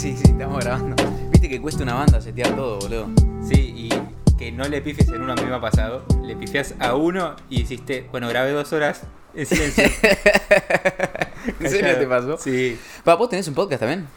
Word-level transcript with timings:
sí, 0.00 0.16
sí, 0.16 0.30
estamos 0.30 0.64
grabando. 0.64 0.96
Viste 1.30 1.46
que 1.46 1.60
cuesta 1.60 1.82
una 1.82 1.92
banda 1.92 2.22
setear 2.22 2.56
todo, 2.56 2.78
boludo. 2.78 3.10
Sí, 3.46 3.74
y 3.76 3.90
que 4.38 4.50
no 4.50 4.66
le 4.66 4.80
pifies 4.80 5.08
en 5.10 5.20
uno 5.20 5.34
a 5.34 5.36
mí 5.36 5.42
me 5.42 5.54
ha 5.54 5.60
pasado. 5.60 6.06
Le 6.22 6.36
pifias 6.36 6.74
a 6.78 6.94
uno 6.94 7.36
y 7.50 7.60
hiciste, 7.60 8.08
bueno, 8.10 8.26
grabé 8.30 8.52
dos 8.52 8.72
horas 8.72 9.02
en 9.34 9.44
silencio. 9.44 9.84
¿En 11.60 11.70
serio 11.70 11.98
te 11.98 12.06
pasó? 12.06 12.38
Sí. 12.38 12.78
Pa, 13.04 13.16
¿Vos 13.16 13.28
tenés 13.28 13.46
un 13.48 13.54
podcast 13.54 13.80
también? 13.80 14.08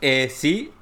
Eh, 0.00 0.32
sí, 0.34 0.72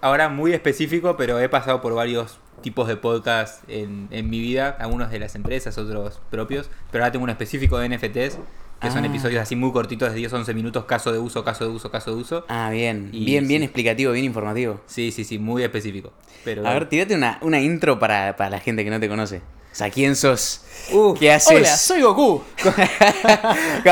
ahora 0.00 0.30
muy 0.30 0.54
específico, 0.54 1.18
pero 1.18 1.38
he 1.38 1.50
pasado 1.50 1.82
por 1.82 1.92
varios 1.92 2.38
tipos 2.62 2.88
de 2.88 2.96
podcast 2.96 3.62
en, 3.68 4.08
en 4.10 4.30
mi 4.30 4.40
vida. 4.40 4.74
Algunos 4.80 5.10
de 5.10 5.18
las 5.18 5.34
empresas, 5.34 5.76
otros 5.76 6.22
propios. 6.30 6.70
Pero 6.90 7.04
ahora 7.04 7.12
tengo 7.12 7.24
uno 7.24 7.32
específico 7.32 7.78
de 7.78 7.90
NFTs, 7.90 8.38
que 8.80 8.90
son 8.90 9.04
Ah. 9.04 9.06
episodios 9.08 9.42
así 9.42 9.56
muy 9.56 9.72
cortitos 9.72 10.12
de 10.12 10.18
10-11 10.20 10.54
minutos, 10.54 10.84
caso 10.84 11.12
de 11.12 11.18
uso, 11.18 11.44
caso 11.44 11.64
de 11.64 11.70
uso, 11.70 11.90
caso 11.90 12.14
de 12.14 12.20
uso. 12.20 12.44
Ah, 12.48 12.70
bien. 12.70 13.10
Y 13.12 13.24
bien, 13.24 13.48
bien 13.48 13.62
explicativo, 13.62 14.12
bien 14.12 14.24
informativo. 14.24 14.80
Sí, 14.86 15.10
sí, 15.12 15.24
sí, 15.24 15.38
muy 15.38 15.62
específico. 15.62 16.12
Pero, 16.44 16.66
A 16.66 16.72
ver, 16.74 16.88
tirate 16.88 17.14
una, 17.14 17.38
una 17.42 17.60
intro 17.60 17.98
para, 17.98 18.36
para 18.36 18.50
la 18.50 18.60
gente 18.60 18.84
que 18.84 18.90
no 18.90 19.00
te 19.00 19.08
conoce. 19.08 19.38
O 19.70 19.74
sea, 19.78 19.90
¿quién 19.90 20.16
sos? 20.16 20.62
Uh, 20.92 21.14
¿Qué 21.14 21.30
haces? 21.30 21.56
Hola, 21.56 21.76
soy 21.76 22.02
Goku. 22.02 22.42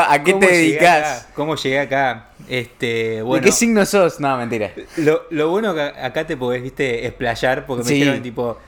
¿A 0.09 0.23
qué 0.25 0.33
¿cómo 0.33 0.47
te 0.47 0.53
dedicas? 0.53 1.29
¿Cómo 1.35 1.55
llegué 1.57 1.81
acá? 1.81 2.31
Este, 2.49 3.23
bueno. 3.23 3.43
¿De 3.45 3.51
qué 3.51 3.53
signo 3.53 3.85
sos? 3.87 4.19
No, 4.21 4.37
mentira. 4.37 4.73
Lo, 4.97 5.23
lo 5.31 5.51
bueno 5.51 5.75
que 5.75 5.83
acá 5.83 6.27
te 6.27 6.37
podés, 6.37 6.63
viste, 6.63 7.07
explayar 7.07 7.67
porque 7.67 7.85
me 7.85 7.91
dijeron 7.91 8.23
tipo. 8.23 8.59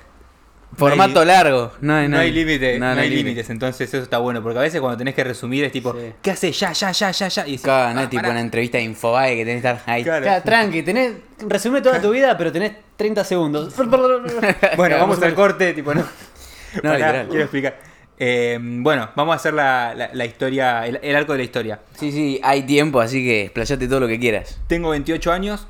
Formato 0.79 1.25
largo. 1.25 1.73
No, 1.81 1.95
hay- 1.97 2.09
No 2.09 2.19
hay 2.19 2.31
límite, 2.31 2.79
No, 2.79 2.95
no, 2.95 3.01
hay 3.01 3.09
límite. 3.11 3.25
límites, 3.29 3.51
entonces 3.51 3.89
eso 3.89 4.03
está 4.03 4.19
bueno, 4.19 4.43
porque 4.43 4.59
a 4.59 4.63
veces 4.63 4.81
cuando 4.81 4.97
tenés 4.97 5.15
que 5.15 5.25
resumir 5.25 5.65
es 5.65 5.73
tipo, 5.73 5.93
Sí. 5.93 6.13
¿qué 6.23 6.31
haces? 6.31 6.59
Ya, 6.59 6.73
ya, 6.73 6.93
ya, 6.93 7.11
ya, 7.11 7.29
ya. 7.29 7.43
Y 7.47 7.51
decís, 7.53 7.63
Claro, 7.63 7.95
no 7.95 8.01
"Ah, 8.01 8.03
es 8.05 8.11
tipo 8.11 8.21
pará". 8.23 8.33
una 8.33 8.41
entrevista 8.41 8.79
de 8.79 8.85
Infobae 8.85 9.37
que 9.37 9.45
tenés 9.45 9.63
que 9.63 9.69
estar 9.69 9.83
ahí. 9.93 10.05
Claro. 10.05 10.25
Ya, 10.25 10.43
tranqui, 10.43 10.83
tenés, 10.83 11.13
resume 11.47 11.81
toda 11.81 12.01
tu 12.01 12.11
vida, 12.11 12.37
pero 12.39 12.53
tenés 12.53 12.73
30 12.97 13.25
segundos. 13.25 13.75
Bueno, 14.77 14.97
vamos 14.99 15.21
al 15.23 15.35
corte, 15.35 15.73
tipo, 15.75 15.95
no. 15.95 16.03
No, 16.83 16.93
literal. 16.93 17.27
Quiero 17.29 17.43
explicar. 17.45 17.79
Eh, 18.21 18.59
bueno, 18.61 19.11
vamos 19.15 19.33
a 19.33 19.37
hacer 19.37 19.55
la, 19.55 19.95
la- 19.97 20.11
la 20.13 20.25
historia, 20.25 20.87
el, 20.87 20.99
el 21.03 21.15
arco 21.17 21.33
de 21.33 21.39
la 21.39 21.45
historia. 21.45 21.81
Sí, 21.99 22.11
sí, 22.13 22.41
hay 22.43 22.63
tiempo, 22.65 23.01
así 23.01 23.25
que 23.25 23.43
explayate 23.45 23.87
todo 23.89 24.01
lo 24.01 24.09
que 24.09 24.19
quieras. 24.19 24.59
Tengo 24.67 24.91
28 24.91 25.33
años. 25.33 25.67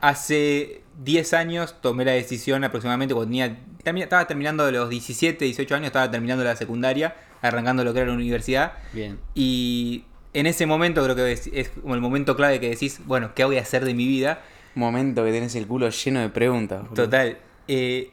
Hace 0.00 0.82
10 1.02 1.34
años 1.34 1.76
tomé 1.80 2.04
la 2.04 2.12
decisión 2.12 2.64
aproximadamente 2.64 3.14
cuando 3.14 3.30
tenía, 3.30 3.56
estaba 4.04 4.26
terminando 4.26 4.66
de 4.66 4.72
los 4.72 4.88
17, 4.88 5.44
18 5.44 5.74
años, 5.74 5.86
estaba 5.86 6.10
terminando 6.10 6.44
la 6.44 6.56
secundaria, 6.56 7.16
arrancando 7.42 7.84
lo 7.84 7.92
que 7.92 8.00
era 8.00 8.08
la 8.08 8.14
universidad. 8.14 8.74
Bien. 8.92 9.18
Y 9.34 10.04
en 10.32 10.46
ese 10.46 10.66
momento 10.66 11.02
creo 11.02 11.16
que 11.16 11.32
es, 11.32 11.48
es 11.52 11.70
como 11.70 11.94
el 11.94 12.00
momento 12.00 12.36
clave 12.36 12.60
que 12.60 12.70
decís, 12.70 13.00
bueno, 13.06 13.34
¿qué 13.34 13.44
voy 13.44 13.58
a 13.58 13.62
hacer 13.62 13.84
de 13.84 13.94
mi 13.94 14.06
vida? 14.06 14.42
Momento 14.74 15.24
que 15.24 15.32
tenés 15.32 15.54
el 15.54 15.66
culo 15.66 15.88
lleno 15.88 16.20
de 16.20 16.28
preguntas. 16.28 16.82
boludo. 16.82 17.04
Total. 17.04 17.38
eh, 17.68 18.10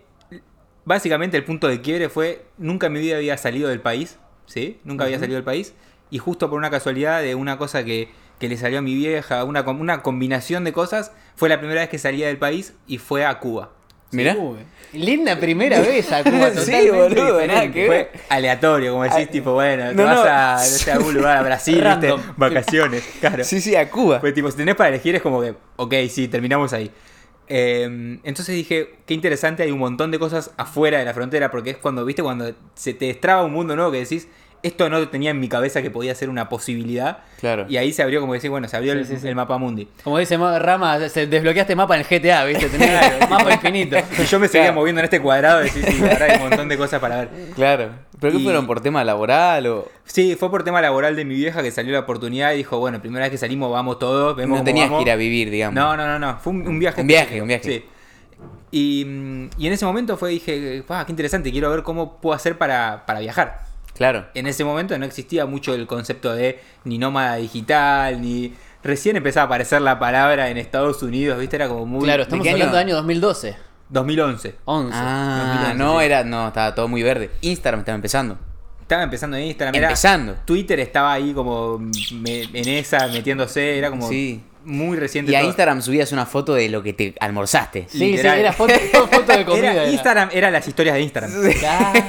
básicamente 0.86 1.38
el 1.38 1.44
punto 1.44 1.68
de 1.68 1.82
quiebre 1.82 2.10
fue, 2.10 2.46
nunca 2.58 2.88
en 2.88 2.94
mi 2.94 3.00
vida 3.00 3.18
había 3.18 3.38
salido 3.38 3.70
del 3.70 3.82
país, 3.82 4.18
¿sí? 4.46 4.80
Nunca 4.84 5.06
había 5.06 5.20
salido 5.20 5.36
del 5.36 5.44
país. 5.44 5.74
Y 6.10 6.18
justo 6.18 6.50
por 6.50 6.58
una 6.58 6.70
casualidad 6.70 7.22
de 7.22 7.36
una 7.36 7.58
cosa 7.58 7.84
que, 7.86 8.10
que 8.40 8.50
le 8.50 8.58
salió 8.58 8.80
a 8.80 8.82
mi 8.82 8.96
vieja, 8.96 9.44
una, 9.44 9.62
una 9.62 10.02
combinación 10.02 10.64
de 10.64 10.74
cosas, 10.74 11.12
fue 11.36 11.50
la 11.50 11.60
primera 11.60 11.82
vez 11.82 11.90
que 11.90 11.98
salía 11.98 12.28
del 12.28 12.38
país 12.38 12.74
y 12.88 12.98
fue 12.98 13.26
a 13.26 13.40
Cuba. 13.40 13.72
Mirá. 14.12 14.36
Uy, 14.36 14.58
linda 14.94 15.40
primera 15.40 15.80
vez 15.82 16.12
a 16.12 16.24
Cuba, 16.24 16.52
Sí, 16.52 16.90
boludo, 16.90 17.46
nada 17.48 17.72
que. 17.72 17.86
Fue 17.88 18.12
aleatorio, 18.30 18.92
como 18.92 19.04
decís, 19.04 19.18
Ay, 19.20 19.26
tipo, 19.28 19.54
bueno, 19.54 19.90
te 19.90 19.96
no, 19.96 20.04
vas 20.04 20.16
no. 20.16 20.24
a, 20.30 20.56
no 20.56 20.60
sé, 20.64 20.92
a 20.92 20.96
algún 20.96 21.14
lugar, 21.14 21.38
a 21.38 21.42
Brasil, 21.44 21.82
¿viste? 21.84 22.14
Vacaciones, 22.36 23.04
claro. 23.22 23.44
Sí, 23.44 23.62
sí, 23.62 23.76
a 23.76 23.90
Cuba. 23.90 24.20
Pues 24.20 24.34
tipo, 24.34 24.52
si 24.52 24.58
tenés 24.58 24.76
para 24.76 24.90
elegir 24.90 25.16
es 25.16 25.22
como 25.22 25.42
que, 25.42 25.56
ok, 25.78 25.94
sí, 26.10 26.28
terminamos 26.28 26.74
ahí. 26.74 26.92
Eh, 27.48 28.20
entonces 28.24 28.56
dije, 28.56 28.96
qué 29.06 29.14
interesante, 29.14 29.64
hay 29.64 29.72
un 29.72 29.80
montón 29.80 30.12
de 30.12 30.20
cosas 30.20 30.52
afuera 30.58 31.00
de 31.00 31.06
la 31.06 31.14
frontera, 31.14 31.52
porque 31.52 31.72
es 31.72 31.78
cuando, 31.78 32.06
viste, 32.06 32.22
cuando 32.22 32.54
se 32.76 32.94
te 32.94 33.06
destraba 33.06 33.44
un 33.44 33.52
mundo 33.54 33.76
nuevo 33.76 33.92
que 33.92 34.00
decís, 34.00 34.28
esto 34.64 34.90
no 34.90 35.08
tenía 35.10 35.32
en 35.32 35.40
mi 35.40 35.50
cabeza 35.50 35.82
que 35.82 35.90
podía 35.90 36.14
ser 36.16 36.30
una 36.30 36.48
posibilidad. 36.50 37.20
Claro. 37.40 37.66
Y 37.68 37.78
ahí 37.78 37.92
se 37.94 38.04
abrió, 38.04 38.22
como 38.22 38.34
decís, 38.34 38.50
bueno, 38.50 38.68
se 38.68 38.78
abrió 38.78 38.94
Sí, 38.94 39.00
el, 39.00 39.06
sí, 39.08 39.18
sí. 39.18 39.28
el 39.28 39.36
mapa 39.36 39.58
mundi. 39.58 39.88
Como 40.04 40.18
dice 40.20 40.38
Ma- 40.38 40.60
Rama, 40.60 41.10
se 41.10 41.26
desbloqueaste 41.28 41.76
mapa 41.76 41.96
en 41.96 42.02
el 42.02 42.08
GTA, 42.08 42.46
¿viste? 42.46 42.70
Tenés 42.70 42.90
mapa 43.30 43.52
infinito. 43.54 43.98
Y 44.22 44.24
yo 44.26 44.40
me 44.40 44.48
seguía 44.48 44.68
Claro. 44.68 44.76
moviendo 44.76 45.00
en 45.00 45.06
este 45.06 45.20
cuadrado, 45.22 45.60
decís, 45.62 45.84
sí, 45.86 46.02
ahora 46.04 46.26
hay 46.26 46.36
un 46.38 46.50
montón 46.50 46.68
de 46.70 46.78
cosas 46.78 47.00
para 47.00 47.18
ver. 47.18 47.30
Claro. 47.56 47.90
¿Pero 48.20 48.34
qué 48.34 48.40
Y- 48.40 48.44
fueron 48.44 48.68
por 48.68 48.82
tema 48.82 49.04
laboral 49.04 49.66
o.? 49.68 49.88
Sí, 50.06 50.36
fue 50.36 50.52
por 50.52 50.64
tema 50.64 50.82
laboral 50.82 51.16
de 51.16 51.26
mi 51.26 51.36
vieja 51.36 51.64
que 51.64 51.72
salió 51.72 51.94
la 51.94 52.00
oportunidad 52.02 52.54
y 52.54 52.58
dijo, 52.58 52.78
bueno, 52.80 53.02
primera 53.02 53.26
vez 53.26 53.32
que 53.32 53.38
salimos, 53.38 53.72
vamos 53.72 53.98
todos, 53.98 54.36
vemos 54.36 54.50
No 54.50 54.56
cómo 54.58 54.66
tenías 54.66 54.90
vamos. 54.90 55.04
que 55.04 55.10
ir 55.10 55.12
a 55.12 55.16
vivir, 55.16 55.50
digamos. 55.50 55.74
No, 55.76 55.98
no, 55.98 56.06
no, 56.06 56.20
no. 56.20 56.38
Fue 56.40 56.54
un, 56.54 56.68
un 56.68 56.78
viaje. 56.80 57.02
Un 57.02 57.08
viaje, 57.08 57.42
un 57.42 57.48
viaje. 57.48 57.64
Sí. 57.64 57.86
Y, 58.74 59.06
mm, 59.06 59.50
y 59.58 59.68
en 59.68 59.74
ese 59.74 59.86
momento 59.86 60.16
fue, 60.18 60.30
dije, 60.30 60.84
"Ah, 60.90 61.04
qué 61.06 61.12
interesante, 61.12 61.52
quiero 61.52 61.70
ver 61.72 61.84
cómo 61.84 62.18
puedo 62.22 62.36
hacer 62.36 62.58
para, 62.58 63.04
para 63.06 63.20
viajar. 63.20 63.71
Claro. 64.02 64.26
En 64.34 64.48
ese 64.48 64.64
momento 64.64 64.98
no 64.98 65.06
existía 65.06 65.46
mucho 65.46 65.76
el 65.76 65.86
concepto 65.86 66.34
de 66.34 66.60
ni 66.86 66.98
nómada 66.98 67.36
digital, 67.36 68.20
ni... 68.20 68.54
Recién 68.84 69.16
empezaba 69.16 69.44
a 69.44 69.46
aparecer 69.46 69.80
la 69.82 70.00
palabra 70.00 70.50
en 70.50 70.58
Estados 70.58 71.04
Unidos, 71.04 71.38
¿viste? 71.40 71.56
Era 71.56 71.68
como 71.68 71.86
muy... 71.86 72.04
Claro, 72.04 72.24
estamos 72.24 72.42
qué 72.44 72.50
año? 72.50 72.56
hablando 72.64 72.78
de 72.78 72.82
año 72.82 72.96
2012. 72.96 73.56
2011. 73.90 74.56
11. 74.66 74.98
Ah, 75.00 75.54
2011, 75.70 75.78
no, 75.78 76.00
sí. 76.00 76.06
era. 76.06 76.24
No, 76.24 76.48
estaba 76.48 76.74
todo 76.74 76.88
muy 76.88 77.04
verde. 77.04 77.30
Instagram 77.42 77.82
estaba 77.82 77.96
empezando. 77.96 78.40
Estaba 78.82 79.04
empezando 79.04 79.38
en 79.38 79.44
Instagram. 79.44 79.76
era- 79.76 79.88
Empezando. 79.90 80.36
Twitter 80.46 80.80
estaba 80.80 81.14
ahí 81.14 81.32
como 81.34 81.78
me- 81.78 82.42
en 82.42 82.68
esa, 82.70 83.08
metiéndose, 83.08 83.78
era 83.78 83.90
como 83.92 84.10
Sí. 84.10 84.42
Muy 84.64 84.98
reciente. 84.98 85.32
Y 85.32 85.36
a 85.36 85.40
todo. 85.40 85.48
Instagram 85.50 85.82
subías 85.82 86.12
una 86.12 86.26
foto 86.26 86.54
de 86.54 86.70
lo 86.70 86.82
que 86.84 86.94
te 86.94 87.16
almorzaste. 87.20 87.88
Sí, 87.90 88.18
sí, 88.18 88.28
era 88.28 88.54
foto, 88.54 88.74
de 88.74 89.46
comida. 89.46 89.72
Era- 89.72 89.84
era. 89.84 89.90
Instagram 89.92 90.30
era 90.32 90.52
las 90.52 90.68
historias 90.68 90.96
de 90.96 91.02
Instagram. 91.02 91.32
Claro. 91.60 92.00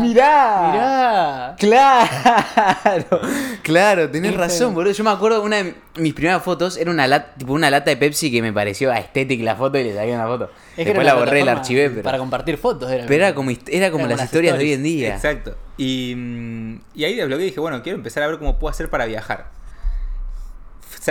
¡Mirá! 0.00 0.70
Mirá. 0.72 1.56
Claro, 1.58 3.20
claro, 3.62 4.10
tenés 4.10 4.34
razón, 4.34 4.74
boludo. 4.74 4.92
Yo 4.92 5.04
me 5.04 5.10
acuerdo 5.10 5.42
una 5.42 5.56
de 5.62 5.74
mis 5.96 6.14
primeras 6.14 6.42
fotos 6.42 6.76
era 6.76 6.90
una 6.90 7.06
lata, 7.06 7.34
tipo 7.38 7.52
una 7.52 7.70
lata 7.70 7.90
de 7.90 7.96
Pepsi 7.96 8.30
que 8.30 8.42
me 8.42 8.52
pareció 8.52 8.92
estética 8.92 9.42
la 9.44 9.56
foto 9.56 9.78
y 9.78 9.84
le 9.84 9.94
saqué 9.94 10.12
una 10.12 10.26
foto. 10.26 10.50
Es 10.72 10.76
que 10.76 10.84
Después 10.86 11.06
la 11.06 11.14
borré 11.14 11.44
la 11.44 11.52
archivé, 11.52 11.90
pero, 11.90 12.02
Para 12.02 12.18
compartir 12.18 12.58
fotos 12.58 12.90
era. 12.90 13.06
pero 13.06 13.24
era 13.24 13.34
como, 13.34 13.50
era 13.68 13.90
como 13.90 14.06
las 14.06 14.22
historias 14.24 14.58
de 14.58 14.64
hoy 14.64 14.72
en 14.72 14.82
día. 14.82 15.14
Exacto. 15.14 15.56
Y, 15.78 16.14
mm, 16.16 16.80
y 16.94 17.04
ahí 17.04 17.14
desbloqueé 17.14 17.46
y 17.46 17.48
dije, 17.50 17.60
bueno, 17.60 17.82
quiero 17.82 17.96
empezar 17.98 18.22
a 18.22 18.26
ver 18.28 18.38
cómo 18.38 18.58
puedo 18.58 18.70
hacer 18.70 18.88
para 18.90 19.06
viajar. 19.06 19.50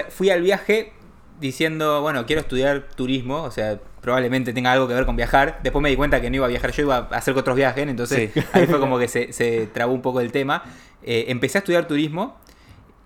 Fui 0.10 0.30
al 0.30 0.42
viaje 0.42 0.92
diciendo, 1.40 2.02
bueno, 2.02 2.26
quiero 2.26 2.42
estudiar 2.42 2.88
turismo, 2.96 3.44
o 3.44 3.52
sea, 3.52 3.80
probablemente 4.02 4.54
tenga 4.54 4.72
algo 4.72 4.88
que 4.88 4.94
ver 4.94 5.06
con 5.06 5.16
viajar. 5.16 5.60
Después 5.64 5.82
me 5.84 5.90
di 5.90 5.96
cuenta 5.96 6.22
que 6.22 6.30
no 6.30 6.38
iba 6.38 6.46
a 6.46 6.50
viajar 6.50 6.72
yo, 6.72 6.84
iba 6.84 6.96
a 7.12 7.16
hacer 7.18 7.36
otros 7.38 7.56
viajes, 7.56 7.88
entonces 7.88 8.32
Sí. 8.34 8.42
ahí 8.54 8.68
fue 8.68 8.80
como 8.80 8.98
que 9.00 9.08
se, 9.08 9.34
se 9.34 9.68
trabó 9.68 9.94
un 9.94 10.02
poco 10.02 10.22
el 10.22 10.32
tema. 10.32 10.64
Eh, 11.04 11.26
empecé 11.28 11.58
a 11.58 11.60
estudiar 11.60 11.88
turismo 11.88 12.38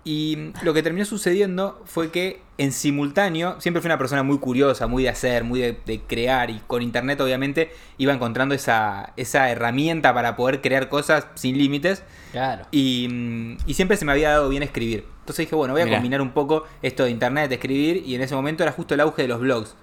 y 0.02 0.52
lo 0.62 0.72
que 0.72 0.82
terminó 0.82 1.04
sucediendo 1.04 1.82
fue 1.84 2.10
que 2.10 2.40
en 2.56 2.72
simultáneo, 2.72 3.60
siempre 3.60 3.82
fui 3.82 3.88
una 3.88 3.98
persona 3.98 4.22
muy 4.22 4.38
curiosa, 4.38 4.86
muy 4.86 5.02
de 5.02 5.08
hacer, 5.10 5.44
muy 5.44 5.60
de, 5.60 5.78
de 5.84 6.00
crear 6.00 6.50
y 6.50 6.60
con 6.66 6.80
internet 6.82 7.20
obviamente 7.20 7.70
iba 7.98 8.12
encontrando 8.12 8.54
esa, 8.54 9.12
esa 9.16 9.50
herramienta 9.50 10.14
para 10.14 10.36
poder 10.36 10.60
crear 10.62 10.88
cosas 10.88 11.26
sin 11.34 11.58
límites 11.58 12.02
Claro. 12.32 12.64
y, 12.70 13.56
y 13.66 13.74
siempre 13.74 13.96
se 13.96 14.04
me 14.04 14.12
había 14.12 14.30
dado 14.30 14.48
bien 14.48 14.62
escribir. 14.62 15.04
Entonces 15.30 15.46
dije, 15.46 15.54
bueno, 15.56 15.72
voy 15.74 15.82
a 15.82 15.84
Mirá. 15.84 15.96
combinar 15.98 16.20
un 16.20 16.30
poco 16.32 16.64
esto 16.82 17.04
de 17.04 17.10
internet, 17.10 17.48
de 17.48 17.54
escribir 17.56 18.02
y 18.04 18.14
en 18.14 18.22
ese 18.22 18.34
momento 18.34 18.62
era 18.62 18.72
justo 18.72 18.94
el 18.94 19.00
auge 19.00 19.22
de 19.22 19.28
los 19.28 19.40
blogs. 19.40 19.76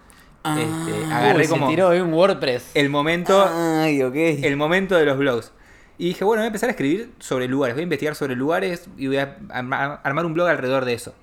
Ah. 0.44 0.58
Este, 0.59 0.91
Uy, 1.00 1.12
agarré 1.12 1.44
se 1.46 1.50
como 1.50 1.68
tiró 1.69 1.90
ahí 1.90 2.00
un 2.00 2.13
WordPress. 2.13 2.72
el 2.74 2.90
momento 2.90 3.50
Ay, 3.53 4.03
ok. 4.03 4.16
el 4.16 4.56
momento 4.58 4.96
de 4.96 5.06
los 5.06 5.18
blogs. 5.18 5.52
Y 5.97 6.09
dije, 6.09 6.24
bueno, 6.24 6.41
voy 6.41 6.46
a 6.46 6.47
empezar 6.47 6.69
a 6.69 6.72
escribir 6.72 7.12
sobre 7.19 7.47
lugares, 7.47 7.75
voy 7.75 7.81
a 7.81 7.84
investigar 7.84 8.16
sobre 8.16 8.35
lugares 8.35 8.88
y 8.97 9.08
voy 9.08 9.18
a 9.18 9.38
arma- 9.50 10.00
armar 10.03 10.25
un 10.25 10.34
blog 10.34 10.47
alrededor 10.47 10.85
de 10.85 10.94
eso. 10.94 11.16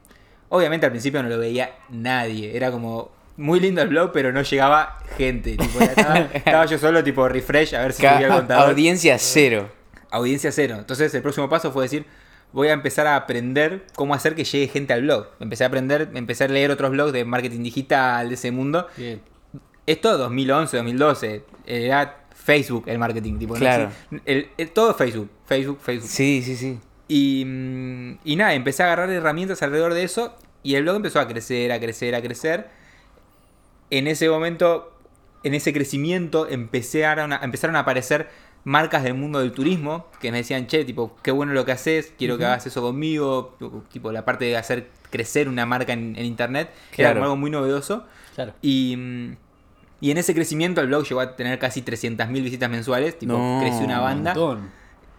Obviamente 0.48 0.86
al 0.86 0.92
principio 0.92 1.22
no 1.22 1.28
lo 1.28 1.38
veía 1.38 1.70
nadie, 1.90 2.56
era 2.56 2.70
como 2.70 3.10
muy 3.36 3.60
lindo 3.60 3.82
el 3.82 3.88
blog, 3.88 4.10
pero 4.12 4.32
no 4.32 4.42
llegaba 4.42 4.98
gente. 5.16 5.56
tipo, 5.56 5.80
estaba, 5.80 6.18
estaba 6.34 6.66
yo 6.66 6.78
solo, 6.78 7.02
tipo 7.04 7.28
refresh, 7.28 7.74
a 7.74 7.82
ver 7.82 7.92
si 7.92 7.98
subía 7.98 8.26
el 8.26 8.32
contador. 8.32 8.70
Audiencia 8.70 9.16
cero. 9.18 9.70
Audiencia 10.10 10.50
cero. 10.52 10.76
Entonces 10.78 11.12
el 11.14 11.22
próximo 11.22 11.48
paso 11.48 11.72
fue 11.72 11.84
decir, 11.84 12.04
voy 12.54 12.68
a 12.68 12.72
empezar 12.72 13.06
a 13.06 13.16
aprender 13.16 13.84
cómo 13.94 14.14
hacer 14.14 14.34
que 14.34 14.44
llegue 14.44 14.68
gente 14.68 14.92
al 14.94 15.02
blog. 15.02 15.26
Empecé 15.40 15.64
a 15.64 15.66
aprender, 15.66 16.08
empecé 16.14 16.44
a 16.44 16.48
leer 16.48 16.70
otros 16.70 16.90
blogs 16.92 17.12
de 17.12 17.24
marketing 17.24 17.62
digital, 17.64 18.28
de 18.28 18.34
ese 18.36 18.50
mundo. 18.52 18.86
Bien. 18.96 19.20
Esto 19.86 20.16
2011, 20.16 20.76
2012, 20.78 21.44
era 21.66 22.24
Facebook 22.34 22.84
el 22.86 22.98
marketing, 22.98 23.38
tipo, 23.38 23.54
no 23.54 23.58
Claro. 23.60 23.90
exi- 24.10 24.20
el- 24.24 24.48
el- 24.56 24.70
todo 24.70 24.94
Facebook, 24.94 25.28
Facebook, 25.46 25.78
Facebook. 25.82 26.08
Sí, 26.08 26.42
sí, 26.42 26.56
sí. 26.56 26.78
Y, 27.08 27.44
mm, 27.44 28.18
y 28.24 28.36
nada, 28.36 28.54
empecé 28.54 28.82
a 28.82 28.86
agarrar 28.86 29.10
herramientas 29.10 29.60
alrededor 29.62 29.92
de 29.92 30.04
eso 30.04 30.34
y 30.62 30.76
el 30.76 30.84
blog 30.84 30.96
empezó 30.96 31.20
a 31.20 31.28
crecer, 31.28 31.70
a 31.72 31.80
crecer, 31.80 32.14
a 32.14 32.22
crecer. 32.22 32.68
En 33.90 34.06
ese 34.06 34.28
momento, 34.30 34.96
en 35.42 35.54
ese 35.54 35.72
crecimiento, 35.72 36.48
empezaron 36.48 37.32
a, 37.32 37.40
empezaron 37.42 37.76
a 37.76 37.80
aparecer 37.80 38.28
marcas 38.64 39.02
del 39.02 39.14
mundo 39.14 39.40
del 39.40 39.52
turismo 39.52 40.06
que 40.20 40.30
me 40.32 40.38
decían, 40.38 40.66
che, 40.66 40.84
tipo, 40.84 41.16
qué 41.22 41.30
bueno 41.30 41.52
lo 41.52 41.64
que 41.64 41.72
haces, 41.72 42.12
quiero 42.18 42.38
que 42.38 42.44
hagas 42.46 42.66
eso 42.66 42.80
conmigo, 42.82 43.56
tipo 43.92 44.10
la 44.10 44.24
parte 44.24 44.46
de 44.46 44.56
hacer 44.56 44.88
crecer 45.10 45.48
una 45.48 45.66
marca 45.66 45.92
en, 45.92 46.16
en 46.16 46.24
internet, 46.24 46.70
era 46.96 47.10
Claro. 47.10 47.22
algo 47.24 47.36
muy 47.36 47.50
novedoso. 47.50 48.04
Claro. 48.34 48.54
Y, 48.62 48.96
y 50.00 50.10
en 50.10 50.18
ese 50.18 50.34
crecimiento 50.34 50.80
el 50.80 50.88
blog 50.88 51.04
llegó 51.04 51.20
a 51.20 51.36
tener 51.36 51.58
casi 51.58 51.82
300.000 51.82 52.32
visitas 52.42 52.68
mensuales, 52.70 53.18
tipo, 53.18 53.32
No, 53.34 53.58
creció 53.60 53.84
una 53.84 53.98
Un 53.98 54.04
banda. 54.04 54.34
montón. 54.34 54.70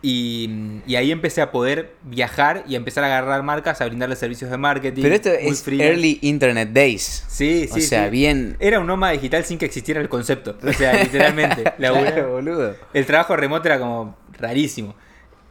Y, 0.07 0.81
y 0.86 0.98
ahí 0.98 1.12
empecé 1.12 1.42
a 1.42 1.52
poder 1.52 1.96
viajar 2.04 2.63
y 2.68 2.75
a 2.75 2.78
empezar 2.78 3.04
a 3.04 3.07
agarrar 3.07 3.42
marcas, 3.42 3.81
a 3.81 3.88
brindarles 3.88 4.19
servicios 4.19 4.52
de 4.52 4.57
marketing. 4.57 5.02
Pero 5.02 5.16
esto 5.16 5.31
es. 5.31 5.68
Early 5.68 6.19
Internet 6.22 6.69
Days. 6.74 7.25
Sí, 7.28 7.68
sí. 7.74 7.80
o 7.80 7.81
sea, 7.81 8.06
sí. 8.06 8.12
bien. 8.12 8.56
Era 8.60 8.80
un 8.80 8.86
nómada 8.86 9.13
digital 9.13 9.44
sin 9.46 9.57
que 9.57 9.66
existiera 9.66 10.00
el 10.00 10.07
concepto. 10.07 10.60
O 10.62 10.74
sea, 10.74 11.02
literalmente. 11.02 11.63
Claro, 11.78 12.34
boludo. 12.34 12.75
el 12.94 13.06
trabajo 13.07 13.36
remoto 13.36 13.68
era 13.68 13.80
como 13.80 14.16
rarísimo. 14.34 14.94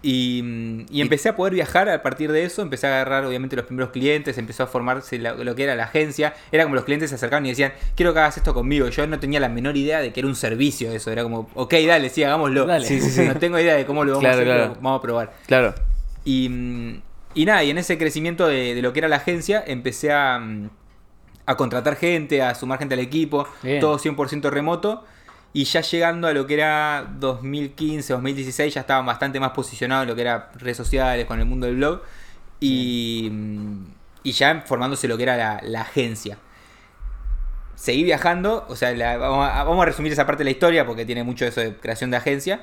Y, 0.07 0.85
y 0.91 1.01
empecé 1.01 1.31
a 1.31 1.37
poder 1.37 1.55
viajar 1.55 1.89
a 1.89 2.03
partir 2.03 2.31
de 2.31 2.45
eso, 2.45 2.61
empecé 2.61 2.87
a 2.87 2.91
agarrar 2.91 3.25
obviamente 3.25 3.57
los 3.57 3.65
primeros 3.65 3.91
clientes, 3.91 4.37
empezó 4.37 4.65
a 4.65 4.67
formarse 4.67 5.19
la- 5.19 5.33
lo 5.33 5.55
que 5.55 5.65
era 5.65 5.75
la 5.75 5.85
agencia, 5.85 6.35
era 6.53 6.65
como 6.65 6.75
los 6.75 6.85
clientes 6.85 7.09
se 7.09 7.17
acercaban 7.17 7.47
y 7.47 7.49
decían, 7.49 7.73
quiero 7.95 8.13
que 8.13 8.19
hagas 8.21 8.37
esto 8.37 8.53
conmigo, 8.53 8.87
yo 8.89 9.07
no 9.07 9.19
tenía 9.19 9.41
la 9.41 9.49
menor 9.49 9.79
idea 9.79 10.01
de 10.01 10.13
que 10.13 10.21
era 10.21 10.29
un 10.29 10.37
servicio 10.37 10.93
eso, 10.93 11.11
era 11.11 11.23
como, 11.23 11.49
ok, 11.55 11.73
dale, 11.87 12.11
sí, 12.11 12.23
hagámoslo. 12.23 12.67
Dale. 12.67 12.87
Sí, 12.87 13.01
sí, 13.01 13.09
sí. 13.11 13.23
No 13.27 13.37
tengo 13.37 13.59
idea 13.59 13.77
de 13.77 13.87
cómo 13.87 14.05
lo 14.05 14.13
vamos 14.13 14.21
Claro, 14.25 14.37
a 14.37 14.41
hacer, 14.43 14.47
claro. 14.47 14.69
pero 14.73 14.83
vamos 14.83 14.99
a 14.99 15.03
probar. 15.03 15.33
Claro. 15.47 15.75
Y, 16.27 16.51
y 17.35 17.45
nada, 17.47 17.65
y 17.65 17.71
en 17.71 17.79
ese 17.79 17.97
crecimiento 17.97 18.47
de, 18.47 18.75
de 18.75 18.83
lo 18.83 18.93
que 18.93 18.99
era 18.99 19.09
la 19.09 19.17
agencia, 19.17 19.65
empecé 19.67 20.13
a, 20.13 20.39
a 21.47 21.57
contratar 21.57 21.97
gente, 21.97 22.43
a 22.43 22.55
sumar 22.55 22.79
gente 22.79 22.93
al 22.95 23.01
equipo, 23.01 23.49
Bien. 23.63 23.81
todo 23.81 23.99
100% 23.99 24.51
remoto. 24.51 25.05
Y 25.55 25.65
ya 25.65 25.81
llegando 25.81 26.27
a 26.29 26.33
lo 26.33 26.47
que 26.47 26.55
era 26.55 27.07
2015, 27.19 28.13
2016, 28.13 28.75
ya 28.75 28.81
estaban 28.83 29.07
bastante 29.07 29.39
más 29.41 29.53
posicionados 29.53 30.03
en 30.03 30.09
lo 30.11 30.15
que 30.17 30.21
era 30.23 30.51
redes 30.57 30.77
sociales, 30.77 31.25
con 31.27 31.39
el 31.39 31.47
mundo 31.47 31.67
del 31.67 31.77
blog. 31.77 32.03
Y, 32.61 33.31
y 34.25 34.33
ya 34.33 34.63
formándose 34.67 35.07
lo 35.09 35.17
que 35.17 35.23
era 35.23 35.37
la, 35.37 35.61
la 35.63 35.83
agencia. 35.83 36.39
Seguí 37.77 38.05
viajando, 38.05 38.65
o 38.69 38.77
sea, 38.77 38.93
la- 38.95 39.17
vamos, 39.17 39.49
a, 39.49 39.65
vamos 39.65 39.83
a 39.83 39.87
resumir 39.87 40.13
esa 40.13 40.27
parte 40.27 40.41
de 40.41 40.45
la 40.45 40.51
historia 40.51 40.87
porque 40.87 41.05
tiene 41.05 41.25
mucho 41.25 41.45
eso 41.45 41.61
de 41.61 41.77
creación 41.77 42.11
de 42.11 42.17
agencia. 42.17 42.61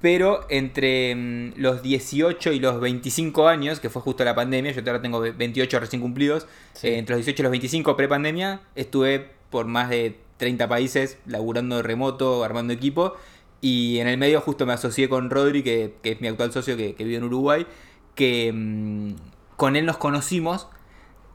Pero 0.00 0.46
entre 0.48 1.14
mm, 1.14 1.52
los 1.56 1.82
18 1.82 2.52
y 2.52 2.58
los 2.60 2.80
25 2.80 3.48
años, 3.48 3.80
que 3.80 3.90
fue 3.90 4.00
justo 4.02 4.24
la 4.24 4.34
pandemia, 4.34 4.72
yo 4.72 4.80
ahora 4.86 5.02
tengo 5.02 5.20
ve- 5.20 5.32
28 5.32 5.78
recién 5.80 6.00
cumplidos, 6.00 6.46
Sí. 6.72 6.88
eh, 6.88 6.98
entre 6.98 7.16
los 7.16 7.24
18 7.24 7.42
y 7.42 7.44
los 7.44 7.50
25 7.50 7.96
pre-pandemia, 7.96 8.60
estuve 8.74 9.30
por 9.50 9.66
más 9.66 9.90
de 9.90 10.18
30 10.40 10.68
países 10.68 11.18
laburando 11.26 11.76
de 11.76 11.82
remoto, 11.82 12.42
armando 12.42 12.72
equipo. 12.72 13.14
Y 13.60 13.98
en 13.98 14.08
el 14.08 14.18
medio 14.18 14.40
justo 14.40 14.66
me 14.66 14.72
asocié 14.72 15.08
con 15.08 15.30
Rodri, 15.30 15.62
que, 15.62 15.94
que 16.02 16.12
es 16.12 16.20
mi 16.20 16.26
actual 16.26 16.50
socio 16.50 16.76
que, 16.76 16.94
que 16.94 17.04
vive 17.04 17.18
en 17.18 17.24
Uruguay, 17.24 17.66
que 18.14 18.50
mm, 18.52 19.12
con 19.56 19.76
él 19.76 19.86
nos 19.86 19.98
conocimos. 19.98 20.66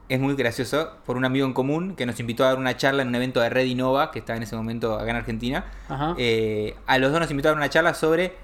Es 0.08 0.20
muy 0.20 0.34
gracioso, 0.36 0.90
por 1.04 1.16
un 1.16 1.24
amigo 1.24 1.46
en 1.46 1.52
común 1.52 1.96
que 1.96 2.06
nos 2.06 2.20
invitó 2.20 2.44
a 2.44 2.48
dar 2.48 2.58
una 2.58 2.76
charla 2.76 3.02
en 3.02 3.08
un 3.08 3.16
evento 3.16 3.40
de 3.40 3.48
Red 3.48 3.64
Innova, 3.64 4.12
que 4.12 4.20
estaba 4.20 4.36
en 4.36 4.44
ese 4.44 4.54
momento 4.54 4.94
acá 4.94 5.10
en 5.10 5.16
Argentina. 5.16 5.64
Ajá. 5.88 6.14
Eh, 6.16 6.76
a 6.86 6.98
los 6.98 7.10
dos 7.10 7.20
nos 7.20 7.30
invitaron 7.30 7.58
a 7.58 7.62
una 7.62 7.70
charla 7.70 7.94
sobre 7.94 8.36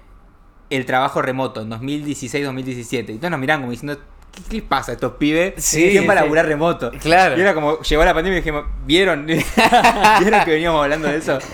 el 0.69 0.85
trabajo 0.85 1.21
remoto 1.21 1.61
en 1.61 1.69
2016-2017. 1.69 2.93
Y 2.93 2.97
entonces 2.97 3.31
nos 3.31 3.39
miran 3.39 3.61
como 3.61 3.71
diciendo, 3.71 3.97
¿qué, 4.33 4.41
qué 4.49 4.53
les 4.57 4.63
pasa 4.63 4.91
a 4.91 4.95
estos 4.95 5.13
pibes? 5.13 5.53
Sí, 5.57 5.89
¿Quién 5.91 6.07
va 6.07 6.13
a 6.13 6.17
sí. 6.17 6.23
laburar 6.23 6.45
remoto? 6.47 6.91
Claro. 7.01 7.37
Y 7.37 7.41
era 7.41 7.53
como, 7.53 7.79
llegó 7.81 8.03
la 8.03 8.13
pandemia 8.13 8.37
y 8.39 8.41
dijimos, 8.41 8.65
¿vieron? 8.85 9.25
¿Vieron 9.27 10.43
que 10.45 10.51
veníamos 10.51 10.83
hablando 10.83 11.07
de 11.07 11.17
eso? 11.17 11.39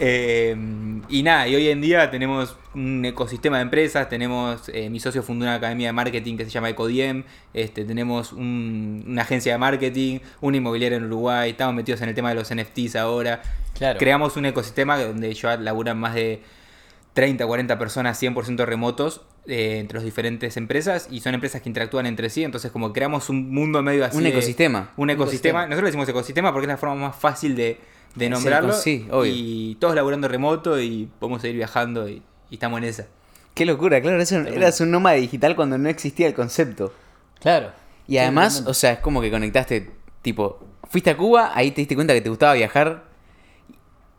Eh, 0.00 0.54
y 1.08 1.22
nada, 1.24 1.48
y 1.48 1.56
hoy 1.56 1.68
en 1.70 1.80
día 1.80 2.08
tenemos 2.08 2.56
un 2.72 3.04
ecosistema 3.04 3.56
de 3.56 3.62
empresas, 3.64 4.08
tenemos, 4.08 4.68
eh, 4.72 4.88
mi 4.90 5.00
socio 5.00 5.24
fundó 5.24 5.44
una 5.44 5.54
academia 5.54 5.88
de 5.88 5.92
marketing 5.92 6.36
que 6.36 6.44
se 6.44 6.50
llama 6.50 6.68
Ecodiem, 6.68 7.24
este, 7.52 7.84
tenemos 7.84 8.32
un- 8.32 9.04
una 9.08 9.22
agencia 9.22 9.50
de 9.52 9.58
marketing, 9.58 10.20
una 10.40 10.56
inmobiliaria 10.58 10.98
en 10.98 11.04
Uruguay, 11.06 11.50
estamos 11.50 11.74
metidos 11.74 12.00
en 12.02 12.10
el 12.10 12.14
tema 12.14 12.28
de 12.28 12.36
los 12.36 12.48
NFTs 12.52 12.94
ahora. 12.94 13.42
Claro. 13.76 13.98
Creamos 13.98 14.36
un 14.36 14.44
ecosistema 14.46 14.98
donde 14.98 15.34
ya 15.34 15.56
laburan 15.56 15.98
más 15.98 16.14
de 16.14 16.42
30, 17.14 17.44
40 17.44 17.76
personas 17.76 18.22
100% 18.22 18.64
remotos 18.66 19.22
eh, 19.48 19.78
entre 19.78 19.96
las 19.96 20.04
diferentes 20.04 20.56
empresas 20.56 21.08
y 21.10 21.20
son 21.20 21.34
empresas 21.34 21.60
que 21.62 21.68
interactúan 21.68 22.06
entre 22.06 22.30
sí, 22.30 22.44
entonces 22.44 22.70
como 22.70 22.92
creamos 22.92 23.28
un 23.30 23.50
mundo 23.52 23.82
medio 23.82 24.04
así 24.04 24.16
Un 24.16 24.22
de- 24.24 24.28
ecosistema. 24.30 24.92
un 24.96 25.10
ecosistema. 25.10 25.66
Nosotros 25.66 25.88
decimos 25.88 26.08
ecosistema 26.08 26.52
porque 26.52 26.66
es 26.66 26.68
la 26.68 26.76
forma 26.76 26.94
más 27.08 27.16
fácil 27.16 27.56
de, 27.56 27.80
de 28.14 28.30
nombrarlo. 28.30 28.72
sí, 28.74 29.06
obvio. 29.10 29.32
Y 29.34 29.76
todos 29.80 29.94
laburando 29.94 30.28
remoto 30.28 30.78
y 30.80 31.08
podemos 31.18 31.40
seguir 31.42 31.56
viajando 31.56 32.08
y, 32.08 32.22
y 32.50 32.54
estamos 32.54 32.78
en 32.78 32.84
esa. 32.84 33.06
Qué 33.54 33.66
locura, 33.66 34.00
claro. 34.00 34.20
Eso, 34.22 34.36
eras 34.38 34.80
un 34.80 34.90
nómada 34.92 35.16
digital 35.16 35.56
cuando 35.56 35.78
no 35.78 35.88
existía 35.88 36.28
el 36.28 36.34
concepto. 36.34 36.92
Claro. 37.40 37.72
Y 38.06 38.18
además, 38.18 38.64
o 38.66 38.72
sea, 38.74 38.92
es 38.92 38.98
como 39.00 39.20
que 39.20 39.30
conectaste, 39.30 39.90
tipo, 40.22 40.60
fuiste 40.88 41.10
a 41.10 41.16
Cuba, 41.16 41.50
ahí 41.54 41.72
te 41.72 41.80
diste 41.80 41.94
cuenta 41.94 42.14
que 42.14 42.20
te 42.20 42.28
gustaba 42.28 42.54
viajar. 42.54 43.04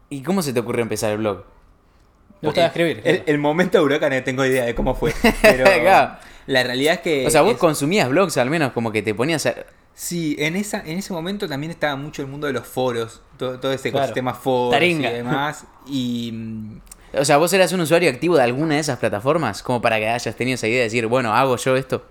¿Y 0.09 0.21
cómo 0.23 0.41
se 0.41 0.53
te 0.53 0.59
ocurrió 0.59 0.81
empezar 0.81 1.11
el 1.11 1.19
blog? 1.19 1.43
Me 2.41 2.47
gustaba 2.47 2.67
escribir. 2.67 3.01
El, 3.03 3.23
el 3.25 3.37
momento 3.37 3.77
de 3.77 3.83
huracán 3.83 4.13
no 4.13 4.23
tengo 4.23 4.45
idea 4.45 4.63
de 4.65 4.73
cómo 4.75 4.95
fue. 4.95 5.13
Pero 5.41 5.65
Claro. 5.65 6.17
la 6.47 6.63
realidad 6.63 6.95
es 6.95 6.99
que. 7.01 7.27
o 7.27 7.29
sea, 7.29 7.41
vos 7.41 7.53
es- 7.53 7.57
consumías 7.57 8.07
blogs 8.09 8.37
al 8.37 8.49
menos, 8.49 8.71
como 8.73 8.91
que 8.91 9.01
te 9.01 9.13
ponías 9.13 9.45
a... 9.45 9.55
Sí, 9.93 10.37
en, 10.39 10.55
esa, 10.55 10.79
en 10.85 10.97
ese 10.97 11.11
momento 11.11 11.49
también 11.49 11.71
estaba 11.71 11.97
mucho 11.97 12.21
el 12.21 12.29
mundo 12.29 12.47
de 12.47 12.53
los 12.53 12.65
foros, 12.65 13.21
todo, 13.37 13.59
todo 13.59 13.73
ese 13.73 13.91
Claro. 13.91 14.05
ecosistema 14.05 14.33
foros 14.33 14.71
Taringa. 14.71 15.11
y 15.11 15.13
demás. 15.15 15.65
Y 15.87 16.33
O 17.13 17.25
sea, 17.25 17.37
vos 17.37 17.51
eras 17.51 17.73
un 17.73 17.81
usuario 17.81 18.09
activo 18.09 18.37
de 18.37 18.43
alguna 18.43 18.75
de 18.75 18.81
esas 18.81 18.97
plataformas, 18.99 19.61
como 19.63 19.81
para 19.81 19.97
que 19.99 20.07
hayas 20.07 20.35
tenido 20.35 20.55
esa 20.55 20.67
idea 20.67 20.77
de 20.77 20.83
decir, 20.85 21.05
bueno, 21.07 21.33
hago 21.33 21.57
yo 21.57 21.75
esto. 21.75 22.05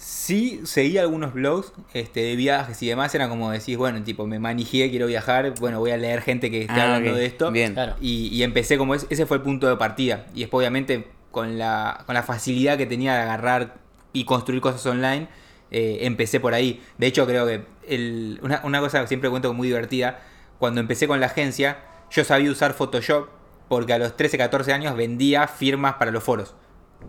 Sí 0.00 0.60
seguía 0.64 1.02
algunos 1.02 1.34
blogs 1.34 1.72
este, 1.92 2.20
de 2.20 2.36
viajes 2.36 2.82
y 2.82 2.88
demás. 2.88 3.14
Era 3.14 3.28
como 3.28 3.50
decís, 3.50 3.76
bueno, 3.76 4.02
tipo, 4.02 4.26
me 4.26 4.38
manejé, 4.38 4.88
quiero 4.90 5.06
viajar. 5.06 5.52
Bueno, 5.60 5.78
voy 5.78 5.90
a 5.90 5.96
leer 5.96 6.22
gente 6.22 6.50
que 6.50 6.62
esté 6.62 6.72
Ah, 6.80 6.94
hablando 6.96 7.14
de 7.16 7.26
esto. 7.26 7.50
Bien. 7.50 7.74
Claro. 7.74 7.96
Y, 8.00 8.28
y 8.28 8.42
empecé 8.42 8.78
como 8.78 8.94
es, 8.94 9.06
ese 9.10 9.26
fue 9.26 9.36
el 9.36 9.42
punto 9.42 9.68
de 9.68 9.76
partida. 9.76 10.26
Y 10.34 10.40
después, 10.40 10.62
obviamente, 10.64 11.08
con 11.30 11.58
la, 11.58 12.02
con 12.06 12.14
la 12.14 12.22
facilidad 12.22 12.78
que 12.78 12.86
tenía 12.86 13.14
de 13.14 13.20
agarrar 13.22 13.74
y 14.12 14.24
construir 14.24 14.60
cosas 14.60 14.84
online, 14.86 15.28
eh, 15.70 15.98
empecé 16.02 16.40
por 16.40 16.54
ahí. 16.54 16.82
De 16.98 17.06
hecho, 17.06 17.26
creo 17.26 17.46
que 17.46 17.64
el- 17.86 18.40
una, 18.42 18.60
una 18.64 18.80
cosa 18.80 19.00
que 19.02 19.06
siempre 19.06 19.28
cuento 19.30 19.52
muy 19.52 19.68
divertida, 19.68 20.20
cuando 20.58 20.80
empecé 20.80 21.06
con 21.06 21.20
la 21.20 21.26
agencia, 21.26 21.78
yo 22.10 22.24
sabía 22.24 22.50
usar 22.50 22.72
Photoshop 22.74 23.28
porque 23.68 23.92
a 23.92 23.98
los 23.98 24.16
13, 24.16 24.36
14 24.36 24.72
años 24.72 24.96
vendía 24.96 25.46
firmas 25.46 25.94
para 25.94 26.10
los 26.10 26.24
foros. 26.24 26.54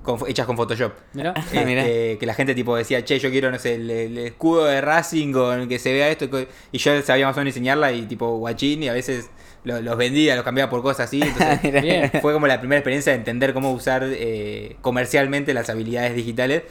Con- 0.04 0.20
hechas 0.28 0.46
con 0.46 0.58
Photoshop. 0.58 0.94
Mirá. 1.14 1.34
Ah, 1.56 1.64
mirá. 1.66 1.86
Este, 1.86 2.18
que 2.18 2.26
la 2.26 2.34
gente 2.34 2.56
tipo 2.56 2.76
decía, 2.76 3.04
che, 3.06 3.20
yo 3.20 3.30
quiero, 3.30 3.52
no 3.52 3.60
sé, 3.60 3.76
el, 3.76 3.90
el 3.90 4.18
escudo 4.20 4.66
de 4.66 4.82
Racing 4.82 5.32
con 5.32 5.68
que 5.68 5.80
se 5.80 5.94
vea 5.94 6.10
esto. 6.10 6.26
Y 6.72 6.78
yo 6.78 7.02
sabía 7.02 7.28
más 7.28 7.36
o 7.36 7.40
menos 7.40 7.54
diseñarla 7.54 7.92
y 7.92 8.04
tipo 8.04 8.38
guachín 8.38 8.84
y 8.84 8.90
a 8.90 8.94
veces 8.94 9.30
lo- 9.64 9.82
los 9.82 9.96
vendía, 9.98 10.36
los 10.36 10.44
cambiaba 10.44 10.70
por 10.70 10.82
cosas 10.82 11.08
así. 11.08 11.22
Entonces, 11.24 11.64
Mirá. 11.64 11.82
Bien. 11.82 12.12
fue 12.22 12.34
como 12.34 12.48
la 12.48 12.60
primera 12.60 12.80
experiencia 12.80 13.12
de 13.14 13.20
entender 13.20 13.54
cómo 13.54 13.72
usar 13.72 14.04
eh, 14.06 14.78
comercialmente 14.82 15.54
las 15.54 15.70
habilidades 15.70 16.16
digitales. 16.16 16.64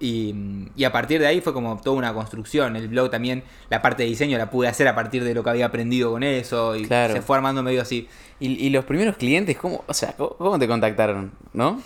Y, 0.00 0.32
y 0.76 0.84
a 0.84 0.92
partir 0.92 1.18
de 1.20 1.26
ahí 1.26 1.40
fue 1.40 1.52
como 1.52 1.76
toda 1.82 1.96
una 1.96 2.14
construcción. 2.14 2.76
El 2.76 2.86
blog 2.86 3.10
también, 3.10 3.42
la 3.68 3.82
parte 3.82 4.04
de 4.04 4.08
diseño 4.08 4.38
la 4.38 4.48
pude 4.48 4.68
hacer 4.68 4.86
a 4.86 4.94
partir 4.94 5.24
de 5.24 5.34
lo 5.34 5.42
que 5.42 5.50
había 5.50 5.66
aprendido 5.66 6.12
con 6.12 6.22
eso. 6.22 6.76
Y 6.76 6.84
Claro. 6.86 7.14
se 7.14 7.20
fue 7.20 7.36
armando 7.36 7.64
medio 7.64 7.82
así. 7.82 8.06
Y, 8.38 8.64
y 8.64 8.70
los 8.70 8.84
primeros 8.84 9.16
clientes, 9.16 9.56
¿cómo, 9.58 9.82
o 9.88 9.92
sea, 9.94 10.12
¿cómo, 10.16 10.36
cómo 10.36 10.56
te 10.58 10.68
contactaron? 10.68 11.32
¿No? 11.52 11.82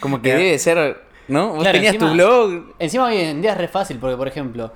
Como 0.00 0.20
que 0.22 0.34
debe 0.34 0.58
ser, 0.58 1.02
¿no? 1.28 1.48
Vos 1.54 1.60
Claro, 1.62 1.76
tenías 1.78 1.98
tu 1.98 2.10
blog. 2.10 2.74
Encima 2.78 3.06
hoy 3.06 3.16
en 3.18 3.42
día 3.42 3.52
es 3.52 3.58
re 3.58 3.68
fácil 3.68 3.98
porque, 3.98 4.16
por 4.16 4.28
ejemplo, 4.28 4.72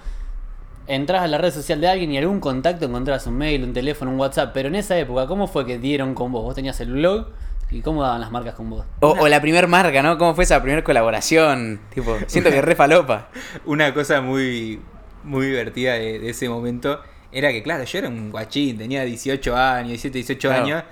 entras 0.87 1.23
a 1.23 1.27
la 1.27 1.39
red 1.39 1.53
social 1.53 1.81
de 1.81 1.89
alguien 1.89 2.13
y 2.13 2.19
algún 2.19 2.41
contacto 2.41 2.87
encontrás 2.87 3.27
un 3.27 3.37
mail, 3.39 3.65
un 3.65 3.73
teléfono, 3.73 4.11
un 4.11 4.19
WhatsApp. 4.21 4.51
Pero 4.55 4.69
en 4.69 4.77
esa 4.77 4.97
época, 4.99 5.27
¿cómo 5.27 5.47
fue 5.49 5.67
que 5.67 5.79
dieron 5.79 6.15
con 6.15 6.31
vos? 6.33 6.43
Vos 6.45 6.55
tenías 6.55 6.81
el 6.81 6.93
blog 6.93 7.27
y 7.71 7.81
cómo 7.81 8.03
daban 8.03 8.21
las 8.21 8.31
marcas 8.31 8.55
con 8.55 8.71
vos. 8.71 8.85
O, 9.01 9.09
o 9.11 9.29
la 9.29 9.41
primer 9.41 9.67
marca, 9.67 10.03
¿no? 10.03 10.17
¿Cómo 10.19 10.35
fue 10.35 10.45
esa 10.45 10.61
primera 10.63 10.85
colaboración? 10.85 11.81
Tipo, 11.93 12.17
siento 12.29 12.51
que 12.51 12.59
es 12.59 12.65
re 12.65 12.77
falopa. 12.77 13.29
Una 13.65 13.93
cosa 13.93 14.21
muy, 14.21 14.81
muy 15.25 15.47
divertida 15.47 15.95
de, 15.95 16.21
de 16.21 16.31
ese 16.31 16.49
momento 16.49 17.01
era 17.33 17.51
que, 17.51 17.63
claro, 17.63 17.83
yo 17.85 17.99
era 17.99 18.09
un 18.09 18.31
guachín, 18.31 18.79
tenía 18.79 19.05
18 19.05 19.57
años, 19.57 19.89
17, 19.89 20.19
18 20.19 20.49
Claro. 20.49 20.65
años. 20.65 20.85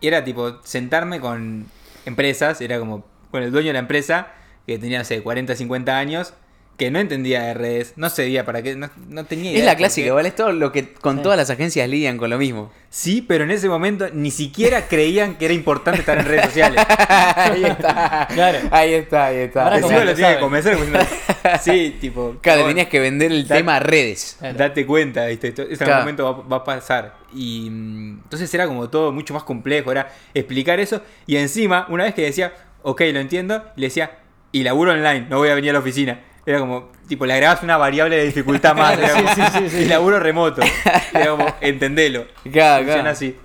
Y 0.00 0.08
era 0.08 0.24
tipo 0.24 0.58
sentarme 0.64 1.20
con 1.20 1.66
empresas, 2.04 2.60
era 2.60 2.78
como 2.80 3.04
con 3.30 3.42
el 3.42 3.50
dueño 3.52 3.68
de 3.68 3.72
la 3.74 3.78
empresa, 3.80 4.28
que 4.66 4.78
tenía, 4.78 4.98
no 4.98 5.04
sé, 5.04 5.22
40, 5.22 5.54
50 5.54 5.98
años, 5.98 6.34
que 6.76 6.92
no 6.92 7.00
entendía 7.00 7.42
de 7.42 7.54
redes, 7.54 7.94
no 7.96 8.08
sabía 8.08 8.44
para 8.44 8.62
qué, 8.62 8.76
no, 8.76 8.88
no 9.08 9.24
tenía 9.24 9.50
idea. 9.50 9.58
Es 9.60 9.66
la 9.66 9.74
clásica, 9.76 10.06
igual 10.06 10.26
es 10.26 10.36
todo 10.36 10.52
lo 10.52 10.70
que 10.70 10.92
con 10.92 11.16
Sí. 11.16 11.22
todas 11.24 11.36
las 11.36 11.50
agencias 11.50 11.88
lidian 11.88 12.18
con 12.18 12.30
lo 12.30 12.38
mismo. 12.38 12.70
Sí, 12.88 13.20
pero 13.20 13.42
en 13.42 13.50
ese 13.50 13.68
momento 13.68 14.06
ni 14.12 14.30
siquiera 14.30 14.86
creían 14.86 15.34
que 15.34 15.46
era 15.46 15.54
importante 15.54 15.98
estar 16.00 16.16
en 16.18 16.24
redes 16.26 16.44
sociales. 16.46 16.80
ahí 17.34 17.64
está. 17.64 18.28
Claro. 18.32 18.58
Ahí 18.70 18.94
está, 18.94 19.24
ahí 19.26 19.36
está. 19.38 19.64
Ahora 19.64 19.76
Encima 19.78 19.94
como 19.96 20.04
lo 20.10 20.14
tenía 20.14 20.34
que 20.34 20.40
convencer. 20.40 20.76
diciendo, 20.76 21.00
sí, 21.62 21.96
tipo. 22.00 22.36
Claro, 22.40 22.64
tenías 22.66 22.86
que 22.86 23.00
vender 23.00 23.32
el 23.32 23.48
tema 23.48 23.76
a 23.76 23.80
redes. 23.80 24.36
Claro. 24.38 24.56
Date 24.58 24.86
cuenta, 24.86 25.26
¿viste? 25.26 25.48
Esto- 25.48 25.62
Ese 25.62 25.84
Claro. 25.84 26.00
momento 26.00 26.24
va, 26.24 26.48
va 26.48 26.56
a 26.58 26.64
pasar. 26.64 27.16
Y 27.34 27.68
mm, 27.70 28.20
entonces 28.22 28.54
era 28.54 28.68
como 28.68 28.88
todo 28.88 29.10
mucho 29.10 29.34
más 29.34 29.42
complejo, 29.42 29.90
era 29.90 30.12
explicar 30.32 30.78
eso. 30.78 31.02
Y 31.26 31.36
encima, 31.38 31.86
una 31.90 32.04
vez 32.04 32.14
que 32.14 32.22
decía, 32.22 32.52
ok, 32.90 33.00
lo 33.12 33.20
entiendo, 33.20 33.64
le 33.76 33.86
decía, 33.86 34.18
y 34.52 34.62
laburo 34.62 34.92
online, 34.92 35.26
no 35.28 35.38
voy 35.38 35.48
a 35.50 35.54
venir 35.54 35.70
a 35.70 35.72
la 35.74 35.78
oficina. 35.80 36.20
Era 36.46 36.60
como, 36.60 36.90
tipo, 37.06 37.26
le 37.26 37.34
agregabas 37.34 37.62
una 37.62 37.76
variable 37.76 38.16
de 38.16 38.24
dificultad 38.24 38.74
más. 38.74 38.96
era 38.98 39.08
Sí, 39.08 39.22
como, 39.22 39.34
sí, 39.34 39.42
sí, 39.58 39.68
sí. 39.70 39.76
Y 39.82 39.84
laburo 39.84 40.18
remoto. 40.18 40.62
Era 41.12 41.30
como, 41.30 41.46
entendelo. 41.60 42.26
Claro, 42.50 42.84
Funciona 42.84 43.02
claro. 43.02 43.10
así. 43.10 43.36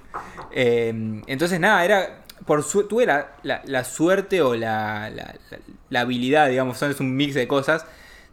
Eh, 0.52 1.22
entonces, 1.28 1.60
nada, 1.60 1.84
era. 1.86 2.20
Por 2.46 2.62
su- 2.64 2.88
tuve 2.88 3.06
la, 3.06 3.32
la- 3.44 3.62
la 3.66 3.84
suerte 3.86 4.42
o 4.42 4.54
la, 4.56 5.10
la- 5.10 5.36
la- 5.50 5.58
la 5.90 6.00
habilidad, 6.02 6.50
digamos, 6.50 6.78
son- 6.78 6.92
es 6.92 7.00
un 7.00 7.16
mix 7.16 7.34
de 7.36 7.48
cosas, 7.48 7.86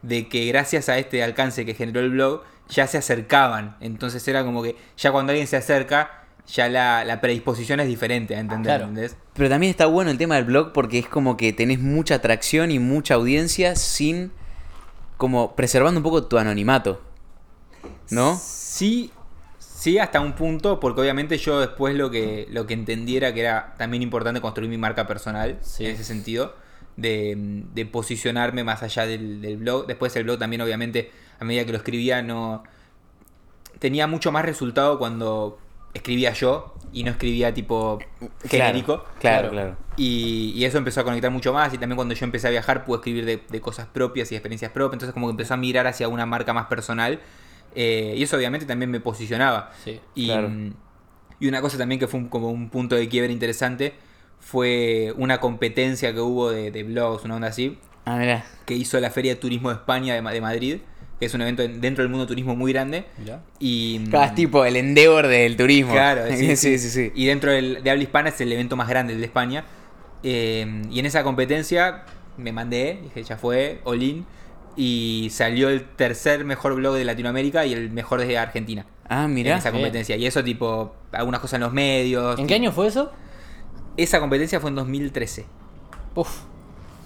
de 0.02 0.29
que 0.29 0.47
gracias 0.47 0.88
a 0.88 0.99
este 0.99 1.23
alcance 1.23 1.64
que 1.64 1.75
generó 1.75 2.00
el 2.00 2.11
blog, 2.11 2.43
ya 2.69 2.87
se 2.88 2.99
acercaban. 2.99 3.76
Entonces 3.81 4.26
era 4.29 4.45
como 4.45 4.62
que 4.62 4.75
ya 4.97 5.12
cuando 5.12 5.31
alguien 5.31 5.47
se 5.47 5.57
acerca, 5.57 6.20
ya 6.52 6.69
la, 6.69 7.04
la 7.04 7.21
predisposición 7.21 7.80
es 7.80 7.87
diferente 7.88 8.35
a 8.37 8.40
entender, 8.40 8.64
Claro. 8.78 8.85
¿entendés? 8.85 9.16
Pero 9.35 9.49
también 9.49 9.71
está 9.71 9.87
bueno 9.87 10.11
el 10.11 10.19
tema 10.19 10.37
del 10.37 10.45
blog 10.45 10.73
porque 10.73 10.99
es 10.99 11.07
como 11.07 11.37
que 11.37 11.52
tenés 11.52 11.78
mucha 11.80 12.16
atracción 12.16 12.71
y 12.71 12.78
mucha 12.78 13.14
audiencia 13.14 13.76
sin 13.76 14.33
como 15.16 15.54
preservando 15.54 15.99
un 15.99 16.04
poco 16.04 16.25
tu 16.25 16.38
anonimato. 16.38 17.00
¿No? 18.11 18.38
Sí, 18.42 19.11
sí, 19.59 19.99
hasta 19.99 20.21
un 20.21 20.33
punto, 20.33 20.80
porque 20.80 21.00
obviamente 21.00 21.38
yo 21.38 21.61
después 21.61 21.95
lo 21.95 22.11
que, 22.11 22.47
lo 22.50 22.66
que 22.66 22.75
entendiera 22.75 23.33
que 23.33 23.40
era 23.40 23.75
también 23.78 24.02
importante 24.02 24.40
construir 24.40 24.69
mi 24.71 24.78
marca 24.78 25.07
personal, 25.07 25.59
Sí. 25.62 25.87
en 25.87 25.92
ese 25.95 26.04
sentido, 26.04 26.54
de, 26.97 27.62
de 27.73 27.87
posicionarme 27.87 28.64
más 28.64 28.83
allá 28.83 29.07
del, 29.07 29.40
del 29.40 29.57
blog. 29.59 29.87
Después 29.87 30.14
el 30.16 30.25
blog 30.25 30.38
también, 30.38 30.61
obviamente, 30.61 31.11
a 31.38 31.45
medida 31.45 31.64
que 31.64 31.73
lo 31.73 31.78
escribía, 31.78 32.21
no 32.23 32.64
tenía 33.78 34.07
mucho 34.07 34.33
más 34.33 34.45
resultado 34.45 34.99
cuando 34.99 35.59
escribía 35.94 36.32
yo 36.32 36.75
y 36.92 37.04
no 37.04 37.11
escribía 37.11 37.52
tipo 37.54 37.99
genérico. 38.44 39.04
Claro, 39.20 39.50
claro. 39.50 39.50
Claro. 39.50 39.76
Y, 39.97 40.52
y 40.56 40.64
eso 40.64 40.78
empezó 40.78 41.00
a 41.00 41.04
conectar 41.04 41.30
mucho 41.30 41.52
más. 41.52 41.73
Y 41.75 41.78
también 41.78 41.97
cuando 41.97 42.14
yo 42.14 42.25
empecé 42.25 42.49
a 42.49 42.50
viajar 42.50 42.85
pude 42.85 42.97
escribir 42.99 43.25
de, 43.25 43.42
de 43.49 43.61
cosas 43.61 43.87
propias 43.87 44.30
y 44.32 44.35
experiencias 44.35 44.73
propias. 44.73 44.94
Entonces 44.94 45.12
como 45.14 45.26
que 45.26 45.32
empezó 45.32 45.54
a 45.54 45.56
mirar 45.56 45.87
hacia 45.87 46.09
una 46.09 46.26
marca 46.26 46.52
más 46.52 46.66
personal. 46.66 47.20
Eh, 47.75 48.14
y 48.16 48.23
eso 48.23 48.37
obviamente 48.37 48.66
también 48.66 48.90
me 48.90 49.00
posicionaba. 49.00 49.70
Sí. 49.85 50.00
Y, 50.14 50.26
Claro. 50.26 50.50
y 51.38 51.49
una 51.49 51.61
cosa 51.61 51.78
también 51.78 51.99
que 52.00 52.09
fue 52.09 52.18
un- 52.20 52.28
como 52.28 52.50
un 52.50 52.70
punto 52.70 52.97
de 52.97 53.09
quiebre 53.09 53.32
interesante 53.32 53.94
fue 54.40 55.12
una 55.16 55.38
competencia 55.38 56.12
que 56.12 56.20
hubo 56.20 56.50
de, 56.50 56.70
de 56.70 56.82
blogs, 56.82 57.25
una 57.25 57.37
onda 57.37 57.49
así, 57.49 57.78
Ah, 58.06 58.42
que 58.64 58.75
hizo 58.75 58.99
la 58.99 59.11
Feria 59.11 59.35
de 59.35 59.40
Turismo 59.40 59.68
de 59.68 59.75
España 59.76 60.14
de, 60.14 60.23
de 60.32 60.40
Madrid, 60.40 60.78
es 61.27 61.35
un 61.35 61.43
evento 61.43 61.62
en- 61.62 61.81
dentro 61.81 62.03
del 62.03 62.11
mundo 62.11 62.27
turismo 62.27 62.57
muy 62.57 62.73
grande. 62.73 63.05
Mirá. 63.19 63.43
Y, 63.59 64.00
mm, 64.00 64.11
Claro, 64.11 64.25
es 64.27 64.35
tipo 64.35 64.65
el 64.65 64.77
endeavor 64.77 65.27
del 65.27 65.57
turismo. 65.57 65.93
Claro, 65.93 66.23
sí, 66.37 66.57
sí, 66.57 66.79
sí, 66.79 66.91
sí. 66.91 67.12
Y 67.15 67.27
dentro 67.27 67.50
del, 67.53 67.83
de 67.83 67.91
habla 67.91 68.03
hispana 68.03 68.29
es 68.31 68.41
el 68.41 68.53
evento 68.53 68.77
más 68.77 68.89
grande, 68.89 69.12
el 69.15 69.21
de 69.21 69.27
España. 69.27 69.65
Eh, 70.23 70.83
y 70.91 70.99
en 70.99 71.07
esa 71.07 71.23
competencia 71.23 72.05
me 72.37 72.53
mandé, 72.53 73.00
dije, 73.03 73.23
ya 73.23 73.37
fue, 73.37 73.81
Olin. 73.85 74.25
Y 74.77 75.29
salió 75.33 75.69
el 75.69 75.83
tercer 75.85 76.45
mejor 76.45 76.75
blog 76.75 76.95
de 76.95 77.05
Latinoamérica 77.05 77.67
y 77.67 77.73
el 77.73 77.91
mejor 77.91 78.25
de 78.25 78.39
Argentina. 78.39 78.87
Ah, 79.09 79.25
en 79.25 79.35
mirá. 79.35 79.57
esa 79.59 79.71
Bien. 79.71 79.83
competencia. 79.83 80.17
Y 80.17 80.25
eso, 80.27 80.45
tipo, 80.45 80.95
algunas 81.12 81.41
cosas 81.41 81.55
en 81.55 81.62
los 81.62 81.73
medios. 81.73 82.39
¿En 82.39 82.47
qué 82.47 82.55
año 82.55 82.71
fue 82.71 82.87
eso? 82.87 83.11
Esa 83.97 84.21
competencia 84.21 84.61
fue 84.61 84.71
en 84.71 84.77
2013. 84.77 85.45
Uf. 86.15 86.43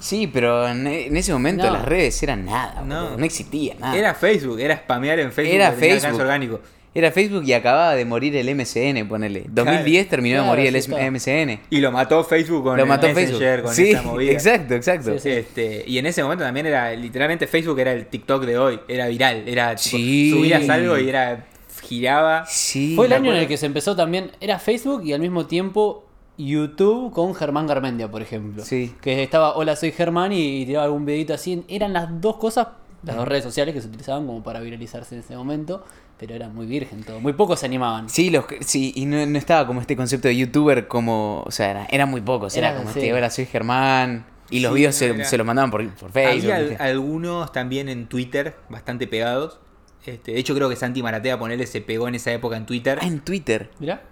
Sí, 0.05 0.27
pero 0.27 0.69
en, 0.69 0.87
en 0.87 1.17
ese 1.17 1.33
momento 1.33 1.65
No. 1.65 1.73
las 1.73 1.85
redes 1.87 2.23
eran 2.23 2.45
nada. 2.45 2.83
No. 2.83 3.15
Existía 3.25 3.75
nada. 3.81 3.97
Era 3.97 4.15
Facebook, 4.15 4.61
era 4.61 4.77
spamear 4.77 5.19
en 5.19 5.33
Facebook. 5.33 5.55
Era 5.55 5.73
Facebook. 5.73 6.21
orgánico. 6.21 6.61
Era 6.97 7.11
Facebook 7.11 7.43
y 7.45 7.53
acababa 7.55 7.95
de 7.97 8.05
morir 8.05 8.37
el 8.37 8.55
MSN, 8.55 9.09
ponele. 9.09 9.45
2010 9.49 10.09
terminó 10.09 10.35
Claro, 10.37 10.43
de 10.45 10.49
morir 10.51 10.77
el 10.77 10.81
sí. 10.83 10.91
MSN. 10.93 11.61
Y 11.71 11.79
lo 11.81 11.91
mató 11.91 12.23
Facebook 12.23 12.63
con 12.63 12.77
Lo 12.77 12.83
el 12.85 12.89
mató 12.89 13.09
Messenger, 13.09 13.41
Facebook. 13.41 13.65
con 13.65 13.75
Sí, 13.75 13.91
esa 13.91 14.03
movida. 14.03 14.33
exacto, 14.33 14.75
exacto. 14.75 15.13
Sí, 15.15 15.19
sí. 15.21 15.31
Este, 15.31 15.85
y 15.89 15.99
en 15.99 16.07
ese 16.07 16.23
momento 16.23 16.45
también 16.45 16.67
era, 16.67 16.95
literalmente 16.95 17.47
Facebook 17.49 17.81
era 17.81 17.93
el 17.93 18.07
TikTok 18.07 18.45
de 18.45 18.59
hoy, 18.59 18.79
era 18.87 19.09
viral, 19.09 19.43
era 19.49 19.75
tipo, 19.75 19.97
subías 20.37 20.69
algo 20.69 20.97
y 20.99 21.09
era, 21.09 21.47
giraba. 21.83 22.45
Sí. 22.47 22.93
Fue 22.95 23.07
el 23.07 23.13
año 23.15 23.33
en 23.33 23.39
el 23.39 23.49
que 23.49 23.57
se 23.57 23.67
empezó 23.67 23.97
también. 23.97 24.31
Era 24.41 24.59
Facebook 24.61 25.03
y 25.05 25.15
al 25.15 25.21
mismo 25.21 25.47
tiempo 25.47 26.04
YouTube 26.39 27.13
con 27.13 27.35
Germán 27.35 27.67
Garmendia, 27.67 28.11
por 28.11 28.23
ejemplo. 28.23 28.65
Sí. 28.65 28.95
Que 29.01 29.23
estaba, 29.23 29.57
hola, 29.57 29.77
soy 29.77 29.93
Germán 29.93 30.33
y, 30.33 30.63
y 30.63 30.67
tiraba 30.67 30.85
algún 30.87 31.05
videito 31.07 31.35
así. 31.35 31.65
Eran 31.69 31.93
las 31.93 32.21
dos 32.21 32.37
cosas, 32.37 32.69
las 33.03 33.17
dos 33.17 33.27
redes 33.29 33.45
sociales 33.45 33.75
que 33.75 33.81
se 33.81 33.89
utilizaban 33.89 34.27
como 34.27 34.43
para 34.43 34.61
viralizarse 34.61 35.15
en 35.15 35.21
ese 35.21 35.37
momento. 35.37 35.85
Pero 36.19 36.35
era 36.35 36.49
muy 36.49 36.67
virgen 36.67 37.03
todo. 37.03 37.19
Muy 37.21 37.33
pocos 37.33 37.59
se 37.61 37.67
animaban. 37.67 38.09
Sí, 38.09 38.31
los, 38.31 38.47
que- 38.47 38.63
sí 38.63 38.93
y 38.95 39.05
no, 39.05 39.27
no 39.27 39.37
estaba 39.37 39.67
como 39.67 39.81
este 39.81 39.97
concepto 39.97 40.29
de 40.29 40.37
youtuber 40.37 40.87
como, 40.87 41.43
o 41.45 41.51
sea, 41.51 41.71
era, 41.73 41.87
eran 41.91 42.09
muy 42.09 42.21
pocos, 42.21 42.57
era, 42.57 42.69
Era, 42.69 42.79
como 42.79 42.93
sí. 42.93 43.01
este, 43.01 43.13
hola, 43.13 43.31
soy 43.31 43.47
Germán, 43.47 44.25
y 44.49 44.61
los 44.61 44.71
Sí, 44.73 44.77
videos 44.79 44.95
no, 44.95 44.99
se, 45.01 45.07
era- 45.11 45.25
se 45.25 45.37
los 45.39 45.47
mandaban 45.47 45.73
por, 45.73 45.89
por 45.95 46.13
Facebook. 46.13 46.53
Había 46.53 46.77
algunos 46.79 47.51
también 47.51 47.89
en 47.89 48.07
Twitter, 48.07 48.55
bastante 48.69 49.09
pegados. 49.09 49.59
Este, 50.07 50.33
de 50.33 50.39
hecho 50.39 50.55
creo 50.55 50.69
que 50.69 50.77
Santi 50.77 51.03
Maratea, 51.03 51.37
ponele, 51.37 51.67
se 51.67 51.81
pegó 51.81 52.07
en 52.07 52.15
esa 52.15 52.31
época 52.33 52.57
en 52.57 52.65
Twitter. 52.65 52.99
Ah, 53.03 53.07
en 53.07 53.19
Twitter. 53.21 53.71
Mirá. 53.81 54.03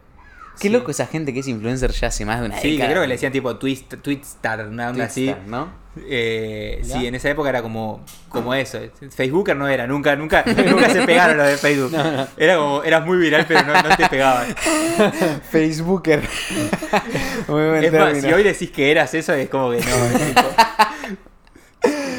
Qué 0.61 0.69
Sí. 0.69 0.75
loco 0.75 0.91
esa 0.91 1.07
gente 1.07 1.33
que 1.33 1.41
es 1.41 1.49
influencer 1.49 1.91
ya 1.93 2.09
hace 2.09 2.25
más 2.25 2.41
de 2.41 2.47
una 2.47 2.59
Sí, 2.59 2.73
década. 2.73 2.91
creo 2.91 3.03
que 3.03 3.09
le 3.09 3.15
decían 3.15 3.33
tipo 3.33 3.57
twist, 3.57 3.95
Twitstar, 4.03 4.67
una 4.69 4.91
onda 4.91 5.05
así. 5.07 5.27
Twitstar, 5.27 5.49
¿no? 5.49 5.83
Eh, 6.09 6.81
sí, 6.85 7.07
en 7.07 7.15
esa 7.15 7.29
época 7.31 7.51
era 7.51 7.61
como, 7.63 8.03
como 8.31 8.55
eso. 8.55 8.79
Facebooker 9.15 9.55
no 9.57 9.69
era, 9.69 9.87
nunca, 9.87 10.17
nunca, 10.17 10.43
nunca 10.67 10.89
se 10.91 11.03
pegaron 11.03 11.37
los 11.37 11.47
de 11.47 11.57
Facebook. 11.59 11.93
Era 12.39 12.57
como, 12.57 12.83
eras 12.83 13.05
muy 13.05 13.19
viral, 13.19 13.45
pero 13.47 13.63
no, 13.65 13.75
no 13.83 13.97
te 13.97 14.09
pegaban. 14.09 14.47
Facebooker. 15.51 16.23
Muy 17.49 17.67
buen 17.69 17.85
Es 17.85 17.93
más, 17.93 18.19
si 18.19 18.33
hoy 18.33 18.43
decís 18.43 18.71
que 18.71 18.91
eras 18.91 19.13
eso, 19.15 19.33
es 19.35 19.49
como 19.51 19.71
que 19.71 19.79
no. 19.81 19.83
es 20.07 20.35
tipo, 20.35 20.43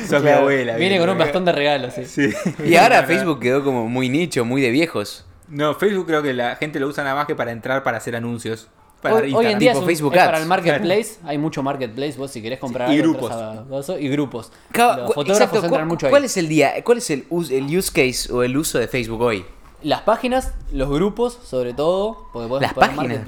sos 0.09 0.23
mi 0.23 0.29
abuela. 0.29 0.75
Viene 0.75 0.99
con 0.99 1.09
un 1.09 1.17
bastón 1.17 1.45
de 1.45 1.51
regalos, 1.51 1.93
sí. 1.93 2.05
Sí. 2.05 2.33
Y 2.65 2.75
ahora. 2.75 3.03
Facebook 3.03 3.39
quedó 3.39 3.63
como 3.63 3.87
muy 3.87 4.09
nicho, 4.09 4.43
muy 4.45 4.61
de 4.61 4.69
viejos. 4.71 5.25
No, 5.53 5.73
Facebook 5.75 6.07
creo 6.07 6.21
que 6.21 6.33
la 6.33 6.55
gente 6.55 6.79
lo 6.79 6.87
usa 6.87 7.03
nada 7.03 7.15
más 7.15 7.27
que 7.27 7.35
para 7.35 7.51
entrar 7.51 7.83
para 7.83 7.97
hacer 7.97 8.15
anuncios. 8.15 8.67
Para 9.01 9.15
Hoy, 9.15 9.33
hoy 9.33 9.45
en 9.47 9.59
día 9.59 9.71
Tipo 9.71 9.79
es, 9.79 9.81
un- 9.81 9.85
Facebook 9.85 10.13
es 10.13 10.19
Ads. 10.21 10.27
para 10.27 10.39
el 10.39 10.45
marketplace, 10.47 11.15
hay 11.25 11.37
mucho 11.37 11.61
marketplace, 11.61 12.13
vos 12.17 12.31
si 12.31 12.41
querés 12.41 12.57
comprar 12.59 12.89
Sí, 12.89 12.95
y 12.95 12.99
algo, 13.01 13.13
grupos. 13.13 13.31
a 13.33 13.99
y 13.99 14.07
grupos. 14.09 14.51
Los 14.73 15.07
cu- 15.07 15.13
fotógrafos 15.13 15.41
exacto, 15.41 15.65
entran 15.65 15.87
mucho 15.89 16.05
ahí. 16.07 16.09
¿Cuál 16.11 16.23
es 16.23 16.37
el 16.37 16.47
día? 16.47 16.71
¿Cuál 16.85 16.99
es 16.99 17.09
el, 17.09 17.25
us- 17.29 17.51
el 17.51 17.65
use 17.77 17.91
case 17.91 18.31
o 18.31 18.43
el 18.43 18.55
uso 18.55 18.79
de 18.79 18.87
Facebook 18.87 19.21
hoy? 19.21 19.45
Las 19.81 20.01
páginas, 20.03 20.53
los 20.71 20.89
grupos, 20.89 21.37
sobre 21.43 21.73
todo, 21.73 22.29
porque 22.31 22.47
podés 22.47 22.61
Las 22.61 22.73
páginas, 22.73 23.27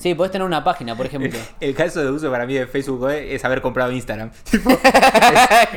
Sí, 0.00 0.14
podés 0.14 0.32
tener 0.32 0.46
una 0.46 0.64
página, 0.64 0.96
por 0.96 1.04
ejemplo. 1.06 1.38
El 1.60 1.74
caso 1.74 2.00
de 2.02 2.10
uso 2.10 2.30
para 2.30 2.46
mí 2.46 2.54
de 2.54 2.66
Facebook 2.66 3.02
hoy 3.02 3.16
es 3.28 3.44
haber 3.44 3.60
comprado 3.60 3.92
Instagram. 3.92 4.30
Tipo, 4.50 4.70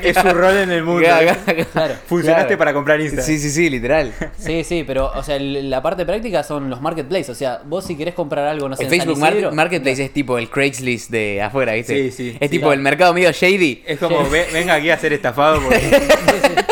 es, 0.02 0.16
su 0.18 0.30
rol 0.30 0.56
en 0.58 0.72
el 0.72 0.84
mundo. 0.84 1.02
Claro, 1.04 1.36
claro. 1.46 1.66
Claro. 1.74 1.94
Funcionaste 2.08 2.46
Claro. 2.48 2.58
para 2.58 2.74
comprar 2.74 3.02
Instagram. 3.02 3.26
Sí, 3.26 3.38
sí, 3.40 3.50
sí, 3.50 3.70
literal. 3.70 4.14
Sí, 4.38 4.64
sí, 4.64 4.84
pero, 4.88 5.12
o 5.14 5.22
sea, 5.24 5.38
la 5.40 5.82
parte 5.82 6.06
práctica 6.06 6.42
son 6.44 6.70
los 6.70 6.80
marketplaces. 6.82 7.30
O 7.30 7.36
sea, 7.36 7.62
vos 7.66 7.86
si 7.86 7.96
querés 7.98 8.14
comprar 8.14 8.48
algo, 8.48 8.70
no 8.70 8.76
sé, 8.78 8.84
El 8.84 8.94
en 8.94 9.00
San 9.00 9.00
Facebook 9.08 9.20
Mar- 9.20 9.34
Isidro, 9.34 9.52
Marketplace 9.52 10.06
es 10.06 10.14
tipo 10.14 10.38
el 10.38 10.50
Craigslist 10.50 11.10
de 11.12 11.42
afuera, 11.42 11.74
¿viste? 11.74 11.96
Sí, 11.96 12.12
sí, 12.12 12.38
Es 12.40 12.50
sí. 12.50 12.58
tipo 12.58 12.72
el 12.72 12.80
mercado 12.80 13.14
medio 13.14 13.32
shady. 13.32 13.84
Es 13.86 14.00
como, 14.00 14.24
Sí. 14.26 14.32
"Ve- 14.32 14.48
venga 14.54 14.76
aquí 14.76 14.90
a 14.90 14.98
ser 14.98 15.12
estafado 15.14 15.62
porque 15.62 15.80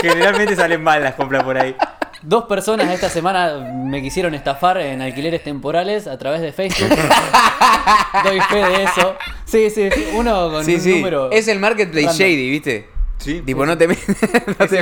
generalmente 0.02 0.56
salen 0.56 0.82
mal 0.82 1.04
las 1.04 1.16
compras 1.16 1.44
por 1.44 1.58
ahí. 1.58 1.76
Dos 2.24 2.44
personas 2.46 2.90
esta 2.94 3.10
semana 3.10 3.58
me 3.74 4.02
quisieron 4.02 4.36
estafar 4.36 4.78
en 4.80 5.02
alquileres 5.02 5.44
temporales 5.44 6.06
a 6.08 6.18
través 6.18 6.42
de 6.42 6.52
Facebook. 6.54 6.90
Doy 8.24 8.40
fe 8.42 8.58
de 8.58 8.84
eso. 8.84 9.16
Sí, 9.46 9.70
sí, 9.70 9.90
sí, 9.92 10.08
uno 10.14 10.52
con 10.52 10.64
Sí, 10.64 10.76
un 10.76 10.82
sí. 10.82 10.96
número. 10.96 11.32
Es 11.32 11.48
el 11.48 11.60
Marketplace 11.60 12.08
random. 12.08 12.20
shady, 12.20 12.50
¿viste? 12.52 12.90
Sí, 13.18 13.42
Tipo, 13.46 13.66
no 13.66 13.78
te, 13.78 13.88
no 13.88 13.96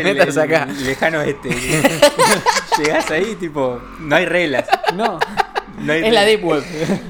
metas 0.04 0.36
el- 0.36 0.40
acá. 0.40 0.68
el 0.70 0.86
lejano 0.86 1.22
este. 1.22 1.50
Llegás 2.78 3.10
ahí, 3.12 3.36
tipo, 3.40 3.82
no 4.00 4.16
hay 4.16 4.26
reglas. 4.26 4.66
No, 4.96 5.20
No 5.80 5.94
hay 5.94 6.06
es 6.06 6.14
la. 6.14 6.24
Deep 6.24 6.44
Web. 6.46 6.64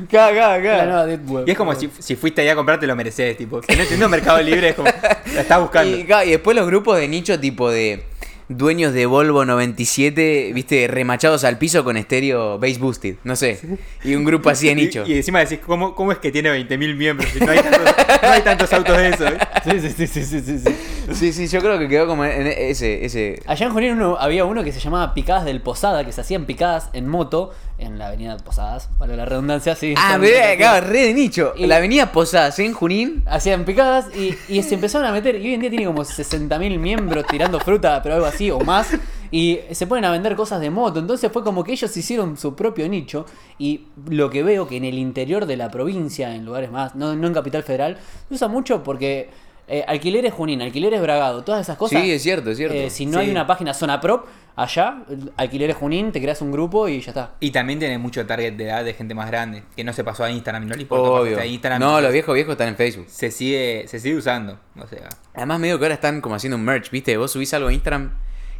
Acá, 0.07 0.27
acá, 0.27 0.55
Es 0.55 0.77
la 0.77 0.85
nueva 0.85 1.05
Deep 1.05 1.29
Web. 1.29 1.43
Y 1.47 1.51
es 1.51 1.57
como 1.57 1.75
si, 1.75 1.89
si 1.99 2.15
fuiste 2.15 2.41
ahí 2.41 2.49
a 2.49 2.55
comprar, 2.55 2.79
te 2.79 2.87
lo 2.87 2.95
mereces. 2.95 3.37
Tipo, 3.37 3.61
si 3.61 3.75
no 3.75 3.81
entiendo 3.83 4.09
Mercado 4.09 4.41
Libre, 4.41 4.69
es 4.69 4.75
como, 4.75 4.89
la 5.33 5.41
estás 5.41 5.59
buscando. 5.61 5.97
Y, 5.97 6.03
claro, 6.05 6.27
y 6.27 6.31
después 6.31 6.55
los 6.57 6.65
grupos 6.65 6.97
de 6.97 7.07
nicho 7.07 7.39
tipo 7.39 7.69
de 7.69 8.05
dueños 8.49 8.93
de 8.93 9.05
Volvo 9.05 9.45
97, 9.45 10.51
viste, 10.53 10.87
remachados 10.87 11.43
al 11.43 11.57
piso 11.57 11.83
con 11.83 11.97
estéreo 11.97 12.57
bass 12.59 12.79
boosted, 12.79 13.15
no 13.23 13.35
sé. 13.35 13.59
Y 14.03 14.15
un 14.15 14.25
grupo 14.25 14.49
así 14.49 14.67
de 14.67 14.75
nicho. 14.75 15.03
Y, 15.05 15.13
y 15.13 15.17
encima 15.17 15.39
decís, 15.39 15.59
¿cómo, 15.65 15.95
¿cómo 15.95 16.11
es 16.11 16.17
que 16.17 16.31
tiene 16.31 16.49
20.000 16.51 16.95
miembros? 16.95 17.29
Si 17.31 17.39
no, 17.39 17.51
hay 17.51 17.59
tantos, 17.59 17.83
no 18.23 18.29
hay 18.29 18.41
tantos 18.41 18.73
autos 18.73 18.97
de 18.97 19.09
eso. 19.09 19.27
¿eh? 19.27 19.37
Sí, 19.63 19.79
sí, 19.79 19.89
sí, 19.89 20.07
sí, 20.07 20.23
sí, 20.23 20.41
sí, 20.41 20.59
sí. 20.59 20.75
Sí, 21.13 21.33
sí, 21.33 21.47
yo 21.47 21.59
creo 21.61 21.79
que 21.79 21.87
quedó 21.87 22.07
como 22.07 22.25
en 22.25 22.47
ese. 22.47 23.05
ese... 23.05 23.41
Allá 23.45 23.67
en 23.67 23.71
Junín 23.73 23.93
uno- 23.93 24.17
había 24.19 24.45
uno 24.45 24.63
que 24.63 24.71
se 24.71 24.79
llamaba 24.79 25.13
Picadas 25.13 25.45
del 25.45 25.61
Posada, 25.61 26.05
que 26.05 26.11
se 26.11 26.21
hacían 26.21 26.45
picadas 26.45 26.89
en 26.93 27.07
moto 27.07 27.51
en 27.79 27.97
la 27.97 28.07
avenida 28.07 28.37
Posadas, 28.37 28.89
para 28.97 29.15
la 29.15 29.25
redundancia, 29.25 29.75
sí. 29.75 29.93
Ah, 29.97 30.17
ve, 30.17 30.41
acá, 30.43 30.79
re 30.81 31.07
de 31.07 31.13
nicho. 31.13 31.53
Y- 31.55 31.65
La 31.67 31.77
avenida 31.77 32.11
Posadas 32.11 32.59
en 32.59 32.73
Junín. 32.73 33.23
Hacían 33.25 33.65
picadas 33.65 34.07
y, 34.15 34.35
y 34.47 34.63
se 34.63 34.75
empezaron 34.75 35.07
a 35.07 35.11
meter. 35.11 35.35
Y 35.35 35.47
hoy 35.47 35.53
en 35.55 35.61
día 35.61 35.69
tiene 35.69 35.85
como 35.85 36.03
60.000 36.03 36.77
miembros 36.79 37.25
tirando 37.27 37.59
fruta, 37.59 38.01
pero 38.03 38.15
algo 38.15 38.27
así 38.27 38.51
o 38.51 38.59
más. 38.59 38.87
Y 39.31 39.59
se 39.71 39.85
ponen 39.87 40.05
a 40.05 40.11
vender 40.11 40.35
cosas 40.35 40.59
de 40.59 40.69
moto. 40.69 40.99
Entonces 40.99 41.31
fue 41.31 41.43
como 41.43 41.63
que 41.63 41.71
ellos 41.73 41.95
hicieron 41.95 42.35
su 42.37 42.55
propio 42.55 42.87
nicho. 42.89 43.25
Y 43.57 43.85
lo 44.09 44.29
que 44.29 44.43
veo 44.43 44.67
que 44.67 44.77
en 44.77 44.85
el 44.85 44.97
interior 44.97 45.45
de 45.45 45.55
la 45.57 45.69
provincia, 45.69 46.33
en 46.35 46.45
lugares 46.45 46.71
más, 46.71 46.95
no, 46.95 47.15
no 47.15 47.27
en 47.27 47.33
Capital 47.33 47.63
Federal, 47.63 47.97
se 48.27 48.35
usa 48.35 48.47
mucho 48.47 48.81
porque 48.83 49.29
eh, 49.69 49.85
alquileres 49.87 50.33
Junín, 50.33 50.61
alquileres 50.61 51.01
Bragado, 51.01 51.43
todas 51.43 51.61
esas 51.61 51.77
cosas. 51.77 52.01
Sí, 52.01 52.11
es 52.11 52.21
cierto, 52.23 52.49
es 52.51 52.57
cierto. 52.57 52.75
eh, 52.75 52.89
si 52.89 53.05
no 53.05 53.19
Sí. 53.19 53.25
hay 53.25 53.31
una 53.31 53.45
página 53.47 53.73
Zona 53.73 54.01
Prop, 54.01 54.25
allá, 54.55 55.03
alquileres 55.37 55.75
Junín, 55.77 56.11
te 56.11 56.19
creas 56.21 56.41
un 56.41 56.51
grupo 56.51 56.87
y 56.89 56.99
ya 57.01 57.11
está. 57.11 57.35
Y 57.39 57.51
también 57.51 57.79
tiene 57.79 57.97
mucho 57.97 58.25
target 58.25 58.53
de 58.53 58.65
edad 58.65 58.83
de 58.83 58.93
gente 58.93 59.13
más 59.15 59.27
grande, 59.29 59.63
que 59.75 59.83
no 59.83 59.93
se 59.93 60.03
pasó 60.03 60.23
a 60.23 60.31
Instagram, 60.31 60.67
no 60.67 60.75
le 60.75 60.81
importa 60.81 61.41
a 61.41 61.45
Instagram. 61.45 61.79
No, 61.79 62.01
los 62.01 62.11
viejos 62.11 62.33
viejos 62.35 62.51
están 62.53 62.67
en 62.69 62.75
Facebook. 62.75 63.05
se 63.09 63.31
sigue, 63.31 63.85
se 63.87 63.99
sigue 63.99 64.15
usando. 64.17 64.59
O 64.77 64.87
sea, 64.87 65.07
Además, 65.35 65.59
medio 65.59 65.77
que 65.79 65.85
ahora 65.85 65.95
están 65.95 66.19
como 66.21 66.35
haciendo 66.35 66.57
un 66.57 66.65
merch, 66.65 66.89
¿viste? 66.91 67.15
Vos 67.17 67.31
subís 67.31 67.53
algo 67.53 67.69
a 67.69 67.73
Instagram 67.73 68.11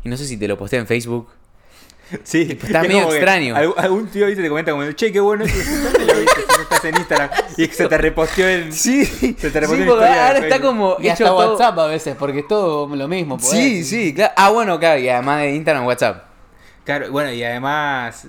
y 0.03 0.09
no 0.09 0.15
sé 0.15 0.25
si 0.25 0.37
te 0.37 0.47
lo 0.47 0.57
posté 0.57 0.77
en 0.77 0.87
Facebook. 0.87 1.27
sí, 2.23 2.57
está 2.61 2.81
es 2.81 2.87
medio 2.87 3.03
extraño. 3.11 3.55
algún, 3.55 4.07
tío 4.07 4.27
¿viste? 4.27 4.41
te 4.41 4.49
comenta 4.49 4.71
como, 4.71 4.89
che, 4.93 5.11
qué 5.11 5.19
bueno 5.19 5.43
eso. 5.43 5.55
Estás 6.61 6.85
en 6.85 6.95
Instagram. 6.97 7.29
Y 7.57 7.65
se 7.67 7.87
te 7.87 7.97
reposteó 7.97 8.47
en. 8.47 8.71
Sí, 8.73 9.05
Se 9.05 9.23
te 9.33 9.35
sí, 9.35 9.59
reposteó 9.59 9.75
en 9.75 9.81
historia 9.81 10.07
de 10.13 10.19
ahora 10.19 10.39
está 10.39 10.61
como 10.61 10.97
Y 10.99 11.03
hecho 11.05 11.11
hasta 11.11 11.25
todo- 11.25 11.51
WhatsApp 11.53 11.79
a 11.79 11.85
veces, 11.87 12.15
porque 12.17 12.39
es 12.39 12.47
todo 12.47 12.93
lo 12.95 13.07
mismo. 13.07 13.37
pues. 13.37 13.49
Sí, 13.49 13.83
sí, 13.83 14.13
claro. 14.13 14.33
Ah, 14.37 14.49
bueno, 14.49 14.79
claro, 14.79 14.99
y 14.99 15.09
además 15.09 15.41
de 15.41 15.51
Instagram, 15.55 15.85
WhatsApp. 15.85 16.23
Claro, 16.83 17.11
bueno, 17.11 17.31
y 17.31 17.43
además. 17.43 18.27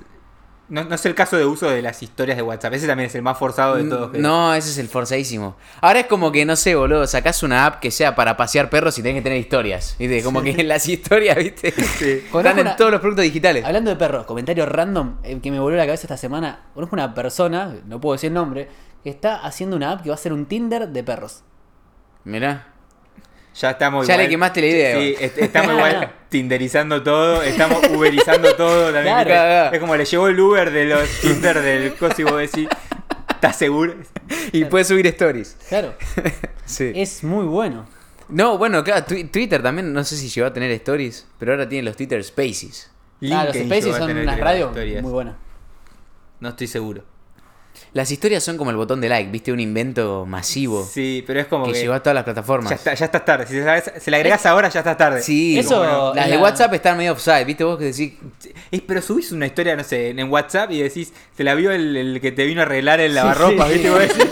No, 0.71 0.85
no 0.85 0.95
es 0.95 1.05
el 1.05 1.15
caso 1.17 1.37
de 1.37 1.45
uso 1.45 1.69
de 1.69 1.83
las 1.83 2.03
historias 2.03 2.37
de 2.37 2.43
WhatsApp. 2.43 2.73
Ese 2.75 2.87
también 2.87 3.09
es 3.09 3.15
el 3.17 3.23
más 3.23 3.37
forzado 3.37 3.75
de 3.77 3.85
todos. 3.85 4.11
creo. 4.11 4.23
No, 4.23 4.55
ese 4.55 4.71
es 4.71 4.79
el 4.79 4.87
forzadísimo. 4.89 5.57
Ahora 5.81 6.01
es 6.01 6.07
como 6.07 6.31
que, 6.33 6.45
no 6.45 6.55
sé, 6.57 6.77
boludo, 6.77 7.07
sacás 7.09 7.43
una 7.43 7.67
app 7.67 7.81
que 7.81 7.91
sea 7.91 8.15
para 8.15 8.37
pasear 8.37 8.71
perros 8.71 8.97
y 8.99 9.03
tenés 9.03 9.19
que 9.21 9.25
tener 9.25 9.39
historias. 9.41 9.97
¿Viste? 9.99 10.23
Como 10.23 10.43
que 10.43 10.63
las 10.65 10.89
historias, 10.89 11.37
¿viste? 11.37 11.73
Sí. 11.99 12.23
Están 12.25 12.47
en 12.59 12.67
una- 12.67 12.77
todos 12.77 12.93
los 12.93 13.01
productos 13.01 13.25
digitales. 13.25 13.65
Hablando 13.65 13.91
de 13.91 13.97
perros, 13.97 14.25
comentario 14.27 14.65
random 14.65 15.17
eh, 15.25 15.41
que 15.43 15.51
me 15.51 15.59
volvió 15.59 15.77
a 15.77 15.83
la 15.83 15.87
cabeza 15.87 16.05
esta 16.05 16.17
semana. 16.17 16.61
Conozco 16.73 16.95
una 16.97 17.13
persona, 17.15 17.75
no 17.87 18.01
puedo 18.01 18.13
decir 18.15 18.29
el 18.29 18.35
nombre, 18.35 18.69
que 19.03 19.11
está 19.11 19.37
haciendo 19.45 19.75
una 19.77 19.91
app 19.91 20.03
que 20.03 20.11
va 20.11 20.15
a 20.15 20.19
ser 20.19 20.33
un 20.33 20.47
Tinder 20.47 20.89
de 20.89 21.03
perros. 21.03 21.43
Mirá. 22.25 22.70
Ya 23.55 23.71
estamos 23.71 24.07
Ya 24.07 24.15
igual. 24.15 24.25
le 24.27 24.31
quemaste 24.31 24.61
la 24.61 24.67
idea, 24.69 24.97
Sí, 24.99 25.17
est- 25.21 25.39
estamos 25.39 25.73
igual 25.77 26.13
tinderizando 26.29 27.03
todo, 27.03 27.43
estamos 27.43 27.81
uberizando 27.91 28.55
todo 28.57 28.93
también. 28.93 29.25
Claro. 29.25 29.75
Es 29.75 29.81
como 29.81 29.97
le 29.97 30.05
llevó 30.05 30.29
el 30.29 30.39
Uber 30.39 30.71
de 30.71 30.85
los 30.85 31.09
Tinder 31.21 31.61
del 31.61 31.95
coso 31.95 32.21
y 32.21 32.25
vos 32.25 32.39
decís, 32.39 32.69
¿estás 33.29 33.57
seguro? 33.57 33.95
Y 34.53 34.65
puedes 34.67 34.87
subir 34.89 35.07
stories. 35.09 35.57
Claro, 35.69 35.95
Sí. 36.65 36.93
es 36.95 37.25
muy 37.25 37.45
bueno. 37.47 37.87
No, 38.29 38.57
bueno, 38.59 38.85
claro, 38.85 39.05
Twi- 39.05 39.29
Twitter 39.29 39.61
también, 39.61 39.93
no 39.93 40.05
sé 40.05 40.17
si 40.17 40.29
llegó 40.29 40.47
a 40.47 40.53
tener 40.53 40.71
stories, 40.71 41.27
pero 41.39 41.51
ahora 41.53 41.69
tiene 41.69 41.83
los 41.83 41.97
Twitter 41.97 42.23
Spaces. 42.23 42.89
Ah, 43.33 43.45
los 43.47 43.57
Spaces 43.57 43.85
llegó 43.87 43.99
son 43.99 44.17
unas 44.17 44.39
radios 44.39 44.73
muy 45.03 45.11
buenas. 45.11 45.35
No 46.39 46.51
estoy 46.51 46.69
seguro. 46.69 47.03
Las 47.93 48.11
historias 48.13 48.45
son 48.45 48.57
como 48.57 48.71
el 48.71 48.77
botón 48.77 49.01
de 49.01 49.09
like, 49.09 49.31
¿viste? 49.33 49.51
Un 49.53 49.59
invento 49.59 50.25
masivo 50.25 50.85
Sí, 50.85 51.25
pero 51.27 51.41
es 51.41 51.47
como 51.49 51.67
que 51.67 51.73
que, 51.73 51.81
llegó 51.81 51.93
a 51.95 52.01
todas 52.01 52.15
las 52.15 52.23
plataformas. 52.25 52.71
ya, 52.71 52.77
está, 52.77 52.95
ya 52.95 53.05
estás 53.07 53.25
tarde. 53.25 53.47
Si 53.49 53.55
se, 53.55 53.65
la- 53.65 53.81
se 53.81 54.15
agregás 54.15 54.47
ahora, 54.47 54.69
ya 54.69 54.79
estás 54.81 54.97
tarde. 54.97 55.23
Sí, 55.23 55.59
Eso 55.59 55.77
como- 55.85 56.15
las 56.15 56.29
de 56.31 56.39
WhatsApp 56.39 56.73
están 56.75 56.97
medio 56.97 57.13
offside, 57.13 57.45
¿viste? 57.45 57.65
Vos 57.65 57.79
que 57.79 57.87
decís, 57.87 58.13
Es, 58.71 58.81
pero 58.83 59.03
subís 59.03 59.33
una 59.33 59.47
historia, 59.47 59.75
no 59.75 59.83
sé, 59.83 60.11
en 60.11 60.31
WhatsApp 60.31 60.71
y 60.71 60.81
decís, 60.83 61.13
te 61.37 61.43
la 61.43 61.55
vio 61.55 61.73
el, 61.73 61.97
el 61.97 62.21
que 62.21 62.31
te 62.31 62.45
vino 62.45 62.61
a 62.61 62.65
arreglar 62.65 63.01
el 63.01 63.13
lavarropas, 63.15 63.67
sí. 63.69 63.75
¿viste? 63.75 63.91
Vos 63.91 63.99
decís, 63.99 64.25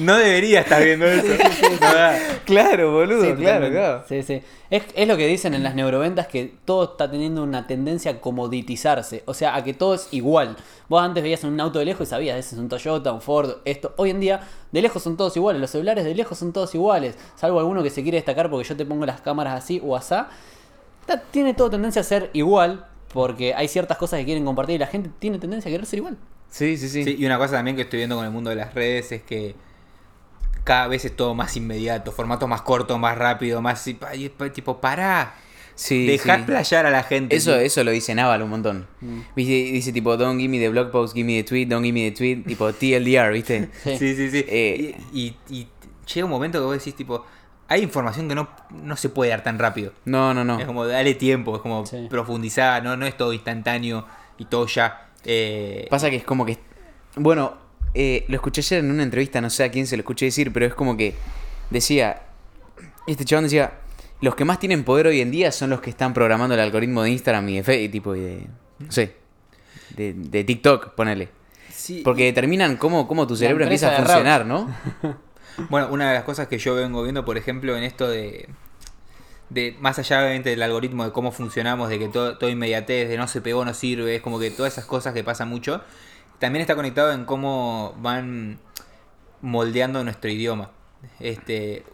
no 0.00 0.16
debería 0.16 0.60
estar 0.60 0.82
viendo 0.82 1.06
eso. 1.06 1.26
No 1.26 1.88
claro, 2.44 2.92
boludo, 2.92 3.24
Sí, 3.24 3.32
claro, 3.34 3.70
claro. 3.70 4.04
Sí, 4.08 4.22
sí. 4.22 4.42
Es, 4.70 4.84
es 4.94 5.08
lo 5.08 5.16
que 5.16 5.26
dicen 5.26 5.54
en 5.54 5.62
las 5.62 5.74
neuroventas 5.74 6.26
que 6.26 6.54
todo 6.64 6.92
está 6.92 7.10
teniendo 7.10 7.42
una 7.42 7.66
tendencia 7.66 8.10
a 8.12 8.20
comoditizarse. 8.20 9.22
O 9.26 9.34
sea, 9.34 9.54
a 9.56 9.64
que 9.64 9.74
todo 9.74 9.94
es 9.94 10.08
igual. 10.12 10.56
Vos 10.88 11.02
antes 11.02 11.22
veías 11.22 11.44
un 11.44 11.58
auto 11.60 11.78
de 11.78 11.84
lejos 11.84 12.06
y 12.06 12.10
sabías, 12.10 12.38
ese 12.38 12.54
es 12.54 12.60
un 12.60 12.68
Toyota, 12.68 13.12
un 13.12 13.20
Ford, 13.20 13.58
esto. 13.64 13.94
Hoy 13.96 14.10
en 14.10 14.20
día, 14.20 14.40
de 14.72 14.82
lejos 14.82 15.02
son 15.02 15.16
todos 15.16 15.36
iguales. 15.36 15.60
Los 15.60 15.70
celulares 15.70 16.04
de 16.04 16.14
lejos 16.14 16.38
son 16.38 16.52
todos 16.52 16.74
iguales. 16.74 17.16
Salvo 17.36 17.58
alguno 17.58 17.82
que 17.82 17.90
se 17.90 18.02
quiere 18.02 18.18
destacar 18.18 18.50
porque 18.50 18.68
yo 18.68 18.76
te 18.76 18.84
pongo 18.84 19.06
las 19.06 19.20
cámaras 19.20 19.54
así 19.62 19.80
o 19.84 19.96
asá. 19.96 20.28
Está- 21.02 21.20
Tiene 21.30 21.54
todo 21.54 21.70
tendencia 21.70 22.00
a 22.00 22.04
ser 22.04 22.30
igual. 22.32 22.86
Porque 23.12 23.54
hay 23.54 23.66
ciertas 23.66 23.98
cosas 23.98 24.20
que 24.20 24.24
quieren 24.24 24.44
compartir 24.44 24.76
y 24.76 24.78
la 24.78 24.86
gente 24.86 25.10
tiene 25.18 25.40
tendencia 25.40 25.68
a 25.68 25.72
querer 25.72 25.84
ser 25.84 25.98
igual. 25.98 26.16
Sí, 26.48 26.76
sí, 26.76 26.88
sí. 26.88 27.02
Sí, 27.02 27.16
y 27.18 27.26
una 27.26 27.38
cosa 27.38 27.54
también 27.54 27.74
que 27.76 27.82
estoy 27.82 27.96
viendo 27.98 28.14
con 28.14 28.24
el 28.24 28.30
mundo 28.30 28.50
de 28.50 28.56
las 28.56 28.72
redes 28.72 29.10
es 29.10 29.22
que 29.22 29.56
cada 30.70 30.86
vez 30.86 31.04
es 31.04 31.16
todo 31.16 31.34
más 31.34 31.56
inmediato, 31.56 32.12
formato 32.12 32.46
más 32.46 32.62
corto, 32.62 32.96
más 32.96 33.18
rápido, 33.18 33.60
más 33.60 33.84
tipo, 34.54 34.80
pará, 34.80 35.34
Sí, 35.74 36.06
dejar 36.06 36.40
sí. 36.40 36.44
playar 36.46 36.86
a 36.86 36.90
la 36.90 37.02
gente. 37.02 37.34
Eso, 37.34 37.56
eso 37.56 37.82
lo 37.82 37.90
dice 37.90 38.14
Naval 38.14 38.42
un 38.42 38.50
montón. 38.50 38.86
Mm. 39.00 39.20
¿Viste? 39.34 39.52
Dice 39.72 39.92
tipo, 39.92 40.16
don't 40.16 40.38
give 40.38 40.48
me 40.48 40.60
the 40.60 40.68
blog 40.68 40.92
post, 40.92 41.12
give 41.12 41.26
me 41.26 41.42
the 41.42 41.48
tweet, 41.48 41.66
don't 41.66 41.82
give 41.84 41.92
me 41.92 42.08
the 42.08 42.16
tweet, 42.16 42.44
tipo 42.46 42.72
TLDR, 42.72 43.32
¿viste? 43.32 43.68
Sí. 43.82 43.96
Sí, 43.98 44.30
sí. 44.30 44.44
Eh, 44.46 44.96
y, 45.12 45.18
y- 45.24 45.36
y 45.48 45.68
llega 46.14 46.24
un 46.26 46.30
momento 46.30 46.60
que 46.60 46.64
vos 46.66 46.78
decís, 46.78 46.94
tipo, 46.94 47.26
hay 47.66 47.82
información 47.82 48.28
que 48.28 48.36
no, 48.36 48.48
no 48.70 48.96
se 48.96 49.08
puede 49.08 49.30
dar 49.32 49.42
tan 49.42 49.58
rápido. 49.58 49.92
No, 50.04 50.32
no, 50.34 50.44
no. 50.44 50.60
Es 50.60 50.66
como, 50.66 50.86
dale 50.86 51.14
tiempo, 51.14 51.56
es 51.56 51.62
como 51.62 51.82
profundizar, 52.08 52.80
no, 52.84 52.96
no 52.96 53.06
es 53.06 53.16
todo 53.16 53.32
instantáneo 53.32 54.06
y 54.38 54.44
todo 54.44 54.66
ya. 54.68 55.08
Eh, 55.24 55.88
Pasa 55.90 56.10
que 56.10 56.16
es 56.16 56.24
como 56.24 56.46
que. 56.46 56.58
Bueno, 57.16 57.54
eh, 57.94 58.24
lo 58.28 58.36
escuché 58.36 58.60
ayer 58.60 58.80
en 58.84 58.90
una 58.90 59.02
entrevista, 59.02 59.40
no 59.40 59.50
sé 59.50 59.64
a 59.64 59.70
quién 59.70 59.86
se 59.86 59.96
lo 59.96 60.00
escuché 60.00 60.26
decir, 60.26 60.52
pero 60.52 60.66
es 60.66 60.74
como 60.74 60.96
que 60.96 61.14
decía. 61.70 62.22
Este 63.06 63.24
chabón 63.24 63.44
decía. 63.44 63.74
Los 64.20 64.34
que 64.34 64.44
más 64.44 64.58
tienen 64.58 64.84
poder 64.84 65.06
hoy 65.06 65.22
en 65.22 65.30
día 65.30 65.50
son 65.50 65.70
los 65.70 65.80
que 65.80 65.88
están 65.88 66.12
programando 66.12 66.54
el 66.54 66.60
algoritmo 66.60 67.02
de 67.02 67.10
Instagram 67.10 67.48
y 67.48 67.56
de 67.56 67.62
Facebook, 67.62 67.92
tipo, 67.92 68.14
y 68.14 68.20
de. 68.20 68.46
No 68.78 68.92
sé. 68.92 69.16
De, 69.96 70.12
de 70.12 70.44
TikTok, 70.44 70.94
ponele. 70.94 71.30
sí, 71.70 72.02
Porque 72.04 72.24
determinan 72.24 72.76
cómo, 72.76 73.08
cómo 73.08 73.26
tu 73.26 73.34
cerebro 73.34 73.64
empieza 73.64 73.94
a 73.94 73.96
funcionar, 73.96 74.44
¿no? 74.46 74.68
Bueno, 75.68 75.88
una 75.90 76.08
de 76.08 76.14
las 76.14 76.24
cosas 76.24 76.48
que 76.48 76.58
yo 76.58 76.74
vengo 76.74 77.02
viendo, 77.02 77.24
por 77.24 77.36
ejemplo, 77.36 77.76
en 77.76 77.82
esto 77.82 78.08
de. 78.08 78.48
de 79.50 79.76
más 79.80 79.98
allá 79.98 80.20
obviamente 80.20 80.50
del 80.50 80.62
algoritmo 80.62 81.04
de 81.04 81.12
cómo 81.12 81.32
funcionamos, 81.32 81.88
de 81.88 81.98
que 81.98 82.08
todo, 82.08 82.38
todo 82.38 82.48
inmediatez, 82.48 83.08
de 83.08 83.16
no 83.16 83.28
se 83.28 83.40
pegó, 83.40 83.64
no 83.64 83.74
sirve, 83.74 84.16
es 84.16 84.22
como 84.22 84.38
que 84.38 84.50
todas 84.50 84.72
esas 84.72 84.86
cosas 84.86 85.12
que 85.12 85.24
pasan 85.24 85.48
mucho, 85.48 85.82
también 86.40 86.62
está 86.62 86.74
conectado 86.74 87.12
en 87.12 87.24
cómo 87.24 87.94
van 87.98 88.58
moldeando 89.42 90.02
nuestro 90.02 90.30
idioma. 90.30 90.70
Este, 91.20 91.84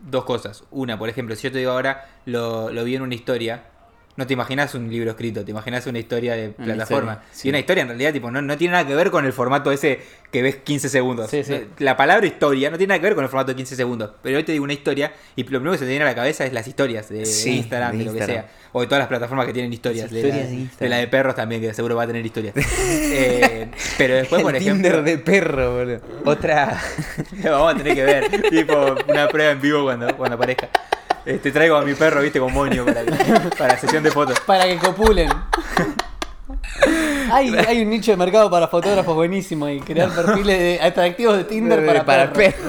dos 0.00 0.24
cosas. 0.24 0.64
Una, 0.70 0.98
por 0.98 1.08
ejemplo, 1.08 1.36
si 1.36 1.42
yo 1.42 1.52
te 1.52 1.58
digo 1.58 1.72
ahora, 1.72 2.08
lo, 2.24 2.70
lo 2.70 2.84
vi 2.84 2.94
en 2.94 3.02
una 3.02 3.14
historia. 3.14 3.64
No 4.16 4.26
te 4.26 4.34
imaginas 4.34 4.74
un 4.74 4.90
libro 4.90 5.10
escrito, 5.10 5.44
te 5.44 5.50
imaginas 5.52 5.86
una 5.86 5.98
historia 5.98 6.34
de 6.34 6.52
Una 6.58 6.74
plataforma. 6.74 7.12
historia, 7.12 7.28
sí. 7.32 7.48
Y 7.48 7.50
una 7.50 7.58
historia 7.60 7.82
en 7.82 7.88
realidad 7.88 8.12
tipo 8.12 8.30
no, 8.30 8.42
no 8.42 8.56
tiene 8.58 8.72
nada 8.72 8.86
que 8.86 8.94
ver 8.94 9.10
con 9.10 9.24
el 9.24 9.32
formato 9.32 9.70
ese 9.72 10.00
que 10.30 10.42
ves 10.42 10.56
15 10.56 10.88
segundos. 10.88 11.30
Sí, 11.30 11.42
sí. 11.44 11.66
La 11.78 11.96
palabra 11.96 12.26
historia 12.26 12.70
no 12.70 12.76
tiene 12.76 12.90
nada 12.90 13.00
que 13.00 13.06
ver 13.06 13.14
con 13.14 13.24
el 13.24 13.30
formato 13.30 13.52
de 13.52 13.56
15 13.56 13.76
segundos. 13.76 14.10
Pero 14.22 14.36
hoy 14.36 14.44
te 14.44 14.52
digo 14.52 14.64
una 14.64 14.72
historia 14.72 15.12
y 15.36 15.42
lo 15.42 15.48
primero 15.48 15.72
que 15.72 15.78
se 15.78 15.84
te 15.84 15.90
viene 15.90 16.04
a 16.04 16.08
la 16.08 16.14
cabeza 16.14 16.44
es 16.44 16.52
las 16.52 16.66
historias 16.66 17.08
de, 17.08 17.20
Instagram, 17.20 17.98
de, 17.98 18.04
lo 18.04 18.12
que 18.12 18.24
sea. 18.24 18.48
O 18.72 18.80
de 18.80 18.86
todas 18.86 19.00
las 19.00 19.08
plataformas 19.08 19.46
que 19.46 19.52
tienen 19.52 19.72
historias. 19.72 20.08
Sí, 20.08 20.14
de, 20.14 20.20
historias 20.20 20.50
la, 20.50 20.84
de 20.84 20.88
la 20.88 20.96
de 20.98 21.08
perros 21.08 21.34
también, 21.34 21.60
que 21.60 21.72
seguro 21.72 21.96
va 21.96 22.02
a 22.02 22.06
tener 22.06 22.24
historias. 22.24 22.54
Eh, 23.12 23.68
pero 23.98 24.14
después, 24.14 24.42
por 24.42 24.54
El 24.54 24.62
ejemplo. 24.62 24.88
Tinder 24.88 25.02
de 25.02 25.18
perro, 25.18 25.76
boludo. 25.76 26.00
Otra. 26.24 26.80
Vamos 27.44 27.74
a 27.74 27.76
tener 27.76 27.94
que 27.94 28.04
ver. 28.04 28.42
tipo, 28.50 28.96
una 29.08 29.28
prueba 29.28 29.52
en 29.52 29.60
vivo 29.60 29.84
cuando, 29.84 30.16
cuando 30.16 30.36
aparezca. 30.36 30.68
Este, 31.24 31.52
traigo 31.52 31.76
a 31.76 31.82
mi 31.82 31.94
perro, 31.94 32.20
viste, 32.22 32.38
con 32.40 32.52
moño 32.52 32.84
para, 32.86 33.04
para 33.58 33.74
la 33.74 33.78
sesión 33.78 34.02
de 34.02 34.10
fotos. 34.10 34.38
Para 34.40 34.64
que 34.64 34.76
copulen. 34.78 35.30
hay, 37.32 37.54
hay 37.54 37.82
un 37.82 37.90
nicho 37.90 38.10
de 38.10 38.16
mercado 38.16 38.50
para 38.50 38.68
fotógrafos 38.68 39.14
buenísimo 39.14 39.68
y 39.68 39.80
crear 39.80 40.10
perfiles 40.10 40.58
de- 40.58 40.80
atractivos 40.82 41.36
de 41.36 41.44
Tinder 41.44 41.84
para, 41.86 42.04
Para 42.04 42.32
perros. 42.32 42.60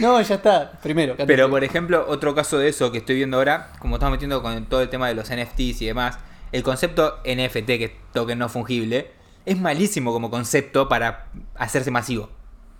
No, 0.00 0.20
ya 0.20 0.34
está. 0.34 0.72
Primero. 0.82 1.14
Pero 1.26 1.48
por 1.48 1.62
ejemplo, 1.62 2.04
otro 2.08 2.34
caso 2.34 2.58
de 2.58 2.68
eso 2.68 2.90
que 2.90 2.98
estoy 2.98 3.16
viendo 3.16 3.36
ahora, 3.36 3.70
como 3.78 3.96
estamos 3.96 4.12
metiendo 4.12 4.42
con 4.42 4.66
todo 4.66 4.82
el 4.82 4.88
tema 4.88 5.08
de 5.08 5.14
los 5.14 5.30
NFTs 5.30 5.82
y 5.82 5.86
demás, 5.86 6.18
el 6.52 6.62
concepto 6.62 7.18
NFT, 7.24 7.66
que 7.66 7.84
es 7.84 7.92
token 8.12 8.38
no 8.38 8.48
fungible, 8.48 9.10
es 9.44 9.56
malísimo 9.58 10.12
como 10.12 10.30
concepto 10.30 10.88
para 10.88 11.26
hacerse 11.54 11.90
masivo. 11.92 12.30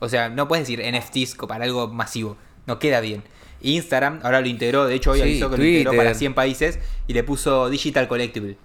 O 0.00 0.08
sea, 0.08 0.28
no 0.28 0.48
puedes 0.48 0.66
decir 0.66 0.82
NFTs 0.84 1.36
para 1.46 1.64
algo 1.64 1.88
masivo. 1.88 2.36
no 2.66 2.78
queda 2.80 3.00
bien. 3.00 3.22
Instagram 3.66 4.20
ahora 4.22 4.40
lo 4.40 4.46
integró, 4.48 4.86
de 4.86 4.94
hecho 4.94 5.10
hoy 5.12 5.18
Sí, 5.18 5.22
avisó 5.24 5.50
que 5.50 5.56
lo 5.58 5.64
integró 5.64 5.96
para 5.96 6.14
100 6.14 6.34
países 6.34 6.78
y 7.06 7.12
le 7.12 7.22
puso 7.24 7.68
Digital 7.70 8.08
Collectible. 8.08 8.56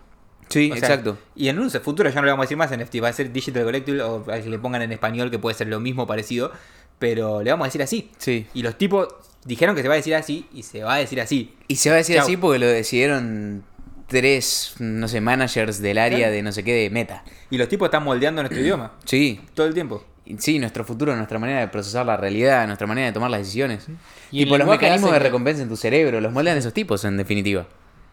Sí, 0.49 0.69
O 0.71 0.75
sea, 0.75 0.89
exacto. 0.89 1.17
Y 1.35 1.47
en 1.47 1.59
un 1.59 1.69
futuro 1.71 2.09
ya 2.09 2.15
no 2.19 2.25
le 2.25 2.31
vamos 2.31 2.43
a 2.43 2.45
decir 2.45 2.57
más 2.57 2.71
NFT, 2.71 3.01
va 3.03 3.07
a 3.07 3.13
ser 3.13 3.31
Digital 3.31 3.63
Collectible 3.63 4.03
o 4.03 4.23
a 4.31 4.39
que 4.39 4.49
le 4.49 4.59
pongan 4.59 4.81
en 4.81 4.91
español 4.91 5.31
que 5.31 5.39
puede 5.39 5.55
ser 5.55 5.67
lo 5.67 5.79
mismo 5.79 6.05
parecido, 6.07 6.51
pero 6.99 7.41
le 7.41 7.51
vamos 7.51 7.65
a 7.65 7.67
decir 7.67 7.81
así. 7.81 8.11
Sí. 8.17 8.45
Y 8.53 8.61
los 8.61 8.77
tipos 8.77 9.07
dijeron 9.45 9.75
que 9.75 9.81
se 9.81 9.87
va 9.87 9.93
a 9.93 9.97
decir 9.97 10.13
así 10.15 10.45
y 10.53 10.63
se 10.63 10.83
va 10.83 10.95
a 10.95 10.97
decir 10.97 11.19
así. 11.21 11.55
Y 11.67 11.77
se 11.77 11.89
va 11.89 11.95
a 11.95 11.97
decir 11.99 12.17
Chau. 12.17 12.25
así 12.25 12.37
porque 12.37 12.59
lo 12.59 12.67
decidieron 12.67 13.63
tres, 14.07 14.75
no 14.79 15.07
sé, 15.07 15.21
managers 15.21 15.81
del 15.81 15.97
área 15.97 16.29
de 16.29 16.41
no 16.43 16.51
sé 16.51 16.63
qué 16.65 16.73
de 16.73 16.89
meta. 16.89 17.23
Y 17.49 17.57
los 17.57 17.69
tipos 17.69 17.85
están 17.87 18.03
moldeando 18.03 18.41
nuestro 18.41 18.61
idioma 18.63 18.91
Sí. 19.05 19.39
todo 19.53 19.67
el 19.67 19.73
tiempo. 19.73 20.03
Sí, 20.39 20.59
nuestro 20.59 20.83
futuro, 20.83 21.15
nuestra 21.15 21.39
manera 21.39 21.59
de 21.61 21.67
procesar 21.67 22.05
la 22.05 22.17
realidad, 22.17 22.65
nuestra 22.67 22.87
manera 22.87 23.07
de 23.07 23.13
tomar 23.13 23.29
las 23.31 23.41
decisiones. 23.41 23.87
Y 24.31 24.45
por 24.45 24.59
los 24.59 24.67
mecanismos 24.67 25.11
de 25.11 25.17
que- 25.17 25.23
recompensa 25.23 25.61
en 25.63 25.69
tu 25.69 25.75
cerebro, 25.77 26.21
los 26.21 26.31
moldean 26.31 26.57
esos 26.57 26.73
tipos, 26.73 27.03
en 27.05 27.17
definitiva. 27.17 27.65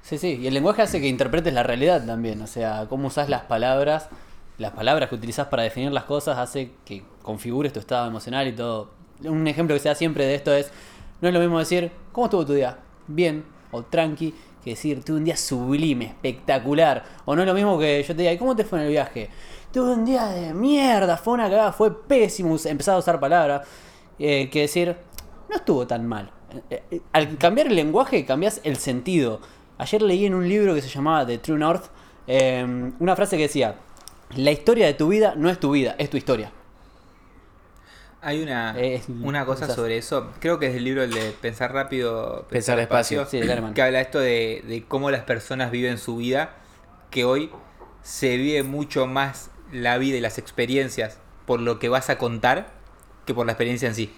Sí, 0.02 0.16
sí, 0.18 0.38
y 0.40 0.46
el 0.46 0.54
lenguaje 0.54 0.82
hace 0.82 1.00
que 1.00 1.08
interpretes 1.08 1.52
la 1.52 1.62
realidad 1.62 2.04
también, 2.06 2.40
o 2.40 2.46
sea, 2.46 2.86
cómo 2.88 3.08
usas 3.08 3.28
las 3.28 3.42
palabras, 3.42 4.08
las 4.56 4.72
palabras 4.72 5.08
que 5.08 5.14
utilizas 5.16 5.48
para 5.48 5.62
definir 5.64 5.92
las 5.92 6.04
cosas 6.04 6.38
hace 6.38 6.70
que 6.84 7.02
configures 7.22 7.72
tu 7.72 7.80
estado 7.80 8.08
emocional 8.08 8.48
y 8.48 8.52
todo. 8.52 8.90
Un 9.24 9.46
ejemplo 9.48 9.74
que 9.74 9.80
se 9.80 9.88
da 9.88 9.94
siempre 9.94 10.24
de 10.24 10.34
esto 10.34 10.52
es, 10.54 10.70
no 11.20 11.28
es 11.28 11.34
lo 11.34 11.40
mismo 11.40 11.58
decir, 11.58 11.90
¿cómo 12.12 12.26
estuvo 12.26 12.46
tu 12.46 12.54
día? 12.54 12.78
Bien 13.06 13.44
o 13.70 13.82
tranqui, 13.82 14.32
que 14.64 14.70
decir, 14.70 15.04
tuve 15.04 15.18
un 15.18 15.24
día 15.24 15.36
sublime, 15.36 16.06
espectacular. 16.06 17.04
O 17.24 17.34
no 17.36 17.42
es 17.42 17.48
lo 17.48 17.54
mismo 17.54 17.78
que 17.78 18.02
yo 18.02 18.14
te 18.16 18.22
diga, 18.22 18.32
¿y 18.32 18.38
cómo 18.38 18.56
te 18.56 18.64
fue 18.64 18.78
en 18.80 18.86
el 18.86 18.90
viaje? 18.92 19.28
Tuve 19.72 19.92
un 19.92 20.04
día 20.04 20.26
de 20.26 20.54
mierda, 20.54 21.16
fue 21.16 21.34
una 21.34 21.48
cagada, 21.50 21.72
fue 21.72 22.06
pésimo, 22.06 22.56
empezar 22.64 22.94
a 22.94 22.98
usar 22.98 23.20
palabras, 23.20 23.66
eh, 24.18 24.48
que 24.50 24.62
decir, 24.62 24.96
no 25.50 25.56
estuvo 25.56 25.86
tan 25.86 26.06
mal. 26.06 26.30
Eh, 26.70 26.82
eh, 26.90 27.00
Al 27.12 27.36
cambiar 27.36 27.66
el 27.66 27.76
lenguaje 27.76 28.24
cambias 28.24 28.60
el 28.64 28.76
sentido. 28.78 29.40
Ayer 29.76 30.00
leí 30.02 30.24
en 30.26 30.34
un 30.34 30.48
libro 30.48 30.74
que 30.74 30.80
se 30.82 30.88
llamaba 30.88 31.26
The 31.26 31.38
True 31.38 31.58
North 31.58 31.84
eh, 32.26 32.92
una 32.98 33.14
frase 33.16 33.36
que 33.36 33.44
decía, 33.44 33.76
la 34.36 34.50
historia 34.50 34.86
de 34.86 34.94
tu 34.94 35.08
vida 35.08 35.34
no 35.36 35.48
es 35.50 35.58
tu 35.60 35.70
vida, 35.70 35.94
es 35.98 36.10
tu 36.10 36.16
historia. 36.16 36.52
Hay 38.20 38.42
una, 38.42 38.78
Es- 38.78 39.08
una 39.08 39.46
cosa 39.46 39.64
quizás. 39.66 39.76
sobre 39.76 39.96
eso, 39.96 40.30
creo 40.40 40.58
que 40.58 40.66
es 40.66 40.74
el 40.76 40.84
libro 40.84 41.02
el 41.02 41.12
de 41.12 41.30
Pensar 41.40 41.72
rápido, 41.72 42.46
Pensar 42.50 42.76
despacio. 42.78 43.24
Sí, 43.26 43.40
que 43.74 43.82
habla 43.82 44.00
esto 44.00 44.18
de, 44.18 44.64
de 44.66 44.84
cómo 44.88 45.10
las 45.10 45.22
personas 45.22 45.70
viven 45.70 45.98
su 45.98 46.16
vida, 46.16 46.50
que 47.10 47.24
hoy 47.24 47.50
se 48.02 48.36
vive 48.36 48.62
mucho 48.64 49.06
más 49.06 49.50
la 49.72 49.98
vida 49.98 50.16
y 50.16 50.20
las 50.20 50.38
experiencias 50.38 51.18
por 51.46 51.60
lo 51.60 51.78
que 51.78 51.88
vas 51.88 52.10
a 52.10 52.18
contar 52.18 52.72
que 53.24 53.34
por 53.34 53.46
la 53.46 53.52
experiencia 53.52 53.88
en 53.88 53.94
sí. 53.94 54.12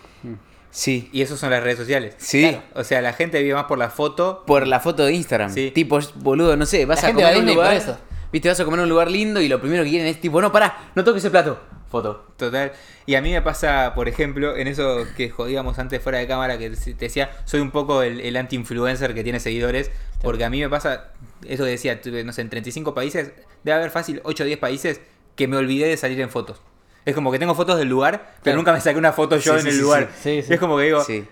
Sí. 0.70 1.08
Y 1.12 1.22
eso 1.22 1.36
son 1.36 1.50
las 1.50 1.62
redes 1.62 1.78
sociales. 1.78 2.14
Sí. 2.18 2.42
Claro, 2.48 2.62
O 2.74 2.84
sea, 2.84 3.00
la 3.02 3.12
gente 3.12 3.42
vive 3.42 3.54
más 3.54 3.64
por 3.64 3.78
la 3.78 3.90
foto. 3.90 4.44
Por 4.46 4.66
la 4.68 4.78
foto 4.80 5.04
de 5.04 5.12
Instagram. 5.14 5.52
Sí. 5.52 5.72
Tipo, 5.72 5.98
boludo, 6.16 6.56
no 6.56 6.64
sé, 6.66 6.86
vas 6.86 7.02
La 7.02 7.08
a 7.08 7.12
comer 7.12 7.38
un 7.38 7.46
lugar. 7.46 7.74
eso. 7.74 7.98
Viste, 8.32 8.48
vas 8.48 8.60
a 8.60 8.64
comer 8.64 8.80
un 8.80 8.88
lugar 8.88 9.10
lindo 9.10 9.40
y 9.40 9.48
lo 9.48 9.60
primero 9.60 9.82
que 9.82 9.90
quieren 9.90 10.06
es 10.06 10.20
tipo, 10.20 10.40
no, 10.40 10.52
pará, 10.52 10.92
no 10.94 11.02
toques 11.02 11.24
el 11.24 11.32
plato. 11.32 11.60
Foto. 11.90 12.24
Total. 12.36 12.70
Y 13.04 13.16
a 13.16 13.20
mí 13.20 13.32
me 13.32 13.42
pasa, 13.42 13.94
por 13.96 14.06
ejemplo, 14.08 14.56
en 14.56 14.68
eso 14.68 15.04
que 15.16 15.28
jodíamos 15.28 15.80
antes 15.80 16.00
fuera 16.00 16.18
de 16.18 16.28
cámara, 16.28 16.56
que 16.56 16.70
te 16.70 16.94
decía, 16.94 17.32
soy 17.46 17.58
un 17.60 17.72
poco 17.72 18.04
el, 18.04 18.20
el 18.20 18.36
anti-influencer 18.36 19.12
que 19.12 19.24
tiene 19.24 19.40
seguidores, 19.40 19.90
porque 20.22 20.44
a 20.44 20.50
mí 20.50 20.60
me 20.60 20.68
pasa, 20.68 21.08
eso 21.48 21.64
que 21.64 21.70
decía, 21.70 22.00
no 22.24 22.32
sé, 22.32 22.42
en 22.42 22.50
35 22.50 22.94
países, 22.94 23.32
debe 23.64 23.76
haber 23.76 23.90
fácil 23.90 24.20
8 24.22 24.44
o 24.44 24.46
10 24.46 24.58
países 24.60 25.00
que 25.40 25.48
me 25.48 25.56
olvidé 25.56 25.86
de 25.88 25.96
salir 25.96 26.20
en 26.20 26.28
fotos. 26.28 26.60
Es 27.06 27.14
como 27.14 27.32
que 27.32 27.38
tengo 27.38 27.54
fotos 27.54 27.78
del 27.78 27.88
lugar, 27.88 28.20
pero 28.20 28.42
Claro. 28.42 28.56
nunca 28.58 28.72
me 28.74 28.80
saqué 28.82 28.98
una 28.98 29.12
foto 29.14 29.38
yo 29.38 29.54
Sí, 29.54 29.58
en 29.58 29.62
sí, 29.62 29.68
el 29.68 29.74
sí, 29.74 29.80
lugar. 29.80 30.08
sí. 30.14 30.20
Sí, 30.40 30.42
sí. 30.48 30.52
Es 30.54 30.60
como 30.60 30.76
que 30.76 30.84
digo, 30.84 31.02
Sí. 31.02 31.24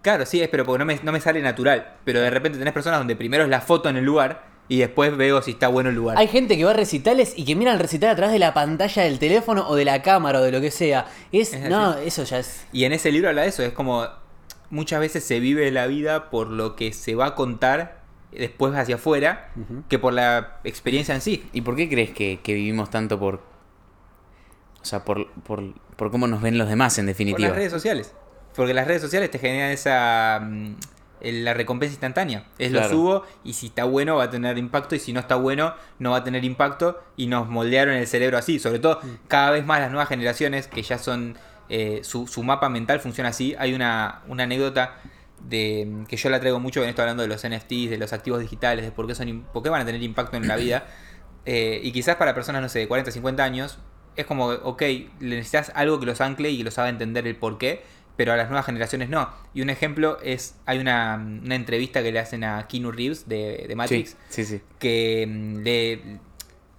claro, 0.00 0.24
sí, 0.24 0.40
es, 0.40 0.48
pero 0.48 0.64
porque 0.64 0.78
no 0.78 0.86
me, 0.86 0.98
no 1.02 1.12
me 1.12 1.20
sale 1.20 1.42
natural. 1.42 1.96
Pero 2.06 2.20
de 2.22 2.30
repente 2.30 2.58
tenés 2.58 2.72
personas 2.72 2.98
donde 3.00 3.16
primero 3.16 3.44
es 3.44 3.50
la 3.50 3.60
foto 3.60 3.90
en 3.90 3.98
el 3.98 4.04
lugar 4.04 4.48
y 4.68 4.78
después 4.78 5.14
veo 5.16 5.42
si 5.42 5.50
está 5.50 5.68
bueno 5.68 5.90
el 5.90 5.96
lugar. 5.96 6.16
Hay 6.16 6.28
gente 6.28 6.56
que 6.56 6.64
va 6.64 6.70
a 6.70 6.74
recitales 6.74 7.34
y 7.36 7.44
que 7.44 7.54
mira 7.54 7.70
el 7.72 7.78
recital 7.78 8.08
a 8.10 8.16
través 8.16 8.32
de 8.32 8.38
la 8.38 8.54
pantalla 8.54 9.02
del 9.02 9.18
teléfono 9.18 9.68
o 9.68 9.76
de 9.76 9.84
la 9.84 10.00
cámara 10.00 10.40
o 10.40 10.42
de 10.42 10.52
lo 10.52 10.60
que 10.62 10.70
sea. 10.70 11.06
Es, 11.32 11.52
Es 11.52 11.68
no, 11.68 11.98
eso 11.98 12.24
ya 12.24 12.38
es... 12.38 12.64
Y 12.72 12.84
en 12.84 12.92
ese 12.94 13.12
libro 13.12 13.28
habla 13.28 13.42
de 13.42 13.48
eso, 13.48 13.62
es 13.62 13.72
como 13.74 14.06
muchas 14.70 15.00
veces 15.00 15.22
se 15.22 15.38
vive 15.38 15.70
la 15.70 15.86
vida 15.86 16.30
por 16.30 16.48
lo 16.48 16.76
que 16.76 16.92
se 16.94 17.14
va 17.14 17.26
a 17.26 17.34
contar 17.34 18.00
después 18.32 18.72
hacia 18.76 18.94
afuera 18.94 19.50
que 19.88 19.98
por 19.98 20.12
la 20.14 20.60
experiencia 20.64 21.14
en 21.14 21.20
sí. 21.20 21.46
¿Y 21.52 21.60
por 21.60 21.76
qué 21.76 21.88
crees 21.90 22.10
que, 22.10 22.40
que 22.42 22.54
vivimos 22.54 22.88
tanto 22.88 23.18
por. 23.18 23.49
O 24.82 24.84
sea, 24.84 25.04
por, 25.04 25.30
por, 25.42 25.74
por 25.96 26.10
cómo 26.10 26.26
nos 26.26 26.40
ven 26.40 26.56
los 26.58 26.68
demás, 26.68 26.96
en 26.98 27.04
Por 27.04 27.08
definitiva? 27.08 27.48
las 27.48 27.56
redes 27.56 27.72
sociales. 27.72 28.12
Porque 28.54 28.74
las 28.74 28.86
redes 28.86 29.02
sociales 29.02 29.30
te 29.30 29.38
generan 29.38 29.70
esa 29.70 30.40
mm, 30.42 30.74
la 31.22 31.54
recompensa 31.54 31.92
instantánea. 31.92 32.46
Es 32.58 32.70
Claro. 32.70 32.88
lo 32.88 32.92
subo 32.92 33.26
y 33.44 33.52
si 33.52 33.66
está 33.66 33.84
bueno 33.84 34.16
va 34.16 34.24
a 34.24 34.30
tener 34.30 34.56
impacto 34.58 34.94
y 34.94 34.98
si 34.98 35.12
no 35.12 35.20
está 35.20 35.36
bueno 35.36 35.74
no 35.98 36.12
va 36.12 36.18
a 36.18 36.24
tener 36.24 36.44
impacto 36.44 36.98
y 37.16 37.26
nos 37.26 37.48
moldearon 37.48 37.94
el 37.94 38.06
cerebro 38.06 38.38
así. 38.38 38.58
Sobre 38.58 38.78
todo 38.78 39.00
cada 39.28 39.50
vez 39.50 39.64
más 39.66 39.80
las 39.80 39.90
nuevas 39.90 40.08
generaciones 40.08 40.66
que 40.66 40.82
ya 40.82 40.98
son 40.98 41.36
eh, 41.68 42.00
su, 42.02 42.26
su 42.26 42.42
mapa 42.42 42.68
mental 42.68 43.00
funciona 43.00 43.28
así. 43.30 43.54
Hay 43.58 43.74
una, 43.74 44.22
una 44.28 44.44
anécdota 44.44 44.96
de 45.48 46.04
que 46.08 46.16
yo 46.16 46.28
la 46.30 46.40
traigo 46.40 46.58
mucho 46.58 46.82
en 46.82 46.88
esto 46.88 47.02
hablando 47.02 47.22
de 47.22 47.28
los 47.28 47.46
NFTs, 47.46 47.90
de 47.90 47.98
los 47.98 48.12
activos 48.12 48.40
digitales, 48.40 48.84
de 48.84 48.90
por 48.90 49.06
qué, 49.06 49.14
son, 49.14 49.46
por 49.52 49.62
qué 49.62 49.68
van 49.70 49.82
a 49.82 49.84
tener 49.84 50.02
impacto 50.02 50.36
en 50.36 50.48
la 50.48 50.56
vida. 50.64 50.86
Eh, 51.46 51.80
y 51.82 51.92
quizás 51.92 52.16
para 52.16 52.34
personas, 52.34 52.60
no 52.62 52.68
sé, 52.68 52.80
de 52.80 52.88
40, 52.88 53.10
50 53.10 53.42
años, 53.44 53.78
es 54.16 54.26
como, 54.26 54.46
ok, 54.48 54.82
le 55.20 55.36
necesitas 55.36 55.72
algo 55.74 55.98
que 56.00 56.06
los 56.06 56.20
ancle 56.20 56.50
y 56.50 56.58
que 56.58 56.64
los 56.64 56.78
haga 56.78 56.88
entender 56.88 57.26
el 57.26 57.36
por 57.36 57.58
qué, 57.58 57.82
pero 58.16 58.32
a 58.32 58.36
las 58.36 58.48
nuevas 58.48 58.66
generaciones 58.66 59.08
no. 59.08 59.30
Y 59.54 59.62
un 59.62 59.70
ejemplo 59.70 60.18
es, 60.22 60.56
hay 60.66 60.78
una, 60.78 61.16
una 61.16 61.54
entrevista 61.54 62.02
que 62.02 62.12
le 62.12 62.18
hacen 62.18 62.44
a 62.44 62.66
Keanu 62.68 62.92
Reeves 62.92 63.28
de, 63.28 63.64
de 63.66 63.74
Matrix, 63.76 64.16
Sí, 64.28 64.44
sí, 64.44 64.58
sí. 64.58 64.62
que 64.78 65.26
mm, 65.28 65.56
le... 65.62 66.02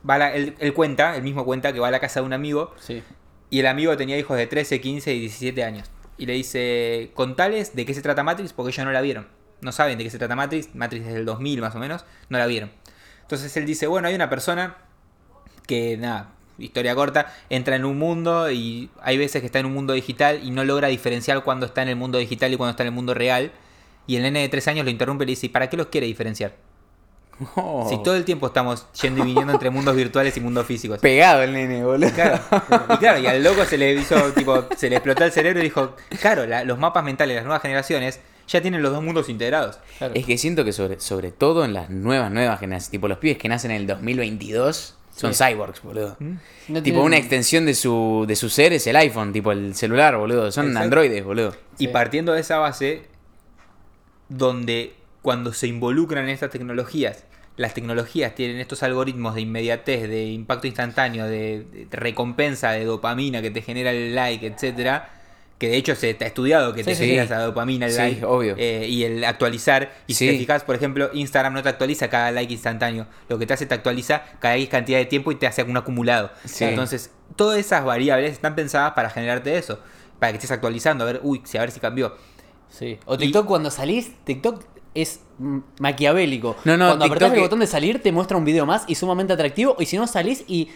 Va 0.07 0.17
la- 0.17 0.33
él, 0.33 0.55
él 0.59 0.73
cuenta, 0.73 1.15
él 1.15 1.23
mismo 1.23 1.45
cuenta 1.45 1.73
que 1.73 1.79
va 1.79 1.87
a 1.87 1.91
la 1.91 1.99
casa 1.99 2.19
de 2.21 2.25
un 2.25 2.33
amigo 2.33 2.73
Sí. 2.79 3.01
y 3.49 3.59
el 3.59 3.67
amigo 3.67 3.95
tenía 3.97 4.17
hijos 4.17 4.37
de 4.37 4.47
13, 4.47 4.81
15 4.81 5.13
y 5.13 5.19
17 5.21 5.63
años. 5.63 5.89
Y 6.17 6.25
le 6.27 6.33
dice, 6.33 7.11
contales 7.15 7.75
de 7.75 7.85
qué 7.85 7.93
se 7.95 8.01
trata 8.03 8.23
Matrix 8.23 8.53
porque 8.53 8.69
ellos 8.71 8.85
no 8.85 8.91
la 8.91 9.01
vieron. 9.01 9.27
No 9.61 9.71
saben 9.71 9.97
de 9.97 10.03
qué 10.03 10.09
se 10.11 10.17
trata 10.19 10.35
Matrix. 10.35 10.73
Matrix 10.75 11.05
es 11.07 11.13
del 11.13 11.25
2000 11.25 11.61
más 11.61 11.73
o 11.75 11.79
menos. 11.79 12.05
No 12.29 12.37
la 12.37 12.45
vieron. 12.47 12.71
Entonces 13.21 13.55
él 13.57 13.65
dice, 13.65 13.87
bueno, 13.87 14.07
hay 14.07 14.15
una 14.15 14.29
persona 14.29 14.75
que, 15.67 15.97
nada, 15.97 16.33
historia 16.61 16.95
corta, 16.95 17.33
entra 17.49 17.75
en 17.75 17.85
un 17.85 17.97
mundo 17.97 18.51
y 18.51 18.89
hay 19.01 19.17
veces 19.17 19.41
que 19.41 19.45
está 19.47 19.59
en 19.59 19.65
un 19.65 19.73
mundo 19.73 19.93
digital 19.93 20.39
y 20.43 20.51
no 20.51 20.63
logra 20.63 20.87
diferenciar 20.87 21.43
cuando 21.43 21.65
está 21.65 21.81
en 21.81 21.89
el 21.89 21.95
mundo 21.95 22.17
digital 22.17 22.53
y 22.53 22.57
cuando 22.57 22.71
está 22.71 22.83
en 22.83 22.87
el 22.87 22.93
mundo 22.93 23.13
real. 23.13 23.51
Y 24.07 24.15
el 24.15 24.23
nene 24.23 24.41
de 24.41 24.49
3 24.49 24.67
años 24.69 24.85
lo 24.85 24.91
interrumpe 24.91 25.23
y 25.23 25.27
le 25.27 25.31
dice, 25.31 25.45
¿y 25.45 25.49
para 25.49 25.69
qué 25.69 25.77
los 25.77 25.87
quiere 25.87 26.07
diferenciar? 26.07 26.53
Oh. 27.55 27.87
Si 27.89 27.97
todo 28.03 28.15
el 28.15 28.23
tiempo 28.23 28.47
estamos 28.47 28.85
yendo 29.01 29.21
y 29.23 29.25
viniendo 29.25 29.51
entre 29.53 29.69
mundos 29.71 29.95
virtuales 29.95 30.35
y 30.37 30.41
mundos 30.41 30.65
físicos. 30.67 30.99
Pegado 30.99 31.41
el 31.41 31.53
nene, 31.53 31.83
boludo. 31.83 32.11
Claro. 32.11 32.39
Y 32.93 32.97
claro, 32.97 33.19
y 33.19 33.25
al 33.25 33.43
loco 33.43 33.65
se 33.65 33.77
le 33.79 33.93
hizo, 33.93 34.15
tipo, 34.33 34.65
se 34.77 34.89
le 34.89 34.97
explotó 34.97 35.23
el 35.23 35.31
cerebro 35.31 35.59
y 35.59 35.63
dijo, 35.63 35.95
claro, 36.19 36.45
la- 36.45 36.63
los 36.63 36.77
mapas 36.77 37.03
mentales 37.03 37.31
de 37.33 37.35
las 37.37 37.45
nuevas 37.45 37.61
generaciones 37.63 38.19
ya 38.47 38.61
tienen 38.61 38.83
los 38.83 38.91
dos 38.91 39.01
mundos 39.01 39.27
integrados. 39.29 39.79
Claro. 39.97 40.13
Es 40.15 40.25
que 40.25 40.37
siento 40.37 40.63
que 40.63 40.71
sobre, 40.73 40.99
sobre 40.99 41.31
todo 41.31 41.65
en 41.65 41.73
las 41.73 41.89
nuevas, 41.89 42.31
nuevas 42.31 42.59
generaciones, 42.59 42.91
tipo 42.91 43.07
los 43.07 43.17
pibes 43.17 43.37
que 43.39 43.47
nacen 43.49 43.71
en 43.71 43.77
el 43.77 43.87
2022, 43.87 44.95
son 45.21 45.33
Sí. 45.33 45.43
cyborgs, 45.43 45.81
boludo. 45.81 46.17
No 46.19 46.39
tipo 46.67 46.81
tienen- 46.83 47.01
una 47.03 47.17
extensión 47.17 47.65
de 47.65 47.73
su, 47.75 48.25
de 48.27 48.35
su 48.35 48.49
ser 48.49 48.73
es 48.73 48.85
el 48.87 48.95
iPhone, 48.97 49.31
tipo 49.31 49.51
el 49.51 49.75
celular, 49.75 50.17
boludo. 50.17 50.51
Son 50.51 50.65
Exacto. 50.67 50.83
androides, 50.83 51.23
boludo. 51.23 51.55
Y 51.77 51.85
Sí. 51.85 51.87
partiendo 51.87 52.33
de 52.33 52.41
esa 52.41 52.57
base, 52.57 53.03
donde 54.29 54.93
cuando 55.21 55.53
se 55.53 55.67
involucran 55.67 56.25
en 56.25 56.31
estas 56.31 56.49
tecnologías, 56.49 57.25
las 57.57 57.73
tecnologías 57.73 58.33
tienen 58.33 58.57
estos 58.59 58.81
algoritmos 58.81 59.35
de 59.35 59.41
inmediatez, 59.41 60.09
de 60.09 60.25
impacto 60.25 60.67
instantáneo, 60.67 61.27
de, 61.27 61.65
de 61.71 61.87
recompensa, 61.91 62.71
de 62.71 62.85
dopamina 62.85 63.41
que 63.41 63.51
te 63.51 63.61
genera 63.61 63.91
el 63.91 64.15
like, 64.15 64.47
etcétera, 64.47 65.20
que 65.61 65.69
de 65.69 65.77
hecho 65.77 65.93
se 65.93 66.17
ha 66.19 66.25
estudiado 66.25 66.73
que 66.73 66.83
te 66.83 66.95
Sí, 66.95 67.15
esa 67.15 67.37
dopamina, 67.39 67.85
el 67.85 67.91
Sí, 67.91 67.97
like, 67.99 68.25
obvio. 68.25 68.55
eh, 68.57 68.87
y 68.89 69.03
el 69.03 69.23
actualizar. 69.23 69.93
Y 70.07 70.15
si 70.15 70.27
te 70.27 70.35
fijas, 70.39 70.63
por 70.63 70.75
ejemplo, 70.75 71.11
Instagram 71.13 71.53
no 71.53 71.61
te 71.61 71.69
actualiza 71.69 72.09
cada 72.09 72.31
like 72.31 72.51
instantáneo. 72.51 73.05
Lo 73.29 73.37
que 73.37 73.45
te 73.45 73.53
hace 73.53 73.67
te 73.67 73.75
actualiza 73.75 74.23
cada 74.39 74.55
X 74.55 74.69
cantidad 74.69 74.97
de 74.97 75.05
tiempo 75.05 75.31
y 75.31 75.35
te 75.35 75.45
hace 75.45 75.61
un 75.61 75.77
acumulado. 75.77 76.31
Entonces, 76.61 77.11
todas 77.35 77.59
esas 77.59 77.85
variables 77.85 78.31
están 78.31 78.55
pensadas 78.55 78.93
para 78.93 79.11
generarte 79.11 79.55
eso. 79.55 79.79
Para 80.17 80.31
que 80.31 80.37
estés 80.37 80.49
actualizando, 80.49 81.03
a 81.03 81.07
ver, 81.07 81.19
uy, 81.21 81.41
si 81.45 81.59
a 81.59 81.61
ver 81.61 81.69
si 81.69 81.79
cambió. 81.79 82.15
Sí. 82.69 82.97
O 83.05 83.15
TikTok 83.19 83.45
cuando 83.45 83.69
salís, 83.69 84.11
TikTok 84.23 84.63
es 84.95 85.19
maquiavélico. 85.79 86.55
No, 86.65 86.77
no, 86.77 86.87
cuando 86.87 87.05
apretás 87.05 87.19
TikTok 87.29 87.31
el 87.33 87.37
es- 87.37 87.43
botón 87.43 87.59
de 87.59 87.67
salir 87.67 88.01
te 88.01 88.11
muestra 88.11 88.37
un 88.37 88.45
video 88.45 88.65
más 88.65 88.83
y 88.87 88.95
sumamente 88.95 89.33
atractivo. 89.33 89.75
Y 89.79 89.85
si 89.85 89.97
no 89.97 90.07
salís 90.07 90.43
y 90.47 90.69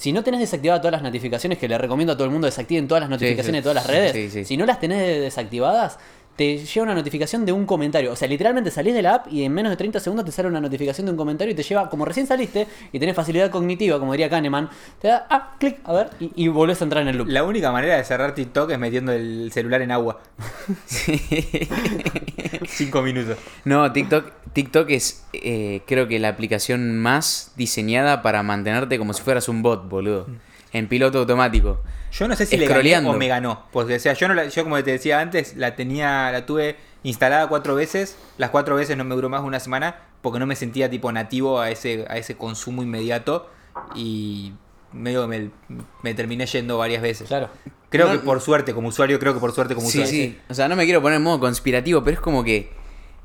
si 0.00 0.12
no 0.14 0.24
tenés 0.24 0.40
desactivadas 0.40 0.80
todas 0.80 0.92
las 0.92 1.02
notificaciones, 1.02 1.58
que 1.58 1.68
le 1.68 1.76
recomiendo 1.76 2.14
a 2.14 2.16
todo 2.16 2.24
el 2.24 2.30
mundo 2.30 2.46
desactiven 2.46 2.88
todas 2.88 3.02
las 3.02 3.10
notificaciones 3.10 3.58
sí. 3.58 3.60
de 3.60 3.62
todas 3.62 3.74
las 3.74 3.86
redes, 3.86 4.12
Sí, 4.12 4.30
sí. 4.30 4.44
si 4.46 4.56
no 4.56 4.64
las 4.64 4.80
tenés 4.80 5.20
desactivadas, 5.20 5.98
te 6.36 6.56
llega 6.56 6.84
una 6.84 6.94
notificación 6.94 7.44
de 7.44 7.52
un 7.52 7.66
comentario. 7.66 8.12
O 8.12 8.16
sea, 8.16 8.26
literalmente 8.26 8.70
salís 8.70 8.94
de 8.94 9.02
la 9.02 9.16
app 9.16 9.30
y 9.30 9.44
en 9.44 9.52
menos 9.52 9.68
de 9.68 9.76
30 9.76 10.00
segundos 10.00 10.24
te 10.24 10.32
sale 10.32 10.48
una 10.48 10.58
notificación 10.58 11.04
de 11.04 11.10
un 11.10 11.18
comentario 11.18 11.52
y 11.52 11.54
te 11.54 11.62
lleva, 11.62 11.90
como 11.90 12.06
recién 12.06 12.26
saliste 12.26 12.66
y 12.92 12.98
tenés 12.98 13.14
facilidad 13.14 13.50
cognitiva, 13.50 13.98
como 13.98 14.12
diría 14.12 14.30
Kahneman, 14.30 14.70
te 15.02 15.08
da, 15.08 15.26
ah, 15.28 15.56
clic, 15.58 15.80
a 15.84 15.92
ver, 15.92 16.10
y, 16.18 16.32
y 16.34 16.48
volvés 16.48 16.80
a 16.80 16.84
entrar 16.84 17.02
en 17.02 17.08
el 17.08 17.18
loop. 17.18 17.28
La 17.28 17.44
única 17.44 17.70
manera 17.70 17.98
de 17.98 18.04
cerrar 18.04 18.34
TikTok 18.34 18.70
es 18.70 18.78
metiendo 18.78 19.12
el 19.12 19.50
celular 19.52 19.82
en 19.82 19.90
agua. 19.90 20.18
Cinco 22.66 23.02
minutos. 23.02 23.36
No, 23.64 23.92
TikTok, 23.92 24.32
TikTok 24.52 24.90
es 24.90 25.24
eh, 25.32 25.82
creo 25.86 26.08
que 26.08 26.18
la 26.18 26.28
aplicación 26.28 26.98
más 26.98 27.52
diseñada 27.56 28.22
para 28.22 28.42
mantenerte 28.42 28.98
como 28.98 29.12
si 29.12 29.22
fueras 29.22 29.48
un 29.48 29.62
bot, 29.62 29.88
boludo. 29.88 30.26
En 30.72 30.86
piloto 30.88 31.18
automático. 31.20 31.80
Yo 32.12 32.28
no 32.28 32.36
sé 32.36 32.46
si 32.46 32.56
le 32.56 32.66
gané 32.66 32.98
o 32.98 33.12
me 33.14 33.26
ganó. 33.28 33.66
Porque, 33.72 33.96
o 33.96 34.00
sea, 34.00 34.12
yo, 34.14 34.28
no 34.28 34.34
la- 34.34 34.46
yo 34.48 34.62
como 34.64 34.82
te 34.82 34.90
decía 34.92 35.20
antes, 35.20 35.56
la 35.56 35.74
tenía, 35.76 36.30
la 36.32 36.46
tuve 36.46 36.76
instalada 37.02 37.48
cuatro 37.48 37.74
veces. 37.74 38.16
Las 38.38 38.50
cuatro 38.50 38.76
veces 38.76 38.96
no 38.96 39.04
me 39.04 39.14
duró 39.14 39.28
más 39.28 39.42
de 39.42 39.48
una 39.48 39.58
semana 39.60 39.96
porque 40.22 40.38
no 40.38 40.46
me 40.46 40.54
sentía 40.56 40.88
tipo 40.90 41.10
nativo 41.12 41.60
a 41.60 41.70
ese, 41.70 42.04
a 42.08 42.16
ese 42.18 42.36
consumo 42.36 42.82
inmediato. 42.82 43.48
Y 43.94 44.52
medio 44.92 45.28
que 45.28 45.50
me, 45.68 45.78
me 46.02 46.14
terminé 46.14 46.46
yendo 46.46 46.78
varias 46.78 47.02
veces. 47.02 47.28
Claro. 47.28 47.48
Creo 47.88 48.06
No- 48.06 48.12
que 48.12 48.18
por 48.20 48.40
suerte, 48.40 48.72
como 48.74 48.88
usuario, 48.88 49.18
creo 49.18 49.34
que 49.34 49.40
por 49.40 49.52
suerte 49.52 49.74
como 49.74 49.88
Sí, 49.88 50.00
usuario. 50.00 50.20
sí. 50.30 50.38
O 50.48 50.54
sea, 50.54 50.68
no 50.68 50.76
me 50.76 50.84
quiero 50.84 51.02
poner 51.02 51.16
en 51.18 51.22
modo 51.24 51.40
conspirativo, 51.40 52.02
pero 52.04 52.14
es 52.16 52.20
como 52.20 52.44
que. 52.44 52.70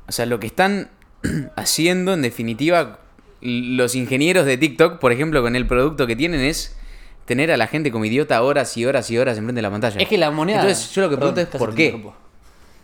O 0.08 0.12
sea, 0.12 0.26
lo 0.26 0.38
que 0.40 0.46
están 0.46 0.88
haciendo, 1.56 2.14
en 2.14 2.22
definitiva, 2.22 2.98
los 3.40 3.94
ingenieros 3.94 4.46
de 4.46 4.56
TikTok, 4.56 4.98
por 4.98 5.12
ejemplo, 5.12 5.42
con 5.42 5.56
el 5.56 5.66
producto 5.66 6.06
que 6.06 6.16
tienen, 6.16 6.40
es 6.40 6.76
tener 7.24 7.50
a 7.50 7.56
la 7.56 7.66
gente 7.66 7.90
como 7.90 8.04
idiota 8.04 8.42
horas 8.42 8.76
y 8.76 8.84
horas 8.86 9.10
y 9.10 9.18
horas 9.18 9.36
enfrente 9.36 9.58
de 9.58 9.62
la 9.62 9.70
pantalla. 9.70 10.00
Es 10.00 10.08
que 10.08 10.18
la 10.18 10.30
moneda. 10.30 10.60
Entonces, 10.62 10.90
yo 10.92 11.02
lo 11.02 11.10
que 11.10 11.16
pregunto 11.16 11.40
Perdón, 11.40 11.54
es: 11.54 11.58
¿por 11.58 11.74
qué? 11.74 12.02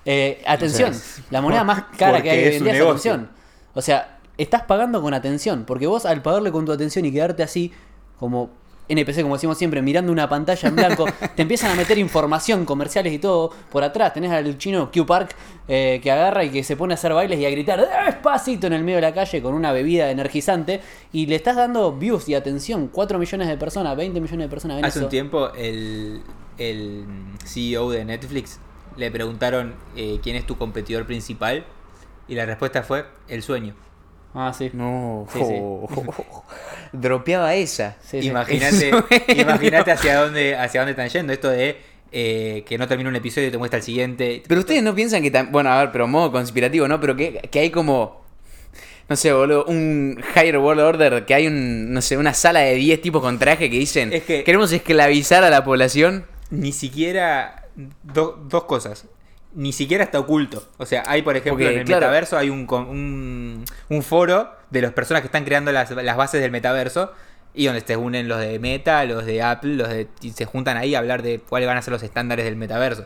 Eh, 0.04 0.42
atención, 0.46 0.90
O 0.90 0.94
sea, 0.94 1.24
la 1.30 1.40
moneda 1.40 1.60
por- 1.60 1.66
más 1.66 1.84
cara 1.96 2.22
que 2.22 2.30
hay 2.30 2.38
hoy 2.48 2.54
en 2.56 2.64
día 2.64 2.74
es 2.74 2.80
atención. 2.82 3.28
O 3.74 3.80
sea, 3.82 4.18
estás 4.36 4.62
pagando 4.62 5.00
con 5.00 5.14
atención. 5.14 5.64
Porque 5.64 5.86
vos, 5.86 6.04
al 6.06 6.22
pagarle 6.22 6.50
con 6.50 6.64
tu 6.64 6.72
atención 6.72 7.04
y 7.04 7.12
quedarte 7.12 7.42
así, 7.42 7.72
como 8.18 8.50
NPC, 8.88 9.22
como 9.22 9.34
decimos 9.34 9.56
siempre, 9.58 9.80
mirando 9.80 10.12
una 10.12 10.28
pantalla 10.28 10.68
en 10.68 10.76
blanco, 10.76 11.06
te 11.36 11.42
empiezan 11.42 11.70
a 11.70 11.74
meter 11.74 11.98
información, 11.98 12.64
comerciales 12.64 13.12
y 13.12 13.18
todo 13.18 13.50
por 13.70 13.84
atrás. 13.84 14.12
Tenés 14.12 14.30
al 14.32 14.58
chino 14.58 14.90
Q 14.92 15.06
Park 15.06 15.34
eh, 15.68 16.00
que 16.02 16.10
agarra 16.10 16.44
y 16.44 16.50
que 16.50 16.64
se 16.64 16.76
pone 16.76 16.94
a 16.94 16.96
hacer 16.96 17.12
bailes 17.12 17.38
y 17.38 17.46
a 17.46 17.50
gritar 17.50 17.80
despacito 18.06 18.66
en 18.66 18.74
el 18.74 18.82
medio 18.84 18.96
de 18.96 19.02
la 19.02 19.14
calle 19.14 19.40
con 19.40 19.54
una 19.54 19.72
bebida 19.72 20.10
energizante. 20.10 20.80
Y 21.12 21.26
le 21.26 21.36
estás 21.36 21.56
dando 21.56 21.92
views 21.92 22.28
y 22.28 22.34
atención. 22.34 22.88
4 22.88 23.18
millones 23.18 23.48
de 23.48 23.56
personas, 23.56 23.96
20 23.96 24.20
millones 24.20 24.46
de 24.46 24.50
personas 24.50 24.76
ven 24.76 24.84
Hace 24.84 24.98
eso. 24.98 25.06
un 25.06 25.10
tiempo 25.10 25.52
el, 25.54 26.22
el 26.58 27.04
CEO 27.44 27.90
de 27.90 28.04
Netflix 28.04 28.58
le 28.96 29.10
preguntaron 29.10 29.74
eh, 29.96 30.18
quién 30.22 30.36
es 30.36 30.46
tu 30.46 30.56
competidor 30.58 31.06
principal 31.06 31.64
y 32.28 32.34
la 32.34 32.46
respuesta 32.46 32.82
fue 32.82 33.06
el 33.28 33.42
sueño. 33.42 33.74
Ah, 34.34 34.52
sí. 34.56 34.70
No, 34.72 35.26
Sí, 35.32 35.40
sí. 35.44 35.54
dropeaba 36.92 37.54
esa. 37.54 37.96
Sí. 38.02 38.18
Imagínate, 38.18 38.90
imagínate 39.36 39.92
hacia 39.92 40.20
dónde, 40.20 40.56
hacia 40.56 40.80
dónde 40.80 40.90
están 40.92 41.08
yendo. 41.08 41.32
Esto 41.32 41.48
de 41.50 41.76
eh, 42.12 42.64
que 42.66 42.76
no 42.78 42.86
termina 42.88 43.08
un 43.10 43.16
episodio 43.16 43.48
y 43.48 43.50
te 43.50 43.58
muestra 43.58 43.78
el 43.78 43.82
siguiente. 43.84 44.42
Pero 44.46 44.60
ustedes 44.60 44.82
no 44.82 44.94
piensan 44.94 45.22
que 45.22 45.30
Bueno, 45.50 45.70
a 45.70 45.78
ver, 45.80 45.92
pero 45.92 46.06
modo 46.06 46.30
conspirativo, 46.32 46.86
¿no? 46.88 47.00
Pero 47.00 47.16
que, 47.16 47.38
que 47.50 47.58
hay 47.60 47.70
como. 47.70 48.22
No 49.08 49.16
sé, 49.16 49.32
boludo, 49.32 49.64
un 49.66 50.22
Higher 50.34 50.58
World 50.58 50.80
Order, 50.80 51.26
que 51.26 51.34
hay 51.34 51.46
un, 51.46 51.92
no 51.92 52.00
sé, 52.00 52.16
una 52.16 52.32
sala 52.32 52.60
de 52.60 52.74
10 52.76 53.02
tipos 53.02 53.20
con 53.20 53.38
traje 53.38 53.68
que 53.68 53.78
dicen 53.78 54.12
Es 54.12 54.22
que- 54.22 54.44
queremos 54.44 54.72
esclavizar 54.72 55.44
a 55.44 55.50
la 55.50 55.64
población. 55.64 56.24
Ni 56.50 56.72
siquiera 56.72 57.64
do- 58.02 58.38
dos 58.48 58.64
cosas. 58.64 59.06
Ni 59.54 59.72
siquiera 59.72 60.04
está 60.04 60.18
oculto. 60.18 60.66
O 60.78 60.86
sea, 60.86 61.04
hay, 61.06 61.22
por 61.22 61.36
ejemplo, 61.36 61.68
en 61.68 61.80
el 61.80 61.84
claro. 61.84 62.00
metaverso 62.00 62.38
hay 62.38 62.50
un, 62.50 62.66
un, 62.70 63.64
un 63.88 64.02
foro 64.02 64.50
de 64.70 64.82
las 64.82 64.92
personas 64.92 65.20
que 65.20 65.26
están 65.26 65.44
creando 65.44 65.72
las, 65.72 65.90
las 65.90 66.16
bases 66.16 66.40
del 66.40 66.50
metaverso 66.50 67.12
y 67.54 67.66
donde 67.66 67.82
se 67.82 67.96
unen 67.96 68.28
los 68.28 68.40
de 68.40 68.58
Meta, 68.58 69.04
los 69.04 69.26
de 69.26 69.42
Apple, 69.42 69.74
los 69.74 69.88
de, 69.88 70.08
y 70.22 70.30
se 70.30 70.46
juntan 70.46 70.76
ahí 70.78 70.94
a 70.94 70.98
hablar 70.98 71.22
de 71.22 71.38
cuáles 71.40 71.68
van 71.68 71.76
a 71.76 71.82
ser 71.82 71.92
los 71.92 72.02
estándares 72.02 72.44
del 72.44 72.56
metaverso. 72.56 73.04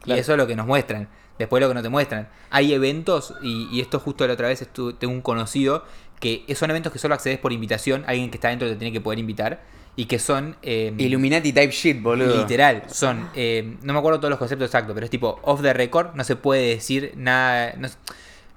Claro. 0.00 0.16
Y 0.16 0.20
eso 0.20 0.32
es 0.32 0.38
lo 0.38 0.46
que 0.46 0.56
nos 0.56 0.66
muestran. 0.66 1.08
Después 1.38 1.60
lo 1.60 1.68
que 1.68 1.74
no 1.74 1.82
te 1.82 1.88
muestran. 1.88 2.28
Hay 2.50 2.72
eventos, 2.72 3.34
y, 3.42 3.68
y 3.70 3.80
esto 3.80 3.98
justo 3.98 4.26
la 4.26 4.34
otra 4.34 4.48
vez 4.48 4.62
estuve, 4.62 4.94
tengo 4.94 5.12
un 5.12 5.20
conocido, 5.20 5.84
que 6.20 6.44
son 6.54 6.70
eventos 6.70 6.92
que 6.92 6.98
solo 6.98 7.14
accedes 7.14 7.38
por 7.38 7.52
invitación, 7.52 8.04
alguien 8.06 8.30
que 8.30 8.38
está 8.38 8.48
dentro 8.48 8.68
te 8.68 8.76
tiene 8.76 8.92
que 8.92 9.00
poder 9.00 9.18
invitar, 9.18 9.60
y 9.96 10.06
que 10.06 10.18
son... 10.18 10.56
eh, 10.62 10.92
Illuminati 10.98 11.52
type 11.52 11.70
shit, 11.72 12.02
boludo. 12.02 12.40
Literal, 12.40 12.84
son, 12.88 13.28
eh, 13.34 13.76
no 13.82 13.92
me 13.92 13.98
acuerdo 13.98 14.18
todos 14.18 14.30
los 14.30 14.38
conceptos 14.38 14.66
exactos, 14.66 14.94
pero 14.94 15.04
es 15.04 15.10
tipo 15.10 15.38
off 15.42 15.62
the 15.62 15.72
record, 15.72 16.14
no 16.14 16.24
se 16.24 16.36
puede 16.36 16.68
decir 16.68 17.12
nada, 17.16 17.74
no 17.78 17.88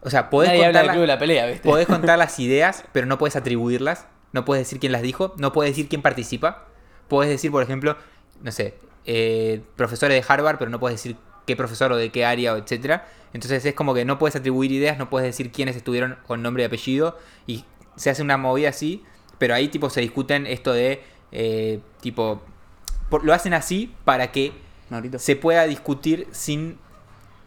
o 0.01 0.09
sea, 0.09 0.29
podés 0.29 0.49
Nadie 0.49 0.65
habla 0.65 0.79
contar, 0.79 0.83
del 0.83 0.91
club 0.91 1.01
de 1.01 1.07
la- 1.07 1.13
la 1.15 1.19
pelea, 1.19 1.45
¿viste? 1.47 1.67
podés 1.67 1.87
contar 1.87 2.17
las 2.17 2.39
ideas, 2.39 2.83
pero 2.93 3.05
no 3.07 3.17
puedes 3.17 3.35
atribuirlas, 3.35 4.07
no 4.31 4.45
puedes 4.45 4.65
decir 4.65 4.79
quién 4.79 4.91
las 4.91 5.01
dijo, 5.01 5.33
no 5.37 5.51
puedes 5.53 5.71
decir 5.71 5.89
quién 5.89 6.01
participa, 6.01 6.65
puedes 7.07 7.29
decir, 7.31 7.51
por 7.51 7.63
ejemplo, 7.63 7.97
no 8.41 8.51
sé, 8.51 8.75
eh, 9.05 9.61
profesores 9.75 10.19
de 10.25 10.33
Harvard, 10.33 10.57
pero 10.57 10.69
no 10.69 10.79
puedes 10.79 10.97
decir 11.01 11.17
qué 11.45 11.55
profesor 11.55 11.91
o 11.91 11.97
de 11.97 12.11
qué 12.11 12.25
área, 12.25 12.53
o 12.53 12.57
etcétera. 12.57 13.07
Entonces 13.33 13.65
es 13.65 13.73
como 13.73 13.93
que 13.93 14.03
no 14.05 14.19
puedes 14.19 14.35
atribuir 14.35 14.71
ideas, 14.71 14.97
no 14.97 15.09
puedes 15.09 15.27
decir 15.27 15.51
quiénes 15.51 15.75
estuvieron 15.75 16.17
con 16.27 16.41
nombre 16.41 16.63
y 16.63 16.65
apellido, 16.65 17.17
y 17.45 17.63
se 17.95 18.09
hace 18.09 18.21
una 18.21 18.37
movida 18.37 18.69
así, 18.69 19.03
pero 19.37 19.55
ahí 19.55 19.67
tipo 19.69 19.89
se 19.89 20.01
discuten 20.01 20.45
esto 20.45 20.73
de, 20.73 21.03
eh, 21.31 21.79
tipo, 22.01 22.41
por- 23.09 23.23
lo 23.23 23.33
hacen 23.33 23.53
así 23.53 23.93
para 24.05 24.31
que 24.31 24.53
Maurito. 24.89 25.19
se 25.19 25.35
pueda 25.35 25.63
discutir 25.65 26.27
sin 26.31 26.77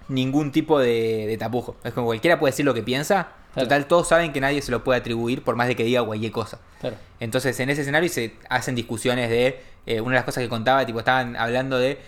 ningún 0.08 0.50
tipo 0.52 0.78
de, 0.78 1.26
de 1.26 1.36
tapujo. 1.38 1.76
Es 1.84 1.92
como 1.92 2.06
cualquiera 2.06 2.38
puede 2.38 2.52
decir 2.52 2.64
lo 2.64 2.74
que 2.74 2.82
piensa. 2.82 3.28
Claro. 3.54 3.66
Total, 3.68 3.86
todos 3.86 4.08
saben 4.08 4.32
que 4.32 4.40
nadie 4.40 4.62
se 4.62 4.70
lo 4.70 4.84
puede 4.84 5.00
atribuir 5.00 5.42
por 5.42 5.56
más 5.56 5.66
de 5.68 5.74
que 5.76 5.82
diga 5.84 6.04
cualquier 6.04 6.30
cosa. 6.32 6.58
Claro. 6.80 6.96
Entonces, 7.18 7.58
en 7.60 7.68
ese 7.70 7.80
escenario 7.82 8.08
se 8.08 8.34
hacen 8.48 8.74
discusiones 8.74 9.28
de. 9.28 9.60
eh, 9.86 10.00
una 10.00 10.10
de 10.10 10.16
las 10.16 10.24
cosas 10.24 10.42
que 10.42 10.48
contaba, 10.48 10.86
tipo, 10.86 10.98
estaban 11.00 11.34
hablando 11.36 11.78
de 11.78 11.98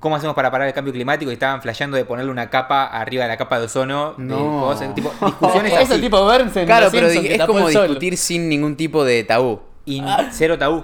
cómo 0.00 0.16
hacemos 0.16 0.34
para 0.36 0.50
parar 0.50 0.68
el 0.68 0.74
cambio 0.74 0.92
climático 0.94 1.30
y 1.30 1.34
estaban 1.34 1.60
flasheando 1.60 1.96
de 1.98 2.04
ponerle 2.04 2.30
una 2.30 2.48
capa 2.48 2.84
arriba 2.86 3.24
de 3.24 3.28
la 3.28 3.36
capa 3.36 3.58
de 3.58 3.66
ozono. 3.66 4.14
de 4.16 4.24
No. 4.24 4.60
cosas, 4.60 4.94
tipo, 4.94 5.12
discusiones 5.24 5.72
Eso 5.80 5.92
así. 5.94 6.02
tipo 6.02 6.22
Burns 6.22 6.56
en 6.56 6.66
Claro, 6.66 6.88
pero 6.90 7.08
es 7.08 7.44
como 7.44 7.68
discutir 7.68 8.16
sin 8.16 8.48
ningún 8.48 8.76
tipo 8.76 9.04
de 9.04 9.22
tabú. 9.24 9.60
Y 9.84 10.02
cero 10.32 10.56
tabú. 10.58 10.82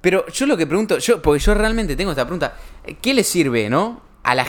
Pero 0.00 0.26
yo 0.28 0.46
lo 0.46 0.56
que 0.56 0.66
pregunto, 0.66 0.98
yo, 0.98 1.20
porque 1.20 1.42
yo 1.42 1.54
realmente 1.54 1.96
tengo 1.96 2.10
esta 2.10 2.24
pregunta, 2.24 2.54
¿qué 3.00 3.14
le 3.14 3.24
sirve, 3.24 3.68
no? 3.68 4.02
A 4.22 4.34
la, 4.34 4.46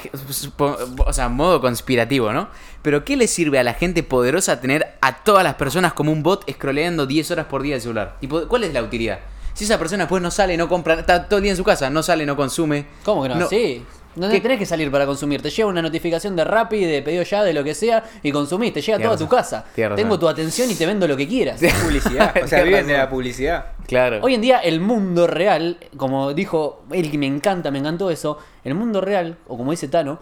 o 1.05 1.13
sea, 1.13 1.29
modo 1.29 1.61
conspirativo, 1.61 2.33
¿no? 2.33 2.49
Pero 2.81 3.05
¿qué 3.05 3.15
le 3.15 3.27
sirve 3.27 3.59
a 3.59 3.63
la 3.63 3.73
gente 3.73 4.01
poderosa 4.03 4.59
tener 4.59 4.97
a 5.01 5.23
todas 5.23 5.43
las 5.43 5.55
personas 5.55 5.93
como 5.93 6.11
un 6.11 6.23
bot 6.23 6.49
scrolleando 6.51 7.05
10 7.05 7.31
horas 7.31 7.45
por 7.45 7.61
día 7.61 7.75
el 7.75 7.81
celular? 7.81 8.17
Tipo, 8.19 8.47
¿Cuál 8.47 8.63
es 8.63 8.73
la 8.73 8.81
utilidad? 8.81 9.19
Si 9.53 9.63
esa 9.63 9.79
persona 9.79 10.03
después 10.03 10.21
no 10.21 10.29
sale, 10.29 10.55
no 10.57 10.69
compra, 10.69 10.95
está 10.95 11.27
todo 11.27 11.37
el 11.37 11.43
día 11.43 11.51
en 11.51 11.57
su 11.57 11.63
casa, 11.63 11.89
no 11.89 12.03
sale, 12.03 12.25
no 12.25 12.35
consume. 12.35 12.85
¿Cómo 13.03 13.23
que 13.23 13.29
no? 13.29 13.47
Sí. 13.49 13.83
No 14.17 14.29
¿Qué? 14.29 14.41
tenés 14.41 14.57
que 14.57 14.65
salir 14.65 14.89
para 14.89 15.05
consumir. 15.05 15.41
Te 15.41 15.49
llega 15.49 15.67
una 15.67 15.81
notificación 15.81 16.35
de 16.35 16.43
Rappi, 16.43 16.83
de 16.83 17.01
pedido 17.03 17.23
ya, 17.23 17.43
de 17.43 17.53
lo 17.53 17.63
que 17.63 17.75
sea, 17.75 18.03
y 18.23 18.31
consumís. 18.31 18.73
Te 18.73 18.81
llega 18.81 18.99
toda 18.99 19.15
tu 19.15 19.27
casa. 19.27 19.65
Tengo 19.95 20.17
tu 20.17 20.27
atención 20.27 20.69
y 20.71 20.75
te 20.75 20.85
vendo 20.85 21.07
lo 21.07 21.15
que 21.15 21.27
quieras. 21.27 21.61
Publicidad. 21.83 22.35
O 22.43 22.47
sea, 22.47 22.63
viven 22.63 22.87
de 22.87 22.97
la 22.97 23.09
publicidad. 23.09 23.65
Claro. 23.85 24.19
Hoy 24.21 24.33
en 24.33 24.41
día 24.41 24.59
el 24.59 24.79
mundo 24.79 25.27
real, 25.27 25.77
como 25.95 26.33
dijo 26.33 26.83
él 26.91 27.11
que 27.11 27.17
me 27.17 27.27
encanta, 27.27 27.71
me 27.71 27.79
encantó 27.79 28.09
eso, 28.09 28.39
el 28.63 28.73
mundo 28.73 29.01
real, 29.01 29.37
o 29.47 29.55
como 29.55 29.71
dice 29.71 29.87
Tano, 29.87 30.19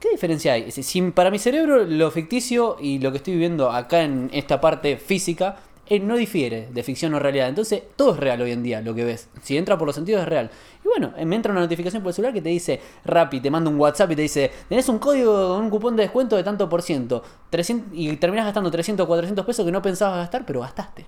¿qué 0.00 0.10
diferencia 0.10 0.54
hay? 0.54 0.70
Si 0.70 1.00
para 1.12 1.30
mi 1.30 1.38
cerebro 1.38 1.84
lo 1.84 2.10
ficticio 2.10 2.76
y 2.80 2.98
lo 2.98 3.10
que 3.12 3.18
estoy 3.18 3.34
viviendo 3.34 3.70
acá 3.70 4.02
en 4.02 4.28
esta 4.32 4.60
parte 4.60 4.96
física 4.96 5.56
eh, 5.90 6.00
no 6.00 6.16
difiere 6.16 6.68
de 6.72 6.82
ficción 6.82 7.12
o 7.12 7.18
realidad. 7.18 7.48
Entonces 7.50 7.82
todo 7.96 8.14
es 8.14 8.20
real 8.20 8.40
hoy 8.40 8.52
en 8.52 8.62
día 8.62 8.80
lo 8.80 8.94
que 8.94 9.04
ves. 9.04 9.28
Si 9.42 9.58
entra 9.58 9.76
por 9.76 9.86
los 9.86 9.94
sentidos 9.96 10.22
es 10.22 10.28
real. 10.28 10.50
Y 10.82 10.88
bueno, 10.88 11.12
eh, 11.18 11.26
me 11.26 11.36
entra 11.36 11.52
una 11.52 11.60
notificación 11.60 12.02
por 12.02 12.10
el 12.10 12.14
celular 12.14 12.32
que 12.32 12.40
te 12.40 12.48
dice 12.48 12.80
Rappi, 13.04 13.40
te 13.40 13.50
manda 13.50 13.68
un 13.70 13.78
WhatsApp 13.78 14.10
y 14.12 14.16
te 14.16 14.22
dice, 14.22 14.50
tenés 14.70 14.88
un 14.88 14.98
código 14.98 15.48
con 15.54 15.64
un 15.64 15.68
cupón 15.70 15.96
de 15.96 16.04
descuento 16.04 16.36
de 16.36 16.42
tanto 16.44 16.68
por 16.70 16.80
ciento. 16.80 17.22
300 17.50 17.88
y 17.92 18.16
terminás 18.16 18.46
gastando 18.46 18.70
300 18.70 19.04
o 19.04 19.06
400 19.06 19.44
pesos 19.44 19.66
que 19.66 19.72
no 19.72 19.82
pensabas 19.82 20.16
gastar, 20.18 20.46
pero 20.46 20.60
gastaste. 20.60 21.04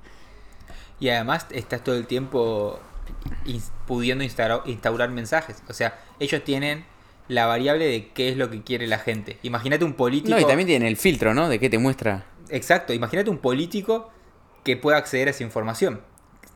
Y 1.00 1.08
además 1.08 1.46
estás 1.50 1.82
todo 1.82 1.96
el 1.96 2.06
tiempo 2.06 2.78
ins- 3.46 3.70
pudiendo 3.86 4.24
instaurar, 4.24 4.62
instaurar 4.66 5.10
mensajes. 5.10 5.62
O 5.68 5.72
sea, 5.72 5.98
ellos 6.20 6.44
tienen 6.44 6.84
la 7.28 7.46
variable 7.46 7.86
de 7.86 8.08
qué 8.10 8.28
es 8.28 8.36
lo 8.36 8.50
que 8.50 8.62
quiere 8.62 8.86
la 8.86 8.98
gente. 8.98 9.38
Imagínate 9.42 9.84
un 9.84 9.94
político. 9.94 10.30
No, 10.34 10.40
y 10.40 10.44
también 10.44 10.66
tiene 10.66 10.88
el 10.88 10.96
filtro, 10.96 11.34
¿no? 11.34 11.48
De 11.48 11.58
qué 11.58 11.70
te 11.70 11.78
muestra. 11.78 12.26
Exacto, 12.50 12.92
imagínate 12.92 13.30
un 13.30 13.38
político 13.38 14.10
que 14.62 14.76
pueda 14.76 14.96
acceder 14.98 15.28
a 15.28 15.30
esa 15.32 15.42
información. 15.42 16.00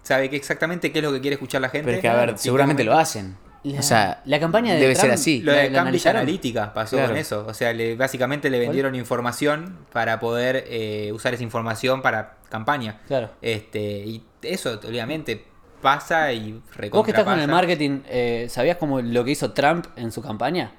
Sabe 0.02 0.30
que 0.30 0.36
exactamente 0.36 0.92
qué 0.92 1.00
es 1.00 1.04
lo 1.04 1.12
que 1.12 1.20
quiere 1.20 1.34
escuchar 1.34 1.60
la 1.60 1.68
gente. 1.68 1.86
Pero 1.86 1.96
es 1.96 2.02
que, 2.02 2.08
a 2.08 2.14
ver, 2.14 2.38
seguramente 2.38 2.84
lo 2.84 2.96
hacen. 2.96 3.36
La, 3.64 3.80
o 3.80 3.82
sea, 3.82 4.22
la 4.26 4.38
campaña 4.38 4.74
de 4.74 4.80
debe 4.80 4.92
Trump, 4.94 5.06
ser 5.06 5.10
así. 5.12 5.42
Lo 5.42 5.50
¿la- 5.52 5.58
de 5.62 5.72
Cambridge? 5.72 6.06
Analytica 6.06 6.72
pasó 6.72 6.96
Claro. 6.96 7.10
con 7.10 7.18
eso. 7.18 7.44
O 7.48 7.52
sea, 7.52 7.72
le, 7.72 7.96
básicamente 7.96 8.48
le 8.48 8.60
vendieron 8.60 8.94
información 8.94 9.78
para 9.92 10.20
poder 10.20 10.64
eh, 10.68 11.10
usar 11.12 11.34
esa 11.34 11.42
información 11.42 12.00
para 12.00 12.36
campaña. 12.48 13.00
Claro. 13.08 13.30
Este, 13.42 13.80
y 13.80 14.24
eso, 14.42 14.78
obviamente, 14.86 15.44
pasa 15.82 16.32
y 16.32 16.62
recontra 16.76 16.90
Vos 16.98 17.04
que 17.04 17.10
estás 17.10 17.24
con 17.24 17.40
el 17.40 17.48
marketing, 17.48 18.02
eh, 18.08 18.46
¿sabías 18.48 18.76
como 18.76 19.00
lo 19.00 19.24
que 19.24 19.32
hizo 19.32 19.50
Trump 19.52 19.86
en 19.96 20.12
su 20.12 20.22
campaña? 20.22 20.70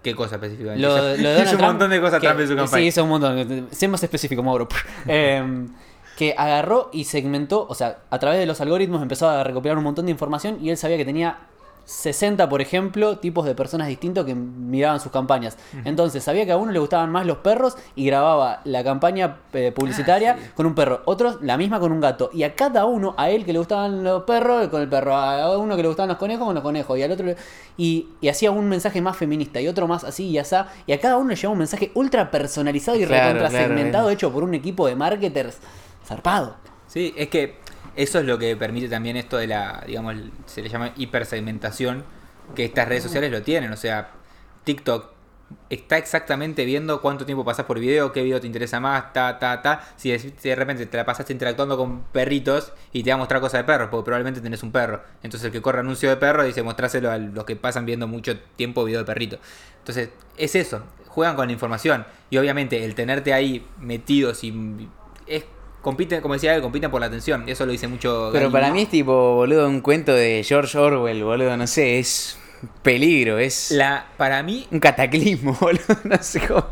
¿Qué 0.00 0.14
cosa 0.14 0.36
específicamente? 0.36 0.80
Lo, 0.80 0.96
Hizo- 0.96 1.20
lo 1.20 1.30
de 1.30 1.42
hizo 1.42 1.56
un 1.56 1.60
montón 1.62 1.90
de 1.90 2.00
cosas 2.00 2.20
que- 2.20 2.26
Trump 2.28 2.40
en 2.40 2.46
su 2.48 2.54
campaña. 2.54 2.80
Sí, 2.82 2.86
hizo 2.86 3.02
un 3.02 3.10
montón. 3.10 3.68
Sé 3.72 3.88
más 3.88 4.00
específico, 4.04 4.44
Mauro. 4.44 4.68
Eh, 5.08 5.42
que 6.18 6.34
agarró 6.36 6.90
y 6.92 7.04
segmentó, 7.04 7.64
o 7.68 7.74
sea, 7.76 7.98
a 8.10 8.18
través 8.18 8.40
de 8.40 8.46
los 8.46 8.60
algoritmos 8.60 9.00
empezó 9.02 9.28
a 9.28 9.44
recopilar 9.44 9.78
un 9.78 9.84
montón 9.84 10.06
de 10.06 10.10
información 10.10 10.58
y 10.60 10.70
él 10.70 10.76
sabía 10.76 10.96
que 10.96 11.04
tenía 11.04 11.38
60, 11.84 12.48
por 12.50 12.60
ejemplo, 12.60 13.16
tipos 13.18 13.46
de 13.46 13.54
personas 13.54 13.86
distintos 13.88 14.26
que 14.26 14.34
miraban 14.34 15.00
sus 15.00 15.10
campañas. 15.12 15.56
Entonces, 15.86 16.22
sabía 16.22 16.44
que 16.44 16.52
a 16.52 16.56
uno 16.58 16.70
le 16.72 16.78
gustaban 16.80 17.10
más 17.10 17.24
los 17.24 17.38
perros 17.38 17.76
y 17.96 18.04
grababa 18.04 18.60
la 18.64 18.84
campaña 18.84 19.38
eh, 19.54 19.72
publicitaria 19.74 20.36
Ah, 20.38 20.50
con 20.54 20.66
un 20.66 20.74
perro, 20.74 21.00
otros 21.06 21.38
la 21.40 21.56
misma 21.56 21.80
con 21.80 21.92
un 21.92 22.00
gato. 22.00 22.28
Y 22.34 22.42
a 22.42 22.54
cada 22.54 22.84
uno, 22.84 23.14
a 23.16 23.30
él 23.30 23.46
que 23.46 23.52
le 23.54 23.58
gustaban 23.60 24.04
los 24.04 24.24
perros, 24.24 24.68
con 24.68 24.82
el 24.82 24.88
perro, 24.88 25.14
a 25.16 25.56
uno 25.56 25.76
que 25.76 25.82
le 25.82 25.88
gustaban 25.88 26.08
los 26.08 26.18
conejos, 26.18 26.44
con 26.44 26.54
los 26.54 26.62
conejos, 26.64 26.98
y 26.98 27.02
al 27.04 27.12
otro 27.12 27.24
le- 27.24 27.36
y, 27.78 28.08
y 28.20 28.28
hacía 28.28 28.50
un 28.50 28.68
mensaje 28.68 29.00
más 29.00 29.16
feminista 29.16 29.58
y 29.60 29.68
otro 29.68 29.86
más 29.88 30.04
así 30.04 30.26
y 30.26 30.36
así. 30.36 30.56
Y 30.86 30.92
a 30.92 31.00
cada 31.00 31.16
uno 31.16 31.30
le 31.30 31.36
llevaba 31.36 31.52
un 31.52 31.58
mensaje 31.58 31.90
ultra 31.94 32.30
personalizado 32.30 32.98
y 32.98 33.06
Claro, 33.06 33.24
recontra 33.28 33.48
claro, 33.48 33.66
segmentado, 33.66 34.10
eh. 34.10 34.12
hecho 34.12 34.30
por 34.30 34.42
un 34.44 34.52
equipo 34.52 34.86
de 34.88 34.94
marketers 34.96 35.56
zarpado. 36.08 36.56
Sí, 36.86 37.14
es 37.16 37.28
que 37.28 37.56
eso 37.96 38.18
es 38.18 38.24
lo 38.24 38.38
que 38.38 38.56
permite 38.56 38.88
también 38.88 39.16
esto 39.16 39.36
de 39.36 39.46
la, 39.46 39.84
digamos, 39.86 40.14
se 40.46 40.62
le 40.62 40.68
llama 40.68 40.92
hipersegmentación, 40.96 42.04
que 42.54 42.64
estas 42.64 42.88
redes 42.88 43.02
sociales 43.02 43.30
lo 43.30 43.42
tienen. 43.42 43.72
O 43.72 43.76
sea, 43.76 44.10
TikTok 44.64 45.18
está 45.70 45.96
exactamente 45.96 46.64
viendo 46.64 47.00
cuánto 47.00 47.24
tiempo 47.24 47.44
pasas 47.44 47.66
por 47.66 47.78
video, 47.78 48.12
qué 48.12 48.22
video 48.22 48.40
te 48.40 48.46
interesa 48.46 48.80
más, 48.80 49.12
ta, 49.12 49.38
ta, 49.38 49.62
ta. 49.62 49.86
Si 49.96 50.10
de, 50.10 50.54
repente 50.54 50.86
te 50.86 50.96
la 50.96 51.04
pasaste 51.04 51.32
interactuando 51.32 51.76
con 51.76 52.02
perritos 52.04 52.72
y 52.92 53.02
te 53.02 53.10
va 53.10 53.14
a 53.14 53.18
mostrar 53.18 53.40
cosas 53.40 53.60
de 53.60 53.64
perros, 53.64 53.88
porque 53.90 54.04
probablemente 54.04 54.40
tenés 54.40 54.62
un 54.62 54.72
perro. 54.72 55.02
Entonces 55.22 55.46
el 55.46 55.52
que 55.52 55.62
corre 55.62 55.80
anuncio 55.80 56.08
de 56.08 56.16
perro 56.16 56.44
dice 56.44 56.62
mostráselo 56.62 57.10
a 57.10 57.18
los 57.18 57.44
que 57.44 57.56
pasan 57.56 57.86
viendo 57.86 58.06
mucho 58.06 58.38
tiempo 58.56 58.84
video 58.84 59.00
de 59.00 59.06
perrito. 59.06 59.38
Entonces, 59.78 60.10
es 60.36 60.54
eso, 60.54 60.82
juegan 61.06 61.34
con 61.34 61.46
la 61.46 61.52
información. 61.52 62.06
Y 62.30 62.38
obviamente 62.38 62.84
el 62.84 62.94
tenerte 62.94 63.32
ahí 63.32 63.66
metidos 63.78 64.44
y 64.44 64.88
es 65.26 65.44
compiten, 65.88 66.20
como 66.20 66.34
decía 66.34 66.54
él, 66.54 66.60
compiten 66.60 66.90
por 66.90 67.00
la 67.00 67.06
atención. 67.06 67.44
Eso 67.48 67.64
lo 67.64 67.72
dice 67.72 67.88
mucho. 67.88 68.28
Pero 68.30 68.52
para 68.52 68.70
mí 68.70 68.82
es 68.82 68.90
tipo, 68.90 69.36
boludo, 69.36 69.66
un 69.66 69.80
cuento 69.80 70.12
de 70.12 70.44
George 70.46 70.76
Orwell, 70.76 71.24
boludo, 71.24 71.56
no 71.56 71.66
sé, 71.66 71.98
es 71.98 72.38
peligro, 72.82 73.38
es 73.38 73.70
la, 73.70 74.06
para 74.18 74.42
mí, 74.42 74.66
un 74.70 74.80
cataclismo, 74.80 75.54
boludo, 75.60 75.96
no 76.04 76.22
sé 76.22 76.40
cómo. 76.46 76.66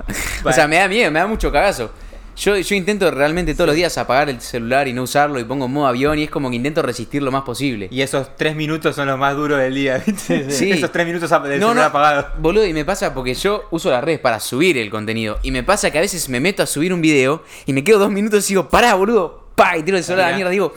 O 0.44 0.52
sea, 0.52 0.68
me 0.68 0.76
da 0.76 0.87
miedo, 0.87 1.11
me 1.11 1.18
da 1.18 1.26
mucho 1.26 1.50
cagazo. 1.50 1.90
Yo, 2.37 2.57
yo 2.57 2.75
intento 2.77 3.11
realmente 3.11 3.55
todos 3.55 3.68
los 3.68 3.77
días 3.77 3.96
apagar 3.96 4.29
el 4.29 4.40
celular 4.40 4.87
y 4.88 4.92
no 4.92 5.03
usarlo 5.05 5.40
y 5.40 5.44
pongo 5.44 5.64
en 5.66 5.72
modo 5.72 5.87
avión 5.87 6.18
y 6.18 6.25
es 6.25 6.31
como 6.31 6.51
que 6.51 6.57
intento 6.57 6.83
resistir 6.83 7.22
lo 7.22 7.31
más 7.33 7.42
posible. 7.44 7.88
y 7.90 8.03
esos 8.03 8.37
tres 8.37 8.55
minutos 8.55 8.94
son 8.94 9.09
los 9.09 9.18
más 9.18 9.35
duros 9.35 9.59
del 9.59 9.75
día, 9.75 10.03
¿viste? 10.07 10.51
Sí. 10.51 10.70
Esos 10.77 10.92
tres 10.92 11.07
minutos 11.07 11.31
del 11.31 11.40
No, 11.61 11.68
celular 11.68 11.75
no, 11.77 11.83
apagado. 11.83 12.27
boludo, 12.38 12.66
y 12.66 12.75
me 12.75 12.85
pasa 12.85 13.14
porque 13.14 13.33
yo 13.35 13.64
uso 13.70 13.90
las 13.90 14.05
redes 14.05 14.20
para 14.20 14.38
subir 14.40 14.77
el 14.77 14.90
contenido. 14.90 15.38
Y 15.42 15.51
me 15.51 15.62
pasa 15.62 15.90
que 15.90 15.99
a 15.99 16.03
veces 16.03 16.29
me 16.29 16.40
meto 16.40 16.62
a 16.62 16.66
subir 16.66 16.92
un 16.92 17.01
video 17.01 17.42
y 17.64 17.72
me 17.72 17.83
quedo 17.83 17.99
dos 18.01 18.11
minutos 18.11 18.44
y 18.51 18.55
digo, 18.55 18.68
pará, 18.68 18.94
boludo, 18.94 19.45
pa, 19.57 19.77
y 19.77 19.83
tiro 19.83 19.97
el 19.97 20.05
celular 20.05 20.29
a 20.29 20.31
la 20.31 20.37
mierda. 20.37 20.51
Digo, 20.53 20.73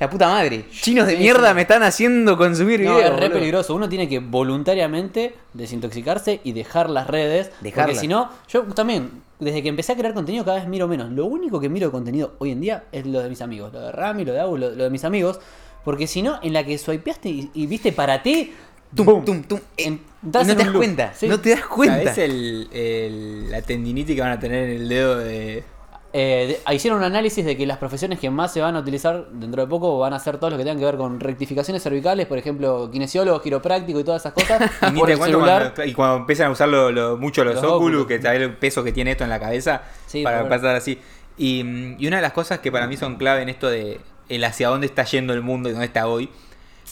la 0.00 0.10
puta 0.10 0.28
madre, 0.28 0.66
chinos 0.70 1.06
de 1.06 1.12
Sí, 1.16 1.18
mierda 1.22 1.50
sí. 1.50 1.54
me 1.54 1.62
están 1.62 1.82
haciendo 1.84 2.36
consumir 2.36 2.80
No, 2.80 2.96
videos. 2.96 3.04
es 3.04 3.10
re 3.16 3.16
boludo. 3.28 3.32
peligroso. 3.38 3.74
Uno 3.76 3.88
tiene 3.88 4.08
que 4.08 4.18
voluntariamente 4.18 5.34
desintoxicarse 5.54 6.40
y 6.44 6.52
dejar 6.52 6.90
las 6.90 7.06
redes. 7.06 7.46
Porque 7.48 7.64
Dejarlas. 7.64 8.00
si 8.00 8.08
no, 8.08 8.30
yo 8.48 8.62
también, 8.64 9.10
desde 9.38 9.62
que 9.62 9.68
empecé 9.68 9.92
a 9.92 9.96
crear 9.96 10.12
contenido, 10.14 10.44
cada 10.44 10.58
vez 10.58 10.66
miro 10.68 10.88
menos. 10.88 11.10
Lo 11.12 11.26
único 11.26 11.60
que 11.60 11.68
miro 11.68 11.86
de 11.86 11.92
contenido 11.92 12.34
hoy 12.38 12.50
en 12.52 12.60
día 12.60 12.84
es 12.92 13.06
lo 13.06 13.22
de 13.22 13.28
mis 13.28 13.40
amigos. 13.40 13.72
Lo 13.72 13.80
de 13.80 13.92
Rami, 13.92 14.24
lo 14.24 14.32
de 14.32 14.40
Agu, 14.40 14.56
lo, 14.58 14.70
lo 14.70 14.84
de 14.84 14.90
mis 14.90 15.04
amigos. 15.04 15.38
Porque 15.84 16.06
si 16.06 16.20
no, 16.22 16.40
en 16.42 16.52
la 16.52 16.64
que 16.64 16.76
swipeaste 16.78 17.28
y, 17.28 17.50
y 17.54 17.66
viste 17.66 17.92
para 17.92 18.22
ti, 18.22 18.52
Tum, 18.94 19.04
¡pum! 19.06 19.24
tum, 19.24 19.42
tum. 19.44 19.58
Eh, 19.76 19.84
En- 19.86 20.00
y 20.22 20.26
entras 20.26 20.46
no 20.46 20.52
te 20.54 20.58
das 20.64 20.66
loop. 20.72 20.76
cuenta, 20.78 21.12
Sí. 21.14 21.28
no 21.28 21.40
te 21.40 21.50
das 21.50 21.64
cuenta. 21.66 21.98
¿Sabes 22.14 22.18
el, 22.18 22.68
el- 22.72 23.50
la 23.50 23.62
tendinitis 23.62 24.14
que 24.16 24.20
van 24.22 24.32
a 24.32 24.38
tener 24.40 24.64
en 24.70 24.76
el 24.82 24.88
dedo 24.88 25.16
de. 25.18 25.64
Eh, 26.12 26.60
hicieron 26.72 27.00
un 27.00 27.04
análisis 27.04 27.44
de 27.44 27.56
que 27.56 27.66
las 27.66 27.76
profesiones 27.78 28.18
que 28.18 28.30
más 28.30 28.52
se 28.52 28.60
van 28.62 28.74
a 28.76 28.80
utilizar 28.80 29.26
dentro 29.32 29.60
de 29.62 29.68
poco 29.68 29.98
van 29.98 30.14
a 30.14 30.18
ser 30.18 30.38
todos 30.38 30.50
los 30.52 30.58
que 30.58 30.64
tengan 30.64 30.78
que 30.78 30.84
ver 30.86 30.96
con 30.96 31.20
rectificaciones 31.20 31.82
cervicales, 31.82 32.26
por 32.26 32.38
ejemplo, 32.38 32.88
kinesiólogo, 32.90 33.42
quiropráctico 33.42 34.00
y 34.00 34.04
todas 34.04 34.22
esas 34.22 34.32
cosas. 34.32 34.70
Y 34.94 34.98
por 34.98 35.10
el 35.10 35.18
celular. 35.20 35.72
cuando, 35.74 35.90
y 35.90 35.94
cuando 35.94 36.16
empiezan 36.18 36.46
a 36.46 36.50
usar 36.52 36.68
lo- 36.68 36.90
lo- 36.90 37.16
mucho 37.18 37.44
los, 37.44 37.56
Los 37.56 37.64
óculos, 37.64 38.02
óculos. 38.02 38.06
que 38.06 38.22
sabes 38.22 38.40
el 38.40 38.56
peso 38.56 38.82
que 38.82 38.92
tiene 38.92 39.10
esto 39.10 39.24
en 39.24 39.30
la 39.30 39.40
cabeza, 39.40 39.82
Sí, 40.06 40.22
para 40.22 40.48
pasar 40.48 40.76
así. 40.76 40.98
Y, 41.36 41.62
mm, 41.64 41.96
y 41.98 42.06
una 42.06 42.16
de 42.16 42.22
las 42.22 42.32
cosas 42.32 42.60
que 42.60 42.72
para 42.72 42.86
mí 42.86 42.96
son 42.96 43.16
clave 43.16 43.42
en 43.42 43.48
esto 43.50 43.68
de 43.68 44.00
el 44.28 44.42
hacia 44.44 44.68
dónde 44.68 44.86
está 44.86 45.04
yendo 45.04 45.34
el 45.34 45.42
mundo 45.42 45.68
y 45.68 45.72
dónde 45.72 45.86
está 45.86 46.06
hoy, 46.06 46.30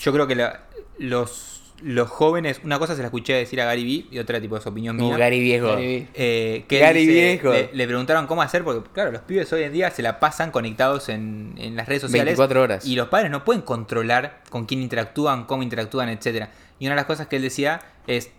yo 0.01 0.13
creo 0.13 0.27
que 0.27 0.35
la- 0.35 0.61
los, 0.99 1.54
los 1.83 2.09
jóvenes, 2.09 2.61
una 2.65 2.79
cosa 2.79 2.95
se 2.95 3.01
la 3.03 3.07
escuché 3.09 3.35
decir 3.35 3.61
a 3.61 3.65
Gary 3.67 3.85
Vee 3.85 4.07
y 4.11 4.19
otra 4.19 4.41
tipo 4.41 4.57
es 4.57 4.67
opinión 4.67 4.97
mía. 4.97 5.17
Gary 5.17 5.41
Viejo. 5.41 5.69
Gary 5.69 5.87
Vee. 5.87 6.09
Eh, 6.15 6.65
que 6.69 6.79
Gary 6.79 7.01
dice- 7.07 7.13
Viejo. 7.13 7.53
Le, 7.53 7.71
le 7.73 7.87
preguntaron 7.87 8.27
cómo 8.27 8.43
hacer, 8.43 8.65
porque 8.65 8.89
claro, 8.93 9.11
los 9.13 9.23
pibes 9.23 9.53
hoy 9.53 9.65
en 9.65 9.73
día 9.73 9.91
se 9.91 10.03
la 10.03 10.21
pasan 10.21 10.51
conectados 10.51 11.09
en, 11.09 11.55
en 11.59 11.77
las 11.77 11.87
redes 11.89 12.03
sociales. 12.03 12.27
24 12.37 12.63
horas. 12.63 12.87
Y 12.87 12.95
los 12.97 13.09
padres 13.09 13.31
no 13.31 13.45
pueden 13.45 13.63
controlar 13.63 14.43
con 14.51 14.67
quién 14.67 14.81
interactúan, 14.83 15.45
cómo 15.45 15.63
interactúan, 15.63 16.09
etcétera. 16.09 16.51
Y 16.79 16.87
una 16.87 16.95
de 16.95 17.01
las 17.01 17.07
cosas 17.07 17.27
que 17.27 17.37
él 17.37 17.43
decía 17.43 17.81
es, 18.07 18.31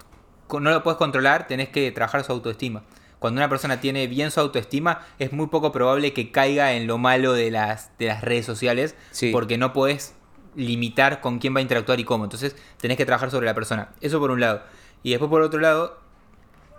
no 0.51 0.59
lo 0.71 0.83
puedes 0.83 0.97
controlar, 0.97 1.47
tenés 1.47 1.69
que 1.69 1.91
trabajar 1.91 2.23
su 2.23 2.31
autoestima. 2.31 2.83
Cuando 3.19 3.39
una 3.39 3.49
persona 3.49 3.79
tiene 3.81 4.07
bien 4.07 4.29
su 4.29 4.39
autoestima, 4.39 5.01
es 5.19 5.31
muy 5.31 5.47
poco 5.47 5.71
probable 5.71 6.13
que 6.13 6.31
caiga 6.31 6.73
en 6.73 6.85
lo 6.85 6.97
malo 6.97 7.33
de 7.33 7.49
las, 7.49 7.89
de 7.97 8.07
las 8.07 8.21
redes 8.21 8.45
sociales, 8.45 8.95
Sí. 9.11 9.31
porque 9.31 9.57
no 9.57 9.73
podés 9.73 10.13
limitar 10.55 11.21
con 11.21 11.39
quién 11.39 11.53
va 11.55 11.59
a 11.59 11.61
interactuar 11.61 11.99
y 11.99 12.03
cómo. 12.03 12.23
Entonces, 12.23 12.55
tenés 12.79 12.97
que 12.97 13.05
trabajar 13.05 13.31
sobre 13.31 13.45
la 13.45 13.53
persona. 13.53 13.89
Eso 14.01 14.19
por 14.19 14.31
un 14.31 14.39
lado. 14.39 14.61
Y 15.03 15.11
después 15.11 15.29
por 15.29 15.41
otro 15.41 15.59
lado, 15.59 15.99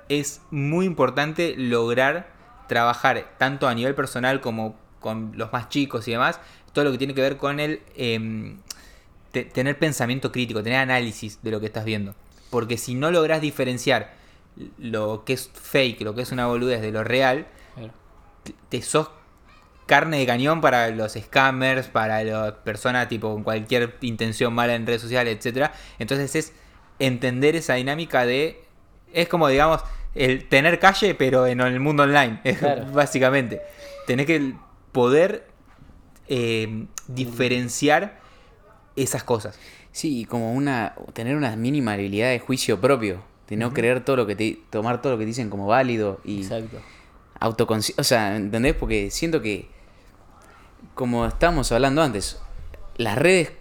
es 0.08 0.40
muy 0.50 0.86
importante 0.86 1.54
lograr 1.56 2.28
trabajar 2.68 3.34
tanto 3.38 3.68
a 3.68 3.74
nivel 3.74 3.94
personal 3.94 4.40
como 4.40 4.76
con 5.00 5.32
los 5.36 5.52
más 5.52 5.68
chicos 5.68 6.08
y 6.08 6.12
demás, 6.12 6.40
todo 6.72 6.84
lo 6.84 6.92
que 6.92 6.98
tiene 6.98 7.14
que 7.14 7.20
ver 7.20 7.36
con 7.36 7.60
el 7.60 7.80
em, 7.94 8.58
te- 9.30 9.44
tener 9.44 9.78
pensamiento 9.78 10.32
crítico, 10.32 10.62
tener 10.62 10.80
análisis 10.80 11.38
de 11.42 11.50
lo 11.52 11.60
que 11.60 11.66
estás 11.66 11.84
viendo. 11.84 12.14
Porque 12.50 12.76
si 12.76 12.94
no 12.94 13.10
logras 13.10 13.40
diferenciar 13.40 14.14
lo 14.78 15.22
que 15.24 15.34
es 15.34 15.50
fake, 15.52 16.00
lo 16.00 16.14
que 16.14 16.22
es 16.22 16.32
una 16.32 16.46
boludez 16.46 16.80
de 16.80 16.90
lo 16.90 17.04
real, 17.04 17.46
te 18.68 18.82
sos 18.82 19.10
carne 19.86 20.18
de 20.18 20.26
cañón 20.26 20.60
para 20.60 20.88
los 20.90 21.12
scammers, 21.14 21.86
para 21.88 22.22
las 22.24 22.52
personas 22.52 23.08
tipo 23.08 23.32
con 23.32 23.42
cualquier 23.44 23.96
intención 24.00 24.52
mala 24.52 24.74
en 24.74 24.86
redes 24.86 25.00
sociales, 25.02 25.36
etcétera. 25.38 25.72
Entonces 25.98 26.34
es 26.34 26.52
entender 26.98 27.56
esa 27.56 27.74
dinámica 27.74 28.26
de 28.26 28.62
es 29.12 29.28
como 29.28 29.48
digamos 29.48 29.80
el 30.14 30.48
tener 30.48 30.78
calle 30.78 31.14
pero 31.14 31.46
en 31.46 31.60
el 31.60 31.78
mundo 31.80 32.02
online, 32.04 32.40
Claro. 32.58 32.86
básicamente. 32.92 33.60
Tenés 34.06 34.26
que 34.26 34.54
poder 34.92 35.46
eh, 36.28 36.86
diferenciar 37.08 38.18
esas 38.96 39.22
cosas. 39.24 39.58
Sí, 39.92 40.20
y 40.20 40.24
como 40.24 40.52
una 40.52 40.94
tener 41.12 41.36
una 41.36 41.54
mínima 41.56 41.92
habilidad 41.94 42.30
de 42.30 42.38
juicio 42.38 42.80
propio, 42.80 43.22
de 43.48 43.56
no 43.56 43.72
creer 43.72 44.04
todo 44.04 44.16
lo 44.16 44.26
que 44.26 44.36
te 44.36 44.58
tomar 44.70 45.00
todo 45.00 45.12
lo 45.12 45.18
que 45.18 45.24
te 45.24 45.28
dicen 45.28 45.50
como 45.50 45.66
válido 45.66 46.20
y 46.24 46.42
Exacto. 46.42 46.78
autoconsci- 47.40 47.94
o 47.96 48.04
sea, 48.04 48.36
¿entendés? 48.36 48.74
Porque 48.74 49.10
siento 49.10 49.40
que 49.40 49.68
como 50.96 51.24
estábamos 51.26 51.70
hablando 51.70 52.02
antes, 52.02 52.40
las 52.96 53.16
redes 53.16 53.52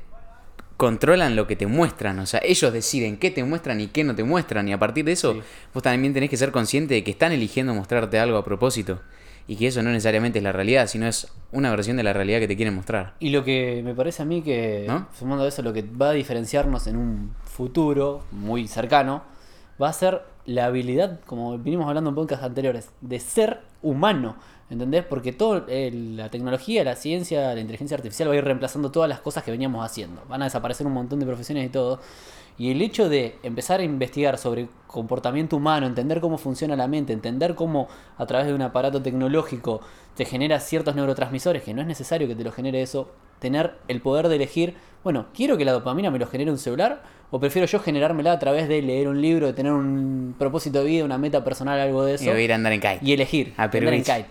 controlan 0.78 1.36
lo 1.36 1.48
que 1.48 1.56
te 1.56 1.68
muestran, 1.68 2.18
o 2.20 2.26
sea, 2.26 2.42
ellos 2.44 2.74
deciden 2.74 3.18
qué 3.18 3.30
te 3.32 3.44
muestran 3.44 3.80
y 3.80 3.88
qué 3.88 4.04
no 4.04 4.14
te 4.16 4.24
muestran 4.24 4.68
y 4.68 4.74
a 4.74 4.80
partir 4.80 5.06
de 5.06 5.12
eso 5.14 5.34
Sí. 5.34 5.42
vos 5.74 5.84
también 5.84 6.14
tenés 6.14 6.30
que 6.30 6.38
ser 6.38 6.52
consciente 6.52 6.96
de 6.96 7.04
que 7.04 7.12
están 7.12 7.32
eligiendo 7.32 7.74
mostrarte 7.74 8.20
algo 8.20 8.38
a 8.38 8.44
propósito 8.44 9.00
y 9.48 9.56
que 9.58 9.68
eso 9.68 9.82
no 9.84 9.92
necesariamente 9.92 10.40
es 10.40 10.44
la 10.44 10.52
realidad, 10.52 10.88
sino 10.88 11.08
es 11.08 11.32
una 11.52 11.70
versión 11.72 11.96
de 11.98 12.04
la 12.04 12.14
realidad 12.14 12.40
que 12.40 12.48
te 12.48 12.56
quieren 12.56 12.74
mostrar. 12.74 13.14
Y 13.20 13.30
lo 13.30 13.44
que 13.44 13.82
me 13.86 13.94
parece 13.94 14.24
a 14.24 14.26
mí 14.26 14.42
que, 14.42 14.86
¿No? 14.88 15.08
sumando 15.18 15.44
a 15.46 15.48
eso, 15.48 15.62
lo 15.62 15.72
que 15.72 15.84
va 15.84 16.10
a 16.10 16.14
diferenciarnos 16.14 16.88
en 16.88 16.98
un 16.98 17.36
futuro 17.44 18.24
muy 18.32 18.68
cercano, 18.68 19.24
va 19.82 19.90
a 19.90 19.94
ser 19.94 20.24
la 20.46 20.66
habilidad, 20.66 21.20
como 21.26 21.58
vinimos 21.58 21.88
hablando 21.88 22.10
en 22.10 22.16
podcasts 22.16 22.46
anteriores, 22.46 22.92
de 23.02 23.20
ser 23.20 23.62
humano. 23.82 24.36
¿Entendés? 24.68 25.06
Porque 25.06 25.32
toda 25.32 25.66
la 25.68 26.30
tecnología, 26.30 26.84
la 26.84 26.96
ciencia, 26.96 27.54
la 27.54 27.60
inteligencia 27.60 27.96
artificial 27.96 28.30
va 28.30 28.34
a 28.34 28.38
ir 28.38 28.44
reemplazando 28.44 28.92
todas 28.92 29.08
las 29.08 29.20
cosas 29.20 29.44
que 29.44 29.52
veníamos 29.52 29.86
haciendo. 29.86 30.24
Van 30.28 30.42
a 30.42 30.46
desaparecer 30.46 30.88
un 30.88 30.94
montón 30.94 31.20
de 31.20 31.26
profesiones 31.28 31.68
y 31.68 31.70
todo. 31.70 32.00
Y 32.58 32.72
el 32.72 32.82
hecho 32.82 33.08
de 33.08 33.38
empezar 33.44 33.82
a 33.82 33.84
investigar 33.84 34.38
sobre 34.38 34.70
comportamiento 34.88 35.58
humano, 35.58 35.86
entender 35.86 36.22
cómo 36.22 36.38
funciona 36.38 36.76
la 36.76 36.88
mente, 36.88 37.14
entender 37.14 37.54
cómo 37.54 37.88
a 38.18 38.26
través 38.26 38.48
de 38.48 38.54
un 38.54 38.62
aparato 38.62 39.02
tecnológico 39.02 39.82
te 40.16 40.26
genera 40.26 40.60
ciertos 40.60 40.96
neurotransmisores, 40.96 41.62
que 41.64 41.74
no 41.74 41.82
es 41.82 41.88
necesario 41.88 42.28
que 42.28 42.36
te 42.36 42.44
lo 42.44 42.52
genere 42.52 42.82
eso, 42.82 43.12
tener 43.40 43.76
el 43.88 44.02
poder 44.02 44.30
de 44.30 44.38
elegir, 44.38 44.76
bueno, 45.06 45.28
quiero 45.34 45.56
que 45.56 45.64
la 45.64 45.72
dopamina 45.72 46.10
me 46.12 46.18
lo 46.20 46.26
genere 46.28 46.50
un 46.52 46.58
celular, 46.58 47.04
o 47.32 47.40
prefiero 47.40 47.68
yo 47.68 47.80
generármela 47.80 48.32
a 48.34 48.40
través 48.40 48.68
de 48.68 48.82
leer 48.82 49.08
un 49.08 49.22
libro, 49.22 49.46
de 49.48 49.54
tener 49.54 49.72
un 49.72 50.36
propósito 50.38 50.80
de 50.80 50.86
vida, 50.86 51.06
una 51.06 51.18
meta 51.20 51.44
personal, 51.44 51.80
algo 51.80 52.04
de 52.04 52.14
Y 52.14 52.16
eso, 52.16 52.32
a 52.32 52.42
ir 52.42 52.52
a 52.52 52.56
andar 52.56 52.74
en 52.74 52.82
kite. 52.82 53.00
y 53.02 53.14
elegir, 53.14 53.54
A 53.56 53.70
Perú 53.70 53.88
andar 53.88 53.94
en 54.00 54.04
kite. 54.04 54.26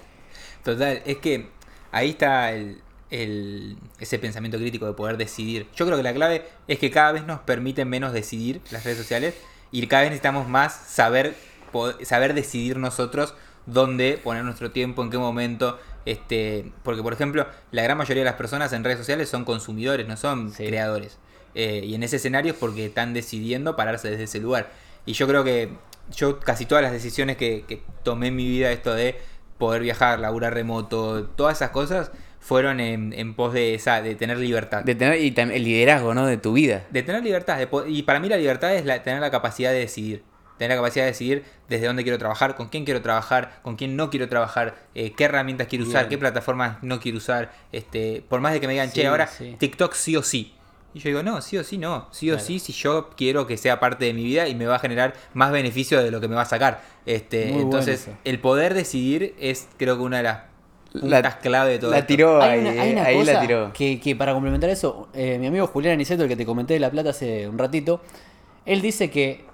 Total, 0.65 1.01
es 1.07 1.17
que 1.19 1.49
ahí 1.93 2.11
está 2.11 2.53
el, 2.53 2.79
el- 3.11 3.77
ese 4.01 4.19
pensamiento 4.19 4.59
crítico 4.59 4.85
de 4.87 4.95
poder 4.95 5.17
decidir. 5.17 5.67
Yo 5.77 5.87
creo 5.87 5.97
que 5.97 6.03
la 6.03 6.13
clave 6.13 6.45
es 6.67 6.79
que 6.79 6.91
cada 6.91 7.13
vez 7.13 7.25
nos 7.25 7.39
permiten 7.41 7.89
menos 7.89 8.13
decidir 8.13 8.61
las 8.73 8.85
redes 8.85 8.99
sociales 8.99 9.35
y 9.71 9.87
cada 9.87 10.03
vez 10.03 10.11
necesitamos 10.11 10.49
más 10.49 10.75
saber 10.75 11.35
saber 12.03 12.35
decidir 12.35 12.79
nosotros 12.79 13.35
dónde 13.67 14.19
poner 14.23 14.45
nuestro 14.45 14.71
tiempo, 14.71 15.03
en 15.03 15.11
qué 15.11 15.19
momento. 15.19 15.79
Este, 16.07 16.71
porque, 16.83 17.03
por 17.03 17.13
ejemplo, 17.13 17.47
la 17.71 17.83
gran 17.83 17.97
mayoría 17.99 18.23
de 18.23 18.27
las 18.31 18.35
personas 18.37 18.73
en 18.73 18.85
redes 18.85 18.99
sociales 18.99 19.29
son 19.29 19.45
consumidores, 19.45 20.07
no 20.07 20.17
son 20.17 20.53
Sí. 20.53 20.67
creadores. 20.67 21.19
Eh, 21.55 21.83
y 21.85 21.95
en 21.95 22.03
ese 22.03 22.17
escenario 22.17 22.53
es 22.53 22.59
porque 22.59 22.87
están 22.87 23.15
decidiendo 23.15 23.77
pararse 23.77 24.11
desde 24.11 24.25
ese 24.25 24.41
lugar. 24.41 24.71
Y 25.07 25.13
yo 25.13 25.27
creo 25.29 25.45
que 25.45 25.71
yo 26.15 26.41
casi 26.41 26.67
todas 26.67 26.83
las 26.83 26.93
decisiones 26.93 27.37
que, 27.37 27.65
que 27.67 27.81
tomé 28.03 28.29
en 28.29 28.37
mi 28.37 28.47
vida, 28.49 28.71
esto 28.73 28.93
de 28.95 29.17
poder 29.59 29.83
viajar, 29.83 30.19
laburar 30.21 30.53
remoto, 30.53 31.25
todas 31.37 31.57
esas 31.59 31.71
cosas, 31.71 32.11
fueron 32.41 32.81
en, 32.81 33.15
en 33.15 33.35
pos 33.35 33.55
de 33.55 33.75
esa, 33.75 34.03
de 34.03 34.15
tener 34.17 34.37
libertad. 34.37 34.85
De 34.85 34.95
tener 34.95 35.19
y 35.23 35.31
también 35.31 35.57
el 35.59 35.65
liderazgo, 35.65 36.13
¿no? 36.13 36.27
De 36.27 36.37
tu 36.37 36.53
vida. 36.53 36.85
De 36.91 37.03
tener 37.03 37.23
libertad. 37.23 37.57
de 37.57 37.69
y 37.89 38.03
para 38.03 38.21
mí 38.21 38.29
la 38.29 38.37
libertad 38.37 38.75
es 38.75 38.85
la- 38.85 39.03
tener 39.03 39.21
la 39.21 39.31
capacidad 39.31 39.71
de 39.71 39.79
decidir. 39.79 40.23
Tener 40.59 40.77
la 40.77 40.83
capacidad 40.83 41.05
de 41.05 41.11
decidir 41.11 41.45
desde 41.69 41.87
dónde 41.87 42.03
quiero 42.05 42.17
trabajar, 42.19 42.55
con 42.55 42.69
quién 42.69 42.85
quiero 42.85 43.03
trabajar, 43.03 43.59
con 43.63 43.75
quién 43.77 43.97
no 43.97 44.09
quiero 44.11 44.29
trabajar, 44.29 44.77
eh, 44.95 45.13
qué 45.17 45.25
herramientas 45.25 45.67
quiero 45.67 45.85
usar, 45.85 46.09
qué 46.09 46.17
plataformas 46.17 46.77
no 46.83 47.01
quiero 47.01 47.19
usar. 47.19 47.53
Este, 47.73 48.23
por 48.29 48.41
más 48.41 48.53
de 48.53 48.61
que 48.61 48.67
me 48.69 48.75
digan, 48.75 48.89
Sí, 48.91 49.01
che, 49.01 49.07
ahora 49.09 49.27
sí. 49.27 49.57
TikTok 49.59 49.93
sí 49.95 50.17
o 50.17 50.23
sí. 50.23 50.55
Y 50.95 51.01
yo 51.01 51.09
digo, 51.09 51.25
no, 51.25 51.41
sí 51.43 51.59
o 51.59 51.65
sí 51.65 51.77
no. 51.77 52.07
Sí 52.13 52.31
o 52.31 52.35
Claro. 52.35 52.47
sí 52.47 52.61
si 52.61 52.73
yo 52.73 53.11
quiero 53.17 53.49
que 53.49 53.57
sea 53.57 53.81
parte 53.81 54.05
de 54.05 54.15
mi 54.15 54.23
vida 54.23 54.47
y 54.47 54.55
me 54.55 54.67
va 54.67 54.77
a 54.77 54.79
generar 54.79 55.15
más 55.33 55.51
beneficio 55.51 56.01
de 56.01 56.13
lo 56.13 56.21
que 56.21 56.29
me 56.29 56.37
va 56.37 56.43
a 56.43 56.47
sacar. 56.47 56.83
Este, 57.05 57.47
Muy 57.47 57.63
entonces, 57.63 58.07
el 58.23 58.39
poder 58.39 58.75
decidir 58.75 59.35
es 59.41 59.67
creo 59.77 59.97
que 59.97 60.03
una 60.05 60.19
de 60.19 60.23
las 60.23 60.39
La- 60.93 61.17
puntas 61.17 61.35
clave 61.43 61.73
de 61.73 61.79
todo 61.81 61.91
La 61.91 61.99
esto. 61.99 62.07
tiró 62.07 62.41
Hay 62.41 62.51
ahí, 62.51 62.61
una, 62.61 62.71
hay 62.83 62.89
eh, 62.91 62.93
una 62.93 63.05
ahí 63.07 63.19
cosa 63.19 63.33
la 63.33 63.41
tiró. 63.41 63.73
Que, 63.73 63.99
que 63.99 64.15
para 64.15 64.33
complementar 64.35 64.71
eso, 64.71 65.09
eh, 65.15 65.37
mi 65.41 65.49
amigo 65.49 65.67
Julián 65.67 65.95
Aniceto, 65.95 66.23
el 66.23 66.29
que 66.29 66.37
te 66.37 66.47
comenté 66.47 66.75
de 66.75 66.81
La 66.81 66.93
Plata 66.93 67.11
hace 67.11 67.49
un 67.49 67.59
ratito, 67.59 68.01
él 68.65 68.81
dice 68.81 69.11
que, 69.11 69.45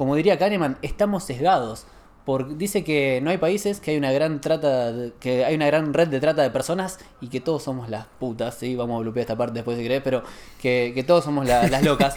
como 0.00 0.16
diría 0.16 0.38
Kahneman, 0.38 0.78
estamos 0.80 1.24
sesgados. 1.24 1.84
Por, 2.24 2.56
dice 2.56 2.84
que 2.84 3.20
no 3.22 3.28
hay 3.28 3.36
países, 3.36 3.80
que 3.80 3.90
hay 3.90 3.98
una 3.98 4.12
gran 4.12 4.40
trata, 4.40 4.92
de- 4.92 5.12
que 5.20 5.44
hay 5.44 5.54
una 5.56 5.66
gran 5.66 5.92
red 5.92 6.08
de 6.08 6.20
trata 6.20 6.40
de 6.40 6.48
personas 6.48 6.98
y 7.20 7.28
que 7.28 7.40
todos 7.40 7.62
somos 7.64 7.90
las 7.90 8.06
putas, 8.18 8.54
sí, 8.54 8.74
vamos 8.76 8.96
a 8.96 9.02
bloquear 9.02 9.20
esta 9.24 9.36
parte 9.36 9.54
después 9.56 9.76
si 9.76 9.82
querés, 9.82 10.00
pero 10.02 10.22
que, 10.58 10.92
que 10.94 11.02
todos 11.02 11.22
somos 11.22 11.46
la- 11.46 11.68
las 11.68 11.82
locas. 11.82 12.14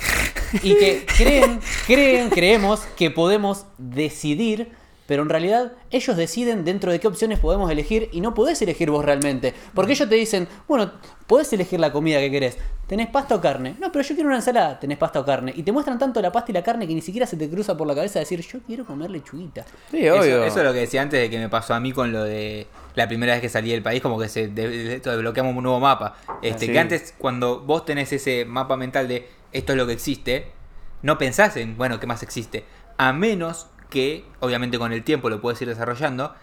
y 0.62 0.76
que 0.76 1.06
creen, 1.18 1.60
creen, 1.86 2.30
creemos 2.30 2.80
que 2.96 3.12
podemos 3.12 3.66
decidir, 3.78 4.72
pero 5.08 5.24
en 5.24 5.30
realidad 5.30 5.74
ellos 5.92 6.16
deciden 6.16 6.64
dentro 6.66 6.92
de 6.92 7.00
qué 7.00 7.08
opciones 7.08 7.40
podemos 7.40 7.70
elegir 7.72 8.10
y 8.12 8.22
no 8.22 8.34
podés 8.34 8.62
elegir 8.62 8.90
vos 8.90 9.04
realmente. 9.04 9.54
Porque 9.74 9.94
ellos 9.94 10.08
te 10.10 10.16
dicen, 10.16 10.48
bueno, 10.68 10.92
podés 11.28 11.52
elegir 11.54 11.80
la 11.80 11.92
comida 11.92 12.20
que 12.20 12.32
querés. 12.32 12.58
¿Tenés 12.88 13.08
pasta 13.08 13.36
o 13.36 13.42
carne? 13.42 13.76
No, 13.80 13.92
pero 13.92 14.04
yo 14.04 14.14
quiero 14.14 14.28
una 14.30 14.38
ensalada. 14.38 14.80
¿Tenés 14.80 14.98
pasta 14.98 15.20
o 15.20 15.26
carne? 15.26 15.54
Y 15.56 15.64
te 15.64 15.72
muestran 15.72 15.98
tanto 15.98 16.22
la 16.22 16.32
pasta 16.32 16.52
y 16.52 16.54
la 16.54 16.64
carne 16.64 16.86
que 16.88 16.94
ni 16.94 17.02
siquiera 17.02 17.26
se 17.26 17.38
te 17.38 17.50
cruza 17.50 17.76
por 17.78 17.88
la 17.88 17.96
cabeza 17.96 18.20
decir, 18.20 18.42
yo 18.42 18.60
quiero 18.66 18.86
comer 18.86 19.10
lechuguita. 19.10 19.66
Sí, 19.92 20.06
Eso, 20.06 20.20
obvio. 20.20 20.44
eso 20.44 20.60
es 20.60 20.66
lo 20.66 20.74
que 20.74 20.80
decía 20.80 21.02
antes 21.02 21.20
de 21.20 21.30
que 21.30 21.40
me 21.40 21.50
pasó 21.50 21.74
a 21.74 21.80
mí 21.80 21.92
con 21.92 22.12
lo 22.12 22.24
de 22.24 22.68
la 22.96 23.08
primera 23.08 23.34
vez 23.34 23.42
que 23.42 23.50
salí 23.50 23.72
del 23.72 23.82
país, 23.82 24.02
como 24.02 24.20
que 24.20 24.28
se 24.30 24.48
desbloqueamos 24.50 25.56
un 25.56 25.64
nuevo 25.64 25.80
mapa. 25.80 26.16
Este, 26.42 26.68
Sí. 26.68 26.72
Que 26.72 26.80
antes, 26.80 27.14
cuando 27.18 27.60
vos 27.62 27.86
tenés 27.86 28.12
ese 28.14 28.46
mapa 28.46 28.78
mental 28.78 29.08
de 29.08 29.28
esto 29.52 29.74
es 29.74 29.78
lo 29.78 29.86
que 29.88 29.94
existe, 29.94 30.52
no 31.02 31.18
pensás 31.18 31.58
en, 31.58 31.78
bueno, 31.78 32.00
¿qué 32.00 32.08
más 32.08 32.24
existe? 32.24 32.64
A 32.98 33.12
menos 33.14 33.68
que, 33.94 34.26
obviamente 34.40 34.80
con 34.80 34.92
el 34.92 35.04
tiempo 35.04 35.30
lo 35.30 35.40
puedes 35.40 35.62
ir 35.62 35.70
desarrollando, 35.70 36.34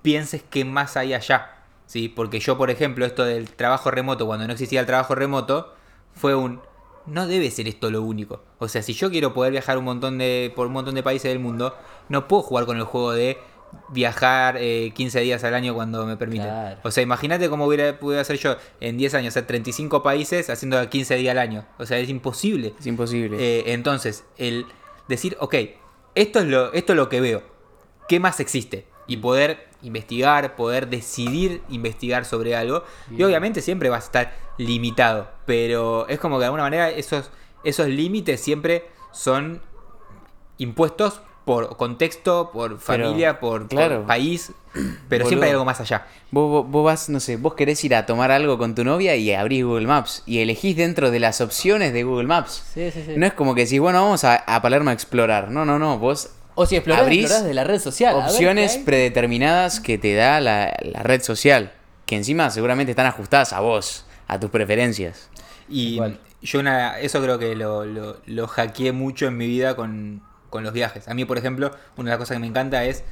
pienses 0.00 0.42
qué 0.48 0.64
más 0.64 0.96
hay 0.96 1.12
allá. 1.12 1.58
¿sí? 1.84 2.08
Porque 2.08 2.40
yo, 2.40 2.56
por 2.56 2.70
ejemplo, 2.70 3.04
esto 3.04 3.24
del 3.24 3.50
trabajo 3.50 3.90
remoto, 3.90 4.26
cuando 4.26 4.46
no 4.46 4.54
existía 4.54 4.80
el 4.80 4.86
trabajo 4.86 5.14
remoto, 5.14 5.74
fue 6.14 6.34
un... 6.34 6.60
No 7.06 7.26
debe 7.26 7.50
ser 7.50 7.68
esto 7.68 7.90
lo 7.90 8.02
único. 8.02 8.42
O 8.58 8.68
sea, 8.68 8.82
si 8.82 8.94
yo 8.94 9.10
quiero 9.10 9.34
poder 9.34 9.52
viajar 9.52 9.78
un 9.78 9.84
montón 9.84 10.18
de, 10.18 10.52
por 10.56 10.66
un 10.66 10.72
montón 10.72 10.94
de 10.94 11.02
países 11.02 11.30
del 11.30 11.38
mundo, 11.38 11.76
no 12.08 12.26
puedo 12.26 12.42
jugar 12.42 12.66
con 12.66 12.76
el 12.78 12.84
juego 12.84 13.12
de 13.12 13.38
viajar 13.90 14.56
eh, 14.58 14.92
15 14.94 15.20
días 15.20 15.44
al 15.44 15.54
año 15.54 15.74
cuando 15.74 16.06
me 16.06 16.16
permiten. 16.16 16.48
Claro. 16.48 16.80
O 16.84 16.90
sea, 16.90 17.02
imagínate 17.02 17.48
cómo 17.50 17.66
hubiera 17.66 17.98
podido 17.98 18.20
hacer 18.20 18.38
yo 18.38 18.56
en 18.80 18.96
10 18.96 19.14
años, 19.14 19.32
hacer 19.32 19.46
35 19.46 20.02
países 20.02 20.50
haciendo 20.50 20.88
15 20.88 21.16
días 21.16 21.32
al 21.32 21.38
año. 21.38 21.66
O 21.78 21.86
sea, 21.86 21.98
es 21.98 22.08
imposible. 22.08 22.74
Es 22.78 22.86
imposible. 22.86 23.36
Eh, 23.38 23.72
entonces, 23.72 24.24
el 24.36 24.66
decir, 25.08 25.36
ok, 25.40 25.54
esto 26.20 26.40
es, 26.40 26.46
lo, 26.46 26.72
esto 26.72 26.92
es 26.92 26.96
lo 26.96 27.08
que 27.08 27.20
veo. 27.20 27.42
¿Qué 28.08 28.18
más 28.18 28.40
existe? 28.40 28.86
Y 29.06 29.18
poder 29.18 29.68
investigar, 29.82 30.56
poder 30.56 30.88
decidir 30.88 31.62
investigar 31.68 32.24
sobre 32.24 32.56
algo. 32.56 32.82
Y 33.16 33.22
obviamente 33.22 33.62
siempre 33.62 33.88
vas 33.88 34.04
a 34.04 34.06
estar 34.06 34.36
limitado. 34.56 35.30
Pero 35.46 36.08
es 36.08 36.18
como 36.18 36.36
que 36.36 36.40
de 36.40 36.46
alguna 36.46 36.64
manera 36.64 36.90
esos, 36.90 37.30
esos 37.62 37.86
límites 37.86 38.40
siempre 38.40 38.88
son 39.12 39.62
impuestos 40.58 41.20
por 41.48 41.76
contexto, 41.76 42.50
por 42.52 42.78
familia, 42.78 43.40
por, 43.40 43.60
por 43.62 43.68
claro. 43.68 44.06
país. 44.06 44.52
Pero 45.08 45.24
Boludo. 45.24 45.28
siempre 45.28 45.46
hay 45.48 45.52
algo 45.52 45.64
más 45.64 45.80
allá. 45.80 46.06
Vos, 46.30 46.48
vos- 46.50 46.70
vos 46.70 46.84
vas, 46.84 47.08
no 47.08 47.20
sé, 47.20 47.36
vos 47.36 47.54
querés 47.54 47.82
ir 47.84 47.94
a 47.94 48.04
tomar 48.06 48.30
algo 48.30 48.58
con 48.58 48.74
tu 48.74 48.84
novia 48.84 49.16
y 49.16 49.32
abrís 49.32 49.64
Google 49.64 49.86
Maps 49.86 50.22
y 50.26 50.40
elegís 50.40 50.76
dentro 50.76 51.10
de 51.10 51.18
las 51.20 51.40
opciones 51.40 51.92
de 51.92 52.04
Google 52.04 52.26
Maps. 52.26 52.62
Sí, 52.74 52.90
sí, 52.90 53.02
sí. 53.06 53.14
No 53.16 53.26
es 53.26 53.32
como 53.32 53.54
que 53.54 53.64
decís, 53.64 53.80
bueno, 53.80 54.02
vamos 54.02 54.24
a, 54.24 54.36
a 54.36 54.60
Palermo 54.62 54.90
a 54.90 54.92
explorar. 54.92 55.50
No, 55.50 55.64
no, 55.64 55.78
no. 55.78 55.98
Vos 55.98 56.30
o 56.54 56.66
si 56.66 56.76
explorás, 56.76 57.02
abrís 57.04 57.22
explorás 57.22 57.46
de 57.46 57.54
la 57.54 57.64
red 57.64 57.80
social. 57.80 58.14
a 58.14 58.18
ver 58.18 58.26
opciones 58.30 58.76
predeterminadas 58.78 59.80
que 59.80 59.96
te 59.98 60.14
da 60.14 60.40
la, 60.40 60.76
la 60.82 61.02
red 61.02 61.22
social. 61.22 61.72
Que 62.04 62.16
encima 62.16 62.50
seguramente 62.50 62.92
están 62.92 63.06
ajustadas 63.06 63.52
a 63.52 63.60
vos, 63.60 64.04
a 64.28 64.38
tus 64.38 64.50
preferencias. 64.50 65.28
Y 65.68 65.94
Igual. 65.94 66.18
yo 66.42 66.60
una, 66.60 66.98
eso 67.00 67.20
creo 67.22 67.38
que 67.38 67.54
lo, 67.56 67.84
lo, 67.84 68.18
lo 68.26 68.46
hackeé 68.46 68.92
mucho 68.92 69.26
en 69.26 69.36
mi 69.36 69.46
vida 69.46 69.76
con, 69.76 70.22
con 70.50 70.64
los 70.64 70.72
viajes. 70.72 71.08
A 71.08 71.14
mí, 71.14 71.24
por 71.24 71.38
ejemplo, 71.38 71.70
una 71.96 72.10
de 72.10 72.10
las 72.10 72.18
cosas 72.18 72.36
que 72.36 72.40
me 72.40 72.46
encanta 72.46 72.84
es 72.84 73.04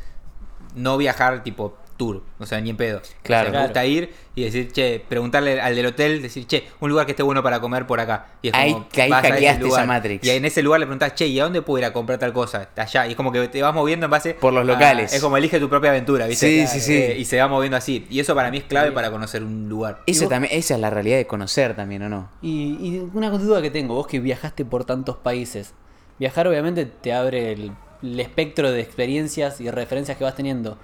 no 0.74 0.97
viajar 0.97 1.43
tipo 1.43 1.76
tour, 1.97 2.22
o 2.39 2.45
sea, 2.45 2.61
ni 2.61 2.68
en 2.68 2.76
pedo. 2.76 3.01
Claro. 3.22 3.45
O 3.45 3.45
sea, 3.45 3.45
me 3.45 3.51
Claro. 3.53 3.66
gusta 3.68 3.87
ir 3.87 4.12
y 4.34 4.45
decir, 4.45 4.70
che, 4.70 5.03
preguntarle 5.09 5.59
al 5.62 5.74
del 5.74 5.87
hotel, 5.87 6.20
decir, 6.20 6.47
che, 6.47 6.64
un 6.80 6.91
lugar 6.91 7.07
que 7.07 7.12
esté 7.12 7.22
bueno 7.22 7.43
para 7.43 7.59
comer 7.61 7.87
por 7.87 8.01
acá. 8.01 8.26
Y 8.43 8.49
es 8.49 8.55
Ahí- 8.55 8.72
como, 8.74 8.89
que 8.91 9.01
ahí 9.01 9.09
vas 9.11 9.24
a 9.24 9.28
ese 9.28 9.32
hackeaste 9.37 9.66
esa. 9.68 9.87
Matrix. 9.87 10.26
Y 10.26 10.30
en 10.30 10.45
ese 10.45 10.62
lugar 10.62 10.80
le 10.80 10.84
preguntás, 10.84 11.14
che, 11.14 11.26
¿y 11.26 11.41
a 11.41 11.45
dónde 11.45 11.62
puedo 11.62 11.78
ir 11.78 11.87
a 11.87 11.95
comprar 11.95 12.18
tal 12.18 12.34
cosa? 12.34 12.68
Allá. 12.76 13.07
Y 13.07 13.12
es 13.12 13.16
como 13.16 13.32
que 13.32 13.49
te 13.49 13.62
vas 13.62 13.72
moviendo 13.72 14.05
en 14.05 14.11
base 14.11 14.34
Por 14.34 14.53
los 14.53 14.61
a- 14.61 14.64
locales. 14.66 15.14
es 15.14 15.22
como 15.22 15.39
elige 15.39 15.59
tu 15.59 15.70
propia 15.70 15.89
aventura, 15.89 16.26
¿viste? 16.26 16.66
Sí, 16.66 16.80
sí, 16.80 16.80
sí. 16.80 16.93
Eh, 16.95 17.16
y 17.18 17.24
se 17.24 17.39
va 17.39 17.49
moviendo 17.49 17.78
así. 17.78 18.07
Y 18.11 18.20
eso 18.20 18.34
para 18.34 18.51
mí 18.51 18.59
es 18.59 18.64
clave 18.64 18.93
para 18.93 19.11
conocer 19.11 19.43
un 19.43 19.70
lugar. 19.70 20.03
Ese 20.05 20.24
vos- 20.24 20.28
también, 20.28 20.53
esa 20.55 20.74
es 20.74 20.80
la 20.80 20.91
realidad 20.91 21.16
de 21.16 21.26
conocer 21.26 21.74
también, 21.74 22.03
¿o 22.03 22.11
no? 22.11 22.28
Y, 22.43 22.76
y 22.78 23.11
una 23.14 23.30
duda 23.30 23.62
que 23.62 23.70
tengo, 23.70 23.95
vos 23.95 24.07
que 24.07 24.20
viajaste 24.20 24.66
por 24.66 24.84
tantos 24.84 25.16
países, 25.16 25.72
viajar 26.19 26.47
obviamente 26.49 26.87
te 26.87 27.12
abre 27.12 27.53
el, 27.53 27.73
el 28.03 28.21
espectro 28.21 28.71
de 28.71 28.81
experiencias 28.81 29.61
y 29.61 29.71
referencias 29.71 30.17
que 30.19 30.25
vas 30.25 30.35
teniendo. 30.35 30.79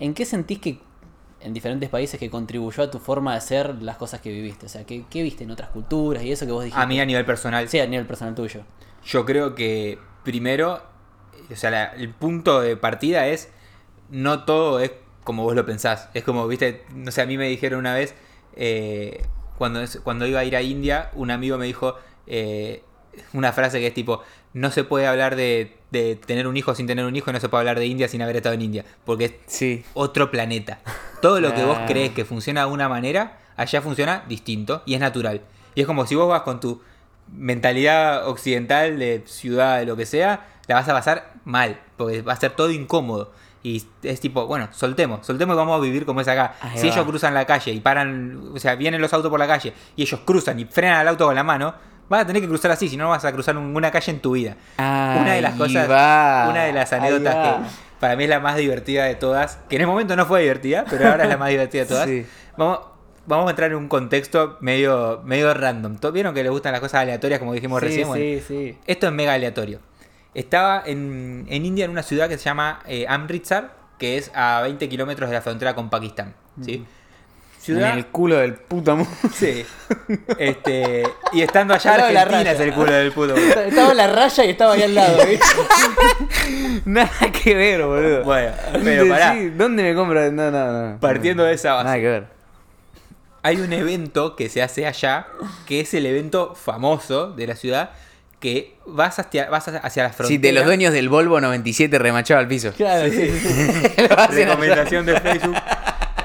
¿En 0.00 0.14
qué 0.14 0.24
sentís 0.24 0.58
que 0.58 0.78
en 1.40 1.52
diferentes 1.54 1.88
países 1.88 2.18
que 2.20 2.30
contribuyó 2.30 2.82
a 2.84 2.90
tu 2.90 2.98
forma 2.98 3.32
de 3.32 3.38
hacer 3.38 3.82
las 3.82 3.96
cosas 3.96 4.20
que 4.20 4.30
viviste? 4.30 4.66
O 4.66 4.68
sea, 4.68 4.84
¿qué, 4.84 5.04
qué 5.10 5.22
viste 5.22 5.44
en 5.44 5.50
otras 5.50 5.70
culturas 5.70 6.22
y 6.22 6.32
eso 6.32 6.46
que 6.46 6.52
vos 6.52 6.64
dijiste? 6.64 6.82
A 6.82 6.86
mí 6.86 7.00
a 7.00 7.04
nivel 7.06 7.24
personal. 7.24 7.68
Sí, 7.68 7.78
a 7.80 7.86
nivel 7.86 8.06
personal 8.06 8.34
tuyo. 8.34 8.62
Yo 9.04 9.24
creo 9.24 9.54
que 9.54 9.98
primero, 10.24 10.80
o 11.50 11.56
sea, 11.56 11.70
la- 11.70 11.84
el 11.94 12.10
punto 12.10 12.60
de 12.60 12.76
partida 12.76 13.26
es 13.26 13.50
no 14.10 14.44
todo 14.44 14.78
es 14.80 14.92
como 15.24 15.44
vos 15.44 15.54
lo 15.54 15.64
pensás. 15.64 16.08
Es 16.14 16.24
como, 16.24 16.46
viste, 16.48 16.84
no 16.94 17.10
sé, 17.12 17.22
a 17.22 17.26
mí 17.26 17.36
me 17.38 17.48
dijeron 17.48 17.78
una 17.80 17.94
vez, 17.94 18.14
eh, 18.56 19.22
cuando, 19.58 19.80
es- 19.80 20.00
cuando 20.02 20.26
iba 20.26 20.40
a 20.40 20.44
ir 20.44 20.56
a 20.56 20.62
India, 20.62 21.10
un 21.14 21.30
amigo 21.30 21.58
me 21.58 21.66
dijo 21.66 21.94
eh, 22.26 22.82
una 23.32 23.52
frase 23.52 23.78
que 23.80 23.86
es 23.88 23.94
tipo, 23.94 24.22
no 24.54 24.70
se 24.70 24.84
puede 24.84 25.06
hablar 25.06 25.36
de, 25.36 25.76
de 25.90 26.16
tener 26.16 26.46
un 26.46 26.56
hijo 26.56 26.74
sin 26.74 26.86
tener 26.86 27.04
un 27.04 27.14
hijo 27.16 27.30
y 27.30 27.32
no 27.32 27.40
se 27.40 27.48
puede 27.48 27.60
hablar 27.62 27.78
de 27.78 27.86
India 27.86 28.08
sin 28.08 28.22
haber 28.22 28.36
estado 28.36 28.54
en 28.54 28.62
India, 28.62 28.84
porque 29.04 29.24
es 29.26 29.32
Sí. 29.46 29.84
otro 29.94 30.30
planeta. 30.30 30.78
Todo 31.22 31.40
lo 31.40 31.54
que 31.54 31.64
vos 31.64 31.78
Ah. 31.80 31.86
crees 31.86 32.10
que 32.12 32.24
funciona 32.24 32.66
de 32.66 32.70
una 32.70 32.88
manera, 32.88 33.38
allá 33.56 33.80
funciona 33.82 34.24
distinto 34.28 34.82
y 34.86 34.94
es 34.94 35.00
natural. 35.00 35.40
Y 35.74 35.80
es 35.82 35.86
como 35.86 36.06
si 36.06 36.14
vos 36.14 36.28
vas 36.28 36.42
con 36.42 36.60
tu 36.60 36.82
mentalidad 37.42 38.28
occidental 38.28 38.98
de 38.98 39.22
ciudad, 39.26 39.78
de 39.78 39.86
lo 39.86 39.96
que 39.96 40.06
sea, 40.06 40.46
la 40.66 40.74
vas 40.76 40.88
a 40.88 40.92
pasar 40.92 41.32
mal, 41.44 41.80
porque 41.96 42.22
va 42.22 42.32
a 42.34 42.36
ser 42.36 42.52
todo 42.52 42.70
incómodo. 42.70 43.32
Y 43.64 43.84
es 44.02 44.20
tipo, 44.20 44.46
bueno, 44.46 44.68
soltemos, 44.72 45.24
soltemos 45.24 45.54
y 45.54 45.56
vamos 45.56 45.78
a 45.78 45.80
vivir 45.82 46.04
como 46.04 46.20
es 46.20 46.28
acá. 46.28 46.54
Ahí 46.60 46.78
si 46.78 46.88
va. 46.88 46.94
ellos 46.94 47.06
cruzan 47.06 47.32
la 47.34 47.44
calle 47.46 47.72
y 47.72 47.80
paran, 47.80 48.50
o 48.54 48.58
sea, 48.58 48.74
vienen 48.74 49.00
los 49.00 49.12
autos 49.12 49.30
por 49.30 49.38
la 49.38 49.46
calle 49.46 49.72
y 49.94 50.02
ellos 50.02 50.20
cruzan 50.24 50.58
y 50.58 50.64
frenan 50.64 50.98
al 50.98 51.08
auto 51.08 51.26
con 51.26 51.34
la 51.34 51.44
mano, 51.44 51.74
vas 52.12 52.22
a 52.22 52.26
tener 52.26 52.40
que 52.42 52.48
cruzar 52.48 52.70
así, 52.70 52.88
si 52.88 52.96
no 52.96 53.08
vas 53.08 53.24
a 53.24 53.32
cruzar 53.32 53.56
un- 53.56 53.74
una 53.76 53.90
calle 53.90 54.12
en 54.12 54.20
tu 54.20 54.32
vida. 54.32 54.56
una 54.78 55.32
de 55.34 55.42
las 55.42 55.54
cosas, 55.54 55.90
va, 55.90 56.46
una 56.50 56.64
de 56.64 56.72
las 56.72 56.92
anécdotas 56.92 57.34
que 57.34 57.68
para 58.00 58.16
mí 58.16 58.24
es 58.24 58.30
la 58.30 58.40
más 58.40 58.56
divertida 58.56 59.04
de 59.04 59.14
todas, 59.14 59.58
que 59.68 59.76
en 59.76 59.82
el 59.82 59.86
momento 59.88 60.14
no 60.16 60.26
fue 60.26 60.40
divertida, 60.42 60.84
pero 60.88 61.08
ahora 61.08 61.24
es 61.24 61.28
la 61.30 61.36
más 61.36 61.48
divertida 61.50 61.82
de 61.82 61.88
todas. 61.88 62.06
Sí. 62.08 62.26
Vamos, 62.56 62.80
vamos 63.26 63.46
a 63.46 63.50
entrar 63.50 63.70
en 63.70 63.76
un 63.76 63.88
contexto 63.88 64.58
medio, 64.60 65.20
medio 65.24 65.54
random. 65.54 65.96
¿Todos 65.98 66.12
¿Vieron 66.12 66.34
que 66.34 66.42
les 66.42 66.50
gustan 66.52 66.72
las 66.72 66.80
cosas 66.80 67.00
aleatorias 67.02 67.38
como 67.38 67.52
dijimos 67.54 67.80
sí, 67.80 67.86
recién? 67.86 68.08
Bueno, 68.08 68.22
sí, 68.24 68.42
sí. 68.46 68.78
esto 68.86 69.06
es 69.06 69.12
mega 69.12 69.32
aleatorio. 69.34 69.78
Estaba 70.34 70.82
en, 70.86 71.46
en 71.48 71.64
India, 71.66 71.84
en 71.84 71.90
una 71.90 72.02
ciudad 72.02 72.28
que 72.28 72.38
se 72.38 72.44
llama 72.44 72.80
eh, 72.86 73.06
Amritsar, 73.08 73.74
que 73.98 74.16
es 74.18 74.30
a 74.34 74.60
20 74.62 74.88
kilómetros 74.88 75.30
de 75.30 75.36
la 75.36 75.42
frontera 75.42 75.74
con 75.74 75.88
Pakistán. 75.90 76.34
¿sí? 76.62 76.84
Ciudad. 77.62 77.92
En 77.92 77.98
el 77.98 78.06
culo 78.06 78.36
del 78.38 78.54
puto 78.54 78.96
mundo. 78.96 79.10
Sí. 79.34 79.64
Este, 80.38 81.04
y 81.32 81.42
estando 81.42 81.74
allá, 81.74 81.96
la 81.96 82.22
Argentina 82.22 82.24
raya. 82.24 82.52
es 82.52 82.60
el 82.60 82.72
culo 82.74 82.92
del 82.92 83.12
puto 83.12 83.36
mundo. 83.36 83.60
Estaba 83.66 83.90
en 83.92 83.96
la 83.96 84.06
raya 84.08 84.44
y 84.44 84.50
estaba 84.50 84.72
ahí 84.72 84.82
al 84.82 84.94
lado, 84.94 85.18
¿viste? 85.26 85.46
Nada 86.84 87.32
que 87.32 87.54
ver, 87.54 87.82
boludo. 87.84 88.24
Bueno, 88.24 88.52
pero 88.82 89.08
pará. 89.08 89.34
Sí, 89.34 89.50
¿Dónde 89.50 89.82
me 89.82 89.94
compro? 89.94 90.32
No, 90.32 90.50
no, 90.50 90.90
no. 90.90 91.00
Partiendo 91.00 91.44
de 91.44 91.54
esa 91.54 91.74
base. 91.74 91.84
Nada 91.84 91.96
que 91.96 92.08
ver. 92.08 92.26
Hay 93.44 93.56
un 93.56 93.72
evento 93.72 94.36
que 94.36 94.48
se 94.48 94.62
hace 94.62 94.86
allá, 94.86 95.26
que 95.66 95.80
es 95.80 95.94
el 95.94 96.06
evento 96.06 96.54
famoso 96.54 97.32
de 97.32 97.46
la 97.48 97.56
ciudad, 97.56 97.90
que 98.38 98.74
vas 98.86 99.18
hacia, 99.18 99.48
vas 99.50 99.66
hacia 99.68 100.02
la 100.04 100.10
frontera. 100.10 100.28
Sí, 100.28 100.38
de 100.38 100.52
los 100.52 100.64
dueños 100.64 100.92
del 100.92 101.08
Volvo 101.08 101.40
97 101.40 101.98
remachado 101.98 102.40
al 102.40 102.48
piso. 102.48 102.72
Claro, 102.72 103.08
sí. 103.10 103.30
Recomendación 103.96 105.06
de 105.06 105.20
Facebook. 105.20 105.56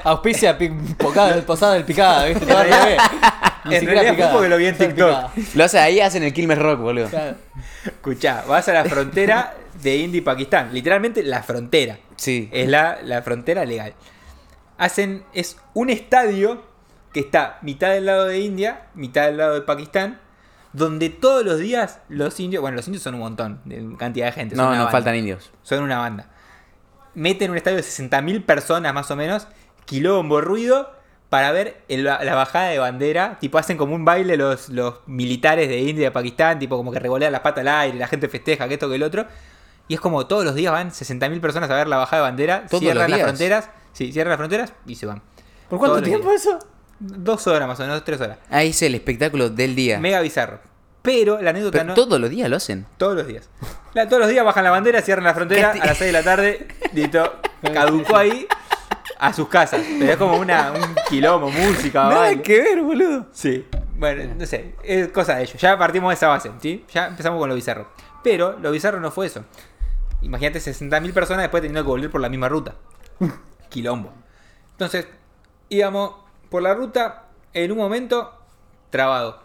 Auspicia 0.08 0.56
pi- 0.58 0.70
pocada, 0.98 1.40
posada 1.42 1.74
del 1.74 1.84
picada, 1.84 2.24
¿viste? 2.26 2.46
Todo 2.46 2.58
al 2.58 2.66
En 2.66 2.72
realidad- 2.72 2.84
revés. 3.08 3.22
Ni 3.64 3.74
en 3.74 3.80
siquiera 3.80 4.02
realidad 4.02 4.08
fue 4.08 4.16
picada, 4.16 4.32
porque 4.32 4.48
lo 4.48 4.56
vi 4.56 4.66
en 4.66 4.78
TikTok. 4.78 4.94
picada. 4.96 5.32
Lo 5.54 5.64
hacen 5.64 5.80
ahí, 5.82 6.00
hacen 6.00 6.22
el 6.22 6.32
Quilmes 6.32 6.58
Rock, 6.58 6.80
boludo. 6.80 7.08
Claro. 7.08 7.36
Escuchá, 7.84 8.44
vas 8.48 8.68
a 8.68 8.72
la 8.72 8.84
frontera 8.84 9.54
de 9.82 9.96
India 9.96 10.18
y 10.18 10.22
Pakistán. 10.22 10.70
Literalmente 10.72 11.22
la 11.22 11.42
frontera. 11.42 11.98
Sí. 12.16 12.48
Es 12.52 12.68
la, 12.68 12.98
la 13.02 13.22
frontera 13.22 13.64
legal. 13.64 13.94
Hacen. 14.78 15.24
Es 15.34 15.56
un 15.74 15.90
estadio 15.90 16.62
que 17.12 17.20
está 17.20 17.58
mitad 17.62 17.90
del 17.90 18.06
lado 18.06 18.26
de 18.26 18.38
India, 18.40 18.86
mitad 18.94 19.26
del 19.26 19.36
lado 19.38 19.54
de 19.54 19.62
Pakistán. 19.62 20.20
Donde 20.72 21.08
todos 21.08 21.44
los 21.44 21.58
días 21.58 22.00
los 22.08 22.38
indios. 22.40 22.60
Bueno, 22.60 22.76
los 22.76 22.86
indios 22.86 23.02
son 23.02 23.14
un 23.14 23.20
montón 23.20 23.60
de 23.64 23.96
cantidad 23.98 24.26
de 24.26 24.32
gente. 24.32 24.54
son 24.54 24.64
No, 24.64 24.68
una 24.70 24.78
no 24.78 24.84
banda. 24.84 24.92
faltan 24.98 25.16
indios. 25.16 25.50
Son 25.62 25.82
una 25.82 25.98
banda. 25.98 26.28
Meten 27.14 27.50
un 27.50 27.56
estadio 27.56 27.78
de 27.78 27.82
60.000 27.82 28.44
personas 28.44 28.92
más 28.94 29.10
o 29.10 29.16
menos, 29.16 29.48
quilombo, 29.88 30.40
ruido, 30.40 30.92
para 31.30 31.50
ver 31.52 31.82
el- 31.88 32.04
la 32.04 32.34
bajada 32.34 32.68
de 32.68 32.78
bandera. 32.78 33.38
Tipo, 33.40 33.58
hacen 33.58 33.76
como 33.76 33.94
un 33.94 34.04
baile 34.04 34.36
los, 34.36 34.68
los 34.68 34.94
militares 35.06 35.68
de 35.68 35.78
India 35.78 35.92
y 36.02 36.04
de 36.04 36.10
Pakistán, 36.10 36.58
tipo, 36.58 36.76
como 36.76 36.92
que 36.92 36.98
revolean 36.98 37.32
las 37.32 37.40
patas 37.40 37.62
al 37.62 37.68
aire, 37.68 37.98
la 37.98 38.06
gente 38.08 38.28
festeja, 38.28 38.68
que 38.68 38.74
esto, 38.74 38.88
que 38.88 38.94
el 38.96 39.02
otro. 39.02 39.26
Y 39.88 39.94
es 39.94 40.00
como 40.00 40.26
todos 40.26 40.44
los 40.44 40.54
días 40.54 40.72
van 40.72 40.90
60.000 40.90 41.40
personas 41.40 41.70
a 41.70 41.74
ver 41.74 41.88
la 41.88 41.96
bajada 41.96 42.22
de 42.22 42.28
bandera, 42.28 42.66
¿Todos 42.68 42.80
cierran 42.82 43.10
los 43.10 43.18
las 43.18 43.26
fronteras, 43.28 43.70
sí, 43.92 44.12
cierran 44.12 44.30
las 44.30 44.38
fronteras 44.38 44.72
y 44.86 44.94
se 44.96 45.06
van. 45.06 45.22
¿Por 45.68 45.78
cuánto 45.78 45.96
Todos 45.96 46.08
tiempo 46.08 46.28
días. 46.30 46.42
eso? 46.42 46.58
Dos 47.00 47.46
horas 47.46 47.66
más 47.68 47.78
o 47.80 47.82
menos, 47.84 48.04
tres 48.04 48.20
horas. 48.20 48.38
Ahí 48.50 48.70
es 48.70 48.82
el 48.82 48.94
espectáculo 48.94 49.48
del 49.50 49.74
día. 49.74 49.98
Mega 50.00 50.20
bizarro. 50.20 50.60
Pero 51.02 51.40
la 51.40 51.50
anécdota 51.50 51.78
Pero 51.78 51.88
no. 51.88 51.94
todos 51.94 52.20
los 52.20 52.28
días 52.28 52.50
lo 52.50 52.56
hacen. 52.56 52.84
Todos 52.98 53.14
los 53.16 53.26
días. 53.26 53.48
La- 53.94 54.06
todos 54.08 54.20
los 54.20 54.28
días 54.28 54.44
bajan 54.44 54.64
la 54.64 54.70
bandera, 54.70 55.00
cierran 55.00 55.24
la 55.24 55.32
frontera 55.34 55.72
Casti- 55.74 55.80
a 55.82 55.86
las 55.86 55.96
6 55.98 56.08
de 56.08 56.12
la 56.12 56.22
tarde. 56.24 56.68
Listo. 56.92 57.34
Caducó 57.72 58.16
ahí 58.16 58.46
a 59.18 59.32
sus 59.32 59.48
casas. 59.48 59.82
Pero 59.98 60.12
es 60.12 60.16
como 60.16 60.38
una, 60.38 60.72
un 60.72 60.94
quilombo, 61.08 61.50
música, 61.50 62.08
baile. 62.08 62.42
que 62.42 62.60
ver, 62.60 62.82
boludo. 62.82 63.26
Sí. 63.32 63.66
Bueno, 63.96 64.34
no 64.38 64.46
sé. 64.46 64.74
Es 64.82 65.08
cosa 65.08 65.36
de 65.36 65.42
ellos. 65.42 65.60
Ya 65.60 65.76
partimos 65.76 66.10
de 66.10 66.14
esa 66.14 66.28
base, 66.28 66.50
¿sí? 66.60 66.84
Ya 66.92 67.08
empezamos 67.08 67.38
con 67.38 67.48
lo 67.48 67.54
bizarro. 67.54 67.88
Pero 68.22 68.58
lo 68.58 68.70
bizarro 68.70 69.00
no 69.00 69.10
fue 69.10 69.26
eso. 69.26 69.44
Imagínate 70.22 70.58
60.000 70.58 71.12
personas 71.12 71.42
después 71.42 71.62
teniendo 71.62 71.82
que 71.82 71.88
volver 71.88 72.10
por 72.10 72.20
la 72.20 72.28
misma 72.28 72.48
ruta. 72.48 72.74
Quilombo. 73.68 74.12
Entonces, 74.72 75.06
íbamos 75.68 76.14
por 76.48 76.62
la 76.62 76.74
ruta, 76.74 77.24
en 77.52 77.72
un 77.72 77.78
momento, 77.78 78.32
trabado. 78.90 79.42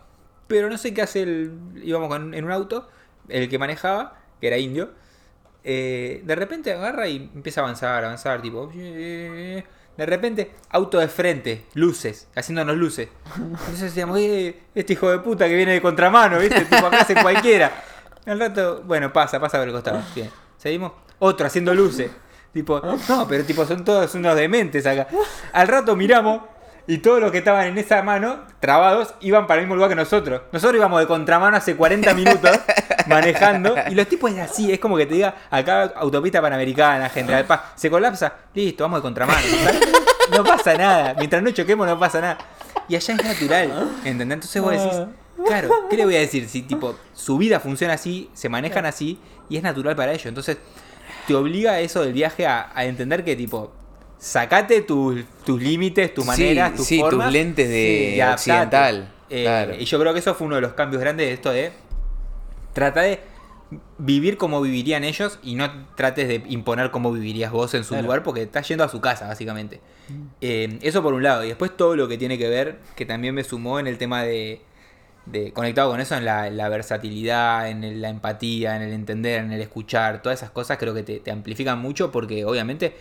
Pero 0.47 0.69
no 0.69 0.77
sé 0.77 0.93
qué 0.93 1.01
hace 1.01 1.23
el. 1.23 1.81
íbamos 1.83 2.15
en 2.15 2.45
un 2.45 2.51
auto, 2.51 2.89
el 3.29 3.49
que 3.49 3.57
manejaba, 3.57 4.17
que 4.39 4.47
era 4.47 4.57
indio. 4.57 4.91
Eh, 5.63 6.21
de 6.23 6.35
repente 6.35 6.73
agarra 6.73 7.07
y 7.07 7.29
empieza 7.33 7.61
a 7.61 7.63
avanzar, 7.63 8.03
avanzar, 8.03 8.41
tipo. 8.41 8.67
De 9.95 10.07
repente, 10.07 10.51
auto 10.69 10.97
de 10.99 11.07
frente, 11.07 11.65
luces, 11.75 12.27
haciéndonos 12.35 12.75
luces. 12.75 13.09
Entonces 13.37 13.81
decíamos, 13.81 14.17
"Eh, 14.19 14.57
este 14.73 14.93
hijo 14.93 15.11
de 15.11 15.19
puta 15.19 15.47
que 15.47 15.55
viene 15.55 15.73
de 15.73 15.81
contramano, 15.81 16.39
¿viste? 16.39 16.61
Tipo, 16.65 16.87
acá 16.87 17.01
hace 17.01 17.13
cualquiera. 17.15 17.71
Al 18.25 18.39
rato, 18.39 18.81
bueno, 18.85 19.13
pasa, 19.13 19.39
pasa 19.39 19.59
por 19.59 19.67
el 19.67 19.73
costado. 19.73 20.01
Bien. 20.15 20.31
Seguimos. 20.57 20.93
Otro 21.19 21.45
haciendo 21.45 21.73
luces. 21.75 22.09
Tipo, 22.51 22.79
no, 23.09 23.27
pero 23.27 23.43
tipo, 23.43 23.65
son 23.65 23.83
todos 23.85 24.13
unos 24.15 24.35
dementes 24.35 24.85
acá. 24.85 25.07
Al 25.51 25.67
rato 25.67 25.95
miramos 25.95 26.41
y 26.85 26.97
todos 26.97 27.21
los 27.21 27.31
que 27.31 27.37
estaban 27.37 27.67
en 27.67 27.77
esa 27.77 28.01
mano, 28.03 28.41
trabados, 28.59 29.13
iban 29.21 29.47
para 29.47 29.61
el 29.61 29.65
mismo 29.65 29.75
lugar 29.75 29.89
que 29.89 29.95
nosotros. 29.95 30.41
Nosotros 30.51 30.77
íbamos 30.77 30.99
de 30.99 31.07
contramano 31.07 31.55
hace 31.55 31.75
40 31.75 32.13
minutos 32.13 32.59
manejando. 33.07 33.75
Y 33.89 33.95
los 33.95 34.07
tipos 34.07 34.31
es 34.31 34.39
así, 34.39 34.71
es 34.71 34.79
como 34.79 34.97
que 34.97 35.05
te 35.05 35.13
diga, 35.13 35.35
acá 35.49 35.93
autopista 35.95 36.41
panamericana, 36.41 37.09
General 37.09 37.45
Paz, 37.45 37.61
se 37.75 37.89
colapsa, 37.89 38.33
listo, 38.53 38.83
vamos 38.83 38.99
de 38.99 39.01
contramano. 39.01 39.39
No 40.35 40.43
pasa 40.43 40.75
nada. 40.75 41.15
Mientras 41.17 41.41
no 41.41 41.51
choquemos, 41.51 41.87
no 41.87 41.99
pasa 41.99 42.19
nada. 42.19 42.37
Y 42.87 42.95
allá 42.95 43.13
es 43.13 43.23
natural. 43.23 43.91
¿Entendés? 44.03 44.35
Entonces 44.35 44.61
vos 44.61 44.71
decís, 44.71 44.99
claro, 45.45 45.69
¿qué 45.89 45.97
le 45.97 46.05
voy 46.05 46.15
a 46.15 46.19
decir? 46.19 46.47
Si 46.49 46.63
tipo, 46.63 46.97
su 47.13 47.37
vida 47.37 47.59
funciona 47.59 47.93
así, 47.93 48.29
se 48.33 48.49
manejan 48.49 48.85
así, 48.85 49.19
y 49.49 49.57
es 49.57 49.63
natural 49.63 49.95
para 49.95 50.11
ellos. 50.11 50.25
Entonces, 50.25 50.57
te 51.27 51.35
obliga 51.35 51.79
eso 51.79 52.01
del 52.01 52.13
viaje 52.13 52.45
a, 52.45 52.71
a 52.73 52.85
entender 52.85 53.23
que 53.23 53.35
tipo. 53.35 53.73
Sacate 54.23 54.81
tus, 54.83 55.21
tus 55.45 55.61
límites, 55.61 56.13
tus 56.13 56.25
maneras, 56.25 56.71
sí, 56.71 56.77
tus 56.77 56.87
sí, 56.87 56.99
formas. 56.99 57.25
tus 57.27 57.33
lentes 57.33 57.67
de 57.67 58.21
adaptate. 58.23 58.51
occidental. 58.51 59.13
Eh, 59.29 59.43
claro. 59.43 59.75
Y 59.77 59.83
yo 59.85 59.99
creo 59.99 60.13
que 60.13 60.19
eso 60.19 60.33
fue 60.33 60.47
uno 60.47 60.55
de 60.55 60.61
los 60.61 60.73
cambios 60.73 61.01
grandes 61.01 61.27
de 61.27 61.33
esto 61.33 61.51
de. 61.51 61.71
Trata 62.71 63.01
de 63.01 63.19
vivir 63.97 64.37
como 64.37 64.61
vivirían 64.61 65.03
ellos 65.03 65.39
y 65.43 65.55
no 65.55 65.69
trates 65.95 66.27
de 66.27 66.41
imponer 66.47 66.89
cómo 66.91 67.11
vivirías 67.11 67.51
vos 67.51 67.73
en 67.73 67.83
su 67.83 67.89
Claro. 67.89 68.03
lugar 68.03 68.23
porque 68.23 68.43
estás 68.43 68.65
yendo 68.67 68.83
a 68.85 68.89
su 68.89 69.01
casa, 69.01 69.27
básicamente. 69.27 69.81
Eh, 70.41 70.79
eso 70.83 71.03
por 71.03 71.13
un 71.13 71.23
lado. 71.23 71.43
Y 71.43 71.47
después 71.49 71.75
todo 71.75 71.95
lo 71.95 72.07
que 72.07 72.17
tiene 72.17 72.37
que 72.37 72.47
ver, 72.47 72.79
que 72.95 73.05
también 73.05 73.35
me 73.35 73.43
sumó 73.43 73.77
en 73.79 73.87
el 73.87 73.97
tema 73.97 74.23
de. 74.23 74.61
de 75.25 75.51
conectado 75.53 75.89
con 75.91 75.99
eso, 76.01 76.15
en 76.15 76.25
la, 76.25 76.47
en 76.47 76.57
la 76.57 76.67
versatilidad, 76.69 77.69
en 77.69 77.83
el- 77.83 78.01
la 78.01 78.09
empatía, 78.09 78.75
en 78.75 78.81
el 78.83 78.91
entender, 78.93 79.39
en 79.43 79.51
el 79.53 79.61
escuchar. 79.61 80.21
Todas 80.21 80.39
esas 80.39 80.51
cosas 80.51 80.77
creo 80.77 80.93
que 80.93 81.03
te, 81.03 81.19
te 81.19 81.31
amplifican 81.31 81.79
mucho 81.79 82.11
porque 82.11 82.43
obviamente 82.45 82.93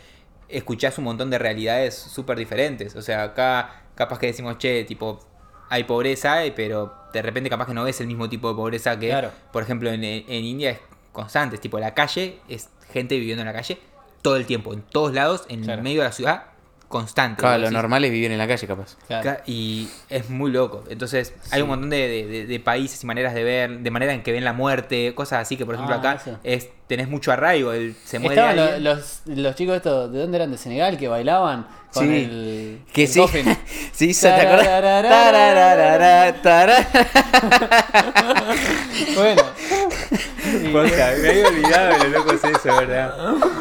escuchás 0.57 0.99
un 0.99 1.05
montón 1.05 1.31
de 1.31 1.39
realidades 1.39 1.95
súper 1.95 2.39
diferentes. 2.39 2.95
O 2.97 3.03
sea, 3.03 3.23
acá 3.25 3.83
capaz 3.95 4.19
que 4.19 4.27
decimos, 4.27 4.59
che, 4.59 4.85
tipo, 4.85 5.21
hay 5.69 5.85
pobreza, 5.85 6.45
eh, 6.45 6.53
pero 6.55 6.95
de 7.13 7.23
repente 7.23 7.51
capaz 7.51 7.67
que 7.67 7.75
no 7.75 7.85
ves 7.85 8.01
el 8.01 8.07
mismo 8.07 8.29
tipo 8.29 8.49
de 8.49 8.55
pobreza 8.55 8.99
que, 8.99 9.09
Claro. 9.09 9.31
por 9.53 9.63
ejemplo, 9.63 9.91
en, 9.91 10.05
en 10.05 10.25
India 10.45 10.71
es 10.71 10.79
constante. 11.13 11.57
Es 11.57 11.61
tipo, 11.61 11.79
la 11.79 11.95
calle 11.95 12.39
es 12.49 12.69
gente 12.93 13.17
viviendo 13.19 13.43
en 13.43 13.47
la 13.47 13.53
calle 13.53 13.79
todo 14.23 14.37
el 14.37 14.47
tiempo, 14.47 14.73
en 14.73 14.83
todos 14.83 15.13
lados, 15.13 15.45
en 15.49 15.63
Claro. 15.65 15.83
medio 15.83 16.01
de 16.03 16.09
la 16.09 16.13
ciudad, 16.13 16.45
constante. 16.93 17.41
Claro, 17.41 17.57
lo 17.59 17.63
decís, 17.65 17.73
normal 17.75 18.05
es 18.05 18.13
vivir 18.13 18.31
en 18.31 18.39
la 18.39 18.47
calle, 18.47 18.67
capaz. 18.67 18.97
Claro. 19.09 19.39
Y 19.47 19.89
es 20.09 20.31
muy 20.31 20.53
loco. 20.53 20.85
Entonces, 20.89 21.35
hay 21.51 21.63
un 21.63 21.69
montón 21.69 21.91
de, 21.91 22.07
de- 22.27 22.47
de- 22.47 22.61
países 22.61 23.03
y 23.03 23.07
maneras 23.07 23.35
de 23.35 23.43
ver, 23.43 23.79
de 23.81 23.91
manera 23.91 24.13
en 24.13 24.23
que 24.23 24.31
ven 24.31 24.45
la 24.45 24.53
muerte, 24.53 25.15
cosas 25.15 25.41
así 25.41 25.57
que, 25.57 25.67
por 25.67 25.75
ejemplo, 25.75 25.97
Ah, 25.97 25.99
acá 25.99 26.13
eso. 26.15 26.39
es 26.45 26.69
tenés 26.87 27.09
mucho 27.09 27.33
arraigo. 27.33 27.73
El, 27.73 27.95
se 28.05 28.19
muere 28.19 28.41
Estaban 28.41 28.57
lo- 28.85 28.95
los, 28.95 29.23
los 29.27 29.55
chicos 29.57 29.77
estos, 29.77 30.13
¿de 30.13 30.21
dónde 30.21 30.37
eran? 30.37 30.51
¿De 30.53 30.59
Senegal? 30.59 30.97
Que 30.99 31.09
bailaban 31.09 31.67
con 31.93 32.07
Sí. 32.07 32.15
el, 32.25 32.81
Que 32.93 33.03
el 33.05 33.09
sí. 33.09 33.23
sí, 33.93 34.15
¿se 34.15 34.29
te 34.29 34.35
acordás? 34.47 35.03
Bueno. 39.15 39.43
Me 40.53 40.81
había 40.81 41.49
olvidado 41.49 41.99
de 41.99 42.05
lo 42.05 42.19
loco 42.19 42.33
es 42.33 42.45
eso, 42.45 42.77
¿verdad? 42.77 43.15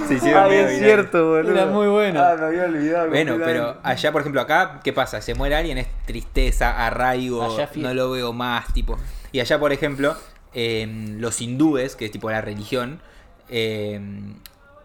Se 0.08 0.16
hicieron 0.16 0.44
Ay, 0.44 0.50
medio 0.50 0.62
es 0.62 0.70
virales. 0.72 0.80
cierto, 0.80 1.30
boludo. 1.30 1.52
Era 1.52 1.66
muy 1.68 1.88
bueno. 1.88 2.22
Ah, 2.22 2.36
me 2.38 2.46
había 2.46 2.66
olvidado. 2.66 3.10
Bueno, 3.10 3.38
pero 3.44 3.78
allá, 3.84 4.12
por 4.12 4.22
ejemplo, 4.22 4.42
acá, 4.42 4.80
¿qué 4.84 4.94
pasa? 4.94 5.22
Se 5.22 5.34
muere 5.36 5.56
alguien, 5.56 5.78
es 5.78 5.88
tristeza, 6.06 6.86
arraigo, 6.86 7.44
Allá 7.44 7.70
no 7.76 7.94
lo 7.94 8.12
veo 8.12 8.34
más, 8.34 8.74
tipo. 8.74 8.98
Y 9.32 9.40
allá, 9.40 9.60
por 9.60 9.72
ejemplo, 9.72 10.16
eh, 10.54 11.16
los 11.18 11.42
hindúes, 11.42 11.96
que 11.96 12.06
es 12.06 12.12
tipo 12.12 12.30
la 12.30 12.42
religión, 12.42 13.02
eh, 13.50 14.00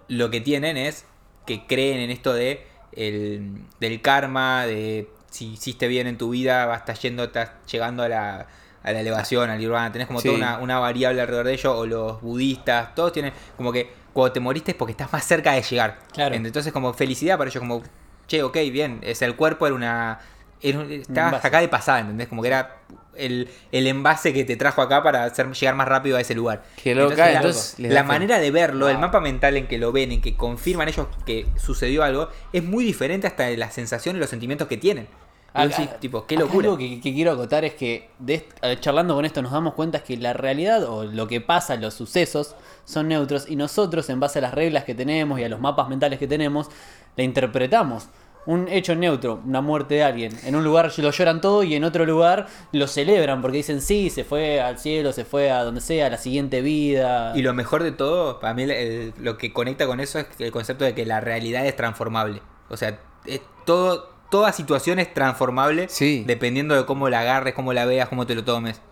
lo 0.09 0.31
que 0.31 0.41
tienen 0.41 0.77
es 0.77 1.05
que 1.47 1.67
creen 1.67 1.99
en 2.01 2.11
esto 2.11 2.33
de 2.33 2.67
el, 2.93 3.63
del 3.81 4.01
karma, 4.01 4.67
de 4.67 5.09
si 5.31 5.53
hiciste 5.53 5.89
bien 5.89 6.07
en 6.07 6.19
tu 6.19 6.31
vida, 6.31 6.67
vas 6.67 6.81
estás 6.81 7.01
yendo, 7.03 7.25
estás 7.25 7.51
llegando 7.71 8.03
a 8.03 8.09
la, 8.09 8.47
a 8.87 8.93
la 8.93 9.01
elevación, 9.01 9.51
al 9.51 9.59
nirvana, 9.59 9.93
tenés 9.93 10.07
como 10.07 10.21
Sí. 10.21 10.29
toda 10.29 10.39
una, 10.39 10.59
una 10.59 10.79
variable 10.79 11.21
alrededor 11.21 11.47
de 11.47 11.53
ello, 11.55 11.77
o 11.77 11.85
los 11.87 12.23
budistas, 12.23 12.95
todos 12.95 13.13
tienen 13.13 13.33
como 13.57 13.73
que 13.73 13.91
cuando 14.13 14.33
te 14.33 14.41
moriste 14.41 14.71
es 14.71 14.77
porque 14.77 14.93
estás 14.93 15.13
más 15.13 15.25
cerca 15.27 15.53
de 15.53 15.63
llegar. 15.63 15.99
Claro. 16.13 16.35
Entonces 16.35 16.73
como 16.73 16.95
felicidad 16.95 17.37
para 17.37 17.51
ellos, 17.51 17.61
como, 17.61 17.83
che, 18.27 18.43
ok, 18.43 18.57
bien, 18.73 19.01
es 19.03 19.21
el 19.23 19.37
cuerpo 19.37 19.67
era 19.67 19.75
una... 19.77 20.19
Era, 20.63 20.79
un- 20.79 20.91
estabas 20.91 21.45
acá 21.45 21.61
de 21.61 21.69
pasada, 21.69 22.01
¿entendés? 22.01 22.29
Como 22.29 22.41
que 22.41 22.49
era 22.49 22.79
el, 23.15 23.49
el 23.73 23.87
envase 23.87 24.33
que 24.33 24.43
te 24.45 24.57
trajo 24.57 24.81
acá 24.81 25.03
para 25.03 25.25
hacer, 25.25 25.51
llegar 25.53 25.75
más 25.75 25.87
rápido 25.87 26.17
a 26.17 26.21
ese 26.23 26.35
lugar. 26.35 26.63
Qué 26.83 26.95
loca, 26.95 27.15
la- 27.17 27.33
entonces 27.37 27.75
la 27.79 28.03
manera 28.05 28.39
de 28.39 28.51
verlo, 28.51 28.89
el 28.89 28.99
mapa 28.99 29.21
mental 29.21 29.57
en 29.59 29.67
que 29.67 29.77
lo 29.79 29.93
ven, 29.93 30.13
en 30.13 30.21
que 30.23 30.35
confirman 30.35 30.89
ellos 30.89 31.09
que 31.27 31.47
sucedió 31.57 32.03
algo, 32.05 32.31
es 32.55 32.65
muy 32.65 32.85
diferente 32.85 33.27
hasta 33.27 33.45
de 33.45 33.57
la 33.59 33.71
sensación 33.71 34.17
y 34.17 34.19
los 34.19 34.31
sentimientos 34.31 34.67
que 34.69 34.77
tienen. 34.79 35.09
Acá- 35.57 35.77
decís, 35.83 36.01
tipo, 36.01 36.27
qué 36.27 36.37
locura. 36.37 36.67
Algo 36.69 36.79
que, 36.79 37.01
que 37.01 37.13
quiero 37.15 37.33
acotar 37.33 37.65
es 37.65 37.75
que 37.75 38.11
de 38.19 38.47
eh, 38.63 38.77
charlando 38.81 39.15
con 39.15 39.25
esto 39.25 39.43
nos 39.43 39.53
damos 39.53 39.75
cuenta 39.75 39.99
es 39.99 40.05
que 40.05 40.17
la 40.17 40.33
realidad 40.33 40.85
o 40.85 41.05
lo 41.05 41.27
que 41.29 41.41
pasa, 41.41 41.77
los 41.77 41.95
sucesos, 41.95 42.55
son 42.85 43.09
neutros 43.09 43.49
y 43.49 43.57
nosotros 43.57 44.09
en 44.11 44.21
base 44.21 44.39
a 44.39 44.43
las 44.43 44.55
reglas 44.55 44.85
que 44.85 44.95
tenemos 44.95 45.39
y 45.41 45.45
a 45.45 45.49
los 45.49 45.61
mapas 45.61 45.89
mentales 45.89 46.19
que 46.19 46.27
tenemos, 46.27 46.69
la 47.17 47.25
interpretamos. 47.25 48.09
un 48.49 48.69
hecho 48.69 48.95
neutro, 48.95 49.41
una 49.45 49.61
muerte 49.61 49.97
de 49.97 50.05
alguien. 50.05 50.33
En 50.45 50.55
un 50.55 50.63
lugar 50.63 50.93
lo 50.99 51.11
lloran 51.11 51.41
todo 51.41 51.65
y 51.65 51.75
en 51.75 51.83
otro 51.83 52.07
lugar 52.07 52.47
lo 52.71 52.87
celebran 52.87 53.43
porque 53.43 53.57
dicen 53.57 53.81
sí, 53.81 54.09
se 54.09 54.23
fue 54.23 54.61
al 54.61 54.79
cielo, 54.79 55.13
se 55.13 55.25
fue 55.25 55.51
a 55.51 55.65
donde 55.65 55.81
sea, 55.81 56.07
a 56.07 56.11
la 56.11 56.17
siguiente 56.17 56.61
vida. 56.61 57.33
Y 57.35 57.43
lo 57.43 57.53
mejor 57.55 57.83
de 57.83 57.91
todo, 57.91 58.39
para 58.39 58.55
mí 58.55 58.63
el- 58.63 59.13
lo 59.19 59.37
que 59.37 59.53
conecta 59.53 59.89
con 59.89 59.99
eso 59.99 60.21
es 60.21 60.27
el 60.39 60.53
concepto 60.53 60.85
de 60.85 60.95
que 60.95 61.05
la 61.05 61.21
realidad 61.21 61.67
es 61.67 61.75
transformable. 61.75 62.41
O 62.69 62.77
sea, 62.77 63.01
es 63.25 63.41
todo, 63.65 64.11
toda 64.37 64.53
situación 64.53 64.99
es 64.99 65.15
transformable 65.15 65.89
Sí. 65.89 66.25
dependiendo 66.27 66.75
de 66.75 66.85
cómo 66.85 67.09
la 67.09 67.21
agarres, 67.21 67.55
cómo 67.55 67.73
la 67.73 67.87
veas, 67.87 68.09
cómo 68.11 68.27
te 68.27 68.35
lo 68.35 68.45
tomes. 68.45 68.83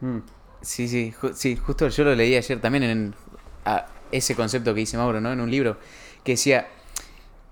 Mm. 0.00 0.18
Sí, 0.62 0.88
sí, 0.88 1.14
ju- 1.20 1.32
sí, 1.32 1.54
justo 1.56 1.86
yo 1.88 2.02
lo 2.04 2.14
leí 2.16 2.34
ayer 2.34 2.60
también 2.60 2.82
en 2.82 3.14
a 3.64 3.86
ese 4.10 4.34
concepto 4.34 4.74
que 4.74 4.80
dice 4.80 4.96
Mauro, 4.96 5.20
¿no? 5.20 5.30
En 5.32 5.40
un 5.40 5.48
libro 5.50 5.76
que 6.24 6.32
decía, 6.32 6.66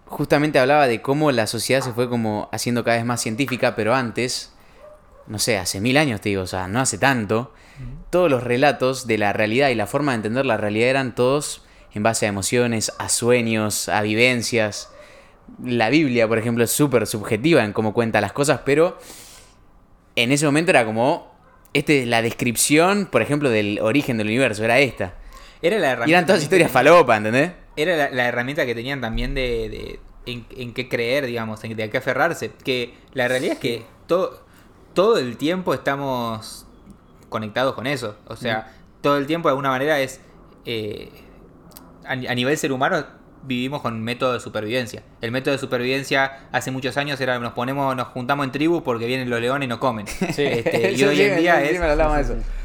justamente 0.06 0.58
hablaba 0.58 0.88
de 0.88 1.00
cómo 1.00 1.30
la 1.30 1.46
sociedad 1.46 1.80
se 1.80 1.92
fue 1.92 2.08
como 2.08 2.48
haciendo 2.50 2.82
cada 2.82 2.96
vez 2.96 3.06
más 3.06 3.20
científica, 3.20 3.76
pero 3.76 3.94
antes, 3.94 4.52
no 5.28 5.38
sé, 5.38 5.58
hace 5.58 5.80
mil 5.80 5.96
años 5.96 6.20
te 6.20 6.30
digo, 6.30 6.42
o 6.42 6.46
sea, 6.46 6.66
no 6.66 6.80
hace 6.80 6.98
tanto, 6.98 7.52
todos 8.10 8.28
los 8.28 8.42
relatos 8.42 9.06
de 9.06 9.18
la 9.18 9.32
realidad 9.32 9.68
y 9.68 9.76
la 9.76 9.86
forma 9.86 10.10
de 10.12 10.16
entender 10.16 10.44
la 10.44 10.56
realidad 10.56 10.88
eran 10.88 11.14
todos 11.14 11.62
en 11.94 12.02
base 12.02 12.26
a 12.26 12.30
emociones, 12.30 12.92
a 12.98 13.08
sueños, 13.08 13.88
a 13.88 14.02
vivencias. 14.02 14.90
La 15.64 15.88
Biblia, 15.90 16.28
por 16.28 16.38
ejemplo, 16.38 16.64
es 16.64 16.70
súper 16.70 17.06
subjetiva 17.06 17.64
en 17.64 17.72
cómo 17.72 17.92
cuenta 17.92 18.20
las 18.20 18.32
cosas, 18.32 18.60
pero 18.64 18.98
en 20.16 20.32
ese 20.32 20.46
momento 20.46 20.70
era 20.70 20.84
como 20.84 21.32
este 21.74 22.06
la 22.06 22.22
descripción, 22.22 23.06
por 23.06 23.22
ejemplo, 23.22 23.50
del 23.50 23.78
origen 23.80 24.18
del 24.18 24.26
universo, 24.28 24.64
era 24.64 24.78
esta. 24.78 25.14
Era 25.60 25.78
la 25.78 25.88
Y 25.88 25.90
herramienta 25.90 26.18
eran 26.18 26.26
todas 26.26 26.42
historias 26.42 26.70
falopa, 26.70 27.16
¿entendés? 27.16 27.52
Era 27.76 27.96
la, 27.96 28.10
la 28.10 28.26
herramienta 28.28 28.66
que 28.66 28.74
tenían 28.74 29.00
también 29.00 29.34
de, 29.34 29.68
de- 29.68 30.00
en, 30.26 30.46
en 30.56 30.74
qué 30.74 30.88
creer, 30.88 31.26
digamos, 31.26 31.62
en, 31.64 31.76
de 31.76 31.90
qué 31.90 31.98
aferrarse. 31.98 32.52
Que 32.64 32.94
la 33.12 33.26
realidad 33.28 33.54
es 33.54 33.58
que 33.58 33.84
todo, 34.06 34.42
todo 34.94 35.18
el 35.18 35.36
tiempo 35.36 35.74
estamos 35.74 36.66
conectados 37.28 37.74
con 37.74 37.86
eso. 37.86 38.16
O 38.26 38.36
sea, 38.36 38.72
todo 39.00 39.16
el 39.16 39.26
tiempo 39.26 39.48
de 39.48 39.52
alguna 39.52 39.70
manera 39.70 40.00
es... 40.00 40.20
eh, 40.64 41.10
a, 42.04 42.12
a 42.12 42.34
nivel 42.34 42.56
ser 42.56 42.72
humano 42.72 43.04
vivimos 43.42 43.82
con 43.82 44.02
método 44.02 44.32
de 44.34 44.40
supervivencia. 44.40 45.02
El 45.20 45.30
método 45.32 45.52
de 45.52 45.58
supervivencia 45.58 46.48
hace 46.52 46.70
muchos 46.70 46.96
años 46.96 47.20
era 47.20 47.38
nos 47.38 47.52
ponemos, 47.52 47.94
nos 47.96 48.08
juntamos 48.08 48.44
en 48.44 48.52
tribu 48.52 48.82
porque 48.82 49.06
vienen 49.06 49.30
los 49.30 49.40
leones 49.40 49.66
y 49.66 49.68
nos 49.68 49.78
comen. 49.78 50.06
Este, 50.38 50.92
y 50.96 51.04
hoy 51.04 51.16
sí, 51.16 51.22
en 51.22 51.36
día 51.38 51.56
sí, 51.60 51.74
es 51.74 51.80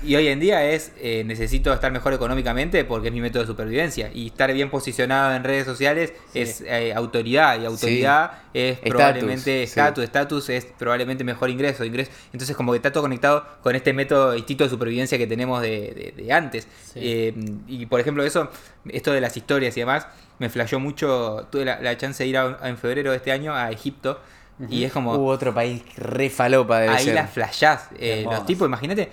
y 0.03 0.15
hoy 0.15 0.27
en 0.27 0.39
día 0.39 0.65
es, 0.69 0.91
eh, 0.99 1.23
necesito 1.25 1.73
estar 1.73 1.91
mejor 1.91 2.13
económicamente 2.13 2.83
porque 2.83 3.07
es 3.07 3.13
mi 3.13 3.21
método 3.21 3.43
de 3.43 3.47
supervivencia. 3.47 4.09
Y 4.13 4.27
estar 4.27 4.51
bien 4.53 4.69
posicionado 4.69 5.33
en 5.33 5.43
redes 5.43 5.65
sociales 5.65 6.13
es 6.33 6.61
eh, 6.67 6.93
autoridad. 6.93 7.59
Y 7.61 7.65
autoridad 7.65 8.31
es 8.53 8.79
probablemente 8.79 9.63
estatus. 9.63 10.03
Estatus 10.03 10.49
es 10.49 10.65
probablemente 10.77 11.23
mejor 11.23 11.49
ingreso. 11.49 11.85
ingreso. 11.85 12.11
Entonces 12.33 12.55
como 12.55 12.73
que 12.73 12.77
está 12.77 12.91
todo 12.91 13.03
conectado 13.03 13.45
con 13.61 13.75
este 13.75 13.93
método, 13.93 14.35
instinto 14.35 14.63
de 14.65 14.69
supervivencia 14.69 15.17
que 15.17 15.27
tenemos 15.27 15.61
de, 15.61 16.13
de- 16.15 16.23
de 16.23 16.31
antes. 16.33 16.67
Eh, 16.95 17.33
y 17.67 17.85
por 17.85 17.99
ejemplo 17.99 18.23
eso, 18.23 18.49
esto 18.89 19.11
de 19.13 19.21
las 19.21 19.35
historias 19.37 19.75
y 19.77 19.79
demás, 19.79 20.07
me 20.39 20.49
flashó 20.49 20.79
mucho. 20.79 21.47
Tuve 21.51 21.65
la, 21.65 21.79
la 21.81 21.97
chance 21.97 22.23
de 22.23 22.29
ir 22.29 22.37
a- 22.37 22.57
en 22.63 22.77
febrero 22.77 23.11
de 23.11 23.17
este 23.17 23.31
año 23.31 23.53
a 23.55 23.71
Egipto. 23.71 24.19
Y 24.69 24.83
es 24.83 24.93
como... 24.93 25.13
Hubo 25.13 25.27
otro 25.27 25.53
país 25.53 25.81
re 25.97 26.29
falopa 26.29 26.79
debe 26.79 26.93
Ahí 26.95 27.05
ser. 27.05 27.15
las 27.15 27.31
flashás. 27.31 27.89
Eh, 27.97 28.23
los 28.29 28.45
tipos, 28.45 28.67
imagínate, 28.67 29.09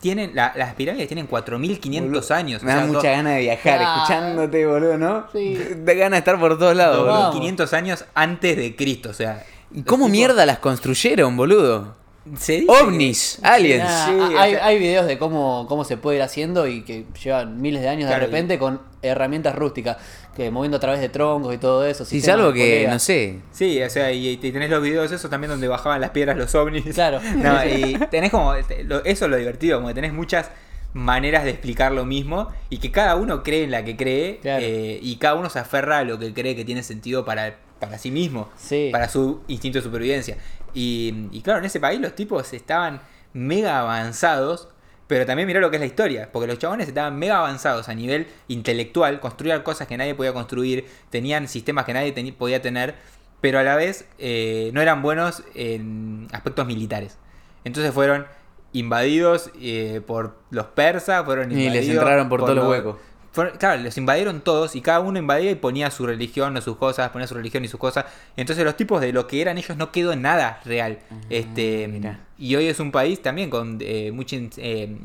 tienen 0.00 0.32
la- 0.34 0.52
las 0.56 0.74
pirámides 0.74 1.06
tienen 1.06 1.26
4500 1.28 2.30
años. 2.32 2.62
o 2.62 2.66
Me 2.66 2.74
da 2.74 2.84
mucha 2.86 3.10
gana 3.12 3.30
de 3.30 3.40
viajar 3.42 3.78
Ah. 3.80 3.94
escuchándote, 3.96 4.66
boludo, 4.66 4.98
¿no? 4.98 5.26
Sí. 5.32 5.56
Da 5.84 5.94
gana 5.94 6.16
de 6.16 6.18
estar 6.18 6.38
por 6.38 6.58
todos 6.58 6.76
lados, 6.76 6.96
Vamos. 6.98 7.12
boludo. 7.12 7.26
2500 7.26 7.72
años 7.74 8.04
antes 8.14 8.56
de 8.56 8.74
Cristo. 8.74 9.10
O 9.10 9.14
sea, 9.14 9.44
¿Y 9.70 9.78
los 9.78 9.86
cómo 9.86 10.06
tipos- 10.06 10.10
mierda 10.12 10.44
las 10.46 10.58
construyeron, 10.58 11.36
boludo? 11.36 11.94
Se 12.38 12.60
dice 12.60 12.66
Ovnis, 12.70 13.38
aliens. 13.42 13.88
Sí, 14.06 14.12
o 14.12 14.38
hay, 14.38 14.52
sea- 14.52 14.64
hay 14.66 14.78
videos 14.78 15.06
de 15.06 15.18
cómo, 15.18 15.66
cómo 15.68 15.84
se 15.84 15.96
puede 15.96 16.18
ir 16.18 16.22
haciendo 16.22 16.68
y 16.68 16.82
que 16.82 17.04
llevan 17.22 17.60
miles 17.60 17.82
de 17.82 17.88
años 17.88 18.06
Claro, 18.06 18.20
de 18.20 18.26
repente 18.26 18.58
con 18.58 18.80
herramientas 19.02 19.56
rústicas, 19.56 19.96
que 20.36 20.50
moviendo 20.50 20.76
a 20.76 20.80
través 20.80 21.00
de 21.00 21.08
troncos 21.08 21.52
y 21.52 21.58
todo 21.58 21.84
eso. 21.84 22.04
Sí, 22.04 22.20
salvo 22.20 22.52
de 22.52 22.54
que, 22.54 22.86
no 22.88 22.98
sé. 23.00 23.40
Sí, 23.50 23.82
o 23.82 23.90
sea, 23.90 24.12
y, 24.12 24.28
y 24.28 24.36
tenés 24.36 24.70
los 24.70 24.80
videos 24.82 25.10
esos 25.10 25.28
también 25.30 25.50
donde 25.50 25.66
bajaban 25.66 26.00
las 26.00 26.10
piedras 26.10 26.36
los 26.36 26.54
ovnis. 26.54 26.84
Claro. 26.94 27.20
No, 27.36 27.64
y 27.66 27.94
tenés 28.10 28.30
como. 28.30 28.54
Eso 28.54 28.70
es 29.04 29.20
lo 29.22 29.36
divertido, 29.36 29.78
como 29.78 29.88
que 29.88 29.94
tenés 29.94 30.12
muchas 30.12 30.50
maneras 30.94 31.42
de 31.44 31.50
explicar 31.50 31.90
lo 31.92 32.04
mismo 32.04 32.48
y 32.70 32.78
que 32.78 32.90
cada 32.92 33.16
uno 33.16 33.42
cree 33.42 33.64
en 33.64 33.70
la 33.70 33.82
que 33.84 33.96
cree 33.96 34.38
Claro. 34.42 34.62
eh, 34.64 34.98
y 35.02 35.16
cada 35.16 35.34
uno 35.34 35.48
se 35.50 35.58
aferra 35.58 35.98
a 35.98 36.04
lo 36.04 36.18
que 36.18 36.32
cree 36.34 36.54
que 36.54 36.64
tiene 36.66 36.82
sentido 36.82 37.24
para, 37.24 37.56
para 37.80 37.96
sí 37.98 38.10
mismo, 38.10 38.50
Sí. 38.58 38.90
para 38.92 39.08
su 39.08 39.40
instinto 39.48 39.78
de 39.78 39.84
supervivencia. 39.84 40.36
Y, 40.74 41.28
y 41.32 41.42
claro, 41.42 41.60
en 41.60 41.64
ese 41.66 41.80
país 41.80 42.00
los 42.00 42.14
tipos 42.14 42.52
estaban 42.52 43.00
mega 43.32 43.80
avanzados, 43.80 44.68
pero 45.06 45.26
también 45.26 45.46
mirá 45.46 45.60
lo 45.60 45.70
que 45.70 45.76
es 45.76 45.80
la 45.80 45.86
historia, 45.86 46.30
porque 46.32 46.46
los 46.46 46.58
chabones 46.58 46.88
estaban 46.88 47.18
mega 47.18 47.38
avanzados 47.38 47.88
a 47.88 47.94
nivel 47.94 48.26
intelectual, 48.48 49.20
construían 49.20 49.62
cosas 49.62 49.86
que 49.86 49.96
nadie 49.96 50.14
podía 50.14 50.32
construir, 50.32 50.86
tenían 51.10 51.48
sistemas 51.48 51.84
que 51.84 51.92
nadie 51.92 52.32
podía 52.32 52.62
tener, 52.62 52.94
pero 53.40 53.58
a 53.58 53.62
la 53.62 53.76
vez 53.76 54.06
eh, 54.18 54.70
no 54.72 54.80
eran 54.80 55.02
buenos 55.02 55.42
en 55.54 56.28
aspectos 56.32 56.66
militares. 56.66 57.18
Entonces 57.64 57.92
fueron 57.92 58.26
invadidos 58.72 59.50
eh, 59.60 60.00
por 60.06 60.36
los 60.50 60.66
persas, 60.66 61.24
fueron 61.24 61.50
Y 61.52 61.56
les 61.56 61.64
invadidos 61.64 61.96
entraron 61.96 62.28
por 62.28 62.40
todos 62.40 62.54
los 62.54 62.68
huecos. 62.68 62.96
Fueron- 63.32 63.56
claro, 63.56 63.82
los 63.82 63.96
invadieron 63.98 64.40
todos 64.42 64.76
y 64.76 64.80
cada 64.82 65.00
uno 65.00 65.18
invadía 65.18 65.50
y 65.50 65.54
ponía 65.56 65.90
su 65.90 66.06
religión 66.06 66.56
o 66.56 66.60
sus 66.60 66.76
cosas, 66.76 67.10
ponía 67.10 67.26
su 67.26 67.34
religión 67.34 67.64
y 67.64 67.68
sus 67.68 67.80
cosas. 67.80 68.04
Entonces 68.36 68.64
los 68.64 68.76
tipos 68.76 69.00
de 69.00 69.12
lo 69.12 69.26
que 69.26 69.40
eran 69.40 69.58
ellos 69.58 69.76
no 69.76 69.90
quedó 69.90 70.14
nada 70.16 70.60
real. 70.64 70.98
este 71.30 71.84
Ah, 71.84 71.88
mirá. 71.88 72.20
Y 72.38 72.54
hoy 72.56 72.66
es 72.66 72.78
un 72.80 72.92
país 72.92 73.20
también 73.22 73.50
con 73.50 73.78
eh, 73.80 74.12
mucho, 74.12 74.36
eh, 74.58 74.96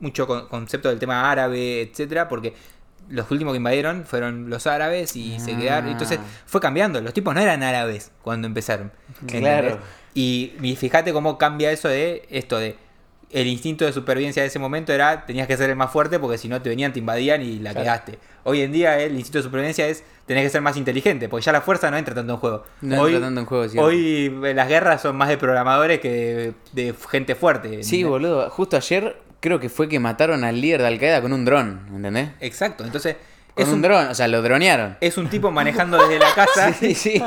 mucho 0.00 0.26
con- 0.26 0.48
concepto 0.48 0.88
del 0.88 0.98
tema 0.98 1.30
árabe, 1.30 1.82
etcétera, 1.82 2.28
porque 2.28 2.54
los 3.08 3.30
últimos 3.30 3.52
que 3.52 3.56
invadieron 3.58 4.04
fueron 4.04 4.48
los 4.50 4.66
árabes 4.66 5.16
y 5.16 5.38
se 5.40 5.52
Ah. 5.54 5.58
quedaron. 5.58 5.90
Entonces 5.90 6.18
fue 6.46 6.60
cambiando. 6.60 7.00
Los 7.00 7.12
tipos 7.12 7.34
no 7.34 7.40
eran 7.40 7.62
árabes 7.62 8.12
cuando 8.22 8.46
empezaron. 8.46 8.92
Claro. 9.26 9.66
¿entendés? 9.68 9.88
Y, 10.14 10.52
y 10.62 10.76
fíjate 10.76 11.12
cómo 11.12 11.36
cambia 11.38 11.70
eso 11.72 11.88
de 11.88 12.26
esto 12.30 12.58
de 12.58 12.76
el 13.32 13.46
instinto 13.46 13.84
de 13.84 13.92
supervivencia 13.92 14.42
de 14.42 14.48
ese 14.48 14.58
momento 14.58 14.92
era 14.92 15.24
tenías 15.26 15.46
que 15.46 15.56
ser 15.56 15.70
el 15.70 15.76
más 15.76 15.90
fuerte 15.92 16.18
porque 16.18 16.36
si 16.38 16.48
no 16.48 16.60
te 16.60 16.68
venían, 16.68 16.92
te 16.92 16.98
invadían 16.98 17.42
y 17.42 17.58
la 17.58 17.70
Claro. 17.72 17.86
cagaste. 17.86 18.18
Hoy 18.44 18.62
en 18.62 18.72
día 18.72 18.98
el 19.00 19.12
instinto 19.14 19.38
de 19.38 19.44
supervivencia 19.44 19.86
es 19.86 20.02
tenés 20.26 20.44
que 20.44 20.50
ser 20.50 20.60
más 20.62 20.76
inteligente 20.76 21.28
porque 21.28 21.44
ya 21.44 21.52
la 21.52 21.60
fuerza 21.60 21.90
no 21.90 21.96
entra 21.96 22.14
tanto 22.14 22.32
en 22.32 22.38
juego. 22.38 22.64
No 22.80 23.02
hoy, 23.02 23.12
entra 23.14 23.26
tanto 23.26 23.40
en 23.40 23.46
juego, 23.46 23.68
cierto. 23.68 23.86
hoy 23.86 24.40
eh, 24.44 24.54
las 24.54 24.68
guerras 24.68 25.02
son 25.02 25.16
más 25.16 25.28
de 25.28 25.38
programadores 25.38 26.00
que 26.00 26.54
de, 26.72 26.84
de 26.88 26.94
gente 27.10 27.34
fuerte. 27.34 27.68
Sí, 27.84 28.00
¿entendés? 28.00 28.06
boludo. 28.08 28.50
Justo 28.50 28.76
ayer 28.76 29.16
creo 29.40 29.58
que 29.60 29.68
fue 29.68 29.88
que 29.88 29.98
mataron 30.00 30.44
al 30.44 30.60
líder 30.60 30.82
de 30.82 30.86
Al 30.88 30.98
Qaeda 30.98 31.22
con 31.22 31.32
un 31.32 31.44
dron, 31.44 31.80
¿entendés? 31.94 32.30
Exacto, 32.40 32.84
entonces 32.84 33.16
Con 33.54 33.62
es 33.64 33.68
un, 33.68 33.74
un, 33.76 33.82
dron, 33.82 34.08
o 34.08 34.14
sea, 34.14 34.28
lo 34.28 34.42
dronearon. 34.42 34.96
es 35.00 35.16
un 35.18 35.28
tipo 35.28 35.50
manejando 35.50 35.98
desde 35.98 36.18
la 36.18 36.32
casa. 36.34 36.72
Sí, 36.80 36.94
sí. 36.94 37.22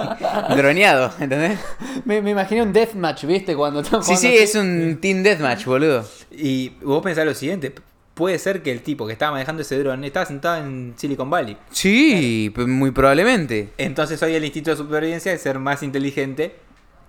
Droneado, 0.55 1.11
¿entendés? 1.19 1.59
Me, 2.05 2.21
me 2.21 2.31
imaginé 2.31 2.61
un 2.63 2.73
deathmatch, 2.73 3.25
¿viste? 3.25 3.55
Cuando 3.55 3.81
están 3.81 4.03
Sí, 4.03 4.15
sí, 4.15 4.27
así. 4.27 4.37
es 4.37 4.55
un 4.55 4.97
Team 5.01 5.23
Deathmatch, 5.23 5.65
boludo. 5.65 6.05
Y 6.31 6.69
vos 6.81 7.03
pensás 7.03 7.25
lo 7.25 7.33
siguiente, 7.33 7.73
puede 8.13 8.37
ser 8.39 8.61
que 8.61 8.71
el 8.71 8.81
tipo 8.81 9.05
que 9.07 9.13
estaba 9.13 9.31
manejando 9.33 9.61
ese 9.61 9.77
dron 9.79 10.03
estaba 10.03 10.25
sentado 10.25 10.57
en 10.63 10.93
Silicon 10.97 11.29
Valley. 11.29 11.57
Sí, 11.71 12.51
p- 12.55 12.65
muy 12.65 12.91
probablemente. 12.91 13.69
Entonces 13.77 14.21
hoy 14.23 14.33
el 14.35 14.43
instinto 14.45 14.71
de 14.71 14.77
supervivencia 14.77 15.33
es 15.33 15.41
ser 15.41 15.59
más 15.59 15.83
inteligente 15.83 16.55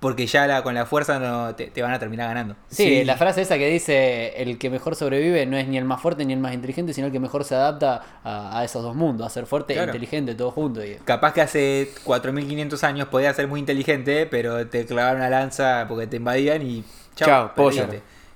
porque 0.04 0.26
ya 0.26 0.46
la, 0.46 0.62
con 0.62 0.74
la 0.74 0.84
fuerza 0.84 1.18
no 1.18 1.54
te, 1.54 1.68
te 1.68 1.80
van 1.80 1.94
a 1.94 1.98
terminar 1.98 2.28
ganando. 2.28 2.56
Sí, 2.68 3.04
la 3.04 3.16
frase 3.16 3.40
esa 3.40 3.56
que 3.56 3.70
dice 3.70 4.34
el 4.36 4.58
que 4.58 4.68
mejor 4.68 4.96
sobrevive 4.96 5.46
no 5.46 5.56
es 5.56 5.66
ni 5.66 5.78
el 5.78 5.86
más 5.86 6.02
fuerte 6.02 6.26
ni 6.26 6.34
el 6.34 6.40
más 6.40 6.52
inteligente, 6.52 6.92
sino 6.92 7.06
el 7.06 7.12
que 7.14 7.20
mejor 7.20 7.42
se 7.44 7.54
adapta 7.54 8.02
a, 8.22 8.58
a 8.58 8.64
esos 8.64 8.82
dos 8.82 8.94
mundos, 8.94 9.26
a 9.26 9.30
ser 9.30 9.46
fuerte 9.46 9.72
e 9.72 9.82
inteligente, 9.82 10.34
todo 10.34 10.50
junto. 10.50 10.82
Capaz 11.06 11.32
que 11.32 11.40
hace 11.40 11.88
4.500 12.04 12.82
años 12.82 13.08
podía 13.08 13.32
ser 13.32 13.48
muy 13.48 13.60
inteligente, 13.60 14.26
pero 14.26 14.66
te 14.66 14.84
clavaron 14.84 15.22
una 15.22 15.30
lanza 15.30 15.86
porque 15.88 16.06
te 16.06 16.18
invadían 16.18 16.60
y 16.60 16.84
chao, 17.16 17.54
pollo. 17.54 17.86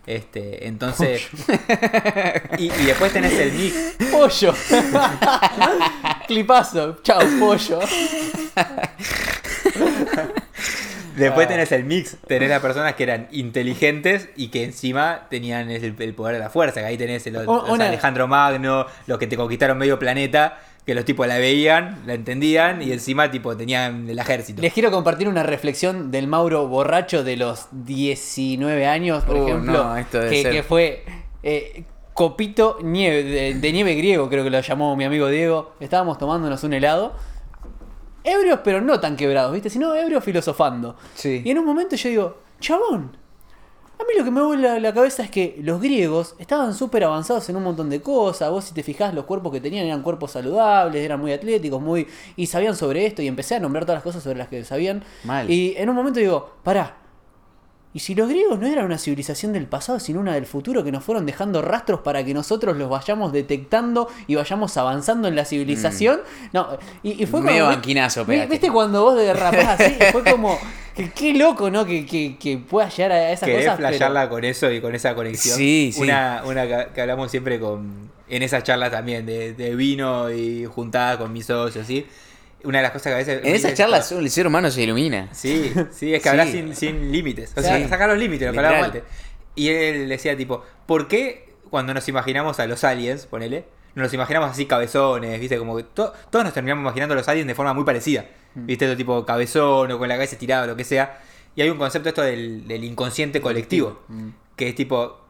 Este, 0.06 0.68
entonces. 0.68 1.28
y, 2.56 2.64
y 2.64 2.86
después 2.86 3.12
tenés 3.12 3.34
el 3.34 3.52
mix. 3.52 3.94
¡Pollo! 4.10 4.54
Clipazo, 6.26 6.96
chao, 7.02 7.20
pollo. 7.38 7.80
Después 11.18 11.46
Ah. 11.46 11.50
tenés 11.50 11.72
el 11.72 11.84
mix. 11.84 12.16
Tenés 12.26 12.48
las 12.48 12.60
personas 12.60 12.94
que 12.94 13.02
eran 13.02 13.28
inteligentes 13.30 14.28
y 14.36 14.48
que 14.48 14.64
encima 14.64 15.26
tenían 15.30 15.70
el, 15.70 15.94
el 15.98 16.14
poder 16.14 16.34
de 16.34 16.40
la 16.40 16.50
fuerza. 16.50 16.80
Que 16.80 16.86
ahí 16.86 16.96
tenés 16.96 17.26
los, 17.26 17.46
Un- 17.46 17.56
los 17.56 17.68
una- 17.70 17.86
Alejandro 17.88 18.26
Magno, 18.28 18.86
los 19.06 19.18
que 19.18 19.26
te 19.26 19.36
conquistaron 19.36 19.76
medio 19.78 19.98
planeta. 19.98 20.58
Que 20.86 20.94
los 20.94 21.04
tipos 21.04 21.26
la 21.26 21.36
veían, 21.36 21.98
la 22.06 22.14
entendían 22.14 22.80
y 22.80 22.92
encima 22.92 23.30
tipo 23.30 23.54
tenían 23.54 24.08
el 24.08 24.18
ejército. 24.18 24.62
Les 24.62 24.72
quiero 24.72 24.90
compartir 24.90 25.28
una 25.28 25.42
reflexión 25.42 26.10
del 26.10 26.26
Mauro 26.28 26.66
borracho 26.66 27.22
de 27.24 27.36
los 27.36 27.66
19 27.72 28.86
años, 28.86 29.22
por 29.24 29.36
Uh, 29.36 29.48
ejemplo, 29.48 29.84
no, 29.84 29.96
esto 29.98 30.18
que, 30.20 30.42
ser- 30.42 30.52
que 30.52 30.62
fue 30.62 31.04
eh, 31.42 31.84
copito 32.14 32.78
nieve, 32.82 33.22
de, 33.22 33.54
de 33.54 33.72
nieve 33.72 33.94
griego, 33.96 34.30
creo 34.30 34.42
que 34.44 34.48
lo 34.50 34.60
llamó 34.60 34.96
mi 34.96 35.04
amigo 35.04 35.28
Diego. 35.28 35.74
Estábamos 35.78 36.16
tomándonos 36.16 36.64
un 36.64 36.72
helado 36.72 37.14
ebrios, 38.24 38.60
pero 38.64 38.80
no 38.80 39.00
tan 39.00 39.16
quebrados, 39.16 39.52
¿viste? 39.52 39.70
Sino 39.70 39.94
ebrios 39.94 40.24
filosofando. 40.24 40.96
Sí. 41.14 41.42
Y 41.44 41.50
en 41.50 41.58
un 41.58 41.64
momento 41.64 41.96
yo 41.96 42.08
digo, 42.08 42.36
chabón, 42.60 43.16
a 43.98 44.04
mí 44.04 44.10
lo 44.16 44.24
que 44.24 44.30
me 44.30 44.40
vuela 44.42 44.74
la, 44.74 44.80
la 44.80 44.94
cabeza 44.94 45.24
es 45.24 45.30
que 45.30 45.58
los 45.60 45.80
griegos 45.80 46.36
estaban 46.38 46.72
súper 46.72 47.02
avanzados 47.02 47.48
en 47.48 47.56
un 47.56 47.64
montón 47.64 47.90
de 47.90 48.00
cosas. 48.00 48.48
Vos 48.50 48.64
si 48.64 48.74
te 48.74 48.84
fijás, 48.84 49.12
los 49.12 49.24
cuerpos 49.24 49.52
que 49.52 49.60
tenían 49.60 49.86
eran 49.86 50.02
cuerpos 50.02 50.30
saludables, 50.32 51.04
eran 51.04 51.18
muy 51.20 51.32
atléticos, 51.32 51.82
muy 51.82 52.06
y 52.36 52.46
sabían 52.46 52.76
sobre 52.76 53.06
esto. 53.06 53.22
Y 53.22 53.26
empecé 53.26 53.56
a 53.56 53.60
nombrar 53.60 53.84
todas 53.84 53.96
las 53.96 54.04
cosas 54.04 54.22
sobre 54.22 54.38
las 54.38 54.48
que 54.48 54.64
sabían. 54.64 55.02
Mal. 55.24 55.50
Y 55.50 55.74
en 55.76 55.88
un 55.88 55.96
momento 55.96 56.20
digo, 56.20 56.48
pará. 56.62 56.96
¿Y 57.98 58.00
si 58.00 58.14
los 58.14 58.28
griegos 58.28 58.60
no 58.60 58.66
eran 58.68 58.84
una 58.84 58.96
civilización 58.96 59.52
del 59.52 59.66
pasado, 59.66 59.98
sino 59.98 60.20
una 60.20 60.32
del 60.34 60.46
futuro 60.46 60.84
que 60.84 60.92
nos 60.92 61.02
fueron 61.02 61.26
dejando 61.26 61.62
rastros 61.62 61.98
para 62.02 62.24
que 62.24 62.32
nosotros 62.32 62.76
los 62.76 62.88
vayamos 62.88 63.32
detectando 63.32 64.08
y 64.28 64.36
vayamos 64.36 64.76
avanzando 64.76 65.26
en 65.26 65.34
la 65.34 65.44
civilización? 65.44 66.20
No, 66.52 66.68
y, 67.02 67.20
y 67.20 67.26
fue 67.26 67.40
Mm. 67.40 67.44
Medio 67.44 67.64
como- 67.64 67.74
banquinazo, 67.74 68.24
¿vi- 68.24 68.34
pegate. 68.34 68.50
¿Viste 68.52 68.70
cuando 68.70 69.02
vos 69.02 69.16
derrapás 69.16 69.80
así? 69.80 69.96
Fue 70.12 70.22
como, 70.22 70.56
qué 71.16 71.34
loco, 71.34 71.70
¿no? 71.72 71.84
Que, 71.84 72.06
que, 72.06 72.36
que 72.38 72.58
pueda 72.58 72.88
llegar 72.88 73.10
a 73.10 73.32
esas 73.32 73.48
Querés 73.48 73.64
cosas. 73.64 73.76
pero- 73.78 73.88
flashearla 73.88 74.28
con 74.28 74.44
eso 74.44 74.70
y 74.70 74.80
con 74.80 74.94
esa 74.94 75.16
conexión. 75.16 75.56
Sí, 75.56 75.90
sí. 75.92 76.00
Una, 76.00 76.42
una 76.46 76.68
que, 76.68 76.86
que 76.94 77.00
hablamos 77.00 77.32
siempre 77.32 77.58
con 77.58 78.08
en 78.28 78.42
esas 78.44 78.62
charlas 78.62 78.92
también, 78.92 79.26
de, 79.26 79.54
de 79.54 79.74
vino 79.74 80.30
y 80.30 80.66
juntada 80.66 81.18
con 81.18 81.32
mis 81.32 81.46
socios, 81.46 81.84
¿sí? 81.84 82.06
Una 82.64 82.78
de 82.78 82.82
las 82.82 82.92
cosas 82.92 83.04
que 83.10 83.14
a 83.14 83.16
veces... 83.18 83.40
En 83.44 83.54
esas 83.54 83.74
charlas 83.74 84.10
el 84.12 84.28
ser 84.30 84.46
humano 84.46 84.70
se 84.70 84.82
ilumina. 84.82 85.28
Sí, 85.32 85.72
sí, 85.92 86.12
es 86.14 86.20
que 86.20 86.24
Sí. 86.24 86.28
hablas 86.28 86.48
sin, 86.50 86.74
sin 86.74 87.12
límites. 87.12 87.52
O 87.56 87.62
sea, 87.62 87.76
Sí. 87.78 87.88
sacar 87.88 88.08
los 88.08 88.18
límites, 88.18 88.46
lo 88.48 88.52
que 88.52 88.58
hablábamos 88.58 88.86
antes. 88.86 89.02
Y 89.54 89.68
él 89.68 90.08
decía, 90.08 90.36
tipo, 90.36 90.64
¿por 90.86 91.06
qué 91.08 91.54
cuando 91.70 91.94
nos 91.94 92.08
imaginamos 92.08 92.58
a 92.60 92.66
los 92.66 92.82
aliens, 92.84 93.26
ponele, 93.26 93.64
nos 93.94 94.04
los 94.04 94.14
imaginamos 94.14 94.50
así 94.50 94.66
cabezones, 94.66 95.38
viste? 95.40 95.56
Como 95.58 95.76
que 95.76 95.82
to- 95.84 96.12
todos 96.30 96.44
nos 96.44 96.52
terminamos 96.54 96.82
imaginando 96.82 97.14
a 97.14 97.16
los 97.16 97.28
aliens 97.28 97.46
de 97.46 97.54
forma 97.54 97.72
muy 97.74 97.84
parecida. 97.84 98.24
Mm. 98.54 98.66
¿Viste? 98.66 98.86
Todo 98.86 98.96
tipo 98.96 99.24
cabezón 99.26 99.92
o 99.92 99.98
con 99.98 100.08
la 100.08 100.14
cabeza 100.16 100.34
estirada 100.34 100.64
o 100.64 100.66
lo 100.66 100.76
que 100.76 100.84
sea. 100.84 101.20
Y 101.54 101.62
hay 101.62 101.70
un 101.70 101.78
concepto 101.78 102.08
esto 102.08 102.22
del, 102.22 102.66
del 102.68 102.84
inconsciente 102.84 103.40
colectivo. 103.40 104.02
Mm. 104.08 104.28
Que 104.56 104.68
es 104.70 104.74
tipo, 104.74 105.20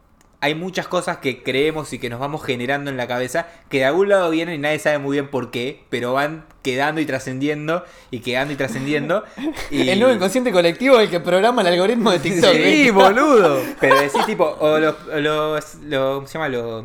hay 0.40 0.54
muchas 0.54 0.86
cosas 0.86 1.16
que 1.18 1.42
creemos 1.42 1.92
y 1.92 1.98
que 1.98 2.08
nos 2.08 2.20
vamos 2.20 2.44
generando 2.44 2.90
en 2.90 2.96
la 2.96 3.08
cabeza 3.08 3.48
que 3.68 3.78
de 3.78 3.86
algún 3.86 4.08
lado 4.08 4.30
vienen 4.30 4.54
y 4.54 4.58
nadie 4.58 4.78
sabe 4.78 4.98
muy 4.98 5.16
bien 5.16 5.28
por 5.30 5.50
qué, 5.50 5.82
pero 5.90 6.12
van 6.12 6.44
quedando 6.62 7.00
y 7.00 7.06
trascendiendo 7.06 7.84
y 8.12 8.20
quedando 8.20 8.52
y 8.52 8.56
trascendiendo. 8.56 9.24
y- 9.70 9.88
El 9.88 9.98
nuevo 9.98 10.14
inconsciente 10.14 10.52
colectivo 10.52 10.96
es 11.00 11.06
el 11.06 11.10
que 11.10 11.18
programa 11.20 11.62
el 11.62 11.68
algoritmo 11.68 12.12
de 12.12 12.20
TikTok. 12.20 12.52
Sí, 12.54 12.90
boludo. 12.90 13.60
Pero 13.80 14.00
decís 14.00 14.24
tipo, 14.26 14.44
o 14.60 14.78
los, 14.78 14.94
los, 15.16 15.74
los- 15.82 16.14
¿cómo 16.14 16.26
se 16.28 16.34
llama? 16.34 16.48
Los, 16.48 16.84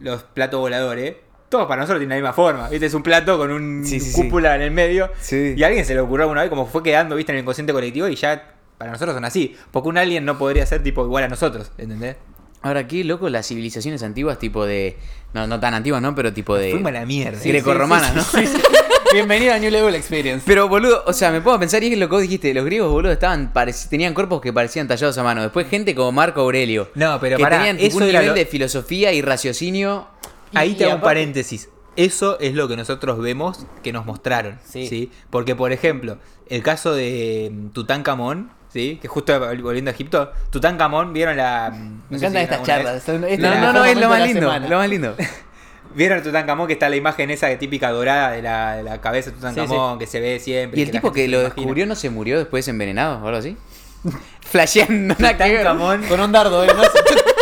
los 0.00 0.22
platos 0.24 0.58
voladores. 0.60 1.14
Todos 1.48 1.66
para 1.66 1.80
nosotros 1.82 2.00
tienen 2.00 2.10
la 2.10 2.16
misma 2.16 2.32
forma. 2.34 2.68
¿Viste? 2.68 2.86
Es 2.86 2.94
un 2.94 3.02
plato 3.04 3.38
con 3.38 3.50
un 3.52 3.84
Sí, 3.86 4.00
sí, 4.00 4.10
sí. 4.10 4.20
cúpula 4.22 4.54
en 4.56 4.62
el 4.62 4.70
medio. 4.72 5.10
Y 5.30 5.62
a 5.62 5.66
alguien 5.68 5.84
se 5.84 5.94
le 5.94 6.00
ocurrió 6.00 6.24
alguna 6.24 6.40
vez 6.42 6.50
como 6.50 6.66
fue 6.66 6.82
quedando, 6.82 7.14
¿viste? 7.16 7.30
En 7.32 7.36
el 7.38 7.42
inconsciente 7.42 7.72
colectivo 7.72 8.08
y 8.08 8.16
ya 8.16 8.54
para 8.76 8.90
nosotros 8.90 9.14
son 9.14 9.24
así. 9.24 9.56
Porque 9.70 9.88
un 9.88 9.98
alien 9.98 10.24
no 10.24 10.36
podría 10.36 10.66
ser 10.66 10.82
tipo 10.82 11.04
igual 11.04 11.24
a 11.24 11.28
nosotros, 11.28 11.70
¿entendés? 11.78 12.16
Ahora, 12.62 12.86
qué 12.88 13.04
loco 13.04 13.28
las 13.28 13.46
civilizaciones 13.46 14.02
antiguas, 14.02 14.38
tipo 14.38 14.66
de. 14.66 14.96
No, 15.32 15.46
no 15.46 15.60
tan 15.60 15.74
antiguas, 15.74 16.02
¿no? 16.02 16.14
Pero 16.14 16.32
tipo 16.32 16.56
de. 16.56 16.80
A 16.84 16.90
la 16.90 17.06
mierda. 17.06 17.38
Sí, 17.38 17.48
grecorromanas, 17.50 18.14
¿no? 18.14 18.22
Sí. 18.22 18.44
Bienvenido 19.12 19.54
a 19.54 19.58
New 19.58 19.70
Level 19.70 19.94
Experience. 19.94 20.42
Pero, 20.46 20.68
boludo, 20.68 21.02
o 21.06 21.12
sea, 21.14 21.30
me 21.30 21.40
puedo 21.40 21.58
pensar, 21.58 21.82
y 21.82 21.90
es 21.92 21.98
lo 21.98 22.08
que 22.08 22.14
vos 22.16 22.22
dijiste, 22.22 22.52
los 22.52 22.64
griegos, 22.66 22.90
boludo, 22.90 23.12
estaban 23.12 23.52
tenían 23.88 24.12
cuerpos 24.12 24.40
que 24.42 24.52
parecían 24.52 24.86
tallados 24.86 25.16
a 25.16 25.22
mano. 25.22 25.40
Después 25.42 25.66
gente 25.68 25.94
como 25.94 26.12
Marco 26.12 26.40
Aurelio. 26.42 26.90
No, 26.94 27.18
pero 27.20 27.36
que 27.38 27.42
pará, 27.42 27.56
tenían 27.58 27.76
tipo, 27.78 27.88
eso 27.88 27.96
un 27.98 28.04
nivel 28.06 28.26
lo- 28.26 28.34
de 28.34 28.44
filosofía 28.44 29.12
y 29.12 29.22
raciocinio. 29.22 30.08
Ahí 30.52 30.72
Y- 30.72 30.74
te 30.74 30.84
hago 30.84 30.96
un 30.96 31.00
paréntesis. 31.00 31.68
Eso 31.96 32.38
es 32.38 32.54
lo 32.54 32.68
que 32.68 32.76
nosotros 32.76 33.18
vemos 33.18 33.66
que 33.82 33.92
nos 33.92 34.04
mostraron. 34.04 34.58
Sí. 34.68 34.86
Sí. 34.88 35.10
Porque, 35.30 35.56
por 35.56 35.72
ejemplo, 35.72 36.18
el 36.48 36.62
caso 36.62 36.92
de 36.94 37.50
mm, 37.52 37.68
Tutankamón, 37.70 38.50
¿sí? 38.72 38.98
que 39.00 39.08
justo 39.08 39.38
volviendo 39.40 39.90
a 39.90 39.94
Egipto, 39.94 40.32
Tutankamón, 40.50 41.12
¿vieron 41.12 41.36
la. 41.36 41.70
mm, 41.72 41.76
Me 41.76 41.90
no 42.10 42.18
sé 42.18 42.26
encantan 42.26 42.32
si 42.32 42.44
estas 42.44 42.62
charlas. 42.66 43.02
Son- 43.02 43.24
este 43.24 43.38
No, 43.38 43.48
el 43.48 43.54
no, 43.54 43.60
mejor 43.60 43.74
no, 43.74 43.84
es 43.86 43.94
lo 43.94 44.00
de 44.00 44.06
más 44.08 44.22
lindo, 44.26 44.40
semana. 44.40 44.68
lo 44.68 44.76
más 44.78 44.88
lindo. 44.88 45.14
¿Vieron 45.94 46.18
a 46.18 46.22
Tutankamón 46.22 46.66
que 46.66 46.74
está 46.74 46.88
la 46.90 46.96
imagen 46.96 47.30
esa 47.30 47.46
de 47.46 47.56
típica 47.56 47.90
dorada 47.90 48.30
de 48.32 48.42
la, 48.42 48.76
de 48.76 48.82
la 48.82 49.00
cabeza 49.00 49.30
de 49.30 49.36
Tutankamón 49.36 49.98
que 49.98 50.06
se 50.06 50.20
ve 50.20 50.38
siempre? 50.38 50.78
¿Y 50.78 50.82
el 50.82 50.90
tipo 50.90 51.12
que 51.12 51.22
se 51.22 51.28
lo 51.28 51.38
imagina? 51.40 51.54
descubrió 51.56 51.86
no 51.86 51.94
se 51.94 52.10
murió 52.10 52.38
después 52.38 52.68
envenenado 52.68 53.22
o 53.22 53.26
algo 53.26 53.38
así? 53.38 53.56
Flasheando. 54.42 55.14
Tutankamón. 55.14 56.02
Con 56.04 56.20
un 56.20 56.30
dardo, 56.32 56.62
¿eh? 56.64 56.68
¿no? 56.74 56.82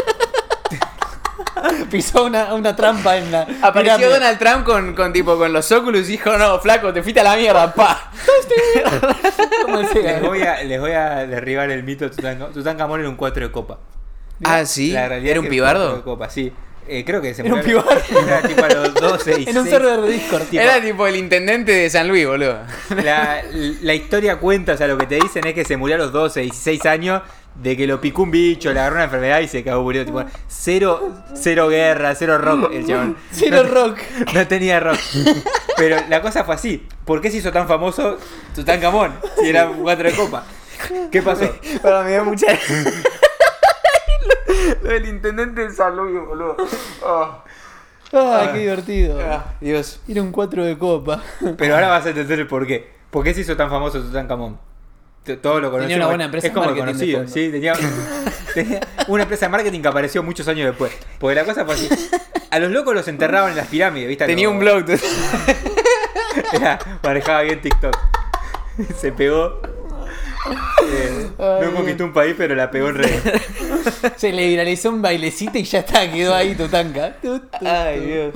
Pisó 1.97 2.24
una, 2.24 2.55
una 2.55 2.74
trampa 2.76 3.16
en 3.16 3.30
la. 3.32 3.40
Apareció 3.62 3.97
pirámide. 3.97 4.09
Donald 4.09 4.38
Trump 4.38 4.64
con, 4.64 4.94
con 4.94 5.12
tipo 5.12 5.36
con 5.36 5.53
los 5.53 5.70
óculos 5.72 6.03
y 6.09 6.12
dijo, 6.12 6.36
no, 6.36 6.59
flaco, 6.61 6.92
te 6.92 7.03
fuiste 7.03 7.20
a 7.20 7.24
la 7.24 7.36
mierda, 7.36 7.72
pa. 7.74 8.11
Les 9.94 10.22
voy, 10.22 10.42
a, 10.42 10.62
les 10.62 10.80
voy 10.80 10.92
a 10.92 11.26
derribar 11.26 11.70
el 11.70 11.82
mito 11.82 12.09
de 12.09 12.11
Tutankamón. 12.53 13.01
Era 13.01 13.09
un 13.09 13.16
4 13.16 13.47
de 13.47 13.53
copa. 13.53 13.78
Ah, 14.44 14.64
sí. 14.64 14.90
La 14.92 15.09
realidad 15.09 15.30
¿Era 15.32 15.40
un 15.40 15.49
pibardo? 15.49 16.05
copa, 16.05 16.28
sí. 16.30 16.53
Eh, 16.88 17.05
creo 17.05 17.20
que 17.20 17.34
se 17.34 17.42
Era 17.44 17.55
un 17.55 17.61
murió- 17.61 17.82
pibardo. 17.82 18.28
Era 18.28 18.42
tipo 18.42 18.64
a 18.64 18.68
los 18.68 18.94
12 18.94 19.40
y 19.40 19.44
En 19.51 19.59
un 19.59 19.64
6. 19.64 19.74
server 19.76 20.01
de 20.03 20.09
Discord. 20.12 20.42
Tipo- 20.44 20.62
Era 20.62 20.80
tipo 20.80 21.07
el 21.07 21.16
intendente 21.16 21.72
de 21.72 21.90
San 21.90 22.07
Luis, 22.09 22.26
boludo. 22.26 22.59
La, 23.03 23.42
la 23.82 23.94
historia 23.94 24.36
cuenta, 24.36 24.74
o 24.74 24.76
sea, 24.76 24.86
lo 24.86 24.97
que 24.99 25.07
te 25.07 25.16
dicen 25.16 25.47
es 25.47 25.55
que 25.55 25.64
se 25.64 25.76
murió 25.76 25.97
a 25.97 25.99
los 25.99 26.12
12, 26.12 26.42
16 26.42 26.86
años 26.86 27.22
de 27.62 27.76
que 27.76 27.86
lo 27.86 28.00
picó 28.00 28.22
un 28.22 28.30
bicho, 28.30 28.72
le 28.72 28.80
agarró 28.80 28.96
una 28.96 29.04
enfermedad 29.04 29.40
y 29.40 29.48
se 29.48 29.62
cagó 29.64 29.82
murió. 29.82 30.04
Tipo, 30.04 30.22
cero, 30.48 31.12
cero 31.34 31.68
guerra, 31.68 32.14
cero 32.14 32.38
rock 32.38 32.70
el 32.72 32.86
chabón. 32.86 33.16
Cero 33.30 33.62
No- 33.64 33.68
rock. 33.70 33.98
No 34.34 34.46
tenía 34.46 34.80
rock. 34.80 34.98
Pero 35.76 35.96
la 36.09 36.20
cosa 36.22 36.44
fue 36.44 36.54
así. 36.54 36.86
¿Por 37.04 37.20
qué 37.20 37.30
se 37.30 37.38
hizo 37.38 37.52
tan 37.52 37.66
famoso 37.68 38.18
Tutankamón? 38.54 39.12
Si 39.40 39.48
era 39.48 39.68
un 39.68 39.82
cuatro 39.82 40.09
de 40.11 40.14
copa. 40.16 40.44
¿Qué 41.11 41.22
pasó? 41.22 41.48
Para 41.82 42.02
da 42.02 42.22
mucha. 42.24 42.46
Lo 44.82 44.90
del 44.90 45.07
intendente 45.07 45.62
de 45.62 45.70
San 45.72 45.96
Luis, 45.96 46.18
boludo. 46.26 46.57
Oh. 47.04 47.42
Ah, 48.12 48.50
qué 48.52 48.61
divertido. 48.61 49.18
Ah, 49.20 49.54
Dios. 49.61 50.00
Era 50.09 50.22
un 50.22 50.30
4 50.32 50.64
de 50.64 50.78
copa. 50.78 51.22
Pero 51.59 51.74
ahora 51.74 51.88
vas 51.88 52.07
a 52.07 52.11
entender 52.11 52.38
el 52.40 52.46
por 52.46 52.66
qué. 52.66 52.88
¿Por 53.11 53.24
qué 53.24 53.34
se 53.34 53.40
hizo 53.40 53.57
tan 53.57 53.68
famoso 53.70 54.00
Tutankamón? 54.00 54.59
Todo 55.35 55.61
lo 55.61 55.70
conocemos. 55.70 55.97
una 55.97 56.07
buena 56.07 56.24
empresa 56.27 56.47
Es 56.47 56.53
como 56.53 56.70
de 56.72 56.79
conocido, 56.79 57.27
sí. 57.27 57.51
Tenía, 57.51 57.74
tenía 58.55 58.81
una 59.09 59.24
empresa 59.24 59.47
de 59.47 59.51
marketing 59.51 59.81
que 59.81 59.89
apareció 59.89 60.22
muchos 60.22 60.47
años 60.49 60.66
después. 60.66 60.93
Porque 61.18 61.35
la 61.35 61.45
cosa 61.45 61.64
fue 61.64 61.74
así. 61.74 61.89
A 62.51 62.59
los 62.59 62.70
locos 62.70 62.95
los 62.95 63.09
enterraban 63.09 63.51
en 63.51 63.57
las 63.57 63.66
pirámides, 63.66 64.09
¿viste? 64.09 64.27
Tenía 64.27 64.49
un 64.49 64.59
blog. 64.59 64.85
Era, 66.53 66.79
manejaba 67.03 67.43
bien 67.43 67.61
TikTok. 67.61 67.97
Se 68.99 69.12
pegó. 69.12 69.61
Eh, 70.89 71.29
no 71.39 71.74
conquistó 71.74 72.05
un 72.05 72.12
país, 72.12 72.35
pero 72.39 72.55
la 72.55 72.70
pegó 72.70 72.91
en 72.91 72.97
redes. 72.97 73.22
Se 74.16 74.33
le 74.33 74.47
viralizó 74.47 74.91
un 74.91 75.03
bailecito 75.03 75.59
y 75.59 75.64
ya 75.64 75.81
está, 75.81 76.11
quedó 76.11 76.35
ahí 76.35 76.55
tu 76.55 76.68
tanca. 76.68 77.16
Ay. 77.64 78.01
Dios. 78.01 78.35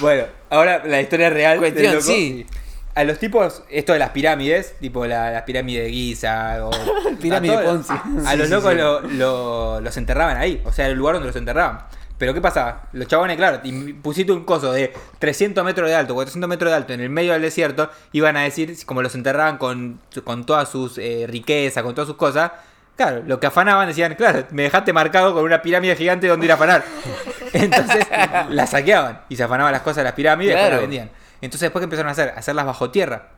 Bueno, 0.00 0.24
ahora 0.48 0.82
la 0.86 1.00
historia 1.00 1.28
real. 1.28 1.60
del 1.60 1.72
Cuestión, 1.72 1.94
loco. 1.94 2.06
sí. 2.06 2.46
A 2.94 3.04
los 3.04 3.18
tipos, 3.18 3.62
esto 3.70 3.92
de 3.94 3.98
las 3.98 4.10
pirámides, 4.10 4.74
tipo 4.78 5.06
la, 5.06 5.30
las 5.30 5.42
pirámides 5.44 5.84
de 5.84 5.90
Giza 5.90 6.58
o. 6.66 6.70
Pirámide 7.22 7.54
todos- 7.56 7.86
Ponzi. 7.86 8.26
A 8.26 8.36
los 8.36 8.50
locos 8.50 8.72
sí. 8.72 8.78
lo- 8.78 9.00
lo- 9.00 9.80
los 9.80 9.96
enterraban 9.96 10.36
ahí, 10.36 10.60
o 10.64 10.72
sea, 10.72 10.86
el 10.88 10.94
lugar 10.94 11.14
donde 11.14 11.28
los 11.28 11.36
enterraban. 11.36 11.80
Pero 12.18 12.34
¿qué 12.34 12.40
pasaba? 12.40 12.82
Los 12.92 13.08
chabones, 13.08 13.36
claro, 13.36 13.60
pusiste 14.02 14.30
un 14.30 14.44
coso 14.44 14.72
de 14.72 14.92
300 15.18 15.64
metros 15.64 15.88
de 15.88 15.94
alto, 15.96 16.14
400 16.14 16.48
metros 16.48 16.70
de 16.70 16.76
alto 16.76 16.92
en 16.92 17.00
el 17.00 17.08
medio 17.10 17.32
del 17.32 17.42
desierto, 17.42 17.90
iban 18.12 18.36
a 18.36 18.42
decir, 18.42 18.76
como 18.86 19.02
los 19.02 19.14
enterraban 19.16 19.58
con, 19.58 19.98
con 20.22 20.44
todas 20.46 20.68
sus 20.68 20.98
eh, 20.98 21.24
riquezas, 21.28 21.82
con 21.82 21.94
todas 21.96 22.06
sus 22.06 22.16
cosas, 22.16 22.52
claro, 22.96 23.22
lo 23.26 23.40
que 23.40 23.46
afanaban 23.48 23.88
decían, 23.88 24.14
claro, 24.14 24.44
me 24.50 24.62
dejaste 24.64 24.92
marcado 24.92 25.34
con 25.34 25.42
una 25.42 25.62
pirámide 25.62 25.96
gigante 25.96 26.28
donde 26.28 26.46
ir 26.46 26.52
a 26.52 26.54
afanar. 26.54 26.84
Entonces 27.54 28.06
la 28.50 28.66
saqueaban 28.68 29.22
y 29.28 29.34
se 29.36 29.42
afanaban 29.42 29.72
las 29.72 29.82
cosas 29.82 29.96
de 29.98 30.04
las 30.04 30.12
pirámides 30.12 30.52
y 30.52 30.54
después 30.54 30.68
Claro. 30.68 30.74
las 30.82 30.82
vendían. 30.82 31.21
Entonces 31.42 31.60
después 31.66 31.80
que 31.80 31.84
empezaron 31.84 32.08
a 32.08 32.12
hacer, 32.12 32.32
hacerlas 32.36 32.64
bajo 32.66 32.90
tierra, 32.90 33.30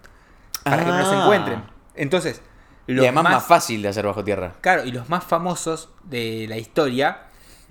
para 0.63 0.79
que 0.79 0.85
no 0.91 0.99
las 0.99 1.09
Ah. 1.09 1.23
encuentren. 1.25 1.63
Entonces, 1.97 2.41
Y 2.87 2.93
los 2.93 3.03
además 3.05 3.25
más 3.25 3.45
fácil 3.47 3.83
de 3.83 3.89
hacer 3.89 4.07
bajo 4.07 4.23
tierra. 4.25 4.53
Claro, 4.61 4.85
y 4.85 4.93
los 4.93 5.09
más 5.09 5.25
famosos 5.25 5.89
de 6.05 6.47
la 6.49 6.57
historia, 6.59 7.19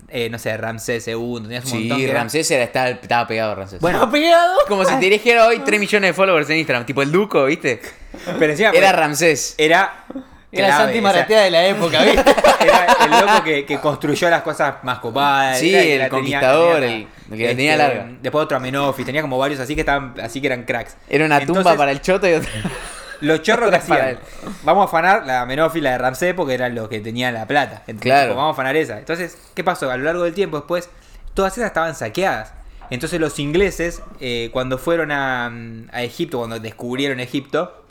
eh, 0.09 0.29
no 0.29 0.39
sé, 0.39 0.55
Ramsés 0.57 1.07
II, 1.07 1.39
tenías 1.43 1.65
un 1.65 1.79
montón 1.79 1.97
Sí, 1.97 2.03
que 2.03 2.09
eran- 2.09 2.23
Ramsés 2.23 2.49
era, 2.51 2.63
estaba, 2.63 2.89
estaba 2.89 3.27
pegado 3.27 3.51
a 3.51 3.55
Ramsés. 3.55 3.79
Bueno, 3.79 4.01
¿Ha 4.01 4.09
pegado? 4.11 4.57
como 4.67 4.84
si 4.86 4.95
te 4.99 5.09
dijera 5.09 5.45
hoy 5.47 5.59
3 5.59 5.79
millones 5.79 6.09
de 6.09 6.13
followers 6.13 6.49
en 6.49 6.57
Instagram, 6.57 6.86
tipo 6.86 7.01
el 7.03 7.11
Duco, 7.11 7.45
¿viste? 7.45 7.79
pero 8.39 8.51
encima 8.51 8.69
Era 8.69 8.88
pues, 8.89 8.95
Ramsés. 8.95 9.55
era 9.57 10.05
Era 10.51 10.67
clave, 10.67 10.71
Santi 10.84 10.91
o 10.91 10.93
sea, 10.93 11.01
Maratea 11.01 11.41
de 11.41 11.51
la 11.51 11.65
época, 11.65 12.03
¿viste? 12.03 12.36
Era 12.63 12.86
el 13.05 13.11
loco 13.11 13.43
que, 13.43 13.65
que 13.65 13.79
construyó 13.79 14.29
las 14.29 14.41
cosas 14.41 14.75
más 14.84 14.99
copadas. 14.99 15.59
Sí, 15.59 15.73
era 15.75 16.05
el 16.05 16.09
conquistador, 16.11 16.79
tenía- 16.79 16.95
el 16.97 17.07
que 17.38 17.47
tenía 17.49 17.75
larga. 17.77 18.07
Después 18.21 18.43
otro 18.45 18.57
Amenofis, 18.57 19.05
tenía 19.05 19.21
como 19.21 19.38
varios 19.38 19.59
así 19.59 19.75
que 19.75 19.81
estaban 19.81 20.13
así 20.21 20.41
que 20.41 20.47
eran 20.47 20.63
cracks. 20.63 20.95
Era 21.09 21.25
una 21.25 21.39
tumba 21.45 21.75
para 21.75 21.91
el 21.91 22.01
choto 22.01 22.27
y 22.27 22.34
otra. 22.34 22.49
Los 23.21 23.41
chorros 23.43 23.69
que 23.69 23.77
hacían. 23.77 24.19
Vamos 24.63 24.84
a 24.84 24.86
afanar 24.86 25.25
la 25.25 25.41
Amenofis, 25.41 25.81
la 25.84 25.91
de 25.91 25.97
Ramsés, 25.97 26.34
porque 26.34 26.53
eran 26.53 26.75
los 26.75 26.89
que 26.89 26.99
tenían 26.99 27.34
la 27.34 27.47
plata. 27.47 27.84
Entonces, 27.88 28.01
Claro. 28.01 28.36
vamos 28.36 28.51
a 28.51 28.53
afanar 28.53 28.75
esa. 28.75 28.99
Entonces, 28.99 29.38
¿qué 29.55 29.63
pasó? 29.63 29.89
A 29.91 29.97
lo 29.97 30.03
largo 30.03 30.23
del 30.23 30.34
tiempo 30.34 30.57
después, 30.57 30.89
todas 31.34 31.53
esas 31.57 31.67
estaban 31.67 31.95
saqueadas. 31.95 32.53
Entonces 32.89 33.19
los 33.19 33.39
ingleses, 33.39 34.03
eh, 34.19 34.49
cuando 34.51 34.77
fueron 34.77 35.11
a, 35.11 35.47
a 35.91 36.03
Egipto, 36.03 36.38
cuando 36.38 36.59
descubrieron 36.59 37.19
Egipto, 37.19 37.84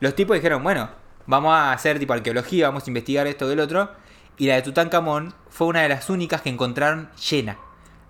los 0.00 0.14
tipos 0.16 0.34
dijeron, 0.36 0.62
bueno, 0.64 0.90
vamos 1.26 1.54
a 1.54 1.72
hacer 1.72 1.98
tipo 2.00 2.12
arqueología, 2.12 2.66
vamos 2.66 2.84
a 2.86 2.90
investigar 2.90 3.26
esto 3.28 3.48
del 3.48 3.60
otro. 3.60 3.90
Y 4.36 4.46
la 4.48 4.56
de 4.56 4.62
Tutankamón 4.62 5.32
fue 5.48 5.68
una 5.68 5.82
de 5.82 5.90
las 5.90 6.10
únicas 6.10 6.40
que 6.42 6.48
encontraron 6.50 7.08
llena. 7.30 7.56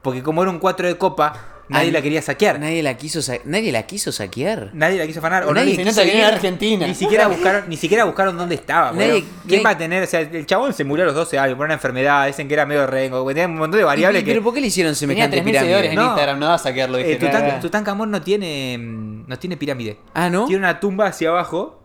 Porque 0.03 0.23
como 0.23 0.43
era 0.43 0.51
un 0.51 0.59
4 0.59 0.89
de 0.89 0.99
copa, 0.99 1.33
nadie 1.69 1.91
Ah, 1.91 1.93
la 1.93 2.03
quería 2.03 2.21
saquear. 2.21 2.59
Nadie 2.59 2.83
la 2.83 2.97
quiso, 2.97 3.23
sa- 3.23 3.39
nadie 3.45 3.71
la 3.73 3.85
quiso 3.85 4.11
saquear. 4.11 4.71
Nadie 4.75 4.99
la 4.99 5.07
quiso 5.07 5.21
afanar. 5.21 5.45
O 5.45 5.55
Nadie 5.55 5.73
nadie 5.73 5.77
Si 5.77 5.99
no 5.99 6.05
quiso 6.05 6.25
a 6.25 6.29
Argentina. 6.29 6.87
Ni 6.87 6.95
siquiera 6.95 7.29
buscaron, 7.29 7.69
ni 7.69 7.77
siquiera 7.77 8.05
buscaron 8.05 8.37
dónde 8.37 8.57
estaba. 8.57 8.91
Nadie-. 8.93 9.25
¿Quién 9.47 9.63
nadie- 9.63 9.65
va 9.65 9.71
a 9.71 9.79
tener? 9.79 10.03
O 10.03 10.07
sea, 10.07 10.21
el 10.21 10.45
chabón 10.45 10.73
se 10.75 10.83
murió 10.85 11.05
a 11.05 11.07
los 11.07 11.15
12 11.15 11.39
años 11.39 11.57
por 11.57 11.65
una 11.67 11.75
enfermedad, 11.75 12.27
dicen 12.27 12.49
que 12.49 12.55
era 12.55 12.67
medio 12.67 12.87
rengo, 12.87 13.25
tenía 13.29 13.47
un 13.47 13.55
montón 13.57 13.79
de 13.79 13.83
¿Y- 13.83 13.85
variables 13.85 14.23
y- 14.23 14.25
que. 14.25 14.31
¿Pero 14.33 14.43
por 14.43 14.55
qué 14.55 14.61
le 14.61 14.67
hicieron 14.67 14.93
Tenía 14.95 14.99
semejante 15.01 15.37
3.000 15.37 15.55
seguidores 15.61 15.91
pirámide? 15.91 16.01
en 16.03 16.05
No. 16.05 16.11
Instagram, 16.13 16.39
no 16.41 16.47
va 16.49 16.55
a 16.55 16.59
saquearlo. 16.59 16.99
Eh. 16.99 17.19
Tutank- 17.19 17.31
Claro. 17.31 17.61
Tutankamón 17.61 18.11
no 18.11 18.21
tiene. 18.23 18.77
mm, 18.79 19.25
no 19.29 19.39
tiene 19.39 19.57
pirámide. 19.57 19.99
Ah, 20.15 20.29
¿no? 20.29 20.47
Tiene 20.47 20.59
una 20.65 20.81
tumba 20.81 21.07
hacia 21.07 21.29
abajo, 21.29 21.79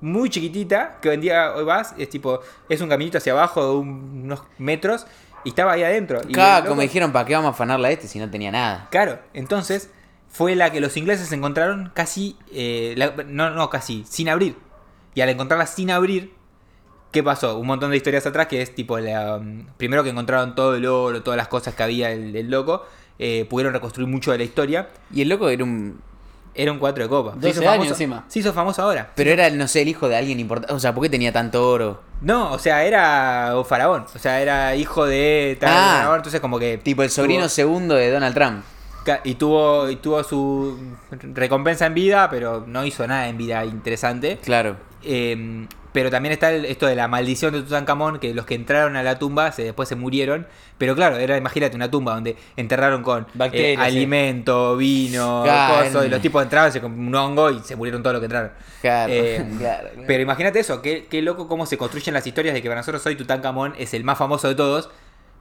muy 0.00 0.28
chiquitita, 0.30 0.98
que 1.00 1.08
vendía 1.10 1.54
hoy 1.54 1.62
vas, 1.64 1.94
es 1.96 2.08
tipo, 2.10 2.40
es 2.68 2.80
un 2.80 2.88
caminito 2.88 3.18
hacia 3.18 3.32
abajo 3.32 3.64
de 3.64 3.76
un- 3.76 4.22
unos 4.24 4.42
metros, 4.58 5.06
y 5.44 5.50
estaba 5.50 5.72
ahí 5.72 5.82
adentro. 5.82 6.20
Y 6.28 6.32
Claro, 6.32 6.68
como 6.68 6.82
dijeron, 6.82 7.12
¿para 7.12 7.24
qué 7.24 7.34
vamos 7.34 7.48
a 7.48 7.52
afanarla 7.52 7.88
a 7.88 7.90
este 7.90 8.08
si 8.08 8.18
no 8.18 8.30
tenía 8.30 8.50
nada? 8.50 8.88
Claro, 8.90 9.18
entonces 9.34 9.90
fue 10.28 10.54
la 10.56 10.70
que 10.70 10.80
los 10.80 10.96
ingleses 10.96 11.30
encontraron 11.32 11.90
casi, 11.94 12.36
eh, 12.52 12.94
la- 12.96 13.14
no, 13.26 13.50
no, 13.50 13.68
casi, 13.70 14.04
sin 14.08 14.28
abrir. 14.28 14.56
Y 15.14 15.20
al 15.20 15.28
encontrarla 15.28 15.66
sin 15.66 15.90
abrir, 15.90 16.32
¿qué 17.10 17.22
pasó? 17.22 17.58
Un 17.58 17.66
montón 17.66 17.90
de 17.90 17.96
historias 17.98 18.24
atrás 18.26 18.46
que 18.46 18.62
es 18.62 18.74
tipo, 18.74 18.98
la, 18.98 19.36
um, 19.36 19.66
primero 19.76 20.02
que 20.02 20.10
encontraron 20.10 20.54
todo 20.54 20.74
el 20.76 20.86
oro, 20.86 21.22
todas 21.22 21.36
las 21.36 21.48
cosas 21.48 21.74
que 21.74 21.82
había 21.82 22.10
el, 22.12 22.34
el 22.34 22.50
loco, 22.50 22.86
eh, 23.18 23.46
pudieron 23.50 23.74
reconstruir 23.74 24.08
mucho 24.08 24.32
de 24.32 24.38
la 24.38 24.44
historia. 24.44 24.88
Y 25.12 25.20
el 25.22 25.28
loco 25.28 25.48
era 25.50 25.62
un... 25.64 26.00
Era 26.54 26.70
un 26.72 26.78
4 26.78 27.04
de 27.04 27.08
copa. 27.08 27.32
Se 27.32 27.38
12 27.40 27.50
hizo 27.50 27.60
años 27.70 27.74
famoso- 27.86 27.90
encima. 27.92 28.24
Se 28.28 28.38
hizo 28.40 28.52
famoso 28.52 28.82
ahora. 28.82 29.10
Pero 29.14 29.30
era, 29.30 29.48
no 29.50 29.66
sé, 29.68 29.82
el 29.82 29.88
hijo 29.88 30.08
de 30.08 30.16
alguien 30.16 30.38
importante. 30.38 30.74
O 30.74 30.78
sea, 30.80 30.92
¿por 30.94 31.02
qué 31.02 31.08
tenía 31.08 31.32
tanto 31.32 31.66
oro? 31.68 32.02
No, 32.20 32.52
o 32.52 32.58
sea, 32.58 32.84
era 32.84 33.52
un 33.56 33.64
faraón. 33.64 34.04
O 34.14 34.18
sea, 34.18 34.40
era 34.40 34.76
hijo 34.76 35.06
de 35.06 35.56
tal 35.60 35.70
Ah. 35.72 35.94
faraón. 35.98 36.16
Entonces, 36.16 36.40
como 36.40 36.58
que. 36.58 36.78
Tipo 36.78 37.02
el 37.02 37.10
sobrino 37.10 37.40
tuvo- 37.44 37.48
segundo 37.48 37.94
de 37.94 38.10
Donald 38.10 38.34
Trump. 38.34 38.64
y 39.24 39.34
tuvo, 39.34 39.90
y 39.90 39.96
tuvo 39.96 40.22
su 40.22 40.78
recompensa 41.34 41.86
en 41.86 41.94
vida, 41.94 42.28
pero 42.30 42.62
no 42.66 42.84
hizo 42.84 43.04
nada 43.06 43.26
en 43.28 43.36
vida 43.36 43.64
interesante. 43.64 44.38
Claro. 44.44 44.76
Eh, 45.02 45.66
pero 45.92 46.10
también 46.10 46.32
está 46.32 46.50
el- 46.52 46.64
esto 46.64 46.86
de 46.86 46.94
la 46.96 47.08
maldición 47.08 47.52
de 47.52 47.62
Tutankamón, 47.62 48.18
que 48.18 48.32
los 48.34 48.46
que 48.46 48.54
entraron 48.54 48.96
a 48.96 49.02
la 49.02 49.18
tumba 49.18 49.52
se, 49.52 49.62
después 49.64 49.88
se 49.88 49.94
murieron. 49.96 50.46
Pero 50.78 50.94
claro, 50.96 51.16
era, 51.18 51.36
imagínate, 51.36 51.76
una 51.76 51.90
tumba 51.90 52.14
donde 52.14 52.36
enterraron 52.56 53.02
con 53.02 53.26
eh, 53.52 53.76
alimento, 53.78 54.76
vino, 54.76 55.42
Claro. 55.44 55.84
cosas, 55.84 56.06
y 56.06 56.08
los 56.08 56.20
tipos 56.20 56.42
entraban, 56.42 56.72
se 56.72 56.80
con 56.80 56.92
un 56.98 57.14
hongo 57.14 57.50
y 57.50 57.60
se 57.60 57.76
murieron 57.76 58.02
todos 58.02 58.14
los 58.14 58.20
que 58.20 58.26
entraron. 58.26 58.50
Claro, 58.80 59.12
Eh, 59.12 59.36
claro, 59.58 59.88
claro. 59.92 60.04
Pero 60.06 60.22
imagínate 60.22 60.58
eso, 60.60 60.82
qué, 60.82 61.06
qué 61.08 61.22
loco 61.22 61.46
cómo 61.46 61.66
se 61.66 61.76
construyen 61.78 62.14
las 62.14 62.26
historias 62.26 62.54
de 62.54 62.62
que 62.62 62.68
para 62.68 62.80
nosotros 62.80 63.04
hoy 63.06 63.14
Tutankamón 63.16 63.74
es 63.78 63.94
el 63.94 64.02
más 64.04 64.18
famoso 64.18 64.48
de 64.48 64.54
todos, 64.54 64.90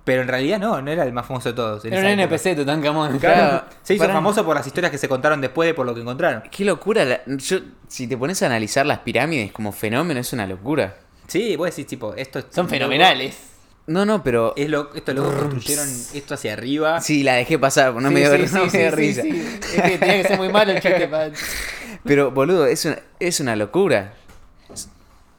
pero 0.03 0.21
en 0.23 0.27
realidad 0.27 0.59
no, 0.59 0.81
no 0.81 0.91
era 0.91 1.03
el 1.03 1.13
más 1.13 1.25
famoso 1.25 1.49
de 1.49 1.55
todos. 1.55 1.85
Era 1.85 1.99
un. 1.99 2.05
NPC, 2.05 2.55
Tutankamón. 2.55 3.19
Claro, 3.19 3.63
se 3.83 3.93
hizo 3.95 4.03
para- 4.03 4.13
famoso 4.13 4.43
por 4.45 4.55
las 4.55 4.65
historias 4.65 4.91
que 4.91 4.97
se 4.97 5.07
contaron 5.07 5.41
después 5.41 5.67
de 5.67 5.73
por 5.73 5.85
lo 5.85 5.93
que 5.93 6.01
encontraron. 6.01 6.43
Qué 6.51 6.65
locura. 6.65 7.05
la- 7.05 7.21
yo, 7.25 7.59
si 7.87 8.07
te 8.07 8.17
pones 8.17 8.41
a 8.43 8.47
analizar 8.47 8.85
las 8.85 8.99
pirámides 8.99 9.51
como 9.51 9.71
fenómeno, 9.71 10.19
es 10.19 10.33
una 10.33 10.47
locura. 10.47 10.95
Sí, 11.27 11.55
vos 11.55 11.69
decís, 11.69 11.85
tipo, 11.87 12.13
esto 12.15 12.39
es- 12.39 12.45
Son 12.49 12.67
fenomenales. 12.67 13.37
No, 13.87 14.05
no, 14.05 14.23
pero... 14.23 14.53
Es 14.55 14.69
lo, 14.69 14.93
esto 14.93 15.11
luego 15.13 15.33
construyeron 15.49 15.87
esto 16.13 16.35
hacia 16.35 16.53
arriba. 16.53 17.01
Sí, 17.01 17.23
la 17.23 17.33
dejé 17.33 17.57
pasar, 17.57 17.93
no 17.95 18.07
Sí, 18.09 18.13
me 18.13 18.19
dio, 18.21 18.35
sí, 18.35 18.41
no 18.53 18.69
sí, 18.69 18.77
me 18.77 18.83
dio 18.83 18.89
sí, 18.91 18.95
risa. 18.95 19.21
sí, 19.23 19.31
sí. 19.31 19.59
Es 19.77 19.81
que 19.81 19.97
tenía 19.97 20.21
que 20.21 20.27
ser 20.27 20.37
muy 20.37 20.49
malo 20.49 20.71
el 20.71 20.79
chiste. 20.81 21.09
Pero, 22.03 22.31
boludo, 22.31 22.65
es 22.67 22.85
una, 22.85 22.99
es 23.19 23.39
una 23.39 23.55
locura. 23.55 24.13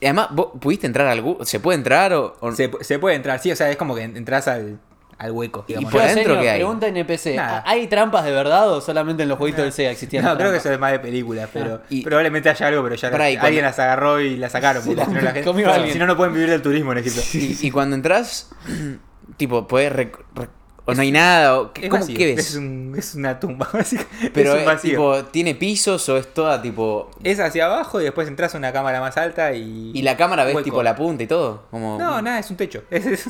Y 0.03 0.07
además, 0.07 0.29
¿vos 0.33 0.49
pudiste 0.61 0.87
entrar 0.89 1.07
al... 1.07 1.23
¿Se 1.43 1.61
puede 1.61 1.79
entrar 1.79 2.13
o...? 2.13 2.37
o- 2.41 2.53
Se, 2.53 2.69
se 2.81 2.99
puede 2.99 3.15
entrar, 3.15 3.39
sí, 3.39 3.53
o 3.53 3.57
sea, 3.57 3.71
es 3.71 3.77
como 3.77 3.95
que 3.95 4.03
entras 4.03 4.49
al, 4.49 4.81
al 5.17 5.31
hueco, 5.31 5.65
Y 5.69 5.75
digamos. 5.75 5.93
por 5.93 6.01
Yo, 6.01 6.07
adentro, 6.09 6.41
¿qué 6.41 6.51
hay? 6.51 6.59
Pregunta 6.59 6.89
NPC. 6.89 7.37
Nada. 7.37 7.63
¿Hay 7.65 7.87
trampas 7.87 8.25
de 8.25 8.33
verdad 8.33 8.69
o 8.73 8.81
solamente 8.81 9.23
en 9.23 9.29
los 9.29 9.39
jueguitos 9.39 9.63
del 9.63 9.73
Sega 9.73 9.93
existían? 9.93 10.25
No, 10.25 10.37
creo 10.37 10.51
que 10.51 10.57
eso 10.57 10.73
es 10.73 10.79
más 10.81 10.91
de 10.91 10.99
películas, 10.99 11.49
pero 11.53 11.83
Y- 11.89 12.03
probablemente 12.03 12.51
haya 12.51 12.67
algo, 12.67 12.83
pero 12.83 12.97
ya 12.97 13.09
y 13.11 13.15
alguien 13.15 13.39
cuando- 13.41 13.61
las 13.63 13.79
agarró 13.79 14.21
y 14.21 14.37
las 14.39 14.51
sacaron. 14.51 14.83
Porque 14.85 14.97
la 14.97 15.05
si, 15.05 15.11
no, 15.13 15.23
la 15.23 15.33
gente- 15.75 15.93
si 15.93 15.99
no, 16.01 16.07
no 16.09 16.17
pueden 16.17 16.35
vivir 16.35 16.51
del 16.51 16.63
turismo 16.63 16.91
en 16.93 16.99
Egipto. 16.99 17.21
Y, 17.35 17.59
y 17.69 17.71
cuando 17.71 17.95
entras, 17.95 18.51
tipo, 19.37 19.69
rec- 19.69 20.19
rec- 20.35 20.49
o 20.85 20.95
no 20.95 21.03
hay 21.03 21.13
nada, 21.13 21.59
o, 21.61 21.73
¿qué, 21.73 21.85
Es 21.85 21.91
cómo- 21.91 22.01
vacío, 22.03 22.17
qué 22.19 22.35
ves? 22.35 22.51
Es, 22.51 22.55
un- 22.57 22.95
es 22.99 23.15
una 23.15 23.39
tumba, 23.39 23.69
básicamente. 23.73 24.31
Pero, 24.35 24.51
es 24.51 24.57
un 24.57 24.63
eh, 24.63 24.67
vacío. 24.67 24.91
tipo, 24.91 25.25
¿tiene 25.31 25.55
pisos 25.55 26.09
o 26.09 26.17
es 26.17 26.33
toda, 26.35 26.61
tipo... 26.61 27.11
Es 27.23 27.39
hacia 27.41 27.67
abajo 27.67 28.01
y 28.01 28.05
después 28.05 28.27
entras 28.29 28.55
a 28.55 28.59
una 28.59 28.73
cámara 28.73 29.01
más 29.01 29.17
alta 29.17 29.53
y. 29.55 29.93
Y 29.95 30.03
la 30.03 30.17
cámara 30.17 30.45
ves, 30.45 30.55
hueco. 30.55 30.65
tipo, 30.65 30.83
la 30.83 30.97
punta 30.97 31.23
y 31.23 31.27
todo? 31.27 31.67
Como... 31.71 31.99
No, 31.99 32.21
nada, 32.23 32.39
es 32.39 32.51
un 32.51 32.57
techo. 32.57 32.83
Es, 32.91 33.07
es, 33.07 33.27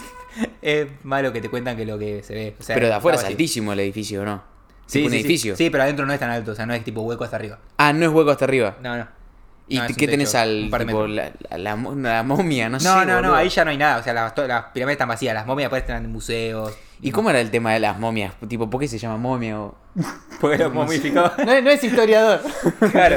es 0.63 0.89
más 1.03 1.23
lo 1.23 1.33
que 1.33 1.41
te 1.41 1.49
cuentan 1.51 1.77
que 1.77 1.85
lo 1.85 1.99
que 1.99 2.23
se 2.23 2.35
ve. 2.35 2.57
O 2.59 2.63
sea, 2.63 2.75
pero 2.75 2.87
de 2.87 2.95
afuera 2.95 3.19
es 3.19 3.25
altísimo 3.25 3.73
el 3.73 3.81
edificio, 3.81 4.23
¿o 4.23 4.25
no? 4.25 4.43
Sí, 4.87 5.05
un 5.05 5.11
sí, 5.11 5.17
sí. 5.17 5.21
edificio. 5.21 5.57
Sí, 5.57 5.71
pero 5.71 5.83
adentro 5.85 6.05
no 6.07 6.13
es 6.13 6.21
tan 6.21 6.31
alto, 6.31 6.53
o 6.53 6.55
sea, 6.55 6.67
no 6.67 6.75
es 6.75 6.83
tipo 6.85 7.01
hueco 7.03 7.25
hasta 7.25 7.37
arriba. 7.37 7.59
Ah, 7.79 7.93
no 7.93 8.05
es 8.07 8.13
hueco 8.13 8.31
hasta 8.31 8.45
arriba. 8.45 8.77
No, 8.83 8.97
no. 8.97 9.07
¿Y 9.69 9.79
No, 9.79 9.87
un 9.87 9.95
qué 9.95 10.07
tenés 10.09 10.29
techo, 10.33 10.43
al, 10.43 10.69
un 10.73 10.79
tipo, 10.87 11.07
la, 11.07 11.33
la, 11.51 11.59
la 11.59 11.77
mo- 11.77 11.95
la 11.95 12.23
momia? 12.25 12.69
No, 12.69 12.79
No, 12.79 13.01
sé, 13.01 13.07
no, 13.07 13.23
no, 13.23 13.35
ahí 13.35 13.49
ya 13.49 13.65
no 13.65 13.71
hay 13.71 13.79
nada. 13.79 13.99
O 13.99 14.03
sea, 14.03 14.13
las, 14.13 14.37
las 14.37 14.65
pirámides 14.67 14.95
están 14.97 15.09
vacías. 15.09 15.33
Las 15.35 15.47
momias 15.47 15.67
después 15.71 15.83
están 15.83 16.05
en 16.05 16.13
museos. 16.13 16.73
¿Y 17.05 17.11
cómo 17.11 17.31
era 17.31 17.41
el 17.41 17.51
tema 17.51 17.73
de 17.73 17.81
las 17.81 17.99
momias? 17.99 18.33
Tipo, 18.49 18.71
¿por 18.71 18.81
qué 18.81 18.87
se 18.89 18.97
llama 18.97 19.17
momia? 19.17 19.61
O... 19.61 19.75
Porque 20.41 20.57
los 20.59 20.73
momificados. 20.73 21.33
No, 21.45 21.53
es- 21.53 21.63
no 21.65 21.71
es 21.71 21.83
historiador. 21.85 22.41
Claro. 22.93 23.17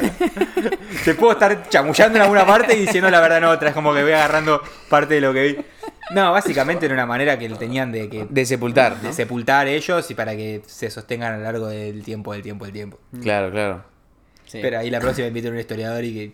Te 1.04 1.14
puedo 1.14 1.34
estar 1.34 1.70
chamullando 1.70 2.18
en 2.18 2.24
alguna 2.24 2.46
parte 2.46 2.76
y 2.76 2.82
diciendo 2.82 3.10
la 3.10 3.20
verdad 3.22 3.38
en 3.40 3.44
otra. 3.46 3.70
Es 3.70 3.76
como 3.76 3.94
que 3.94 4.02
voy 4.04 4.12
agarrando 4.12 4.62
parte 4.90 5.14
de 5.16 5.22
lo 5.22 5.34
que 5.34 5.44
vi. 5.44 5.58
No, 6.14 6.32
básicamente 6.32 6.86
era 6.86 6.94
una 6.96 7.06
manera 7.06 7.38
que 7.40 7.48
tenían 7.50 7.92
de 7.92 8.10
que 8.10 8.28
De 8.30 8.46
sepultar, 8.46 9.00
de 9.02 9.12
sepultar 9.14 9.68
ellos 9.68 10.10
y 10.12 10.14
para 10.16 10.36
que 10.36 10.62
se 10.68 10.90
sostengan 10.90 11.34
a 11.34 11.38
lo 11.38 11.44
largo 11.44 11.68
del 11.68 12.04
tiempo, 12.04 12.34
del 12.34 12.42
tiempo, 12.44 12.66
del 12.66 12.74
tiempo. 12.74 13.00
Claro, 13.22 13.52
claro. 13.52 13.84
Sí. 14.46 14.60
Pero 14.62 14.80
ahí 14.80 14.90
la 14.92 15.00
próxima 15.00 15.28
invito 15.28 15.48
a 15.48 15.52
un 15.52 15.60
historiador 15.60 16.04
y 16.04 16.14
que, 16.14 16.32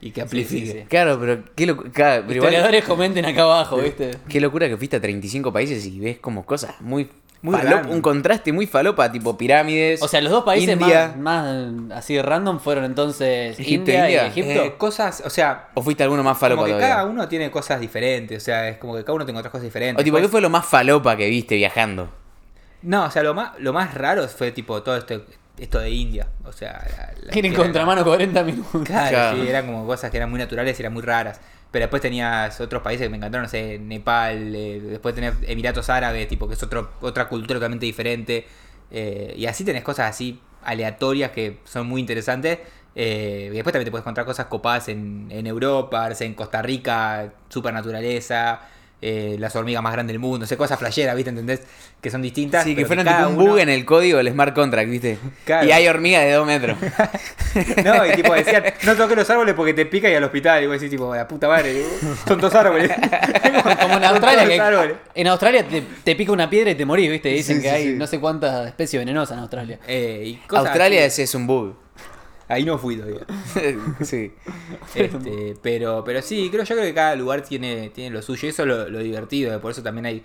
y 0.00 0.10
que 0.12 0.22
amplifique. 0.22 0.66
sí, 0.66 0.72
sí. 0.80 0.84
Claro, 0.88 1.18
pero 1.18 1.42
qué, 1.56 1.66
locu- 1.66 1.90
claro, 1.92 2.24
pero 2.28 2.44
igual- 2.46 2.82
comenten 2.84 3.24
acá 3.24 3.42
abajo, 3.42 3.76
¿viste? 3.78 4.12
qué 4.28 4.40
locura 4.40 4.68
que 4.68 4.76
fuiste 4.76 4.96
a 4.96 5.00
35 5.00 5.52
países 5.52 5.84
y 5.86 5.98
ves 5.98 6.18
como 6.18 6.44
cosas 6.46 6.80
muy... 6.80 7.10
Muy 7.40 7.54
falopa- 7.54 7.86
un 7.90 8.00
contraste 8.00 8.52
muy 8.52 8.66
falopa, 8.66 9.12
tipo 9.12 9.38
pirámides. 9.38 10.02
O 10.02 10.08
sea, 10.08 10.20
los 10.20 10.32
dos 10.32 10.42
países 10.42 10.70
India. 10.76 11.14
más, 11.16 11.86
más 11.88 11.96
así 11.98 12.20
random 12.20 12.58
fueron 12.58 12.84
entonces 12.84 13.56
Egipto, 13.60 13.92
India, 13.92 14.04
India. 14.06 14.24
y 14.24 14.26
Egipto. 14.30 14.64
Eh, 14.64 14.74
cosas, 14.76 15.22
o 15.24 15.30
sea, 15.30 15.68
¿O 15.74 15.82
fuiste 15.82 16.02
alguno 16.02 16.24
más 16.24 16.36
falopa 16.36 16.62
como 16.62 16.66
que 16.66 16.72
todavía? 16.72 16.96
cada 16.96 17.06
uno 17.08 17.28
tiene 17.28 17.48
cosas 17.52 17.78
diferentes. 17.80 18.42
O 18.42 18.44
sea, 18.44 18.68
es 18.68 18.78
como 18.78 18.96
que 18.96 19.02
cada 19.04 19.12
uno 19.14 19.24
tiene 19.24 19.38
otras 19.38 19.52
cosas 19.52 19.62
diferentes. 19.66 20.02
O 20.02 20.04
tipo, 20.04 20.16
¿qué 20.16 20.26
fue 20.26 20.40
lo 20.40 20.50
más 20.50 20.66
falopa 20.66 21.16
que 21.16 21.28
viste 21.28 21.54
viajando? 21.54 22.08
No, 22.82 23.04
o 23.04 23.10
sea, 23.12 23.22
lo 23.22 23.34
más, 23.34 23.52
lo 23.60 23.72
más 23.72 23.94
raro 23.94 24.26
fue 24.26 24.50
tipo 24.50 24.82
todo 24.82 24.96
esto, 24.96 25.22
esto 25.58 25.78
de 25.80 25.90
India. 25.90 26.28
O 26.44 26.52
sea, 26.52 26.72
la- 26.96 27.12
la- 27.32 27.38
Ir 27.38 27.46
en 27.46 27.52
era- 27.52 27.62
contramano 27.62 28.04
40 28.04 28.42
minutos. 28.44 28.82
Claro, 28.84 29.10
Claro. 29.10 29.42
sí, 29.42 29.48
eran 29.48 29.66
como 29.66 29.86
cosas 29.86 30.10
que 30.10 30.16
eran 30.16 30.30
muy 30.30 30.38
naturales 30.38 30.78
y 30.78 30.82
eran 30.82 30.92
muy 30.92 31.02
raras. 31.02 31.40
Pero 31.70 31.82
después 31.84 32.00
tenías 32.00 32.58
otros 32.60 32.82
países 32.82 33.04
que 33.06 33.10
me 33.10 33.18
encantaron, 33.18 33.42
no 33.44 33.48
sé, 33.50 33.78
Nepal, 33.78 34.54
eh, 34.54 34.80
después 34.80 35.14
tenés 35.14 35.34
Emiratos 35.42 35.90
Árabes, 35.90 36.26
tipo, 36.28 36.48
que 36.48 36.54
es 36.54 36.62
otro, 36.62 36.92
otra 37.00 37.28
cultura 37.28 37.54
totalmente 37.56 37.86
diferente. 37.86 38.46
eh, 38.90 39.34
y 39.36 39.44
así 39.44 39.64
tenés 39.64 39.82
cosas 39.82 40.08
así 40.08 40.40
aleatorias 40.64 41.30
que 41.32 41.58
son 41.64 41.86
muy 41.86 42.00
interesantes. 42.00 42.58
eh, 43.00 43.48
y 43.52 43.54
después 43.54 43.72
también 43.72 43.84
te 43.84 43.90
puedes 43.92 44.02
encontrar 44.02 44.26
cosas 44.26 44.46
copadas 44.46 44.88
en, 44.88 45.28
en 45.30 45.46
Europa, 45.46 46.08
en 46.18 46.34
Costa 46.34 46.62
Rica, 46.62 47.32
super 47.48 47.72
naturaleza, 47.72 48.60
eh, 49.00 49.36
las 49.38 49.54
hormigas 49.56 49.82
más 49.82 49.92
grandes 49.92 50.12
del 50.14 50.18
mundo, 50.20 50.38
no 50.40 50.46
sé, 50.46 50.56
cosas 50.56 50.78
flasheras, 50.78 51.14
¿viste? 51.14 51.30
¿Entendés? 51.30 51.62
Que 52.00 52.10
son 52.10 52.20
distintas. 52.22 52.64
Sí, 52.64 52.74
que 52.76 52.84
fueron 52.86 53.06
tipo 53.06 53.18
un 53.28 53.34
uno- 53.36 53.50
bug 53.52 53.58
en 53.58 53.68
el 53.68 53.84
código 53.84 54.18
del 54.18 54.30
smart 54.32 54.54
contract, 54.54 54.90
¿viste? 54.90 55.18
Claro. 55.44 55.66
Y 55.66 55.72
hay 55.72 55.86
hormigas 55.88 56.24
de 56.24 56.32
2 56.32 56.46
metros. 56.46 56.78
No, 57.84 58.06
y 58.06 58.12
tipo 58.12 58.34
decían, 58.34 58.62
no 58.84 58.94
toques 58.94 59.16
los 59.16 59.28
árboles 59.30 59.54
porque 59.54 59.74
te 59.74 59.86
pica 59.86 60.08
y 60.10 60.14
al 60.14 60.22
hospital. 60.22 60.62
Y 60.62 60.66
vos 60.66 60.74
decís, 60.74 60.90
tipo, 60.90 61.12
la 61.14 61.26
puta 61.26 61.48
madre, 61.48 61.72
digo, 61.74 61.88
son 62.26 62.40
dos 62.40 62.54
árboles. 62.54 62.90
Como 63.82 63.94
en 63.96 64.04
Australia, 64.04 64.46
que 64.46 64.94
en 65.20 65.26
Australia 65.26 65.66
te, 65.66 65.82
te 66.04 66.14
pica 66.14 66.30
una 66.32 66.48
piedra 66.48 66.70
y 66.70 66.74
te 66.74 66.84
morís, 66.84 67.10
¿viste? 67.10 67.30
Dicen 67.30 67.56
Sí, 67.56 67.62
que 67.62 67.68
sí, 67.68 67.74
hay 67.74 67.84
sí. 67.84 67.94
no 67.94 68.06
sé 68.06 68.20
cuántas 68.20 68.66
especies 68.68 69.00
venenosas 69.00 69.36
en 69.36 69.40
Australia. 69.40 69.78
Eh, 69.88 70.22
y 70.26 70.34
cosas 70.46 70.66
Australia 70.66 71.00
así. 71.06 71.22
es, 71.22 71.30
es 71.30 71.34
un 71.34 71.46
bug. 71.46 71.74
Ahí 72.48 72.64
no 72.64 72.78
fui 72.78 72.96
todavía. 72.96 73.26
sí. 74.02 74.32
Este, 74.94 75.54
pero, 75.62 76.02
pero 76.04 76.22
sí, 76.22 76.48
creo, 76.50 76.64
yo 76.64 76.74
creo 76.74 76.86
que 76.86 76.94
cada 76.94 77.14
lugar 77.14 77.42
tiene, 77.42 77.90
tiene 77.90 78.10
lo 78.10 78.22
suyo. 78.22 78.48
Eso 78.48 78.62
es 78.62 78.68
lo, 78.68 78.88
lo 78.88 78.98
divertido. 79.00 79.54
eh, 79.54 79.58
Por 79.58 79.70
eso 79.72 79.82
también 79.82 80.06
hay. 80.06 80.24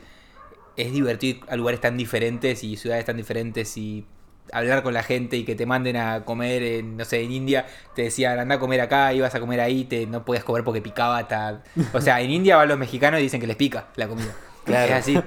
Es 0.76 0.92
divertido 0.92 1.38
ir 1.40 1.44
a 1.50 1.56
lugares 1.56 1.82
tan 1.82 1.98
diferentes 1.98 2.64
y 2.64 2.78
ciudades 2.78 3.06
tan 3.06 3.18
diferentes 3.18 3.78
y 3.78 4.06
hablar 4.52 4.82
con 4.84 4.94
la 4.94 5.04
gente 5.04 5.38
y 5.38 5.44
que 5.46 5.56
te 5.56 5.66
manden 5.66 5.98
a 5.98 6.26
comer 6.26 6.64
en, 6.64 6.98
no 6.98 7.06
sé, 7.06 7.22
en 7.22 7.32
India, 7.32 7.66
te 7.96 8.04
decían 8.04 8.40
anda 8.40 8.56
a 8.56 8.60
comer 8.60 8.82
acá, 8.82 9.14
ibas 9.14 9.34
a 9.36 9.40
comer 9.40 9.60
ahí, 9.62 9.84
te, 9.86 10.06
no 10.08 10.26
podías 10.26 10.44
comer 10.44 10.64
porque 10.64 10.82
picaba 10.82 11.20
hasta. 11.20 11.64
O 11.94 12.02
sea, 12.02 12.22
en 12.22 12.32
India 12.32 12.56
van 12.58 12.68
los 12.70 12.78
mexicanos 12.80 13.20
y 13.20 13.24
dicen 13.24 13.40
que 13.40 13.48
les 13.48 13.56
pica 13.56 13.88
la 13.96 14.08
comida. 14.08 14.34
Claro. 14.66 14.94
Es 14.94 15.00
así. 15.00 15.20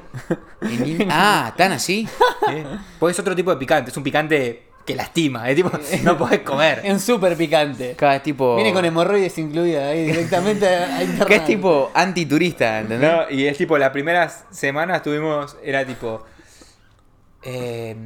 In- 0.62 1.08
ah, 1.10 1.54
¿tan 1.56 1.72
así? 1.72 2.08
¿eh? 2.50 2.64
Pues 2.98 3.14
es 3.14 3.20
otro 3.20 3.36
tipo 3.36 3.50
de 3.50 3.56
picante, 3.58 3.90
es 3.90 3.96
un 3.96 4.02
picante 4.02 4.65
que 4.86 4.94
lastima, 4.94 5.50
es 5.50 5.56
tipo, 5.56 5.70
no 6.04 6.16
podés 6.16 6.40
comer. 6.40 6.80
Es 6.84 7.02
súper 7.02 7.36
picante. 7.36 7.94
Cada 7.96 8.22
tipo. 8.22 8.54
Viene 8.54 8.72
con 8.72 8.84
hemorroides 8.84 9.36
incluidas 9.36 9.82
ahí 9.84 10.06
directamente 10.06 10.66
a. 10.66 11.00
Que 11.26 11.34
es 11.36 11.44
tipo 11.44 11.90
antiturista, 11.92 12.80
¿entendés? 12.80 13.10
No, 13.10 13.28
y 13.28 13.46
es 13.46 13.58
tipo, 13.58 13.76
las 13.76 13.90
primeras 13.90 14.44
semanas 14.50 15.02
tuvimos, 15.02 15.56
era 15.62 15.84
tipo, 15.84 16.24
eh, 17.42 17.96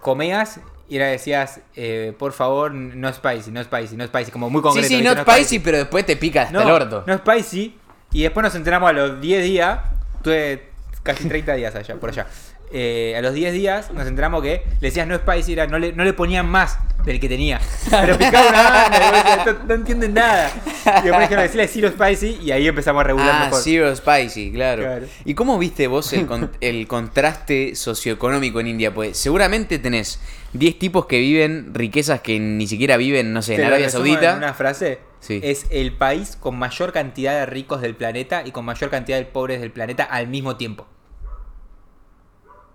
comías 0.00 0.60
y 0.88 0.96
era 0.96 1.06
decías, 1.06 1.60
eh, 1.74 2.12
por 2.16 2.32
favor, 2.32 2.72
no 2.72 3.12
spicy, 3.12 3.50
no 3.50 3.62
spicy, 3.64 3.96
no 3.96 4.06
spicy, 4.06 4.30
como 4.30 4.48
muy 4.50 4.60
sí, 4.60 4.62
concreto. 4.62 4.88
sí, 4.88 4.96
¿viste? 4.96 5.14
no 5.14 5.22
spicy, 5.22 5.58
pero 5.58 5.78
después 5.78 6.06
te 6.06 6.16
pica 6.16 6.42
hasta 6.42 6.52
No, 6.52 6.62
el 6.62 6.70
orto. 6.70 7.04
no 7.06 7.18
spicy. 7.18 7.76
Y 8.12 8.22
después 8.22 8.44
nos 8.44 8.54
enteramos 8.54 8.88
a 8.88 8.92
los 8.92 9.20
10 9.20 9.42
días, 9.42 9.80
tuve 10.22 10.68
casi 11.02 11.28
30 11.28 11.54
días 11.54 11.74
allá, 11.74 11.96
por 11.96 12.10
allá. 12.10 12.26
Eh, 12.72 13.14
a 13.16 13.22
los 13.22 13.32
10 13.34 13.52
días 13.52 13.90
nos 13.92 14.06
enteramos 14.06 14.42
que 14.42 14.62
le 14.80 14.88
decías 14.88 15.06
no 15.06 15.16
spicy, 15.16 15.52
era, 15.52 15.66
no, 15.66 15.78
le, 15.78 15.92
no 15.92 16.02
le 16.04 16.12
ponían 16.12 16.46
más 16.48 16.78
del 17.04 17.20
que 17.20 17.28
tenía. 17.28 17.60
Pero 17.90 18.18
picaba 18.18 18.48
una 18.48 18.62
banda, 18.62 19.44
no, 19.46 19.64
no 19.68 19.74
entienden 19.74 20.14
nada. 20.14 20.50
Y 20.84 21.02
después 21.06 21.20
dijeron 21.20 21.42
decirle 21.44 21.68
zero 21.68 21.90
spicy 21.92 22.38
y 22.42 22.50
ahí 22.50 22.66
empezamos 22.66 23.00
a 23.00 23.04
regular 23.04 23.30
Ah, 23.32 23.44
mejor. 23.46 23.60
zero 23.62 23.94
spicy, 23.94 24.50
claro. 24.52 24.82
Claro. 24.82 25.06
¿Y 25.24 25.34
cómo 25.34 25.58
viste 25.58 25.86
vos 25.86 26.12
el, 26.12 26.26
con- 26.26 26.50
el 26.60 26.88
contraste 26.88 27.76
socioeconómico 27.76 28.58
en 28.60 28.66
India? 28.66 28.92
Pues 28.92 29.16
seguramente 29.16 29.78
tenés 29.78 30.20
10 30.52 30.78
tipos 30.78 31.06
que 31.06 31.18
viven 31.20 31.72
riquezas 31.74 32.20
que 32.20 32.40
ni 32.40 32.66
siquiera 32.66 32.96
viven, 32.96 33.32
no 33.32 33.42
sé, 33.42 33.54
en 33.54 33.64
Arabia 33.64 33.88
Saudita. 33.90 34.32
en 34.32 34.38
una 34.38 34.54
frase. 34.54 34.98
Sí. 35.20 35.40
Es 35.42 35.66
el 35.70 35.92
país 35.92 36.36
con 36.38 36.56
mayor 36.58 36.92
cantidad 36.92 37.32
de 37.38 37.46
ricos 37.46 37.80
del 37.80 37.94
planeta 37.94 38.42
y 38.44 38.50
con 38.50 38.64
mayor 38.64 38.90
cantidad 38.90 39.18
de 39.18 39.24
pobres 39.24 39.60
del 39.60 39.70
planeta 39.70 40.04
al 40.04 40.26
mismo 40.28 40.56
tiempo. 40.56 40.86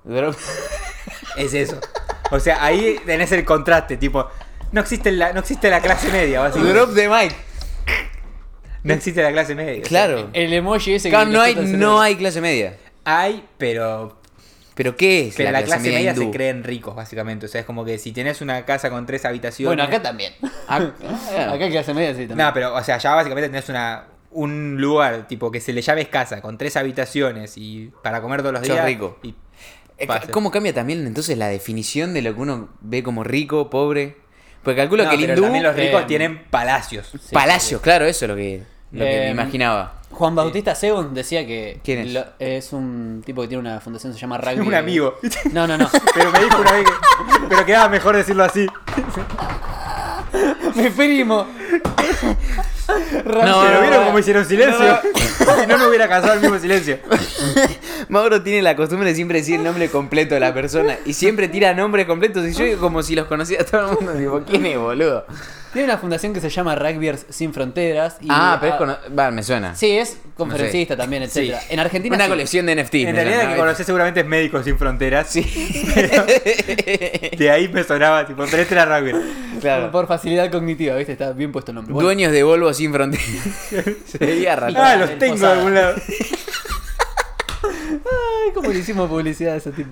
Drop- 0.06 0.36
Es 1.38 1.54
eso. 1.54 1.80
O 2.32 2.40
sea, 2.40 2.64
ahí 2.64 2.98
tenés 3.06 3.32
el 3.32 3.44
contraste, 3.46 3.98
tipo, 3.98 4.28
no 4.72 4.82
existe 4.82 5.12
la, 5.12 5.34
no 5.34 5.40
existe 5.42 5.70
la 5.70 5.82
clase 5.82 6.10
media, 6.10 6.40
básicamente. 6.42 6.78
Drop 6.80 6.94
the 6.96 7.08
mic. 7.10 7.36
No 8.84 8.94
existe 8.94 9.22
la 9.22 9.32
clase 9.32 9.54
media. 9.56 9.74
o 9.74 9.76
sea, 9.76 9.84
Claro. 9.90 10.30
El 10.34 10.54
emoji 10.54 10.96
ese 10.96 11.10
Claro, 11.10 11.28
que 11.30 11.34
no 11.34 11.42
hay, 11.42 11.56
no 11.56 12.02
hay 12.02 12.16
clase 12.16 12.42
media. 12.42 12.78
hay, 13.06 13.46
pero, 13.58 14.18
¿Pero 14.74 14.96
qué 14.96 15.28
es 15.28 15.36
pero 15.36 15.52
la, 15.52 15.62
clase, 15.64 15.90
media 15.92 16.16
se 16.16 16.22
hindú? 16.22 16.32
creen 16.32 16.64
ricos, 16.64 16.96
básicamente. 16.96 17.46
O 17.46 17.50
sea, 17.50 17.62
es 17.62 17.68
como 17.68 17.86
que 17.86 18.00
si 18.00 18.12
tenés 18.12 18.42
una 18.42 18.66
casa 18.66 18.90
con 18.90 19.06
tres 19.06 19.26
habitaciones. 19.26 19.68
Bueno, 19.70 19.84
acá 19.84 20.02
también. 20.02 20.34
Ah, 20.68 20.78
Acá 21.54 21.66
hay 21.66 21.72
clase 21.72 21.94
media 21.94 22.12
sí 22.16 22.28
también. 22.28 22.38
No, 22.38 22.54
pero, 22.54 22.74
o 22.74 22.84
sea, 22.84 22.98
ya 22.98 23.14
básicamente 23.14 23.50
tenés 23.50 23.70
una, 23.70 24.06
un 24.32 24.78
lugar, 24.82 25.28
tipo, 25.28 25.52
que 25.52 25.60
se 25.62 25.74
le 25.74 25.82
llames 25.82 26.08
casa, 26.08 26.42
con 26.42 26.58
tres 26.58 26.76
habitaciones 26.78 27.58
y 27.58 27.92
para 28.02 28.22
comer 28.22 28.40
todos 28.42 28.54
los 28.54 28.62
Sos 28.66 28.76
días. 28.76 28.86
rico. 28.86 29.20
y 29.22 29.36
Eh, 30.04 30.08
pase. 30.08 30.32
¿Cómo 30.32 30.52
cambia 30.52 30.74
también 30.74 31.06
entonces 31.08 31.38
la 31.38 31.48
definición 31.48 32.14
de 32.14 32.22
lo 32.22 32.34
que 32.36 32.42
uno 32.42 32.70
ve 32.82 33.04
como 33.04 33.24
rico, 33.24 33.70
pobre? 33.70 34.18
Porque 34.64 34.78
calculo 34.78 35.04
No, 35.04 35.10
que 35.10 35.16
el 35.16 35.22
pero 35.22 35.34
hindú... 35.34 35.44
también 35.44 35.64
los 35.64 35.76
ricos 35.76 36.02
eh, 36.02 36.06
tienen 36.08 36.44
palacios. 36.50 37.12
Palacios, 37.32 37.82
claro, 37.82 38.06
eso 38.06 38.26
es 38.26 38.30
lo 38.30 38.36
que, 38.36 38.64
lo 38.92 39.04
que 39.06 39.18
Eh, 39.18 39.26
me 39.26 39.32
imaginaba. 39.32 39.96
Juan 40.12 40.36
Bautista 40.36 40.76
Según 40.76 41.14
decía 41.14 41.48
que 41.48 41.80
¿Quién 41.84 42.00
es? 42.00 42.14
lo- 42.14 42.26
es 42.38 42.74
un 42.74 43.24
tipo 43.26 43.42
que 43.42 43.48
tiene 43.48 43.62
una 43.62 43.80
fundación 43.80 44.12
que 44.12 44.16
se 44.18 44.22
llama 44.22 44.38
Rugby. 44.40 44.60
un 44.68 44.74
amigo. 44.76 45.16
No, 45.54 45.66
no, 45.66 45.78
no. 45.78 45.90
Pero 46.14 46.32
me 46.32 46.40
dijo 46.40 46.60
una 46.62 46.72
vez 46.74 46.84
que. 46.86 46.92
Pero 47.50 47.66
quedaba 47.66 47.90
mejor 47.90 48.16
decirlo 48.18 48.44
así. 48.44 48.68
Mi 50.76 50.90
primo. 50.90 51.48
No, 53.16 53.24
Pero 53.24 53.46
no, 53.46 53.82
vieron 53.82 54.00
no. 54.00 54.06
cómo 54.06 54.20
hicieron 54.20 54.46
silencio. 54.46 55.00
si 55.62 55.68
no, 55.68 55.78
no 55.78 55.88
hubiera 55.88 56.08
causado 56.08 56.34
el 56.34 56.42
mismo 56.42 56.60
silencio. 56.60 57.00
Mauro 58.10 58.42
tiene 58.42 58.62
la 58.62 58.76
costumbre 58.76 59.10
de 59.10 59.16
siempre 59.16 59.40
decir 59.40 59.56
el 59.56 59.64
nombre 59.64 59.90
completo 59.90 60.34
de 60.34 60.40
la 60.40 60.54
persona 60.54 60.98
y 61.06 61.14
siempre 61.14 61.48
tira 61.48 61.74
nombres 61.74 62.06
completos 62.06 62.48
y 62.48 62.54
yo 62.54 62.66
digo 62.66 62.80
como 62.80 63.04
si 63.04 63.16
los 63.16 63.28
conociera 63.28 63.66
todo 63.66 63.90
el 63.92 63.96
mundo. 63.98 64.14
Digo, 64.14 64.44
¿quién 64.48 64.66
es, 64.66 64.78
boludo? 64.78 65.26
Tiene 65.74 65.86
una 65.86 65.98
fundación 65.98 66.34
que 66.34 66.42
se 66.42 66.50
llama 66.50 66.76
Rugbyers 66.76 67.26
Sin 67.30 67.54
Fronteras. 67.54 68.18
Y, 68.22 68.28
ah, 68.30 68.58
pero 68.60 68.74
es 68.74 68.78
cono- 68.78 68.98
Va, 69.18 69.32
me 69.32 69.42
suena. 69.42 69.74
Sí, 69.74 69.90
es 69.92 70.18
conferencista 70.36 70.98
también, 70.98 71.24
Sí. 71.30 71.40
etcétera. 71.40 71.62
En 71.70 71.80
Argentina 71.80 72.16
Una 72.16 72.26
sí. 72.26 72.30
colección 72.30 72.66
de 72.66 72.76
NFT. 72.76 72.96
En 73.08 73.16
realidad, 73.16 73.42
el 73.42 73.48
que 73.48 73.54
¿no? 73.54 73.60
conocés 73.62 73.86
seguramente 73.86 74.20
es 74.20 74.26
Médicos 74.26 74.66
Sin 74.66 74.78
Fronteras. 74.78 75.28
Sí. 75.30 75.42
De 77.38 77.50
ahí 77.52 77.70
me 77.70 77.84
sonaba, 77.84 78.26
tipo, 78.26 78.44
pero 78.50 78.62
este 78.64 78.74
era 78.76 78.86
rugby. 79.00 79.14
claro. 79.62 79.92
Por 79.92 80.08
facilidad 80.08 80.52
cognitiva, 80.52 80.96
¿viste? 80.96 81.14
Está 81.14 81.32
bien 81.32 81.52
puesto 81.52 81.72
el 81.72 81.76
nombre. 81.76 81.94
Bueno, 81.94 82.08
Dueños 82.08 82.32
de 82.34 82.44
Volvo 82.44 82.74
sin 82.74 82.92
fronteras. 82.94 83.26
Sería 84.06 84.56
raro. 84.58 84.74
Ah, 84.78 84.96
los 84.98 85.18
tengo 85.18 85.38
de 85.38 85.48
algún 85.48 85.74
lado. 85.74 85.96
Ay, 87.64 88.52
cómo 88.54 88.72
le 88.72 88.80
hicimos 88.80 89.08
publicidad 89.10 89.54
a 89.54 89.58
ese 89.58 89.72
tipo. 89.72 89.90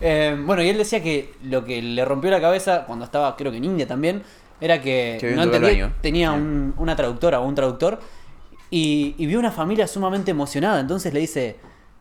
Eh, 0.00 0.36
bueno, 0.44 0.62
y 0.62 0.68
él 0.68 0.78
decía 0.78 1.02
que 1.02 1.32
lo 1.44 1.64
que 1.64 1.80
le 1.82 2.04
rompió 2.04 2.30
la 2.30 2.40
cabeza 2.40 2.84
cuando 2.86 3.04
estaba, 3.04 3.36
creo 3.36 3.50
que 3.50 3.58
en 3.58 3.64
India 3.64 3.86
también, 3.86 4.22
era 4.60 4.80
que 4.82 5.18
no 5.36 5.42
entendía, 5.44 5.70
tenía 6.00 6.32
un- 6.32 6.74
una 6.76 6.96
traductora 6.96 7.40
o 7.40 7.46
un 7.46 7.54
traductor 7.54 8.00
y, 8.70 9.14
y 9.18 9.26
vio 9.26 9.38
una 9.38 9.50
familia 9.50 9.86
sumamente 9.86 10.30
emocionada. 10.30 10.80
Entonces 10.80 11.12
le 11.12 11.20
dice, 11.20 11.56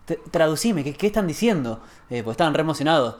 "T- 0.05 0.19
traducime, 0.31 0.83
¿qué, 0.83 0.93
qué 0.93 1.07
están 1.07 1.27
diciendo? 1.27 1.81
Eh, 2.09 2.21
pues 2.23 2.33
estaban 2.35 2.53
re 2.53 2.61
emocionados. 2.61 3.15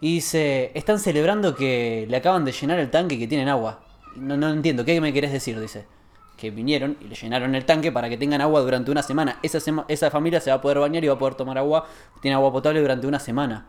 Y 0.00 0.14
dice, 0.14 0.70
están 0.74 0.98
celebrando 0.98 1.54
que 1.54 2.06
le 2.08 2.16
acaban 2.16 2.44
de 2.44 2.52
llenar 2.52 2.78
el 2.78 2.90
tanque 2.90 3.16
y 3.16 3.18
que 3.18 3.26
tienen 3.28 3.48
agua. 3.48 3.80
No, 4.16 4.36
no 4.36 4.48
entiendo, 4.48 4.84
¿qué 4.84 5.00
me 5.00 5.12
querés 5.12 5.32
decir? 5.32 5.60
Dice. 5.60 5.86
Que 6.38 6.50
vinieron 6.50 6.96
y 7.02 7.04
le 7.08 7.14
llenaron 7.14 7.54
el 7.54 7.66
tanque 7.66 7.92
para 7.92 8.08
que 8.08 8.16
tengan 8.16 8.40
agua 8.40 8.62
durante 8.62 8.90
una 8.90 9.02
semana. 9.02 9.38
Esa, 9.42 9.60
sema- 9.60 9.84
esa 9.88 10.10
familia 10.10 10.40
se 10.40 10.48
va 10.50 10.56
a 10.56 10.60
poder 10.62 10.78
bañar 10.78 11.04
y 11.04 11.08
va 11.08 11.14
a 11.14 11.18
poder 11.18 11.34
tomar 11.34 11.58
agua, 11.58 11.86
tiene 12.22 12.34
agua 12.34 12.50
potable 12.50 12.80
durante 12.80 13.06
una 13.06 13.18
semana. 13.20 13.66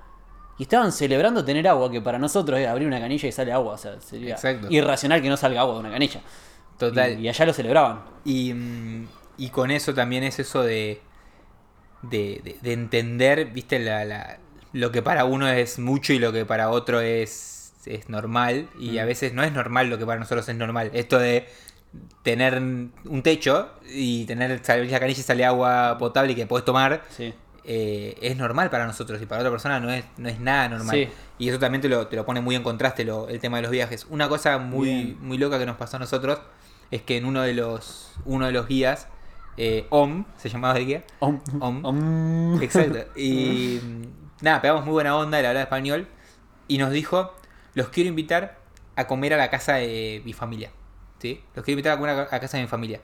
Y 0.57 0.63
estaban 0.63 0.91
celebrando 0.91 1.43
tener 1.43 1.67
agua, 1.67 1.89
que 1.89 2.01
para 2.01 2.19
nosotros 2.19 2.59
es 2.59 2.67
abrir 2.67 2.87
una 2.87 2.99
canilla 2.99 3.27
y 3.27 3.31
sale 3.31 3.51
agua. 3.51 3.73
O 3.73 3.77
sea, 3.77 3.99
sería 4.01 4.35
Exacto. 4.35 4.67
irracional 4.69 5.21
que 5.21 5.29
no 5.29 5.37
salga 5.37 5.61
agua 5.61 5.73
de 5.75 5.79
una 5.81 5.91
canilla. 5.91 6.21
Total. 6.77 7.19
Y, 7.19 7.23
y 7.23 7.29
allá 7.29 7.45
lo 7.45 7.53
celebraban. 7.53 8.01
Y, 8.25 8.53
mm, 8.53 9.07
y 9.37 9.49
con 9.49 9.71
eso 9.71 9.93
también 9.93 10.23
es 10.23 10.37
eso 10.39 10.61
de, 10.61 11.01
de, 12.03 12.41
de- 12.43 12.57
de 12.61 12.73
entender, 12.73 13.45
viste, 13.45 13.79
la, 13.79 14.05
la- 14.05 14.37
lo 14.73 14.91
que 14.91 15.01
para 15.01 15.25
uno 15.25 15.47
es 15.49 15.79
mucho 15.79 16.13
y 16.13 16.19
lo 16.19 16.31
que 16.31 16.45
para 16.45 16.69
otro 16.69 17.01
es, 17.01 17.73
es 17.85 18.09
normal. 18.09 18.69
Y 18.79 18.99
a 18.99 19.05
veces 19.05 19.33
no 19.33 19.43
es 19.43 19.51
normal 19.51 19.89
lo 19.89 19.97
que 19.97 20.05
para 20.05 20.19
nosotros 20.19 20.47
es 20.47 20.55
normal. 20.55 20.91
Esto 20.93 21.17
de 21.19 21.47
tener 22.23 22.57
un 22.59 23.21
techo 23.23 23.69
y 23.89 24.25
tener 24.25 24.63
salir 24.63 24.89
la 24.91 24.99
canilla 24.99 25.19
y 25.19 25.23
sale 25.23 25.43
agua 25.45 25.97
potable 25.97 26.31
y 26.33 26.35
que 26.35 26.45
puedes 26.45 26.63
tomar. 26.65 27.03
Sí. 27.09 27.33
Eh, 27.63 28.17
es 28.21 28.35
normal 28.37 28.69
para 28.69 28.85
nosotros 28.87 29.21
y 29.21 29.25
para 29.25 29.41
otra 29.41 29.51
persona 29.51 29.79
no 29.79 29.91
es, 29.91 30.03
no 30.17 30.29
es 30.29 30.39
nada 30.39 30.67
normal. 30.69 30.95
Sí. 30.95 31.09
Y 31.39 31.49
eso 31.49 31.59
también 31.59 31.81
te 31.81 31.89
lo, 31.89 32.07
te 32.07 32.15
lo 32.15 32.25
pone 32.25 32.41
muy 32.41 32.55
en 32.55 32.63
contraste 32.63 33.03
lo- 33.05 33.27
el 33.29 33.39
tema 33.39 33.57
de 33.57 33.63
los 33.63 33.71
viajes. 33.71 34.05
Una 34.09 34.27
cosa 34.29 34.57
muy, 34.57 34.87
Bien. 34.89 35.17
muy 35.21 35.37
loca 35.37 35.59
que 35.59 35.65
nos 35.65 35.77
pasó 35.77 35.97
a 35.97 35.99
nosotros 35.99 36.39
es 36.89 37.01
que 37.03 37.17
en 37.17 37.25
uno 37.25 37.41
de 37.41 37.53
los, 37.53 38.13
uno 38.25 38.45
de 38.47 38.51
los 38.51 38.67
guías, 38.67 39.07
eh, 39.57 39.85
OM, 39.89 40.25
se 40.37 40.49
llamaba 40.49 40.77
el 40.77 40.85
guía. 40.85 41.03
Om. 41.19 41.39
Om. 41.59 41.85
Om. 41.85 42.61
Exacto. 42.61 42.99
Y 43.19 43.79
nada, 44.41 44.61
pegamos 44.61 44.83
muy 44.85 44.93
buena 44.93 45.15
onda, 45.15 45.39
él 45.39 45.45
hablaba 45.45 45.63
español. 45.63 46.07
Y 46.67 46.77
nos 46.77 46.91
dijo, 46.91 47.33
los 47.73 47.89
quiero 47.89 48.09
invitar 48.09 48.57
a 48.95 49.07
comer 49.07 49.33
a 49.33 49.37
la 49.37 49.49
casa 49.49 49.75
de 49.75 50.21
mi 50.25 50.33
familia. 50.33 50.71
¿Sí? 51.19 51.41
Los 51.53 51.63
quiero 51.63 51.75
invitar 51.75 51.93
a 51.93 51.97
comer 51.97 52.11
a 52.15 52.27
la 52.31 52.39
casa 52.39 52.57
de 52.57 52.63
mi 52.63 52.69
familia. 52.69 53.01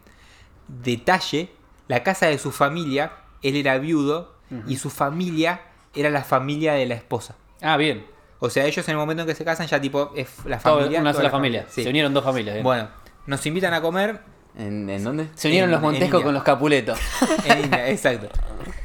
Detalle, 0.67 1.49
la 1.87 2.03
casa 2.03 2.25
de 2.27 2.37
su 2.37 2.51
familia, 2.51 3.11
él 3.41 3.55
era 3.55 3.77
viudo 3.77 4.35
y 4.67 4.77
su 4.77 4.89
familia 4.89 5.61
era 5.95 6.09
la 6.09 6.23
familia 6.23 6.73
de 6.73 6.85
la 6.85 6.95
esposa. 6.95 7.35
Ah, 7.61 7.77
bien. 7.77 8.05
O 8.39 8.49
sea, 8.49 8.65
ellos 8.65 8.87
en 8.87 8.91
el 8.91 8.97
momento 8.97 9.23
en 9.23 9.27
que 9.27 9.35
se 9.35 9.43
casan 9.43 9.65
ya 9.67 9.81
tipo 9.81 10.11
es 10.15 10.27
la 10.45 10.59
Todo- 10.59 10.77
familia. 10.79 11.01
una 11.01 11.11
sola 11.13 11.23
la 11.25 11.29
familia. 11.31 11.65
Sí. 11.69 11.83
Se 11.83 11.89
unieron 11.89 12.13
dos 12.13 12.23
familias. 12.23 12.53
bien. 12.55 12.63
Bueno, 12.63 12.87
nos 13.25 13.43
invitan 13.45 13.73
a 13.73 13.81
comer 13.81 14.21
¿En, 14.57 14.89
en 14.89 15.03
dónde? 15.03 15.27
Se 15.35 15.47
unieron 15.49 15.73
en- 15.73 15.81
los 15.81 15.93
India. 15.93 16.09
con 16.09 16.33
los 16.33 16.43
Capuletos. 16.43 16.99
En 17.45 17.63
India, 17.65 17.89
exacto. 17.89 18.27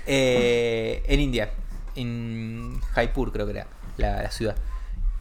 Eh, 0.06 1.02
en 1.06 1.20
India, 1.20 1.50
en 1.96 2.80
Jaipur 2.92 3.32
creo 3.32 3.46
que 3.46 3.52
era 3.52 3.66
la, 3.96 4.22
la 4.22 4.30
ciudad. 4.30 4.56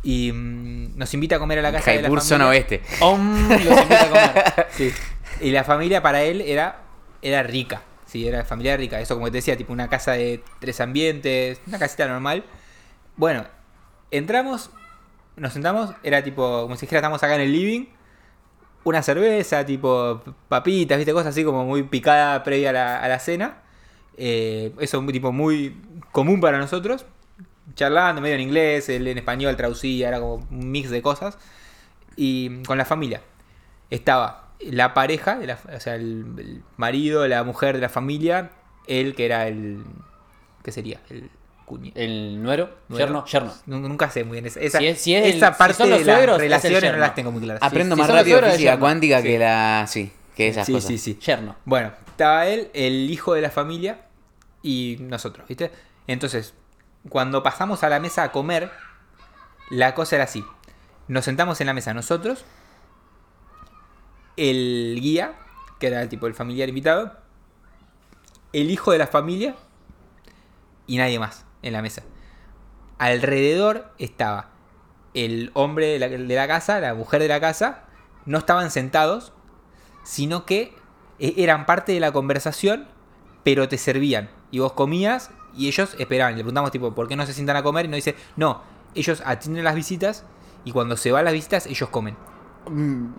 Y 0.04 0.32
mm, 0.32 0.98
nos 0.98 1.14
invita 1.14 1.36
a 1.36 1.39
comer 1.39 1.60
a 1.60 1.62
la 1.62 1.72
casa 1.72 1.92
de 1.92 1.98
la 1.98 2.02
Jaipur, 2.04 2.20
familia. 2.20 2.38
zona 2.38 2.48
oeste. 2.50 2.82
Om 3.02 3.50
los 3.50 3.60
invita 3.82 4.04
a 4.04 4.10
comer. 4.10 4.68
Sí. 4.72 4.92
Y 5.42 5.52
la 5.52 5.64
familia 5.64 6.02
para 6.02 6.22
él 6.24 6.42
era, 6.42 6.80
era 7.22 7.44
rica. 7.44 7.82
Sí, 8.12 8.28
era 8.28 8.43
familia 8.43 8.76
rica. 8.76 8.99
Eso 8.99 9.16
como 9.16 9.28
te 9.32 9.38
decía, 9.38 9.55
tipo 9.55 9.72
una 9.72 9.89
casa 9.89 10.12
de 10.12 10.43
tres 10.59 10.82
ambientes, 10.82 11.62
una 11.66 11.80
casita 11.80 12.09
normal. 12.09 12.43
Bueno, 13.16 13.45
entramos, 14.12 14.70
nos 15.38 15.53
sentamos, 15.53 15.91
era 16.03 16.22
tipo, 16.22 16.64
como 16.64 16.76
si 16.76 16.82
dijera, 16.82 16.99
estamos 16.99 17.24
acá 17.24 17.36
en 17.36 17.41
el 17.41 17.53
living. 17.53 17.86
Una 18.84 19.01
cerveza, 19.01 19.66
tipo 19.66 20.22
papitas, 20.49 20.97
viste, 20.97 21.14
cosas 21.14 21.28
así 21.30 21.45
como 21.45 21.64
muy 21.66 21.84
picada 21.84 22.43
previa 22.43 22.72
a 22.72 23.07
la, 23.07 23.20
cena. 23.20 23.62
Eh, 24.18 24.74
eso 24.80 25.01
es 25.01 25.14
tipo 25.14 25.32
muy 25.32 25.78
común 26.12 26.41
para 26.41 26.57
nosotros. 26.57 27.05
Charlando, 27.76 28.22
medio 28.22 28.36
en 28.36 28.41
inglés, 28.41 28.89
él 28.89 29.07
en 29.07 29.20
español 29.20 29.55
traducía, 29.55 30.09
era 30.09 30.20
como 30.20 30.36
un 30.51 30.72
mix 30.72 30.89
de 30.89 31.01
cosas. 31.01 31.38
Y 32.18 32.62
con 32.64 32.78
la 32.78 32.84
familia. 32.84 33.22
Estaba 33.89 34.41
la 34.70 34.93
pareja, 34.93 35.38
de 35.38 35.47
la- 35.47 35.59
o 35.76 35.80
sea, 35.80 35.95
el, 35.95 36.26
el 36.38 36.64
marido, 36.78 37.28
la 37.28 37.43
mujer 37.43 37.76
de 37.76 37.82
la 37.82 37.89
familia, 37.89 38.51
él 38.88 39.16
que 39.16 39.26
era 39.26 39.47
el, 39.47 39.84
¿Qué 40.64 40.72
sería? 40.72 40.99
El 41.09 41.30
cuñado. 41.66 41.93
El 41.95 42.43
nuero, 42.43 42.70
Nuero. 42.89 43.05
yerno, 43.05 43.26
yerno. 43.26 43.53
Nu- 43.66 43.80
Nunca 43.88 44.09
sé 44.12 44.24
muy 44.24 44.36
bien 44.41 44.45
esa, 44.45 44.59
Si 44.59 44.86
es- 44.88 45.01
si 45.01 45.16
es 45.16 45.26
el- 45.26 45.38
esa 45.38 45.53
si 45.53 45.57
parte 45.57 45.74
son 45.76 45.89
los 45.89 45.99
de 45.99 46.05
las 46.05 46.20
el 46.30 46.39
relaciones 46.39 46.91
no 46.91 46.97
las 46.99 47.16
tengo 47.16 47.32
muy 47.32 47.41
claras. 47.41 47.64
Aprendo 47.64 47.95
sí, 47.95 48.01
más 48.01 48.09
rápido 48.12 48.41
física 48.43 48.78
cuántica 48.78 49.22
Sí. 49.22 49.28
que 49.28 49.39
la. 49.39 49.86
Sí, 49.88 50.12
que 50.36 50.47
esas 50.49 50.66
sí, 50.68 50.74
cosas. 50.74 50.88
sí, 50.89 50.97
sí. 50.97 51.18
Yerno. 51.20 51.55
Bueno, 51.66 51.91
estaba 52.07 52.45
él, 52.47 52.70
el 52.74 53.09
hijo 53.09 53.34
de 53.34 53.41
la 53.41 53.49
familia 53.49 54.01
y 54.62 54.97
nosotros, 54.99 55.47
¿viste? 55.47 55.72
Entonces, 56.07 56.53
cuando 57.09 57.41
pasamos 57.41 57.84
a 57.84 57.89
la 57.89 57.99
mesa 57.99 58.24
a 58.24 58.32
comer, 58.32 58.70
la 59.72 59.95
cosa 59.95 60.16
era 60.18 60.26
así. 60.26 60.43
Nos 61.07 61.26
sentamos 61.26 61.59
en 61.62 61.68
la 61.68 61.74
mesa 61.74 61.93
nosotros, 61.93 62.45
el 64.38 64.97
guía, 65.01 65.36
que 65.79 65.88
era 65.88 66.07
tipo 66.09 66.27
el 66.27 66.34
familiar 66.34 66.69
invitado, 66.69 67.17
el 68.53 68.69
hijo 68.69 68.91
de 68.91 68.97
la 68.97 69.07
familia 69.07 69.55
y 70.88 70.97
nadie 70.97 71.19
más 71.19 71.45
en 71.61 71.73
la 71.73 71.82
mesa. 71.82 72.03
Alrededor 72.97 73.91
estaba 73.97 74.49
el 75.13 75.51
hombre 75.53 75.88
de 75.88 75.99
la, 75.99 76.09
de 76.09 76.36
la 76.36 76.47
casa, 76.47 76.79
la 76.79 76.93
mujer 76.93 77.21
de 77.21 77.27
la 77.27 77.39
casa, 77.39 77.86
no 78.25 78.38
estaban 78.38 78.71
sentados, 78.71 79.34
sino 80.03 80.45
que 80.45 80.73
eh, 81.19 81.34
eran 81.38 81.65
parte 81.65 81.91
de 81.93 81.99
la 81.99 82.11
conversación, 82.11 82.88
pero 83.43 83.67
te 83.67 83.77
servían. 83.77 84.29
Y 84.51 84.59
vos 84.59 84.73
comías 84.73 85.32
y 85.55 85.67
ellos 85.67 85.95
esperaban. 85.97 86.36
Le 86.36 86.43
preguntamos, 86.43 86.71
tipo, 86.71 86.93
¿por 86.93 87.07
qué 87.07 87.15
no 87.15 87.25
se 87.25 87.34
sientan 87.34 87.55
a 87.55 87.63
comer? 87.63 87.86
Y 87.86 87.88
nos 87.89 87.97
dice, 87.97 88.15
no, 88.36 88.61
ellos 88.95 89.21
atienden 89.25 89.63
las 89.63 89.75
visitas 89.75 90.25
y 90.63 90.71
cuando 90.71 90.97
se 90.97 91.11
van 91.11 91.25
las 91.25 91.34
visitas, 91.34 91.65
ellos 91.65 91.89
comen. 91.89 92.15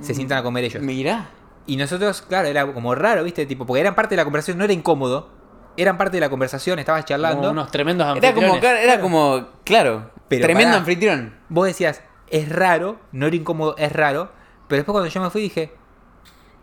Se 0.00 0.14
sientan 0.14 0.38
a 0.38 0.42
comer 0.42 0.64
ellos. 0.64 0.82
Mirá. 0.82 1.30
Y 1.66 1.76
nosotros, 1.76 2.22
claro, 2.22 2.48
era 2.48 2.66
como 2.72 2.94
raro, 2.94 3.22
¿viste? 3.24 3.46
Tipo, 3.46 3.66
porque 3.66 3.80
eran 3.80 3.94
parte 3.94 4.14
de 4.14 4.16
la 4.16 4.24
conversación, 4.24 4.58
no 4.58 4.64
era 4.64 4.72
incómodo. 4.72 5.30
Eran 5.76 5.96
parte 5.96 6.16
de 6.16 6.20
la 6.20 6.28
conversación, 6.28 6.78
estabas 6.78 7.04
charlando. 7.04 7.38
Como 7.38 7.50
unos 7.52 7.70
tremendos 7.70 8.16
Era 8.18 8.34
como, 8.34 8.46
anfitriones. 8.48 8.84
era 8.84 9.00
como, 9.00 9.46
claro, 9.64 10.10
Pero 10.28 10.42
tremendo 10.44 10.70
pará. 10.72 10.80
anfitrión. 10.80 11.34
Vos 11.48 11.66
decías, 11.66 12.02
es 12.28 12.48
raro, 12.48 12.98
no 13.12 13.26
era 13.26 13.36
incómodo, 13.36 13.74
es 13.78 13.90
raro. 13.92 14.30
Pero 14.68 14.78
después 14.80 14.92
cuando 14.92 15.08
yo 15.08 15.20
me 15.22 15.30
fui 15.30 15.40
dije, 15.42 15.72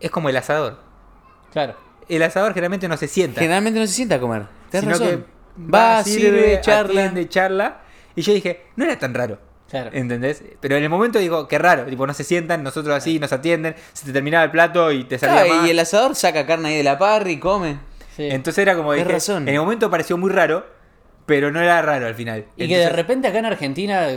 es 0.00 0.10
como 0.10 0.28
el 0.28 0.36
asador. 0.36 0.78
Claro. 1.52 1.74
El 2.08 2.22
asador 2.22 2.52
generalmente 2.54 2.88
no 2.88 2.96
se 2.96 3.08
sienta. 3.08 3.40
Generalmente 3.40 3.80
no 3.80 3.86
se 3.86 3.92
sienta 3.94 4.16
a 4.16 4.20
comer. 4.20 4.46
Tienes 4.70 4.96
sino 4.96 5.06
razón. 5.08 5.24
que 5.56 5.72
Va, 5.72 6.04
sirve, 6.04 6.60
charla. 6.60 7.00
atiende, 7.00 7.28
charla. 7.28 7.80
Y 8.14 8.22
yo 8.22 8.32
dije, 8.32 8.66
no 8.76 8.84
era 8.84 8.98
tan 8.98 9.12
raro. 9.14 9.38
Claro. 9.70 9.90
¿Entendés? 9.92 10.42
Pero 10.60 10.76
en 10.76 10.82
el 10.82 10.88
momento 10.90 11.18
digo, 11.20 11.46
qué 11.46 11.56
raro. 11.58 11.84
Tipo, 11.84 12.06
no 12.06 12.12
se 12.12 12.24
sientan, 12.24 12.62
nosotros 12.64 12.94
así, 12.94 13.20
nos 13.20 13.32
atienden, 13.32 13.76
se 13.92 14.04
te 14.04 14.12
terminaba 14.12 14.42
el 14.44 14.50
plato 14.50 14.90
y 14.90 15.04
te 15.04 15.16
salía 15.18 15.44
Claro, 15.44 15.54
más. 15.60 15.66
y 15.68 15.70
el 15.70 15.78
asador 15.78 16.16
saca 16.16 16.44
carne 16.44 16.70
ahí 16.70 16.76
de 16.78 16.82
la 16.82 16.98
parry 16.98 17.32
y 17.34 17.38
come. 17.38 17.78
Sí. 18.16 18.28
Entonces 18.30 18.60
era 18.62 18.74
como 18.74 18.92
dije, 18.92 19.04
razón. 19.06 19.48
en 19.48 19.54
el 19.54 19.60
momento 19.60 19.88
pareció 19.88 20.18
muy 20.18 20.30
raro, 20.30 20.66
pero 21.24 21.52
no 21.52 21.60
era 21.60 21.80
raro 21.82 22.06
al 22.08 22.14
final. 22.16 22.46
Y 22.56 22.66
que 22.66 22.78
de 22.78 22.88
repente 22.88 23.28
acá 23.28 23.38
en 23.38 23.46
Argentina, 23.46 24.08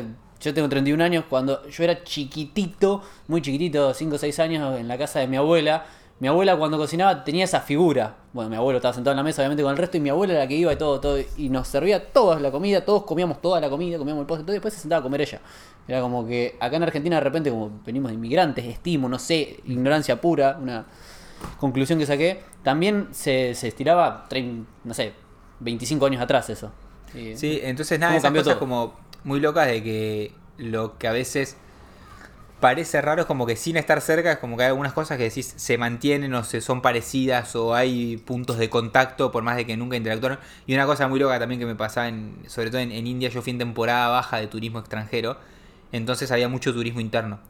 yo 0.41 0.53
tengo 0.55 0.67
31 0.67 1.03
años, 1.03 1.25
cuando 1.29 1.67
yo 1.69 1.83
era 1.83 2.03
chiquitito, 2.03 3.03
muy 3.27 3.41
chiquitito, 3.41 3.93
5 3.93 4.15
o 4.15 4.17
6 4.17 4.39
años, 4.39 4.79
en 4.79 4.87
la 4.87 4.97
casa 4.97 5.19
de 5.19 5.27
mi 5.27 5.37
abuela, 5.37 5.85
mi 6.23 6.29
abuela 6.29 6.55
cuando 6.55 6.77
cocinaba 6.77 7.25
tenía 7.25 7.43
esa 7.43 7.59
figura. 7.59 8.15
Bueno, 8.31 8.49
mi 8.49 8.55
abuelo 8.55 8.77
estaba 8.77 8.93
sentado 8.93 9.11
en 9.11 9.17
la 9.17 9.23
mesa, 9.23 9.41
obviamente, 9.41 9.61
con 9.61 9.73
el 9.73 9.77
resto, 9.77 9.97
y 9.97 9.99
mi 9.99 10.07
abuela 10.09 10.31
era 10.35 10.43
la 10.43 10.47
que 10.47 10.55
iba 10.55 10.71
y 10.71 10.77
todo, 10.77 11.01
todo, 11.01 11.17
y 11.35 11.49
nos 11.49 11.67
servía 11.67 12.13
toda 12.13 12.39
la 12.39 12.49
comida, 12.49 12.85
todos 12.85 13.03
comíamos 13.03 13.41
toda 13.41 13.59
la 13.59 13.69
comida, 13.69 13.97
comíamos 13.97 14.21
el 14.21 14.25
postre, 14.27 14.45
todo, 14.45 14.53
y 14.53 14.55
después 14.55 14.73
se 14.73 14.79
sentaba 14.79 15.01
a 15.01 15.03
comer 15.03 15.19
ella. 15.19 15.41
Era 15.85 15.99
como 15.99 16.25
que 16.25 16.55
acá 16.61 16.77
en 16.77 16.83
Argentina, 16.83 17.17
de 17.17 17.21
repente, 17.23 17.49
como 17.49 17.71
venimos 17.85 18.09
de 18.09 18.15
inmigrantes, 18.15 18.63
estimo, 18.63 19.09
no 19.09 19.19
sé, 19.19 19.59
ignorancia 19.65 20.21
pura, 20.21 20.57
una 20.61 20.85
conclusión 21.59 21.99
que 21.99 22.05
saqué, 22.05 22.41
también 22.63 23.09
se, 23.11 23.53
se 23.53 23.67
estiraba, 23.67 24.25
trein- 24.29 24.63
no 24.85 24.93
sé, 24.93 25.11
25 25.59 26.05
años 26.05 26.21
atrás 26.21 26.49
eso. 26.49 26.71
Y- 27.13 27.35
Sí, 27.35 27.59
entonces 27.63 27.99
nada, 27.99 28.11
¿Cómo 28.13 28.17
esas 28.19 28.27
cambió 28.27 28.41
cosas 28.43 28.53
todo? 28.53 28.59
como 28.61 28.93
muy 29.25 29.41
locas 29.41 29.67
de 29.67 29.83
que 29.83 30.31
lo 30.57 30.97
que 30.97 31.09
a 31.09 31.11
veces 31.11 31.57
parece 32.63 33.01
raro 33.01 33.23
es 33.23 33.27
como 33.27 33.45
que 33.45 33.57
sin 33.57 33.75
estar 33.75 33.99
cerca 33.99 34.31
es 34.31 34.37
como 34.37 34.55
que 34.55 34.63
hay 34.63 34.69
algunas 34.69 34.93
cosas 34.93 35.17
que 35.17 35.25
decís 35.25 35.53
se 35.57 35.77
mantienen 35.77 36.33
o 36.33 36.45
se 36.45 36.61
son 36.61 36.81
parecidas 36.81 37.57
o 37.57 37.75
hay 37.75 38.15
puntos 38.15 38.57
de 38.57 38.69
contacto 38.69 39.33
por 39.33 39.43
más 39.43 39.57
de 39.57 39.65
que 39.65 39.75
nunca 39.75 39.97
interactuaron. 39.97 40.39
Y 40.65 40.73
una 40.73 40.85
cosa 40.85 41.09
muy 41.09 41.19
loca 41.19 41.37
también 41.37 41.59
que 41.59 41.65
me 41.65 41.75
pasaba, 41.75 42.07
en, 42.07 42.37
sobre 42.47 42.69
todo 42.69 42.79
en, 42.79 42.93
en 42.93 43.05
India, 43.05 43.27
yo 43.27 43.41
fui 43.41 43.51
en 43.51 43.57
temporada 43.57 44.07
baja 44.07 44.37
de 44.37 44.47
turismo 44.47 44.79
extranjero, 44.79 45.35
entonces 45.91 46.31
había 46.31 46.47
mucho 46.47 46.71
turismo 46.73 47.01
interno. 47.01 47.41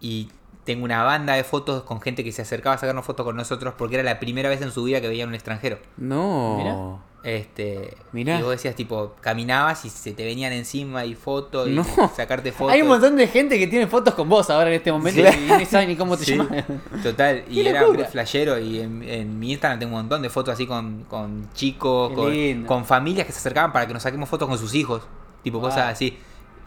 Y 0.00 0.30
tengo 0.68 0.84
una 0.84 1.02
banda 1.02 1.32
de 1.32 1.44
fotos 1.44 1.82
con 1.82 1.98
gente 2.02 2.22
que 2.22 2.30
se 2.30 2.42
acercaba 2.42 2.74
a 2.74 2.78
sacarnos 2.78 3.04
fotos 3.06 3.24
con 3.24 3.34
nosotros 3.36 3.72
porque 3.78 3.94
era 3.94 4.04
la 4.04 4.20
primera 4.20 4.50
vez 4.50 4.60
en 4.60 4.70
su 4.70 4.84
vida 4.84 5.00
que 5.00 5.08
veían 5.08 5.30
un 5.30 5.34
extranjero. 5.34 5.78
No. 5.96 7.00
Este, 7.24 7.96
Mirá. 8.12 8.38
Y 8.38 8.42
vos 8.42 8.50
decías, 8.52 8.74
tipo, 8.76 9.14
caminabas 9.22 9.84
y 9.86 9.90
se 9.90 10.12
te 10.12 10.24
venían 10.26 10.52
encima 10.52 11.04
y 11.06 11.14
fotos 11.14 11.68
y 11.68 11.72
No. 11.72 11.84
sacarte 12.14 12.52
fotos. 12.58 12.74
Hay 12.74 12.82
un 12.82 12.88
montón 12.88 13.16
de 13.16 13.26
gente 13.28 13.58
que 13.58 13.66
tiene 13.66 13.86
fotos 13.86 14.12
con 14.14 14.28
vos 14.28 14.50
ahora 14.50 14.68
en 14.68 14.74
este 14.74 14.92
momento 14.92 15.20
Claro. 15.22 15.36
y 15.54 15.58
ni 15.58 15.64
saben 15.64 15.88
ni 15.88 15.96
cómo 15.96 16.16
te 16.18 16.24
Sí, 16.26 16.36
llamas. 16.36 16.64
Total, 17.02 17.44
y 17.50 17.60
era 17.66 17.86
muy 17.86 18.04
flashero. 18.04 18.58
Y 18.58 18.80
en, 18.80 19.02
en 19.02 19.38
mi 19.38 19.52
Instagram 19.52 19.78
tengo 19.80 19.96
un 19.96 20.02
montón 20.02 20.20
de 20.20 20.28
fotos 20.28 20.52
así 20.52 20.66
con, 20.66 21.04
con 21.04 21.50
chicos, 21.54 22.12
con, 22.66 22.84
familias 22.84 23.26
que 23.26 23.32
se 23.32 23.38
acercaban 23.38 23.72
para 23.72 23.86
que 23.86 23.94
nos 23.94 24.02
saquemos 24.02 24.28
fotos 24.28 24.46
con 24.48 24.58
sus 24.58 24.74
hijos. 24.74 25.02
Tipo, 25.42 25.60
Wow. 25.60 25.70
cosas 25.70 25.92
así. 25.92 26.18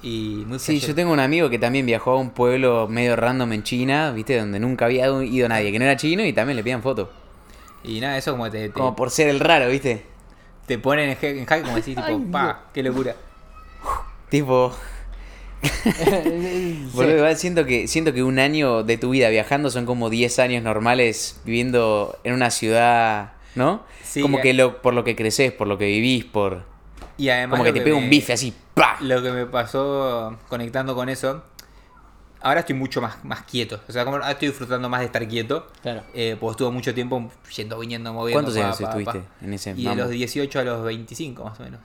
Y 0.03 0.43
muy 0.47 0.59
Sí, 0.59 0.79
yo 0.79 0.95
tengo 0.95 1.11
un 1.11 1.19
amigo 1.19 1.49
que 1.49 1.59
también 1.59 1.85
viajó 1.85 2.11
a 2.11 2.17
un 2.17 2.31
pueblo 2.31 2.87
medio 2.87 3.15
random 3.15 3.53
en 3.53 3.63
China, 3.63 4.11
¿viste? 4.11 4.37
Donde 4.39 4.59
nunca 4.59 4.85
había 4.85 5.07
ido 5.23 5.47
nadie, 5.47 5.71
que 5.71 5.79
no 5.79 5.85
era 5.85 5.95
chino 5.95 6.25
y 6.25 6.33
también 6.33 6.57
le 6.57 6.63
pidían 6.63 6.81
fotos. 6.81 7.09
Y 7.83 7.99
nada, 7.99 8.17
eso 8.17 8.31
como 8.31 8.49
te, 8.49 8.69
te, 8.69 8.73
Como 8.73 8.95
por 8.95 9.11
ser 9.11 9.29
el 9.29 9.39
raro, 9.39 9.67
¿viste? 9.67 10.11
te 10.71 10.77
ponen 10.79 11.09
en, 11.09 11.17
en 11.37 11.45
jaque, 11.45 11.63
como 11.63 11.75
decís, 11.75 11.95
tipo, 11.95 12.07
Ay, 12.07 12.17
pa, 12.31 12.69
qué 12.73 12.81
locura. 12.81 13.15
Tipo, 14.29 14.73
boludo, 16.93 17.35
siento 17.35 17.65
que, 17.65 17.89
siento 17.89 18.13
que 18.13 18.23
un 18.23 18.39
año 18.39 18.83
de 18.83 18.97
tu 18.97 19.09
vida 19.09 19.27
viajando 19.29 19.69
son 19.69 19.85
como 19.85 20.09
10 20.09 20.39
años 20.39 20.63
normales 20.63 21.41
viviendo 21.43 22.17
en 22.23 22.33
una 22.35 22.51
ciudad, 22.51 23.33
¿no? 23.55 23.83
Sí, 24.01 24.21
como 24.21 24.39
que 24.39 24.53
lo, 24.53 24.81
por 24.81 24.93
lo 24.93 25.03
que 25.03 25.17
creces, 25.17 25.51
por 25.51 25.67
lo 25.67 25.77
que 25.77 25.87
vivís, 25.87 26.23
por... 26.23 26.70
Y 27.21 27.29
además 27.29 27.59
Como 27.59 27.65
que 27.65 27.73
te 27.73 27.81
pega 27.81 27.95
me- 27.97 28.03
un 28.03 28.09
bife 28.09 28.33
así, 28.33 28.51
¡pa! 28.73 28.97
Lo 28.99 29.21
que 29.21 29.31
me 29.31 29.45
pasó 29.45 30.35
conectando 30.49 30.95
con 30.95 31.07
eso, 31.07 31.43
ahora 32.41 32.61
estoy 32.61 32.73
mucho 32.75 32.99
más, 32.99 33.23
más 33.23 33.43
quieto. 33.43 33.79
O 33.87 33.91
sea, 33.91 34.05
como 34.05 34.17
ahora 34.17 34.31
estoy 34.31 34.47
disfrutando 34.47 34.89
más 34.89 35.01
de 35.01 35.05
estar 35.05 35.27
quieto. 35.27 35.67
Claro. 35.83 36.01
Eh, 36.15 36.35
porque 36.39 36.53
estuve 36.53 36.71
mucho 36.71 36.95
tiempo 36.95 37.31
yendo, 37.55 37.77
viniendo, 37.77 38.11
moviendo. 38.11 38.41
¿Cuántos 38.41 38.57
pa, 38.57 38.65
años 38.65 38.77
pa, 38.77 38.83
estuviste 38.85 39.19
pa. 39.19 39.45
en 39.45 39.53
ese 39.53 39.73
Y 39.77 39.85
de 39.85 39.95
los 39.95 40.09
18 40.09 40.59
a 40.59 40.63
los 40.63 40.83
25, 40.83 41.43
más 41.43 41.59
o 41.59 41.63
menos. 41.63 41.79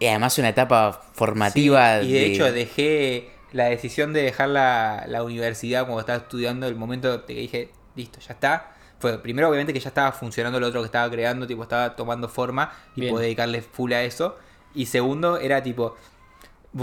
Y 0.00 0.06
además 0.06 0.36
una 0.36 0.50
etapa 0.50 0.92
formativa 1.14 2.02
Sí, 2.02 2.08
y 2.08 2.12
de, 2.12 2.26
hecho 2.26 2.52
dejé 2.52 3.30
la 3.52 3.64
decisión 3.64 4.12
de 4.12 4.20
dejar 4.20 4.50
la, 4.50 5.06
la 5.08 5.22
universidad 5.22 5.84
cuando 5.84 6.00
estaba 6.00 6.18
estudiando, 6.18 6.66
el 6.66 6.76
momento 6.76 7.24
que 7.24 7.32
dije, 7.32 7.70
listo, 7.94 8.20
ya 8.20 8.34
está. 8.34 8.75
Fue 8.98 9.18
primero 9.18 9.48
obviamente 9.48 9.72
que 9.72 9.80
ya 9.80 9.88
estaba 9.88 10.12
funcionando 10.12 10.58
lo 10.58 10.68
otro 10.68 10.80
que 10.80 10.86
estaba 10.86 11.10
creando, 11.10 11.46
tipo 11.46 11.62
estaba 11.62 11.96
tomando 11.96 12.28
forma 12.28 12.72
y 12.94 13.02
Bien. 13.02 13.12
pude 13.12 13.24
dedicarle 13.24 13.62
full 13.62 13.92
a 13.92 14.02
eso. 14.02 14.36
Y 14.74 14.86
segundo 14.86 15.38
era 15.38 15.62
tipo, 15.62 15.96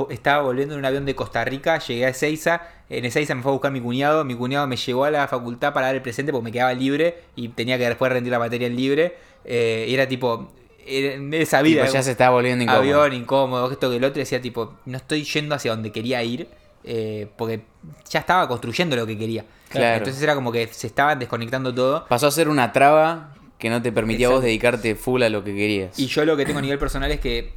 estaba 0.10 0.44
volviendo 0.44 0.74
en 0.76 0.80
un 0.80 0.86
avión 0.86 1.06
de 1.06 1.16
Costa 1.16 1.44
Rica, 1.46 1.80
llegué 1.80 2.06
a 2.06 2.10
Ezeiza, 2.10 2.62
en 2.90 3.06
Ezeiza 3.06 3.36
me 3.36 3.42
fue 3.42 3.52
a 3.52 3.54
buscar 3.54 3.72
mi 3.72 3.82
cuñado, 3.82 4.24
mi 4.26 4.36
cuñado 4.36 4.68
me 4.68 4.76
llevó 4.76 5.06
a 5.06 5.12
la 5.12 5.28
facultad 5.28 5.74
para 5.74 5.88
dar 5.88 5.96
el 5.96 6.02
presente 6.02 6.32
porque 6.32 6.46
me 6.46 6.52
quedaba 6.52 6.74
libre 6.74 7.24
y 7.36 7.50
tenía 7.50 7.78
que 7.78 7.88
después 7.88 8.12
rendir 8.12 8.32
la 8.32 8.40
materia 8.40 8.68
en 8.68 8.76
libre. 8.76 9.16
Eh, 9.46 9.86
y 9.88 9.94
era 9.94 10.08
tipo, 10.08 10.52
en 10.86 11.34
esa 11.34 11.62
vida. 11.62 11.82
Tipo, 11.84 11.94
ya 11.94 12.04
se 12.04 12.12
estaba 12.12 12.32
volviendo 12.32 12.64
incómodo. 12.64 12.82
Avión, 12.82 13.14
incómodo, 13.14 13.72
esto 13.72 13.90
que 13.90 13.98
el 13.98 14.04
otro 14.04 14.20
decía 14.20 14.42
tipo, 14.42 14.76
no 14.86 14.98
estoy 14.98 15.24
yendo 15.24 15.56
hacia 15.56 15.72
donde 15.72 15.92
quería 15.92 16.24
ir, 16.24 16.48
eh, 16.84 17.28
porque 17.38 17.64
ya 18.10 18.20
estaba 18.20 18.48
construyendo 18.48 18.96
lo 18.96 19.06
que 19.06 19.18
quería. 19.18 19.46
Claro. 19.70 19.98
Entonces 19.98 20.22
era 20.22 20.36
como 20.36 20.52
que 20.52 20.68
se 20.68 20.88
estaban 20.88 21.18
desconectando 21.20 21.74
todo. 21.74 22.06
Pasó 22.08 22.28
a 22.28 22.32
ser 22.32 22.48
una 22.50 22.72
traba 22.72 23.34
que 23.58 23.70
no 23.70 23.82
te 23.82 23.92
permitía 23.92 24.28
a 24.28 24.30
vos 24.30 24.38
Exacto. 24.38 24.48
dedicarte 24.48 24.96
full 24.96 25.24
a 25.24 25.30
lo 25.30 25.44
que 25.44 25.56
querías. 25.56 25.98
Y 25.98 26.08
yo 26.08 26.26
lo 26.26 26.36
que 26.38 26.46
tengo 26.46 26.60
a 26.60 26.62
nivel 26.62 26.78
personal 26.80 27.12
es 27.12 27.20
que 27.20 27.54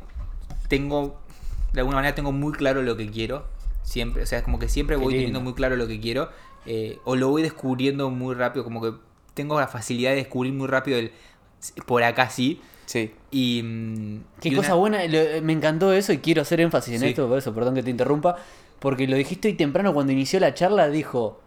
tengo, 0.68 1.20
de 1.72 1.80
alguna 1.80 1.96
manera 1.96 2.14
tengo 2.14 2.32
muy 2.32 2.52
claro 2.52 2.82
lo 2.82 2.96
que 2.96 3.10
quiero. 3.10 3.44
Siempre, 3.82 4.22
o 4.22 4.26
sea, 4.26 4.38
es 4.38 4.44
como 4.44 4.58
que 4.58 4.68
siempre 4.68 4.96
Qué 4.96 5.02
voy 5.02 5.12
lindo. 5.14 5.26
teniendo 5.26 5.40
muy 5.40 5.54
claro 5.54 5.76
lo 5.76 5.86
que 5.86 6.00
quiero. 6.00 6.30
eh, 6.68 6.98
o 7.04 7.14
lo 7.14 7.28
voy 7.28 7.42
descubriendo 7.42 8.10
muy 8.10 8.34
rápido, 8.34 8.64
como 8.64 8.82
que 8.82 8.92
tengo 9.34 9.60
la 9.60 9.68
facilidad 9.68 10.10
de 10.10 10.16
descubrir 10.16 10.52
muy 10.52 10.66
rápido 10.66 10.98
el 10.98 11.12
por 11.86 12.02
acá 12.02 12.28
sí. 12.28 12.60
Sí. 12.86 13.12
Y, 13.30 13.62
Qué 14.40 14.48
y 14.48 14.54
cosa 14.56 14.74
una- 14.74 14.98
buena, 15.06 15.40
me 15.42 15.52
encantó 15.52 15.92
eso 15.92 16.12
y 16.12 16.18
quiero 16.18 16.42
hacer 16.42 16.60
énfasis 16.60 16.94
en 16.94 17.00
Sí. 17.02 17.06
esto, 17.08 17.28
por 17.28 17.38
eso, 17.38 17.54
perdón 17.54 17.74
que 17.76 17.82
te 17.84 17.90
interrumpa, 17.90 18.34
porque 18.78 19.06
lo 19.06 19.16
dijiste 19.16 19.48
hoy 19.48 19.54
temprano 19.54 19.94
cuando 19.94 20.12
inició 20.12 20.40
la 20.40 20.54
charla, 20.54 20.88
dijo, 20.88 21.40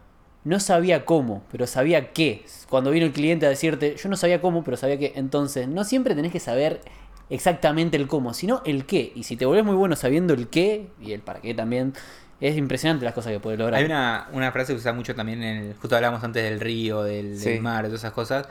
no 0.44 0.60
sabía 0.60 1.06
cómo, 1.06 1.44
pero 1.52 1.68
sabía 1.68 2.12
qué. 2.12 2.46
Cuando 2.70 2.92
vino 2.92 3.06
el 3.06 3.12
cliente 3.12 3.46
a 3.46 3.50
decirte, 3.50 3.96
yo 3.96 4.10
no 4.10 4.18
sabía 4.18 4.42
cómo, 4.42 4.64
pero 4.64 4.78
sabía 4.78 4.98
qué. 4.98 5.14
Entonces, 5.16 5.68
no 5.68 5.84
siempre 5.84 6.16
tenés 6.16 6.32
que 6.32 6.40
saber 6.40 6.82
exactamente 7.30 7.98
el 7.98 8.08
cómo, 8.08 8.34
sino 8.34 8.62
el 8.66 8.86
qué. 8.86 9.12
Y 9.16 9.24
si 9.24 9.38
te 9.38 9.46
volvés 9.46 9.64
muy 9.64 9.76
bueno 9.76 9.96
sabiendo 9.96 10.34
el 10.34 10.48
qué 10.48 10.88
y 11.02 11.12
el 11.12 11.22
para 11.22 11.42
qué 11.42 11.54
también, 11.54 11.94
es 12.40 12.58
impresionante 12.58 13.06
las 13.06 13.14
cosas 13.14 13.32
que 13.32 13.40
puedes 13.40 13.60
lograr. 13.60 13.80
Hay 13.80 13.86
una, 13.86 14.28
una 14.32 14.52
frase 14.52 14.74
que 14.74 14.80
se 14.80 14.84
usa 14.84 14.94
mucho 14.94 15.14
también 15.14 15.44
en 15.44 15.58
el, 15.58 15.74
justo 15.76 15.96
hablábamos 15.96 16.24
antes 16.24 16.44
del 16.44 16.60
río, 16.60 17.04
del, 17.04 17.40
del 17.40 17.62
mar, 17.62 17.84
de 17.84 17.90
todas 17.90 18.02
esas 18.02 18.14
cosas, 18.14 18.48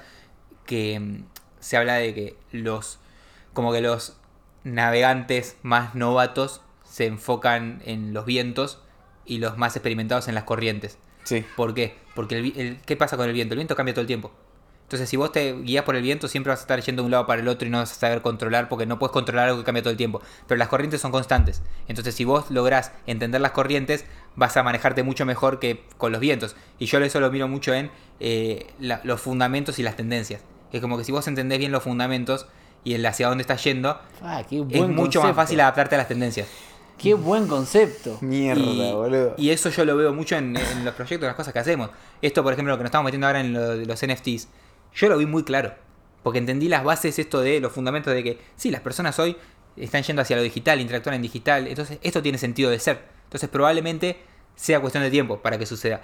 que 0.66 1.00
mm, 1.00 1.24
se 1.59 1.76
habla 1.76 1.94
de 1.94 2.14
que 2.14 2.36
los, 2.52 3.00
como 3.55 3.72
que 3.72 3.80
los 3.80 4.16
navegantes 4.64 5.56
más 5.62 5.94
novatos 5.94 6.60
se 6.98 7.06
enfocan 7.06 7.80
en 7.84 8.12
los 8.12 8.24
vientos 8.24 8.80
y 9.24 9.38
los 9.38 9.56
más 9.56 9.76
experimentados 9.76 10.26
en 10.26 10.34
las 10.34 10.42
corrientes. 10.42 10.98
Sí. 11.22 11.44
¿Por 11.56 11.72
qué? 11.72 11.94
Porque 12.16 12.36
el, 12.38 12.52
el- 12.58 12.80
¿qué 12.84 12.96
pasa 12.96 13.16
con 13.16 13.28
el 13.28 13.32
viento? 13.34 13.54
El 13.54 13.58
viento 13.58 13.76
cambia 13.76 13.94
todo 13.94 14.00
el 14.00 14.08
tiempo. 14.08 14.32
Entonces, 14.82 15.08
si 15.08 15.16
vos 15.16 15.30
te 15.30 15.52
guías 15.62 15.84
por 15.84 15.94
el 15.94 16.02
viento, 16.02 16.26
siempre 16.26 16.50
vas 16.50 16.58
a 16.58 16.62
estar 16.62 16.80
yendo 16.80 17.02
de 17.02 17.06
un 17.06 17.10
lado 17.12 17.24
para 17.26 17.40
el 17.40 17.46
otro 17.46 17.68
y 17.68 17.70
no 17.70 17.78
vas 17.78 17.92
a 17.92 17.94
saber 17.94 18.20
controlar 18.20 18.68
porque 18.68 18.84
no 18.84 18.98
puedes 18.98 19.12
controlar 19.12 19.46
algo 19.48 19.58
que 19.60 19.64
cambia 19.64 19.82
todo 19.82 19.92
el 19.92 19.96
tiempo. 19.96 20.20
Pero 20.48 20.58
las 20.58 20.66
corrientes 20.68 21.00
son 21.00 21.12
constantes. 21.12 21.62
Entonces, 21.86 22.16
si 22.16 22.24
vos 22.24 22.50
lográs 22.50 22.90
entender 23.06 23.40
las 23.40 23.52
corrientes, 23.52 24.04
vas 24.34 24.56
a 24.56 24.62
manejarte 24.64 25.04
mucho 25.04 25.24
mejor 25.24 25.60
que 25.60 25.84
con 25.98 26.10
los 26.10 26.20
vientos. 26.20 26.56
Y 26.80 26.86
yo 26.86 26.98
eso 26.98 27.20
lo 27.20 27.30
miro 27.30 27.46
mucho 27.46 27.74
en 27.74 27.92
eh, 28.18 28.66
la- 28.80 29.00
los 29.04 29.20
fundamentos 29.20 29.78
y 29.78 29.82
las 29.84 29.94
tendencias. 29.94 30.40
Es 30.72 30.80
como 30.80 30.98
que 30.98 31.04
si 31.04 31.12
vos 31.12 31.28
entendés 31.28 31.58
bien 31.60 31.70
los 31.70 31.82
fundamentos 31.84 32.46
y 32.82 32.94
el 32.94 33.04
hacia 33.06 33.28
dónde 33.28 33.42
estás 33.42 33.62
yendo, 33.62 34.00
Ah, 34.22 34.40
es 34.70 34.88
mucho 34.88 35.20
más 35.22 35.36
fácil 35.36 35.60
adaptarte 35.60 35.94
a 35.96 35.98
las 35.98 36.08
tendencias. 36.08 36.48
Qué 36.98 37.14
buen 37.14 37.46
concepto. 37.46 38.18
Mierda, 38.20 38.60
y, 38.60 38.92
boludo. 38.92 39.34
y 39.38 39.50
eso 39.50 39.70
yo 39.70 39.84
lo 39.84 39.96
veo 39.96 40.12
mucho 40.12 40.36
en, 40.36 40.56
en 40.56 40.84
los 40.84 40.94
proyectos, 40.94 41.24
en 41.24 41.28
las 41.28 41.36
cosas 41.36 41.52
que 41.52 41.60
hacemos. 41.60 41.90
Esto, 42.20 42.42
por 42.42 42.52
ejemplo, 42.52 42.72
lo 42.72 42.78
que 42.78 42.82
nos 42.82 42.88
estamos 42.88 43.04
metiendo 43.04 43.26
ahora 43.26 43.40
en 43.40 43.52
lo 43.52 43.74
los 43.76 44.04
NFTs, 44.04 44.48
yo 44.94 45.08
lo 45.08 45.16
vi 45.16 45.26
muy 45.26 45.44
claro. 45.44 45.72
Porque 46.22 46.38
entendí 46.38 46.68
las 46.68 46.84
bases, 46.84 47.18
esto 47.18 47.40
de 47.40 47.60
los 47.60 47.72
fundamentos 47.72 48.12
de 48.12 48.22
que, 48.22 48.38
sí, 48.56 48.70
las 48.70 48.80
personas 48.80 49.18
hoy 49.18 49.36
están 49.76 50.02
yendo 50.02 50.22
hacia 50.22 50.36
lo 50.36 50.42
digital, 50.42 50.80
interactúan 50.80 51.14
en 51.14 51.22
digital. 51.22 51.68
Entonces, 51.68 51.98
esto 52.02 52.22
tiene 52.22 52.38
sentido 52.38 52.70
de 52.70 52.78
ser. 52.80 53.02
Entonces, 53.24 53.48
probablemente 53.48 54.18
sea 54.56 54.80
cuestión 54.80 55.04
de 55.04 55.10
tiempo 55.10 55.40
para 55.40 55.58
que 55.58 55.66
suceda. 55.66 56.02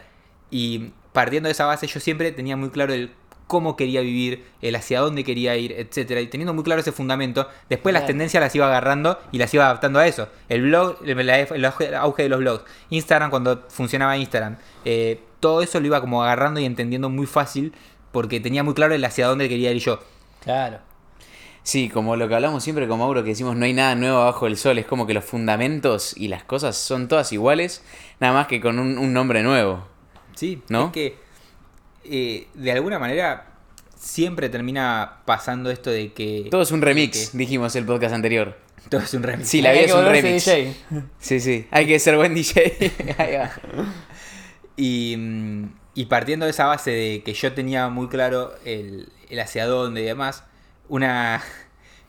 Y 0.50 0.92
partiendo 1.12 1.48
de 1.48 1.52
esa 1.52 1.66
base, 1.66 1.86
yo 1.86 1.98
siempre 1.98 2.30
tenía 2.30 2.56
muy 2.56 2.70
claro 2.70 2.94
el 2.94 3.10
cómo 3.46 3.76
quería 3.76 4.00
vivir, 4.00 4.44
el 4.62 4.74
hacia 4.76 5.00
dónde 5.00 5.24
quería 5.24 5.56
ir, 5.56 5.72
etcétera, 5.72 6.20
y 6.20 6.26
teniendo 6.26 6.54
muy 6.54 6.64
claro 6.64 6.80
ese 6.80 6.92
fundamento, 6.92 7.48
después 7.68 7.92
las 7.92 8.06
tendencias 8.06 8.42
las 8.42 8.54
iba 8.54 8.66
agarrando 8.66 9.18
y 9.32 9.38
las 9.38 9.52
iba 9.54 9.64
adaptando 9.64 9.98
a 9.98 10.06
eso. 10.06 10.28
El 10.48 10.62
blog, 10.62 10.96
el, 11.04 11.30
auge 11.30 11.86
el 11.86 11.94
auge 11.94 12.22
de 12.22 12.28
los 12.28 12.38
blogs, 12.38 12.64
Instagram 12.90 13.30
cuando 13.30 13.64
funcionaba 13.68 14.16
Instagram, 14.16 14.56
eh, 14.84 15.20
todo 15.40 15.62
eso 15.62 15.80
lo 15.80 15.86
iba 15.86 16.00
como 16.00 16.22
agarrando 16.22 16.60
y 16.60 16.64
entendiendo 16.64 17.10
muy 17.10 17.26
fácil 17.26 17.74
porque 18.12 18.40
tenía 18.40 18.62
muy 18.62 18.74
claro 18.74 18.94
el 18.94 19.04
hacia 19.04 19.26
dónde 19.26 19.48
quería 19.48 19.72
ir 19.72 19.82
yo. 19.82 20.00
Claro. 20.40 20.78
Sí, 21.64 21.88
como 21.88 22.16
lo 22.16 22.28
que 22.28 22.34
hablamos 22.34 22.62
siempre 22.62 22.86
con 22.86 22.98
Mauro, 22.98 23.24
que 23.24 23.30
decimos 23.30 23.56
no 23.56 23.64
hay 23.64 23.72
nada 23.72 23.94
nuevo 23.94 24.18
abajo 24.18 24.44
del 24.44 24.58
sol, 24.58 24.78
es 24.78 24.86
como 24.86 25.06
que 25.06 25.14
los 25.14 25.24
fundamentos 25.24 26.14
y 26.16 26.28
las 26.28 26.44
cosas 26.44 26.76
son 26.76 27.08
todas 27.08 27.32
iguales, 27.32 27.82
nada 28.20 28.34
más 28.34 28.46
que 28.46 28.60
con 28.60 28.78
un, 28.78 28.98
un 28.98 29.12
nombre 29.14 29.42
nuevo. 29.42 29.86
Sí, 30.34 30.62
¿No? 30.68 30.86
es 30.86 30.92
que 30.92 31.23
eh, 32.04 32.46
de 32.54 32.72
alguna 32.72 32.98
manera 32.98 33.46
siempre 33.96 34.48
termina 34.48 35.22
pasando 35.24 35.70
esto 35.70 35.90
de 35.90 36.12
que 36.12 36.48
Todo 36.50 36.62
es 36.62 36.70
un 36.72 36.82
remix, 36.82 37.30
que- 37.30 37.38
dijimos 37.38 37.74
el 37.76 37.84
podcast 37.86 38.14
anterior. 38.14 38.58
todo 38.90 39.00
es 39.00 39.14
un 39.14 39.22
remix. 39.22 39.48
Sí, 39.48 39.62
la 39.62 39.72
vida 39.72 39.82
es 39.82 39.94
un 39.94 40.04
remix. 40.04 40.44
DJ. 40.44 40.74
Sí, 41.18 41.40
sí, 41.40 41.66
hay 41.70 41.86
que 41.86 41.98
ser 41.98 42.16
buen 42.16 42.34
DJ. 42.34 42.92
Ahí 43.18 43.36
va. 43.36 43.50
Y, 44.76 45.14
mm, 45.16 45.64
y 45.94 46.06
partiendo 46.06 46.44
de 46.46 46.50
esa 46.50 46.66
base 46.66 46.90
de 46.90 47.22
que 47.24 47.32
yo 47.32 47.52
tenía 47.52 47.88
muy 47.88 48.08
claro 48.08 48.52
el, 48.64 49.08
el 49.30 49.40
hacia 49.40 49.66
dónde 49.66 50.02
y 50.02 50.04
demás, 50.04 50.44
una 50.88 51.42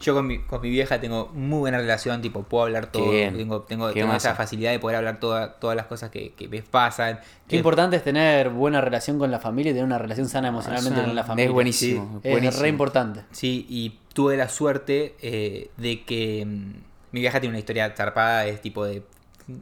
yo 0.06 0.14
con 0.14 0.28
mi, 0.28 0.40
con 0.40 0.62
mi 0.62 0.70
vieja 0.70 1.02
tengo 1.02 1.32
muy 1.34 1.60
buena 1.60 1.78
relación, 1.80 2.22
tipo, 2.22 2.44
puedo 2.44 2.64
hablar 2.66 2.92
todo, 2.92 3.10
bien. 3.12 3.36
tengo, 3.36 3.62
tengo, 3.64 3.92
tengo 3.92 4.14
esa 4.14 4.36
facilidad 4.36 4.72
de 4.72 4.80
poder 4.80 4.98
hablar 4.98 5.20
toda- 5.20 5.54
todas 5.56 5.76
las 5.76 5.88
cosas 5.88 6.12
que, 6.12 6.34
que 6.34 6.48
me 6.48 6.62
pasan. 6.62 7.18
Qué 7.18 7.50
Que- 7.50 7.56
importante 7.58 7.96
es 7.98 8.04
tener 8.04 8.50
buena 8.52 8.82
relación 8.82 9.18
con 9.18 9.32
la 9.32 9.40
familia 9.40 9.72
y 9.72 9.74
tener 9.74 9.86
una 9.86 9.98
relación 9.98 10.30
sana 10.30 10.50
emocionalmente 10.50 11.00
Es 11.00 11.06
con 11.08 11.16
la 11.16 11.24
familia. 11.24 11.52
buenísimo, 11.52 12.20
Es 12.24 12.32
buenísimo. 12.32 12.62
re 12.62 12.70
importante. 12.70 13.22
Sí, 13.32 13.66
y 13.68 13.98
tuve 14.14 14.38
la 14.38 14.48
suerte 14.48 15.16
eh, 15.22 15.72
de 15.78 16.04
que 16.06 16.46
mm, 16.46 16.74
mi 17.12 17.20
vieja 17.22 17.40
tiene 17.40 17.52
una 17.54 17.60
historia 17.60 17.92
zarpada, 17.98 18.46
es 18.46 18.62
tipo 18.62 18.86
de, 18.86 19.04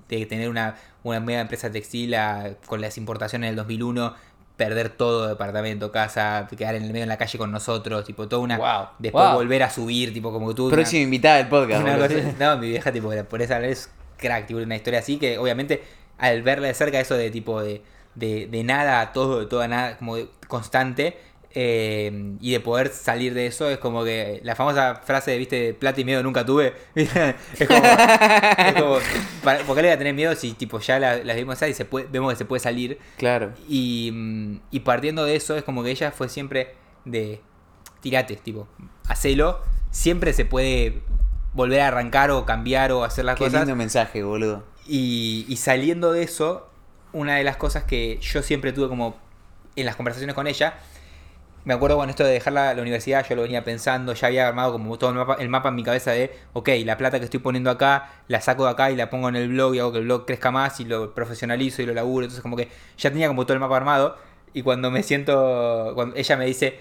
de 0.10 0.26
tener 0.26 0.50
una, 0.50 0.76
una 1.04 1.20
mega 1.20 1.42
empresa 1.42 1.72
textil 1.72 2.14
a- 2.16 2.56
con 2.68 2.82
las 2.82 2.98
importaciones 2.98 3.50
del 3.50 3.56
2001, 3.56 4.14
perder 4.58 4.90
todo, 4.90 5.28
departamento, 5.28 5.92
casa, 5.92 6.48
quedar 6.56 6.76
en 6.76 6.84
el 6.84 6.90
medio 6.92 7.04
en 7.04 7.10
la 7.10 7.18
calle 7.18 7.38
con 7.38 7.52
nosotros, 7.52 8.06
tipo 8.06 8.28
todo 8.28 8.42
una... 8.42 8.58
Wow, 8.58 8.88
Después 9.00 9.26
wow. 9.26 9.34
volver 9.36 9.64
a 9.64 9.70
subir, 9.70 10.14
tipo 10.14 10.32
como 10.32 10.50
que 10.50 10.54
tuve 10.56 10.74
una- 10.74 10.98
invitada 11.00 11.38
del 11.38 11.48
podcast. 11.48 11.82
una 11.84 11.98
cosa- 11.98 12.34
no, 12.40 12.58
mi 12.58 12.70
vieja, 12.70 12.92
tipo, 12.92 13.12
por 13.30 13.42
esa 13.42 13.58
vez, 13.60 13.90
crack, 14.18 14.46
tipo, 14.46 14.60
una 14.60 14.76
historia 14.76 15.00
así 15.00 15.18
que, 15.18 15.38
obviamente, 15.40 15.84
al 16.20 16.44
verla 16.44 16.68
de 16.68 16.74
cerca, 16.76 17.00
eso 17.00 17.16
de 17.16 17.32
tipo 17.32 17.62
de, 17.62 17.82
de, 18.16 18.48
de 18.48 18.64
nada 18.64 19.02
a 19.02 19.12
todo, 19.12 19.40
de 19.40 19.46
todo 19.48 19.62
a 19.62 19.68
nada, 19.68 19.98
como 19.98 20.18
de 20.18 20.30
constante, 20.48 21.18
eh, 21.56 22.34
y 22.42 22.52
de 22.52 22.60
poder 22.60 22.90
salir 22.90 23.34
de 23.34 23.46
eso, 23.46 23.70
es 23.70 23.78
como 23.78 24.04
que 24.04 24.40
la 24.44 24.56
famosa 24.56 24.96
frase 25.06 25.32
de, 25.32 25.38
viste, 25.38 25.74
plata 25.74 26.02
y 26.02 26.06
miedo 26.06 26.24
nunca 26.24 26.46
tuve, 26.46 26.74
es 26.96 27.10
como, 27.68 27.84
es 28.58 28.74
como, 28.74 28.98
para- 29.44 29.60
¿por 29.64 29.76
qué 29.76 29.82
le 29.84 29.88
voy 29.90 29.96
a 29.96 29.98
tener 29.98 30.14
miedo 30.14 30.36
si, 30.36 30.54
tipo, 30.54 30.80
ya 30.80 31.00
la- 31.00 31.18
las 31.24 31.36
vimos 31.36 31.62
ahí 31.62 31.72
y 31.72 31.74
se 31.74 31.86
puede, 31.86 32.08
vemos 32.12 32.32
que 32.34 32.38
se 32.38 32.46
puede 32.46 32.60
salir? 32.60 32.98
Claro. 33.18 33.52
Y, 33.70 34.60
y 34.72 34.80
partiendo 34.82 35.26
de 35.26 35.36
eso, 35.36 35.56
es 35.56 35.64
como 35.64 35.84
que 35.84 35.92
ella 35.92 36.12
fue 36.12 36.28
siempre 36.30 36.74
de 37.06 37.40
tirate, 38.02 38.36
tipo, 38.36 38.68
hacelo. 39.08 39.62
Siempre 39.92 40.34
se 40.34 40.46
puede 40.46 41.02
volver 41.54 41.82
a 41.82 41.90
arrancar 41.90 42.32
o 42.32 42.46
cambiar 42.46 42.92
o 42.92 43.04
hacer 43.04 43.26
las 43.26 43.36
Qué 43.38 43.46
cosas. 43.46 43.62
lindo 43.62 43.76
mensaje, 43.76 44.24
boludo. 44.24 44.64
Y, 44.88 45.46
y 45.48 45.58
saliendo 45.58 46.12
de 46.12 46.24
eso, 46.24 46.68
una 47.12 47.36
de 47.36 47.44
las 47.44 47.58
cosas 47.58 47.84
que 47.84 48.18
yo 48.22 48.42
siempre 48.42 48.74
tuve 48.74 48.88
como 48.90 49.16
en 49.76 49.86
las 49.86 49.96
conversaciones 49.96 50.34
con 50.36 50.48
ella, 50.48 50.80
me 51.66 51.74
acuerdo 51.74 51.98
con 51.98 52.10
esto 52.10 52.24
de 52.24 52.34
dejar 52.34 52.54
la, 52.54 52.74
la 52.74 52.82
universidad, 52.82 53.26
yo 53.28 53.36
lo 53.36 53.44
venía 53.44 53.64
pensando, 53.64 54.14
ya 54.14 54.28
había 54.28 54.48
armado 54.48 54.74
como 54.74 54.98
todo 54.98 55.12
el 55.12 55.16
mapa, 55.16 55.38
el 55.40 55.50
mapa 55.50 55.70
en 55.70 55.76
mi 55.76 55.84
cabeza 55.84 56.12
de, 56.12 56.32
ok, 56.54 56.70
la 56.84 56.98
plata 56.98 57.20
que 57.20 57.26
estoy 57.26 57.40
poniendo 57.40 57.70
acá, 57.70 58.12
la 58.28 58.42
saco 58.42 58.66
de 58.66 58.72
acá 58.72 58.92
y 58.92 58.96
la 58.96 59.10
pongo 59.10 59.30
en 59.30 59.36
el 59.36 59.48
blog 59.50 59.76
y 59.76 59.80
hago 59.80 59.92
que 59.92 60.00
el 60.00 60.06
blog 60.06 60.26
crezca 60.26 60.52
más 60.52 60.80
y 60.80 60.86
lo 60.86 61.14
profesionalizo 61.14 61.82
y 61.82 61.86
lo 61.86 61.94
laburo. 61.94 62.26
Entonces 62.26 62.42
como 62.42 62.58
que 62.58 62.70
ya 62.98 63.10
tenía 63.12 63.28
como 63.28 63.46
todo 63.46 63.54
el 63.54 63.60
mapa 63.60 63.78
armado 63.78 64.18
y 64.54 64.62
cuando 64.62 64.92
me 64.92 65.04
siento, 65.04 65.92
cuando 65.96 66.16
ella 66.16 66.38
me 66.38 66.46
dice, 66.46 66.80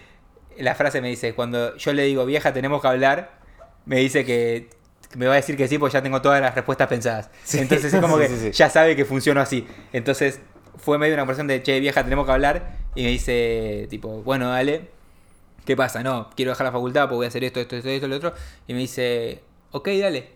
la 0.59 0.75
frase 0.75 1.01
me 1.01 1.09
dice, 1.09 1.35
cuando 1.35 1.77
yo 1.77 1.93
le 1.93 2.03
digo, 2.03 2.27
vieja, 2.27 2.53
tenemos 2.53 2.83
que 2.83 2.89
hablar, 2.89 3.39
me 3.87 3.97
dice 3.97 4.25
que 4.25 4.69
me 5.15 5.27
va 5.27 5.35
a 5.35 5.37
decir 5.37 5.57
que 5.57 5.69
sí, 5.69 5.79
porque 5.79 5.95
ya 5.95 6.03
tengo 6.03 6.21
todas 6.23 6.41
las 6.41 6.55
respuestas 6.55 6.89
pensadas. 6.89 7.31
Sí. 7.45 7.59
Entonces 7.59 7.93
es 7.93 8.01
como 8.01 8.19
que 8.19 8.29
sí, 8.29 8.37
sí. 8.41 8.51
ya 8.53 8.69
sabe 8.69 8.97
que 8.97 9.05
funciona 9.05 9.43
así. 9.43 9.67
Entonces 9.93 10.41
fue 10.83 10.99
medio 10.99 11.15
una 11.15 11.23
conversación 11.23 11.47
de, 11.47 11.63
che, 11.63 11.81
vieja, 11.81 12.05
tenemos 12.05 12.27
que 12.27 12.33
hablar. 12.33 12.77
Y 12.95 13.03
me 13.05 13.09
dice, 13.09 13.87
tipo, 13.89 14.23
bueno, 14.23 14.51
dale. 14.51 14.91
¿Qué 15.65 15.77
pasa? 15.77 16.03
No, 16.03 16.29
quiero 16.37 16.51
dejar 16.51 16.67
la 16.67 16.73
facultad 16.73 17.03
porque 17.03 17.15
voy 17.17 17.25
a 17.25 17.29
hacer 17.29 17.45
esto, 17.45 17.61
esto, 17.61 17.77
esto, 17.77 17.89
esto, 17.89 18.09
lo 18.09 18.17
otro. 18.17 18.35
Y 18.67 18.75
me 18.75 18.81
dice, 18.81 19.41
ok, 19.71 19.89
dale, 20.01 20.31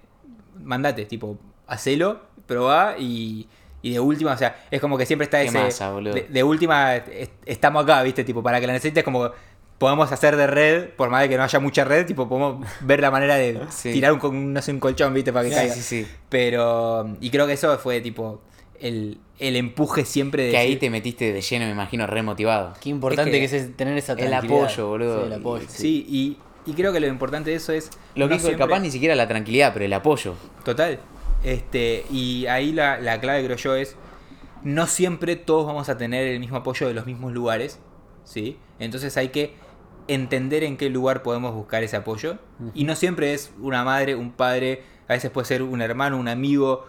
mandate, 0.62 1.04
tipo, 1.04 1.36
hacelo, 1.66 2.20
probá 2.46 2.94
y, 2.98 3.48
y 3.82 3.92
de 3.92 4.00
última, 4.00 4.32
o 4.32 4.38
sea, 4.38 4.64
es 4.70 4.80
como 4.80 4.96
que 4.96 5.04
siempre 5.04 5.24
está 5.24 5.42
ese... 5.42 5.58
masa, 5.58 5.92
de, 6.00 6.26
de 6.30 6.42
última, 6.44 6.94
est- 6.96 7.32
estamos 7.44 7.82
acá, 7.82 8.02
¿viste? 8.04 8.22
Tipo, 8.22 8.40
para 8.42 8.60
que 8.60 8.68
la 8.68 8.72
necesites, 8.72 9.02
como 9.02 9.32
podemos 9.78 10.10
hacer 10.12 10.36
de 10.36 10.46
red, 10.46 10.88
por 10.90 11.10
más 11.10 11.22
de 11.22 11.28
que 11.28 11.36
no 11.36 11.42
haya 11.42 11.58
mucha 11.58 11.84
red, 11.84 12.06
tipo, 12.06 12.28
podemos 12.28 12.64
ver 12.82 13.00
la 13.00 13.10
manera 13.10 13.34
de 13.34 13.60
Sí. 13.70 13.92
tirar 13.92 14.12
un, 14.12 14.52
no 14.54 14.62
sé, 14.62 14.70
un 14.70 14.78
colchón, 14.80 15.12
¿viste? 15.12 15.32
Para 15.32 15.44
que 15.46 15.50
Sí, 15.50 15.56
caiga. 15.56 15.74
sí, 15.74 15.82
sí. 15.82 16.06
Pero, 16.28 17.16
y 17.20 17.30
creo 17.30 17.48
que 17.48 17.54
eso 17.54 17.76
fue, 17.78 18.00
tipo, 18.00 18.40
el, 18.80 19.18
el 19.38 19.56
empuje 19.56 20.04
siempre 20.04 20.44
de... 20.44 20.50
Que 20.50 20.56
ahí 20.56 20.76
te 20.76 20.88
metiste 20.90 21.32
de 21.32 21.40
lleno, 21.40 21.66
me 21.66 21.72
imagino, 21.72 22.06
re 22.06 22.22
motivado. 22.22 22.74
Qué 22.80 22.88
importante 22.90 23.30
Es 23.42 23.50
que, 23.50 23.56
que 23.58 23.62
es 23.64 23.76
tener 23.76 23.96
esa 23.98 24.14
el 24.14 24.32
apoyo, 24.32 24.88
boludo. 24.88 25.20
Sí, 25.20 25.26
el 25.26 25.32
apoyo. 25.32 25.66
Sí, 25.68 26.06
y, 26.08 26.36
y 26.70 26.74
creo 26.74 26.92
que 26.92 27.00
lo 27.00 27.06
importante 27.06 27.50
de 27.50 27.56
eso 27.56 27.72
es... 27.72 27.90
Lo 28.14 28.28
que 28.28 28.34
dijo, 28.34 28.46
siempre- 28.46 28.66
capaz 28.66 28.80
ni 28.80 28.90
siquiera 28.90 29.14
la 29.14 29.28
tranquilidad, 29.28 29.72
pero 29.72 29.84
el 29.84 29.92
apoyo. 29.92 30.34
Total. 30.64 30.98
Este, 31.44 32.04
y 32.10 32.46
ahí 32.46 32.72
la, 32.72 32.98
la 32.98 33.20
clave 33.20 33.44
creo 33.44 33.56
yo 33.56 33.74
es, 33.76 33.94
no 34.62 34.86
siempre 34.86 35.36
todos 35.36 35.66
vamos 35.66 35.88
a 35.88 35.96
tener 35.98 36.26
el 36.26 36.40
mismo 36.40 36.56
apoyo 36.56 36.88
de 36.88 36.94
los 36.94 37.06
mismos 37.06 37.32
lugares, 37.32 37.78
¿sí? 38.24 38.58
Entonces 38.78 39.16
hay 39.16 39.28
que 39.28 39.54
entender 40.08 40.64
en 40.64 40.76
qué 40.76 40.88
lugar 40.88 41.22
podemos 41.22 41.54
buscar 41.54 41.82
ese 41.82 41.96
apoyo. 41.96 42.38
Y 42.74 42.84
no 42.84 42.96
siempre 42.96 43.34
es 43.34 43.52
una 43.60 43.84
madre, 43.84 44.14
un 44.14 44.32
padre, 44.32 44.82
a 45.08 45.12
veces 45.12 45.30
puede 45.30 45.44
ser 45.46 45.62
un 45.62 45.82
hermano, 45.82 46.16
un 46.16 46.26
amigo, 46.28 46.86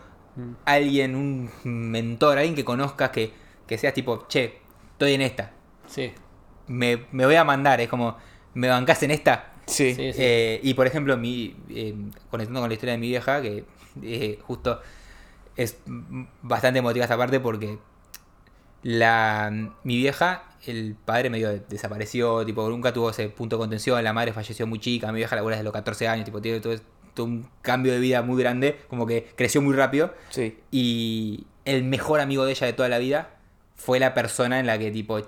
alguien, 0.65 1.15
un 1.15 1.49
mentor, 1.63 2.37
alguien 2.37 2.55
que 2.55 2.63
conozcas 2.65 3.09
que, 3.11 3.31
que 3.65 3.77
seas 3.77 3.93
tipo, 3.93 4.25
che, 4.27 4.59
estoy 4.93 5.13
en 5.13 5.21
esta, 5.21 5.51
Sí. 5.87 6.11
me, 6.67 7.05
me 7.11 7.25
voy 7.25 7.35
a 7.35 7.43
mandar, 7.43 7.81
es 7.81 7.89
como, 7.89 8.17
¿me 8.53 8.67
bancás 8.69 9.01
en 9.03 9.11
esta? 9.11 9.53
Sí. 9.65 9.93
Sí, 9.95 10.13
sí. 10.13 10.19
Eh, 10.21 10.59
y 10.63 10.73
por 10.73 10.87
ejemplo, 10.87 11.17
mi, 11.17 11.55
eh, 11.69 11.93
conectando 12.29 12.61
con 12.61 12.69
la 12.69 12.73
historia 12.73 12.93
de 12.93 12.99
mi 12.99 13.07
vieja, 13.09 13.41
que 13.41 13.65
eh, 14.01 14.39
justo 14.43 14.79
es 15.55 15.77
bastante 16.43 16.79
emotiva 16.79 17.03
esta 17.05 17.17
parte 17.17 17.39
porque 17.39 17.77
la, 18.83 19.51
mi 19.83 19.97
vieja, 19.97 20.43
el 20.65 20.95
padre 21.03 21.29
medio 21.29 21.49
de- 21.49 21.59
desapareció, 21.67 22.45
tipo, 22.45 22.69
nunca 22.69 22.93
tuvo 22.93 23.09
ese 23.09 23.29
punto 23.29 23.55
de 23.57 23.61
contención, 23.61 24.01
la 24.03 24.13
madre 24.13 24.33
falleció 24.33 24.67
muy 24.67 24.79
chica, 24.79 25.11
mi 25.11 25.17
vieja 25.17 25.35
labura 25.35 25.55
desde 25.55 25.63
los 25.63 25.73
14 25.73 26.07
años, 26.07 26.25
tipo, 26.25 26.41
tiene 26.41 26.59
todo, 26.59 26.75
un 27.23 27.47
cambio 27.61 27.93
de 27.93 27.99
vida 27.99 28.21
muy 28.21 28.41
grande, 28.41 28.79
como 28.89 29.05
que 29.05 29.27
creció 29.35 29.61
muy 29.61 29.75
rápido. 29.75 30.13
Sí. 30.29 30.57
Y 30.71 31.45
el 31.65 31.83
mejor 31.83 32.19
amigo 32.19 32.45
de 32.45 32.51
ella 32.51 32.67
de 32.67 32.73
toda 32.73 32.89
la 32.89 32.97
vida 32.99 33.29
fue 33.75 33.99
la 33.99 34.13
persona 34.13 34.59
en 34.59 34.65
la 34.67 34.77
que, 34.77 34.91
tipo, 34.91 35.19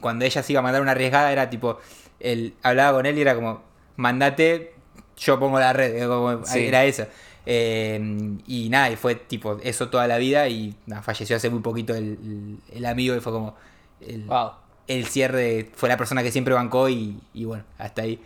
cuando 0.00 0.24
ella 0.24 0.42
se 0.42 0.52
iba 0.52 0.60
a 0.60 0.62
mandar 0.62 0.82
una 0.82 0.92
arriesgada, 0.92 1.32
era 1.32 1.50
tipo, 1.50 1.78
él 2.20 2.54
hablaba 2.62 2.96
con 2.98 3.06
él 3.06 3.18
y 3.18 3.20
era 3.20 3.34
como, 3.34 3.62
mandate, 3.96 4.72
yo 5.16 5.38
pongo 5.38 5.58
la 5.58 5.72
red, 5.72 5.94
era 5.96 6.06
como- 6.08 6.44
Sí. 6.44 6.66
era 6.66 6.84
eso. 6.84 7.06
Eh, 7.50 8.36
y 8.46 8.68
nada, 8.68 8.90
y 8.90 8.96
fue 8.96 9.14
tipo 9.14 9.58
eso 9.62 9.88
toda 9.88 10.06
la 10.06 10.18
vida 10.18 10.48
y 10.48 10.74
falleció 11.02 11.36
hace 11.36 11.48
muy 11.48 11.60
poquito 11.60 11.94
el 11.94 12.84
amigo 12.86 13.16
y 13.16 13.20
fue 13.20 13.32
como 13.32 13.54
el, 14.00 14.24
Wow. 14.26 14.50
el 14.86 15.06
cierre, 15.06 15.70
fue 15.74 15.88
la 15.88 15.96
persona 15.96 16.22
que 16.22 16.30
siempre 16.30 16.52
bancó 16.54 16.88
y, 16.90 17.18
y 17.32 17.44
bueno, 17.44 17.64
hasta 17.78 18.02
ahí. 18.02 18.20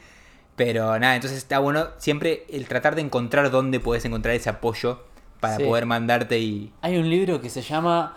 Pero 0.57 0.99
nada, 0.99 1.15
entonces 1.15 1.39
está 1.39 1.59
bueno 1.59 1.87
siempre 1.99 2.45
el 2.51 2.69
tratar 2.69 2.95
de 2.95 3.01
encontrar 3.03 3.51
dónde 3.51 3.81
puedes 3.81 4.05
encontrar 4.05 4.35
ese 4.35 4.51
apoyo 4.51 5.01
para 5.41 5.57
Sí. 5.57 5.65
poder 5.65 5.87
mandarte 5.87 6.39
y... 6.39 6.73
Hay 6.83 6.99
un 6.99 7.09
libro 7.09 7.41
que 7.41 7.49
se 7.51 7.63
llama 7.63 8.17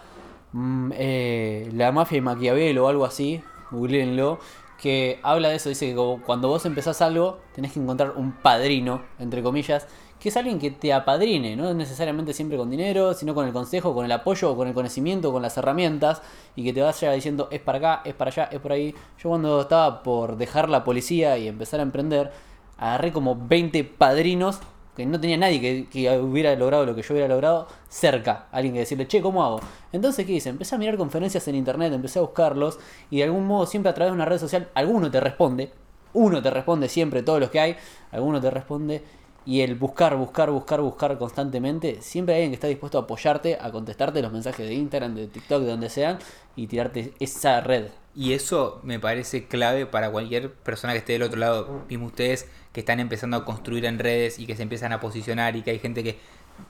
mm, 0.52 0.92
eh, 0.96 1.70
La 1.74 1.92
mafia 1.92 2.18
y 2.18 2.22
Maquiavelo 2.22 2.86
o 2.86 2.88
algo 2.90 3.06
así, 3.06 3.42
googleenlo, 3.72 4.40
que 4.82 5.20
habla 5.24 5.50
de 5.50 5.56
eso, 5.56 5.70
dice 5.70 5.88
que 5.96 6.18
cuando 6.26 6.50
vos 6.50 6.66
empezás 6.66 7.02
algo, 7.02 7.40
tenés 7.56 7.72
que 7.72 7.80
encontrar 7.80 8.12
un 8.16 8.34
padrino, 8.34 9.02
entre 9.18 9.42
comillas, 9.42 9.88
que 10.26 10.30
es 10.30 10.38
alguien 10.38 10.58
que 10.58 10.72
te 10.72 10.92
apadrine, 10.92 11.56
no 11.56 11.72
necesariamente 11.76 12.34
siempre 12.34 12.58
con 12.58 12.72
dinero, 12.72 13.14
sino 13.14 13.36
con 13.36 13.46
el 13.46 13.54
consejo, 13.54 13.94
con 13.94 14.06
el 14.06 14.12
apoyo, 14.12 14.56
con 14.56 14.68
el 14.68 14.74
conocimiento, 14.74 15.32
con 15.32 15.44
las 15.44 15.56
herramientas, 15.56 16.24
y 16.56 16.64
que 16.64 16.74
te 16.74 16.82
vaya 16.82 17.12
diciendo 17.12 17.48
es 17.52 17.62
para 17.62 17.78
acá, 17.78 18.02
es 18.04 18.16
para 18.16 18.32
allá, 18.32 18.50
es 18.52 18.60
por 18.60 18.72
ahí. 18.72 18.96
Yo 19.22 19.30
cuando 19.30 19.62
estaba 19.62 20.02
por 20.02 20.36
dejar 20.38 20.68
la 20.68 20.84
policía 20.84 21.38
y 21.38 21.48
empezar 21.48 21.80
a 21.80 21.84
emprender, 21.84 22.32
agarré 22.80 23.14
como 23.14 23.36
20 23.36 23.84
padrinos 23.84 24.62
que 24.96 25.06
no 25.06 25.20
tenía 25.20 25.38
nadie 25.38 25.62
que, 25.62 25.88
que 25.92 26.18
hubiera 26.18 26.56
logrado 26.56 26.88
lo 26.88 26.96
que 26.96 27.04
yo 27.04 27.14
hubiera 27.14 27.28
logrado 27.28 27.68
cerca. 27.88 28.48
Alguien 28.52 28.74
que 28.74 28.80
decirle, 28.80 29.08
che, 29.08 29.22
¿cómo 29.22 29.46
hago? 29.46 29.60
Entonces, 29.92 30.26
¿qué 30.26 30.32
hice? 30.32 30.50
Empecé 30.50 30.74
a 30.74 30.80
mirar 30.80 30.98
conferencias 30.98 31.48
en 31.48 31.54
internet, 31.54 31.94
empecé 31.94 32.18
a 32.18 32.24
buscarlos 32.24 32.80
y 33.12 33.18
de 33.18 33.26
algún 33.26 33.46
modo 33.46 33.68
siempre 33.68 33.92
a 33.92 33.94
través 33.94 34.12
de 34.12 34.16
una 34.16 34.26
red 34.26 34.40
social, 34.40 34.70
alguno 34.74 35.12
te 35.12 35.20
responde, 35.20 35.72
uno 36.14 36.42
te 36.42 36.50
responde 36.50 36.90
siempre, 36.90 37.22
todos 37.22 37.40
los 37.40 37.52
que 37.52 37.60
hay, 37.60 37.76
alguno 38.12 38.42
te 38.42 38.50
responde. 38.50 39.04
Y 39.46 39.62
el 39.62 39.76
buscar, 39.76 40.16
buscar, 40.16 40.50
buscar, 40.50 40.82
buscar 40.82 41.18
constantemente, 41.18 42.02
siempre 42.02 42.34
hay 42.34 42.42
alguien 42.42 42.52
que 42.52 42.56
está 42.56 42.68
dispuesto 42.68 42.98
a 42.98 43.02
apoyarte, 43.02 43.58
a 43.62 43.72
contestarte 43.72 44.22
los 44.22 44.32
mensajes 44.32 44.68
de 44.68 44.74
Instagram, 44.74 45.14
de 45.14 45.28
TikTok, 45.28 45.62
de 45.62 45.70
donde 45.70 45.90
sean, 45.90 46.18
y 46.56 46.66
tirarte 46.68 47.14
esa 47.20 47.62
red. 47.62 47.86
Y 48.16 48.34
eso 48.34 48.80
me 48.82 49.00
parece 49.00 49.46
clave 49.46 49.86
para 49.86 50.10
cualquier 50.10 50.52
persona 50.52 50.94
que 50.94 51.00
esté 51.00 51.14
del 51.14 51.24
otro 51.24 51.40
lado. 51.40 51.84
Mismo 51.90 52.08
ustedes 52.08 52.48
que 52.72 52.80
están 52.80 53.00
empezando 53.00 53.38
a 53.38 53.46
construir 53.46 53.86
en 53.86 54.00
redes 54.00 54.40
y 54.40 54.48
que 54.48 54.56
se 54.56 54.64
empiezan 54.64 54.94
a 54.94 55.00
posicionar 55.00 55.56
y 55.56 55.62
que 55.62 55.72
hay 55.72 55.80
gente 55.80 56.04
que 56.04 56.18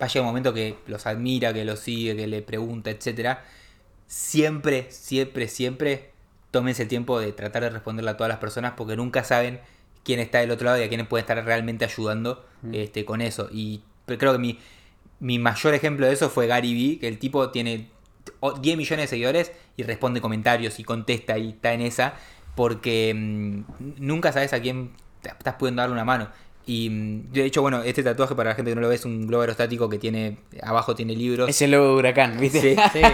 va 0.02 0.08
a 0.08 0.20
un 0.20 0.26
momento 0.26 0.54
que 0.54 0.78
los 0.88 1.06
admira, 1.06 1.54
que 1.54 1.64
los 1.64 1.80
sigue, 1.80 2.16
que 2.16 2.28
le 2.28 2.42
pregunta, 2.42 2.90
etcétera. 2.90 3.44
Siempre, 4.08 4.88
siempre, 4.90 5.48
siempre 5.48 6.12
tómense 6.52 6.84
el 6.84 6.88
tiempo 6.88 7.20
de 7.20 7.32
tratar 7.32 7.64
de 7.64 7.70
responderle 7.70 8.12
a 8.12 8.18
todas 8.18 8.30
las 8.30 8.40
personas 8.40 8.74
porque 8.76 8.96
nunca 8.96 9.24
saben 9.24 9.60
quién 10.06 10.20
está 10.22 10.40
del 10.40 10.52
otro 10.52 10.66
lado 10.66 10.80
y 10.80 10.84
a 10.84 10.88
quién 10.90 11.06
puede 11.08 11.22
estar 11.22 11.44
realmente 11.44 11.84
ayudando 11.84 12.46
este, 12.72 13.04
con 13.04 13.20
eso. 13.22 13.50
Y 13.52 13.82
creo 14.06 14.32
que 14.32 14.38
mi, 14.40 14.60
mi 15.20 15.40
mayor 15.40 15.74
ejemplo 15.74 16.06
de 16.06 16.14
eso 16.14 16.30
fue 16.30 16.48
Gary 16.48 16.74
Vee, 16.74 17.00
que 17.00 17.08
el 17.10 17.20
tipo 17.20 17.50
tiene 17.50 17.90
o- 18.40 18.54
10 18.54 18.78
millones 18.78 19.04
de 19.06 19.08
seguidores 19.08 19.52
y 19.76 19.84
responde 19.84 20.22
comentarios 20.22 20.80
y 20.80 20.84
contesta 20.84 21.38
y 21.38 21.50
está 21.50 21.74
en 21.74 21.82
esa 21.82 22.14
porque 22.56 23.14
mm, 23.14 23.64
nunca 23.98 24.32
sabes 24.32 24.54
a 24.54 24.62
quién 24.62 24.92
estás 25.24 25.56
pudiendo 25.56 25.82
darle 25.82 25.94
una 25.94 26.06
mano. 26.06 26.30
Y 26.68 26.90
de 27.32 27.46
hecho, 27.46 27.62
bueno, 27.62 27.84
este 27.84 28.02
tatuaje 28.02 28.34
para 28.34 28.50
la 28.50 28.56
gente 28.56 28.72
que 28.72 28.76
no 28.76 28.82
lo 28.82 28.90
ve 28.90 28.96
es 28.96 29.06
un 29.06 29.28
globo 29.28 29.42
aerostático 29.42 29.88
que 29.88 30.00
tiene 30.00 30.38
abajo 30.64 30.96
tiene 30.96 31.16
libros. 31.16 31.48
Es 31.48 31.62
el 31.62 31.72
logo 31.72 31.90
de 31.90 31.94
huracán, 31.94 32.40
¿viste? 32.40 32.60
Sí. 32.60 32.76
Sí. 32.94 33.02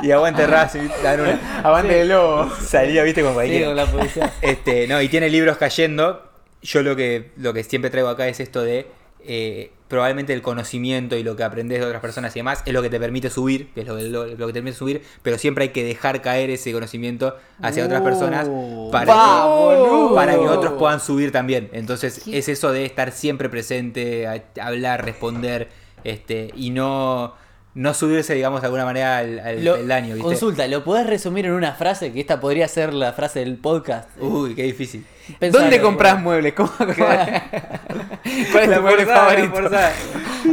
Y 0.02 0.12
aguante 0.12 0.46
Racing, 0.46 0.88
dan 1.02 1.20
una. 1.20 1.60
Aguante 1.62 2.00
el 2.00 2.08
lobo. 2.08 2.50
Salía, 2.60 3.02
viste, 3.02 3.20
Sí, 3.22 3.64
con 3.64 3.76
la 3.76 3.86
policía. 3.86 4.32
Este, 4.40 4.86
no, 4.86 5.02
y 5.02 5.08
tiene 5.08 5.28
libros 5.28 5.56
cayendo. 5.56 6.22
Yo 6.62 6.82
lo 6.82 6.94
que, 6.94 7.32
lo 7.36 7.52
que 7.52 7.64
siempre 7.64 7.90
traigo 7.90 8.08
acá 8.08 8.28
es 8.28 8.38
esto 8.40 8.62
de 8.62 8.86
eh, 9.24 9.72
probablemente 9.90 10.32
el 10.32 10.40
conocimiento 10.40 11.16
y 11.16 11.22
lo 11.22 11.36
que 11.36 11.42
aprendes 11.42 11.80
de 11.80 11.84
otras 11.84 12.00
personas 12.00 12.34
y 12.34 12.38
demás 12.38 12.62
es 12.64 12.72
lo 12.72 12.80
que 12.80 12.88
te 12.88 12.98
permite 12.98 13.28
subir, 13.28 13.68
que 13.74 13.80
es 13.82 13.86
lo, 13.86 14.00
lo- 14.00 14.26
lo 14.26 14.46
que 14.46 14.52
te 14.54 14.60
permite 14.60 14.76
subir, 14.78 15.02
pero 15.22 15.36
siempre 15.36 15.64
hay 15.64 15.68
que 15.70 15.84
dejar 15.84 16.22
caer 16.22 16.48
ese 16.48 16.72
conocimiento 16.72 17.36
hacia 17.60 17.84
otras 17.84 18.00
personas 18.00 18.46
Uh, 18.48 18.90
para, 18.90 19.04
que, 19.12 20.14
para 20.14 20.32
que 20.34 20.48
otros 20.48 20.72
puedan 20.78 21.00
subir 21.00 21.32
también. 21.32 21.68
Entonces 21.72 22.22
es 22.28 22.48
eso 22.48 22.72
de 22.72 22.86
estar 22.86 23.12
siempre 23.12 23.48
presente, 23.50 24.26
a- 24.26 24.42
hablar, 24.62 25.04
responder, 25.04 25.68
este, 26.04 26.50
y 26.54 26.70
no, 26.70 27.34
no 27.74 27.92
subirse, 27.92 28.34
digamos, 28.34 28.60
de 28.62 28.66
alguna 28.68 28.84
manera 28.84 29.18
al, 29.18 29.38
al 29.40 29.64
Lo- 29.64 29.74
peldaño, 29.76 30.14
¿viste? 30.14 30.22
Consulta, 30.22 30.66
¿lo 30.68 30.84
podés 30.84 31.06
resumir 31.06 31.46
en 31.46 31.52
una 31.52 31.72
frase? 31.74 32.12
Que 32.12 32.20
esta 32.20 32.40
podría 32.40 32.68
ser 32.68 32.94
la 32.94 33.12
frase 33.12 33.40
del 33.40 33.56
podcast. 33.58 34.08
Uy, 34.20 34.54
qué 34.54 34.62
difícil. 34.62 35.04
¿Dónde 35.50 35.80
compras 35.80 36.20
muebles? 36.20 36.54
¿Cómo- 36.54 36.72
¿Cuál 36.78 38.64
es 38.64 38.74
tu 38.76 38.82
mueble 38.82 39.06
favorito? 39.06 39.70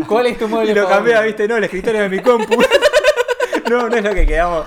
¿Cuál 0.08 0.28
es 0.28 0.38
tu 0.38 0.48
mueble 0.50 0.72
Y 0.72 0.76
lo 0.76 0.88
favorito? 0.88 1.14
cambié, 1.14 1.28
viste, 1.28 1.48
no, 1.48 1.58
el 1.58 1.64
escritorio 1.64 2.02
de 2.02 2.10
mi 2.10 2.20
compu. 2.20 2.56
no, 3.70 3.90
no 3.90 3.96
es 3.96 4.04
lo 4.04 4.14
que 4.14 4.26
quedamos. 4.26 4.66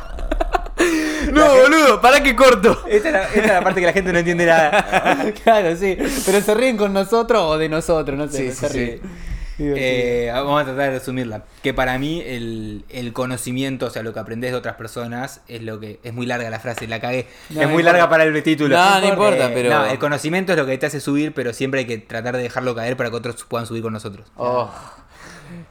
No, 1.33 1.47
boludo, 1.55 2.01
¿para 2.01 2.23
qué 2.23 2.35
corto? 2.35 2.83
Esta 2.89 3.09
es, 3.09 3.13
la, 3.15 3.23
esta 3.25 3.41
es 3.41 3.47
la 3.47 3.61
parte 3.63 3.81
que 3.81 3.87
la 3.87 3.93
gente 3.93 4.13
no 4.13 4.19
entiende 4.19 4.47
nada. 4.47 5.33
claro, 5.45 5.77
sí. 5.77 5.97
Pero 6.25 6.41
se 6.41 6.55
ríen 6.55 6.77
con 6.77 6.93
nosotros 6.93 7.43
o 7.43 7.59
de 7.59 7.69
nosotros, 7.69 8.17
no 8.19 8.27
sé. 8.29 8.39
Sí, 8.39 8.43
pero 8.45 8.55
se 8.55 8.69
sí, 8.69 8.79
ríen. 8.79 9.01
sí. 9.03 9.09
Eh, 9.63 10.31
vamos 10.33 10.63
a 10.63 10.65
tratar 10.65 10.91
de 10.93 10.99
resumirla. 10.99 11.45
Que 11.63 11.75
para 11.75 11.99
mí 11.99 12.23
el, 12.25 12.85
el 12.89 13.13
conocimiento, 13.13 13.87
o 13.87 13.91
sea, 13.91 14.03
lo 14.03 14.13
que 14.13 14.21
aprendes 14.21 14.51
de 14.53 14.57
otras 14.57 14.77
personas, 14.77 15.43
es 15.49 15.63
lo 15.63 15.79
que. 15.81 16.01
Es 16.03 16.13
muy 16.13 16.27
larga 16.27 16.49
la 16.51 16.61
frase, 16.61 16.87
la 16.89 17.01
cagué. 17.01 17.27
No, 17.51 17.61
es 17.61 17.67
no 17.67 17.73
muy 17.73 17.81
importa. 17.83 17.93
larga 17.93 18.09
para 18.11 18.25
el 18.25 18.43
título. 18.43 18.77
No, 18.77 19.01
no 19.01 19.07
importa, 19.07 19.51
pero- 19.53 19.71
No, 19.71 19.87
el 19.87 19.99
conocimiento 19.99 20.53
es 20.53 20.59
lo 20.59 20.67
que 20.67 20.77
te 20.79 20.87
hace 20.87 21.01
subir, 21.01 21.33
pero 21.35 21.53
siempre 21.53 21.81
hay 21.81 21.87
que 21.87 21.99
tratar 21.99 22.37
de 22.37 22.43
dejarlo 22.43 22.75
caer 22.75 22.97
para 22.97 23.11
que 23.11 23.17
otros 23.17 23.45
puedan 23.45 23.67
subir 23.67 23.83
con 23.83 23.93
nosotros. 23.93 24.27
Oh, 24.37 24.71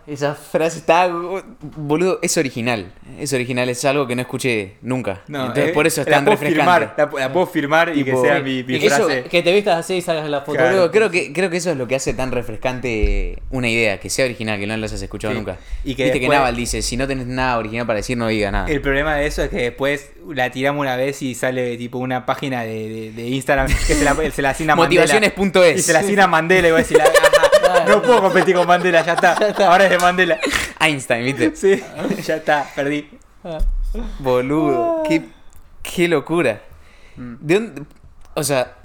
esa 0.07 0.35
frase 0.35 0.79
está. 0.79 1.07
Boludo, 1.07 2.19
es 2.21 2.37
original. 2.37 2.91
Es 3.19 3.33
original, 3.33 3.67
es 3.69 3.83
algo 3.85 4.07
que 4.07 4.15
no 4.15 4.21
escuché 4.21 4.75
nunca. 4.81 5.21
Entonces, 5.27 5.69
eh, 5.69 5.73
por 5.73 5.87
eso 5.87 6.01
es 6.01 6.07
la 6.07 6.15
tan 6.17 6.25
refrescante. 6.25 6.55
firmar, 6.59 6.93
la, 6.97 7.09
la 7.19 7.33
puedo 7.33 7.47
firmar 7.47 7.95
y 7.97 8.03
que 8.03 8.15
sea 8.15 8.39
mi, 8.39 8.63
mi 8.63 8.75
Y 8.75 8.79
que, 8.79 8.85
eso- 8.87 9.05
frase. 9.05 9.23
que 9.23 9.41
te 9.43 9.53
vistas 9.53 9.77
así 9.79 9.95
y 9.95 10.01
salgas 10.01 10.29
la 10.29 10.41
foto. 10.41 10.53
Claro. 10.57 10.69
Boludo, 10.71 10.91
creo 10.91 11.09
que, 11.11 11.33
creo 11.33 11.49
que 11.49 11.57
eso 11.57 11.71
es 11.71 11.77
lo 11.77 11.87
que 11.87 11.95
hace 11.95 12.13
tan 12.13 12.31
refrescante 12.31 13.41
una 13.51 13.69
idea, 13.69 13.99
que 13.99 14.09
sea 14.09 14.25
original, 14.25 14.59
que 14.59 14.67
no 14.67 14.75
las 14.77 14.93
has 14.93 15.01
escuchado 15.01 15.33
Sí. 15.33 15.39
nunca. 15.39 15.57
Y 15.83 15.95
que 15.95 16.03
Viste 16.03 16.19
que 16.19 16.25
después- 16.25 16.39
Naval 16.39 16.55
dice, 16.55 16.81
si 16.81 16.97
no 16.97 17.07
tenés 17.07 17.27
nada 17.27 17.57
original 17.57 17.85
para 17.85 17.97
decir, 17.97 18.17
no 18.17 18.27
diga 18.27 18.51
nada. 18.51 18.67
El 18.69 18.81
problema 18.81 19.15
de 19.15 19.25
eso 19.27 19.43
es 19.43 19.49
que 19.49 19.57
después 19.57 20.11
la 20.29 20.51
tiramos 20.51 20.81
una 20.81 20.95
vez 20.95 21.21
y 21.21 21.35
sale 21.35 21.75
tipo 21.77 21.97
una 21.97 22.25
página 22.25 22.63
de, 22.63 22.89
de- 22.89 23.11
de 23.11 23.27
Instagram 23.29 23.67
que 23.67 23.93
se 23.95 24.03
la, 24.03 24.15
se 24.31 24.41
la 24.41 24.49
asigna 24.51 24.75
Mandela. 24.75 25.01
Motivaciones.es. 25.01 25.79
Y 25.79 25.81
se 25.81 25.93
la 25.93 25.99
asigna 25.99 26.27
Mandela 26.27 26.67
y 26.67 26.71
voy 26.71 26.79
a 26.79 26.83
decir, 26.83 26.97
"Ajá, 27.75 27.85
no 27.85 28.01
puedo 28.01 28.21
competir 28.21 28.55
con 28.55 28.67
Mandela, 28.67 29.05
ya 29.05 29.13
está. 29.13 29.33
Ahora 29.71 29.85
es 29.85 29.91
de 29.91 29.97
Mandela. 29.99 30.39
Einstein, 30.79 31.25
¿viste? 31.25 31.55
Sí, 31.55 31.81
ya 32.23 32.35
está, 32.37 32.69
perdí. 32.75 33.09
Boludo, 34.19 35.03
qué, 35.07 35.23
qué 35.83 36.07
locura. 36.07 36.61
¿De 37.15 37.53
dónde- 37.55 37.83
o 38.35 38.43
sea, 38.43 38.77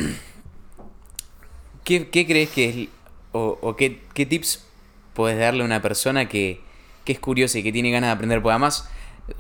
¿qué, 1.84 2.08
qué 2.08 2.26
crees 2.26 2.50
que 2.50 2.68
es, 2.68 2.88
o, 3.32 3.58
o 3.60 3.76
qué, 3.76 4.00
qué 4.14 4.26
tips 4.26 4.64
puedes 5.12 5.38
darle 5.38 5.62
a 5.62 5.66
una 5.66 5.82
persona 5.82 6.28
que, 6.28 6.60
que 7.04 7.12
es 7.12 7.18
curiosa 7.20 7.58
y 7.58 7.62
que 7.62 7.72
tiene 7.72 7.90
ganas 7.90 8.08
de 8.08 8.12
aprender? 8.12 8.40
Porque 8.42 8.52
además, 8.52 8.88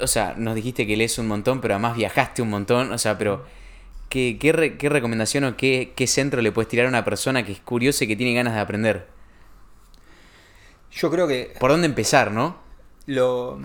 o 0.00 0.06
sea, 0.06 0.34
nos 0.36 0.54
dijiste 0.54 0.86
que 0.86 0.96
lees 0.96 1.18
un 1.18 1.26
montón, 1.28 1.60
pero 1.60 1.74
además 1.74 1.96
viajaste 1.96 2.42
un 2.42 2.50
montón, 2.50 2.92
o 2.92 2.98
sea, 2.98 3.18
pero 3.18 3.44
¿qué, 4.08 4.36
qué, 4.40 4.52
re- 4.52 4.76
qué 4.76 4.88
recomendación 4.88 5.44
o 5.44 5.56
qué, 5.56 5.92
qué 5.96 6.06
centro 6.06 6.42
le 6.42 6.52
puedes 6.52 6.68
tirar 6.68 6.86
a 6.86 6.88
una 6.90 7.04
persona 7.04 7.44
que 7.44 7.52
es 7.52 7.60
curiosa 7.60 8.04
y 8.04 8.08
que 8.08 8.16
tiene 8.16 8.34
ganas 8.34 8.54
de 8.54 8.60
aprender? 8.60 9.06
Yo 10.94 11.10
creo 11.10 11.26
que 11.26 11.54
¿Por 11.58 11.70
dónde 11.70 11.86
empezar, 11.86 12.30
no? 12.30 12.56
lo 13.06 13.58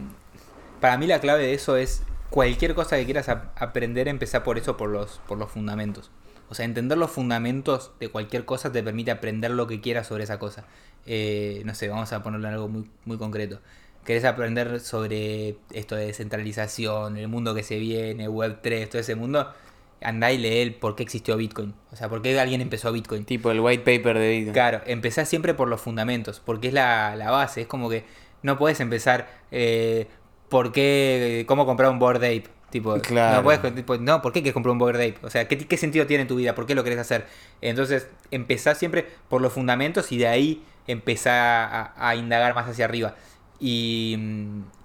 para 0.82 0.98
mí 0.98 1.08
la 1.08 1.20
clave 1.20 1.44
de 1.44 1.54
eso 1.54 1.76
es 1.78 2.04
cualquier 2.30 2.74
cosa 2.74 2.96
que 2.98 3.06
quieras 3.06 3.28
ap- 3.30 3.52
aprender, 3.62 4.08
empezar 4.08 4.44
por 4.44 4.58
eso, 4.58 4.78
por 4.78 4.90
los, 4.90 5.20
por 5.28 5.38
los 5.38 5.52
fundamentos. 5.52 6.10
O 6.50 6.56
sea, 6.56 6.66
entender 6.66 6.98
los 6.98 7.12
fundamentos 7.12 7.92
de 8.00 8.10
cualquier 8.10 8.46
cosa 8.46 8.72
te 8.72 8.82
permite 8.82 9.12
aprender 9.12 9.52
lo 9.52 9.68
que 9.68 9.82
quieras 9.82 10.08
sobre 10.08 10.24
esa 10.24 10.40
cosa. 10.40 10.66
Eh, 11.06 11.62
no 11.66 11.76
sé, 11.76 11.90
vamos 11.90 12.12
a 12.14 12.24
ponerle 12.24 12.48
algo 12.48 12.68
muy, 12.70 12.90
muy 13.06 13.18
concreto. 13.18 13.60
¿Querés 14.06 14.24
aprender 14.26 14.80
sobre 14.80 15.58
esto 15.74 15.96
de 15.96 16.08
descentralización, 16.08 17.18
el 17.18 17.28
mundo 17.28 17.54
que 17.54 17.64
se 17.64 17.78
viene, 17.78 18.30
Web3, 18.30 18.88
todo 18.90 19.00
ese 19.02 19.16
mundo? 19.16 19.54
Andá 20.02 20.32
y 20.32 20.38
lee 20.38 20.60
el 20.60 20.76
por 20.76 20.96
qué 20.96 21.04
existió 21.04 21.36
Bitcoin. 21.38 21.74
O 21.92 21.96
sea, 21.96 22.08
por 22.10 22.22
qué 22.22 22.40
alguien 22.40 22.62
empezó 22.62 22.92
Bitcoin. 22.92 23.26
Tipo 23.26 23.52
el 23.52 23.60
white 23.60 23.84
paper 23.84 24.18
de 24.18 24.30
Bitcoin. 24.30 24.54
Claro, 24.54 24.82
empezás 24.86 25.28
siempre 25.28 25.54
por 25.54 25.68
los 25.68 25.82
fundamentos, 25.82 26.42
porque 26.44 26.70
es 26.70 26.74
la, 26.74 27.16
la 27.16 27.32
base. 27.32 27.62
Es 27.62 27.68
como 27.68 27.90
que 27.90 28.06
no 28.42 28.58
puedes 28.58 28.80
empezar 28.80 29.28
eh, 29.52 30.08
por 30.48 30.72
qué, 30.72 31.44
cómo 31.48 31.66
comprar 31.66 31.90
un 31.92 32.00
board 32.00 32.18
ape. 32.18 32.46
Tipo, 32.70 33.00
Claro. 33.02 33.38
no, 33.38 33.44
puedes, 33.44 33.76
tipo, 33.76 33.98
no, 33.98 34.22
¿por 34.22 34.32
qué 34.32 34.42
quieres 34.42 34.54
comprar 34.54 34.72
un 34.74 34.78
board 34.78 34.96
ape? 34.98 35.18
O 35.24 35.30
sea, 35.30 35.48
¿qué, 35.48 35.58
¿qué 35.58 35.76
sentido 35.76 36.06
tiene 36.06 36.22
en 36.22 36.28
tu 36.28 36.36
vida? 36.36 36.54
¿Por 36.54 36.66
qué 36.68 36.76
lo 36.76 36.84
querés 36.84 37.00
hacer? 37.00 37.26
Entonces, 37.62 38.08
empezás 38.32 38.78
siempre 38.78 39.08
por 39.28 39.42
los 39.42 39.52
fundamentos 39.54 40.12
y 40.12 40.18
de 40.20 40.28
ahí 40.28 40.64
empezá 40.88 41.66
a, 41.66 42.10
a 42.10 42.16
indagar 42.16 42.54
más 42.56 42.70
hacia 42.70 42.86
arriba. 42.86 43.16
Y, 43.60 44.18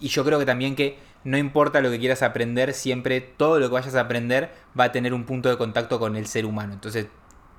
y 0.01 0.09
yo 0.09 0.25
creo 0.25 0.39
que 0.39 0.47
también 0.47 0.75
que 0.75 0.97
no 1.25 1.37
importa 1.39 1.81
lo 1.81 1.91
que 1.91 1.99
quieras 1.99 2.23
aprender, 2.23 2.75
siempre 2.75 3.21
todo 3.21 3.59
lo 3.59 3.69
que 3.69 3.75
vayas 3.75 3.95
a 3.95 4.01
aprender 4.01 4.51
va 4.79 4.85
a 4.85 4.93
tener 4.93 5.13
un 5.15 5.25
punto 5.25 5.49
de 5.49 5.57
contacto 5.57 5.99
con 5.99 6.17
el 6.17 6.27
ser 6.27 6.47
humano. 6.47 6.73
Entonces, 6.75 7.07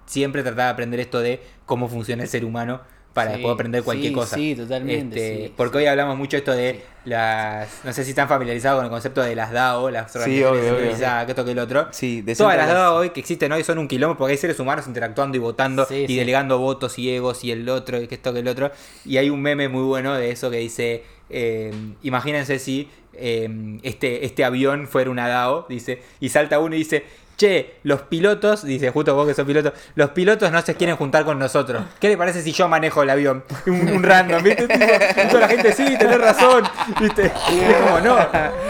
siempre 0.05 0.43
trataba 0.43 0.65
de 0.65 0.69
aprender 0.71 0.99
esto 0.99 1.19
de 1.19 1.41
cómo 1.65 1.87
funciona 1.89 2.23
el 2.23 2.29
ser 2.29 2.45
humano 2.45 2.81
para 3.13 3.29
Sí, 3.31 3.37
después 3.37 3.53
aprender 3.53 3.81
cualquier 3.83 4.09
sí, 4.09 4.13
cosa. 4.13 4.35
sí, 4.35 4.55
totalmente, 4.55 5.15
Este, 5.15 5.47
sí, 5.47 5.53
porque 5.55 5.77
sí. 5.77 5.83
hoy 5.83 5.85
hablamos 5.87 6.17
mucho 6.17 6.35
esto 6.35 6.51
de 6.51 6.83
las. 7.05 7.69
No 7.85 7.93
sé 7.93 8.03
si 8.03 8.09
están 8.09 8.27
familiarizados 8.27 8.77
con 8.79 8.85
el 8.85 8.91
concepto 8.91 9.21
de 9.21 9.33
las 9.35 9.51
DAO, 9.53 9.89
las 9.89 10.13
organizaciones 10.17 10.61
descentralizadas, 10.61 11.25
que 11.25 11.31
esto 11.31 11.45
que 11.45 11.51
el 11.51 11.59
otro. 11.59 11.87
Sí, 11.91 12.21
de 12.21 12.35
Todas 12.35 12.57
las 12.57 12.67
DAO 12.67 12.97
hoy 12.97 13.11
que 13.11 13.21
existen 13.21 13.53
hoy 13.53 13.63
son 13.63 13.77
un 13.77 13.87
quilombo 13.87 14.17
porque 14.17 14.33
hay 14.33 14.37
seres 14.37 14.59
humanos 14.59 14.85
interactuando 14.87 15.37
y 15.37 15.39
votando 15.39 15.85
Sí, 15.85 15.95
y 15.95 16.07
sí. 16.07 16.15
delegando 16.17 16.59
votos 16.59 16.99
y 16.99 17.09
egos 17.09 17.43
y 17.45 17.51
el 17.53 17.69
otro 17.69 18.01
y 18.01 18.07
que 18.07 18.15
esto 18.15 18.33
que 18.33 18.39
el 18.39 18.49
otro. 18.49 18.71
Y 19.05 19.15
hay 19.15 19.29
un 19.29 19.41
meme 19.41 19.69
muy 19.69 19.83
bueno 19.83 20.13
de 20.15 20.31
eso 20.31 20.51
que 20.51 20.57
dice: 20.57 21.05
eh, 21.29 21.71
Imagínense 22.03 22.59
si 22.59 22.89
eh, 23.17 23.79
este, 23.83 24.25
este 24.25 24.43
avión 24.43 24.87
fuera 24.87 25.09
una 25.09 25.27
DAO, 25.27 25.65
dice, 25.69 26.01
y 26.19 26.29
salta 26.29 26.59
uno 26.59 26.75
y 26.75 26.79
dice. 26.79 27.25
Che, 27.37 27.75
los 27.83 28.03
pilotos, 28.03 28.63
dice 28.63 28.91
justo 28.91 29.13
vos 29.13 29.27
que 29.27 29.33
sos 29.33 29.45
piloto, 29.45 29.73
los 29.95 30.11
pilotos 30.11 30.53
no 30.53 30.61
se 30.61 30.75
quieren 30.75 30.95
juntar 30.95 31.25
con 31.25 31.37
nosotros. 31.37 31.83
¿Qué 31.99 32.07
le 32.07 32.17
parece 32.17 32.41
si 32.41 32.53
yo 32.53 32.69
manejo 32.69 33.03
el 33.03 33.09
avión? 33.09 33.43
Un, 33.65 34.01
random, 34.01 34.41
¿viste? 34.41 34.63
Y 34.63 35.27
toda 35.27 35.41
la 35.41 35.47
gente, 35.49 35.73
sí, 35.73 35.97
tenés 35.99 36.17
razón, 36.17 36.63
¿viste? 36.97 37.33
Y 37.51 37.59
es 37.59 37.75
como, 37.75 37.99
no, 37.99 38.17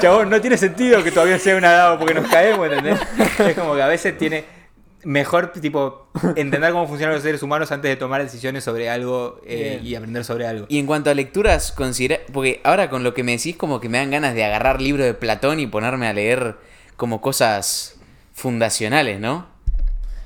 chabón, 0.02 0.32
no 0.32 0.42
tiene 0.42 0.58
sentido 0.58 1.04
que 1.04 1.12
todavía 1.12 1.38
sea 1.38 1.56
una 1.58 1.74
DAO 1.74 2.00
porque 2.00 2.16
nos 2.16 2.28
caemos, 2.28 2.66
¿entendés? 2.66 3.00
Es 3.38 3.56
como 3.56 3.76
que 3.76 3.84
a 3.84 3.88
veces 3.88 4.18
tiene 4.18 4.55
mejor, 5.06 5.53
tipo, 5.53 6.07
entender 6.36 6.72
cómo 6.73 6.88
funcionan 6.88 7.15
los 7.15 7.23
seres 7.23 7.41
humanos 7.41 7.72
antes 7.72 7.90
de 7.90 7.95
tomar 7.95 8.22
decisiones 8.22 8.64
sobre 8.65 8.90
algo 8.90 9.40
eh, 9.45 9.80
y 9.84 9.95
aprender 9.95 10.26
sobre 10.26 10.45
algo. 10.48 10.65
Y 10.68 10.80
en 10.80 10.86
cuanto 10.86 11.10
a 11.10 11.14
lecturas, 11.14 11.72
considera. 11.72 12.19
Porque 12.34 12.60
ahora 12.65 12.90
con 12.90 13.03
lo 13.03 13.14
que 13.14 13.23
me 13.23 13.32
decís, 13.34 13.56
como 13.56 13.80
que 13.80 13.88
me 13.88 13.99
dan 13.99 14.11
ganas 14.11 14.34
de 14.36 14.44
agarrar 14.44 14.82
libros 14.82 15.06
de 15.06 15.14
Platón 15.14 15.60
y 15.61 15.68
ponerme 15.68 16.07
a 16.07 16.14
leer 16.14 16.57
como 16.98 17.22
cosas 17.22 17.95
fundacionales, 18.34 19.19
¿no? 19.19 19.48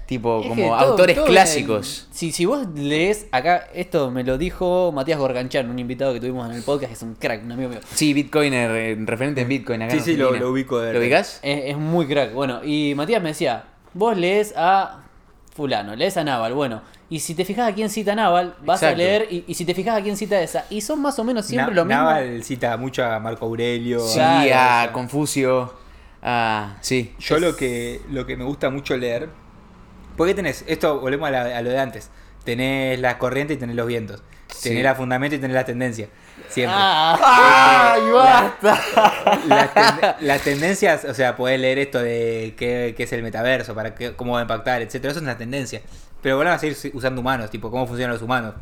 Tipo, 0.08 0.42
Es 0.42 0.48
como 0.48 0.64
todo- 0.70 0.76
autores 0.76 1.16
todo 1.18 1.26
clásicos. 1.28 2.08
si, 2.12 2.32
si 2.32 2.46
vos 2.46 2.66
lees 2.74 3.28
acá, 3.32 3.68
esto 3.76 4.10
me 4.10 4.24
lo 4.24 4.40
dijo 4.40 4.92
Matías 4.92 5.20
Gorganchán, 5.20 5.70
un 5.70 5.78
invitado 5.78 6.14
que 6.14 6.20
tuvimos 6.20 6.50
en 6.50 6.56
el 6.56 6.64
podcast, 6.64 6.90
que 6.90 6.96
es 6.96 7.02
un 7.04 7.14
crack, 7.14 7.44
un 7.44 7.52
amigo 7.52 7.70
mío. 7.70 7.80
Sí, 7.94 8.14
Bitcoiner, 8.16 8.72
eh, 8.72 8.98
referente 9.06 9.42
en 9.42 9.48
Bitcoin 9.50 9.84
acá. 9.84 9.92
Sí, 9.92 9.98
en 10.00 10.04
sí, 10.06 10.16
lo- 10.18 10.32
lo 10.32 10.50
ubico 10.52 10.80
de 10.80 10.94
¿Lo 10.94 11.00
ubicás? 11.00 11.40
Es, 11.44 11.66
es 11.66 11.78
muy 11.78 12.08
crack. 12.08 12.34
Bueno, 12.34 12.62
y 12.64 12.94
Matías 12.96 13.22
me 13.22 13.30
decía, 13.30 13.66
vos 13.94 14.18
lees 14.18 14.54
a 14.56 15.04
fulano, 15.56 15.96
lees 15.96 16.16
a 16.18 16.24
Naval, 16.24 16.54
bueno, 16.54 16.82
y 17.10 17.20
si 17.20 17.34
te 17.36 17.44
fijas 17.44 17.70
a 17.70 17.74
quién 17.76 17.90
cita 17.90 18.16
Naval, 18.16 18.56
vas 18.64 18.82
a 18.84 18.92
leer, 18.94 19.28
y, 19.30 19.44
y 19.48 19.54
si 19.56 19.66
te 19.66 19.74
fijas 19.74 19.98
a 19.98 20.02
quién 20.02 20.16
cita 20.16 20.40
esa, 20.42 20.66
y 20.70 20.82
son 20.82 21.02
más 21.02 21.18
o 21.20 21.24
menos 21.24 21.46
siempre 21.46 21.72
Na- 21.76 21.82
lo 21.82 21.86
mismo. 21.86 22.02
Naval 22.02 22.44
cita 22.44 22.78
mucho 22.78 23.04
a 23.04 23.20
Marco 23.20 23.46
Aurelio. 23.46 24.00
Sí, 24.08 24.20
a-. 24.22 24.90
Confucio. 24.94 25.74
A. 26.22 26.78
Sí. 26.82 27.14
Yo 27.20 27.36
Es- 27.36 27.42
lo 27.42 27.56
que, 27.56 28.02
lo 28.10 28.26
que 28.26 28.38
me 28.38 28.44
gusta 28.44 28.70
mucho 28.70 28.96
leer. 28.98 29.30
Porque 30.18 30.34
tenés, 30.34 30.64
esto 30.68 31.00
volvemos 31.00 31.28
a, 31.30 31.32
la- 31.32 31.58
a 31.58 31.62
lo 31.62 31.70
de 31.70 31.80
antes. 31.80 32.10
Tenés 32.44 33.00
la 33.00 33.18
corriente 33.18 33.54
y 33.54 33.58
tenés 33.58 33.76
los 33.76 33.88
vientos. 33.88 34.22
Sí. 34.54 34.70
Tenés 34.70 34.84
la 34.84 34.96
fundamento 34.96 35.36
y 35.36 35.40
tenés 35.40 35.56
la 35.56 35.66
tendencia. 35.66 36.10
Siempre. 36.50 36.76
Ah, 36.78 37.94
¡Ay, 37.96 38.12
basta! 38.12 39.42
Las, 39.48 39.74
ten- 39.74 40.16
las 40.28 40.42
tendencias, 40.42 41.06
o 41.06 41.14
sea, 41.14 41.36
podés 41.36 41.60
leer 41.60 41.78
esto 41.80 42.00
de 42.00 42.54
qué, 42.58 42.94
qué 42.98 43.04
es 43.04 43.14
el 43.14 43.22
metaverso, 43.24 43.76
para 43.76 43.94
qué, 43.96 44.14
cómo 44.16 44.34
va 44.34 44.40
a 44.40 44.42
impactar, 44.44 44.82
etcétera. 44.82 45.12
Eso 45.12 45.20
es 45.20 45.24
una 45.24 45.38
tendencia. 45.38 45.82
Pero 46.22 46.38
van 46.38 46.48
a 46.48 46.60
seguir 46.60 46.76
usando 46.96 47.22
humanos, 47.22 47.50
tipo 47.50 47.70
cómo 47.72 47.88
funcionan 47.88 48.14
los 48.14 48.22
humanos. 48.22 48.56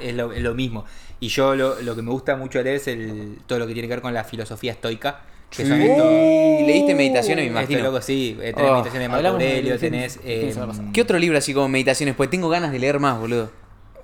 Es 0.00 0.14
lo, 0.14 0.32
es 0.32 0.42
lo 0.42 0.54
mismo. 0.54 0.84
Y 1.20 1.28
yo 1.28 1.54
lo, 1.54 1.80
lo 1.82 1.94
que 1.94 2.02
me 2.02 2.10
gusta 2.10 2.36
mucho 2.36 2.60
leer 2.62 2.76
es 2.76 2.88
el, 2.88 3.38
todo 3.46 3.58
lo 3.60 3.66
que 3.66 3.74
tiene 3.74 3.86
que 3.88 3.94
ver 3.94 4.02
con 4.02 4.12
la 4.14 4.24
filosofía 4.24 4.72
estoica. 4.72 5.20
Que 5.50 5.64
son 5.64 5.80
estos- 5.80 6.08
Sí, 6.08 6.64
leíste 6.66 6.94
meditaciones, 6.96 7.44
me 7.44 7.60
Esto, 7.60 7.72
imagino. 7.72 7.90
loco, 7.90 8.02
sí, 8.02 8.36
eh, 8.42 8.52
tenés 8.52 8.70
Oh, 8.70 8.72
meditaciones 8.74 9.02
de 9.02 9.08
Marco 9.08 9.22
de- 9.22 9.28
Aurelio, 9.28 9.78
tenés... 9.78 10.18
eh. 10.24 10.52
¿Qué 10.92 11.02
otro 11.02 11.18
libro 11.20 11.38
así 11.38 11.54
como 11.54 11.68
meditaciones? 11.68 12.16
Pues 12.16 12.28
tengo 12.30 12.48
ganas 12.48 12.72
de 12.72 12.78
leer 12.80 12.98
más, 12.98 13.18
boludo. 13.20 13.50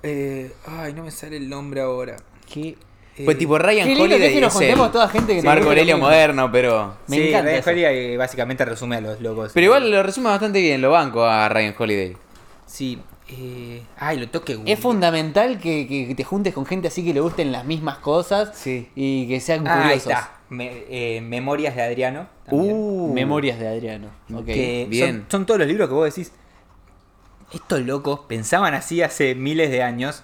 eh, 0.03 0.53
ay, 0.65 0.93
no 0.93 1.03
me 1.03 1.11
sale 1.11 1.35
el 1.37 1.49
nombre 1.49 1.81
ahora. 1.81 2.15
¿Qué? 2.51 2.77
Pues 3.25 3.37
tipo 3.37 3.57
Ryan 3.59 3.87
Qué 3.87 3.95
lindo 3.95 4.07
que 4.09 4.15
es 4.15 4.19
Holiday 4.21 4.33
que 4.35 4.41
nos 4.41 4.55
es 4.55 4.61
el 4.61 4.67
juntemos 4.67 4.91
toda 4.91 5.07
gente 5.09 5.35
que 5.35 5.41
Marco 5.43 5.63
lo 5.65 5.69
Aurelio 5.69 5.95
mismo. 5.95 6.07
moderno, 6.09 6.51
pero... 6.51 6.95
Me 7.07 7.17
sí, 7.17 7.27
encanta 7.29 7.45
Ryan 7.49 7.59
eso. 7.59 7.69
Holiday 7.69 8.17
básicamente 8.17 8.65
resume 8.65 8.95
a 8.95 9.01
los 9.01 9.21
locos. 9.21 9.51
Pero 9.53 9.65
igual 9.65 9.91
lo 9.91 10.01
resume 10.03 10.29
bastante 10.29 10.59
bien, 10.61 10.81
lo 10.81 10.89
banco 10.91 11.23
a 11.25 11.47
Ryan 11.49 11.75
Holiday. 11.77 12.17
Sí. 12.65 12.99
eh, 13.29 13.83
ay, 13.97 14.19
lo 14.19 14.29
toque 14.29 14.57
Es 14.65 14.79
fundamental 14.79 15.59
que, 15.59 15.87
que 15.87 16.13
te 16.15 16.23
juntes 16.23 16.53
con 16.53 16.65
gente 16.65 16.87
así 16.87 17.05
que 17.05 17.13
le 17.13 17.19
gusten 17.19 17.51
las 17.51 17.65
mismas 17.65 17.97
cosas 17.99 18.51
Sí. 18.57 18.89
y 18.95 19.27
que 19.27 19.39
sean 19.39 19.67
Ah, 19.67 19.75
ahí 19.75 19.81
curiosos. 19.99 20.11
está. 20.11 20.31
Me- 20.49 20.83
eh, 20.89 21.21
Memorias 21.21 21.75
de 21.75 21.81
Adriano. 21.83 22.27
también. 22.45 22.75
Uh, 22.75 23.13
Memorias 23.13 23.59
de 23.59 23.67
Adriano. 23.67 24.07
Ok. 24.33 24.45
que 24.45 24.87
bien. 24.89 25.21
Son, 25.21 25.25
son 25.31 25.45
todos 25.45 25.59
los 25.59 25.67
libros 25.67 25.87
que 25.87 25.93
vos 25.95 26.05
decís. 26.13 26.31
Estos 27.53 27.81
locos 27.81 28.21
pensaban 28.27 28.73
así 28.73 29.01
hace 29.03 29.35
miles 29.35 29.69
de 29.69 29.83
años. 29.83 30.23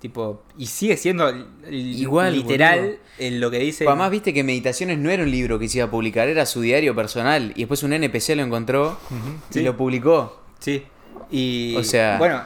Tipo, 0.00 0.42
y 0.56 0.66
sigue 0.66 0.96
siendo 0.96 1.30
Igual, 1.70 2.34
literal 2.34 2.78
boludo. 2.80 2.96
en 3.18 3.40
lo 3.40 3.50
que 3.50 3.58
dice. 3.58 3.86
Además, 3.86 4.10
viste 4.10 4.32
que 4.32 4.42
Meditaciones 4.42 4.96
no 4.98 5.10
era 5.10 5.22
un 5.22 5.30
libro 5.30 5.58
que 5.58 5.68
se 5.68 5.78
iba 5.78 5.86
a 5.86 5.90
publicar, 5.90 6.26
era 6.28 6.46
su 6.46 6.62
diario 6.62 6.94
personal. 6.94 7.52
Y 7.54 7.60
después 7.60 7.82
un 7.82 7.92
NPC 7.92 8.34
lo 8.34 8.42
encontró 8.42 8.98
y 9.54 9.60
lo 9.60 9.76
publicó. 9.76 10.40
Sí. 10.58 10.82
Y. 11.30 11.76
O 11.76 11.84
sea, 11.84 12.16
Bueno. 12.18 12.42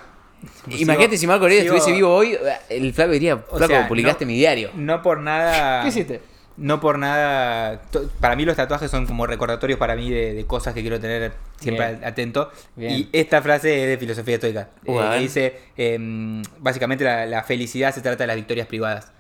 Imagínate 0.68 1.16
si 1.16 1.26
Marco 1.26 1.44
Aurelio 1.44 1.62
sigo- 1.64 1.76
estuviese 1.76 1.97
vivo 1.97 2.12
hoy, 2.14 2.36
el 2.68 2.93
Flaco 2.93 3.12
diría, 3.12 3.36
O 3.36 3.56
Flaco, 3.56 3.66
sea, 3.72 3.89
publicaste 3.89 4.24
no- 4.26 4.31
mi 4.32 4.36
diario. 4.36 4.70
No 4.74 5.01
por 5.01 5.20
nada. 5.20 5.82
¿Qué 5.82 5.89
hiciste? 5.89 6.20
No 6.56 6.81
por 6.81 6.98
nada. 6.98 7.82
Para 8.20 8.36
mí 8.36 8.44
los 8.44 8.56
tatuajes 8.56 8.90
son 8.90 9.06
como 9.06 9.26
recordatorios 9.26 9.78
para 9.78 9.97
mí 9.97 10.10
de, 10.10 10.35
de 10.35 10.47
cosas 10.47 10.72
que 10.74 10.82
quiero 10.82 11.01
tener 11.01 11.32
siempre 11.59 11.89
Bien. 11.94 12.05
atento. 12.05 12.51
Bien. 12.76 12.93
Y 12.93 13.09
esta 13.12 13.43
frase 13.43 13.82
es 13.82 13.89
de 13.89 13.98
filosofía 13.98 14.35
estoica. 14.36 14.68
Eh, 14.85 14.93
que 14.93 14.93
ver. 14.93 15.20
dice, 15.20 15.59
em, 15.76 16.43
básicamente 16.59 17.02
la, 17.05 17.26
la 17.26 17.43
felicidad 17.43 17.93
se 17.93 18.01
trata 18.02 18.22
de 18.22 18.28
las 18.28 18.36
victorias 18.36 18.66
privadas. 18.68 19.10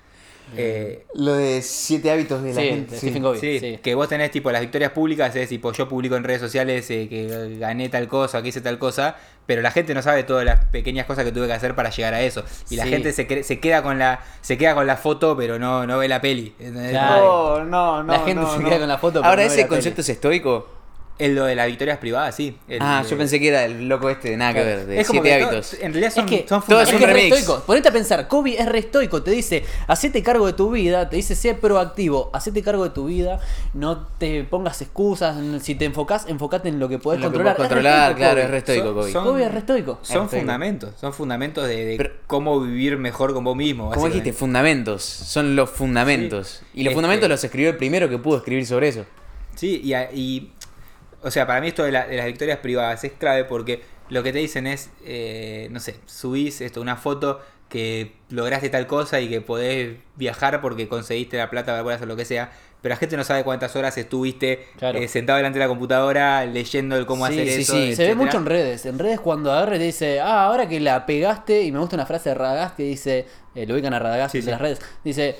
Eh, 0.56 1.04
Lo 1.14 1.34
de 1.34 1.62
siete 1.62 2.10
hábitos 2.10 2.42
de 2.42 2.54
Sí, 2.54 2.86
de 2.88 2.96
Stephen 2.96 3.22
Covey. 3.22 3.40
sí, 3.40 3.58
sí. 3.58 3.78
que 3.82 3.94
vos 3.94 4.08
tenés 4.08 4.30
tipo 4.30 4.50
las 4.52 4.60
victorias 4.60 4.92
públicas, 4.92 5.34
es 5.34 5.48
tipo 5.48 5.72
yo 5.72 5.88
publico 5.88 6.16
en 6.16 6.24
redes 6.24 6.40
sociales 6.40 6.88
eh, 6.90 7.08
que 7.08 7.56
gané 7.58 7.88
tal 7.88 8.06
cosa, 8.08 8.42
que 8.42 8.48
hice 8.48 8.60
tal 8.60 8.78
cosa, 8.78 9.16
pero 9.46 9.62
la 9.62 9.70
gente 9.70 9.94
no 9.94 10.02
sabe 10.02 10.22
todas 10.22 10.44
las 10.44 10.64
pequeñas 10.66 11.06
cosas 11.06 11.24
que 11.24 11.32
tuve 11.32 11.46
que 11.46 11.52
hacer 11.54 11.74
para 11.74 11.90
llegar 11.90 12.14
a 12.14 12.20
eso. 12.22 12.44
Y 12.70 12.76
la 12.76 12.86
gente 12.86 13.12
se, 13.12 13.42
se 13.42 13.60
queda 13.60 13.82
con 13.82 13.98
la 13.98 14.20
se 14.42 14.56
queda 14.58 14.74
con 14.74 14.86
la 14.86 14.96
foto, 14.96 15.36
pero 15.36 15.58
no, 15.58 15.86
no 15.86 15.98
ve 15.98 16.08
la 16.08 16.20
peli. 16.20 16.54
¿entendés? 16.58 16.90
Claro. 16.90 17.64
no, 17.64 18.02
La 18.02 18.20
gente 18.20 18.44
se 18.56 18.62
queda 18.62 18.78
con 18.78 18.88
la 18.88 18.98
foto, 18.98 19.20
pero 19.20 19.24
Ahora, 19.30 19.42
no 19.42 19.48
ve 19.48 19.54
¿ese 19.54 19.62
la 19.62 19.68
concepto 19.68 20.00
es 20.02 20.08
estoico? 20.08 20.68
Es 21.16 21.30
lo 21.30 21.44
de 21.44 21.54
las 21.54 21.68
victorias 21.68 21.98
privadas, 21.98 22.34
sí. 22.34 22.56
El 22.66 22.78
ah, 22.82 23.02
de- 23.04 23.08
yo 23.08 23.16
pensé 23.16 23.38
que 23.38 23.46
era 23.46 23.64
el 23.66 23.88
loco 23.88 24.10
este 24.10 24.30
de 24.30 24.36
nada 24.36 24.52
que 24.52 24.64
ver, 24.64 24.84
de 24.86 25.00
es 25.00 25.06
como 25.06 25.22
siete 25.22 25.38
que 25.38 25.44
to- 25.44 25.48
hábitos. 25.50 25.74
en 25.74 25.92
realidad 25.92 26.12
son, 26.12 26.24
es 26.24 26.30
que, 26.30 26.48
son 26.48 26.62
todo 26.62 26.80
es 26.80 26.88
es 26.88 26.92
un 26.94 26.98
que 26.98 27.04
es 27.04 27.10
re 27.12 27.16
remix. 27.20 27.38
estoico. 27.38 27.62
Ponete 27.64 27.88
a 27.88 27.92
pensar, 27.92 28.26
Kobe 28.26 28.60
es 28.60 28.66
re 28.66 28.78
estoico, 28.80 29.22
te 29.22 29.30
dice, 29.30 29.64
hacete 29.86 30.24
cargo 30.24 30.46
de 30.48 30.54
tu 30.54 30.72
vida, 30.72 31.08
te 31.08 31.14
dice, 31.14 31.36
sé 31.36 31.54
proactivo, 31.54 32.30
hacete 32.32 32.62
cargo 32.62 32.82
de 32.82 32.90
tu 32.90 33.04
vida, 33.06 33.38
no 33.74 33.98
te 34.18 34.42
pongas 34.42 34.82
excusas, 34.82 35.36
si 35.62 35.76
te 35.76 35.84
enfocás, 35.84 36.26
enfocate 36.26 36.68
en 36.68 36.80
lo 36.80 36.88
que 36.88 36.98
podés 36.98 37.20
Lo 37.20 37.26
que 37.28 37.34
controlar. 37.38 37.56
podés 37.58 37.70
re 37.70 37.74
controlar, 37.76 38.14
claro, 38.16 38.32
Kobe. 38.34 38.42
es 38.44 38.50
re 38.50 38.58
estoico, 38.58 38.84
Son- 38.86 38.94
Kobe. 38.94 39.12
son- 39.12 39.24
Kobe 39.24 39.44
es 39.44 39.52
re 39.52 39.58
estoico. 39.60 39.98
Son 40.02 40.28
fundamentos, 40.28 40.90
son 41.00 41.12
fundamentos 41.12 41.68
de, 41.68 41.84
de 41.84 41.96
Pero- 41.96 42.10
cómo 42.26 42.60
vivir 42.60 42.98
mejor 42.98 43.32
con 43.34 43.44
vos 43.44 43.54
mismo. 43.54 43.92
Como 43.92 44.06
dijiste, 44.08 44.32
fundamentos. 44.32 45.04
Son 45.04 45.54
los 45.54 45.70
fundamentos. 45.70 46.62
Y 46.74 46.78
los 46.82 46.90
Este- 46.90 46.94
fundamentos 46.96 47.28
los 47.28 47.44
escribió 47.44 47.70
el 47.70 47.76
primero 47.76 48.08
que 48.08 48.18
pudo 48.18 48.38
escribir 48.38 48.66
sobre 48.66 48.88
eso. 48.88 49.04
Sí, 49.54 49.80
y, 49.84 50.50
o 51.24 51.30
sea, 51.30 51.46
para 51.46 51.60
mí 51.60 51.68
esto 51.68 51.82
de, 51.84 51.92
la- 51.92 52.06
de 52.06 52.16
las 52.16 52.26
victorias 52.26 52.58
privadas 52.58 53.02
es 53.04 53.12
clave 53.12 53.44
porque 53.44 53.82
lo 54.10 54.22
que 54.22 54.32
te 54.32 54.38
dicen 54.38 54.66
es, 54.66 54.90
eh, 55.04 55.68
no 55.70 55.80
sé, 55.80 55.96
subís 56.06 56.60
esto, 56.60 56.80
una 56.80 56.96
foto 56.96 57.40
que 57.68 58.12
lograste 58.28 58.68
tal 58.68 58.86
cosa 58.86 59.20
y 59.20 59.28
que 59.28 59.40
podés 59.40 59.96
viajar 60.16 60.60
porque 60.60 60.86
conseguiste 60.88 61.36
la 61.38 61.50
plata 61.50 61.82
para 61.82 61.96
hacer 61.96 62.06
lo 62.06 62.14
que 62.14 62.24
sea, 62.26 62.52
pero 62.82 62.92
la 62.92 62.96
gente 62.98 63.16
no 63.16 63.24
sabe 63.24 63.42
cuántas 63.42 63.74
horas 63.74 63.96
estuviste 63.96 64.66
Claro. 64.78 64.98
eh, 64.98 65.08
sentado 65.08 65.38
delante 65.38 65.58
de 65.58 65.64
la 65.64 65.68
computadora 65.68 66.44
leyendo 66.44 66.96
el 66.96 67.06
cómo 67.06 67.26
Sí, 67.26 67.32
hacer 67.32 67.48
sí, 67.48 67.60
eso. 67.62 67.72
sí. 67.72 67.78
Se 67.78 67.84
ve 67.84 67.90
etcétera. 68.10 68.14
mucho 68.16 68.36
en 68.36 68.46
redes. 68.46 68.86
En 68.86 68.98
redes 68.98 69.18
cuando 69.20 69.50
agarre 69.50 69.78
te 69.78 69.84
dice, 69.84 70.20
ah, 70.20 70.44
ahora 70.44 70.68
que 70.68 70.78
la 70.78 71.06
pegaste, 71.06 71.62
y 71.62 71.72
me 71.72 71.78
gusta 71.78 71.96
una 71.96 72.04
frase 72.06 72.28
de 72.28 72.34
Radagast 72.34 72.76
que 72.76 72.82
dice, 72.84 73.26
eh, 73.54 73.66
lo 73.66 73.74
ubican 73.74 73.94
a 73.94 73.98
Radagast 73.98 74.32
sí. 74.32 74.42
las 74.42 74.60
redes, 74.60 74.80
dice, 75.02 75.34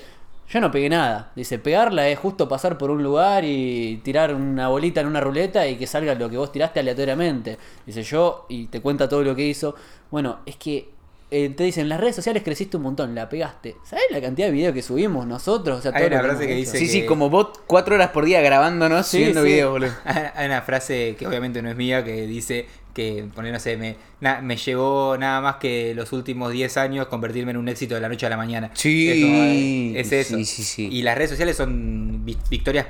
yo 0.49 0.61
no 0.61 0.71
pegué 0.71 0.89
nada. 0.89 1.31
Dice, 1.35 1.57
pegarla 1.59 2.07
es 2.07 2.19
justo 2.19 2.47
pasar 2.47 2.77
por 2.77 2.91
un 2.91 3.01
lugar 3.03 3.43
y 3.45 3.97
tirar 4.03 4.33
una 4.35 4.67
bolita 4.67 5.01
en 5.01 5.07
una 5.07 5.19
ruleta 5.21 5.67
y 5.67 5.75
que 5.75 5.87
salga 5.87 6.13
lo 6.15 6.29
que 6.29 6.37
vos 6.37 6.51
tiraste 6.51 6.79
aleatoriamente. 6.79 7.57
Dice 7.85 8.03
yo, 8.03 8.45
y 8.49 8.67
te 8.67 8.79
cuenta 8.81 9.09
todo 9.09 9.23
lo 9.23 9.35
que 9.35 9.45
hizo. 9.45 9.75
Bueno, 10.11 10.39
es 10.45 10.55
que 10.57 10.89
eh, 11.31 11.49
te 11.49 11.63
dicen, 11.63 11.83
en 11.83 11.89
las 11.89 11.99
redes 11.99 12.15
sociales 12.15 12.43
creciste 12.43 12.77
un 12.77 12.83
montón, 12.83 13.15
la 13.15 13.27
pegaste. 13.27 13.75
¿Sabes 13.83 14.05
la 14.11 14.21
cantidad 14.21 14.47
de 14.47 14.53
videos 14.53 14.73
que 14.75 14.83
subimos 14.83 15.25
nosotros? 15.25 15.79
O 15.79 15.81
sea, 15.81 15.91
Hay 15.93 16.03
todo 16.03 16.07
una 16.13 16.21
lo 16.21 16.29
frase 16.29 16.45
que 16.47 16.53
hecho. 16.53 16.71
dice- 16.71 16.77
Sí, 16.77 16.87
sí, 16.87 17.01
que- 17.01 17.05
como 17.07 17.29
vos 17.31 17.47
cuatro 17.65 17.95
horas 17.95 18.11
por 18.11 18.25
día 18.25 18.39
grabándonos, 18.41 19.07
Sí, 19.07 19.17
subiendo 19.17 19.41
sí. 19.41 19.47
videos, 19.47 19.71
boludo. 19.71 19.91
Hay 20.35 20.45
una 20.45 20.61
frase 20.61 21.15
que 21.17 21.25
obviamente 21.27 21.61
no 21.63 21.69
es 21.71 21.75
mía 21.75 22.03
que 22.03 22.27
dice 22.27 22.67
que, 22.95 23.27
poner, 23.35 23.53
no 23.53 23.59
sé, 23.59 23.77
me, 23.77 23.97
na- 24.21 24.41
me 24.41 24.55
llevó 24.57 25.17
nada 25.19 25.41
más 25.41 25.57
que 25.57 25.93
los 25.93 26.11
últimos 26.13 26.51
10 26.51 26.77
años 26.77 27.05
convertirme 27.07 27.51
en 27.51 27.57
un 27.57 27.67
éxito 27.67 27.93
de 27.93 28.01
la 28.01 28.09
noche 28.09 28.25
a 28.25 28.29
la 28.29 28.37
mañana. 28.37 28.71
Sí, 28.73 29.93
Es, 29.95 30.11
eso. 30.11 30.37
sí, 30.37 30.45
sí, 30.45 30.63
sí. 30.63 30.89
Y 30.91 31.03
las 31.03 31.15
redes 31.17 31.29
sociales 31.31 31.55
son 31.57 32.25
vi- 32.25 32.37
victorias 32.49 32.87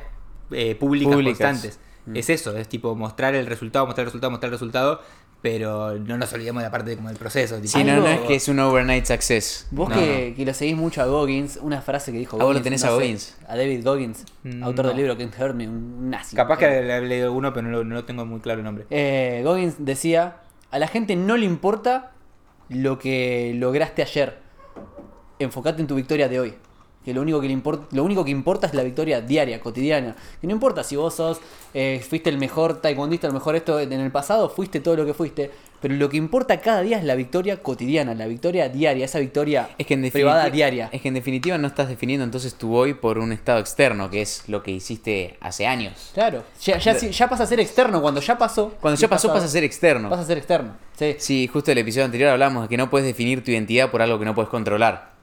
eh, 0.52 0.76
públicas, 0.76 1.11
Públicas. 1.14 1.38
constantes. 1.40 1.80
Mm. 2.06 2.15
Es 2.18 2.30
eso, 2.30 2.56
es 2.56 2.69
tipo 2.69 2.95
mostrar 2.95 3.34
el 3.34 3.48
resultado, 3.48 3.86
mostrar 3.88 4.03
el 4.03 4.07
resultado, 4.10 4.30
mostrar 4.32 4.49
el 4.49 4.53
resultado. 4.53 5.02
Pero 5.45 5.99
no 5.99 6.17
nos 6.17 6.34
olvidemos 6.34 6.63
de 6.63 6.67
la 6.67 6.72
parte 6.72 6.89
de, 6.89 6.95
como 6.95 7.09
del 7.09 7.19
proceso. 7.19 7.57
tipo, 7.57 7.67
Sí, 7.67 7.84
no, 7.84 7.97
no 7.97 8.07
es 8.07 8.22
que 8.22 8.34
es 8.34 8.47
un 8.47 8.57
overnight 8.59 9.05
success. 9.05 9.67
Vos 9.69 9.89
No, 9.89 9.95
que, 9.95 10.34
que 10.35 10.43
lo 10.43 10.55
seguís 10.55 10.76
mucho 10.76 11.03
a 11.03 11.05
Goggins, 11.05 11.59
una 11.61 11.84
frase 11.84 12.11
que 12.11 12.17
dijo 12.17 12.38
Ah, 12.39 12.43
vos 12.45 12.55
lo 12.55 12.59
Goggins, 12.59 12.63
tenés 12.63 12.81
no 12.84 12.88
a 12.88 12.89
sé, 12.89 12.95
Goggins. 12.95 13.38
a 13.47 13.55
David 13.55 13.84
Goggins, 13.85 14.26
Mm, 14.43 14.63
autor 14.63 14.88
del 14.88 14.97
libro 14.97 15.15
Can't 15.17 15.39
Hurt 15.39 15.53
Me, 15.53 15.67
un 15.67 16.09
nazi. 16.09 16.35
Capaz 16.35 16.57
que 16.57 16.67
le 16.81 16.93
hablé 16.93 17.22
de 17.22 17.30
uno, 17.30 17.53
pero 17.53 17.67
no, 17.67 17.77
lo- 17.77 17.84
no 17.84 17.93
lo 17.93 18.05
tengo 18.05 18.26
muy 18.26 18.39
claro 18.39 18.59
el 18.61 18.65
nombre. 18.65 18.85
Eh, 18.89 19.41
Goggins 19.45 19.76
decía, 19.77 20.38
a 20.72 20.80
la 20.80 20.88
gente 20.88 21.15
no 21.15 21.38
le 21.38 21.45
importa 21.45 22.11
lo 22.69 22.97
que 22.97 23.53
lograste 23.55 24.01
ayer. 24.01 24.39
Enfocate 25.38 25.80
en 25.81 25.88
tu 25.88 25.93
victoria 25.93 26.27
de 26.27 26.39
hoy. 26.39 26.53
Que 27.06 27.14
lo 27.14 27.22
único 27.22 27.40
que, 27.40 27.48
le 27.48 27.53
import- 27.56 27.86
lo 27.91 28.03
único 28.03 28.26
que 28.26 28.32
importa 28.32 28.65
es 28.68 28.73
la 28.73 28.82
victoria 28.84 29.22
diaria, 29.22 29.60
cotidiana. 29.61 30.15
Que 30.41 30.48
no 30.48 30.53
importa 30.53 30.84
si 30.84 30.95
vos 30.95 31.14
sos, 31.14 31.40
eh, 31.73 32.03
fuiste 32.10 32.30
el 32.32 32.38
mejor 32.40 32.82
taekwondista, 32.82 33.27
el 33.27 33.34
mejor 33.34 33.56
esto 33.56 33.80
en 33.80 33.94
el 33.94 34.11
pasado, 34.11 34.49
fuiste 34.49 34.80
todo 34.80 34.95
lo 34.98 35.06
que 35.06 35.14
fuiste. 35.14 35.52
Pero 35.82 35.94
lo 35.95 36.10
que 36.10 36.18
importa 36.18 36.60
cada 36.61 36.82
día 36.82 36.98
es 36.98 37.03
la 37.03 37.14
victoria 37.14 37.61
cotidiana, 37.61 38.15
la 38.15 38.26
victoria 38.26 38.69
diaria, 38.69 39.06
esa 39.06 39.19
victoria 39.19 39.69
Es 39.77 39.86
que 39.86 39.94
en 39.94 40.10
privada 40.10 40.49
diaria. 40.49 40.90
Es 40.91 41.02
que 41.02 41.10
en 41.10 41.14
definitiva 41.14 41.60
no 41.60 41.68
estás 41.68 41.90
definiendo 41.90 42.23
entonces 42.23 42.56
tu 42.56 42.76
hoy 42.76 42.95
por 42.95 43.19
un 43.19 43.32
estado 43.32 43.60
externo, 43.60 44.10
que 44.10 44.23
es 44.23 44.45
lo 44.48 44.64
que 44.64 44.72
hiciste 44.72 45.38
hace 45.41 45.68
años. 45.68 46.10
Claro, 46.15 46.44
ya, 46.60 46.80
ya, 46.80 46.98
ya 46.98 47.30
pasa 47.30 47.44
a 47.44 47.45
ser 47.45 47.60
externo, 47.60 48.02
cuando 48.02 48.19
ya 48.19 48.36
pasó. 48.36 48.73
Cuando 48.82 48.99
ya 48.99 49.07
pasó 49.07 49.27
pasa 49.32 49.45
a 49.45 49.49
ser 49.49 49.64
externo. 49.64 50.10
Pasa 50.10 50.23
a 50.23 50.26
ser 50.26 50.38
externo. 50.40 50.76
Sí. 50.98 51.15
Sí, 51.19 51.48
justo 51.53 51.72
el 51.72 51.77
episodio 51.77 52.06
anterior 52.06 52.32
hablamos 52.32 52.64
de 52.64 52.69
que 52.69 52.77
no 52.77 52.90
puedes 52.90 53.06
definir 53.06 53.44
tu 53.44 53.52
identidad 53.52 53.91
por 53.91 54.02
algo 54.02 54.18
que 54.18 54.26
no 54.26 54.34
puedes 54.34 54.49
controlar. 54.49 55.14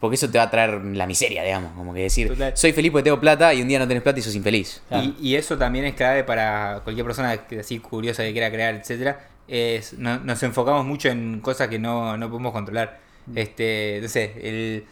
Porque 0.00 0.14
eso 0.14 0.30
te 0.30 0.38
va 0.38 0.44
a 0.44 0.50
traer 0.50 0.82
la 0.82 1.06
miseria, 1.06 1.42
digamos. 1.44 1.72
Como 1.76 1.92
que 1.92 2.00
decir, 2.00 2.28
Total. 2.28 2.56
soy 2.56 2.72
feliz 2.72 2.90
porque 2.90 3.04
tengo 3.04 3.20
plata 3.20 3.52
y 3.52 3.60
un 3.60 3.68
día 3.68 3.78
no 3.78 3.86
tenés 3.86 4.02
plata 4.02 4.18
y 4.18 4.22
sos 4.22 4.34
infeliz. 4.34 4.80
Claro. 4.88 5.04
Y, 5.20 5.28
y 5.28 5.36
eso 5.36 5.58
también 5.58 5.84
es 5.84 5.94
clave 5.94 6.24
para 6.24 6.80
cualquier 6.84 7.04
persona 7.04 7.36
que 7.46 7.60
así 7.60 7.78
curiosa 7.80 8.22
que 8.22 8.32
quiera 8.32 8.50
crear, 8.50 8.74
etcétera. 8.74 9.28
Es, 9.46 9.92
no- 9.98 10.18
nos 10.20 10.42
enfocamos 10.42 10.86
mucho 10.86 11.08
en 11.10 11.40
cosas 11.40 11.68
que 11.68 11.78
no, 11.78 12.16
no 12.16 12.30
podemos 12.30 12.52
controlar. 12.52 12.98
Este, 13.34 14.00
no 14.02 14.08
sé, 14.08 14.32
el 14.42 14.84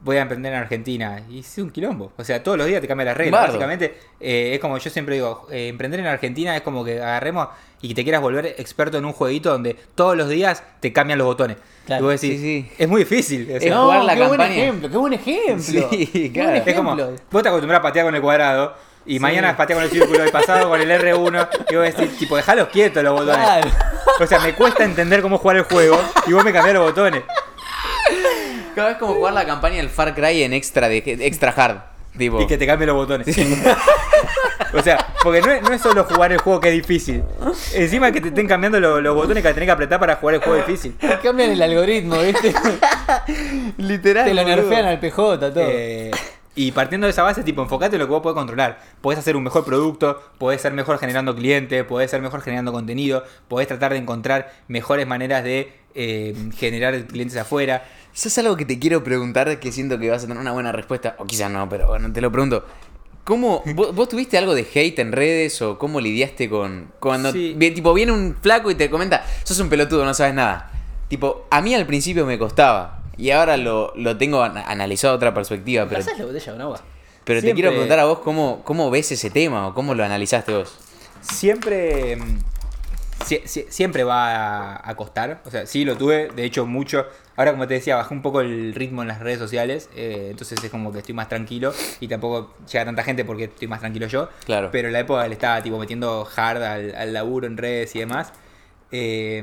voy 0.00 0.16
a 0.16 0.22
emprender 0.22 0.52
en 0.52 0.58
Argentina 0.60 1.22
y 1.28 1.40
es 1.40 1.58
un 1.58 1.70
quilombo. 1.70 2.12
O 2.16 2.24
sea, 2.24 2.42
todos 2.42 2.56
los 2.58 2.66
días 2.66 2.80
te 2.80 2.86
cambia 2.88 3.04
las 3.06 3.16
reglas. 3.16 3.32
Bardo. 3.40 3.52
Básicamente, 3.54 3.94
eh, 4.20 4.52
es 4.54 4.60
como 4.60 4.78
yo 4.78 4.90
siempre 4.90 5.16
digo, 5.16 5.46
eh, 5.50 5.68
emprender 5.68 6.00
en 6.00 6.06
Argentina 6.06 6.56
es 6.56 6.62
como 6.62 6.84
que 6.84 7.00
agarremos 7.00 7.48
y 7.80 7.88
que 7.88 7.94
te 7.94 8.02
quieras 8.02 8.20
volver 8.20 8.46
experto 8.58 8.98
en 8.98 9.04
un 9.04 9.12
jueguito 9.12 9.50
donde 9.50 9.74
todos 9.94 10.16
los 10.16 10.28
días 10.28 10.62
te 10.80 10.92
cambian 10.92 11.18
los 11.18 11.26
botones. 11.26 11.56
Claro. 11.86 12.02
Y 12.02 12.04
vos 12.12 12.20
decís, 12.20 12.40
Sí, 12.40 12.62
sí. 12.68 12.72
es 12.78 12.88
muy 12.88 13.00
difícil. 13.02 13.48
o 13.50 13.56
Es 13.56 13.62
sea, 13.62 13.74
No, 13.74 13.84
jugar 13.84 14.04
la 14.04 14.12
qué 14.14 14.18
buen 14.20 14.30
campaña. 14.30 14.54
ejemplo, 14.54 14.90
qué 14.90 14.96
buen 14.96 15.12
ejemplo. 15.14 15.88
Sí, 15.90 16.06
Qué 16.12 16.32
claro. 16.32 16.50
buen 16.50 16.62
Es 16.68 16.74
como, 16.74 16.96
vos 17.30 17.42
te 17.42 17.48
acostumbras 17.48 17.78
a 17.78 17.82
patear 17.82 18.04
con 18.06 18.14
el 18.14 18.20
cuadrado 18.20 18.74
y 19.06 19.14
Sí. 19.14 19.20
mañana 19.20 19.56
patear 19.56 19.78
con 19.78 19.84
el 19.84 19.90
círculo 19.90 20.26
y 20.26 20.30
pasado 20.30 20.68
con 20.68 20.80
el 20.80 20.90
R1 20.90 21.48
y 21.70 21.76
vos 21.76 21.84
decís, 21.84 22.18
tipo, 22.18 22.36
dejalos 22.36 22.68
quietos 22.68 23.02
los 23.02 23.12
botones. 23.14 23.36
Claro. 23.36 23.70
O 24.20 24.26
sea, 24.26 24.40
me 24.40 24.54
cuesta 24.54 24.84
entender 24.84 25.22
cómo 25.22 25.38
jugar 25.38 25.58
el 25.58 25.62
juego 25.62 25.98
y 26.26 26.32
vos 26.32 26.44
me 26.44 26.52
cambiás 26.52 26.74
los 26.74 26.84
botones. 26.90 27.22
Cada 28.74 28.88
vez 28.90 28.98
como 28.98 29.14
jugar 29.14 29.32
la 29.34 29.44
campaña 29.46 29.76
del 29.76 29.88
Far 29.88 30.14
Cry 30.14 30.42
en 30.42 30.52
extra, 30.52 30.88
de, 30.88 30.98
extra 31.20 31.50
hard. 31.56 31.78
Tipo, 32.16 32.40
Y 32.40 32.46
que 32.46 32.58
te 32.58 32.66
cambie 32.66 32.86
los 32.86 32.96
botones. 32.96 33.28
o 34.74 34.82
sea, 34.82 35.14
porque 35.22 35.40
no 35.40 35.52
es, 35.52 35.62
no 35.62 35.72
es 35.72 35.80
solo 35.80 36.04
jugar 36.04 36.32
el 36.32 36.38
juego 36.38 36.60
que 36.60 36.68
es 36.68 36.74
difícil. 36.74 37.22
Encima 37.74 38.10
que 38.10 38.20
te 38.20 38.28
estén 38.28 38.48
cambiando 38.48 38.80
los, 38.80 39.02
los 39.02 39.14
botones 39.14 39.42
que 39.42 39.52
tenés 39.52 39.66
que 39.66 39.72
apretar 39.72 40.00
para 40.00 40.16
jugar 40.16 40.36
el 40.36 40.40
juego 40.40 40.56
difícil. 40.56 40.96
Cambian 41.22 41.50
el 41.50 41.62
algoritmo, 41.62 42.20
¿viste? 42.20 42.52
literal. 43.78 44.24
Te 44.24 44.34
lo 44.34 44.42
boludo. 44.42 44.56
nerfean 44.56 44.86
al 44.86 44.98
PJ, 44.98 45.38
todo. 45.38 45.52
Eh, 45.56 46.10
y 46.58 46.72
partiendo 46.72 47.06
de 47.06 47.12
esa 47.12 47.22
base, 47.22 47.44
tipo, 47.44 47.62
enfocate 47.62 47.94
en 47.94 48.00
lo 48.00 48.06
que 48.06 48.10
vos 48.10 48.20
podés 48.20 48.34
controlar. 48.34 48.80
Podés 49.00 49.20
hacer 49.20 49.36
un 49.36 49.44
mejor 49.44 49.64
producto, 49.64 50.20
podés 50.38 50.60
ser 50.60 50.72
mejor 50.72 50.98
generando 50.98 51.36
clientes, 51.36 51.84
podés 51.84 52.10
ser 52.10 52.20
mejor 52.20 52.40
generando 52.40 52.72
contenido, 52.72 53.22
podés 53.46 53.68
tratar 53.68 53.92
de 53.92 53.98
encontrar 53.98 54.52
mejores 54.66 55.06
maneras 55.06 55.44
de 55.44 55.72
eh, 55.94 56.34
generar 56.56 57.00
clientes 57.06 57.36
afuera. 57.36 57.84
Eso 58.18 58.26
es 58.26 58.38
algo 58.38 58.56
que 58.56 58.64
te 58.64 58.80
quiero 58.80 59.04
preguntar 59.04 59.60
que 59.60 59.70
siento 59.70 59.96
que 59.96 60.10
vas 60.10 60.24
a 60.24 60.26
tener 60.26 60.40
una 60.40 60.50
buena 60.50 60.72
respuesta. 60.72 61.14
O 61.18 61.24
quizás 61.24 61.48
no, 61.52 61.68
pero 61.68 61.86
bueno, 61.86 62.12
te 62.12 62.20
lo 62.20 62.32
pregunto. 62.32 62.64
¿Cómo, 63.22 63.62
vos, 63.76 63.94
vos 63.94 64.08
tuviste 64.08 64.36
algo 64.36 64.56
de 64.56 64.66
hate 64.74 64.98
en 64.98 65.12
redes 65.12 65.62
o 65.62 65.78
cómo 65.78 66.00
lidiaste 66.00 66.50
con 66.50 66.90
cuando 66.98 67.30
Sí. 67.30 67.54
tipo 67.72 67.94
viene 67.94 68.10
un 68.10 68.36
flaco 68.42 68.72
y 68.72 68.74
te 68.74 68.90
comenta, 68.90 69.24
sos 69.44 69.60
un 69.60 69.68
pelotudo, 69.68 70.04
no 70.04 70.14
sabes 70.14 70.34
nada? 70.34 70.68
Tipo, 71.06 71.46
a 71.50 71.60
mí 71.60 71.76
al 71.76 71.86
principio 71.86 72.26
me 72.26 72.40
costaba 72.40 73.02
y 73.16 73.30
ahora 73.30 73.56
lo, 73.56 73.92
lo 73.94 74.16
tengo 74.18 74.42
an- 74.42 74.58
analizado 74.58 75.14
otra 75.14 75.32
perspectiva, 75.32 75.86
pero, 75.88 76.00
¿Pasás 76.00 76.18
la 76.18 76.24
botella 76.26 76.52
con 76.52 76.60
agua? 76.60 76.80
pero 77.24 77.40
te 77.40 77.54
quiero 77.54 77.70
preguntar 77.70 78.00
a 78.00 78.04
vos 78.06 78.18
cómo, 78.18 78.62
cómo 78.64 78.90
ves 78.90 79.12
ese 79.12 79.30
tema 79.30 79.68
o 79.68 79.74
cómo 79.74 79.94
lo 79.94 80.02
analizaste 80.04 80.52
vos. 80.56 80.76
Siempre. 81.20 82.16
mm, 82.16 82.38
sie- 83.24 83.42
sie- 83.44 83.66
siempre 83.68 84.02
va 84.02 84.80
a 84.82 84.96
costar. 84.96 85.40
O 85.44 85.50
sea, 85.52 85.66
sí 85.66 85.84
lo 85.84 85.96
tuve, 85.96 86.30
de 86.34 86.44
hecho, 86.44 86.66
mucho. 86.66 87.06
Ahora, 87.38 87.52
como 87.52 87.68
te 87.68 87.74
decía, 87.74 87.94
bajé 87.94 88.12
un 88.14 88.20
poco 88.20 88.40
el 88.40 88.74
ritmo 88.74 89.02
en 89.02 89.08
las 89.08 89.20
redes 89.20 89.38
sociales. 89.38 89.88
eh, 89.94 90.26
entonces 90.32 90.58
es 90.62 90.70
como 90.70 90.92
que 90.92 90.98
estoy 90.98 91.14
más 91.14 91.28
tranquilo. 91.28 91.72
Y 92.00 92.08
tampoco 92.08 92.52
llega 92.70 92.84
tanta 92.84 93.04
gente 93.04 93.24
porque 93.24 93.44
estoy 93.44 93.68
más 93.68 93.78
tranquilo 93.78 94.08
yo. 94.08 94.28
Claro. 94.44 94.70
Pero 94.72 94.88
en 94.88 94.92
la 94.92 94.98
época 95.00 95.24
le 95.28 95.34
estaba 95.34 95.62
tipo 95.62 95.78
metiendo 95.78 96.28
hard 96.36 96.62
al, 96.64 96.94
al 96.96 97.12
laburo 97.12 97.46
en 97.46 97.56
redes 97.56 97.94
y 97.94 98.00
demás. 98.00 98.32
eh, 98.90 99.42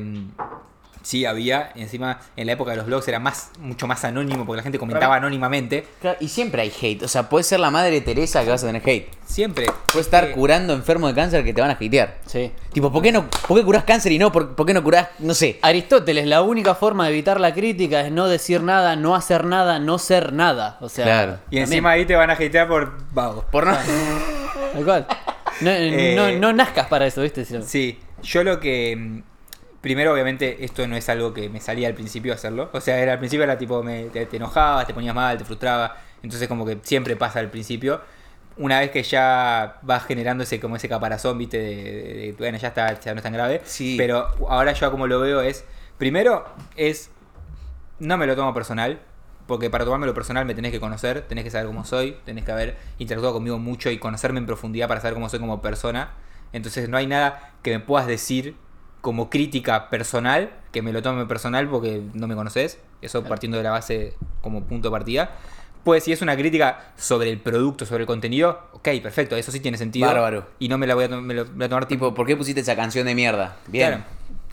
sí 1.06 1.23
había. 1.26 1.72
Y 1.76 1.82
encima, 1.84 2.19
en 2.36 2.48
la 2.48 2.53
época 2.53 2.72
de 2.72 2.77
los 2.77 2.88
blogs 2.88 3.07
era 3.07 3.19
más, 3.19 3.52
mucho 3.60 3.86
más 3.88 4.03
anónimo 4.03 4.44
porque 4.45 4.57
la 4.57 4.64
gente 4.64 4.80
comentaba 4.80 5.15
anónimamente. 5.15 5.86
Claro, 6.02 6.18
y 6.19 6.27
siempre 6.27 6.64
hay 6.64 6.73
hate, 6.82 7.03
o 7.03 7.07
sea, 7.07 7.30
puede 7.30 7.44
ser 7.44 7.60
la 7.60 7.69
madre 7.69 8.02
Teresa 8.02 8.44
que 8.44 8.49
vas 8.49 8.64
a 8.64 8.68
tener 8.68 8.82
hate. 8.88 9.07
Siempre. 9.26 9.65
Puedes 9.91 10.07
estar 10.07 10.23
Eh, 10.26 10.32
curando 10.32 10.73
enfermos 10.73 11.10
de 11.10 11.15
cáncer 11.15 11.44
que 11.44 11.53
te 11.53 11.61
van 11.61 11.69
a 11.69 11.73
hatear. 11.73 12.18
Sí. 12.26 12.52
Tipo, 12.73 12.91
¿por 12.91 13.02
qué 13.02 13.11
no 13.11 13.27
por 13.48 13.57
qué 13.57 13.64
curás 13.64 13.84
cáncer 13.84 14.11
y 14.11 14.19
no? 14.19 14.32
¿Por, 14.32 14.56
por 14.56 14.65
qué 14.65 14.73
no 14.73 14.84
curás, 14.84 15.07
no 15.19 15.34
sé? 15.34 15.60
Aristóteles, 15.61 16.26
la 16.27 16.41
única 16.41 16.76
forma 16.76 17.06
de 17.06 17.11
evitar 17.11 17.40
la 17.40 17.53
crítica 17.53 18.02
es 18.02 18.11
no 18.11 18.27
decir 18.27 18.61
nada, 18.61 18.95
no 18.95 19.15
hacer 19.15 19.45
nada, 19.45 19.80
no 19.80 19.98
ser 19.99 20.34
nada. 20.34 20.77
O 20.82 20.90
sea, 20.90 21.06
Claro. 21.06 21.38
Y 21.52 21.57
encima 21.60 21.91
ahí 21.91 22.06
te 22.06 22.15
van 22.15 22.30
a 22.30 22.34
hatear 22.34 22.68
por 22.68 22.94
vago. 23.14 23.45
Por 23.52 23.65
no. 23.68 23.77
Tal 24.73 24.84
cual. 24.84 25.07
No, 25.61 25.72
Eh, 25.72 26.15
no, 26.18 26.30
no 26.34 26.52
nazcas 26.52 26.88
para 26.88 27.07
eso, 27.07 27.22
¿viste? 27.22 27.45
Sí, 27.45 27.98
yo 28.22 28.44
lo 28.44 28.60
que. 28.60 29.22
Primero, 29.86 30.14
obviamente, 30.14 30.66
esto 30.66 30.88
no 30.88 30.95
es 30.95 31.07
algo 31.10 31.32
que 31.32 31.48
me 31.48 31.62
salía 31.62 31.88
al 31.88 31.94
principio 31.94 32.34
hacerlo. 32.34 32.72
O 32.74 32.82
sea, 32.82 32.98
era 32.98 33.14
al 33.14 33.20
principio 33.20 33.44
era 33.44 33.56
tipo, 33.56 33.84
me, 33.84 34.06
te, 34.06 34.26
te 34.26 34.38
enojabas, 34.38 34.88
te 34.88 34.95
ponías 34.95 35.14
mal, 35.14 35.38
te 35.38 35.45
frustraba. 35.45 35.95
Entonces, 36.24 36.48
como 36.48 36.66
que 36.66 36.80
siempre 36.82 37.16
pasa 37.16 37.38
al 37.40 37.52
principio. 37.52 38.02
Una 38.57 38.80
vez 38.80 38.90
que 38.90 39.03
ya 39.03 39.78
vas 39.84 40.03
generando 40.06 40.44
ese 40.44 40.60
como 40.60 40.76
ese 40.76 40.90
caparazón, 40.90 41.38
viste, 41.38 41.60
de, 41.60 41.76
de- 41.76 42.14
de- 42.16 42.36
bueno, 42.40 42.57
ya 42.57 42.70
está, 42.70 42.99
ya 42.99 43.14
no 43.14 43.20
es 43.20 43.24
tan 43.24 43.34
grave. 43.34 43.62
Sí. 43.64 43.94
Pero 43.95 44.28
ahora 44.49 44.74
yo 44.74 44.90
como 44.90 45.06
lo 45.06 45.20
veo 45.20 45.41
es. 45.41 45.66
Primero, 45.99 46.45
es. 46.76 47.12
No 47.99 48.18
me 48.18 48.26
lo 48.26 48.36
tomo 48.36 48.56
personal. 48.56 48.99
Porque 49.45 49.70
para 49.70 49.86
tomármelo 49.86 50.16
personal 50.16 50.45
me 50.48 50.56
tenés 50.56 50.72
que 50.72 50.80
conocer, 50.80 51.22
tenés 51.28 51.44
que 51.44 51.52
saber 51.52 51.68
cómo 51.68 51.86
soy, 51.86 52.18
tenés 52.26 52.44
que 52.44 52.52
haber 52.52 52.76
interactuado 52.98 53.36
conmigo 53.36 53.60
mucho 53.60 53.91
y 53.91 53.99
conocerme 53.99 54.40
en 54.40 54.48
profundidad 54.48 54.88
para 54.88 54.99
saber 55.02 55.14
cómo 55.14 55.30
soy 55.30 55.40
como 55.40 55.62
persona. 55.62 56.14
Entonces 56.53 56.90
no 56.90 56.98
hay 56.98 57.06
nada 57.06 57.52
que 57.62 57.70
me 57.70 57.80
puedas 57.80 58.07
decir 58.07 58.56
como 59.06 59.30
crítica 59.30 59.88
personal, 59.91 60.49
que 60.72 60.82
me 60.82 60.91
lo 60.91 61.03
tome 61.03 61.27
personal 61.27 61.69
porque 61.69 62.02
no 62.15 62.26
me 62.27 62.34
conoces. 62.34 62.80
Eso 63.03 63.23
partiendo 63.23 63.56
de 63.56 63.64
la 63.64 63.69
base 63.69 64.15
como 64.41 64.64
punto 64.64 64.88
de 64.88 64.91
partida. 64.94 65.30
Pues 65.84 66.03
si 66.06 66.11
es 66.11 66.23
una 66.23 66.36
crítica 66.36 66.86
sobre 66.98 67.30
el 67.30 67.40
producto, 67.40 67.86
sobre 67.86 68.02
el 68.02 68.07
contenido, 68.07 68.61
ok, 68.73 68.90
perfecto, 69.03 69.36
eso 69.36 69.52
sí 69.52 69.60
tiene 69.60 69.77
sentido. 69.77 70.07
Bárbaro. 70.07 70.48
Y 70.57 70.69
no 70.69 70.80
me 70.80 70.88
la 70.88 70.95
voy 70.95 71.03
a, 71.03 71.10
to- 71.10 71.22
me 71.22 71.36
lo 71.36 71.45
voy 71.45 71.65
a 71.65 71.69
tomar 71.69 71.86
tipo... 71.88 72.15
¿por 72.15 72.26
qué 72.26 72.36
pusiste 72.36 72.61
esa 72.61 72.76
canción 72.76 73.06
de 73.06 73.14
mierda? 73.14 73.57
Bien. 73.68 73.90
Claro. 73.90 74.03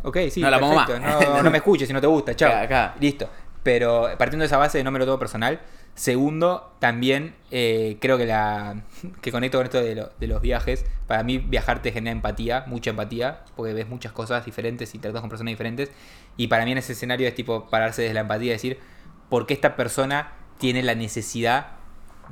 Ok, 0.02 0.18
sí, 0.30 0.42
No 0.42 0.50
la 0.50 0.58
perfecto. 0.60 1.00
No, 1.00 1.42
no 1.42 1.50
me 1.50 1.56
escuches 1.56 1.88
si 1.88 1.94
no 1.94 2.00
te 2.02 2.06
gusta, 2.06 2.36
chao. 2.36 2.50
Acá, 2.50 2.62
acá. 2.64 2.94
Listo. 3.00 3.30
Pero 3.62 4.10
partiendo 4.18 4.42
de 4.42 4.48
esa 4.48 4.58
base 4.58 4.84
no 4.84 4.90
me 4.90 4.98
lo 4.98 5.06
tomo 5.06 5.18
personal. 5.18 5.58
Segundo, 5.94 6.72
también 6.78 7.34
eh, 7.50 7.98
creo 8.00 8.16
que 8.16 8.24
la 8.24 8.82
que 9.20 9.30
conecto 9.30 9.58
con 9.58 9.66
esto 9.66 9.80
de, 9.82 9.94
lo- 9.94 10.10
de 10.18 10.26
los 10.26 10.40
viajes. 10.40 10.86
Para 11.06 11.22
mí 11.22 11.38
viajar 11.38 11.82
te 11.82 11.92
genera 11.92 12.12
empatía, 12.12 12.64
mucha 12.66 12.90
empatía, 12.90 13.44
porque 13.56 13.74
ves 13.74 13.88
muchas 13.88 14.12
cosas 14.12 14.44
diferentes 14.44 14.94
y 14.94 14.98
tratas 14.98 15.20
con 15.20 15.28
personas 15.30 15.52
diferentes. 15.52 15.90
Y 16.36 16.46
para 16.48 16.64
mí 16.64 16.72
en 16.72 16.78
ese 16.78 16.92
escenario 16.94 17.28
es 17.28 17.34
tipo 17.34 17.68
pararse 17.68 18.02
desde 18.02 18.14
la 18.14 18.20
empatía 18.20 18.48
y 18.48 18.52
decir, 18.54 18.78
¿por 19.28 19.46
qué 19.46 19.52
esta 19.54 19.76
persona 19.76 20.32
tiene 20.58 20.82
la 20.82 20.94
necesidad 20.94 21.72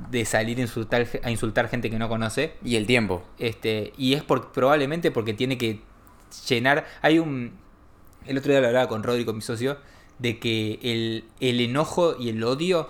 de 0.09 0.25
salir 0.25 0.57
a 0.57 0.61
insultar, 0.61 1.05
a 1.23 1.29
insultar 1.31 1.69
gente 1.69 1.91
que 1.91 1.99
no 1.99 2.09
conoce? 2.09 2.53
Y 2.63 2.77
el 2.77 2.87
tiempo. 2.87 3.23
Este, 3.37 3.93
y 3.95 4.13
es 4.15 4.23
por, 4.23 4.51
probablemente 4.51 5.11
porque 5.11 5.33
tiene 5.35 5.57
que 5.59 5.81
llenar. 6.47 6.85
Hay 7.03 7.19
un. 7.19 7.53
El 8.25 8.37
otro 8.37 8.51
día 8.51 8.61
lo 8.61 8.67
hablaba 8.67 8.87
con 8.87 9.03
Rodri, 9.03 9.25
con 9.25 9.35
mi 9.35 9.41
socio, 9.41 9.77
de 10.19 10.39
que 10.39 10.79
el, 10.83 11.25
el 11.39 11.59
enojo 11.59 12.15
y 12.19 12.29
el 12.29 12.43
odio 12.43 12.89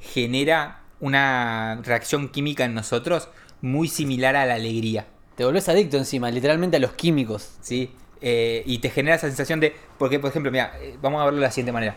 genera 0.00 0.82
una 1.00 1.80
reacción 1.82 2.28
química 2.28 2.64
en 2.64 2.74
nosotros 2.74 3.28
muy 3.62 3.88
similar 3.88 4.36
a 4.36 4.46
la 4.46 4.54
alegría. 4.54 5.06
Te 5.36 5.44
volvés 5.44 5.68
adicto 5.68 5.96
encima, 5.96 6.30
literalmente 6.30 6.76
a 6.76 6.80
los 6.80 6.92
químicos. 6.92 7.56
¿sí? 7.60 7.92
Eh, 8.20 8.62
y 8.66 8.78
te 8.78 8.90
genera 8.90 9.16
esa 9.16 9.28
sensación 9.28 9.60
de. 9.60 9.74
Porque, 9.98 10.18
por 10.18 10.30
ejemplo, 10.30 10.50
mira, 10.50 10.72
eh, 10.80 10.96
vamos 11.00 11.20
a 11.20 11.24
verlo 11.24 11.40
de 11.40 11.46
la 11.46 11.50
siguiente 11.50 11.72
manera. 11.72 11.96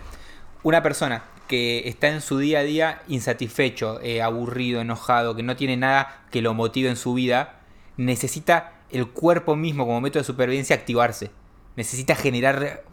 Una 0.63 0.81
persona 0.81 1.23
que 1.47 1.87
está 1.89 2.07
en 2.07 2.21
su 2.21 2.37
día 2.37 2.59
a 2.59 2.63
día 2.63 3.01
insatisfecho, 3.07 3.99
eh, 4.01 4.21
aburrido, 4.21 4.79
enojado, 4.79 5.35
que 5.35 5.43
no 5.43 5.55
tiene 5.57 5.75
nada 5.75 6.25
que 6.31 6.41
lo 6.41 6.53
motive 6.53 6.89
en 6.89 6.95
su 6.95 7.13
vida, 7.13 7.59
necesita 7.97 8.73
el 8.89 9.09
cuerpo 9.09 9.55
mismo 9.55 9.85
como 9.85 9.99
método 9.99 10.21
de 10.21 10.25
supervivencia 10.25 10.75
activarse. 10.75 11.31
necesita 11.75 12.15
generar 12.15 12.83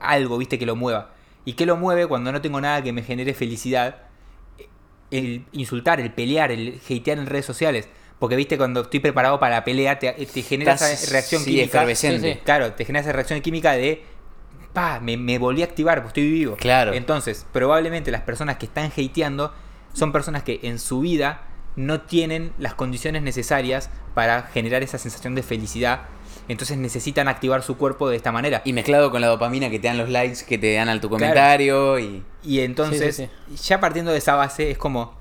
algo, 0.00 0.38
viste, 0.38 0.58
que 0.58 0.66
lo 0.66 0.74
mueva. 0.74 1.12
¿Y 1.44 1.52
qué 1.52 1.66
lo 1.66 1.76
mueve 1.76 2.06
cuando 2.06 2.32
no 2.32 2.40
tengo 2.40 2.60
nada 2.60 2.82
que 2.82 2.92
me 2.92 3.02
genere 3.02 3.34
felicidad? 3.34 3.96
El 5.12 5.44
insultar, 5.52 6.00
el 6.00 6.10
pelear, 6.12 6.50
el 6.50 6.80
hatear 6.84 7.18
en 7.18 7.26
redes 7.26 7.46
sociales. 7.46 7.88
Porque 8.18 8.36
viste, 8.36 8.56
cuando 8.56 8.82
estoy 8.82 9.00
preparado 9.00 9.38
para 9.40 9.56
la 9.56 9.64
pelea, 9.64 9.98
te, 9.98 10.12
te 10.12 10.42
genera 10.42 10.74
Estás, 10.74 11.02
esa 11.02 11.12
reacción 11.12 11.42
sí, 11.42 11.50
química. 11.50 11.64
efervescente. 11.78 12.32
Sí, 12.32 12.34
sí. 12.34 12.40
Claro, 12.44 12.72
te 12.72 12.84
genera 12.84 13.02
esa 13.02 13.12
reacción 13.12 13.40
química 13.40 13.72
de. 13.72 14.04
Pa, 14.72 15.00
me, 15.00 15.16
me 15.16 15.38
volví 15.38 15.62
a 15.62 15.66
activar, 15.66 15.98
pues 15.98 16.08
estoy 16.08 16.30
vivo. 16.30 16.56
Claro. 16.56 16.94
Entonces, 16.94 17.46
probablemente 17.52 18.10
las 18.10 18.22
personas 18.22 18.56
que 18.56 18.66
están 18.66 18.90
hateando 18.90 19.52
son 19.92 20.12
personas 20.12 20.44
que 20.44 20.60
en 20.62 20.78
su 20.78 21.00
vida 21.00 21.42
no 21.76 22.02
tienen 22.02 22.52
las 22.58 22.74
condiciones 22.74 23.22
necesarias 23.22 23.90
para 24.14 24.42
generar 24.44 24.82
esa 24.82 24.98
sensación 24.98 25.34
de 25.34 25.42
felicidad. 25.42 26.02
Entonces 26.48 26.76
necesitan 26.76 27.28
activar 27.28 27.62
su 27.62 27.76
cuerpo 27.76 28.08
de 28.10 28.16
esta 28.16 28.32
manera. 28.32 28.62
Y 28.64 28.72
mezclado 28.72 29.10
con 29.10 29.20
la 29.20 29.28
dopamina 29.28 29.70
que 29.70 29.78
te 29.78 29.88
dan 29.88 29.98
los 29.98 30.08
likes, 30.08 30.44
que 30.46 30.58
te 30.58 30.74
dan 30.74 30.88
al 30.88 31.00
tu 31.00 31.08
comentario 31.08 31.98
y... 31.98 32.22
Y 32.42 32.60
entonces, 32.60 33.16
Sí, 33.16 33.28
ya 33.64 33.80
partiendo 33.80 34.10
de 34.12 34.18
esa 34.18 34.34
base, 34.34 34.70
es 34.70 34.76
como, 34.78 35.14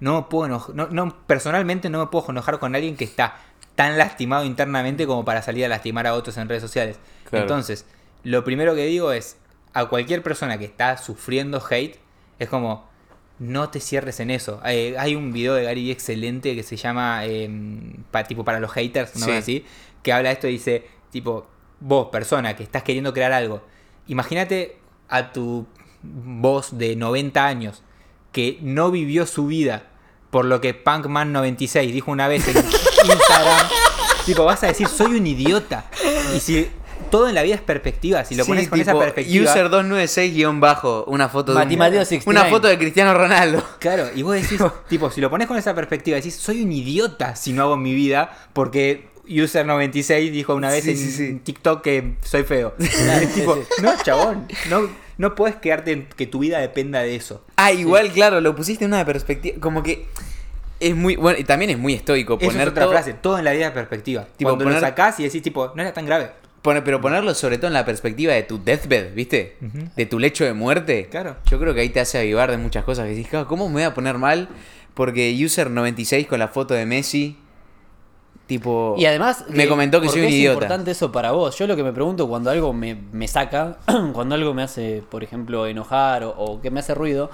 no 0.00 0.16
me 0.16 0.22
puedo 0.28 0.46
enojar, 0.46 0.74
no, 0.74 0.88
no, 0.88 1.16
personalmente 1.26 1.88
no 1.88 1.98
me 2.00 2.06
puedo 2.08 2.26
enojar 2.30 2.58
con 2.58 2.74
alguien 2.74 2.96
que 2.96 3.04
está 3.04 3.36
tan 3.74 3.96
lastimado 3.98 4.44
internamente 4.44 5.06
como 5.06 5.24
para 5.24 5.40
salir 5.42 5.64
a 5.64 5.68
lastimar 5.68 6.06
a 6.06 6.14
otros 6.14 6.36
en 6.36 6.48
redes 6.48 6.62
sociales. 6.62 6.98
Claro. 7.28 7.44
Entonces, 7.44 7.86
lo 8.22 8.44
primero 8.44 8.74
que 8.74 8.84
digo 8.86 9.12
es, 9.12 9.38
a 9.72 9.86
cualquier 9.86 10.22
persona 10.22 10.58
que 10.58 10.64
está 10.66 10.96
sufriendo 10.98 11.62
hate, 11.70 11.96
es 12.38 12.48
como, 12.48 12.86
no 13.38 13.68
te 13.70 13.80
cierres 13.80 14.20
en 14.20 14.30
eso. 14.30 14.60
Eh, 14.66 14.96
hay 14.98 15.14
un 15.14 15.32
video 15.32 15.54
de 15.54 15.64
Gary 15.64 15.90
excelente 15.90 16.54
que 16.54 16.62
se 16.62 16.76
llama, 16.76 17.20
eh, 17.24 17.50
pa- 18.10 18.24
tipo 18.24 18.44
para 18.44 18.60
los 18.60 18.72
haters, 18.72 19.14
una 19.16 19.26
Sí. 19.26 19.32
así, 19.32 19.64
que 20.06 20.12
habla 20.12 20.28
de 20.28 20.34
esto 20.34 20.46
y 20.46 20.52
dice, 20.52 20.86
tipo, 21.10 21.48
vos, 21.80 22.06
persona, 22.12 22.54
que 22.54 22.62
estás 22.62 22.84
queriendo 22.84 23.12
crear 23.12 23.32
algo, 23.32 23.60
imagínate 24.06 24.78
a 25.08 25.32
tu 25.32 25.66
voz 26.04 26.78
de 26.78 26.94
90 26.94 27.44
años 27.44 27.82
que 28.30 28.58
no 28.62 28.92
vivió 28.92 29.26
su 29.26 29.48
vida 29.48 29.88
por 30.30 30.44
lo 30.44 30.60
que 30.60 30.84
Punkman96 30.84 31.90
dijo 31.90 32.12
una 32.12 32.28
vez 32.28 32.46
en 32.46 32.56
Instagram, 33.04 33.66
tipo, 34.24 34.44
vas 34.44 34.62
a 34.62 34.68
decir, 34.68 34.86
soy 34.86 35.14
un 35.16 35.26
idiota. 35.26 35.86
Y 36.36 36.38
si 36.40 36.68
todo 37.10 37.28
en 37.28 37.34
la 37.34 37.42
vida 37.42 37.56
es 37.56 37.60
perspectiva, 37.62 38.24
si 38.24 38.36
lo 38.36 38.44
Sí, 38.44 38.50
pones 38.50 38.68
con 38.68 38.80
esa 38.80 38.96
perspectiva... 38.96 39.50
User 39.50 39.68
296-bajo, 39.70 41.04
una 41.08 41.28
foto 41.28 41.52
de... 41.52 41.58
un- 41.58 41.64
Matimateo 41.64 42.04
69. 42.04 42.40
Una 42.40 42.50
foto 42.50 42.68
de 42.68 42.78
Cristiano 42.78 43.14
Ronaldo. 43.14 43.62
Claro, 43.80 44.08
y 44.14 44.22
vos 44.22 44.34
decís, 44.34 44.60
tipo, 44.88 45.10
si 45.10 45.20
lo 45.20 45.30
pones 45.30 45.46
con 45.48 45.56
esa 45.56 45.74
perspectiva, 45.74 46.16
decís, 46.16 46.36
soy 46.36 46.62
un 46.62 46.70
idiota 46.72 47.34
si 47.36 47.52
no 47.52 47.62
hago 47.64 47.76
mi 47.76 47.94
vida 47.94 48.30
porque 48.52 49.08
User96 49.28 50.30
dijo 50.30 50.54
una 50.54 50.70
vez 50.70 50.84
Sí, 50.84 50.90
en 50.90 50.96
sí, 50.96 51.10
sí. 51.10 51.40
TikTok 51.42 51.82
que 51.82 52.14
soy 52.22 52.42
feo. 52.44 52.74
tipo, 53.34 53.56
no, 53.82 53.92
chabón, 54.02 54.46
no, 54.70 54.88
no 55.18 55.34
puedes 55.34 55.56
quedarte 55.56 55.92
en 55.92 56.06
que 56.16 56.26
tu 56.26 56.40
vida 56.40 56.58
dependa 56.58 57.00
de 57.00 57.16
eso. 57.16 57.44
Ah, 57.56 57.72
igual, 57.72 58.10
claro, 58.12 58.40
lo 58.40 58.54
pusiste 58.54 58.84
en 58.84 58.92
una 58.92 59.04
perspectiva. 59.04 59.56
Como 59.60 59.82
que 59.82 60.06
es 60.80 60.94
muy. 60.94 61.16
Bueno, 61.16 61.38
y 61.38 61.44
también 61.44 61.70
es 61.70 61.78
muy 61.78 61.94
estoico 61.94 62.38
poner 62.38 62.62
es 62.62 62.68
otra 62.68 62.82
todo- 62.84 62.92
frase, 62.92 63.14
todo 63.14 63.38
en 63.38 63.44
la 63.44 63.52
vida 63.52 63.66
es 63.68 63.72
perspectiva. 63.72 64.26
Tipo, 64.36 64.50
Cuando 64.50 64.64
poner- 64.64 64.80
lo 64.80 64.86
sacás 64.86 65.18
y 65.20 65.24
decís, 65.24 65.42
tipo, 65.42 65.72
no 65.74 65.82
era 65.82 65.92
tan 65.92 66.04
grave. 66.06 66.30
poner- 66.62 66.82
pero 66.84 67.00
ponerlo 67.00 67.32
sobre 67.34 67.58
todo 67.58 67.68
en 67.68 67.74
la 67.74 67.84
perspectiva 67.84 68.32
de 68.34 68.42
tu 68.42 68.62
deathbed, 68.62 69.14
¿viste? 69.14 69.56
De 69.94 70.04
tu 70.06 70.18
lecho 70.18 70.44
de 70.44 70.52
muerte. 70.52 71.06
Claro. 71.10 71.36
Yo 71.50 71.58
creo 71.60 71.72
que 71.74 71.80
ahí 71.80 71.88
te 71.90 72.00
hace 72.00 72.18
avivar 72.18 72.50
de 72.50 72.56
muchas 72.58 72.84
cosas. 72.84 73.06
Que 73.06 73.14
decís, 73.14 73.32
"Ah, 73.34 73.46
¿cómo 73.48 73.68
me 73.68 73.74
voy 73.74 73.82
a 73.84 73.94
poner 73.94 74.18
mal? 74.18 74.48
Porque 74.94 75.32
User96 75.36 76.26
con 76.26 76.38
la 76.40 76.48
foto 76.48 76.74
de 76.74 76.84
Messi. 76.84 77.38
Tipo. 78.46 78.94
Y 78.96 79.06
además, 79.06 79.44
Me 79.48 79.66
comentó 79.68 80.00
que 80.00 80.06
¿por 80.06 80.12
soy 80.14 80.22
un 80.22 80.28
es 80.28 80.34
idiota. 80.34 80.54
importante 80.54 80.90
eso 80.92 81.10
para 81.10 81.32
vos? 81.32 81.58
Yo 81.58 81.66
lo 81.66 81.74
que 81.74 81.82
me 81.82 81.92
pregunto 81.92 82.28
cuando 82.28 82.50
algo 82.50 82.72
me, 82.72 82.94
me 82.94 83.26
saca, 83.26 83.78
cuando 84.12 84.34
algo 84.36 84.54
me 84.54 84.62
hace, 84.62 85.02
por 85.10 85.24
ejemplo, 85.24 85.66
enojar 85.66 86.22
o, 86.24 86.30
o 86.30 86.60
que 86.60 86.70
me 86.70 86.78
hace 86.80 86.94
ruido, 86.94 87.30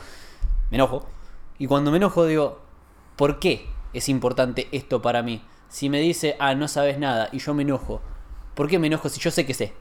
me 0.70 0.76
enojo. 0.78 1.05
Y 1.59 1.66
cuando 1.66 1.90
me 1.90 1.98
enojo 1.98 2.24
digo, 2.26 2.60
¿por 3.16 3.39
qué 3.39 3.66
es 3.93 4.09
importante 4.09 4.68
esto 4.72 5.02
para 5.02 5.22
mí? 5.22 5.43
Si 5.68 5.90
me 5.90 6.01
dice, 6.01 6.36
ah, 6.39 6.55
no 6.55 6.66
sabes 6.66 6.98
nada 6.98 7.28
y 7.30 7.39
yo 7.40 7.52
me 7.52 7.62
enojo, 7.62 8.01
¿por 8.55 8.68
qué 8.68 8.78
me 8.78 8.86
enojo 8.86 9.09
si 9.10 9.20
yo 9.20 9.30
sé 9.30 9.44
que 9.44 9.52
sé? 9.55 9.74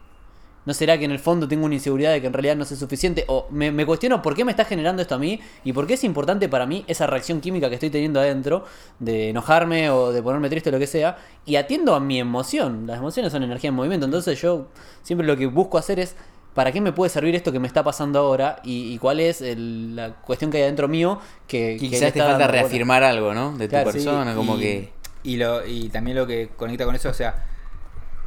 ¿No 0.64 0.74
será 0.76 0.98
que 0.98 1.06
en 1.06 1.12
el 1.12 1.18
fondo 1.20 1.48
tengo 1.48 1.66
una 1.66 1.74
inseguridad 1.74 2.12
de 2.12 2.22
que 2.22 2.28
en 2.28 2.34
realidad 2.34 2.56
no 2.56 2.66
sé 2.66 2.76
suficiente? 2.76 3.26
O 3.28 3.48
me, 3.50 3.72
me 3.72 3.84
cuestiono 3.86 4.22
por 4.22 4.36
qué 4.36 4.46
me 4.46 4.52
está 4.52 4.64
generando 4.64 5.02
esto 5.02 5.16
a 5.16 5.18
mí 5.18 5.40
y 5.64 5.74
por 5.74 5.88
qué 5.88 5.96
es 5.96 6.04
importante 6.04 6.48
para 6.50 6.68
mí 6.68 6.84
esa 6.88 7.08
reacción 7.08 7.42
química 7.42 7.68
que 7.70 7.76
estoy 7.76 7.90
teniendo 7.90 8.20
adentro 8.20 8.66
de 9.00 9.30
enojarme 9.30 9.90
o 9.90 10.12
de 10.12 10.22
ponerme 10.22 10.50
triste 10.50 10.70
o 10.70 10.72
lo 10.72 10.78
que 10.80 10.86
sea. 10.88 11.18
Y 11.48 11.56
atiendo 11.56 11.96
a 11.96 12.00
mi 12.00 12.20
emoción. 12.20 12.86
Las 12.86 13.00
emociones 13.00 13.32
son 13.32 13.42
energía 13.42 13.70
en 13.70 13.74
movimiento. 13.76 14.06
Entonces 14.06 14.40
yo 14.40 14.68
siempre 15.02 15.26
lo 15.26 15.36
que 15.36 15.48
busco 15.48 15.78
hacer 15.80 16.00
es 16.00 16.16
¿para 16.54 16.72
qué 16.72 16.80
me 16.82 16.92
puede 16.92 17.10
servir 17.10 17.34
esto 17.34 17.52
que 17.52 17.60
me 17.60 17.66
está 17.68 17.84
pasando 17.84 18.20
ahora? 18.20 18.60
Y, 18.64 18.94
y 18.94 18.98
cuál 19.00 19.20
es 19.20 19.42
el- 19.42 19.96
la 19.96 20.14
cuestión 20.22 20.52
que 20.52 20.58
hay 20.58 20.64
adentro 20.64 20.88
mío 20.88 21.20
que, 21.48 21.74
Y 21.74 21.80
que 21.80 21.88
quizás 21.88 22.00
te 22.14 22.20
está 22.20 22.26
falta 22.26 22.46
bola. 22.48 22.48
reafirmar 22.62 23.04
algo, 23.04 23.34
¿no? 23.34 23.54
De 23.58 23.66
tu 23.68 23.72
Claro, 23.72 23.92
sí, 23.92 23.98
persona, 23.98 24.36
como 24.36 24.58
y, 24.58 24.60
que. 24.60 24.92
Y, 25.24 25.38
lo, 25.38 25.66
y 25.66 25.90
también 25.90 26.18
lo 26.18 26.28
que 26.28 26.50
conecta 26.50 26.84
con 26.86 26.94
eso, 26.96 27.10
o 27.10 27.14
sea, 27.14 27.46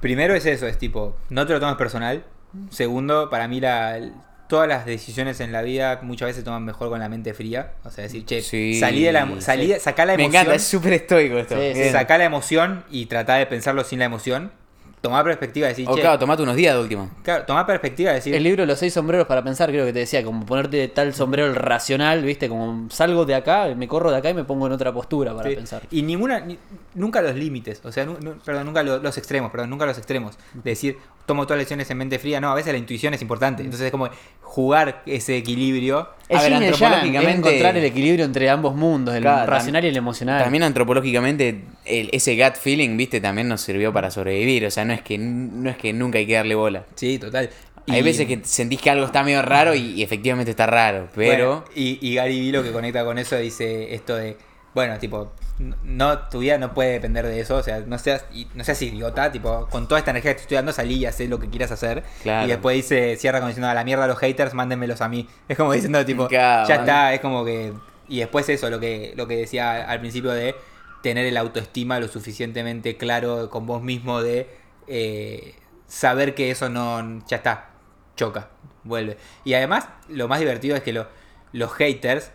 primero 0.05 0.35
es 0.35 0.45
eso, 0.45 0.67
es 0.67 0.77
tipo, 0.77 1.17
no 1.31 1.47
te 1.47 1.55
lo 1.55 1.61
tomes 1.61 1.77
personal. 1.77 2.23
Segundo, 2.71 3.31
para 3.31 3.49
mí 3.49 3.59
la, 3.59 3.99
todas 4.49 4.69
las 4.69 4.85
decisiones 4.85 5.41
en 5.41 5.51
la 5.51 5.63
vida 5.63 6.01
muchas 6.03 6.27
veces 6.27 6.41
se 6.41 6.45
toman 6.45 6.63
mejor 6.63 6.91
con 6.91 7.01
la 7.01 7.09
mente 7.09 7.33
fría. 7.33 7.73
O 7.85 7.91
sea, 7.91 8.03
decir, 8.05 8.27
che, 8.27 8.43
Sí, 8.43 8.79
salí 8.79 9.03
de 9.03 9.13
la, 9.13 9.41
salí 9.41 9.69
de- 9.69 9.81
sacá 9.81 10.05
la 10.05 10.17
Me 10.17 10.25
emoción. 10.25 10.43
encanta, 10.43 10.57
es 10.57 10.65
súper 10.65 10.93
estoico 10.93 11.39
esto. 11.39 11.57
Sí, 11.59 11.73
sí. 11.75 11.91
Sacá 11.91 12.19
la 12.19 12.25
emoción 12.27 12.85
y 12.91 13.07
tratá 13.07 13.37
de 13.37 13.47
pensarlo 13.47 13.83
sin 13.83 13.99
la 13.99 14.05
emoción. 14.05 14.53
Tomá 15.05 15.23
perspectiva 15.23 15.67
y 15.67 15.69
decir, 15.69 15.87
O 15.87 15.95
che, 15.95 16.01
claro, 16.01 16.19
tomate 16.19 16.43
unos 16.43 16.57
días 16.57 16.75
de 16.75 16.81
última. 16.81 17.11
claro, 17.23 17.45
tomá 17.45 17.67
perspectiva 17.67 18.11
y 18.13 18.15
decir, 18.15 18.35
El 18.35 18.43
libro 18.43 18.65
Los 18.65 18.79
seis 18.79 18.95
sombreros 18.95 19.27
para 19.27 19.45
pensar, 19.45 19.69
creo 19.69 19.85
que 19.85 19.93
te 19.93 19.99
decía, 19.99 20.25
como 20.25 20.47
ponerte 20.47 20.89
tal 20.89 21.13
sombrero 21.13 21.47
el 21.47 21.55
racional, 21.57 22.23
¿viste? 22.25 22.49
Como 22.49 22.89
salgo 22.89 23.27
de 23.27 23.35
acá, 23.35 23.67
me 23.77 23.87
corro 23.87 24.11
de 24.11 24.17
acá 24.17 24.31
y 24.31 24.35
me 24.35 24.45
pongo 24.45 24.67
en 24.67 24.73
otra 24.73 24.95
postura 24.95 25.35
para 25.37 25.51
Sí. 25.51 25.57
pensar. 25.57 25.83
Y 25.91 26.01
ninguna, 26.01 26.41
ni- 26.41 26.57
nunca 26.95 27.21
los 27.21 27.35
límites, 27.35 27.83
o 27.85 27.93
sea, 27.93 28.07
nu- 28.07 28.17
nu- 28.19 28.37
perdón, 28.43 28.65
nunca 28.65 28.83
lo- 28.83 28.99
los 28.99 29.19
extremos, 29.19 29.51
perdón, 29.51 29.69
nunca 29.69 29.85
los 29.85 29.99
extremos. 29.99 30.39
De 30.55 30.71
decir, 30.71 30.97
tomo 31.27 31.43
todas 31.45 31.57
las 31.59 31.63
lecciones 31.65 31.91
en 31.91 31.99
mente 31.99 32.19
fría, 32.19 32.41
no, 32.41 32.51
a 32.51 32.55
veces 32.55 32.73
la 32.73 32.79
intuición 32.79 33.13
es 33.13 33.21
importante. 33.21 33.63
Entonces 33.63 33.85
es 33.87 33.91
como 33.93 34.09
jugar 34.41 35.03
ese 35.07 35.37
equilibrio. 35.37 36.09
Es 36.29 36.39
A 36.39 36.43
ver, 36.43 36.55
antropológicamente- 36.55 37.31
es 37.31 37.37
encontrar 37.39 37.77
el 37.77 37.85
equilibrio 37.85 38.25
entre 38.25 38.49
ambos 38.49 38.75
mundos, 38.75 39.15
el 39.15 39.21
Claro, 39.23 39.51
racional 39.51 39.85
y 39.85 39.89
el 39.89 39.97
emocional. 39.97 40.43
También 40.43 40.63
antropológicamente 40.63 41.63
el- 41.85 42.09
ese 42.13 42.37
gut 42.37 42.55
feeling, 42.57 42.97
viste, 42.97 43.21
también 43.21 43.49
nos 43.49 43.61
sirvió 43.61 43.93
para 43.93 44.11
sobrevivir. 44.11 44.65
O 44.67 44.71
sea, 44.71 44.85
no 44.87 44.94
es 44.95 45.03
que 45.03 45.19
no 45.19 45.69
es 45.71 45.77
que 45.77 45.93
nunca 45.93 46.19
hay 46.19 46.27
que 46.27 46.35
darle 46.35 46.55
bola. 46.55 46.85
Sí, 46.95 47.19
total. 47.19 47.51
Hay 47.89 48.01
Y- 48.01 48.03
veces 48.03 48.27
que 48.27 48.41
sentís 48.45 48.81
que 48.81 48.91
algo 48.91 49.05
está 49.05 49.23
medio 49.23 49.43
raro 49.43 49.75
y, 49.75 49.93
y 49.93 50.03
efectivamente 50.03 50.51
está 50.51 50.67
raro. 50.67 51.09
Pero. 51.15 51.49
Bueno, 51.49 51.65
y, 51.75 51.99
y 52.01 52.15
Gary 52.15 52.41
Vee 52.41 52.53
lo 52.53 52.63
que 52.63 52.73
conecta 52.73 53.05
con 53.05 53.19
eso 53.19 53.37
dice 53.37 53.95
esto 53.95 54.17
de, 54.17 54.39
bueno, 54.75 54.99
tipo, 54.99 55.33
no, 55.85 56.19
tu 56.31 56.39
vida 56.41 56.59
no 56.59 56.73
puede 56.75 56.93
depender 56.93 57.27
de 57.27 57.39
eso, 57.41 57.57
o 57.57 57.63
sea, 57.63 57.81
no 57.81 57.99
seas, 57.99 58.25
no 58.55 58.65
seas 58.65 58.81
idiota, 58.83 59.31
tipo, 59.31 59.69
con 59.71 59.87
toda 59.87 59.99
esta 59.99 60.11
energía 60.11 60.33
que 60.33 60.37
te 60.37 60.43
estoy 60.43 60.55
dando, 60.57 60.73
salí 60.73 60.95
y 60.95 61.07
haz 61.07 61.21
lo 61.21 61.39
que 61.39 61.49
quieras 61.49 61.71
hacer. 61.71 62.03
Claro. 62.23 62.47
Y 62.47 62.49
después 62.51 62.75
dice, 62.77 63.17
cierra 63.17 63.39
como 63.39 63.49
diciendo, 63.49 63.69
a 63.69 63.75
la 63.75 63.85
mierda 63.85 64.05
a 64.05 64.09
los 64.09 64.19
haters, 64.19 64.55
mándenmelos 64.55 65.01
a 65.01 65.09
mí. 65.09 65.29
Es 65.49 65.57
como 65.57 65.73
diciendo, 65.73 66.05
tipo, 66.05 66.27
Claro, 66.29 66.67
ya 66.69 66.77
man. 66.77 66.85
está, 66.85 67.15
es 67.15 67.21
como 67.21 67.45
que... 67.45 67.73
Y 68.09 68.19
después 68.19 68.49
eso, 68.49 68.69
lo 68.69 68.81
que, 68.81 69.13
lo 69.17 69.27
que 69.29 69.37
decía 69.37 69.89
al 69.89 70.01
principio 70.01 70.31
de 70.33 70.55
tener 71.03 71.27
el 71.27 71.37
autoestima 71.37 72.01
lo 72.01 72.09
suficientemente 72.09 72.97
claro 72.97 73.49
con 73.51 73.67
vos 73.67 73.83
mismo 73.83 74.23
de 74.23 74.49
eh, 74.87 75.55
saber 75.87 76.35
que 76.35 76.51
eso 76.51 76.69
no, 76.69 77.23
ya 77.27 77.37
está, 77.39 77.71
choca, 78.17 78.49
vuelve. 78.85 79.17
Y 79.45 79.55
además, 79.55 79.89
lo 80.09 80.29
más 80.29 80.41
divertido 80.41 80.77
es 80.77 80.83
que 80.83 80.93
lo- 80.93 81.07
los 81.53 81.73
haters 81.73 82.31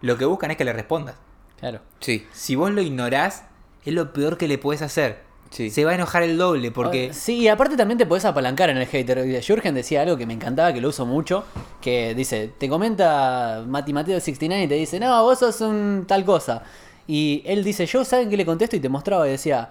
lo 0.00 0.18
que 0.18 0.24
buscan 0.26 0.50
es 0.50 0.56
que 0.56 0.64
le 0.64 0.72
respondas. 0.72 1.16
Claro. 1.58 1.80
Sí, 2.00 2.26
Si 2.32 2.56
vos 2.56 2.70
lo 2.70 2.82
ignorás, 2.82 3.44
es 3.84 3.94
lo 3.94 4.12
peor 4.12 4.36
que 4.36 4.48
le 4.48 4.58
puedes 4.58 4.82
hacer. 4.82 5.22
sí. 5.50 5.70
Se 5.70 5.84
va 5.84 5.92
a 5.92 5.94
enojar 5.94 6.22
el 6.24 6.36
doble 6.36 6.70
porque... 6.70 7.08
Ah, 7.10 7.14
Sí, 7.14 7.38
y 7.38 7.48
aparte 7.48 7.76
también 7.76 7.96
te 7.96 8.04
podés 8.06 8.24
apalancar 8.26 8.68
en 8.70 8.76
el 8.76 8.86
hater. 8.86 9.18
Jürgen 9.42 9.74
decía 9.74 10.02
algo 10.02 10.16
que 10.18 10.26
me 10.26 10.34
encantaba, 10.34 10.72
que 10.74 10.80
lo 10.80 10.88
uso 10.90 11.06
mucho, 11.06 11.44
que 11.80 12.14
dice, 12.14 12.52
te 12.58 12.68
comenta 12.68 13.64
Mati 13.66 13.92
Mateo 13.92 14.18
69 14.20 14.64
y 14.64 14.68
te 14.68 14.74
dice, 14.74 14.98
no, 15.00 15.22
vos 15.22 15.38
sos 15.38 15.60
un 15.62 16.04
tal 16.06 16.24
cosa. 16.24 16.64
Y 17.06 17.42
él 17.46 17.62
dice, 17.64 17.86
yo, 17.86 18.04
¿saben 18.04 18.28
qué 18.30 18.36
le 18.36 18.44
contesto? 18.44 18.76
Y 18.76 18.80
te 18.80 18.88
mostraba 18.88 19.26
y 19.28 19.30
decía, 19.32 19.70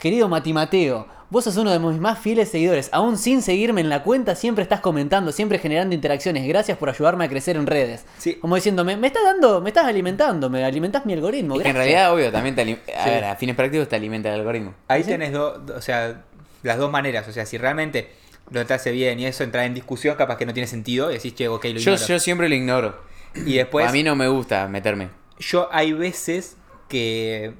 querido 0.00 0.28
Mati 0.28 0.52
Mateo, 0.52 1.06
vos 1.30 1.44
sos 1.44 1.56
uno 1.56 1.70
de 1.70 1.78
mis 1.78 2.00
más 2.00 2.18
fieles 2.18 2.50
seguidores. 2.50 2.88
Aún 2.92 3.16
sin 3.16 3.42
seguirme 3.42 3.80
en 3.80 3.88
la 3.88 4.02
cuenta, 4.02 4.34
siempre 4.34 4.62
estás 4.62 4.80
comentando, 4.80 5.30
siempre 5.30 5.58
generando 5.60 5.94
interacciones. 5.94 6.46
Gracias 6.48 6.76
por 6.76 6.88
ayudarme 6.88 7.24
a 7.24 7.28
crecer 7.28 7.56
en 7.56 7.66
redes. 7.68 8.04
Sí. 8.18 8.34
Como 8.34 8.56
diciéndome, 8.56 8.96
me 8.96 9.06
estás 9.06 9.22
dando, 9.22 9.60
me 9.60 9.70
estás 9.70 9.84
alimentando, 9.86 10.50
me 10.50 10.64
alimentás 10.64 11.06
mi 11.06 11.12
algoritmo. 11.12 11.54
Es 11.56 11.62
que 11.62 11.68
en 11.68 11.74
gracias". 11.76 11.94
realidad, 11.94 12.12
obvio, 12.14 12.32
también 12.32 12.56
te 12.56 12.62
A 12.96 13.04
Sí. 13.04 13.10
ver, 13.10 13.24
a 13.24 13.36
fines 13.36 13.54
prácticos 13.54 13.88
te 13.88 13.94
alimenta 13.96 14.28
el 14.32 14.40
algoritmo. 14.40 14.74
Ahí 14.88 15.02
¿Sí? 15.04 15.10
tenés 15.10 15.32
dos, 15.32 15.60
o 15.70 15.80
sea, 15.80 16.22
las 16.64 16.78
dos 16.78 16.90
maneras. 16.90 17.28
O 17.28 17.32
sea, 17.32 17.46
si 17.46 17.56
realmente 17.58 18.10
no 18.50 18.66
te 18.66 18.74
hace 18.74 18.90
bien 18.90 19.20
y 19.20 19.26
eso 19.26 19.44
entrar 19.44 19.64
en 19.66 19.74
discusión, 19.74 20.16
capaz 20.16 20.36
que 20.36 20.46
no 20.46 20.52
tiene 20.52 20.66
sentido. 20.66 21.10
Y 21.10 21.14
decís, 21.14 21.34
che, 21.36 21.46
ok, 21.46 21.64
lo 21.66 21.70
Yo, 21.72 21.92
ignoro. 21.92 22.06
yo 22.06 22.18
siempre 22.18 22.48
lo 22.48 22.54
ignoro. 22.56 23.00
Y 23.46 23.54
después, 23.54 23.86
a 23.88 23.92
mí 23.92 24.02
no 24.02 24.16
me 24.16 24.26
gusta 24.26 24.66
meterme. 24.66 25.08
yo 25.38 25.68
hay 25.70 25.92
veces 25.92 26.56
que 26.88 27.52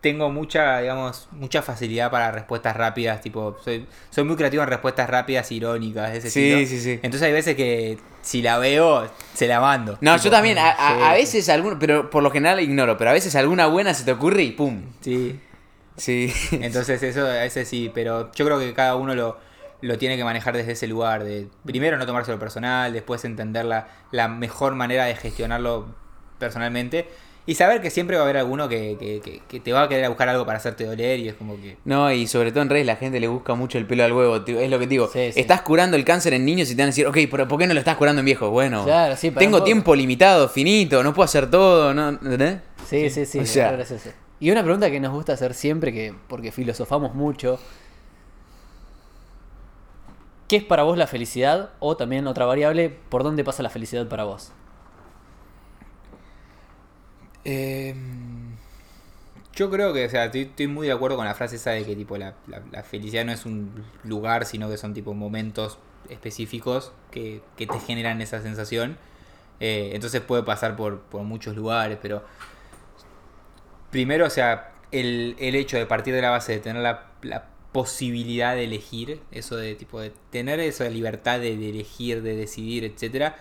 tengo 0.00 0.30
mucha, 0.30 0.78
digamos, 0.80 1.28
mucha 1.32 1.60
facilidad 1.62 2.10
para 2.10 2.30
respuestas 2.30 2.76
rápidas, 2.76 3.20
tipo, 3.20 3.56
soy, 3.64 3.86
soy 4.10 4.24
muy 4.24 4.36
creativo 4.36 4.62
en 4.62 4.68
respuestas 4.68 5.10
rápidas, 5.10 5.50
irónicas, 5.50 6.12
de 6.12 6.18
ese 6.18 6.30
Sí, 6.30 6.52
estilo. 6.52 6.68
sí, 6.68 6.80
sí. 6.80 6.92
Entonces 7.02 7.22
hay 7.22 7.32
veces 7.32 7.56
que 7.56 7.98
si 8.22 8.40
la 8.42 8.58
veo, 8.58 9.08
se 9.34 9.48
la 9.48 9.60
mando. 9.60 9.98
No, 10.00 10.12
Tipo, 10.14 10.24
yo 10.26 10.30
también, 10.30 10.58
a, 10.58 10.70
a- 10.70 11.10
a 11.10 11.14
veces 11.14 11.48
algún, 11.48 11.78
pero 11.78 12.10
por 12.10 12.22
lo 12.22 12.30
general 12.30 12.60
ignoro, 12.60 12.96
pero 12.96 13.10
a 13.10 13.12
veces 13.12 13.34
alguna 13.34 13.66
buena 13.66 13.92
se 13.94 14.04
te 14.04 14.12
ocurre 14.12 14.42
y 14.44 14.52
pum. 14.52 14.82
Sí. 15.00 15.40
Sí. 15.96 16.32
Entonces 16.52 17.02
eso 17.02 17.22
a 17.26 17.30
veces 17.40 17.66
sí, 17.68 17.90
pero 17.92 18.30
yo 18.32 18.44
creo 18.44 18.58
que 18.60 18.72
cada 18.72 18.94
uno 18.94 19.16
lo, 19.16 19.36
lo 19.80 19.98
tiene 19.98 20.16
que 20.16 20.22
manejar 20.22 20.56
desde 20.56 20.72
ese 20.72 20.86
lugar, 20.86 21.24
de 21.24 21.48
primero 21.66 21.96
no 21.96 22.06
tomárselo 22.06 22.38
personal, 22.38 22.92
después 22.92 23.24
entender 23.24 23.64
la, 23.64 23.88
la 24.12 24.28
mejor 24.28 24.76
manera 24.76 25.06
de 25.06 25.16
gestionarlo 25.16 25.86
personalmente 26.38 27.08
y 27.50 27.54
saber 27.54 27.80
que 27.80 27.88
siempre 27.88 28.16
va 28.16 28.22
a 28.22 28.24
haber 28.24 28.36
alguno 28.36 28.68
que, 28.68 28.96
que- 29.00 29.20
que- 29.20 29.40
que 29.48 29.58
te 29.60 29.72
va 29.72 29.84
a 29.84 29.88
querer 29.88 30.06
buscar 30.10 30.28
algo 30.28 30.44
para 30.44 30.58
hacerte 30.58 30.84
doler 30.84 31.18
y 31.18 31.28
es 31.28 31.34
como 31.34 31.56
que... 31.56 31.78
No, 31.86 32.12
y 32.12 32.26
sobre 32.26 32.52
todo 32.52 32.60
en 32.62 32.68
redes 32.68 32.84
la 32.84 32.96
gente 32.96 33.18
le 33.20 33.26
busca 33.26 33.54
mucho 33.54 33.78
el 33.78 33.86
pelo 33.86 34.04
al 34.04 34.12
huevo. 34.12 34.42
tío, 34.42 34.60
Es 34.60 34.68
lo 34.70 34.78
que 34.78 34.84
te 34.84 34.90
digo. 34.90 35.08
Sí, 35.10 35.32
sí. 35.32 35.40
Estás 35.40 35.62
curando 35.62 35.96
el 35.96 36.04
cáncer 36.04 36.34
en 36.34 36.44
niños 36.44 36.70
y 36.70 36.74
te 36.76 36.82
van 36.82 36.88
a 36.88 36.90
decir, 36.90 37.06
ok, 37.06 37.16
pero 37.30 37.48
¿por 37.48 37.58
qué 37.58 37.66
no 37.66 37.72
lo 37.72 37.80
estás 37.80 37.96
curando 37.96 38.20
en 38.20 38.26
viejos? 38.26 38.50
Bueno, 38.50 38.84
Claro, 38.84 39.16
sí, 39.16 39.30
tengo 39.30 39.62
tiempo 39.62 39.94
limitado, 39.96 40.46
finito, 40.50 41.02
no 41.02 41.14
puedo 41.14 41.24
hacer 41.24 41.50
todo. 41.50 41.94
¿no? 41.94 42.18
Sí, 42.86 43.08
sí, 43.08 43.24
sí. 43.24 43.38
O 43.38 43.46
sea- 43.46 43.72
es. 43.80 44.10
Y 44.40 44.50
una 44.50 44.62
pregunta 44.62 44.90
que 44.90 45.00
nos 45.00 45.12
gusta 45.12 45.32
hacer 45.32 45.54
siempre, 45.54 45.90
que 45.90 46.14
porque 46.28 46.52
filosofamos 46.52 47.14
mucho. 47.14 47.58
¿Qué 50.48 50.56
es 50.56 50.64
para 50.64 50.82
vos 50.82 50.96
la 50.96 51.06
felicidad? 51.06 51.70
O 51.78 51.96
también 51.96 52.26
otra 52.26 52.46
variable, 52.46 52.90
¿por 53.08 53.22
dónde 53.22 53.42
pasa 53.44 53.62
la 53.62 53.70
felicidad 53.70 54.06
para 54.06 54.24
vos? 54.24 54.52
Em, 57.50 58.56
yo 59.54 59.70
creo 59.70 59.94
que, 59.94 60.04
o 60.04 60.10
sea, 60.10 60.26
estoy, 60.26 60.66
muy 60.66 60.86
de 60.86 60.92
acuerdo 60.92 61.16
con 61.16 61.24
la 61.24 61.34
frase 61.34 61.56
esa 61.56 61.70
de 61.70 61.86
que 61.86 61.96
tipo 61.96 62.18
la, 62.18 62.34
felicidad 62.84 63.24
no 63.24 63.32
es 63.32 63.46
un 63.46 63.84
lugar, 64.04 64.44
sino 64.44 64.68
que 64.68 64.76
son 64.76 64.92
tipo 64.92 65.14
momentos 65.14 65.78
específicos 66.10 66.92
que, 67.10 67.40
que 67.56 67.66
te 67.66 67.80
generan 67.80 68.20
esa 68.20 68.42
sensación. 68.42 68.98
Eh, 69.60 69.92
entonces 69.94 70.20
puede 70.20 70.42
pasar 70.42 70.76
por, 70.76 71.00
por 71.00 71.22
muchos 71.22 71.56
lugares, 71.56 71.98
pero 72.02 72.22
primero, 73.90 74.26
o 74.26 74.30
sea, 74.30 74.72
el, 74.92 75.34
el 75.38 75.54
hecho 75.54 75.78
de 75.78 75.86
partir 75.86 76.14
de 76.14 76.20
la 76.20 76.30
base 76.30 76.52
de 76.52 76.58
tener 76.60 76.82
la, 76.82 77.48
posibilidad 77.72 78.54
de 78.56 78.64
elegir, 78.64 79.20
eso 79.30 79.56
de 79.56 79.74
tipo 79.74 80.00
de 80.00 80.12
tener 80.30 80.58
esa 80.58 80.88
libertad 80.88 81.38
de, 81.38 81.56
de 81.56 81.70
elegir, 81.70 82.22
de 82.22 82.34
decidir, 82.34 82.84
etcétera, 82.84 83.36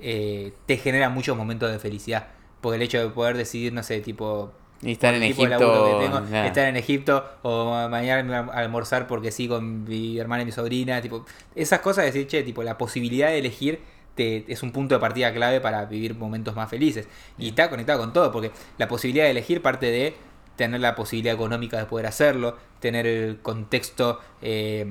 eh, 0.00 0.52
te 0.66 0.76
genera 0.76 1.08
muchos 1.08 1.36
momentos 1.36 1.70
de 1.70 1.78
felicidad. 1.78 2.28
Porque 2.64 2.76
el 2.76 2.82
hecho 2.82 2.98
de 2.98 3.10
poder 3.10 3.36
decidir, 3.36 3.74
no 3.74 3.82
sé, 3.82 4.00
tipo 4.00 4.50
Y 4.82 4.92
estar 4.92 5.12
en 5.12 5.22
Egipto. 5.22 5.84
que 5.84 6.04
tengo, 6.06 6.18
estar 6.46 6.66
en 6.66 6.76
Egipto 6.76 7.22
o 7.42 7.66
ma- 7.70 7.88
mañana 7.90 8.48
almorzar 8.54 9.06
porque 9.06 9.30
sí 9.30 9.46
con 9.48 9.84
mi 9.84 10.18
hermana 10.18 10.42
y 10.44 10.46
mi 10.46 10.52
sobrina, 10.52 11.02
tipo, 11.02 11.26
esas 11.54 11.80
cosas 11.80 12.04
de 12.04 12.12
decir, 12.12 12.26
che, 12.26 12.42
tipo, 12.42 12.62
la 12.62 12.78
posibilidad 12.78 13.28
de 13.28 13.38
elegir 13.38 13.80
te, 14.14 14.44
es 14.50 14.62
un 14.62 14.72
punto 14.72 14.94
de 14.94 15.00
partida 15.00 15.30
clave 15.34 15.60
para 15.60 15.84
vivir 15.84 16.14
momentos 16.14 16.56
más 16.56 16.70
felices. 16.70 17.06
Y 17.36 17.48
está 17.50 17.68
conectado 17.68 17.98
con 18.00 18.14
todo, 18.14 18.32
porque 18.32 18.50
la 18.78 18.88
posibilidad 18.88 19.24
de 19.26 19.32
elegir 19.32 19.60
parte 19.60 19.90
de 19.90 20.14
tener 20.56 20.80
la 20.80 20.94
posibilidad 20.94 21.34
económica 21.34 21.76
de 21.78 21.84
poder 21.84 22.06
hacerlo, 22.06 22.56
tener 22.80 23.06
el 23.06 23.40
contexto 23.42 24.20
eh, 24.40 24.86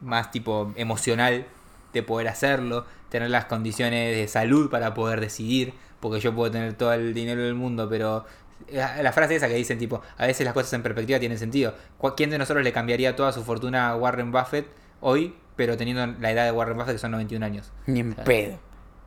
más 0.00 0.30
tipo 0.30 0.72
emocional 0.76 1.46
de 1.92 2.02
poder 2.02 2.28
hacerlo, 2.28 2.84
tener 3.08 3.30
las 3.30 3.44
condiciones 3.46 4.16
de 4.16 4.28
salud 4.28 4.70
para 4.70 4.94
poder 4.94 5.20
decidir, 5.20 5.72
porque 6.00 6.20
yo 6.20 6.34
puedo 6.34 6.50
tener 6.50 6.74
todo 6.74 6.92
el 6.92 7.14
dinero 7.14 7.42
del 7.42 7.54
mundo, 7.54 7.88
pero 7.88 8.24
la 8.70 9.02
la 9.02 9.12
frase 9.12 9.36
esa 9.36 9.48
que 9.48 9.54
dicen 9.54 9.78
tipo, 9.78 10.02
a 10.16 10.26
veces 10.26 10.44
las 10.44 10.54
cosas 10.54 10.72
en 10.72 10.82
perspectiva 10.82 11.18
tienen 11.18 11.38
sentido. 11.38 11.74
¿Cu- 11.98 12.14
¿Quién 12.16 12.30
de 12.30 12.38
nosotros 12.38 12.64
le 12.64 12.72
cambiaría 12.72 13.14
toda 13.16 13.32
su 13.32 13.42
fortuna 13.44 13.90
a 13.90 13.96
Warren 13.96 14.32
Buffett 14.32 14.66
hoy, 15.00 15.34
pero 15.56 15.76
teniendo 15.76 16.06
la 16.20 16.30
edad 16.32 16.44
de 16.44 16.52
Warren 16.52 16.76
Buffett 16.76 16.94
que 16.94 16.98
son 16.98 17.10
91 17.12 17.44
años? 17.44 17.70
Ni 17.86 18.00
en 18.00 18.14
pedo. 18.14 18.58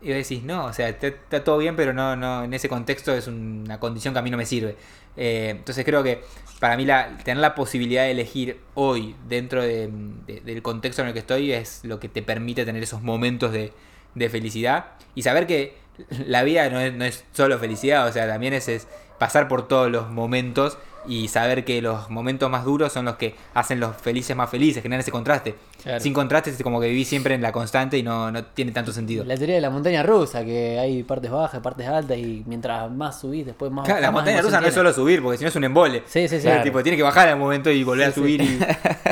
Y 0.01 0.09
decís, 0.09 0.43
no, 0.43 0.65
o 0.65 0.71
sea, 0.73 0.87
está, 0.87 1.07
está 1.07 1.43
todo 1.43 1.57
bien, 1.57 1.75
pero 1.75 1.91
no, 1.93 2.15
no, 2.15 2.45
en 2.45 2.53
ese 2.53 2.69
contexto 2.69 3.13
es 3.13 3.27
una 3.27 3.81
condición 3.81 4.13
que 4.13 4.19
a 4.19 4.23
mí 4.23 4.31
no 4.31 4.37
me 4.37 4.45
sirve. 4.45 4.77
Eh, 5.17 5.49
entonces 5.49 5.83
creo 5.83 6.03
que 6.03 6.23
para 6.61 6.77
mí 6.77 6.85
la, 6.85 7.17
tener 7.25 7.41
la 7.41 7.53
posibilidad 7.53 8.03
de 8.03 8.11
elegir 8.11 8.61
hoy 8.75 9.15
dentro 9.27 9.61
de- 9.61 9.89
de- 10.25 10.39
del 10.39 10.61
contexto 10.61 11.01
en 11.01 11.09
el 11.09 11.13
que 11.13 11.19
estoy 11.19 11.51
es 11.51 11.81
lo 11.83 11.99
que 11.99 12.07
te 12.07 12.21
permite 12.21 12.63
tener 12.63 12.81
esos 12.81 13.01
momentos 13.01 13.51
de, 13.51 13.73
de 14.15 14.29
felicidad 14.29 14.85
y 15.15 15.23
saber 15.23 15.47
que 15.47 15.77
la 16.25 16.43
vida 16.43 16.69
no 16.69 16.79
es, 16.79 16.93
no 16.93 17.05
es 17.05 17.25
solo 17.33 17.57
felicidad, 17.59 18.07
o 18.07 18.11
sea, 18.11 18.27
también 18.27 18.53
es, 18.53 18.67
es 18.69 18.87
pasar 19.17 19.47
por 19.47 19.67
todos 19.67 19.91
los 19.91 20.09
momentos 20.09 20.77
y 21.07 21.29
saber 21.29 21.63
que 21.65 21.81
los 21.81 22.09
momentos 22.09 22.49
más 22.51 22.65
duros 22.65 22.91
son 22.91 23.05
los 23.05 23.15
que 23.15 23.33
hacen 23.53 23.79
los 23.79 23.95
felices 23.95 24.35
más 24.35 24.49
felices, 24.49 24.83
generan 24.83 24.99
ese 24.99 25.11
contraste. 25.11 25.55
Claro. 25.81 25.99
Sin 26.01 26.13
contraste 26.13 26.49
es 26.51 26.61
como 26.61 26.79
que 26.81 26.87
vivís 26.89 27.07
siempre 27.07 27.33
en 27.35 27.41
la 27.41 27.51
constante 27.53 27.97
y 27.97 28.03
no, 28.03 28.29
no 28.31 28.43
tiene 28.45 28.71
tanto 28.73 28.91
sentido. 28.91 29.23
La 29.23 29.35
teoría 29.37 29.55
de 29.55 29.61
la 29.61 29.69
montaña 29.69 30.03
rusa, 30.03 30.43
que 30.43 30.77
hay 30.77 31.03
partes 31.03 31.31
bajas, 31.31 31.61
partes 31.61 31.87
altas, 31.87 32.17
y 32.17 32.43
mientras 32.45 32.91
más 32.91 33.19
subís, 33.19 33.45
después 33.45 33.71
más 33.71 33.85
Claro, 33.85 34.01
la 34.01 34.07
más 34.11 34.21
montaña 34.23 34.41
rusa 34.41 34.59
no 34.61 34.67
es 34.67 34.73
solo 34.73 34.93
subir, 34.93 35.23
porque 35.23 35.37
si 35.37 35.43
no 35.45 35.47
es 35.49 35.55
un 35.55 35.63
embole. 35.63 36.03
Sí, 36.05 36.27
sí, 36.27 36.37
sí. 36.37 36.43
Claro, 36.43 36.63
tipo, 36.63 36.83
tiene 36.83 36.97
que 36.97 37.03
bajar 37.03 37.29
al 37.29 37.37
momento 37.39 37.71
y 37.71 37.83
volver 37.83 38.09
a 38.09 38.11
subir 38.11 38.41
sí. 38.41 38.59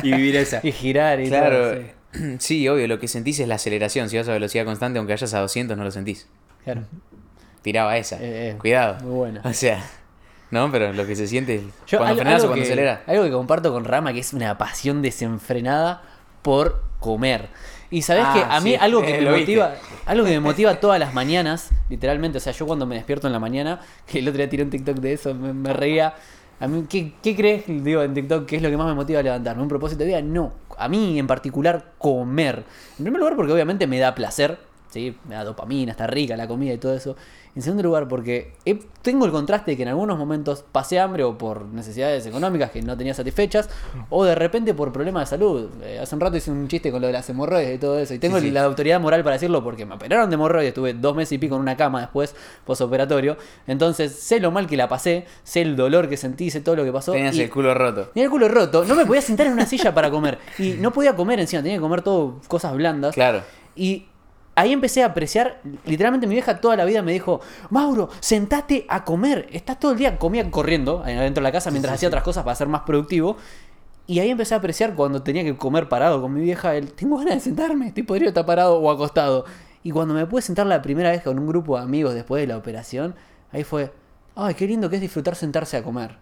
Y, 0.03 0.09
y 0.09 0.13
vivir 0.13 0.35
esa. 0.35 0.59
Y 0.63 0.71
girar 0.73 1.19
y 1.21 1.29
Claro. 1.29 1.57
todo. 1.57 1.73
sí. 1.81 1.87
Sí, 2.39 2.67
obvio, 2.67 2.87
lo 2.87 2.99
que 2.99 3.07
sentís 3.07 3.39
es 3.39 3.47
la 3.47 3.55
aceleración. 3.55 4.09
Si 4.09 4.17
vas 4.17 4.27
a 4.27 4.33
velocidad 4.33 4.65
constante, 4.65 4.99
aunque 4.99 5.13
vayas 5.13 5.33
a 5.33 5.39
200, 5.39 5.77
no 5.77 5.83
lo 5.83 5.91
sentís. 5.91 6.27
Claro. 6.63 6.83
Tiraba 7.61 7.97
esa. 7.97 8.15
Eh, 8.17 8.51
eh, 8.51 8.55
Cuidado. 8.57 8.97
Muy 9.03 9.13
bueno. 9.15 9.41
O 9.43 9.53
sea, 9.53 9.83
no, 10.51 10.71
pero 10.71 10.93
lo 10.93 11.05
que 11.05 11.15
se 11.15 11.27
siente 11.27 11.55
es 11.55 11.61
Yo, 11.87 11.97
cuando 11.97 12.13
algo, 12.13 12.21
frenás 12.21 12.43
o 12.43 12.47
cuando 12.47 12.63
que, 12.63 12.71
acelera. 12.71 13.01
algo 13.07 13.23
que 13.23 13.31
comparto 13.31 13.73
con 13.73 13.83
Rama, 13.85 14.13
que 14.13 14.19
es 14.19 14.33
una 14.33 14.57
pasión 14.57 15.01
desenfrenada 15.01 16.01
por 16.41 16.81
comer. 16.99 17.49
Y 17.89 18.01
sabes 18.01 18.23
Ah, 18.25 18.33
que 18.33 18.41
a 18.55 18.59
mí 18.61 18.71
sí, 18.71 18.77
algo 18.79 19.01
que 19.01 19.17
eh, 19.17 19.21
me 19.21 19.31
viste. 19.33 19.39
motiva, 19.57 19.75
algo 20.05 20.25
que 20.25 20.31
me 20.31 20.39
motiva 20.41 20.75
todas 20.79 20.99
las 20.99 21.13
mañanas, 21.13 21.69
literalmente, 21.89 22.37
o 22.37 22.41
sea, 22.41 22.53
yo 22.53 22.65
cuando 22.65 22.85
me 22.85 22.95
despierto 22.95 23.27
en 23.27 23.33
la 23.33 23.39
mañana, 23.39 23.81
que 24.05 24.19
el 24.19 24.27
otro 24.27 24.37
día 24.37 24.49
tiré 24.49 24.63
un 24.63 24.69
TikTok 24.69 24.97
de 24.97 25.13
eso, 25.13 25.33
me, 25.33 25.53
me 25.53 25.73
reía. 25.73 26.13
A 26.59 26.67
mí, 26.67 26.85
¿qué, 26.89 27.13
qué 27.21 27.35
crees, 27.35 27.65
digo, 27.67 28.01
en 28.01 28.13
TikTok, 28.13 28.45
qué 28.47 28.55
es 28.55 28.61
lo 28.61 28.69
que 28.69 28.77
más 28.77 28.87
me 28.87 28.95
motiva 28.95 29.19
a 29.19 29.23
levantarme? 29.23 29.61
¿Un 29.61 29.69
propósito 29.69 29.99
de 29.99 30.05
vida? 30.07 30.21
No. 30.21 30.53
A 30.77 30.87
mí, 30.89 31.19
en 31.19 31.27
particular, 31.27 31.93
comer. 31.97 32.63
En 32.97 33.03
primer 33.03 33.19
lugar, 33.19 33.35
porque 33.35 33.53
obviamente 33.53 33.85
me 33.85 33.99
da 33.99 34.15
placer, 34.15 34.57
¿sí? 34.89 35.15
Me 35.27 35.35
da 35.35 35.43
dopamina, 35.43 35.91
está 35.91 36.07
rica 36.07 36.35
la 36.35 36.47
comida 36.47 36.73
y 36.73 36.77
todo 36.77 36.95
eso. 36.95 37.15
En 37.57 37.63
segundo 37.63 37.81
lugar, 37.81 38.07
porque 38.07 38.53
he- 38.65 38.77
tengo 39.01 39.25
el 39.25 39.31
contraste 39.31 39.71
de 39.71 39.77
que 39.77 39.81
en 39.81 39.89
algunos 39.89 40.15
momentos 40.19 40.63
pasé 40.71 40.99
hambre 40.99 41.23
o 41.23 41.39
por 41.39 41.65
necesidades 41.65 42.23
económicas 42.27 42.69
que 42.69 42.83
no 42.83 42.95
tenía 42.95 43.15
satisfechas, 43.15 43.67
o 44.11 44.25
de 44.25 44.35
repente 44.35 44.75
por 44.75 44.93
problemas 44.93 45.27
de 45.27 45.37
salud. 45.37 45.67
Eh, 45.81 45.97
hace 45.99 46.13
un 46.13 46.21
rato 46.21 46.37
hice 46.37 46.51
un 46.51 46.67
chiste 46.67 46.91
con 46.91 47.01
lo 47.01 47.07
de 47.07 47.13
las 47.13 47.27
hemorroides 47.31 47.75
y 47.75 47.79
todo 47.79 47.97
eso, 47.97 48.13
y 48.13 48.19
tengo 48.19 48.37
Sí, 48.39 48.45
sí. 48.45 48.51
la 48.51 48.63
autoridad 48.63 49.01
moral 49.01 49.23
para 49.23 49.37
decirlo 49.37 49.63
porque 49.63 49.87
me 49.87 49.95
operaron 49.95 50.29
de 50.29 50.35
hemorroides, 50.35 50.67
estuve 50.67 50.93
dos 50.93 51.15
meses 51.15 51.31
y 51.31 51.37
pico 51.39 51.55
en 51.55 51.61
una 51.61 51.75
cama 51.75 51.99
después, 52.01 52.35
posoperatorio. 52.63 53.37
Entonces 53.65 54.13
sé 54.13 54.39
lo 54.39 54.51
mal 54.51 54.67
que 54.67 54.77
la 54.77 54.87
pasé, 54.87 55.25
sé 55.43 55.61
el 55.61 55.75
dolor 55.75 56.09
que 56.09 56.17
sentí, 56.17 56.51
sé 56.51 56.61
todo 56.61 56.75
lo 56.75 56.83
que 56.83 56.91
pasó. 56.91 57.13
Tenías 57.13 57.35
y- 57.35 57.41
el 57.41 57.49
culo 57.49 57.73
roto. 57.73 58.09
Tenía 58.09 58.25
el 58.25 58.29
culo 58.31 58.47
roto, 58.49 58.85
no 58.85 58.93
me 58.93 59.05
podía 59.07 59.21
sentar 59.21 59.47
en 59.47 59.53
una 59.53 59.65
silla 59.65 59.95
para 59.95 60.11
comer. 60.11 60.37
Y 60.59 60.73
no 60.73 60.93
podía 60.93 61.15
comer 61.15 61.39
encima, 61.39 61.63
tenía 61.63 61.77
que 61.77 61.81
comer 61.81 62.03
todo 62.03 62.39
cosas 62.47 62.75
blandas. 62.75 63.15
Claro. 63.15 63.41
Y 63.75 64.05
ahí 64.57 64.73
empecé 64.73 65.03
a 65.03 65.05
apreciar, 65.05 65.61
literalmente 65.85 66.25
mi 66.25 66.33
vieja 66.33 66.59
toda 66.59 66.75
la 66.75 66.83
vida 66.83 67.03
me 67.03 67.11
dijo, 67.13 67.41
Mauro, 67.69 68.09
sentate 68.19 68.87
a 68.89 69.05
comer. 69.05 69.47
Estás 69.51 69.79
todo 69.79 69.91
el 69.91 69.99
día, 69.99 70.17
comía 70.17 70.49
corriendo 70.49 71.03
ahí 71.05 71.15
adentro 71.15 71.41
de 71.41 71.43
la 71.43 71.51
casa 71.51 71.69
mientras 71.69 71.93
hacía 71.93 72.09
otras 72.09 72.23
cosas 72.23 72.43
para 72.43 72.55
ser 72.55 72.67
más 72.67 72.81
productivo. 72.81 73.37
Y 74.07 74.19
ahí 74.19 74.31
empecé 74.31 74.55
a 74.55 74.57
apreciar 74.57 74.95
cuando 74.95 75.21
tenía 75.21 75.43
que 75.43 75.55
comer 75.55 75.87
parado 75.87 76.21
con 76.21 76.33
mi 76.33 76.41
vieja, 76.41 76.75
el, 76.75 76.91
tengo 76.93 77.17
ganas 77.17 77.35
de 77.35 77.39
sentarme, 77.41 77.89
estoy 77.89 78.01
podrido 78.01 78.29
estar 78.29 78.47
parado 78.47 78.79
o 78.79 78.89
acostado. 78.89 79.45
Y 79.83 79.91
cuando 79.91 80.15
me 80.15 80.25
pude 80.25 80.41
sentar 80.41 80.65
la 80.65 80.81
primera 80.81 81.11
vez 81.11 81.21
con 81.21 81.37
un 81.37 81.45
grupo 81.45 81.77
de 81.77 81.83
amigos 81.83 82.15
después 82.15 82.41
de 82.41 82.47
la 82.47 82.57
operación, 82.57 83.13
ahí 83.51 83.63
fue, 83.63 83.91
ay, 84.35 84.55
qué 84.55 84.65
lindo 84.65 84.89
que 84.89 84.95
es 84.95 85.01
disfrutar 85.03 85.35
sentarse 85.35 85.77
a 85.77 85.83
comer. 85.83 86.17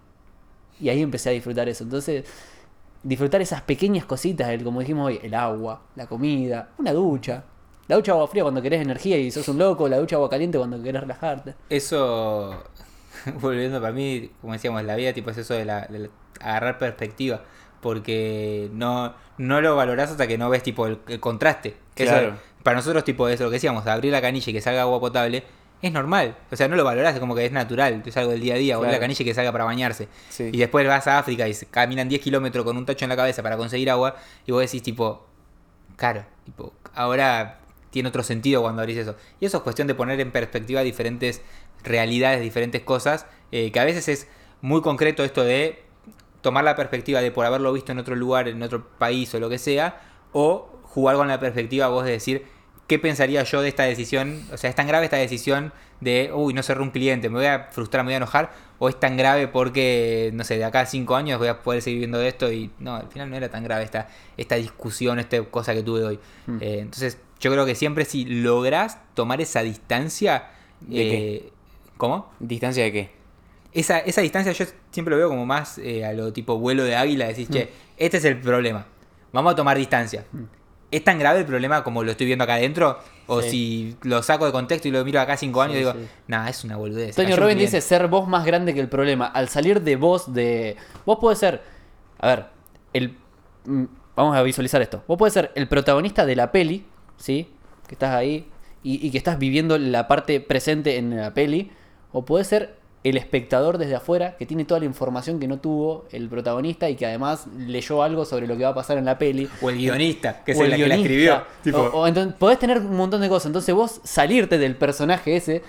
Y 0.78 0.90
ahí 0.90 1.02
empecé 1.02 1.30
a 1.30 1.32
disfrutar 1.32 1.70
eso. 1.70 1.86
Entonces, 1.86 2.26
disfrutar 3.02 3.42
esas 3.42 3.62
pequeñas 3.62 4.04
cositas, 4.04 4.50
el, 4.50 4.62
como 4.62 4.82
dijimos 4.82 5.08
hoy, 5.08 5.22
el 5.24 5.34
agua, 5.34 5.84
la 5.96 6.06
comida, 6.06 6.72
una 6.78 6.92
ducha. 6.92 7.46
La 7.88 7.96
ducha 7.98 8.14
agua 8.14 8.28
fría 8.28 8.44
cuando 8.44 8.62
querés 8.62 8.82
energía 8.82 9.18
y 9.18 9.30
sos 9.32 9.48
un 9.48 9.58
loco, 9.60 9.88
la 9.88 9.98
ducha 10.00 10.16
agua 10.16 10.30
caliente 10.30 10.58
cuando 10.58 10.82
querés 10.82 11.02
relajarte. 11.02 11.54
Eso, 11.70 12.64
volviendo 13.42 13.80
para 13.80 13.94
mí, 13.94 14.32
como 14.42 14.54
decíamos, 14.54 14.84
la 14.84 14.96
vida 14.96 15.14
tipo 15.14 15.30
es 15.30 15.38
eso 15.38 15.54
de, 15.54 15.66
la, 15.66 15.82
de 15.88 16.00
la- 16.00 16.10
agarrar 16.42 16.78
perspectiva. 16.80 17.42
Porque 17.82 18.70
no, 18.74 19.14
no 19.38 19.62
lo 19.62 19.76
valorás 19.76 20.10
hasta 20.12 20.26
que 20.26 20.38
no 20.40 20.50
ves 20.50 20.64
tipo 20.64 20.88
el, 20.88 20.98
el 21.08 21.20
contraste. 21.20 21.78
Eso, 21.96 22.12
Claro. 22.12 22.38
para 22.64 22.78
nosotros, 22.78 23.04
tipo 23.04 23.28
eso, 23.30 23.44
lo 23.44 23.50
que 23.52 23.56
decíamos, 23.58 23.86
abrir 23.86 24.12
la 24.12 24.22
canilla 24.22 24.50
y 24.50 24.54
que 24.54 24.62
salga 24.62 24.82
agua 24.82 25.00
potable, 25.00 25.44
es 25.84 25.92
normal. 25.92 26.36
O 26.52 26.56
sea, 26.56 26.68
no 26.68 26.76
lo 26.76 26.84
valorás, 26.84 27.14
es 27.14 27.20
como 27.20 27.36
que 27.36 27.46
es 27.46 27.52
natural, 27.52 28.02
es 28.04 28.18
algo 28.18 28.32
del 28.32 28.42
día 28.42 28.56
a 28.56 28.58
día, 28.58 28.76
abrir 28.76 28.88
la 28.88 28.94
Claro. 28.98 29.02
canilla 29.04 29.22
y 29.22 29.26
que 29.26 29.34
salga 29.36 29.52
para 29.52 29.66
bañarse. 29.66 30.08
Sí. 30.30 30.50
Y 30.52 30.58
después 30.58 30.88
vas 30.88 31.06
a 31.06 31.20
África 31.20 31.48
y 31.48 31.54
caminan 31.70 32.10
10 32.10 32.22
kilómetros 32.22 32.66
con 32.66 32.76
un 32.76 32.86
tacho 32.88 33.06
en 33.06 33.10
la 33.10 33.16
cabeza 33.16 33.44
para 33.44 33.56
conseguir 33.56 33.92
agua 33.92 34.16
y 34.48 34.52
vos 34.52 34.62
decís 34.62 34.82
tipo, 34.82 35.28
claro, 35.96 36.26
tipo, 36.44 36.74
ahora 36.96 37.60
tiene 37.96 38.10
otro 38.10 38.24
sentido 38.24 38.62
cuando 38.62 38.82
abrís 38.82 38.98
eso. 38.98 39.16
Y 39.40 39.46
eso 39.46 39.56
es 39.56 39.64
cuestión 39.64 39.88
de 39.88 39.96
poner 39.96 40.20
en 40.20 40.30
perspectiva 40.30 40.82
diferentes 40.82 41.42
realidades, 41.82 42.42
diferentes 42.42 42.82
cosas, 42.82 43.26
eh, 43.54 43.72
que 43.72 43.80
a 43.80 43.86
veces 43.86 44.10
es 44.10 44.28
muy 44.60 44.82
concreto 44.82 45.24
esto 45.24 45.46
de 45.46 45.82
tomar 46.42 46.66
la 46.66 46.76
perspectiva 46.76 47.22
de 47.22 47.32
por 47.32 47.46
haberlo 47.46 47.72
visto 47.72 47.94
en 47.94 48.00
otro 48.00 48.18
lugar, 48.18 48.50
en 48.50 48.62
otro 48.64 48.86
país 49.00 49.34
o 49.34 49.40
lo 49.40 49.48
que 49.48 49.58
sea, 49.58 50.02
o 50.34 50.68
jugar 50.84 51.16
con 51.16 51.30
la 51.30 51.40
perspectiva 51.40 51.88
vos 51.88 52.04
de 52.04 52.12
decir, 52.12 52.44
¿qué 52.88 53.00
pensaría 53.00 53.42
yo 53.44 53.62
de 53.62 53.70
esta 53.70 53.84
decisión? 53.84 54.44
O 54.52 54.58
sea, 54.58 54.70
¿es 54.70 54.76
tan 54.76 54.88
grave 54.88 55.06
esta 55.06 55.16
decisión 55.16 55.72
de, 56.02 56.32
uy, 56.34 56.54
no 56.54 56.64
cerré 56.64 56.82
un 56.82 56.92
cliente, 56.92 57.30
me 57.30 57.38
voy 57.38 57.46
a 57.46 57.70
frustrar, 57.72 58.04
me 58.04 58.10
voy 58.10 58.16
a 58.16 58.18
enojar? 58.18 58.52
¿O 58.78 58.90
es 58.90 59.00
tan 59.00 59.16
grave 59.16 59.48
porque, 59.48 60.32
no 60.34 60.44
sé, 60.44 60.58
de 60.58 60.66
acá 60.66 60.82
a 60.82 60.86
cinco 60.86 61.16
años 61.16 61.40
voy 61.40 61.48
a 61.48 61.64
poder 61.64 61.82
seguir 61.82 62.00
viendo 62.00 62.22
esto 62.22 62.52
y 62.52 62.72
no, 62.80 62.96
al 62.96 63.08
final 63.08 63.30
no 63.30 63.38
era 63.38 63.48
tan 63.48 63.64
grave 63.64 63.86
esta, 63.86 64.10
esta 64.36 64.56
discusión, 64.56 65.18
esta 65.18 65.42
cosa 65.44 65.74
que 65.74 65.82
tuve 65.82 66.04
hoy? 66.04 66.20
Mm. 66.46 66.58
Eh, 66.60 66.80
entonces, 66.80 67.20
yo 67.46 67.52
creo 67.52 67.64
que 67.66 67.76
siempre 67.76 68.06
si 68.06 68.26
lográs 68.26 68.98
tomar 69.14 69.40
esa 69.40 69.62
distancia... 69.62 70.50
¿De 70.82 70.96
qué? 70.96 71.36
eh, 71.36 71.50
¿Cómo? 71.98 72.32
¿Distancia 72.40 72.84
de 72.84 72.92
qué? 72.92 73.12
Esa, 73.72 74.00
esa 74.00 74.22
distancia 74.22 74.52
yo 74.52 74.66
siempre 74.90 75.12
lo 75.12 75.18
veo 75.18 75.30
como 75.30 75.46
más 75.46 75.78
eh, 75.78 76.04
a 76.06 76.14
lo 76.14 76.34
tipo 76.34 76.58
vuelo 76.58 76.84
de 76.84 76.96
águila, 76.96 77.28
decís, 77.28 77.48
che, 77.50 77.70
este 77.98 78.18
es 78.18 78.26
el 78.26 78.40
problema, 78.42 78.86
vamos 79.32 79.54
a 79.54 79.56
tomar 79.56 79.78
distancia. 79.78 80.26
¿Es 80.92 81.04
tan 81.04 81.20
grave 81.20 81.40
el 81.40 81.46
problema 81.46 81.84
como 81.84 82.04
lo 82.04 82.12
estoy 82.12 82.26
viendo 82.26 82.44
acá 82.46 82.56
adentro? 82.56 82.98
O 83.28 83.42
Sí. 83.42 83.50
si 83.50 83.98
lo 84.08 84.24
saco 84.24 84.46
de 84.46 84.52
contexto 84.52 84.88
y 84.88 84.92
lo 84.92 85.04
miro 85.06 85.20
acá 85.22 85.38
cinco 85.38 85.62
años 85.62 85.74
Sí, 85.74 85.78
y 85.82 85.86
digo, 85.86 85.94
sí. 85.94 86.08
nah, 86.28 86.48
es 86.50 86.64
una 86.64 86.78
boludez. 86.78 87.16
Robbins 87.18 87.36
cliente". 87.38 87.56
dice 87.62 87.82
ser 87.82 88.08
vos 88.08 88.28
más 88.28 88.46
grande 88.46 88.74
que 88.74 88.80
el 88.80 88.88
problema. 88.90 89.26
Al 89.28 89.50
salir 89.50 89.82
de 89.82 89.96
vos, 89.98 90.34
de. 90.34 90.78
Vos 91.06 91.18
podés 91.20 91.40
ser. 91.40 91.62
A 92.20 92.28
ver, 92.28 92.46
el. 92.94 93.18
mm, 93.66 93.84
Vamos 94.16 94.38
a 94.38 94.42
visualizar 94.44 94.82
esto. 94.82 95.04
Vos 95.08 95.18
podés 95.18 95.34
ser 95.34 95.52
el 95.56 95.68
protagonista 95.68 96.26
de 96.26 96.36
la 96.38 96.50
peli, 96.52 96.86
¿sí? 97.18 97.48
Que 97.88 97.96
estás 97.96 98.14
ahí 98.14 98.48
y, 98.84 99.06
y 99.06 99.12
que 99.12 99.18
estás 99.18 99.40
viviendo 99.40 99.78
la 99.78 100.08
parte 100.08 100.40
presente 100.40 100.98
en 100.98 101.16
la 101.16 101.34
peli. 101.34 101.72
O 102.12 102.24
podés 102.26 102.48
ser 102.48 102.76
el 103.06 103.18
espectador 103.18 103.78
desde 103.78 103.94
afuera 103.94 104.36
que 104.36 104.48
tiene 104.48 104.66
toda 104.66 104.80
la 104.80 104.88
información 104.88 105.40
que 105.40 105.48
no 105.48 105.60
tuvo 105.60 106.06
el 106.12 106.28
protagonista 106.28 106.90
y 106.90 106.96
que 106.96 107.06
además 107.06 107.46
leyó 107.56 108.02
algo 108.02 108.26
sobre 108.26 108.48
lo 108.48 108.58
que 108.58 108.64
va 108.64 108.70
a 108.70 108.74
pasar 108.74 108.98
en 108.98 109.06
la 109.06 109.20
peli. 109.20 109.48
O 109.62 109.70
el 109.70 109.78
guionista, 109.78 110.44
que 110.44 110.54
es 110.54 110.60
O 110.60 110.64
el, 110.64 110.76
que 110.76 110.88
la 110.88 110.96
escribió. 110.96 111.44
Tipo, 111.64 111.78
O, 111.78 112.02
o 112.02 112.08
entonces, 112.08 112.34
podés 112.34 112.58
tener 112.58 112.80
un 112.80 112.96
montón 112.98 113.22
de 113.22 113.30
cosas. 113.30 113.48
Entonces 113.48 113.76
vos 113.76 114.02
salirte 114.04 114.58
del 114.58 114.76
personaje 114.76 115.36
ese 115.36 115.62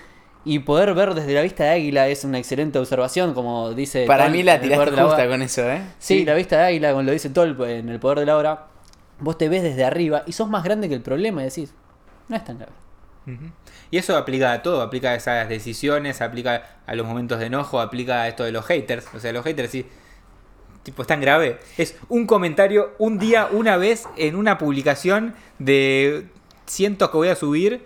y 0.45 0.59
poder 0.59 0.95
ver 0.95 1.13
desde 1.13 1.33
la 1.33 1.41
vista 1.41 1.65
de 1.65 1.69
águila 1.71 2.07
es 2.07 2.23
una 2.23 2.39
excelente 2.39 2.79
observación, 2.79 3.35
como 3.35 3.73
dice... 3.73 4.05
Para 4.07 4.29
mí 4.29 4.41
la 4.41 4.59
tiraste 4.59 4.95
la 4.95 5.03
justa 5.03 5.17
hora. 5.17 5.27
con 5.27 5.41
eso, 5.43 5.69
¿eh? 5.69 5.81
Sí, 5.99 6.25
la 6.25 6.33
vista 6.33 6.57
de 6.57 6.63
águila, 6.63 6.91
como 6.91 7.03
lo 7.03 7.11
dice 7.11 7.29
Tol 7.29 7.55
en 7.67 7.89
El 7.89 7.99
Poder 7.99 8.19
de 8.19 8.25
la 8.25 8.37
Hora, 8.37 8.67
vos 9.19 9.37
te 9.37 9.49
ves 9.49 9.63
desde 9.63 9.83
arriba 9.83 10.23
y 10.25 10.33
sos 10.33 10.49
más 10.49 10.63
grande 10.63 10.89
que 10.89 10.95
el 10.95 11.01
problema 11.01 11.41
y 11.41 11.45
decís, 11.45 11.73
no 12.27 12.35
es 12.35 12.43
tan 12.43 12.57
grave. 12.57 12.73
Y 13.91 13.97
eso 13.97 14.15
aplica 14.15 14.53
a 14.53 14.61
todo, 14.61 14.81
aplica 14.81 15.09
a 15.09 15.15
esas 15.15 15.49
decisiones, 15.49 16.21
aplica 16.21 16.79
a 16.85 16.95
los 16.95 17.05
momentos 17.05 17.39
de 17.39 17.47
enojo, 17.47 17.81
aplica 17.81 18.21
a 18.21 18.27
esto 18.27 18.43
de 18.43 18.51
los 18.53 18.65
haters. 18.65 19.05
O 19.13 19.19
sea, 19.19 19.33
los 19.33 19.43
haters 19.43 19.71
sí. 19.71 19.85
Tipo, 20.83 21.01
es 21.01 21.07
tan 21.07 21.19
grave. 21.19 21.59
Es 21.77 21.97
un 22.07 22.25
comentario 22.25 22.93
un 22.99 23.19
día, 23.19 23.49
una 23.51 23.75
vez, 23.75 24.07
en 24.15 24.37
una 24.37 24.57
publicación 24.57 25.35
de 25.59 26.29
cientos 26.65 27.09
que 27.09 27.17
voy 27.17 27.27
a 27.27 27.35
subir, 27.35 27.85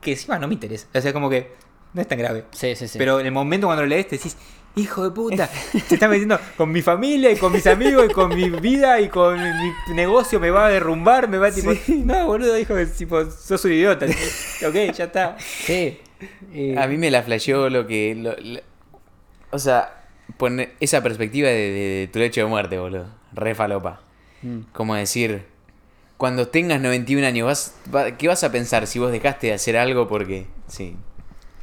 que 0.00 0.12
encima 0.12 0.38
no 0.38 0.48
me 0.48 0.54
interesa. 0.54 0.86
O 0.94 1.00
sea, 1.00 1.12
como 1.12 1.28
que 1.28 1.52
no 1.92 2.00
es 2.00 2.08
tan 2.08 2.18
grave. 2.18 2.46
Sí, 2.52 2.74
sí, 2.74 2.88
sí. 2.88 2.98
Pero 2.98 3.20
en 3.20 3.26
el 3.26 3.32
momento 3.32 3.66
cuando 3.66 3.82
lo 3.82 3.88
lees 3.88 4.08
te 4.08 4.16
decís, 4.16 4.36
hijo 4.76 5.04
de 5.04 5.10
puta, 5.10 5.46
se 5.88 5.94
está 5.94 6.08
metiendo 6.08 6.38
con 6.56 6.70
mi 6.70 6.82
familia 6.82 7.30
y 7.32 7.36
con 7.36 7.52
mis 7.52 7.66
amigos 7.66 8.06
y 8.08 8.12
con 8.12 8.34
mi 8.34 8.48
vida 8.50 9.00
y 9.00 9.08
con 9.08 9.36
mi 9.40 9.94
negocio, 9.94 10.38
me 10.40 10.50
va 10.50 10.66
a 10.66 10.70
derrumbar, 10.70 11.28
me 11.28 11.38
va 11.38 11.48
a 11.48 11.50
tipo, 11.50 11.72
no, 11.88 12.26
boludo, 12.26 12.56
hijo, 12.58 12.74
de 12.74 12.86
tipo, 12.86 13.24
sos 13.30 13.64
un 13.64 13.72
idiota. 13.72 14.06
ok, 14.66 14.74
ya 14.94 15.04
está. 15.04 15.36
Sí. 15.38 15.98
Eh, 16.52 16.74
A 16.78 16.86
mí 16.86 16.96
me 16.96 17.10
la 17.10 17.22
flasheó 17.22 17.68
lo 17.70 17.86
que. 17.86 18.14
lo- 18.16 18.36
lo- 18.36 18.60
o 19.50 19.58
sea, 19.58 20.04
poner 20.36 20.74
esa 20.80 21.02
perspectiva 21.02 21.48
de, 21.48 21.54
de- 21.54 21.70
de 22.00 22.08
tu 22.12 22.18
lecho 22.18 22.40
de 22.42 22.46
muerte, 22.46 22.78
boludo. 22.78 23.06
Re 23.32 23.54
falopa. 23.54 24.00
mm. 24.42 24.58
Como 24.72 24.94
decir, 24.94 25.44
cuando 26.16 26.48
tengas 26.48 26.80
91 26.80 27.26
años, 27.26 27.46
vas, 27.46 27.74
va- 27.94 28.16
¿qué 28.16 28.28
vas 28.28 28.42
a 28.44 28.50
pensar 28.52 28.86
si 28.86 28.98
vos 28.98 29.10
dejaste 29.12 29.48
de 29.48 29.52
hacer 29.54 29.76
algo 29.76 30.06
porque. 30.08 30.46
Sí. 30.66 30.96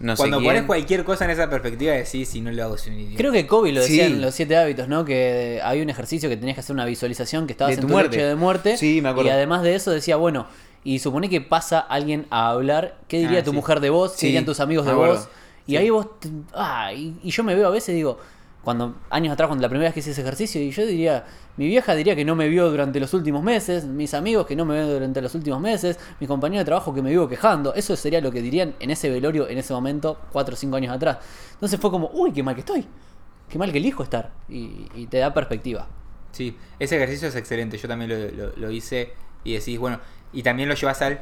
No 0.06 0.16
Cuando 0.16 0.40
sé 0.40 0.46
pones 0.46 0.64
cualquier 0.64 1.04
cosa 1.04 1.26
en 1.26 1.32
esa 1.32 1.50
perspectiva, 1.50 1.94
decís, 1.94 2.30
si 2.30 2.40
no 2.42 2.52
lo 2.52 2.64
hago, 2.64 2.78
soy 2.78 2.94
un 2.94 3.00
idiota. 3.00 3.18
Creo 3.18 3.32
que 3.32 3.48
Kobe 3.48 3.72
lo 3.72 3.82
decía 3.82 4.06
Sí. 4.06 4.12
en 4.14 4.22
los 4.22 4.36
siete 4.36 4.56
hábitos, 4.56 4.88
¿no? 4.88 5.04
Que 5.04 5.60
había 5.64 5.82
un 5.82 5.90
ejercicio 5.90 6.30
que 6.30 6.38
tenías 6.38 6.54
que 6.56 6.60
hacer 6.60 6.76
una 6.76 6.86
visualización 6.86 7.48
que 7.48 7.54
estabas 7.54 7.72
De 7.72 7.76
en 7.76 7.82
tu 7.82 7.88
tu 7.88 7.94
muerte. 7.94 8.18
lecho 8.18 8.28
de 8.28 8.36
muerte. 8.36 8.78
Sí, 8.78 9.02
me 9.02 9.10
acuerdo. 9.10 9.30
Y 9.30 9.34
además 9.34 9.64
de 9.64 9.74
eso 9.74 9.90
decía, 9.92 10.16
bueno, 10.18 10.46
y 10.84 11.00
supone 11.00 11.28
que 11.30 11.42
pasa 11.42 11.80
alguien 11.80 12.28
a 12.30 12.50
hablar, 12.50 12.98
¿qué 13.08 13.18
diría 13.18 13.40
Ah, 13.40 13.44
tu 13.44 13.50
sí. 13.50 13.56
mujer 13.56 13.80
de 13.80 13.90
vos? 13.90 14.12
¿Qué 14.12 14.18
Sí, 14.20 14.26
dirían 14.28 14.46
tus 14.46 14.60
amigos 14.60 14.86
me 14.86 14.92
de 14.92 14.96
acuerdo. 14.96 15.16
vos? 15.16 15.28
Y 15.66 15.78
ahí 15.78 15.90
vos, 15.90 16.20
te- 16.20 16.30
ah, 16.54 16.94
y, 16.94 17.16
y 17.24 17.32
yo 17.32 17.44
me 17.44 17.56
veo 17.56 17.68
a 17.68 17.72
veces, 17.72 17.96
digo, 17.96 18.20
cuando 18.66 18.96
años 19.10 19.32
atrás, 19.32 19.48
cuando 19.48 19.62
la 19.62 19.70
primera 19.70 19.88
vez 19.88 19.94
que 19.94 20.02
hice 20.02 20.12
ese 20.12 20.22
ejercicio, 20.22 20.62
y 20.62 20.72
yo 20.72 20.86
diría, 20.86 21.24
mi 21.56 21.68
vieja 21.68 21.96
diría 21.96 22.16
que 22.18 22.26
no 22.26 22.36
me 22.36 22.50
vio 22.50 22.70
durante 22.70 23.00
los 23.00 23.14
últimos 23.14 23.42
meses, 23.44 23.86
mis 23.86 24.14
amigos 24.14 24.46
que 24.46 24.58
no 24.58 24.66
me 24.66 24.76
ven 24.76 24.90
durante 24.90 25.22
los 25.22 25.34
últimos 25.36 25.62
meses, 25.62 25.98
mis 26.20 26.28
compañeros 26.28 26.62
de 26.62 26.66
trabajo 26.66 26.94
que 26.94 27.02
me 27.02 27.12
vivo 27.12 27.30
quejando, 27.30 27.74
eso 27.76 27.96
sería 27.96 28.20
lo 28.20 28.32
que 28.32 28.42
dirían 28.42 28.76
en 28.82 28.92
ese 28.92 29.10
velorio 29.10 29.48
en 29.48 29.58
ese 29.60 29.72
momento, 29.72 30.18
cuatro 30.34 30.56
o 30.56 30.58
cinco 30.58 30.76
años 30.76 30.94
atrás. 30.94 31.20
Entonces 31.54 31.80
fue 31.80 31.90
como, 31.92 32.10
uy, 32.14 32.34
qué 32.34 32.44
mal 32.44 32.56
que 32.56 32.62
estoy, 32.62 32.86
qué 33.48 33.58
mal 33.58 33.72
que 33.72 33.78
elijo 33.78 34.04
estar, 34.04 34.34
y, 34.50 34.88
y 34.96 35.06
te 35.08 35.20
da 35.20 35.34
perspectiva. 35.34 35.88
Sí, 36.32 36.58
ese 36.80 36.98
ejercicio 36.98 37.30
es 37.30 37.36
excelente. 37.38 37.78
Yo 37.78 37.88
también 37.88 38.10
lo, 38.10 38.46
lo- 38.48 38.56
lo 38.58 38.72
hice 38.72 39.14
y 39.46 39.54
decís, 39.54 39.80
bueno, 39.80 40.00
y 40.34 40.44
también 40.44 40.68
lo 40.68 40.76
llevas 40.76 41.02
al 41.02 41.22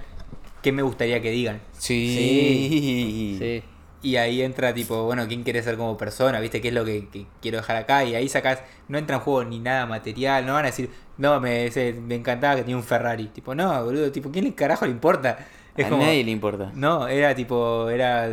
qué 0.63 0.71
me 0.71 0.81
gustaría 0.81 1.21
que 1.21 1.29
digan. 1.29 1.61
Sí. 1.77 3.35
Sí. 3.37 3.63
Y 4.03 4.17
ahí 4.17 4.41
entra 4.41 4.73
tipo, 4.73 5.05
bueno, 5.05 5.25
¿quién 5.27 5.43
quiere 5.43 5.63
ser 5.63 5.77
como 5.77 5.97
persona? 5.97 6.39
¿Viste 6.41 6.61
qué 6.61 6.67
es 6.67 6.73
lo 6.73 6.83
que, 6.85 7.07
que 7.09 7.25
quiero 7.41 7.57
dejar 7.57 7.77
acá? 7.77 8.03
Y 8.03 8.13
ahí 8.15 8.27
sacás, 8.29 8.59
no 8.89 8.97
entra 8.97 9.15
en 9.15 9.21
juego 9.21 9.43
ni 9.45 9.59
nada 9.59 9.85
material, 9.85 10.45
no 10.45 10.53
van 10.53 10.65
a 10.65 10.67
decir, 10.67 10.89
no, 11.17 11.39
me, 11.39 11.65
ese- 11.67 11.93
me 11.93 12.15
encantaba 12.15 12.55
que 12.57 12.61
tenía 12.63 12.75
un 12.75 12.83
Ferrari. 12.83 13.27
Tipo, 13.29 13.55
no, 13.55 13.83
boludo, 13.85 14.11
tipo, 14.11 14.29
¿quién 14.29 14.43
le 14.45 14.53
carajo 14.53 14.85
le 14.85 14.91
importa? 14.91 15.39
Es 15.75 15.85
a 15.87 15.89
como, 15.89 16.03
nadie 16.03 16.23
le 16.23 16.29
importa. 16.29 16.69
no, 16.75 17.07
era 17.07 17.33
tipo, 17.33 17.89
era 17.89 18.29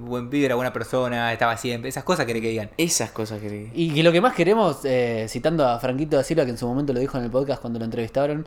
buen 0.00 0.28
pibe, 0.28 0.44
era 0.46 0.56
buena 0.56 0.74
persona, 0.74 1.32
estaba 1.32 1.56
siempre, 1.56 1.88
esas 1.88 2.04
cosas 2.04 2.26
querés 2.26 2.42
que 2.42 2.48
digan. 2.48 2.70
Esas 2.76 3.12
cosas 3.12 3.40
que. 3.40 3.70
Y 3.72 3.94
que 3.94 4.02
lo 4.02 4.12
que 4.12 4.20
más 4.20 4.34
queremos, 4.34 4.80
eh, 4.84 5.24
citando 5.28 5.66
a 5.66 5.78
Franquito 5.78 6.16
da 6.16 6.24
Silva, 6.24 6.44
que 6.44 6.50
en 6.50 6.58
su 6.58 6.66
momento 6.66 6.92
lo 6.92 7.00
dijo 7.00 7.16
en 7.16 7.24
el 7.24 7.30
podcast 7.30 7.60
cuando 7.62 7.78
lo 7.78 7.84
entrevistaron, 7.86 8.44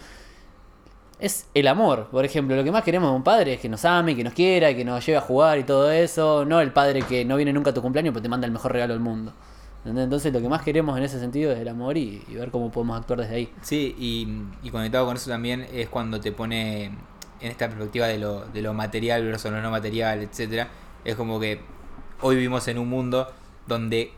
es 1.20 1.48
el 1.54 1.68
amor. 1.68 2.08
Por 2.12 2.26
ejemplo, 2.26 2.56
lo 2.56 2.64
que 2.64 2.72
más 2.72 2.84
queremos 2.84 3.10
de 3.10 3.16
un 3.16 3.24
padre 3.24 3.54
es 3.54 3.60
que 3.60 3.70
nos 3.70 3.86
ame, 3.86 4.16
que 4.16 4.24
nos 4.24 4.34
quiera, 4.34 4.76
que 4.76 4.84
nos 4.84 5.06
lleve 5.06 5.18
a 5.18 5.22
jugar 5.22 5.58
y 5.60 5.64
todo 5.64 5.92
eso. 5.92 6.46
No 6.46 6.60
el 6.62 6.72
padre 6.72 7.02
que 7.04 7.24
no 7.26 7.36
viene 7.38 7.54
nunca 7.54 7.70
a 7.72 7.74
tu 7.74 7.82
cumpleaños 7.82 8.14
pero 8.14 8.22
te 8.24 8.30
manda 8.30 8.46
el 8.46 8.52
mejor 8.54 8.72
regalo 8.74 8.94
del 8.94 9.02
mundo. 9.02 9.34
Entonces 9.86 10.34
lo 10.34 10.42
que 10.42 10.50
más 10.50 10.64
queremos 10.64 10.98
en 10.98 11.04
ese 11.04 11.20
sentido 11.20 11.52
es 11.52 11.60
el 11.60 11.68
amor 11.68 11.96
y, 11.96 12.24
y 12.28 12.34
ver 12.34 12.50
cómo 12.50 12.72
podemos 12.72 12.98
actuar 13.00 13.20
desde 13.20 13.36
ahí. 13.36 13.50
Sí, 13.62 13.96
y, 14.00 14.28
y 14.68 14.72
conectado 14.72 15.06
con 15.06 15.16
eso 15.16 15.30
también 15.30 15.68
es 15.72 15.90
cuando 15.90 16.20
te 16.20 16.32
pone 16.32 16.86
en 16.86 17.52
esta 17.52 17.68
perspectiva 17.68 18.08
de 18.08 18.18
lo, 18.18 18.46
de 18.48 18.62
lo 18.64 18.74
material 18.74 19.24
versus 19.26 19.52
lo 19.52 19.62
no 19.62 19.70
material, 19.70 20.22
etcétera. 20.24 20.70
Es 21.04 21.16
como 21.16 21.40
que 21.40 21.62
hoy 22.22 22.36
vivimos 22.36 22.68
en 22.68 22.80
un 22.80 22.90
mundo 22.90 23.28
donde 23.68 24.12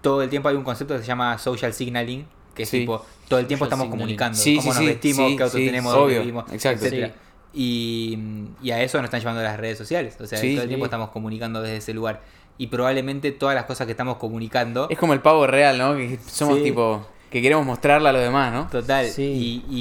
todo 0.00 0.20
el 0.22 0.28
tiempo 0.30 0.48
hay 0.48 0.56
un 0.56 0.64
concepto 0.64 0.94
que 0.94 1.00
se 1.00 1.06
llama 1.06 1.38
social 1.38 1.72
signaling, 1.72 2.26
que 2.54 2.64
es 2.64 2.68
Sí. 2.68 2.80
tipo, 2.80 3.04
todo 3.32 3.40
el 3.40 3.46
tiempo 3.46 3.64
estamos 3.64 3.88
comunicando 3.88 4.36
Sí, 4.38 4.56
cómo 4.56 4.62
sí, 4.62 4.68
nos 4.68 4.76
sí, 4.78 4.86
vestimos, 4.86 5.30
sí, 5.30 5.36
qué 5.38 5.42
autos 5.42 5.58
sí, 5.58 5.64
tenemos, 5.66 5.94
obvio, 5.94 6.02
dónde 6.02 6.18
vivimos, 6.20 6.52
exacto. 6.52 6.84
etcétera. 6.84 7.14
Y, 7.54 8.18
y 8.62 8.70
a 8.70 8.82
eso 8.82 8.98
nos 8.98 9.06
están 9.06 9.20
llevando 9.20 9.42
las 9.42 9.58
redes 9.58 9.78
sociales. 9.78 10.16
O 10.20 10.26
sea, 10.26 10.38
Sí. 10.38 10.52
todo 10.54 10.62
el 10.64 10.68
tiempo 10.68 10.84
estamos 10.86 11.08
comunicando 11.10 11.62
desde 11.62 11.76
ese 11.78 11.94
lugar. 11.94 12.20
Y 12.58 12.66
probablemente 12.66 13.32
todas 13.32 13.54
las 13.54 13.64
cosas 13.64 13.86
que 13.86 13.92
estamos 13.92 14.16
comunicando 14.18 14.86
Es 14.90 14.98
como 14.98 15.14
el 15.14 15.20
pavo 15.20 15.46
real, 15.46 15.78
¿no? 15.78 15.96
Que 15.96 16.18
somos 16.26 16.58
Sí. 16.58 16.64
tipo. 16.64 17.06
Que 17.30 17.40
queremos 17.40 17.64
mostrarle 17.64 18.10
a 18.10 18.12
los 18.12 18.20
demás, 18.22 18.52
¿no? 18.52 18.68
Total. 18.68 19.06
Sí. 19.08 19.64
Y, 19.70 19.74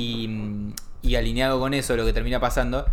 y- 1.03 1.09
y 1.09 1.15
alineado 1.15 1.59
con 1.59 1.73
eso, 1.73 1.95
lo 1.97 2.05
que 2.05 2.13
termina 2.13 2.39
pasando 2.39 2.85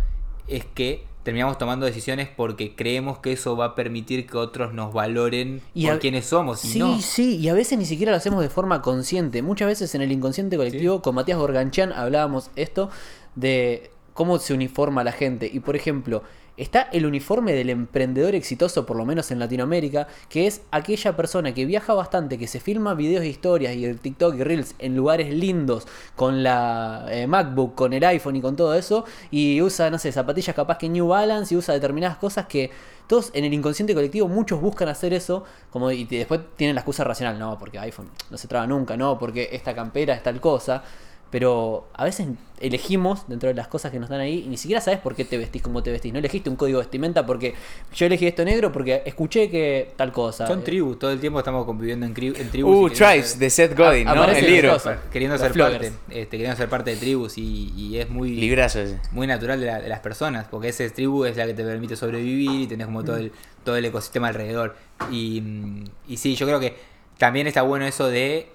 es 0.47 0.65
que 0.65 1.05
terminamos 1.29 1.59
tomando 1.59 1.85
decisiones 1.85 2.27
porque 2.35 2.75
creemos 2.75 3.19
que 3.19 3.31
eso 3.33 3.55
va 3.55 3.65
a 3.65 3.75
permitir 3.75 4.25
que 4.25 4.35
otros 4.35 4.73
nos 4.73 4.91
valoren 4.93 5.61
Y 5.75 5.85
por 5.85 5.93
a- 5.95 5.99
quienes 5.99 6.25
somos. 6.25 6.65
Y 6.65 6.69
Sí, 6.69 6.79
no. 6.79 6.99
sí, 6.99 7.37
y 7.37 7.49
a 7.49 7.53
veces 7.53 7.77
ni 7.77 7.85
siquiera 7.85 8.11
lo 8.11 8.17
hacemos 8.17 8.41
de 8.41 8.49
forma 8.49 8.81
consciente. 8.81 9.43
Muchas 9.43 9.67
veces 9.67 9.93
en 9.93 10.01
el 10.01 10.11
inconsciente 10.11 10.57
colectivo, 10.57 11.03
con 11.03 11.13
Matías 11.13 11.37
Gorganchan 11.37 11.93
hablábamos 11.93 12.49
esto 12.55 12.89
de 13.35 13.91
cómo 14.13 14.39
se 14.39 14.53
uniforma 14.55 15.03
la 15.03 15.11
gente. 15.11 15.49
Y 15.53 15.59
por 15.59 15.75
ejemplo, 15.75 16.23
está 16.59 16.83
el 16.91 17.05
uniforme 17.05 17.53
del 17.53 17.69
emprendedor 17.69 18.35
exitoso, 18.35 18.85
por 18.85 18.97
lo 18.97 19.05
menos 19.05 19.31
en 19.31 19.39
Latinoamérica, 19.39 20.07
que 20.27 20.45
es 20.45 20.61
aquella 20.71 21.15
persona 21.15 21.53
que 21.53 21.65
viaja 21.65 21.93
bastante, 21.93 22.37
que 22.37 22.47
se 22.47 22.59
filma 22.59 22.93
videos 22.93 23.25
historias 23.25 23.75
y 23.75 23.85
el 23.85 23.99
TikTok 23.99 24.35
y 24.35 24.43
Reels 24.43 24.75
en 24.79 24.95
lugares 24.95 25.33
lindos, 25.33 25.87
con 26.15 26.43
la 26.43 27.05
eh, 27.09 27.27
MacBook, 27.27 27.75
con 27.75 27.93
el 27.93 28.03
iPhone 28.03 28.35
y 28.35 28.41
con 28.41 28.55
todo 28.55 28.73
eso, 28.75 29.05
y 29.31 29.61
usa, 29.61 29.89
no 29.89 29.97
sé, 29.97 30.11
zapatillas 30.11 30.55
capaz 30.55 30.77
que 30.77 30.89
New 30.89 31.07
Balance 31.07 31.53
y 31.53 31.57
usa 31.57 31.73
determinadas 31.73 32.17
cosas 32.17 32.45
que 32.47 32.69
todos 33.07 33.31
en 33.33 33.43
el 33.43 33.53
inconsciente 33.53 33.95
colectivo, 33.95 34.27
muchos 34.27 34.61
buscan 34.61 34.87
hacer 34.87 35.13
eso, 35.13 35.43
como 35.71 35.89
y 35.91 36.03
después 36.05 36.41
tienen 36.55 36.75
la 36.75 36.81
excusa 36.81 37.03
racional, 37.03 37.39
no, 37.39 37.57
porque 37.57 37.79
iPhone 37.79 38.09
no 38.29 38.37
se 38.37 38.47
traba 38.47 38.67
nunca, 38.67 38.95
no, 38.97 39.17
porque 39.17 39.49
esta 39.51 39.73
campera 39.73 40.13
es 40.13 40.21
tal 40.21 40.39
cosa. 40.39 40.83
Pero 41.31 41.87
a 41.93 42.03
veces 42.05 42.27
elegimos 42.59 43.27
dentro 43.27 43.47
de 43.49 43.55
las 43.55 43.67
cosas 43.67 43.91
que 43.91 43.99
nos 43.99 44.09
dan 44.09 44.19
ahí 44.19 44.43
y 44.45 44.49
ni 44.49 44.57
siquiera 44.57 44.81
sabes 44.81 44.99
por 44.99 45.15
qué 45.15 45.23
te 45.25 45.37
vestís 45.37 45.61
como 45.61 45.83
te 45.83 45.91
vestís. 45.91 46.11
No 46.11 46.19
elegiste 46.19 46.49
un 46.49 46.55
código 46.55 46.79
de 46.79 46.85
vestimenta 46.85 47.25
porque 47.25 47.53
yo 47.95 48.05
elegí 48.07 48.25
esto 48.27 48.43
negro 48.43 48.71
porque 48.71 49.03
escuché 49.05 49.49
que 49.49 49.91
tal 49.95 50.11
cosa. 50.11 50.47
Son 50.47 50.63
tribus, 50.63 50.97
todo 50.99 51.11
el 51.11 51.19
tiempo 51.19 51.39
estamos 51.39 51.65
conviviendo 51.65 52.05
en, 52.05 52.13
en 52.17 52.49
tribus. 52.49 52.75
Uh, 52.75 52.89
Tribes, 52.93 53.29
ser- 53.29 53.39
de 53.39 53.49
Seth 53.49 53.77
Godin, 53.77 54.05
¿no? 54.05 54.25
El 54.25 54.45
libro. 54.45 54.75
queriendo 55.11 55.35
Los 55.35 55.41
ser 55.41 55.53
floggers. 55.53 55.89
parte, 55.91 56.19
este, 56.21 56.37
queriendo 56.37 56.57
ser 56.57 56.67
parte 56.69 56.91
de 56.91 56.97
tribus 56.97 57.37
y, 57.37 57.71
y 57.77 57.97
es 57.97 58.09
muy 58.09 58.31
Librazo 58.35 58.79
muy 59.11 59.27
natural 59.27 59.59
de, 59.59 59.67
la- 59.67 59.81
de 59.81 59.87
las 59.89 59.99
personas, 59.99 60.47
porque 60.49 60.69
esa 60.69 60.87
tribu 60.89 61.25
es 61.25 61.37
la 61.37 61.45
que 61.45 61.53
te 61.53 61.63
permite 61.63 61.95
sobrevivir 61.95 62.61
y 62.61 62.67
tenés 62.67 62.87
como 62.87 63.03
todo 63.03 63.17
el, 63.17 63.31
todo 63.63 63.77
el 63.77 63.85
ecosistema 63.85 64.29
alrededor. 64.29 64.75
Y, 65.11 65.41
mm, 65.41 65.83
y 66.07 66.17
sí, 66.17 66.35
yo 66.35 66.45
creo 66.47 66.59
que 66.59 66.75
también 67.17 67.47
está 67.47 67.61
bueno 67.61 67.85
eso 67.85 68.07
de 68.07 68.47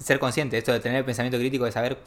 ser 0.00 0.18
consciente, 0.18 0.58
esto 0.58 0.72
de 0.72 0.80
tener 0.80 0.98
el 0.98 1.04
pensamiento 1.04 1.38
crítico, 1.38 1.66
de 1.66 1.72
saber, 1.72 1.98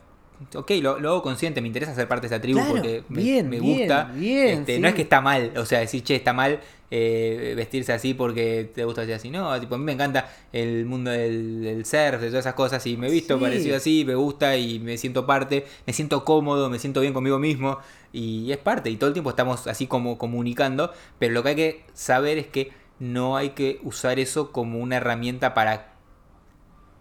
ok, 0.56 0.72
lo, 0.82 1.00
lo 1.00 1.10
hago 1.12 1.22
consciente, 1.24 1.62
me 1.62 1.68
interesa 1.68 1.96
ser 1.96 2.08
parte 2.10 2.28
de 2.28 2.36
esa 2.36 2.42
tribu 2.42 2.60
Claro, 2.60 2.74
porque 2.74 3.06
me, 3.10 3.22
bien, 3.22 3.50
me 3.50 3.60
bien, 3.60 3.62
gusta. 3.62 4.12
bien, 4.14 4.50
Este, 4.60 4.76
sí. 4.76 4.82
No 4.82 4.88
es 4.88 4.96
que 4.96 5.04
está 5.04 5.22
mal, 5.22 5.54
o 5.58 5.66
sea, 5.66 5.80
decir, 5.80 6.04
che, 6.04 6.16
está 6.16 6.34
mal 6.34 6.60
eh, 6.92 7.54
vestirse 7.56 7.94
así 7.94 8.14
porque 8.14 8.70
te 8.76 8.84
gusta 8.86 9.04
así 9.04 9.12
así. 9.14 9.30
No, 9.30 9.60
tipo, 9.60 9.76
a 9.76 9.78
mí 9.78 9.84
me 9.86 9.94
encanta 9.94 10.30
el 10.52 10.86
mundo 10.86 11.12
del, 11.12 11.62
del 11.64 11.86
surf, 11.86 12.20
de 12.22 12.28
todas 12.28 12.46
esas 12.46 12.54
cosas, 12.56 12.86
y 12.88 12.98
me 12.98 13.08
he 13.08 13.12
visto 13.12 13.40
Sí. 13.40 13.40
parecido 13.40 13.78
así, 13.78 14.04
me 14.06 14.16
gusta 14.16 14.58
y 14.58 14.80
me 14.80 14.98
siento 14.98 15.26
parte, 15.26 15.66
me 15.88 15.94
siento 15.94 16.26
cómodo, 16.26 16.70
me 16.70 16.80
siento 16.80 17.02
bien 17.02 17.14
conmigo 17.14 17.40
mismo, 17.40 17.78
y 18.12 18.52
es 18.52 18.58
parte, 18.58 18.90
y 18.90 18.98
todo 18.98 19.08
el 19.08 19.14
tiempo 19.14 19.30
estamos 19.32 19.68
así 19.68 19.88
como 19.88 20.18
comunicando, 20.18 20.92
pero 21.20 21.34
lo 21.34 21.44
que 21.44 21.50
hay 21.50 21.56
que 21.56 21.86
saber 21.94 22.38
es 22.38 22.48
que 22.48 22.72
no 23.00 23.38
hay 23.38 23.52
que 23.52 23.80
usar 23.84 24.20
eso 24.20 24.52
como 24.52 24.80
una 24.80 24.98
herramienta 24.98 25.54
para 25.54 25.93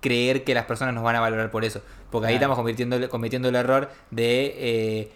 creer 0.03 0.45
que 0.45 0.53
las 0.53 0.67
personas 0.67 0.93
nos 0.95 1.03
van 1.03 1.17
a 1.17 1.21
valorar 1.21 1.51
por 1.51 1.65
eso. 1.65 1.81
Porque 2.11 2.27
ahí 2.27 2.33
Claro. 2.35 2.53
estamos 2.53 2.57
cometiendo, 2.59 3.09
cometiendo 3.09 3.49
el 3.49 3.55
error 3.57 3.89
de 4.11 4.55
eh, 4.59 5.09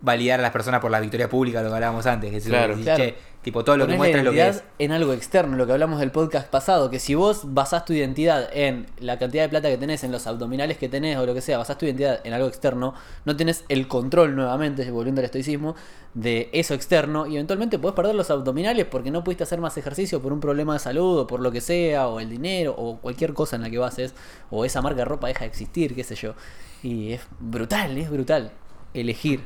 validar 0.00 0.40
a 0.40 0.42
las 0.42 0.52
personas 0.52 0.80
por 0.80 0.90
la 0.90 1.00
victoria 1.00 1.28
pública, 1.28 1.62
lo 1.62 1.68
que 1.68 1.74
hablábamos 1.74 2.06
antes. 2.06 2.30
Que 2.30 2.36
es 2.38 2.44
Claro. 2.44 2.68
decir, 2.76 2.84
Claro. 2.84 3.04
che, 3.04 3.14
tipo, 3.42 3.62
todo 3.64 3.76
lo 3.76 3.86
que 3.86 3.96
muestra 3.96 4.20
es 4.20 4.24
lo 4.24 4.32
que 4.32 4.48
es. 4.48 4.62
en 4.78 4.92
algo 4.92 5.12
externo, 5.12 5.56
lo 5.56 5.66
que 5.66 5.72
hablamos 5.72 6.00
del 6.00 6.10
podcast 6.10 6.48
pasado, 6.48 6.90
que 6.90 6.98
si 6.98 7.14
vos 7.14 7.52
basás 7.54 7.84
tu 7.84 7.92
identidad 7.92 8.48
en 8.52 8.86
la 8.98 9.18
cantidad 9.18 9.42
de 9.42 9.48
plata 9.50 9.68
que 9.68 9.76
tenés, 9.76 10.02
en 10.04 10.12
los 10.12 10.26
abdominales 10.26 10.78
que 10.78 10.88
tenés 10.88 11.16
o 11.18 11.26
lo 11.26 11.34
que 11.34 11.40
sea, 11.40 11.58
basás 11.58 11.76
tu 11.78 11.84
identidad 11.86 12.20
en 12.24 12.32
algo 12.32 12.48
externo, 12.48 12.94
no 13.24 13.36
tenés 13.36 13.64
el 13.68 13.86
control 13.88 14.34
nuevamente, 14.34 14.90
volviendo 14.90 15.20
al 15.20 15.26
estoicismo, 15.26 15.74
de 16.14 16.48
eso 16.52 16.74
externo 16.74 17.26
y 17.26 17.34
eventualmente 17.34 17.78
podés 17.78 17.96
perder 17.96 18.14
los 18.14 18.30
abdominales 18.30 18.84
porque 18.86 19.10
no 19.10 19.24
pudiste 19.24 19.42
hacer 19.42 19.60
más 19.60 19.76
ejercicio 19.76 20.22
por 20.22 20.32
un 20.32 20.38
problema 20.40 20.74
de 20.74 20.78
salud 20.78 21.18
o 21.18 21.26
por 21.26 21.40
lo 21.40 21.50
que 21.50 21.60
sea, 21.60 22.06
o 22.08 22.20
el 22.20 22.30
dinero 22.30 22.72
o 22.78 22.98
cualquier 22.98 23.34
cosa 23.34 23.56
en 23.56 23.62
la 23.62 23.70
que 23.70 23.78
bases, 23.78 24.14
o 24.50 24.64
esa 24.64 24.80
marca 24.80 24.98
de 24.98 25.04
ropa 25.06 25.26
deja 25.26 25.40
de 25.40 25.46
existir, 25.46 25.94
qué 25.94 26.04
sé 26.04 26.14
yo. 26.14 26.34
Y 26.82 27.12
es 27.12 27.20
brutal, 27.40 27.98
es 27.98 28.10
brutal 28.10 28.52
elegir. 28.94 29.40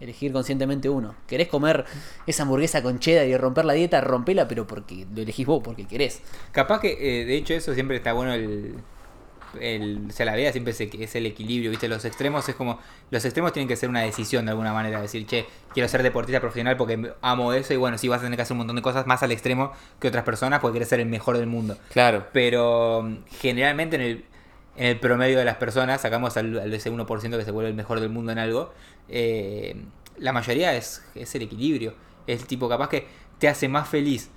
Elegir 0.00 0.32
conscientemente 0.32 0.88
uno. 0.88 1.16
¿Querés 1.26 1.48
comer 1.48 1.84
esa 2.26 2.44
hamburguesa 2.44 2.82
con 2.82 3.00
cheddar 3.00 3.26
y 3.26 3.36
romper 3.36 3.64
la 3.64 3.72
dieta? 3.72 4.00
Rompela, 4.00 4.46
pero 4.46 4.66
porque 4.66 5.06
lo 5.12 5.22
elegís 5.22 5.44
vos, 5.44 5.60
porque 5.62 5.86
querés. 5.86 6.22
Capaz 6.52 6.80
que, 6.80 6.92
eh, 7.00 7.24
de 7.24 7.36
hecho, 7.36 7.54
eso 7.54 7.74
siempre 7.74 7.96
está 7.96 8.12
bueno 8.12 8.32
el. 8.32 8.76
el 9.60 10.06
o 10.08 10.12
sea, 10.12 10.24
la 10.24 10.36
vida 10.36 10.52
siempre 10.52 10.72
es, 10.72 10.80
es 10.80 11.16
el 11.16 11.26
equilibrio, 11.26 11.70
¿viste? 11.70 11.88
Los 11.88 12.04
extremos 12.04 12.48
es 12.48 12.54
como. 12.54 12.78
Los 13.10 13.24
extremos 13.24 13.52
tienen 13.52 13.66
que 13.66 13.74
ser 13.74 13.88
una 13.88 14.02
decisión 14.02 14.44
de 14.44 14.52
alguna 14.52 14.72
manera. 14.72 15.00
Decir, 15.00 15.26
che, 15.26 15.46
quiero 15.74 15.88
ser 15.88 16.04
deportista 16.04 16.40
profesional 16.40 16.76
porque 16.76 17.12
amo 17.20 17.52
eso. 17.52 17.74
Y 17.74 17.76
bueno, 17.76 17.98
sí, 17.98 18.06
vas 18.06 18.20
a 18.20 18.22
tener 18.22 18.36
que 18.36 18.42
hacer 18.42 18.52
un 18.52 18.58
montón 18.58 18.76
de 18.76 18.82
cosas 18.82 19.04
más 19.08 19.24
al 19.24 19.32
extremo 19.32 19.72
que 19.98 20.06
otras 20.06 20.22
personas 20.22 20.60
porque 20.60 20.74
querés 20.74 20.90
ser 20.90 21.00
el 21.00 21.06
mejor 21.06 21.38
del 21.38 21.48
mundo. 21.48 21.76
Claro. 21.92 22.24
Pero 22.32 23.02
mm, 23.02 23.16
generalmente 23.40 23.96
en 23.96 24.02
el, 24.02 24.24
en 24.76 24.86
el 24.86 25.00
promedio 25.00 25.40
de 25.40 25.44
las 25.44 25.56
personas, 25.56 26.00
sacamos 26.00 26.36
al, 26.36 26.56
al 26.56 26.72
ese 26.72 26.92
1% 26.92 27.36
que 27.36 27.44
se 27.44 27.50
vuelve 27.50 27.70
el 27.70 27.76
mejor 27.76 27.98
del 27.98 28.10
mundo 28.10 28.30
en 28.30 28.38
algo, 28.38 28.72
eh, 29.08 29.76
la 30.18 30.32
mayoría 30.32 30.74
es, 30.76 31.02
es 31.14 31.34
el 31.34 31.42
equilibrio. 31.42 31.94
Es 32.26 32.40
el 32.42 32.46
tipo 32.46 32.68
capaz 32.68 32.88
que 32.88 33.06
te 33.38 33.48
hace 33.48 33.68
más 33.68 33.88
feliz 33.88 34.30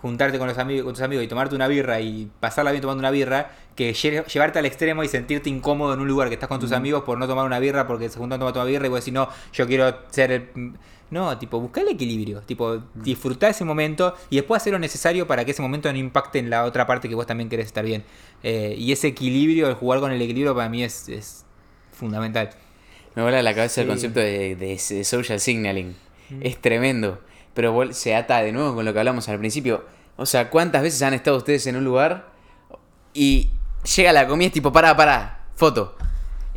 juntarte 0.00 0.38
con 0.38 0.46
los 0.46 0.58
amigos, 0.58 0.84
con 0.84 0.92
tus 0.92 1.02
amigos 1.02 1.24
y 1.24 1.28
tomarte 1.28 1.54
una 1.54 1.66
birra 1.66 1.98
y 1.98 2.30
pasarla 2.38 2.72
bien 2.72 2.82
tomando 2.82 3.00
una 3.00 3.10
birra, 3.10 3.52
que 3.74 3.92
lle- 3.94 4.24
llevarte 4.26 4.58
al 4.58 4.66
extremo 4.66 5.02
y 5.02 5.08
sentirte 5.08 5.48
incómodo 5.48 5.94
en 5.94 6.00
un 6.00 6.06
lugar 6.06 6.28
que 6.28 6.34
estás 6.34 6.48
con 6.48 6.60
tus 6.60 6.72
amigos 6.72 7.04
por 7.04 7.16
no 7.18 7.26
tomar 7.26 7.46
una 7.46 7.58
birra 7.58 7.86
porque 7.86 8.10
se 8.10 8.18
juntan 8.18 8.36
a 8.36 8.44
tomar 8.44 8.54
una 8.54 8.64
birra 8.64 8.86
y 8.86 8.90
vos 8.90 9.00
decís, 9.00 9.14
no, 9.14 9.28
yo 9.52 9.66
quiero 9.66 9.96
ser 10.10 10.30
el... 10.32 10.74
No, 11.10 11.38
tipo, 11.38 11.60
buscar 11.60 11.84
el 11.84 11.90
equilibrio, 11.90 12.40
tipo, 12.40 12.82
disfrutar 12.94 13.50
ese 13.50 13.64
momento 13.64 14.14
y 14.30 14.36
después 14.36 14.60
hacer 14.62 14.72
lo 14.72 14.78
necesario 14.78 15.26
para 15.26 15.44
que 15.44 15.52
ese 15.52 15.62
momento 15.62 15.90
no 15.92 15.98
impacte 15.98 16.38
en 16.38 16.50
la 16.50 16.64
otra 16.64 16.86
parte 16.86 17.08
que 17.08 17.14
vos 17.14 17.26
también 17.26 17.48
querés 17.48 17.66
estar 17.66 17.84
bien. 17.84 18.04
Eh, 18.42 18.74
y 18.76 18.90
ese 18.92 19.08
equilibrio, 19.08 19.68
el 19.68 19.74
jugar 19.74 20.00
con 20.00 20.10
el 20.12 20.20
equilibrio 20.20 20.54
para 20.54 20.68
mí 20.68 20.82
es, 20.82 21.08
es 21.08 21.44
fundamental. 21.92 22.50
Me 23.14 23.22
vuela 23.22 23.42
la 23.42 23.54
cabeza 23.54 23.80
el 23.82 23.86
concepto 23.86 24.20
de, 24.20 24.56
de- 24.56 24.80
de 24.88 25.04
social 25.04 25.40
signaling. 25.40 25.94
Es 26.40 26.60
tremendo. 26.60 27.20
Pero 27.54 27.92
se 27.92 28.14
ata 28.16 28.42
de 28.42 28.50
nuevo 28.52 28.74
con 28.74 28.84
lo 28.84 28.92
que 28.92 28.98
hablamos 28.98 29.28
al 29.28 29.38
principio. 29.38 29.84
O 30.16 30.26
sea, 30.26 30.50
¿cuántas 30.50 30.82
veces 30.82 31.00
han 31.02 31.14
estado 31.14 31.36
ustedes 31.36 31.66
en 31.66 31.76
un 31.76 31.84
lugar 31.84 32.26
y 33.12 33.50
llega 33.96 34.12
la 34.12 34.26
comida 34.26 34.48
es 34.48 34.52
tipo, 34.52 34.72
pará, 34.72 34.96
pará, 34.96 35.46
foto? 35.54 35.96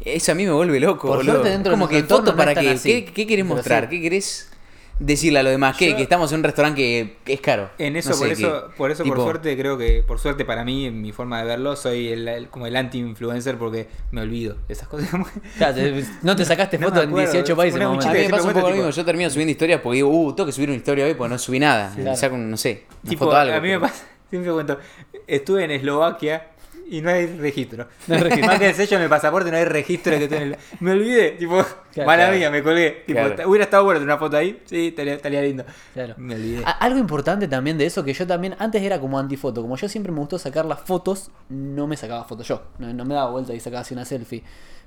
Eso 0.04 0.32
a 0.32 0.36
mí 0.36 0.46
me 0.46 0.52
vuelve 0.52 0.80
loco, 0.80 1.08
Por 1.08 1.18
boludo. 1.18 1.34
suerte 1.34 1.50
dentro 1.50 1.72
de 1.72 1.78
Como 1.78 1.88
que 1.90 2.04
foto 2.04 2.32
no 2.32 2.38
para 2.38 2.56
qué? 2.56 2.70
así. 2.72 2.90
¿Qué, 3.04 3.14
qué 3.14 3.28
querés 3.28 3.46
mostrar? 3.46 3.84
sí. 3.86 3.90
¿Qué 3.90 4.02
querés 4.02 4.52
decirle 5.00 5.40
a 5.40 5.44
lo 5.44 5.50
demás? 5.50 5.78
Que 5.78 5.92
estamos 6.02 6.32
en 6.32 6.40
un 6.40 6.44
restaurante 6.44 6.82
que, 6.82 7.18
que 7.24 7.34
es 7.34 7.42
caro. 7.42 7.70
En 7.78 7.96
eso, 7.96 8.12
No 8.12 8.18
por 8.18 8.28
eso, 8.30 8.70
que- 8.70 8.76
por 8.78 8.92
eso, 8.92 9.04
por 9.06 9.18
suerte, 9.18 9.58
creo 9.58 9.78
que, 9.78 10.04
por 10.06 10.20
suerte 10.20 10.46
para 10.46 10.64
mí, 10.64 10.86
en 10.86 11.02
mi 11.02 11.12
forma 11.12 11.40
de 11.40 11.46
verlo, 11.46 11.76
soy 11.76 12.10
el, 12.10 12.28
el- 12.28 12.48
como 12.50 12.66
el 12.68 12.76
anti-influencer 12.76 13.58
porque 13.58 13.88
me 14.12 14.22
olvido 14.22 14.56
de 14.68 14.74
esas 14.74 14.88
cosas. 14.88 15.10
Te- 15.60 16.04
no 16.24 16.36
te 16.36 16.46
sacaste 16.46 16.78
No 16.78 16.88
foto 16.88 16.98
me 17.00 17.04
en 17.04 17.10
acuerdo, 17.10 17.32
18 17.32 17.52
es 17.54 17.58
países. 17.58 17.82
A 17.82 17.90
mí 17.90 17.98
me 17.98 18.30
pasa 18.30 18.48
un 18.48 18.54
poco 18.54 18.70
lo 18.70 18.76
mismo. 18.76 18.90
Yo 18.90 19.06
termino 19.06 19.30
subiendo 19.30 19.52
historias 19.52 19.82
porque 19.82 19.96
digo, 19.98 20.10
uh, 20.10 20.34
tengo 20.34 20.46
que 20.48 20.54
subir 20.54 20.70
una 20.70 20.78
historia 20.78 21.06
hoy 21.06 21.14
porque 21.14 21.30
no 21.34 21.38
subí 21.38 21.60
nada. 21.60 21.94
Claro. 21.96 22.18
Saco, 22.18 22.38
no 22.38 22.58
sé, 22.58 22.86
una 23.04 23.10
tipo, 23.10 23.26
foto 23.26 23.38
algo. 23.38 23.56
a 23.56 23.62
mí 23.62 23.70
me 23.70 23.80
pasa, 23.80 24.06
siempre 24.30 24.52
cuento, 24.52 24.80
estuve 25.28 25.64
en 25.66 25.72
Eslovaquia 25.72 26.48
y 26.90 27.02
no 27.02 27.10
hay 27.10 27.26
registro. 27.38 27.88
No 28.08 28.16
hay 28.16 28.22
registro. 28.22 28.48
Más 28.48 28.60
que 28.60 28.70
el 28.70 28.76
sello 28.76 28.98
en 28.98 29.04
el 29.04 29.10
pasaporte 29.10 29.52
no 29.52 29.58
hay 29.58 29.66
registro 29.66 30.18
de 30.18 30.30
que 30.30 30.38
el... 30.38 30.58
Me 30.80 30.92
olvidé, 30.92 31.32
tipo, 31.32 31.64
Claro, 31.94 32.08
mala 32.08 32.24
claro. 32.26 32.38
mía, 32.38 32.52
me 32.52 32.62
colgué. 32.64 33.04
Tipo, 33.08 33.20
Claro. 33.20 33.50
hubiera 33.50 33.64
estado 33.66 33.84
bueno 33.84 34.00
tener 34.00 34.14
una 34.14 34.20
foto 34.20 34.38
ahí, 34.38 34.62
sí, 34.66 34.88
estaría, 34.90 35.16
estaría 35.16 35.42
lindo. 35.42 35.66
Claro. 35.94 36.14
Me 36.18 36.36
olvidé. 36.36 36.64
A- 36.66 36.72
Algo 36.72 37.00
importante 37.00 37.48
también 37.48 37.78
de 37.78 37.86
eso, 37.88 38.04
que 38.04 38.14
yo 38.14 38.26
también 38.28 38.56
antes 38.60 38.82
era 38.84 39.00
como 39.00 39.18
antifoto. 39.20 39.62
Como 39.62 39.76
yo 39.78 39.90
siempre 39.90 40.12
me 40.12 40.20
gustó 40.20 40.38
sacar 40.40 40.66
las 40.66 40.82
fotos, 40.82 41.32
no 41.50 41.88
me 41.88 41.98
sacaba 41.98 42.24
fotos 42.26 42.48
yo. 42.48 42.62
No, 42.80 42.94
no 42.94 43.04
me 43.06 43.16
daba 43.16 43.32
vuelta 43.32 43.54
y 43.54 43.60
sacaba 43.60 43.82
así 43.82 43.94
una 43.94 44.06
selfie. 44.06 44.44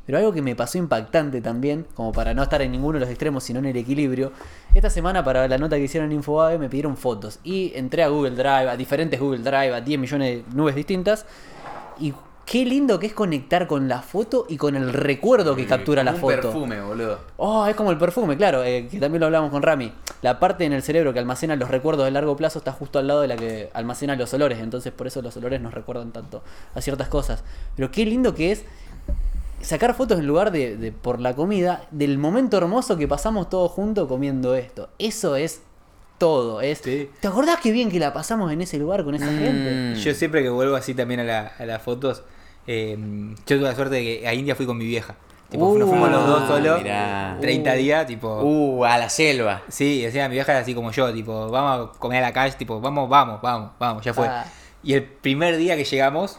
Pero 0.06 0.18
algo 0.18 0.32
que 0.32 0.40
me 0.42 0.56
pasó 0.56 0.78
impactante 0.78 1.40
también, 1.40 1.86
como 1.94 2.10
para 2.10 2.32
no 2.32 2.42
estar 2.42 2.62
en 2.62 2.72
ninguno 2.72 2.94
de 2.94 3.00
los 3.00 3.08
extremos, 3.10 3.44
sino 3.44 3.58
en 3.58 3.66
el 3.66 3.76
equilibrio. 3.76 4.32
Esta 4.74 4.88
semana, 4.90 5.22
para 5.22 5.46
la 5.46 5.58
nota 5.58 5.76
que 5.76 5.82
hicieron 5.84 6.10
en 6.10 6.16
Infobae, 6.16 6.58
me 6.58 6.68
pidieron 6.68 6.96
fotos. 6.96 7.38
Y 7.44 7.72
entré 7.76 8.02
a 8.02 8.08
Google 8.08 8.30
Drive, 8.30 8.68
a 8.70 8.76
diferentes 8.76 9.20
Google 9.20 9.40
Drive, 9.40 9.74
a 9.74 9.80
10 9.80 10.00
millones 10.00 10.44
de 10.48 10.54
nubes 10.56 10.74
distintas. 10.74 11.26
Y 12.00 12.14
qué 12.46 12.64
lindo 12.64 12.98
que 12.98 13.06
es 13.06 13.12
conectar 13.12 13.68
con 13.68 13.86
la 13.86 14.02
foto 14.02 14.46
y 14.48 14.56
con 14.56 14.74
el 14.74 14.92
recuerdo 14.92 15.54
que 15.54 15.66
captura 15.66 16.02
la 16.02 16.12
un 16.12 16.16
foto. 16.18 16.34
perfume, 16.34 16.80
boludo. 16.80 17.18
Oh, 17.36 17.66
es 17.66 17.76
como 17.76 17.92
el 17.92 17.98
perfume, 17.98 18.36
claro, 18.36 18.64
eh, 18.64 18.88
que 18.90 18.98
también 18.98 19.20
lo 19.20 19.26
hablamos 19.26 19.50
con 19.50 19.62
Rami. 19.62 19.92
La 20.22 20.40
parte 20.40 20.64
en 20.64 20.72
el 20.72 20.82
cerebro 20.82 21.12
que 21.12 21.18
almacena 21.18 21.54
los 21.56 21.70
recuerdos 21.70 22.06
de 22.06 22.10
largo 22.10 22.36
plazo 22.36 22.58
está 22.58 22.72
justo 22.72 22.98
al 22.98 23.06
lado 23.06 23.20
de 23.20 23.28
la 23.28 23.36
que 23.36 23.70
almacena 23.72 24.16
los 24.16 24.34
olores, 24.34 24.58
entonces 24.58 24.92
por 24.92 25.06
eso 25.06 25.22
los 25.22 25.36
olores 25.36 25.60
nos 25.60 25.72
recuerdan 25.72 26.12
tanto 26.12 26.42
a 26.74 26.80
ciertas 26.80 27.08
cosas. 27.08 27.44
Pero 27.76 27.90
qué 27.92 28.04
lindo 28.04 28.34
que 28.34 28.50
es 28.50 28.64
sacar 29.60 29.94
fotos 29.94 30.18
en 30.18 30.26
lugar 30.26 30.50
de, 30.50 30.76
de 30.76 30.90
por 30.90 31.20
la 31.20 31.36
comida 31.36 31.84
del 31.92 32.18
momento 32.18 32.56
hermoso 32.56 32.96
que 32.96 33.06
pasamos 33.06 33.48
todos 33.48 33.70
juntos 33.70 34.08
comiendo 34.08 34.54
esto. 34.56 34.88
Eso 34.98 35.36
es 35.36 35.62
todo, 36.20 36.60
es 36.60 36.78
Sí. 36.78 37.10
¿Te 37.18 37.26
acordás 37.26 37.58
qué 37.60 37.72
bien 37.72 37.90
que 37.90 37.98
la 37.98 38.12
pasamos 38.12 38.52
en 38.52 38.60
ese 38.60 38.78
lugar 38.78 39.02
con 39.04 39.16
esa 39.16 39.26
gente? 39.26 39.94
Mm. 39.96 39.98
Yo 39.98 40.14
siempre 40.14 40.42
que 40.44 40.50
vuelvo 40.50 40.76
así 40.76 40.94
también 40.94 41.18
a, 41.20 41.24
la- 41.24 41.52
a 41.58 41.64
las 41.66 41.82
fotos, 41.82 42.22
eh, 42.68 42.96
yo 43.46 43.56
tuve 43.56 43.68
la 43.68 43.74
suerte 43.74 43.96
de 43.96 44.02
que 44.20 44.28
a 44.28 44.34
India 44.34 44.54
fui 44.54 44.66
con 44.66 44.76
mi 44.78 44.84
vieja. 44.84 45.16
Tipo, 45.48 45.76
nos 45.76 45.88
fuimos 45.88 46.08
los 46.10 46.26
dos 46.28 46.42
Uh, 46.44 46.46
solos, 46.46 46.82
mirá. 46.82 47.36
30 47.40 47.72
días, 47.72 48.06
tipo... 48.06 48.40
Uh, 48.40 48.84
a 48.84 48.96
la 48.98 49.08
selva. 49.08 49.62
Sí, 49.68 50.02
decía 50.02 50.28
mi 50.28 50.34
vieja 50.34 50.52
era 50.52 50.60
así 50.60 50.74
como 50.76 50.92
yo, 50.92 51.12
tipo, 51.12 51.48
vamos 51.50 51.88
a 51.96 51.98
comer 51.98 52.22
a 52.22 52.28
la 52.28 52.32
calle, 52.32 52.54
tipo, 52.56 52.80
vamos, 52.80 53.08
vamos, 53.08 53.40
vamos, 53.42 53.72
vamos, 53.80 54.04
ya 54.04 54.14
fue. 54.14 54.28
Ah. 54.28 54.44
Y 54.84 54.92
el 54.92 55.02
primer 55.02 55.56
día 55.56 55.74
que 55.76 55.82
llegamos 55.84 56.38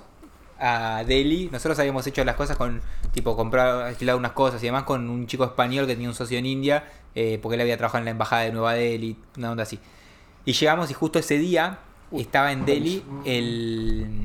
a 0.60 1.04
Delhi, 1.06 1.50
nosotros 1.52 1.78
habíamos 1.80 2.06
hecho 2.08 2.24
las 2.24 2.36
cosas 2.36 2.56
con, 2.56 2.82
tipo, 3.14 3.36
comprar, 3.36 3.82
alquilado 3.88 4.18
unas 4.18 4.32
cosas 4.32 4.62
y 4.64 4.68
demás 4.68 4.84
con 4.84 5.10
un 5.10 5.28
chico 5.28 5.44
español 5.44 5.88
que 5.88 5.94
tenía 5.96 6.08
un 6.08 6.16
socio 6.16 6.38
en 6.38 6.46
India, 6.46 6.86
eh, 7.16 7.40
porque 7.42 7.56
él 7.56 7.62
había 7.62 7.78
trabajado 7.78 8.00
en 8.00 8.06
la 8.06 8.12
embajada 8.12 8.44
de 8.44 8.52
Nueva 8.52 8.74
Delhi, 8.74 9.18
una 9.38 9.52
onda 9.52 9.64
así. 9.64 9.80
Y 10.46 10.54
llegamos 10.54 10.90
y 10.90 10.94
justo 10.94 11.20
ese 11.20 11.38
día 11.38 11.80
estaba 12.12 12.52
en 12.52 12.66
Delhi 12.66 13.04
el, 13.26 14.24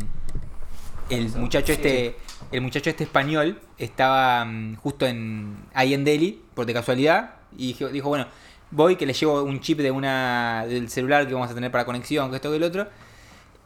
el 1.11 1.29
muchacho 1.37 1.73
este 1.73 2.17
el 2.53 2.61
muchacho 2.61 2.91
este 2.91 3.05
español 3.05 3.61
estaba 3.79 4.45
mm, 4.45 4.77
justo 4.77 5.07
en 5.07 5.57
ahí 5.75 5.95
en 5.95 6.05
Delhi 6.05 6.43
por 6.55 6.67
de 6.67 6.73
casualidad 6.73 7.35
y 7.57 7.75
dijo, 7.75 8.09
bueno 8.09 8.27
voy 8.71 8.97
que 8.97 9.07
le 9.07 9.13
llevo 9.13 9.43
un 9.43 9.61
chip 9.61 9.79
de 9.79 9.91
una 9.91 10.65
del 10.67 10.89
celular 10.89 11.29
que 11.29 11.35
vamos 11.35 11.51
a 11.51 11.55
tener 11.55 11.71
para 11.71 11.85
conexión 11.85 12.31
que 12.31 12.37
esto 12.37 12.51
que 12.51 12.57
el 12.57 12.65
otro 12.65 12.89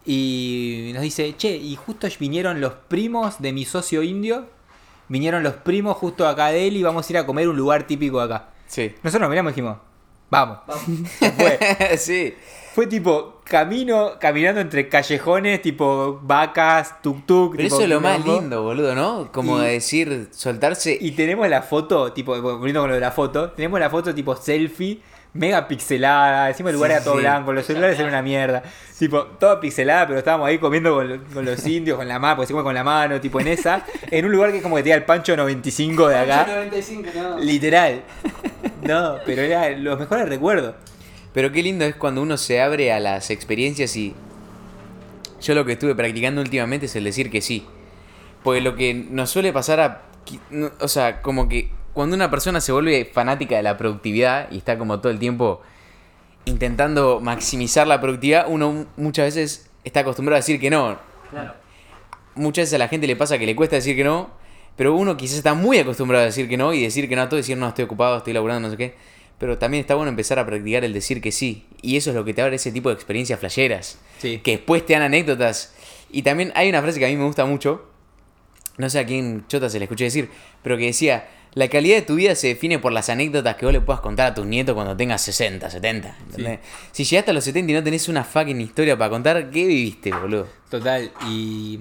y 0.04 0.90
nos 0.92 1.02
dice 1.02 1.34
che 1.36 1.56
y 1.56 1.76
justo 1.76 2.06
vinieron 2.18 2.60
los 2.60 2.74
primos 2.74 3.40
de 3.40 3.52
mi 3.52 3.64
socio 3.64 4.02
indio 4.02 4.46
vinieron 5.10 5.42
los 5.42 5.54
primos 5.54 5.96
justo 5.96 6.26
acá 6.26 6.48
de 6.48 6.68
y 6.68 6.82
vamos 6.82 7.06
a 7.06 7.12
ir 7.12 7.18
a 7.18 7.26
comer 7.26 7.48
un 7.48 7.56
lugar 7.56 7.86
típico 7.86 8.20
acá. 8.20 8.48
Sí. 8.70 8.94
Nosotros 9.02 9.22
nos 9.22 9.30
miramos 9.30 9.50
y 9.50 9.54
dijimos, 9.56 9.78
vamos. 10.30 10.58
Fue, 11.36 11.58
sí. 11.98 12.34
fue 12.72 12.86
tipo 12.86 13.40
camino, 13.42 14.12
caminando 14.20 14.60
entre 14.60 14.88
callejones, 14.88 15.60
tipo 15.60 16.20
vacas, 16.22 17.02
tuk 17.02 17.26
tuk. 17.26 17.56
Pero 17.56 17.64
tipo 17.64 17.74
eso 17.76 17.82
es 17.82 17.88
lo 17.90 18.00
más 18.00 18.24
lindo, 18.24 18.62
boludo, 18.62 18.94
¿no? 18.94 19.32
Como 19.32 19.60
Y- 19.60 19.66
decir, 19.66 20.28
soltarse. 20.30 20.96
Y 21.00 21.10
tenemos 21.12 21.48
la 21.48 21.62
foto, 21.62 22.12
tipo, 22.12 22.40
volviendo 22.40 22.80
con 22.80 22.90
lo 22.90 22.94
de 22.94 23.00
la 23.00 23.10
foto, 23.10 23.50
tenemos 23.50 23.80
la 23.80 23.90
foto 23.90 24.14
tipo 24.14 24.36
selfie, 24.36 25.00
mega 25.32 25.68
pixelada, 25.68 26.48
encima 26.48 26.70
el 26.70 26.76
lugar 26.76 26.90
Sí, 26.90 26.94
era 26.96 27.04
todo 27.04 27.14
sí. 27.14 27.20
blanco, 27.20 27.52
los 27.52 27.64
celulares 27.66 27.96
eran 27.98 28.10
una 28.10 28.22
mierda. 28.22 28.62
Tipo, 28.98 29.24
toda 29.24 29.60
pixelada, 29.60 30.06
pero 30.06 30.18
estábamos 30.18 30.48
ahí 30.48 30.58
comiendo 30.58 30.94
con, 30.94 31.08
lo- 31.08 31.24
con 31.32 31.44
los 31.44 31.66
indios, 31.68 31.96
con 31.96 32.08
la 32.08 32.18
mano, 32.18 32.36
porque 32.36 32.48
se 32.48 32.52
come 32.52 32.64
con 32.64 32.74
la 32.74 32.84
mano, 32.84 33.20
tipo 33.20 33.40
en 33.40 33.48
esa, 33.48 33.84
en 34.10 34.24
un 34.24 34.32
lugar 34.32 34.50
que 34.50 34.56
es 34.58 34.62
como 34.62 34.76
que 34.76 34.82
tenía 34.82 34.96
el 34.96 35.04
Pancho 35.04 35.36
95 35.36 36.08
de 36.08 36.18
acá. 36.18 36.46
95, 36.48 37.08
no. 37.14 37.38
Literal. 37.38 38.02
No, 38.82 39.16
pero 39.24 39.42
era 39.42 39.70
los 39.70 39.98
mejores 39.98 40.28
recuerdos. 40.28 40.74
Pero 41.32 41.52
qué 41.52 41.62
lindo 41.62 41.84
es 41.84 41.94
cuando 41.94 42.22
uno 42.22 42.36
se 42.36 42.60
abre 42.60 42.92
a 42.92 42.98
las 42.98 43.30
experiencias 43.30 43.94
y 43.96 44.14
yo 45.40 45.54
lo 45.54 45.64
que 45.64 45.72
estuve 45.72 45.94
practicando 45.94 46.40
últimamente 46.40 46.86
es 46.86 46.96
el 46.96 47.04
decir 47.04 47.30
que 47.30 47.40
sí. 47.40 47.64
Porque 48.42 48.60
lo 48.60 48.74
que 48.74 48.94
nos 48.94 49.30
suele 49.30 49.52
pasar 49.52 49.80
a... 49.80 50.02
O 50.80 50.88
sea, 50.88 51.22
como 51.22 51.48
que 51.48 51.70
cuando 51.92 52.16
una 52.16 52.30
persona 52.30 52.60
se 52.60 52.72
vuelve 52.72 53.04
fanática 53.04 53.56
de 53.56 53.62
la 53.62 53.76
productividad 53.76 54.50
y 54.50 54.58
está 54.58 54.78
como 54.78 55.00
todo 55.00 55.12
el 55.12 55.18
tiempo 55.18 55.62
intentando 56.44 57.20
maximizar 57.20 57.86
la 57.86 58.00
productividad, 58.00 58.46
uno 58.48 58.86
muchas 58.96 59.26
veces 59.26 59.70
está 59.84 60.00
acostumbrado 60.00 60.36
a 60.36 60.40
decir 60.40 60.60
que 60.60 60.70
no. 60.70 60.98
Claro. 61.30 61.54
Muchas 62.34 62.62
veces 62.64 62.74
a 62.74 62.78
la 62.78 62.88
gente 62.88 63.06
le 63.06 63.16
pasa 63.16 63.38
que 63.38 63.46
le 63.46 63.56
cuesta 63.56 63.76
decir 63.76 63.96
que 63.96 64.04
no, 64.04 64.30
pero 64.76 64.94
uno 64.94 65.16
quizás 65.16 65.36
está 65.36 65.54
muy 65.54 65.78
acostumbrado 65.78 66.22
a 66.22 66.26
decir 66.26 66.48
que 66.48 66.56
no 66.56 66.72
y 66.72 66.82
decir 66.82 67.08
que 67.08 67.16
no 67.16 67.22
a 67.22 67.28
todo, 67.28 67.36
decir 67.36 67.56
no, 67.56 67.68
estoy 67.68 67.84
ocupado, 67.84 68.18
estoy 68.18 68.32
laburando, 68.32 68.68
no 68.68 68.72
sé 68.72 68.78
qué. 68.78 68.94
Pero 69.38 69.58
también 69.58 69.80
está 69.80 69.94
bueno 69.94 70.10
empezar 70.10 70.38
a 70.38 70.46
practicar 70.46 70.84
el 70.84 70.92
decir 70.92 71.20
que 71.20 71.32
sí. 71.32 71.66
Y 71.80 71.96
eso 71.96 72.10
es 72.10 72.16
lo 72.16 72.24
que 72.24 72.34
te 72.34 72.42
abre 72.42 72.56
ese 72.56 72.72
tipo 72.72 72.90
de 72.90 72.94
experiencias 72.94 73.40
flasheras. 73.40 73.98
Sí. 74.18 74.38
Que 74.38 74.52
después 74.52 74.84
te 74.84 74.92
dan 74.92 75.02
anécdotas. 75.02 75.74
Y 76.10 76.22
también 76.22 76.52
hay 76.54 76.68
una 76.68 76.82
frase 76.82 76.98
que 76.98 77.06
a 77.06 77.08
mí 77.08 77.16
me 77.16 77.24
gusta 77.24 77.46
mucho. 77.46 77.89
No 78.80 78.90
sé 78.90 78.98
a 78.98 79.06
quién 79.06 79.44
chota 79.46 79.68
se 79.68 79.78
la 79.78 79.84
escuché 79.84 80.04
decir, 80.04 80.30
pero 80.62 80.76
que 80.76 80.86
decía, 80.86 81.28
la 81.54 81.68
calidad 81.68 81.96
de 81.96 82.02
tu 82.02 82.14
vida 82.14 82.34
se 82.34 82.48
define 82.48 82.78
por 82.78 82.92
las 82.92 83.08
anécdotas 83.08 83.56
que 83.56 83.66
vos 83.66 83.72
le 83.72 83.80
puedas 83.80 84.00
contar 84.00 84.28
a 84.28 84.34
tus 84.34 84.46
nietos 84.46 84.74
cuando 84.74 84.96
tengas 84.96 85.20
60, 85.22 85.68
70. 85.70 86.16
¿entendés? 86.26 86.60
Si 86.92 87.04
llegaste 87.04 87.30
a 87.30 87.34
los 87.34 87.44
70 87.44 87.70
y 87.70 87.74
no 87.74 87.82
tenés 87.84 88.08
una 88.08 88.24
fucking 88.24 88.60
historia 88.60 88.96
para 88.96 89.10
contar, 89.10 89.50
¿qué 89.50 89.66
viviste, 89.66 90.12
boludo? 90.12 90.48
Total, 90.70 91.10
y, 91.28 91.78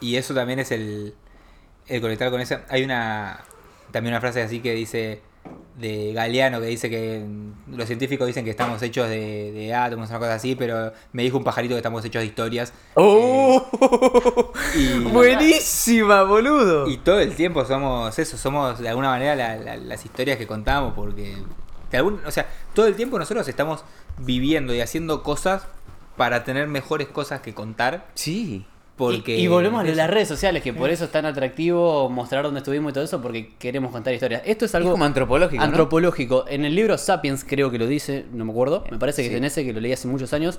y 0.00 0.16
eso 0.16 0.34
también 0.34 0.58
es 0.58 0.70
el, 0.72 1.14
el 1.86 2.00
conectar 2.00 2.30
con 2.30 2.40
eso. 2.40 2.58
Hay 2.68 2.82
una 2.82 3.44
también 3.92 4.14
una 4.14 4.20
frase 4.20 4.42
así 4.42 4.60
que 4.60 4.72
dice 4.72 5.20
de 5.82 6.12
Galeano 6.14 6.60
que 6.60 6.66
dice 6.66 6.88
que 6.88 7.26
los 7.68 7.86
científicos 7.86 8.26
dicen 8.26 8.44
que 8.44 8.50
estamos 8.50 8.80
hechos 8.82 9.08
de, 9.10 9.52
de 9.52 9.74
átomos, 9.74 10.08
una 10.08 10.18
cosa 10.18 10.34
así, 10.34 10.54
pero 10.54 10.92
me 11.12 11.22
dijo 11.22 11.36
un 11.36 11.44
pajarito 11.44 11.74
que 11.74 11.78
estamos 11.78 12.02
hechos 12.04 12.20
de 12.20 12.26
historias. 12.26 12.72
¡Oh! 12.94 13.66
Y, 14.74 14.98
Buenísima, 15.12 16.22
boludo. 16.22 16.88
y 16.88 16.96
todo 16.98 17.20
el 17.20 17.34
tiempo 17.34 17.64
somos 17.64 18.18
eso, 18.18 18.36
somos 18.38 18.78
de 18.78 18.88
alguna 18.88 19.08
manera 19.10 19.34
la- 19.36 19.56
la- 19.56 19.76
las 19.76 20.04
historias 20.04 20.38
que 20.38 20.46
contamos, 20.46 20.94
porque 20.94 21.36
de 21.90 21.98
algún, 21.98 22.20
o 22.24 22.30
sea, 22.30 22.48
todo 22.74 22.86
el 22.86 22.94
tiempo 22.96 23.18
nosotros 23.18 23.46
estamos 23.48 23.84
viviendo 24.18 24.74
y 24.74 24.80
haciendo 24.80 25.22
cosas 25.22 25.66
para 26.16 26.44
tener 26.44 26.68
mejores 26.68 27.08
cosas 27.08 27.40
que 27.40 27.54
contar. 27.54 28.06
Sí. 28.14 28.64
Porque 28.96 29.38
y, 29.38 29.44
y 29.44 29.46
volvemos 29.48 29.80
a 29.80 29.84
lo 29.84 29.90
de 29.90 29.96
las 29.96 30.10
redes 30.10 30.28
sociales, 30.28 30.62
que 30.62 30.72
por 30.72 30.90
eso 30.90 31.04
es 31.06 31.10
tan 31.10 31.24
atractivo 31.24 32.08
mostrar 32.10 32.44
dónde 32.44 32.58
estuvimos 32.58 32.90
y 32.90 32.94
todo 32.94 33.04
eso, 33.04 33.20
porque 33.22 33.52
queremos 33.58 33.90
contar 33.90 34.12
historias. 34.12 34.42
Esto 34.44 34.64
es 34.66 34.70
Es 34.70 34.74
algo 34.74 34.92
como 34.92 35.04
antropológico, 35.04 35.56
¿no? 35.60 35.64
antropológico. 35.64 36.44
En 36.48 36.64
el 36.64 36.74
libro 36.74 36.98
Sapiens 36.98 37.44
creo 37.44 37.70
que 37.70 37.78
lo 37.78 37.86
dice, 37.86 38.26
no 38.32 38.44
me 38.44 38.52
acuerdo, 38.52 38.84
me 38.90 38.98
parece 38.98 39.22
que 39.22 39.28
Sí. 39.28 39.34
es 39.34 39.38
en 39.38 39.44
ese, 39.44 39.64
que 39.64 39.72
lo 39.72 39.80
leí 39.80 39.92
hace 39.92 40.08
muchos 40.08 40.32
años, 40.34 40.58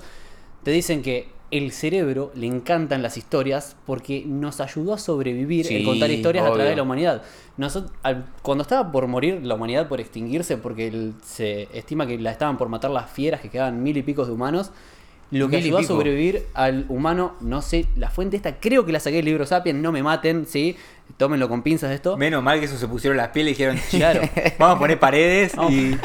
te 0.64 0.70
dicen 0.72 1.02
que 1.02 1.28
el 1.50 1.70
cerebro 1.70 2.32
le 2.34 2.46
encantan 2.48 3.02
las 3.02 3.16
historias 3.16 3.76
porque 3.86 4.24
nos 4.26 4.60
ayudó 4.60 4.94
a 4.94 4.98
sobrevivir 4.98 5.66
Sí, 5.66 5.76
en 5.76 5.84
contar 5.84 6.10
historias 6.10 6.44
a 6.44 6.48
través 6.52 6.70
de 6.70 6.76
la 6.76 6.82
humanidad. 6.82 7.22
Nosot- 7.56 7.90
al- 8.02 8.24
cuando 8.42 8.62
estaba 8.62 8.90
por 8.90 9.06
morir 9.06 9.46
la 9.46 9.54
humanidad 9.54 9.86
por 9.86 10.00
extinguirse, 10.00 10.56
porque 10.56 10.88
el- 10.88 11.14
se 11.22 11.68
estima 11.72 12.06
que 12.08 12.18
la 12.18 12.32
estaban 12.32 12.56
por 12.58 12.68
matar 12.68 12.90
las 12.90 13.08
fieras, 13.10 13.40
que 13.40 13.50
quedaban 13.50 13.82
mil 13.82 13.96
y 13.96 14.02
picos 14.02 14.26
de 14.26 14.32
humanos, 14.32 14.72
lo 15.38 15.48
que 15.48 15.56
ayudó 15.56 15.78
a 15.78 15.82
sobrevivir 15.82 16.44
al 16.54 16.86
humano, 16.88 17.34
no 17.40 17.60
sé, 17.62 17.86
la 17.96 18.10
fuente 18.10 18.36
esta, 18.36 18.56
creo 18.60 18.84
que 18.86 18.92
la 18.92 19.00
saqué 19.00 19.16
del 19.16 19.24
libro 19.26 19.46
Sapiens, 19.46 19.78
no 19.80 19.92
me 19.92 20.02
maten, 20.02 20.46
sí, 20.46 20.76
tómenlo 21.16 21.48
con 21.48 21.62
pinzas 21.62 21.92
esto. 21.92 22.16
Menos 22.16 22.42
mal 22.42 22.58
que 22.60 22.66
eso 22.66 22.78
se 22.78 22.88
pusieron 22.88 23.16
las 23.16 23.28
pieles 23.28 23.50
y 23.52 23.54
dijeron, 23.54 23.78
Claro. 23.90 24.20
vamos 24.58 24.76
a 24.76 24.78
poner 24.78 24.98
paredes 24.98 25.52
y... 25.70 25.96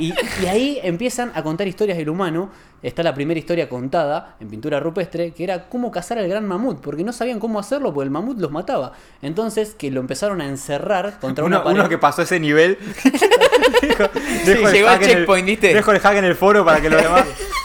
Y, 0.00 0.14
y 0.44 0.46
ahí 0.46 0.78
empiezan 0.84 1.32
a 1.34 1.42
contar 1.42 1.66
historias 1.66 1.98
del 1.98 2.08
humano. 2.08 2.50
Está 2.84 3.02
la 3.02 3.14
primera 3.14 3.36
historia 3.40 3.68
contada 3.68 4.36
en 4.38 4.46
pintura 4.48 4.78
rupestre, 4.78 5.32
que 5.32 5.42
era 5.42 5.68
cómo 5.68 5.90
cazar 5.90 6.18
al 6.18 6.28
gran 6.28 6.46
mamut, 6.46 6.80
porque 6.80 7.02
no 7.02 7.12
sabían 7.12 7.40
cómo 7.40 7.58
hacerlo, 7.58 7.92
porque 7.92 8.04
el 8.04 8.12
mamut 8.12 8.38
los 8.38 8.52
mataba. 8.52 8.92
Entonces, 9.22 9.74
que 9.74 9.90
lo 9.90 9.98
empezaron 9.98 10.40
a 10.40 10.46
encerrar 10.46 11.18
contra 11.18 11.44
Uno, 11.44 11.56
una 11.56 11.64
pared. 11.64 11.80
uno 11.80 11.88
que 11.88 11.98
pasó 11.98 12.22
ese 12.22 12.38
nivel. 12.38 12.78
dejo, 13.82 14.04
dejo 14.46 14.68
el 14.68 14.72
llegó 14.74 14.88
al 14.88 15.02
en 15.02 15.10
el- 15.10 15.16
checkpoint, 15.16 15.46
¿viste? 15.46 15.74
Dejo 15.74 15.90
el 15.90 15.98
hack 15.98 16.16
en 16.18 16.24
el 16.26 16.36
foro 16.36 16.64
para 16.64 16.80
que 16.80 16.90
los 16.90 17.02
demás. 17.02 17.24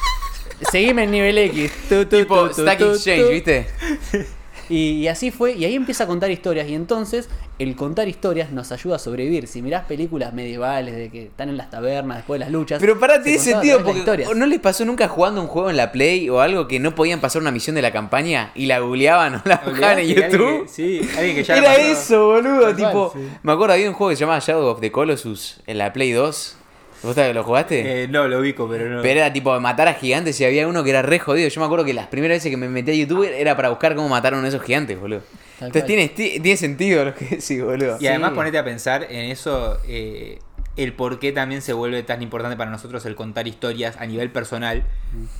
Seguime 0.71 1.03
en 1.03 1.11
nivel 1.11 1.37
X. 1.37 1.71
Tu, 1.89 2.05
tu, 2.05 2.17
Tipo 2.17 2.47
tu, 2.49 2.61
Stack 2.61 2.81
Exchange. 2.81 3.29
¿viste? 3.29 3.67
Y, 4.69 4.91
y 4.91 5.07
así 5.09 5.29
fue, 5.29 5.51
y 5.51 5.65
ahí 5.65 5.75
empieza 5.75 6.05
a 6.05 6.07
contar 6.07 6.31
historias. 6.31 6.69
Y 6.69 6.73
entonces, 6.73 7.27
el 7.59 7.75
contar 7.75 8.07
historias 8.07 8.49
nos 8.51 8.71
ayuda 8.71 8.95
a 8.95 8.99
sobrevivir. 8.99 9.47
Si 9.47 9.61
mirás 9.61 9.83
películas 9.85 10.33
medievales 10.33 10.95
de 10.95 11.09
que 11.09 11.23
están 11.25 11.49
en 11.49 11.57
las 11.57 11.69
tabernas 11.69 12.17
después 12.19 12.39
de 12.39 12.45
las 12.45 12.51
luchas. 12.51 12.79
Pero 12.79 12.97
para 12.97 13.15
se 13.15 13.23
tiene 13.23 13.39
sentido, 13.39 13.83
porque 13.83 13.99
historias. 13.99 14.33
¿no 14.33 14.45
les 14.45 14.59
pasó 14.61 14.85
nunca 14.85 15.09
jugando 15.09 15.41
un 15.41 15.47
juego 15.47 15.69
en 15.69 15.75
la 15.75 15.91
Play 15.91 16.29
o 16.29 16.39
algo 16.39 16.67
que 16.69 16.79
no 16.79 16.95
podían 16.95 17.19
pasar 17.19 17.41
una 17.41 17.51
misión 17.51 17.75
de 17.75 17.81
la 17.81 17.91
campaña 17.91 18.51
y 18.55 18.65
la 18.67 18.79
googleaban 18.79 19.35
o 19.35 19.41
la 19.43 19.57
buscaban 19.65 19.99
en 19.99 20.05
Olvidate, 20.05 20.23
alguien 20.23 20.31
YouTube? 20.31 20.63
que- 20.63 20.69
sí, 20.69 21.09
alguien 21.17 21.35
que 21.35 21.43
ya 21.43 21.57
Era 21.57 21.75
eso, 21.75 22.25
boludo. 22.27 22.61
Tal 22.61 22.75
cual, 22.75 22.75
tipo, 22.77 23.11
sí. 23.15 23.27
me 23.43 23.51
acuerdo, 23.51 23.73
había 23.73 23.89
un 23.89 23.95
juego 23.95 24.11
que 24.11 24.15
se 24.15 24.21
llamaba 24.21 24.39
Shadow 24.39 24.67
of 24.67 24.79
the 24.79 24.91
Colossus 24.93 25.57
en 25.67 25.77
la 25.77 25.91
Play 25.91 26.13
2. 26.13 26.57
¿Vos 27.03 27.17
lo 27.17 27.43
jugaste? 27.43 28.03
Eh, 28.03 28.07
no, 28.07 28.27
lo 28.29 28.39
ubico, 28.39 28.67
pero 28.69 28.87
no. 28.89 29.01
Pero 29.01 29.19
era 29.19 29.33
tipo 29.33 29.59
matar 29.59 29.89
a 29.89 29.93
gigantes 29.93 30.39
y 30.39 30.45
había 30.45 30.67
uno 30.67 30.83
que 30.83 30.89
era 30.89 31.01
re 31.01 31.19
jodido. 31.19 31.49
Yo 31.49 31.59
me 31.59 31.65
acuerdo 31.65 31.83
que 31.83 31.93
las 31.93 32.07
primeras 32.07 32.37
veces 32.37 32.49
que 32.49 32.55
me 32.57 32.69
metí 32.69 32.91
a 32.91 32.93
YouTube 32.95 33.23
era 33.25 33.55
para 33.57 33.69
buscar 33.69 33.93
cómo 33.95 34.07
matar 34.07 34.33
a 34.33 34.47
esos 34.47 34.61
gigantes, 34.63 34.99
boludo. 34.99 35.21
Tal 35.59 35.67
Entonces 35.67 35.85
tiene, 35.85 36.07
ti- 36.09 36.39
tiene 36.39 36.57
sentido 36.57 37.03
lo 37.05 37.13
que 37.13 37.25
decís, 37.25 37.61
boludo. 37.61 37.97
Y 37.99 38.07
además 38.07 38.31
ponete 38.31 38.57
a 38.57 38.63
pensar 38.63 39.03
en 39.03 39.29
eso, 39.31 39.79
eh, 39.85 40.39
el 40.77 40.93
por 40.93 41.19
qué 41.19 41.31
también 41.33 41.61
se 41.61 41.73
vuelve 41.73 42.03
tan 42.03 42.21
importante 42.21 42.55
para 42.57 42.71
nosotros 42.71 43.05
el 43.05 43.15
contar 43.15 43.47
historias 43.47 43.97
a 43.97 44.05
nivel 44.05 44.31
personal. 44.31 44.83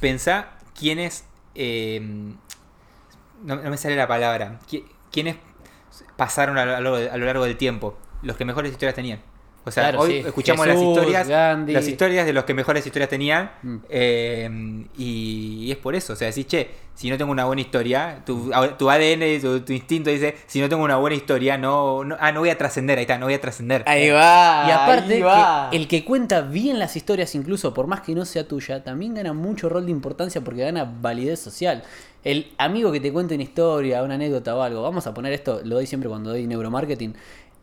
Pensá 0.02 0.50
quiénes, 0.78 1.24
eh, 1.56 2.02
no, 3.44 3.56
no 3.56 3.70
me 3.70 3.78
sale 3.78 3.96
la 3.96 4.08
palabra, 4.08 4.60
qui- 4.70 4.84
quiénes 5.12 5.38
pasaron 6.18 6.58
a 6.58 6.80
lo, 6.82 6.96
a 6.96 7.18
lo 7.18 7.26
largo 7.26 7.46
del 7.46 7.58
tiempo, 7.58 7.98
los 8.22 8.36
que 8.38 8.46
mejores 8.46 8.72
historias 8.72 8.96
tenían. 8.96 9.20
O 9.66 9.72
sea, 9.72 9.84
Claro, 9.84 10.00
hoy 10.02 10.12
sí. 10.22 10.28
escuchamos 10.28 10.66
Jesús, 10.66 10.82
las 10.82 10.90
historias, 10.90 11.28
Gandhi. 11.30 11.74
las 11.74 11.88
historias 11.88 12.26
de 12.26 12.34
los 12.34 12.44
que 12.44 12.54
mejores 12.54 12.86
historias 12.86 13.10
tenían, 13.10 13.52
Mm. 13.62 13.78
eh, 13.90 14.86
y, 14.98 15.66
y 15.66 15.72
es 15.72 15.78
por 15.78 15.96
eso. 15.96 16.14
O 16.14 16.16
sea, 16.16 16.28
decís, 16.28 16.48
che, 16.48 16.70
si 16.94 17.10
no 17.10 17.18
tengo 17.18 17.32
una 17.32 17.46
buena 17.46 17.62
historia, 17.62 18.22
tu, 18.26 18.52
tu 18.78 18.90
ADN, 18.90 19.40
tu, 19.42 19.62
tu 19.62 19.74
instinto 19.74 20.10
dice, 20.10 20.36
si 20.48 20.60
no 20.62 20.70
tengo 20.70 20.84
una 20.84 20.98
buena 20.98 21.16
historia, 21.16 21.58
no, 21.58 22.04
no- 22.04 22.18
ah, 22.20 22.32
no 22.32 22.42
voy 22.42 22.50
a 22.50 22.58
trascender, 22.58 22.98
ahí 22.98 23.04
está, 23.04 23.18
no 23.18 23.26
voy 23.26 23.34
a 23.36 23.42
trascender. 23.42 23.84
Ahí 23.88 24.10
va. 24.10 24.66
Y 24.68 24.72
aparte, 24.72 25.14
ahí 25.16 25.22
va. 25.22 25.70
que 25.72 25.78
el 25.78 25.88
que 25.88 26.04
cuenta 26.06 26.42
bien 26.42 26.78
las 26.78 26.96
historias, 26.96 27.34
incluso 27.36 27.74
por 27.74 27.88
más 27.88 28.02
que 28.02 28.14
no 28.14 28.26
sea 28.26 28.48
tuya, 28.48 28.84
también 28.84 29.14
gana 29.16 29.34
mucho 29.34 29.70
rol 29.70 29.86
de 29.86 29.92
importancia 29.92 30.42
porque 30.42 30.62
gana 30.62 30.84
validez 31.02 31.40
social. 31.40 31.84
El 32.24 32.54
amigo 32.58 32.90
que 32.94 33.02
te 33.02 33.12
cuente 33.12 33.34
una 33.36 33.44
historia, 33.44 34.02
una 34.02 34.14
anécdota 34.16 34.56
o 34.56 34.62
algo, 34.62 34.82
vamos 34.82 35.06
a 35.08 35.14
poner 35.14 35.34
esto, 35.34 35.60
lo 35.66 35.76
doy 35.76 35.86
siempre 35.88 36.08
cuando 36.10 36.30
doy 36.30 36.48
neuromarketing, 36.48 37.14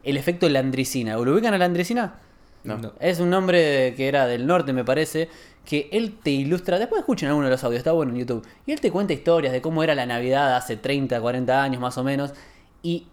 el 0.05 0.17
efecto 0.17 0.49
landricina. 0.49 1.17
¿Lo 1.17 1.33
ubican 1.33 1.55
a 1.55 1.59
landricina? 1.59 2.15
No. 2.65 2.79
No. 2.79 2.93
Es 3.01 3.21
un 3.21 3.31
nombre 3.31 3.95
que 3.97 4.09
era 4.09 4.27
del 4.27 4.47
norte, 4.47 4.73
me 4.73 4.85
parece, 4.85 5.29
que 5.65 5.89
él 5.93 6.19
te 6.23 6.31
ilustra, 6.31 6.79
después 6.79 7.01
escuchen 7.01 7.29
alguno 7.29 7.47
de 7.47 7.53
los 7.53 7.65
audios, 7.65 7.79
está 7.79 7.93
bueno 7.93 8.13
en 8.13 8.19
YouTube, 8.19 8.47
y 8.67 8.73
él 8.73 8.81
te 8.81 8.91
cuenta 8.91 9.13
historias 9.13 9.53
de 9.53 9.63
cómo 9.63 9.83
era 9.83 9.95
la 9.95 10.05
Navidad 10.05 10.57
hace 10.57 10.77
30, 10.77 11.21
40 11.21 11.63
años 11.63 11.81
más 11.81 11.97
o 11.97 12.05
menos, 12.05 12.33
y 12.83 13.07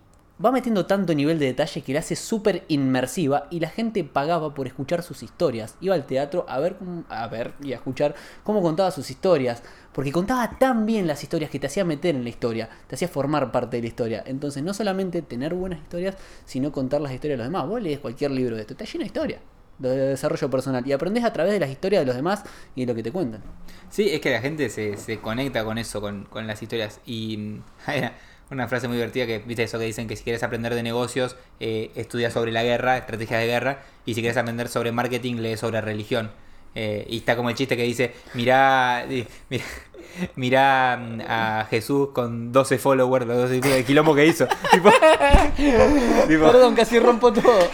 va 0.43 0.51
metiendo 0.51 0.85
tanto 0.85 1.13
nivel 1.15 1.39
de 1.39 1.47
detalle 1.47 1.81
que 1.81 1.93
la 1.93 1.99
hace 1.99 2.15
súper 2.15 2.63
inmersiva 2.67 3.47
y 3.49 3.59
la 3.59 3.69
gente 3.69 4.03
pagaba 4.03 4.53
por 4.53 4.67
escuchar 4.67 5.01
sus 5.01 5.23
historias. 5.23 5.75
Iba 5.81 5.95
al 5.95 6.05
teatro 6.05 6.45
a 6.47 6.59
ver, 6.59 6.77
a 7.09 7.27
ver 7.27 7.53
y 7.61 7.73
a 7.73 7.77
escuchar 7.77 8.15
cómo 8.43 8.61
contaba 8.61 8.91
sus 8.91 9.09
historias, 9.09 9.63
porque 9.93 10.11
contaba 10.11 10.57
tan 10.59 10.85
bien 10.85 11.07
las 11.07 11.23
historias 11.23 11.49
que 11.49 11.59
te 11.59 11.67
hacía 11.67 11.85
meter 11.85 12.15
en 12.15 12.23
la 12.23 12.29
historia, 12.29 12.69
te 12.87 12.95
hacía 12.95 13.07
formar 13.07 13.51
parte 13.51 13.77
de 13.77 13.81
la 13.81 13.87
historia. 13.87 14.23
Entonces, 14.25 14.63
no 14.63 14.73
solamente 14.73 15.21
tener 15.21 15.53
buenas 15.53 15.79
historias, 15.79 16.15
sino 16.45 16.71
contar 16.71 17.01
las 17.01 17.13
historias 17.13 17.37
de 17.39 17.43
los 17.43 17.51
demás. 17.51 17.67
Vos 17.67 17.81
lees 17.81 17.99
cualquier 17.99 18.31
libro 18.31 18.55
de 18.55 18.61
esto, 18.61 18.73
está 18.73 18.85
lleno 18.85 18.99
de 18.99 19.07
historia 19.07 19.39
de 19.79 19.95
desarrollo 19.95 20.49
personal 20.49 20.87
y 20.87 20.91
aprendés 20.91 21.23
a 21.23 21.31
través 21.31 21.53
de 21.53 21.59
las 21.59 21.69
historias 21.69 22.01
de 22.01 22.07
los 22.07 22.15
demás 22.15 22.43
y 22.75 22.81
de 22.81 22.87
lo 22.87 22.95
que 22.95 23.03
te 23.03 23.11
cuentan. 23.11 23.43
Sí, 23.89 24.09
es 24.09 24.19
que 24.21 24.31
la 24.31 24.41
gente 24.41 24.69
se, 24.69 24.97
se 24.97 25.19
conecta 25.19 25.63
con 25.63 25.77
eso, 25.77 26.01
con, 26.01 26.25
con 26.25 26.47
las 26.47 26.61
historias. 26.61 26.99
Y 27.05 27.59
una 28.49 28.67
frase 28.67 28.87
muy 28.87 28.97
divertida 28.97 29.25
que, 29.25 29.39
viste 29.39 29.63
eso 29.63 29.77
que 29.79 29.85
dicen 29.85 30.07
que 30.07 30.15
si 30.15 30.23
quieres 30.23 30.43
aprender 30.43 30.73
de 30.73 30.83
negocios, 30.83 31.35
eh, 31.59 31.91
estudia 31.95 32.31
sobre 32.31 32.51
la 32.51 32.63
guerra, 32.63 32.97
estrategias 32.97 33.41
de 33.41 33.47
guerra, 33.47 33.79
y 34.05 34.13
si 34.13 34.21
quieres 34.21 34.37
aprender 34.37 34.69
sobre 34.69 34.91
marketing, 34.91 35.35
lee 35.37 35.57
sobre 35.57 35.81
religión. 35.81 36.31
Eh, 36.75 37.05
y 37.09 37.17
está 37.17 37.35
como 37.35 37.49
el 37.49 37.55
chiste 37.55 37.75
que 37.75 37.83
dice, 37.83 38.13
mirá, 38.35 39.05
mirá, 39.49 39.63
mirá, 40.35 40.97
mm, 40.97 41.21
a 41.27 41.67
Jesús 41.69 42.09
con 42.13 42.51
12 42.51 42.77
followers, 42.77 43.25
los 43.25 43.49
12 43.49 43.79
el 43.79 43.83
quilombo 43.85 44.13
que 44.15 44.25
hizo. 44.27 44.47
tipo, 44.71 44.91
tipo, 46.27 46.45
Perdón, 46.51 46.75
casi 46.75 46.99
rompo 46.99 47.33
todo. 47.33 47.67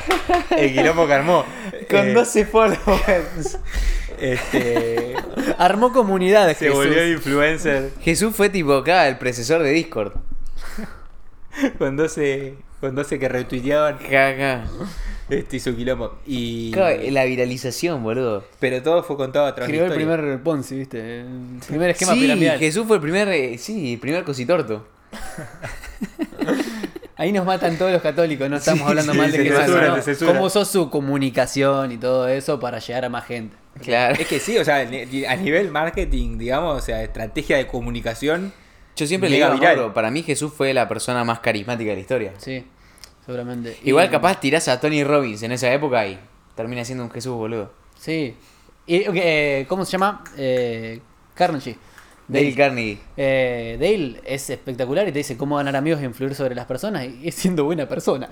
el 0.57 0.73
quilombo 0.73 1.05
que 1.05 1.13
armó. 1.13 1.45
Con 1.89 2.07
Eh, 2.07 2.13
12 2.13 2.45
followers. 2.45 3.59
este, 4.19 5.15
Armó 5.57 5.91
comunidades. 5.91 6.57
se 6.57 6.65
Jesús. 6.67 6.85
volvió 6.85 7.07
influencer 7.11 7.91
Jesús 8.01 8.33
fue 8.35 8.49
tipo 8.49 8.73
acá, 8.73 9.07
el 9.07 9.17
predecesor 9.17 9.61
de 9.61 9.71
Discord. 9.71 10.13
con 11.77 11.95
12, 11.97 12.55
con 12.79 12.95
12 12.95 13.19
que 13.19 13.29
retuiteaban 13.29 13.97
Caca. 13.97 14.65
este, 15.29 15.57
y 15.57 15.59
su 15.59 15.75
quilombo. 15.75 16.17
Y, 16.25 16.73
La 17.11 17.25
viralización, 17.25 18.03
boludo. 18.03 18.43
pero 18.59 18.81
todo 18.81 19.03
fue 19.03 19.15
contado 19.17 19.45
a 19.45 19.55
través 19.55 19.71
de 19.71 19.77
Creó 19.77 19.87
el 19.87 19.93
primer 19.95 20.41
Ponzi, 20.43 20.77
¿viste? 20.79 21.21
El 21.21 21.59
primer 21.67 21.91
esquema 21.91 22.13
sí, 22.13 22.21
piramidal. 22.21 22.59
Jesús 22.59 22.85
fue 22.87 22.97
el 22.97 23.01
primer, 23.01 23.27
eh, 23.29 23.57
sí, 23.57 23.93
el 23.93 23.99
primer 23.99 24.23
cositorto. 24.23 24.87
Ahí 27.15 27.31
nos 27.31 27.45
matan 27.45 27.77
todos 27.77 27.91
los 27.91 28.01
católicos, 28.01 28.49
no 28.49 28.57
estamos 28.57 28.81
Sí, 28.81 28.87
hablando 28.89 29.11
sí, 29.13 29.17
mal 29.17 29.31
de 29.31 29.37
Jesús. 30.03 30.21
¿no? 30.21 30.27
Cómo 30.33 30.45
usó 30.45 30.65
su 30.65 30.89
comunicación 30.89 31.91
y 31.91 31.97
todo 31.97 32.27
eso 32.27 32.59
para 32.59 32.79
llegar 32.79 33.05
a 33.05 33.09
más 33.09 33.25
gente. 33.25 33.55
Claro. 33.81 34.15
Es 34.19 34.27
que 34.27 34.39
sí, 34.39 34.57
o 34.57 34.65
sea, 34.65 34.77
a 34.79 35.35
nivel 35.35 35.71
marketing, 35.71 36.37
digamos, 36.39 36.77
o 36.77 36.81
sea, 36.85 37.03
estrategia 37.03 37.57
de 37.57 37.67
comunicación. 37.67 38.51
Yo 38.95 39.07
siempre 39.07 39.29
le 39.29 39.37
digo 39.37 39.47
a 39.47 39.53
viral. 39.55 39.77
Mauro, 39.77 39.93
para 39.93 40.11
mí 40.11 40.23
Jesús 40.23 40.53
fue 40.55 40.73
la 40.73 40.87
persona 40.87 41.23
más 41.23 41.39
carismática 41.39 41.89
de 41.89 41.95
la 41.95 42.01
historia. 42.01 42.33
Sí, 42.37 42.65
seguramente. 43.25 43.77
Igual 43.83 44.07
Y- 44.07 44.09
capaz 44.11 44.39
tirás 44.39 44.67
a 44.67 44.79
Tony 44.79 45.03
Robbins 45.03 45.41
en 45.43 45.51
esa 45.51 45.71
época 45.73 46.05
y 46.07 46.19
termina 46.55 46.85
siendo 46.85 47.03
un 47.03 47.11
Jesús, 47.11 47.33
boludo. 47.35 47.71
Sí. 47.97 48.35
Y, 48.85 49.03
eh, 49.15 49.65
¿Cómo 49.69 49.85
se 49.85 49.91
llama? 49.93 50.23
Eh, 50.37 50.99
Carnegie. 51.33 51.77
Dale 52.27 52.55
Carnegie. 52.55 52.99
Eh, 53.17 53.77
Dale 53.79 54.21
es 54.25 54.49
espectacular 54.49 55.07
y 55.07 55.11
te 55.11 55.17
dice 55.19 55.35
cómo 55.35 55.57
ganar 55.57 55.75
amigos 55.75 56.01
e 56.01 56.05
influir 56.05 56.33
sobre 56.35 56.55
las 56.55 56.65
personas 56.65 57.05
y 57.05 57.27
es 57.27 57.35
siendo 57.35 57.65
buena 57.65 57.87
persona. 57.87 58.27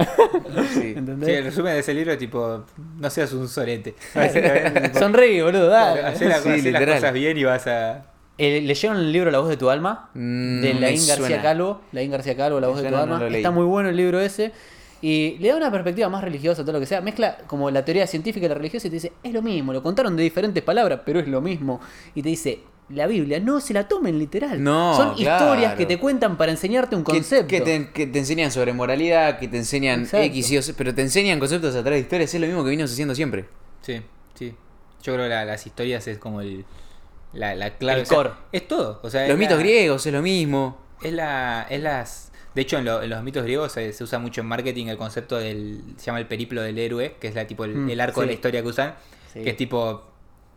Sí. 0.74 0.94
¿Entendés? 0.98 1.28
Sí, 1.30 1.36
el 1.36 1.44
resumen 1.46 1.74
de 1.74 1.80
ese 1.80 1.94
libro 1.94 2.12
es 2.14 2.18
tipo, 2.20 2.64
no 3.00 3.10
seas 3.10 3.34
un 3.34 3.50
sorete. 3.50 3.96
Sonríe, 4.98 5.44
boludo, 5.44 5.68
dale. 5.68 6.02
Hacé 6.04 6.26
la- 6.26 6.40
Sí, 6.40 6.50
hacé 6.50 6.72
las 6.72 6.86
cosas 6.96 7.14
bien 7.14 7.38
y 7.38 7.44
vas 7.44 7.68
a... 7.68 8.06
Eh, 8.38 8.62
¿Leyeron 8.62 8.98
el 8.98 9.12
libro 9.12 9.30
La 9.30 9.40
voz 9.40 9.50
de 9.50 9.58
tu 9.58 9.70
alma? 9.70 10.10
Mm, 10.14 10.62
de 10.62 10.74
Laín 10.74 10.96
García 11.08 11.16
suena. 11.18 11.42
Calvo. 11.42 11.82
Laín 11.92 12.12
García 12.12 12.36
Calvo, 12.36 12.60
La 12.60 12.68
Me 12.68 12.74
voz 12.74 12.82
de 12.82 12.90
tu 12.90 12.96
no 12.96 13.02
alma. 13.02 13.28
Está 13.28 13.52
muy 13.52 13.66
bueno 13.66 13.90
el 13.90 13.98
libro 13.98 14.20
ese. 14.20 14.52
Y 15.04 15.38
le 15.40 15.50
da 15.50 15.56
una 15.58 15.72
perspectiva 15.72 16.10
más 16.10 16.24
religiosa 16.24 16.62
a 16.62 16.66
todo 16.66 16.74
lo 16.74 16.80
que 16.80 16.86
sea. 16.86 17.02
Mezcla 17.02 17.38
como 17.48 17.70
la 17.72 17.84
teoría 17.84 18.06
científica 18.08 18.46
y 18.46 18.50
la 18.50 18.56
religiosa 18.56 18.88
y 18.88 18.90
te 18.92 18.96
dice, 18.98 19.14
es 19.24 19.34
lo 19.34 19.42
mismo. 19.42 19.74
Lo 19.74 19.82
contaron 19.84 20.16
de 20.16 20.24
diferentes 20.24 20.62
palabras, 20.64 21.02
pero 21.06 21.20
es 21.20 21.28
lo 21.28 21.42
mismo. 21.42 21.82
Y 22.14 22.22
te 22.22 22.30
dice, 22.30 22.60
la 22.90 23.08
Biblia, 23.08 23.40
no 23.40 23.60
se 23.62 23.74
la 23.74 23.88
tomen 23.88 24.20
literal. 24.20 24.64
No, 24.64 24.96
Son 24.96 25.16
claro. 25.16 25.46
historias 25.46 25.74
que 25.76 25.86
te 25.88 25.98
cuentan 25.98 26.38
para 26.38 26.52
enseñarte 26.52 26.96
un 26.96 27.04
Que- 27.04 27.14
concepto. 27.14 27.48
Que, 27.48 27.62
te, 27.62 27.90
que 27.92 28.06
te 28.08 28.20
enseñan 28.20 28.52
sobre 28.52 28.74
moralidad, 28.74 29.40
que 29.40 29.48
te 29.48 29.58
enseñan 29.58 30.02
Exacto. 30.02 30.26
X 30.26 30.52
y 30.52 30.58
O, 30.58 30.62
pero 30.78 30.94
te 30.94 31.02
enseñan 31.02 31.40
conceptos 31.40 31.76
a 31.76 31.82
través 31.82 31.98
de 31.98 32.02
historias. 32.02 32.34
Es 32.34 32.40
lo 32.42 32.46
mismo 32.48 32.64
que 32.64 32.70
vinimos 32.70 32.92
haciendo 32.92 33.16
siempre. 33.16 33.46
Sí, 33.82 34.02
sí. 34.36 34.54
Yo 35.02 35.14
creo 35.14 35.26
que 35.26 35.30
la- 35.30 35.46
las 35.46 35.66
historias 35.66 36.06
es 36.08 36.18
como 36.20 36.42
el... 36.42 36.64
La, 37.34 37.56
la 37.56 37.78
clave. 37.78 38.00
El 38.02 38.06
o 38.06 38.10
sea, 38.10 38.18
core. 38.18 38.30
es 38.52 38.68
todo. 38.68 39.00
O 39.04 39.10
sea, 39.10 39.28
Los 39.28 39.38
mitos 39.38 39.58
la- 39.58 39.64
griegos 39.64 40.06
es 40.06 40.14
lo 40.14 40.22
mismo. 40.22 40.78
Es 41.02 41.14
la. 41.14 41.66
Es 41.70 41.82
las. 41.82 42.32
De 42.54 42.62
hecho, 42.64 42.78
en, 42.78 42.86
lo- 42.86 43.02
en 43.02 43.10
los 43.10 43.24
mitos 43.24 43.44
griegos 43.44 43.72
se, 43.72 43.94
se 43.94 44.04
usa 44.04 44.20
mucho 44.20 44.42
en 44.42 44.48
marketing 44.48 44.88
el 44.88 44.98
concepto 44.98 45.38
del. 45.38 45.82
Se 45.98 46.08
llama 46.08 46.20
el 46.20 46.28
periplo 46.28 46.62
del 46.62 46.78
héroe, 46.78 47.16
que 47.20 47.28
es 47.28 47.36
la 47.36 47.48
tipo 47.48 47.64
el, 47.66 47.76
Mm, 47.76 47.90
el 47.90 48.02
arco 48.02 48.16
sí. 48.22 48.22
de 48.22 48.28
la 48.28 48.34
historia 48.34 48.62
que 48.62 48.68
usan. 48.68 48.96
Sí. 49.34 49.44
Que 49.44 49.52
es 49.52 49.58
tipo. 49.58 50.04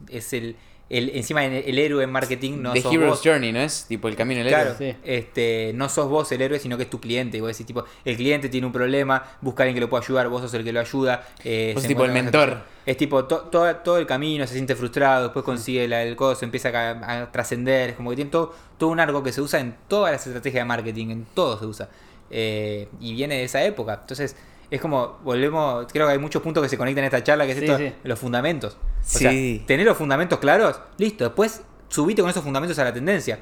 Es 0.08 0.32
el. 0.32 0.56
El 0.96 1.10
encima 1.14 1.44
el, 1.44 1.52
el 1.54 1.78
héroe 1.78 2.04
en 2.04 2.10
marketing 2.10 2.62
no 2.62 2.72
The 2.72 2.82
sos 2.82 2.92
Hero's 2.94 3.08
vos. 3.10 3.20
Journey, 3.24 3.52
¿no 3.52 3.60
es? 3.60 3.86
Tipo 3.88 4.08
el 4.08 4.16
camino 4.16 4.40
del 4.40 4.48
Claro, 4.48 4.70
héroe. 4.70 4.92
Sí. 4.92 4.98
este, 5.04 5.72
no 5.74 5.88
sos 5.88 6.08
vos 6.08 6.30
el 6.32 6.40
héroe, 6.42 6.58
sino 6.58 6.76
que 6.76 6.84
es 6.84 6.90
tu 6.90 7.00
cliente. 7.00 7.36
Y 7.38 7.40
vos 7.40 7.48
decís, 7.48 7.66
tipo, 7.66 7.84
el 8.04 8.16
cliente 8.16 8.48
tiene 8.48 8.66
un 8.66 8.72
problema, 8.72 9.22
busca 9.40 9.62
a 9.62 9.64
alguien 9.64 9.74
que 9.74 9.80
lo 9.80 9.88
pueda 9.90 10.02
ayudar, 10.04 10.28
vos 10.28 10.42
sos 10.42 10.54
el 10.54 10.64
que 10.64 10.72
lo 10.72 10.80
ayuda. 10.80 11.26
eh, 11.44 11.72
Vos 11.74 11.82
se 11.82 11.88
tipo 11.88 12.04
el 12.04 12.12
mentor. 12.12 12.58
Es 12.86 12.96
tipo, 12.96 13.24
to- 13.24 13.48
todo, 13.50 13.74
todo 13.76 13.98
el 13.98 14.06
camino, 14.06 14.46
se 14.46 14.54
siente 14.54 14.74
frustrado, 14.76 15.24
después 15.24 15.44
consigue 15.44 15.88
la- 15.88 16.02
el 16.02 16.16
coso, 16.16 16.44
empieza 16.44 16.68
a, 16.68 17.22
a 17.22 17.32
trascender. 17.32 17.90
Es 17.90 17.96
como 17.96 18.10
que 18.10 18.16
tiene 18.16 18.30
todo, 18.30 18.54
todo 18.78 18.90
un 18.90 19.00
arco 19.00 19.22
que 19.22 19.32
se 19.32 19.40
usa 19.40 19.60
en 19.60 19.74
todas 19.88 20.12
las 20.12 20.26
estrategias 20.26 20.62
de 20.62 20.66
marketing, 20.68 21.08
en 21.10 21.24
todo 21.34 21.58
se 21.58 21.66
usa. 21.66 21.88
Eh, 22.30 22.88
y 23.00 23.12
viene 23.14 23.36
de 23.36 23.44
esa 23.44 23.62
época. 23.64 23.98
Entonces, 24.00 24.36
es 24.74 24.80
como, 24.80 25.18
volvemos, 25.24 25.86
creo 25.92 26.06
que 26.06 26.12
hay 26.12 26.18
muchos 26.18 26.42
puntos 26.42 26.62
que 26.62 26.68
se 26.68 26.76
conectan 26.78 27.04
en 27.04 27.06
esta 27.06 27.22
charla, 27.22 27.44
que 27.46 27.52
es 27.52 27.58
Sí, 27.58 27.64
esto, 27.64 27.78
sí. 27.78 27.92
los 28.02 28.18
fundamentos. 28.18 28.74
O 28.74 28.78
Sí. 29.02 29.18
sea, 29.58 29.66
tener 29.66 29.86
los 29.86 29.96
fundamentos 29.96 30.38
claros, 30.38 30.80
listo. 30.98 31.24
Después 31.24 31.62
subite 31.88 32.22
con 32.22 32.30
esos 32.30 32.42
fundamentos 32.42 32.78
a 32.78 32.84
la 32.84 32.92
tendencia. 32.92 33.40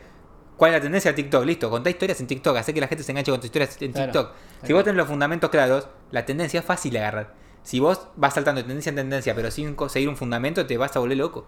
¿Cuál 0.56 0.72
es 0.72 0.78
la 0.78 0.82
tendencia 0.82 1.10
de 1.12 1.16
TikTok? 1.22 1.44
Listo, 1.44 1.70
contá 1.70 1.90
historias 1.90 2.20
en 2.20 2.26
TikTok, 2.26 2.56
hace 2.56 2.72
que 2.74 2.80
la 2.80 2.86
gente 2.88 3.02
se 3.02 3.12
enganche 3.12 3.30
con 3.30 3.40
tus 3.40 3.46
historias 3.46 3.80
en 3.80 3.92
Claro. 3.92 4.12
TikTok. 4.12 4.32
Si 4.64 4.72
vos 4.72 4.84
tenés 4.84 4.96
los 4.98 5.08
fundamentos 5.08 5.50
claros, 5.50 5.88
la 6.10 6.24
tendencia 6.24 6.60
es 6.60 6.66
fácil 6.66 6.92
de 6.92 6.98
agarrar. 7.00 7.34
Si 7.62 7.80
vos 7.80 8.00
vas 8.16 8.34
saltando 8.34 8.60
de 8.60 8.66
tendencia 8.66 8.90
en 8.90 8.96
tendencia, 8.96 9.34
pero 9.34 9.50
sin 9.50 9.76
seguir 9.88 10.08
un 10.08 10.16
fundamento, 10.16 10.66
te 10.66 10.76
vas 10.76 10.94
a 10.96 11.00
volver 11.00 11.16
loco. 11.18 11.46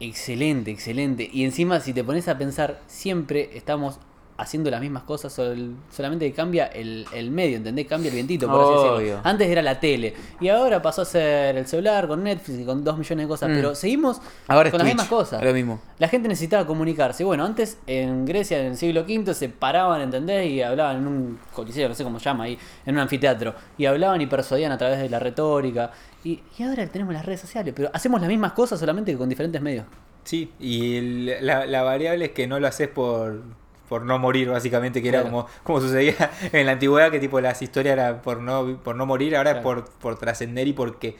Excelente, 0.00 0.70
excelente. 0.70 1.28
Y 1.32 1.44
encima, 1.44 1.80
si 1.80 1.92
te 1.92 2.04
pones 2.04 2.28
a 2.28 2.38
pensar, 2.38 2.80
siempre 2.86 3.50
estamos 3.54 3.98
haciendo 4.38 4.70
las 4.70 4.80
mismas 4.80 5.02
cosas, 5.02 5.32
sol- 5.32 5.74
solamente 5.94 6.26
que 6.26 6.32
cambia 6.32 6.66
el, 6.68 7.04
el 7.12 7.30
medio, 7.30 7.56
¿entendés? 7.58 7.86
Cambia 7.86 8.08
el 8.08 8.14
vientito, 8.14 8.46
por 8.48 8.60
así 8.62 9.02
decirlo. 9.02 9.20
Antes 9.24 9.48
era 9.48 9.60
la 9.62 9.78
tele, 9.80 10.14
y 10.40 10.48
ahora 10.48 10.80
pasó 10.80 11.02
a 11.02 11.04
ser 11.04 11.56
el 11.56 11.66
celular 11.66 12.06
con 12.08 12.22
Netflix 12.22 12.60
y 12.60 12.64
con 12.64 12.82
dos 12.84 12.96
millones 12.96 13.24
de 13.26 13.28
cosas, 13.28 13.50
Mm. 13.50 13.54
pero 13.54 13.74
seguimos 13.74 14.20
Ahora 14.46 14.68
es 14.68 14.72
con 14.72 14.78
las 14.78 14.86
Twitch, 14.86 14.94
mismas 14.94 15.08
cosas. 15.08 15.42
Lo 15.44 15.52
mismo. 15.52 15.80
La 15.98 16.08
gente 16.08 16.28
necesitaba 16.28 16.66
comunicarse. 16.66 17.24
Bueno, 17.24 17.44
antes 17.44 17.78
en 17.86 18.24
Grecia, 18.24 18.60
en 18.60 18.66
el 18.66 18.76
siglo 18.76 19.02
V, 19.02 19.34
se 19.34 19.48
paraban, 19.48 20.00
¿entendés? 20.00 20.46
Y 20.48 20.62
hablaban 20.62 20.98
en 20.98 21.06
un 21.08 21.38
coliseo, 21.52 21.88
no 21.88 21.94
sé 21.94 22.04
cómo 22.04 22.18
se 22.20 22.24
llama 22.26 22.44
ahí, 22.44 22.56
en 22.86 22.94
un 22.94 23.00
anfiteatro. 23.00 23.54
Y 23.76 23.86
hablaban 23.86 24.20
y 24.20 24.26
persuadían 24.26 24.70
a 24.72 24.78
través 24.78 24.98
de 25.00 25.08
la 25.10 25.18
retórica. 25.18 25.90
Y, 26.24 26.40
y 26.58 26.62
ahora 26.62 26.86
tenemos 26.86 27.12
las 27.12 27.26
redes 27.26 27.40
sociales, 27.40 27.74
pero 27.76 27.90
hacemos 27.92 28.20
las 28.20 28.28
mismas 28.28 28.52
cosas 28.52 28.78
solamente 28.78 29.10
que 29.12 29.18
con 29.18 29.28
diferentes 29.28 29.60
medios. 29.60 29.84
Sí, 30.24 30.52
y 30.60 30.96
el- 30.96 31.46
la, 31.46 31.64
la 31.64 31.82
variable 31.82 32.26
es 32.26 32.30
que 32.32 32.46
no 32.46 32.60
lo 32.60 32.66
haces 32.68 32.88
por, 32.88 33.40
por 33.88 34.02
no 34.02 34.18
morir, 34.18 34.48
básicamente, 34.50 35.02
que 35.02 35.08
era 35.08 35.22
Claro. 35.22 35.36
como, 35.36 35.48
como 35.64 35.80
sucedía 35.80 36.14
en 36.52 36.66
la 36.66 36.72
antigüedad, 36.72 37.10
que 37.10 37.20
tipo 37.20 37.40
las 37.40 37.60
historias 37.62 37.94
eran 37.94 38.22
por 38.22 38.40
no, 38.40 38.80
por 38.84 38.96
no 38.96 39.06
morir, 39.06 39.36
ahora 39.36 39.52
es 39.52 39.56
por, 39.58 39.88
por 39.90 40.18
trascender 40.18 40.66
y 40.68 40.72
porque 40.72 41.16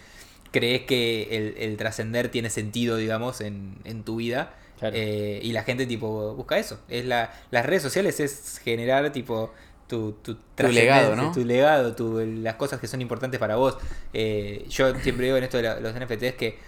crees 0.51 0.83
que 0.83 1.29
el, 1.37 1.55
el 1.59 1.77
trascender 1.77 2.31
tiene 2.31 2.51
sentido, 2.51 2.97
digamos, 2.97 3.41
en, 3.41 3.77
en 3.85 4.03
tu 4.05 4.17
vida. 4.17 4.55
Claro. 4.79 4.95
Eh, 4.97 5.41
y 5.43 5.53
la 5.53 5.65
gente 5.65 5.87
tipo 5.87 6.35
busca 6.35 6.57
eso. 6.59 6.79
Es 6.89 7.05
la, 7.05 7.33
las 7.51 7.67
redes 7.67 7.83
sociales 7.83 8.21
es 8.21 8.61
generar 8.63 9.11
tipo 9.11 9.53
tu, 9.89 10.13
tu, 10.13 10.33
legado, 10.33 10.45
trascendencia, 10.55 11.17
¿no? 11.17 11.33
Tu 11.33 11.45
legado, 11.45 11.95
tu, 11.97 12.21
las 12.21 12.55
cosas 12.55 12.79
que 12.79 12.87
son 12.87 13.01
importantes 13.01 13.41
para 13.41 13.57
vos. 13.57 13.77
Eh, 14.13 14.65
yo 14.69 14.95
siempre 15.01 15.27
digo 15.27 15.37
en 15.37 15.45
esto 15.45 15.57
de 15.57 15.65
la- 15.65 15.81
los 15.81 15.95
NFTs 15.95 16.35
que 16.35 16.59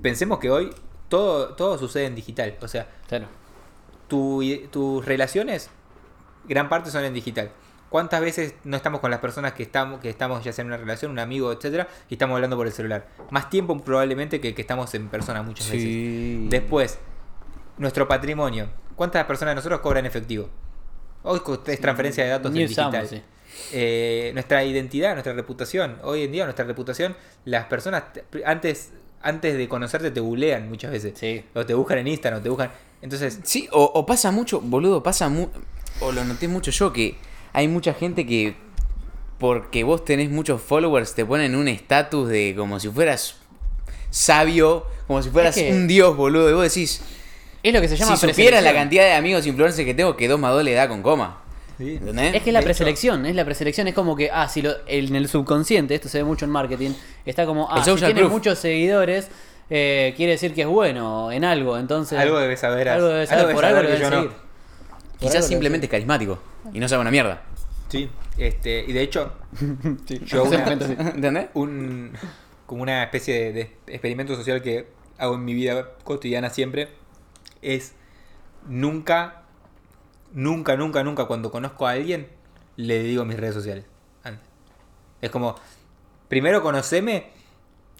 pensemos 0.00 0.38
que 0.40 0.50
hoy 0.50 0.70
todo, 1.08 1.54
todo 1.54 1.78
sucede 1.78 2.06
en 2.06 2.14
digital. 2.14 2.56
O 2.62 2.66
sea, 2.68 2.88
Claro. 3.06 3.26
Tu- 4.12 4.68
tus 4.70 5.04
relaciones, 5.06 5.70
gran 6.46 6.68
parte 6.68 6.90
son 6.90 7.02
en 7.04 7.14
digital. 7.14 7.50
¿Cuántas 7.88 8.20
veces 8.20 8.54
no 8.64 8.76
estamos 8.76 9.00
con 9.00 9.10
las 9.10 9.20
personas 9.20 9.52
que 9.54 9.62
estamos, 9.62 10.00
que 10.00 10.10
estamos 10.10 10.44
ya 10.44 10.52
sea 10.52 10.62
en 10.62 10.68
una 10.68 10.76
relación, 10.76 11.12
un 11.12 11.18
amigo, 11.18 11.50
etcétera, 11.52 11.88
y 12.10 12.14
estamos 12.14 12.34
hablando 12.34 12.56
por 12.56 12.66
el 12.66 12.72
celular? 12.72 13.06
Más 13.30 13.48
tiempo 13.48 13.78
probablemente 13.82 14.40
que 14.40 14.54
que 14.54 14.60
estamos 14.62 14.94
en 14.94 15.08
persona 15.08 15.42
muchas 15.42 15.70
veces. 15.70 16.50
Después, 16.50 16.98
nuestro 17.78 18.06
patrimonio. 18.06 18.68
¿Cuántas 18.96 19.24
personas 19.24 19.52
de 19.52 19.56
nosotros 19.56 19.80
cobran 19.80 20.04
efectivo? 20.04 20.48
Hoy 21.22 21.40
es 21.66 21.80
transferencia 21.80 22.24
de 22.24 22.30
datos 22.30 22.50
en 22.50 22.66
digital. 22.66 23.06
sí. 23.08 23.22
Eh, 23.72 24.30
nuestra 24.34 24.64
identidad, 24.64 25.12
nuestra 25.12 25.32
reputación. 25.34 25.96
Hoy 26.02 26.22
en 26.24 26.32
día 26.32 26.44
nuestra 26.44 26.64
reputación, 26.64 27.14
las 27.44 27.66
personas 27.66 28.04
te- 28.12 28.24
antes, 28.46 28.92
antes 29.20 29.56
de 29.56 29.68
conocerte 29.68 30.10
te 30.10 30.20
bulean 30.20 30.68
muchas 30.68 30.90
veces. 30.90 31.12
Sí. 31.18 31.44
O 31.54 31.64
te 31.66 31.74
buscan 31.74 31.98
en 31.98 32.08
Instagram, 32.08 32.40
o 32.40 32.42
te 32.42 32.48
buscan... 32.48 32.70
Entonces, 33.02 33.40
Sí, 33.44 33.68
o, 33.72 33.82
o 33.84 34.06
pasa 34.06 34.30
mucho, 34.30 34.60
boludo, 34.60 35.02
pasa 35.02 35.28
mu 35.28 35.48
o 36.00 36.10
lo 36.12 36.24
noté 36.24 36.48
mucho 36.48 36.70
yo, 36.70 36.92
que 36.92 37.16
hay 37.52 37.68
mucha 37.68 37.92
gente 37.94 38.24
que 38.26 38.56
porque 39.38 39.82
vos 39.84 40.04
tenés 40.04 40.30
muchos 40.30 40.62
followers 40.62 41.14
te 41.14 41.24
ponen 41.26 41.54
un 41.56 41.68
estatus 41.68 42.28
de 42.28 42.54
como 42.56 42.78
si 42.80 42.88
fueras 42.88 43.36
sabio, 44.10 44.86
como 45.06 45.22
si 45.22 45.30
fueras 45.30 45.56
Es 45.56 45.64
que- 45.64 45.72
un 45.72 45.86
dios, 45.88 46.16
boludo, 46.16 46.48
y 46.50 46.52
vos 46.54 46.62
decís, 46.62 47.02
Es 47.62 47.72
lo 47.72 47.80
que 47.80 47.88
se 47.88 47.96
llama 47.96 48.16
si 48.16 48.28
supieras 48.28 48.62
la 48.62 48.72
cantidad 48.72 49.04
de 49.04 49.12
amigos 49.14 49.46
influencers 49.46 49.84
que 49.86 49.94
tengo, 49.94 50.16
que 50.16 50.28
2 50.28 50.38
más 50.38 50.52
2 50.52 50.64
le 50.64 50.72
da 50.72 50.88
con 50.88 51.02
coma. 51.02 51.42
sí. 51.78 51.94
¿Entendés? 51.94 52.34
Es 52.36 52.42
que 52.42 52.50
es 52.50 52.54
la 52.54 52.60
De 52.60 52.64
preselección, 52.64 53.26
es 53.26 53.34
la 53.34 53.44
preselección, 53.44 53.88
es 53.88 53.94
como 53.94 54.14
que, 54.16 54.30
ah, 54.32 54.48
si 54.48 54.62
lo, 54.62 54.72
en 54.86 55.14
el 55.16 55.28
subconsciente, 55.28 55.94
esto 55.94 56.08
se 56.08 56.18
ve 56.18 56.24
mucho 56.24 56.44
en 56.44 56.50
marketing, 56.50 56.90
está 57.26 57.46
como, 57.46 57.68
ah, 57.70 57.78
El 57.78 57.84
si 57.84 58.04
tiene 58.04 58.20
proof. 58.20 58.32
muchos 58.32 58.58
seguidores, 58.58 59.28
eh, 59.74 60.12
quiere 60.18 60.32
decir 60.32 60.52
que 60.52 60.60
es 60.62 60.66
bueno 60.66 61.32
en 61.32 61.44
algo, 61.44 61.78
entonces... 61.78 62.18
algo 62.18 62.38
debes 62.38 62.60
saber. 62.60 62.90
Algo 62.90 63.06
debe 63.08 63.26
saber, 63.26 63.54
por 63.54 63.64
algo 63.64 63.78
saber 63.78 63.90
lo 63.90 63.96
que 63.96 64.02
yo 64.02 64.10
deben 64.10 64.30
no. 64.30 64.34
Quizás 65.18 65.46
simplemente 65.46 65.86
es 65.86 65.90
carismático 65.90 66.38
y 66.74 66.78
no 66.78 66.88
sabe 66.88 67.00
una 67.00 67.10
mierda. 67.10 67.42
Sí, 67.88 68.10
este, 68.36 68.84
y 68.86 68.92
de 68.92 69.00
hecho, 69.00 69.32
Sí, 70.06 70.20
Yo 70.26 70.44
una- 70.44 71.48
un, 71.54 72.12
como 72.66 72.82
una 72.82 73.02
especie 73.04 73.34
de, 73.34 73.52
de 73.52 73.60
experimento 73.86 74.36
social 74.36 74.60
que 74.60 74.88
hago 75.16 75.36
en 75.36 75.44
mi 75.46 75.54
vida 75.54 75.88
cotidiana 76.04 76.50
siempre 76.50 76.88
es 77.62 77.94
nunca, 78.68 79.42
nunca, 80.32 80.76
nunca, 80.76 81.02
nunca 81.02 81.24
cuando 81.24 81.50
conozco 81.50 81.86
a 81.86 81.92
alguien 81.92 82.28
le 82.76 83.02
digo 83.02 83.24
mis 83.24 83.38
redes 83.40 83.54
sociales. 83.54 83.86
Es 85.22 85.30
como, 85.30 85.54
primero 86.28 86.62
conoceme 86.62 87.30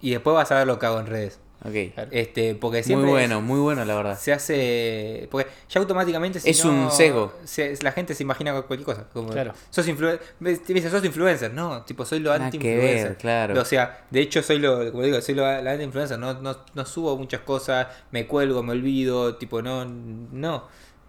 y 0.00 0.10
después 0.10 0.34
vas 0.34 0.50
a 0.50 0.56
ver 0.58 0.66
lo 0.66 0.78
que 0.78 0.86
hago 0.86 0.98
en 0.98 1.06
redes. 1.06 1.38
Ok. 1.64 1.94
Claro. 1.94 2.10
Este, 2.12 2.54
porque 2.56 2.78
Muy 2.78 2.82
siempre 2.84 3.10
bueno, 3.10 3.40
muy 3.40 3.60
bueno, 3.60 3.84
la 3.84 3.94
verdad. 3.94 4.18
se 4.18 4.32
hace. 4.32 5.28
Porque 5.30 5.50
ya 5.68 5.80
automáticamente. 5.80 6.40
si 6.40 6.50
Es 6.50 6.64
no, 6.64 6.70
un 6.72 6.90
sesgo. 6.90 7.32
se- 7.44 7.76
la 7.82 7.92
gente 7.92 8.14
se 8.14 8.22
imagina 8.24 8.52
cualquier 8.62 8.82
cosa. 8.82 9.06
Como, 9.12 9.30
Claro. 9.30 9.52
Sos 9.70 9.86
influencer. 9.86 10.26
Me 10.40 10.50
dice, 10.56 10.90
sos 10.90 11.04
influencer. 11.04 11.52
No, 11.54 11.82
tipo, 11.82 12.04
soy 12.04 12.18
lo 12.20 12.32
anti-influencer. 12.32 13.16
claro. 13.16 13.60
O 13.60 13.64
sea, 13.64 14.04
de 14.10 14.20
hecho, 14.20 14.42
soy 14.42 14.58
lo. 14.58 14.90
Como 14.90 15.04
digo, 15.04 15.20
soy 15.20 15.34
lo, 15.34 15.42
la 15.42 15.70
anti-influencer. 15.72 16.18
No, 16.18 16.34
no, 16.34 16.56
no 16.74 16.84
subo 16.86 17.16
muchas 17.16 17.40
cosas. 17.42 17.86
Me 18.10 18.26
cuelgo, 18.26 18.62
me 18.62 18.72
olvido. 18.72 19.36
Tipo, 19.36 19.62
no. 19.62 19.84
No. 19.84 20.66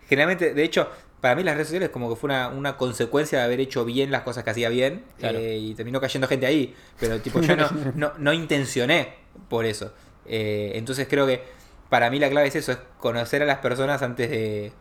Generalmente, 0.07 0.53
de 0.53 0.63
hecho. 0.63 0.87
Para 1.23 1.35
mí 1.37 1.43
las 1.45 1.53
redes 1.55 1.69
sociales 1.69 1.87
como 1.89 2.09
que 2.09 2.17
fue 2.17 2.27
una, 2.31 2.49
una 2.49 2.75
consecuencia 2.75 3.37
de 3.39 3.45
haber 3.45 3.61
hecho 3.61 3.85
bien 3.85 4.11
las 4.11 4.23
cosas 4.23 4.43
que 4.43 4.49
hacía 4.49 4.67
bien 4.67 5.05
Claro. 5.19 5.39
eh, 5.39 5.57
y 5.57 5.73
terminó 5.73 6.01
cayendo 6.01 6.27
gente 6.27 6.45
ahí. 6.45 6.75
Pero 6.99 7.21
tipo 7.21 7.39
yo 7.39 7.55
no, 7.55 7.69
no, 7.95 8.11
no 8.17 8.33
intencioné 8.33 9.13
por 9.47 9.63
eso. 9.63 9.93
Eh, 10.25 10.71
entonces 10.75 11.07
creo 11.09 11.25
que 11.27 11.43
para 11.89 12.09
mí 12.09 12.19
la 12.19 12.29
clave 12.29 12.47
es 12.47 12.55
eso, 12.55 12.71
es 12.71 12.77
conocer 12.99 13.41
a 13.41 13.45
las 13.45 13.59
personas 13.59 14.01
antes 14.01 14.29
de... 14.29 14.71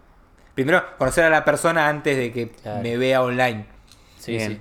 Primero, 0.54 0.82
conocer 0.98 1.24
a 1.24 1.30
la 1.30 1.44
persona 1.44 1.88
antes 1.88 2.16
de 2.16 2.32
que 2.32 2.50
Claro. 2.50 2.82
me 2.82 2.96
vea 2.96 3.22
online. 3.22 3.66
Sí, 4.18 4.32
Bien. 4.32 4.52
sí. 4.52 4.60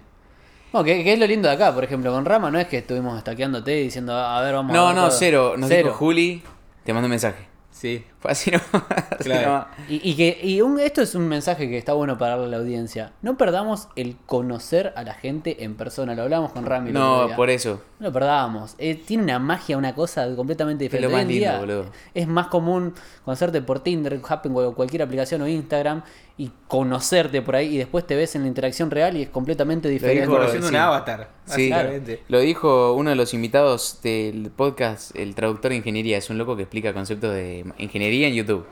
No, 0.74 0.84
que, 0.86 1.03
que 1.03 1.14
es 1.14 1.20
lo 1.20 1.28
lindo 1.28 1.49
de 1.49 1.56
acá, 1.56 1.74
por 1.74 1.84
ejemplo, 1.84 2.12
con 2.14 2.24
Rama 2.24 2.49
no 2.49 2.58
es 2.60 2.68
que 2.68 2.78
estuvimos 2.78 3.18
estaqueándote 3.18 3.78
y 3.80 3.84
diciendo, 3.84 4.16
a 4.18 4.41
ver, 4.41 4.53
vamos 4.53 4.72
a 4.72 4.78
No, 4.78 4.86
ver 4.88 4.95
no, 4.95 5.02
todo. 5.10 5.12
cero. 5.12 5.53
Nos 5.58 5.68
Cero. 5.70 5.88
dijo 5.90 5.98
Juli, 5.98 6.44
te 6.86 6.94
mando 6.94 7.08
un 7.08 7.12
mensaje. 7.12 7.45
Sí. 7.82 8.06
Fue 8.20 8.30
así 8.32 8.52
nomás. 8.52 8.68
así 9.10 9.24
Claro. 9.24 9.48
nomás. 9.48 9.68
Y, 9.90 10.12
y 10.12 10.16
que 10.16 10.40
y 10.44 10.62
un, 10.62 10.80
esto 10.80 11.02
es 11.02 11.16
un 11.16 11.28
mensaje 11.28 11.68
que 11.68 11.80
está 11.80 11.94
bueno 11.94 12.16
para 12.20 12.34
darle 12.34 12.45
a 12.45 12.49
la 12.49 12.58
audiencia. 12.58 13.14
No 13.24 13.38
perdamos 13.40 13.88
el 13.95 14.18
conocer 14.28 14.94
a 14.95 15.03
la 15.03 15.16
gente 15.16 15.64
en 15.64 15.74
persona. 15.76 16.14
Lo 16.14 16.22
hablamos 16.22 16.52
con 16.52 16.64
Rami. 16.68 16.91
No, 16.91 17.30
por 17.36 17.49
eso. 17.49 17.82
No 17.99 18.08
lo 18.08 18.14
perdamos. 18.14 18.76
Eh, 18.78 18.94
tiene 18.95 19.24
una 19.24 19.40
magia, 19.40 19.78
una 19.78 19.95
cosa 19.95 20.28
completamente 20.36 20.86
Es 20.86 20.91
diferente. 20.91 21.10
lo 21.12 21.18
más 21.18 21.26
Hoy 21.26 21.34
en 21.34 21.40
lindo, 21.40 21.49
día 21.49 21.60
boludo. 21.60 21.91
Es 22.14 22.28
más 22.28 22.48
común 22.48 22.94
conocerte 23.26 23.62
por 23.64 23.80
Tinder, 23.80 24.22
Happen 24.28 24.52
o 24.56 24.76
cualquier 24.76 25.02
aplicación 25.02 25.41
o 25.41 25.48
Instagram 25.48 26.03
y 26.44 26.52
conocerte 26.68 27.42
por 27.44 27.56
ahí 27.56 27.76
y 27.76 27.78
después 27.78 28.08
te 28.08 28.16
ves 28.16 28.34
en 28.36 28.42
la 28.42 28.48
interacción 28.48 28.90
real 28.90 29.16
y 29.16 29.22
es 29.22 29.30
completamente 29.30 29.88
diferente. 29.90 30.22
dijo- 30.22 30.34
Conociendo 30.34 30.68
sí. 30.68 30.74
un 30.74 30.80
avatar. 30.82 31.30
Sí, 31.46 31.70
básicamente. 31.70 32.24
lo 32.30 32.40
dijo 32.40 32.94
uno 32.94 33.12
de 33.12 33.16
los 33.16 33.34
invitados 33.36 34.00
del 34.02 34.50
podcast, 34.56 35.16
el 35.16 35.36
traductor 35.36 35.70
de 35.70 35.78
ingeniería. 35.78 36.18
Es 36.18 36.30
un 36.32 36.40
loco 36.40 36.56
que 36.56 36.64
explica 36.64 36.94
conceptos 36.94 37.34
de 37.36 37.64
ingeniería 37.78 38.28
en 38.28 38.34
YouTube. 38.34 38.66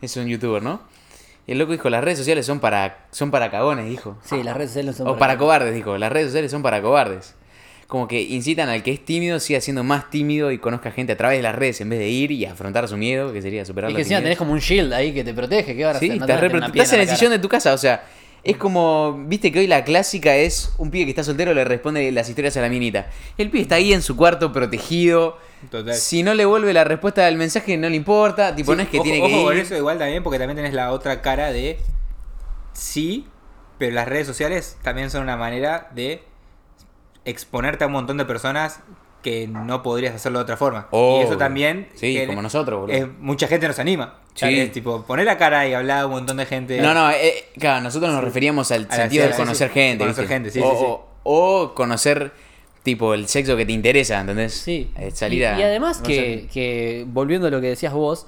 Es 0.00 0.16
un 0.16 0.26
youtuber, 0.26 0.62
¿no? 0.62 0.80
Y 1.46 1.52
el 1.52 1.58
loco 1.58 1.72
dijo, 1.72 1.90
las 1.90 2.02
redes 2.02 2.18
sociales 2.18 2.46
son 2.46 2.60
para, 2.60 3.06
son 3.10 3.30
para 3.30 3.50
cagones, 3.50 3.86
dijo. 3.88 4.16
Sí, 4.24 4.42
las 4.42 4.56
redes 4.56 4.70
sociales 4.70 4.96
son 4.96 5.08
O 5.08 5.18
para 5.18 5.36
cobardes, 5.36 5.74
dijo. 5.74 5.98
Las 5.98 6.10
redes 6.12 6.28
sociales 6.28 6.50
son 6.50 6.62
para 6.62 6.80
cobardes. 6.80 7.34
Como 7.92 8.08
que 8.08 8.22
incitan 8.22 8.70
al 8.70 8.82
que 8.82 8.90
es 8.90 9.04
tímido, 9.04 9.38
siga 9.38 9.60
siendo 9.60 9.84
más 9.84 10.08
tímido 10.08 10.50
y 10.50 10.56
conozca 10.56 10.90
gente 10.92 11.12
a 11.12 11.16
través 11.18 11.36
de 11.38 11.42
las 11.42 11.54
redes 11.54 11.78
en 11.82 11.90
vez 11.90 11.98
de 11.98 12.08
ir 12.08 12.30
y 12.32 12.46
afrontar 12.46 12.88
su 12.88 12.96
miedo, 12.96 13.34
que 13.34 13.42
sería 13.42 13.66
superar 13.66 13.90
Es 13.90 13.96
que 13.96 14.00
encima 14.00 14.20
timidez. 14.20 14.24
tenés 14.30 14.38
como 14.38 14.52
un 14.54 14.60
shield 14.60 14.94
ahí 14.94 15.12
que 15.12 15.22
te 15.24 15.34
protege. 15.34 15.76
¿Qué 15.76 15.84
vas 15.84 15.96
a 15.96 15.98
Sí, 15.98 16.06
hacer? 16.06 16.16
No 16.18 16.24
estás, 16.24 16.42
a 16.42 16.56
una 16.56 16.66
estás 16.68 16.92
en 16.94 17.00
el 17.00 17.06
la 17.06 17.16
sillón 17.16 17.32
de 17.32 17.38
tu 17.38 17.50
casa, 17.50 17.74
o 17.74 17.76
sea, 17.76 18.02
es 18.42 18.56
como, 18.56 19.22
viste 19.26 19.52
que 19.52 19.58
hoy 19.58 19.66
la 19.66 19.84
clásica 19.84 20.34
es 20.34 20.72
un 20.78 20.90
pibe 20.90 21.04
que 21.04 21.10
está 21.10 21.22
soltero 21.22 21.52
le 21.52 21.66
responde 21.66 22.10
las 22.12 22.26
historias 22.30 22.56
a 22.56 22.62
la 22.62 22.70
minita. 22.70 23.10
El 23.36 23.50
pibe 23.50 23.60
está 23.64 23.74
ahí 23.74 23.92
en 23.92 24.00
su 24.00 24.16
cuarto 24.16 24.54
protegido. 24.54 25.36
Total. 25.70 25.94
Si 25.94 26.22
no 26.22 26.32
le 26.32 26.46
vuelve 26.46 26.72
la 26.72 26.84
respuesta 26.84 27.26
del 27.26 27.36
mensaje 27.36 27.76
no 27.76 27.90
le 27.90 27.96
importa, 27.96 28.56
tipo 28.56 28.72
Sí, 28.72 28.76
no 28.78 28.82
es 28.84 28.88
que 28.88 28.96
ojo- 29.00 29.04
tiene 29.04 29.18
ojo 29.20 29.28
que 29.28 29.44
con 29.44 29.54
ir. 29.54 29.60
eso 29.64 29.76
igual 29.76 29.98
también, 29.98 30.22
porque 30.22 30.38
también 30.38 30.56
tenés 30.56 30.72
la 30.72 30.92
otra 30.92 31.20
cara 31.20 31.52
de 31.52 31.76
sí, 32.72 33.26
pero 33.76 33.92
las 33.94 34.08
redes 34.08 34.26
sociales 34.26 34.78
también 34.82 35.10
son 35.10 35.22
una 35.24 35.36
manera 35.36 35.90
de 35.94 36.22
exponerte 37.24 37.84
a 37.84 37.86
un 37.86 37.92
montón 37.94 38.16
de 38.16 38.24
personas 38.24 38.80
que 39.22 39.46
no 39.46 39.82
podrías 39.84 40.14
hacerlo 40.16 40.40
de 40.40 40.42
otra 40.42 40.56
forma. 40.56 40.88
Y 40.92 41.20
eso 41.20 41.36
también. 41.36 41.88
Sí, 41.94 42.14
que- 42.14 42.26
como 42.26 42.42
nosotros, 42.42 42.80
boludo. 42.80 43.08
mucha 43.20 43.46
gente 43.46 43.68
nos 43.68 43.78
anima. 43.78 44.18
Sí. 44.34 44.58
Es 44.58 44.72
tipo, 44.72 45.02
poner 45.04 45.26
la 45.26 45.38
cara 45.38 45.68
y 45.68 45.74
hablar 45.74 46.00
a 46.00 46.06
un 46.06 46.12
montón 46.12 46.38
de 46.38 46.46
gente. 46.46 46.80
No, 46.80 46.92
no, 46.92 47.08
eh, 47.12 47.44
claro, 47.58 47.82
nosotros 47.82 48.12
nos 48.12 48.24
referíamos 48.24 48.72
al 48.72 48.88
A 48.90 48.96
sentido 48.96 49.28
de 49.28 49.34
conocer 49.34 49.68
sí, 49.68 49.74
gente, 49.74 49.98
conocer 50.04 50.22
¿viste? 50.24 50.34
gente, 50.34 50.50
sí, 50.50 50.60
o, 50.60 50.70
sí, 50.72 50.76
sí. 50.78 50.84
o- 50.86 51.08
o 51.24 51.74
conocer 51.74 52.32
tipo 52.82 53.14
el 53.14 53.28
sexo 53.28 53.56
que 53.56 53.64
te 53.64 53.70
interesa, 53.72 54.18
¿entendés? 54.20 54.54
Sí. 54.54 54.90
Eh, 54.98 55.12
salir 55.12 55.42
y, 55.42 55.44
a 55.44 55.58
y 55.60 55.62
además 55.62 56.00
no 56.00 56.06
que, 56.08 56.40
sé. 56.42 56.48
que, 56.52 57.04
volviendo 57.06 57.46
a 57.46 57.50
lo 57.50 57.60
que 57.60 57.68
decías 57.68 57.92
vos, 57.92 58.26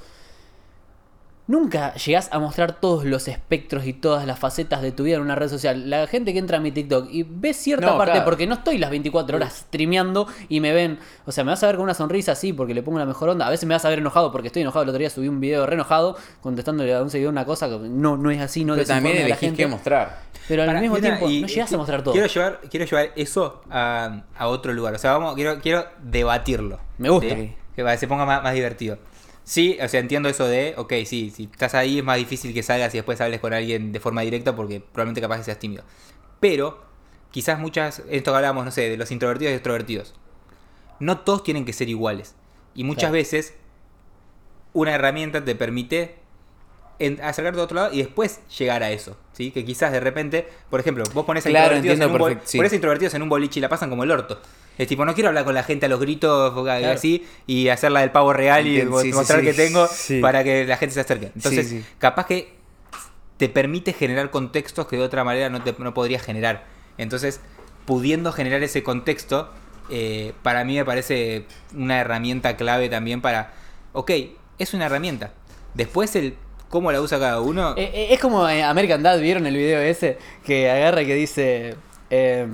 nunca 1.47 1.95
llegás 1.95 2.29
a 2.33 2.39
mostrar 2.39 2.81
todos 2.81 3.05
los 3.05 3.29
espectros 3.29 3.87
y 3.87 3.93
todas 3.93 4.27
las 4.27 4.39
facetas 4.39 4.81
de 4.83 4.93
tu 4.93 5.03
vida 5.05 5.17
en 5.17 5.23
una 5.23 5.35
red 5.35 5.49
social. 5.49 5.91
La 5.91 6.07
gente 6.07 6.33
que 6.33 6.39
entra 6.39 6.57
a 6.59 6.61
mi 6.61 6.73
TikTok 6.73 7.09
y 7.11 7.23
ve 7.23 7.53
cierta 7.55 7.87
No, 7.87 7.99
parte, 7.99 8.13
claro. 8.13 8.25
porque 8.25 8.47
no 8.47 8.55
estoy 8.55 8.79
las 8.79 8.91
24 8.91 9.37
horas 9.37 9.53
streameando 9.67 10.27
y 10.49 10.61
me 10.61 10.73
ven, 10.73 10.99
o 11.27 11.33
sea, 11.33 11.45
me 11.45 11.51
vas 11.51 11.63
a 11.63 11.67
ver 11.67 11.77
con 11.77 11.85
una 11.85 11.95
sonrisa 11.95 12.33
así 12.33 12.53
porque 12.53 12.73
le 12.75 12.83
pongo 12.83 12.99
la 12.99 13.07
mejor 13.07 13.29
onda. 13.29 13.47
A 13.47 13.51
veces 13.51 13.67
me 13.69 13.75
vas 13.75 13.85
a 13.85 13.89
ver 13.89 13.99
enojado 13.99 14.33
porque 14.33 14.49
estoy 14.49 14.63
enojado. 14.63 14.83
El 14.85 14.89
otro 14.89 14.99
día 14.99 15.11
subí 15.11 15.29
un 15.29 15.41
video 15.41 15.67
re 15.67 15.75
enojado 15.75 16.17
contestándole 16.41 16.95
a 16.95 17.03
un 17.03 17.11
seguidor 17.11 17.33
una 17.33 17.45
cosa 17.45 17.69
que 17.69 17.79
no, 17.79 18.17
no 18.17 18.31
es 18.31 18.41
así, 18.41 18.65
no 18.65 18.75
Pero 18.75 18.87
también 18.87 19.15
desinforme 19.17 19.19
a 19.19 19.21
la 19.21 19.27
elegís 19.27 19.41
gente. 19.41 19.57
qué 19.63 19.67
mostrar. 19.67 20.19
Pero 20.49 20.63
al 20.63 20.79
mismo 20.81 20.99
tiempo 20.99 21.29
y- 21.29 21.41
no 21.43 21.47
llegás 21.47 21.73
a 21.73 21.77
mostrar 21.77 22.03
todo. 22.03 22.13
Quiero 22.13 22.27
llevar, 22.29 22.61
quiero 22.71 22.85
llevar 22.87 23.11
eso 23.17 23.63
a, 23.71 24.25
a 24.37 24.47
otro 24.49 24.73
lugar. 24.73 24.95
O 24.95 24.99
sea, 24.99 25.13
vamos, 25.13 25.35
quiero, 25.35 25.59
quiero 25.61 25.85
debatirlo. 26.03 26.79
Me 26.99 27.09
gusta. 27.09 27.35
¿Sí? 27.35 27.55
Que 27.77 27.99
se 27.99 28.07
ponga 28.09 28.25
más, 28.27 28.43
más 28.43 28.55
divertido. 28.55 28.99
Sí, 29.45 29.77
o 29.83 29.89
sea, 29.89 30.01
entiendo 30.01 30.29
eso 30.31 30.47
de, 30.47 30.75
ok, 30.77 30.93
sí, 31.05 31.31
si 31.31 31.45
estás 31.45 31.75
ahí 31.75 31.99
es 31.99 32.05
más 32.05 32.17
difícil 32.17 32.55
que 32.55 32.63
salgas 32.63 32.95
y 32.95 32.99
después 32.99 33.21
hables 33.21 33.41
con 33.41 33.53
alguien 33.53 33.93
de 33.93 34.01
forma 34.01 34.23
directa 34.23 34.57
porque 34.57 34.81
probablemente 34.81 35.21
capaz 35.21 35.39
que 35.39 35.45
seas 35.45 35.59
tímido. 35.59 35.85
Pero, 36.41 36.83
quizás 37.31 37.59
muchas, 37.59 38.03
esto 38.11 38.31
que 38.33 38.37
hablamos, 38.37 38.65
no 38.65 38.71
sé, 38.71 38.89
de 38.89 38.97
los 38.97 39.11
introvertidos 39.11 39.53
y 39.53 39.55
extrovertidos. 39.57 40.15
No 40.99 41.19
todos 41.21 41.43
tienen 41.43 41.65
que 41.67 41.73
ser 41.75 41.89
iguales. 41.91 42.35
Y 42.75 42.85
muchas 42.85 43.01
Claro. 43.11 43.13
veces 43.15 43.55
una 44.73 44.95
herramienta 44.95 45.45
te 45.45 45.55
permite 45.55 46.17
en- 46.99 47.21
acercarte 47.23 47.61
a 47.61 47.65
otro 47.65 47.77
lado 47.77 47.93
y 47.93 47.99
después 47.99 48.41
llegar 48.57 48.83
a 48.83 48.91
eso. 48.93 49.17
¿Sí? 49.35 49.51
Que 49.51 49.65
quizás 49.65 49.93
de 49.93 50.01
repente, 50.01 50.49
por 50.71 50.81
ejemplo, 50.81 51.05
vos 51.13 51.27
pones 51.27 51.45
a 51.45 51.51
Claro, 51.51 51.77
introvertidos, 51.77 51.97
en 51.97 52.03
entiendo 52.03 52.25
un, 52.25 52.71
sí. 52.71 52.75
introvertidos 52.77 53.15
en 53.15 53.23
un 53.23 53.29
boliche 53.29 53.61
y 53.61 53.63
la 53.63 53.69
pasan 53.69 53.91
como 53.91 54.05
el 54.05 54.11
orto. 54.11 54.41
Es 54.79 54.89
tipo, 54.89 55.05
no 55.05 55.15
quiero 55.15 55.29
hablar 55.29 55.45
con 55.45 55.55
la 55.55 55.63
gente 55.63 55.87
a 55.87 55.89
los 55.89 56.01
gritos 56.01 56.53
Claro. 56.63 56.91
así 56.91 57.25
y 57.47 57.69
hacerla 57.69 58.01
del 58.01 58.11
pavo 58.11 58.33
real 58.33 58.67
y 58.67 58.81
sí, 58.81 58.87
mostrar 58.87 59.41
sí. 59.41 59.47
que 59.47 59.55
tengo 59.55 59.89
para 60.21 60.43
que 60.43 60.65
la 60.65 60.77
gente 60.77 60.95
se 60.95 61.01
acerque. 61.01 61.31
Entonces, 61.35 61.85
capaz 61.99 62.27
que 62.27 62.55
te 63.37 63.49
permite 63.49 63.93
generar 63.93 64.31
contextos 64.31 64.87
que 64.87 64.97
de 64.97 65.03
otra 65.03 65.25
manera 65.25 65.51
no, 65.51 65.63
te, 65.63 65.75
no 65.79 65.93
podrías 65.95 66.23
generar. 66.23 66.65
Entonces, 66.99 67.41
pudiendo 67.85 68.33
generar 68.33 68.63
ese 68.63 68.83
contexto, 68.83 69.51
eh, 69.91 70.33
para 70.43 70.65
mí 70.65 70.77
me 70.77 70.85
parece 70.85 71.45
una 71.75 72.01
herramienta 72.01 72.57
clave 72.57 72.89
también 72.89 73.21
para, 73.21 73.53
ok, 73.93 74.11
es 74.59 74.75
una 74.75 74.87
herramienta. 74.87 75.33
Después 75.75 76.15
el 76.17 76.35
cómo 76.75 76.93
la 76.93 77.01
usa 77.01 77.19
cada 77.19 77.41
uno, 77.41 77.75
Eh, 77.77 77.91
eh, 77.95 78.07
es 78.11 78.21
como 78.21 78.47
eh, 78.49 78.63
American 78.63 79.03
Dad, 79.03 79.19
¿vieron 79.21 79.47
el 79.47 79.57
video 79.57 79.81
ese? 79.81 80.19
Que 80.45 80.69
agarra 80.71 81.01
y 81.03 81.07
que 81.07 81.15
dice. 81.15 81.77
eh, 82.11 82.47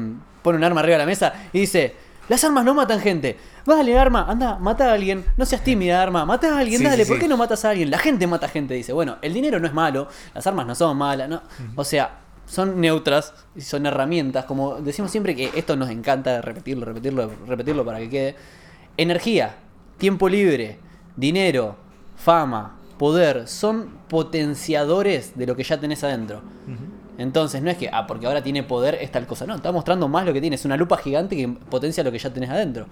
pone 0.43 0.59
un 0.59 0.65
arma 0.65 0.81
arriba 0.81 0.95
de 0.95 1.03
la 1.03 1.07
mesa 1.07 1.33
y 1.53 1.61
dice: 1.61 1.95
Las 2.29 2.45
armas 2.45 2.65
no 2.65 2.73
matan 2.75 3.01
gente. 3.01 3.37
Vale, 3.67 3.99
arma, 3.99 4.25
anda, 4.29 4.57
mata 4.59 4.91
a 4.91 4.93
alguien. 4.95 5.25
No 5.37 5.45
seas 5.45 5.63
tímida, 5.65 6.01
arma. 6.03 6.25
Mata 6.25 6.55
a 6.55 6.59
alguien, 6.61 6.79
Sí, 6.79 6.85
dale. 6.85 7.05
sí, 7.05 7.09
¿Por 7.09 7.17
sí. 7.19 7.23
qué 7.23 7.29
no 7.29 7.37
matas 7.37 7.65
a 7.65 7.71
alguien? 7.71 7.91
La 7.91 7.99
gente 7.99 8.27
mata 8.27 8.49
gente, 8.49 8.75
dice. 8.75 8.93
Bueno, 8.93 9.17
el 9.23 9.33
dinero 9.35 9.59
no 9.59 9.67
es 9.67 9.73
malo, 9.75 10.07
las 10.35 10.47
armas 10.47 10.67
no 10.67 10.75
son 10.75 10.97
malas, 10.97 11.29
¿no? 11.29 11.43
O 11.77 11.85
sea, 11.85 12.19
son 12.47 12.81
neutras 12.81 13.35
y 13.57 13.61
son 13.63 13.85
herramientas. 13.87 14.45
Como 14.47 14.77
decimos 14.81 15.11
siempre 15.11 15.35
que 15.37 15.51
esto 15.55 15.77
nos 15.77 15.91
encanta 15.91 16.41
repetirlo, 16.41 16.85
repetirlo, 16.87 17.31
repetirlo 17.47 17.85
para 17.85 17.99
que 17.99 18.09
quede. 18.11 18.37
Energía, 18.97 19.57
tiempo 19.99 20.29
libre, 20.29 20.79
dinero, 21.17 21.77
fama, 22.17 22.79
poder, 23.01 23.49
son 23.49 23.89
potenciadores 24.09 25.33
de 25.35 25.47
lo 25.47 25.57
que 25.57 25.63
ya 25.63 25.81
tenés 25.81 26.05
adentro. 26.05 26.43
Entonces, 27.17 27.63
no 27.63 27.71
es 27.71 27.79
que, 27.79 27.89
ah, 27.91 28.07
porque 28.07 28.27
ahora 28.27 28.43
tiene 28.43 28.63
poder 28.63 28.97
es 28.97 29.11
tal 29.11 29.27
cosa. 29.27 29.47
No, 29.47 29.55
está 29.55 29.73
mostrando 29.73 30.07
más 30.07 30.27
lo 30.27 30.35
que 30.35 30.41
tiene. 30.43 30.57
Es 30.57 30.67
una 30.67 30.77
lupa 30.77 30.99
gigante 30.99 31.35
que 31.35 31.49
potencia 31.49 32.05
lo 32.05 32.13
que 32.13 32.19
ya 32.19 32.31
tenés 32.31 32.51
adentro. 32.51 32.89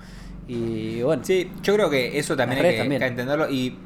Y 0.47 1.02
bueno, 1.02 1.22
Sí, 1.26 1.52
yo 1.62 1.74
creo 1.74 1.90
que 1.90 2.18
eso 2.18 2.35
también 2.39 2.64
hay 2.64 2.72
que, 2.72 2.78
también. 2.78 3.01
que 3.02 3.06
entenderlo 3.06 3.51
y 3.51 3.76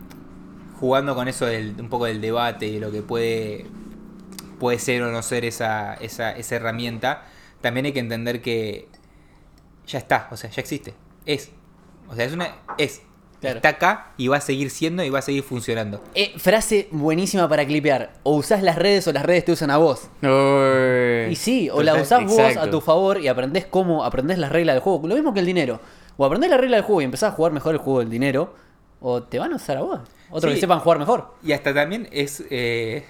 jugando 0.79 1.17
con 1.17 1.27
eso 1.27 1.45
del, 1.45 1.75
un 1.81 1.89
poco 1.89 2.05
del 2.05 2.21
debate 2.21 2.67
y 2.67 2.79
lo 2.79 2.93
que 2.93 3.03
puede, 3.03 3.67
puede 4.61 4.79
ser 4.79 5.03
o 5.03 5.11
no 5.11 5.23
ser 5.23 5.45
esa, 5.45 5.95
esa, 5.95 6.31
esa 6.31 6.55
herramienta, 6.55 7.25
también 7.61 7.87
hay 7.87 7.93
que 7.93 7.99
entender 7.99 8.41
que 8.41 8.87
ya 9.89 9.99
está, 9.99 10.29
o 10.31 10.37
sea, 10.37 10.51
ya 10.51 10.61
existe, 10.61 10.95
es. 11.27 11.51
O 12.09 12.15
sea, 12.15 12.27
es 12.27 12.33
una... 12.33 12.59
es. 12.79 13.03
Claro. 13.43 13.57
Está 13.57 13.69
acá 13.71 14.13
y 14.17 14.29
va 14.29 14.39
a 14.39 14.41
seguir 14.41 14.71
siendo 14.71 15.05
y 15.05 15.11
va 15.11 15.19
a 15.19 15.23
seguir 15.23 15.43
funcionando. 15.43 16.03
Eh, 16.15 16.33
frase 16.39 16.89
buenísima 16.93 17.49
para 17.49 17.67
clipear. 17.67 18.13
O 18.23 18.37
usás 18.37 18.63
las 18.63 18.77
redes 18.77 19.07
o 19.09 19.13
las 19.13 19.25
redes 19.27 19.45
te 19.45 19.53
usan 19.53 19.71
a 19.71 19.77
vos. 19.77 20.09
Uy. 20.23 21.33
Y 21.33 21.37
sí, 21.37 21.69
o 21.71 21.83
la 21.83 21.95
usás 22.01 22.25
vos 22.25 22.57
a 22.57 22.71
tu 22.71 22.81
favor 22.81 23.21
y 23.21 23.29
aprendés 23.29 23.67
cómo, 23.67 24.05
aprendés 24.05 24.39
las 24.39 24.51
reglas 24.53 24.75
del 24.77 24.83
juego. 24.83 25.07
Lo 25.09 25.15
mismo 25.17 25.35
que 25.35 25.41
el 25.41 25.47
dinero. 25.47 25.81
O 26.17 26.25
aprendés 26.25 26.51
la 26.51 26.57
regla 26.57 26.77
del 26.77 26.85
juego 26.85 27.01
y 27.03 27.05
empezás 27.05 27.33
a 27.33 27.37
jugar 27.37 27.53
mejor 27.53 27.75
el 27.75 27.79
juego 27.81 27.99
del 27.99 28.11
dinero. 28.11 28.55
O 29.01 29.23
te 29.25 29.39
van 29.39 29.53
a 29.53 29.57
usar 29.57 29.77
a 29.79 29.83
vos. 29.83 30.01
Otros 30.31 30.53
Sí. 30.53 30.55
que 30.57 30.61
sepan 30.61 30.79
jugar 30.81 30.99
mejor. 31.01 31.35
Y 31.43 31.53
hasta 31.53 31.75
también 31.75 32.09
es. 32.13 32.45
eh, 32.49 33.05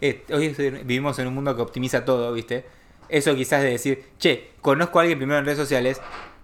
eh, 0.00 0.22
hoy 0.32 0.50
vivimos 0.84 1.18
en 1.18 1.26
un 1.26 1.34
mundo 1.34 1.56
que 1.56 1.62
optimiza 1.62 2.04
todo, 2.04 2.32
¿viste? 2.32 2.64
Eso 3.08 3.34
quizás 3.34 3.62
de 3.62 3.70
decir, 3.70 4.04
che, 4.18 4.50
conozco 4.60 4.98
a 4.98 5.02
alguien 5.02 5.18
primero 5.18 5.38
en 5.38 5.44
redes 5.46 5.58
sociales, 5.58 6.00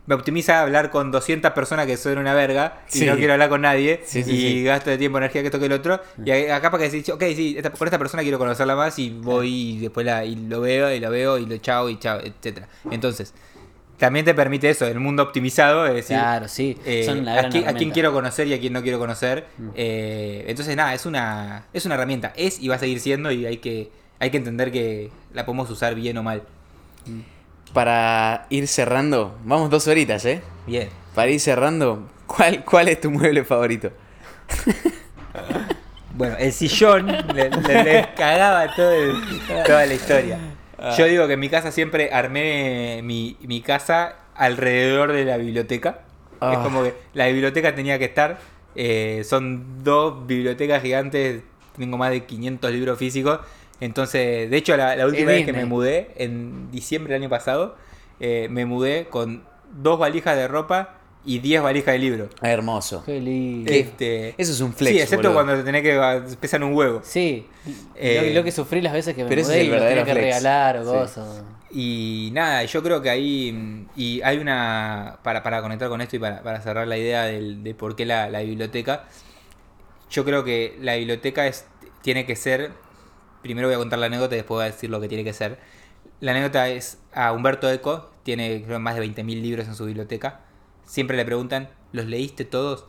me 0.07 0.15
optimiza 0.15 0.61
hablar 0.63 0.91
con 0.91 1.13
200 1.13 1.53
personas 1.53 1.87
que 1.87 1.97
son 1.97 2.19
una 2.19 2.35
verga 2.35 2.81
y 2.93 2.99
Sí. 2.99 3.07
no 3.07 3.17
quiero 3.17 3.35
hablar 3.35 3.49
con 3.49 3.61
nadie 3.61 4.01
Sí, 4.05 4.25
sí, 4.25 4.33
y 4.33 4.65
gasto 4.65 4.91
de 4.91 4.99
tiempo, 4.99 5.19
energía, 5.19 5.43
que 5.43 5.49
esto 5.49 5.61
que 5.61 5.67
el 5.67 5.73
otro. 5.73 6.01
Y 6.25 6.31
acá 6.31 6.71
para 6.71 6.83
que 6.83 6.91
decís, 6.91 7.09
ok, 7.11 7.23
sí, 7.37 7.55
esta- 7.57 7.71
con 7.71 7.87
esta 7.87 7.99
persona 7.99 8.23
quiero 8.23 8.39
conocerla 8.39 8.75
más 8.75 8.99
y 8.99 9.11
voy 9.11 9.49
y 9.75 9.79
después 9.79 10.05
la, 10.07 10.25
y 10.25 10.35
lo 10.37 10.61
veo 10.61 10.93
y 10.93 10.99
lo 11.01 11.11
veo 11.11 11.39
y 11.39 11.47
lo 11.47 11.57
chao 11.59 11.89
y 11.89 11.99
chao, 11.99 12.19
etcétera 12.21 12.67
Entonces, 12.91 13.33
también 13.99 14.25
te 14.25 14.33
permite 14.33 14.71
eso, 14.71 14.87
el 14.87 14.99
mundo 14.99 15.23
optimizado, 15.23 15.87
es 15.87 15.95
decir, 15.95 16.17
Claro, 16.17 16.49
sí. 16.49 16.77
eh, 16.87 17.05
Son 17.05 17.19
una 17.21 17.35
a, 17.35 17.41
a 17.41 17.75
quién 17.75 17.91
quiero 17.91 18.13
conocer 18.15 18.47
y 18.49 18.55
a 18.55 18.59
quién 18.59 18.73
no 18.73 18.83
quiero 18.83 18.99
conocer. 18.99 19.45
Eh, 19.75 20.47
entonces, 20.49 20.75
nada, 20.75 20.95
es 20.95 21.05
una, 21.05 21.67
es 21.75 21.85
una 21.85 21.97
herramienta. 21.97 22.33
Es 22.35 22.59
y 22.61 22.69
va 22.69 22.77
a 22.77 22.79
seguir 22.79 22.99
siendo 23.01 23.31
y 23.31 23.45
hay 23.45 23.59
que, 23.59 23.91
hay 24.19 24.31
que 24.31 24.39
entender 24.39 24.73
que 24.73 25.11
la 25.35 25.45
podemos 25.45 25.69
usar 25.69 25.95
bien 25.95 26.17
o 26.17 26.23
mal. 26.23 26.43
Para 27.73 28.47
ir 28.51 28.67
cerrando, 28.69 29.39
vamos 29.45 29.71
dos 29.71 29.87
horitas, 29.89 30.25
¿eh? 30.25 30.43
Bien. 30.67 30.89
Para 31.15 31.31
ir 31.31 31.41
cerrando, 31.41 32.09
¿cuál, 32.27 32.65
cuál 32.65 32.89
es 32.89 33.01
tu 33.01 33.11
mueble 33.11 33.45
favorito? 33.45 33.91
Bueno, 36.13 36.37
el 36.39 36.53
sillón 36.53 37.07
le, 37.07 37.49
le- 37.51 37.85
le 37.85 38.09
cagaba 38.15 38.75
todo 38.75 38.91
el- 38.93 39.41
toda 39.65 39.87
la 39.87 39.95
historia. 39.95 40.39
Yo 40.99 41.07
digo 41.07 41.27
que 41.27 41.35
en 41.35 41.41
mi 41.41 41.49
casa 41.49 41.71
siempre 41.73 42.11
armé 42.13 43.01
mi, 43.03 43.37
mi 43.43 43.63
casa 43.63 44.17
alrededor 44.35 45.13
de 45.13 45.25
la 45.25 45.37
biblioteca. 45.39 46.01
Es 46.33 46.39
Ah. 46.41 46.61
como 46.63 46.83
que 46.83 46.95
la 47.15 47.27
biblioteca 47.29 47.75
tenía 47.75 47.99
que 47.99 48.07
estar. 48.07 48.39
eh, 48.75 49.23
son 49.25 49.83
dos 49.83 50.27
bibliotecas 50.27 50.83
gigantes. 50.83 51.43
Tengo 51.77 51.97
más 51.97 52.11
de 52.11 52.25
500 52.25 52.71
libros 52.71 52.99
físicos. 52.99 53.41
Entonces, 53.81 54.51
de 54.51 54.57
hecho, 54.57 54.77
la, 54.77 54.95
la 54.97 55.07
última 55.07 55.31
vez 55.33 55.45
que 55.47 55.53
me 55.53 55.65
mudé, 55.65 56.11
en 56.17 56.71
diciembre 56.71 57.15
del 57.15 57.23
año 57.23 57.31
pasado, 57.31 57.77
eh, 58.21 58.49
me 58.51 58.67
mudé 58.67 59.07
con 59.09 59.45
dos 59.73 59.99
valijas 59.99 60.37
de 60.37 60.47
ropa 60.49 60.97
y 61.25 61.39
10 61.39 61.63
valijas 61.63 61.93
de 61.93 61.99
libros. 61.99 62.31
Ah, 62.41 62.51
Hermoso. 62.51 63.03
Qué 63.05 63.21
lindo. 63.21 63.71
Este, 63.71 64.35
Eso 64.39 64.53
es 64.53 64.61
un 64.61 64.73
flex, 64.73 64.97
Sí, 64.97 65.01
excepto 65.03 65.29
boludo. 65.29 65.35
cuando 65.35 65.55
te 65.57 65.63
tenés 65.65 65.83
que 65.83 66.37
pesan 66.37 66.63
un 66.63 66.75
huevo. 66.75 67.01
Sí. 67.03 67.47
Eh, 67.95 68.29
lo, 68.33 68.41
lo 68.41 68.45
que 68.45 68.53
sufrí 68.53 68.81
las 68.81 68.93
veces 68.95 69.15
que 69.15 69.23
me 69.25 69.29
pero 69.29 69.41
ese 69.43 69.51
mudé 69.51 69.61
es 69.61 69.67
el 69.67 69.67
y 69.67 69.71
lo 69.71 69.77
tenía 69.77 69.89
verdadero 69.95 70.07
que 70.07 70.13
flex. 70.13 70.25
regalar 70.37 70.77
o 70.79 70.85
Sí. 70.85 70.91
cosas. 70.99 71.45
Y 71.73 72.31
nada, 72.33 72.65
yo 72.65 72.83
creo 72.83 73.01
que 73.03 73.11
ahí. 73.11 73.87
Y 73.97 74.21
hay 74.23 74.39
una. 74.39 75.19
Para, 75.23 75.43
para 75.43 75.63
conectar 75.63 75.89
con 75.89 76.01
esto 76.01 76.17
y 76.17 76.19
para, 76.19 76.43
para 76.43 76.61
cerrar 76.63 76.89
la 76.89 76.97
idea 76.99 77.25
del- 77.25 77.63
de 77.63 77.75
por 77.75 77.95
qué 77.97 78.05
la, 78.07 78.29
la 78.29 78.41
biblioteca. 78.41 79.05
Yo 80.11 80.25
creo 80.25 80.43
que 80.43 80.77
la 80.81 80.97
biblioteca 80.97 81.47
es, 81.47 81.67
tiene 82.03 82.27
que 82.27 82.35
ser. 82.35 82.71
Primero 83.43 83.69
voy 83.69 83.75
a 83.75 83.79
contar 83.79 83.99
la 83.99 84.07
anécdota 84.07 84.35
y 84.35 84.39
después 84.39 84.57
voy 84.57 84.65
a 84.65 84.71
decir 84.73 84.91
lo 84.91 85.01
que 85.01 85.09
tiene 85.09 85.25
que 85.25 85.33
ser. 85.33 85.59
La 86.21 86.33
anécdota 86.33 86.69
es 86.69 86.99
a 87.13 87.33
Humberto 87.33 87.71
Eco, 87.71 88.11
tiene 88.23 88.65
más 88.79 88.97
de 88.97 89.03
20.000 89.07 89.41
libros 89.41 89.67
en 89.67 89.75
su 89.75 89.87
biblioteca. 89.87 90.41
Siempre 90.85 91.17
le 91.17 91.25
preguntan, 91.25 91.71
¿los 91.93 92.07
leíste 92.07 92.45
todos? 92.45 92.87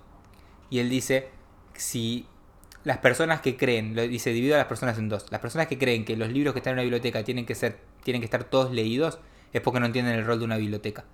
Y 0.70 0.80
él 0.80 0.90
dice, 0.90 1.30
si 1.76 2.26
las 2.84 2.98
personas 2.98 3.42
que 3.42 3.58
creen, 3.58 3.96
dice, 3.96 4.32
divido 4.32 4.56
a 4.56 4.58
las 4.58 4.68
personas 4.68 4.98
en 4.98 5.10
dos. 5.10 5.28
Las 5.30 5.40
personas 5.40 5.68
que 5.68 5.78
creen 5.78 6.04
que 6.04 6.16
los 6.16 6.30
libros 6.30 6.54
que 6.54 6.60
están 6.60 6.72
en 6.72 6.76
una 6.76 6.84
biblioteca 6.84 7.24
tienen 7.24 7.46
que 7.46 7.56
ser, 7.56 7.78
tienen 8.04 8.22
que 8.22 8.26
estar 8.26 8.44
todos 8.44 8.72
leídos, 8.72 9.20
es 9.54 9.62
porque 9.62 9.80
no 9.80 9.86
entienden 9.86 10.16
el 10.16 10.26
rol 10.26 10.40
de 10.40 10.46
una 10.46 10.58
biblioteca. 10.58 11.06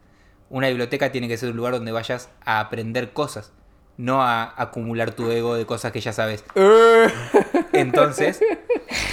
Una 0.49 0.69
biblioteca 0.69 1.11
tiene 1.11 1.27
que 1.27 1.37
ser 1.37 1.51
un 1.51 1.57
lugar 1.57 1.73
donde 1.73 1.91
vayas 1.91 2.29
a 2.45 2.61
aprender 2.61 3.11
cosas, 3.11 3.51
no 3.97 4.21
a 4.21 4.53
acumular 4.61 5.11
tu 5.11 5.29
ego 5.29 5.55
de 5.55 5.65
cosas 5.65 5.91
que 5.91 5.99
ya 5.99 6.13
sabes. 6.13 6.45
Entonces, 7.79 8.39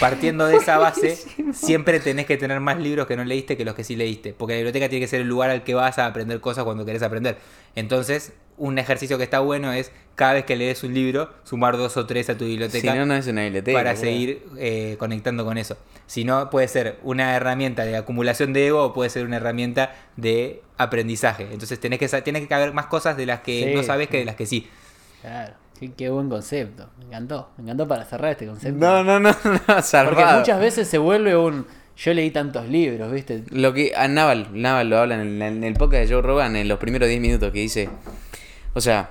partiendo 0.00 0.46
de 0.46 0.56
esa 0.56 0.78
base, 0.78 1.16
siempre 1.52 2.00
tenés 2.00 2.26
que 2.26 2.36
tener 2.36 2.60
más 2.60 2.78
libros 2.78 3.06
que 3.06 3.16
no 3.16 3.24
leíste 3.24 3.56
que 3.56 3.64
los 3.64 3.74
que 3.74 3.84
sí 3.84 3.96
leíste. 3.96 4.32
Porque 4.32 4.54
la 4.54 4.58
biblioteca 4.58 4.88
tiene 4.88 5.04
que 5.04 5.08
ser 5.08 5.20
el 5.20 5.28
lugar 5.28 5.50
al 5.50 5.64
que 5.64 5.74
vas 5.74 5.98
a 5.98 6.06
aprender 6.06 6.40
cosas 6.40 6.64
cuando 6.64 6.84
querés 6.84 7.02
aprender. 7.02 7.36
Entonces, 7.74 8.32
un 8.56 8.78
ejercicio 8.78 9.18
que 9.18 9.24
está 9.24 9.40
bueno 9.40 9.72
es 9.72 9.90
cada 10.14 10.34
vez 10.34 10.44
que 10.44 10.54
lees 10.54 10.84
un 10.84 10.94
libro, 10.94 11.30
sumar 11.42 11.76
dos 11.76 11.96
o 11.96 12.06
tres 12.06 12.30
a 12.30 12.34
tu 12.38 12.44
Si 12.44 12.50
biblioteca 12.50 12.94
no, 12.94 13.04
no 13.04 13.14
es 13.14 13.26
una 13.26 13.42
biblioteca. 13.42 13.76
para 13.76 13.96
seguir 13.96 14.44
eh, 14.58 14.94
conectando 14.98 15.44
con 15.44 15.58
eso. 15.58 15.76
Si 16.06 16.24
no, 16.24 16.50
puede 16.50 16.68
ser 16.68 16.98
una 17.02 17.34
herramienta 17.34 17.84
de 17.84 17.96
acumulación 17.96 18.52
de 18.52 18.68
ego 18.68 18.84
o 18.84 18.92
puede 18.92 19.10
ser 19.10 19.24
una 19.26 19.38
herramienta 19.38 19.94
de 20.16 20.62
aprendizaje. 20.76 21.48
Entonces, 21.50 21.80
tenés 21.80 21.98
que, 21.98 22.06
tiene 22.22 22.46
que 22.46 22.54
haber 22.54 22.72
más 22.72 22.86
cosas 22.86 23.16
de 23.16 23.26
las 23.26 23.40
que 23.40 23.64
Sí. 23.70 23.74
no 23.74 23.82
sabes 23.82 24.08
que 24.08 24.18
de 24.18 24.24
las 24.24 24.36
que 24.36 24.46
sí. 24.46 24.68
Claro. 25.20 25.54
Qué, 25.88 25.92
qué 25.96 26.10
buen 26.10 26.28
concepto. 26.28 26.88
Me 26.98 27.06
encantó. 27.06 27.50
Me 27.56 27.64
encantó 27.64 27.86
para 27.88 28.04
cerrar 28.04 28.32
este 28.32 28.46
concepto. 28.46 28.78
No, 28.78 29.02
no, 29.04 29.20
no, 29.20 29.30
no, 29.44 29.60
Porque 29.66 29.82
zarpado. 29.82 30.38
muchas 30.40 30.60
veces 30.60 30.88
se 30.88 30.98
vuelve 30.98 31.36
un. 31.36 31.66
Yo 31.96 32.12
leí 32.12 32.30
tantos 32.30 32.68
libros, 32.68 33.12
¿viste? 33.12 33.44
Lo 33.50 33.72
que 33.72 33.92
a 33.96 34.08
Naval, 34.08 34.48
Naval 34.52 34.90
lo 34.90 34.98
habla 34.98 35.14
en 35.14 35.20
el, 35.20 35.42
en 35.42 35.62
el 35.64 35.74
podcast 35.74 36.08
de 36.08 36.12
Joe 36.14 36.22
Rogan 36.22 36.56
en 36.56 36.66
los 36.66 36.78
primeros 36.80 37.08
10 37.08 37.20
minutos 37.20 37.52
que 37.52 37.60
dice, 37.60 37.88
o 38.72 38.80
sea, 38.80 39.10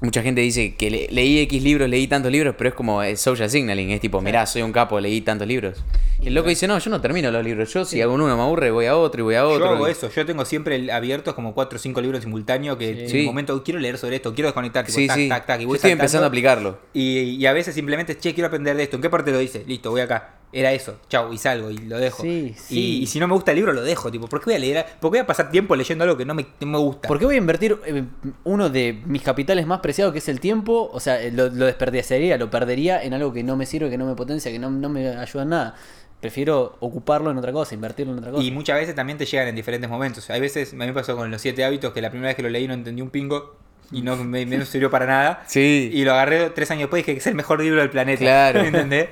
mucha 0.00 0.22
gente 0.22 0.40
dice 0.40 0.74
que 0.76 0.90
le- 0.90 1.08
leí 1.10 1.38
X 1.40 1.62
libros, 1.62 1.88
leí 1.88 2.06
tantos 2.06 2.32
libros, 2.32 2.54
pero 2.56 2.68
es 2.70 2.74
como 2.74 3.02
eh, 3.02 3.16
social 3.16 3.50
signaling, 3.50 3.90
es 3.90 4.00
tipo, 4.00 4.20
mirá, 4.20 4.46
soy 4.46 4.62
un 4.62 4.72
capo, 4.72 4.98
leí 5.00 5.20
tantos 5.20 5.46
libros. 5.46 5.84
Y 6.22 6.28
el 6.28 6.34
loco 6.34 6.48
dice, 6.50 6.66
no, 6.66 6.78
yo 6.78 6.90
no 6.90 7.00
termino 7.00 7.30
los 7.30 7.42
libros, 7.44 7.72
yo 7.72 7.84
si 7.84 8.00
hago 8.02 8.12
uno 8.14 8.26
me 8.26 8.32
aburre, 8.42 8.70
voy 8.70 8.86
a 8.86 8.96
otro 8.96 9.20
y 9.20 9.22
voy 9.24 9.34
a 9.36 9.46
otro. 9.46 9.66
Yo 9.66 9.70
hago 9.72 9.86
eso, 9.86 10.10
yo 10.10 10.26
tengo 10.26 10.44
siempre 10.44 10.76
el- 10.76 10.90
abiertos 10.90 11.34
como 11.34 11.54
4 11.54 11.76
o 11.76 11.78
5 11.78 12.00
libros 12.00 12.18
en 12.18 12.22
simultáneo 12.24 12.76
que 12.78 12.94
Sí. 12.94 13.00
en 13.02 13.08
Sí. 13.08 13.20
un 13.20 13.26
momento 13.26 13.62
quiero 13.62 13.80
leer 13.80 13.98
sobre 13.98 14.16
esto, 14.16 14.34
quiero 14.34 14.48
desconectar, 14.48 14.84
tipo, 14.86 14.98
Sí, 14.98 15.06
tac, 15.06 15.16
sí. 15.16 15.28
tac, 15.28 15.46
tac, 15.46 15.60
y 15.60 15.62
Yo 15.62 15.68
voy 15.68 15.76
estoy 15.76 15.90
saltando. 15.90 16.02
empezando 16.04 16.24
a 16.24 16.28
aplicarlo. 16.28 16.78
Y, 16.94 17.18
y 17.20 17.46
a 17.46 17.52
veces 17.52 17.74
simplemente, 17.74 18.16
che, 18.18 18.34
quiero 18.34 18.48
aprender 18.48 18.76
de 18.76 18.82
esto. 18.82 18.96
¿En 18.96 19.02
qué 19.02 19.10
parte 19.10 19.30
lo 19.32 19.38
dice? 19.38 19.64
Listo, 19.66 19.90
voy 19.90 20.00
acá. 20.02 20.39
Era 20.52 20.72
eso, 20.72 20.98
chau, 21.08 21.32
y 21.32 21.38
salgo 21.38 21.70
y 21.70 21.78
lo 21.78 21.96
dejo. 21.98 22.22
Sí, 22.22 22.54
Y- 22.56 22.58
sí. 22.58 22.98
Y, 23.02 23.06
si 23.06 23.20
no 23.20 23.28
me 23.28 23.34
gusta 23.34 23.52
el 23.52 23.56
libro, 23.56 23.72
lo 23.72 23.82
dejo. 23.82 24.10
Tipo, 24.10 24.26
¿por 24.28 24.40
qué 24.40 24.46
voy 24.46 24.54
a 24.54 24.58
leer? 24.58 24.84
¿Por 25.00 25.10
qué 25.10 25.18
voy 25.18 25.18
a 25.20 25.26
pasar 25.26 25.50
tiempo 25.50 25.76
leyendo 25.76 26.02
algo 26.02 26.16
que 26.16 26.24
no 26.24 26.34
me, 26.34 26.44
no 26.60 26.66
me 26.66 26.78
gusta? 26.78 27.06
¿Por 27.06 27.18
qué 27.20 27.24
voy 27.24 27.36
a 27.36 27.38
invertir 27.38 27.78
eh, 27.86 28.04
uno 28.44 28.68
de 28.68 29.00
mis 29.06 29.22
capitales 29.22 29.66
más 29.66 29.78
preciados, 29.78 30.12
que 30.12 30.18
es 30.18 30.28
el 30.28 30.40
tiempo? 30.40 30.90
O 30.92 30.98
sea, 30.98 31.22
eh, 31.22 31.30
lo, 31.30 31.48
lo 31.50 31.66
desperdiciaría, 31.66 32.36
lo 32.36 32.50
perdería 32.50 33.00
en 33.02 33.14
algo 33.14 33.32
que 33.32 33.44
no 33.44 33.56
me 33.56 33.64
sirve, 33.64 33.90
que 33.90 33.98
no 33.98 34.06
me 34.06 34.16
potencia, 34.16 34.50
que 34.50 34.58
no, 34.58 34.70
no 34.70 34.88
me 34.88 35.08
ayuda 35.08 35.42
en 35.44 35.48
nada. 35.50 35.76
Prefiero 36.20 36.76
ocuparlo 36.80 37.30
en 37.30 37.38
otra 37.38 37.52
cosa, 37.52 37.74
invertirlo 37.74 38.12
en 38.12 38.18
otra 38.18 38.32
cosa. 38.32 38.42
Y 38.44 38.50
muchas 38.50 38.76
veces 38.78 38.94
también 38.94 39.16
te 39.18 39.24
llegan 39.26 39.48
en 39.48 39.54
diferentes 39.54 39.88
momentos. 39.88 40.28
Hay 40.30 40.40
veces, 40.40 40.72
a 40.72 40.76
mí 40.76 40.84
me 40.84 40.92
pasó 40.92 41.16
con 41.16 41.30
los 41.30 41.40
siete 41.40 41.64
hábitos, 41.64 41.92
que 41.94 42.02
la 42.02 42.10
primera 42.10 42.28
vez 42.28 42.36
que 42.36 42.42
lo 42.42 42.50
leí 42.50 42.66
no 42.68 42.74
entendí 42.74 43.00
un 43.00 43.08
pingo 43.10 43.56
y 43.92 44.02
no 44.02 44.16
me, 44.16 44.46
me 44.46 44.56
no 44.58 44.64
sirvió 44.64 44.90
para 44.90 45.06
nada. 45.06 45.44
Sí. 45.46 45.90
Y 45.92 46.04
lo 46.04 46.12
agarré 46.12 46.50
tres 46.50 46.70
años 46.70 46.82
después 46.82 47.00
y 47.00 47.02
dije 47.02 47.14
que 47.14 47.18
es 47.18 47.26
el 47.26 47.34
mejor 47.34 47.60
libro 47.60 47.80
del 47.80 47.90
planeta. 47.90 48.20
Claro. 48.20 48.62
¿Me 48.62 48.68
entendés? 48.68 49.08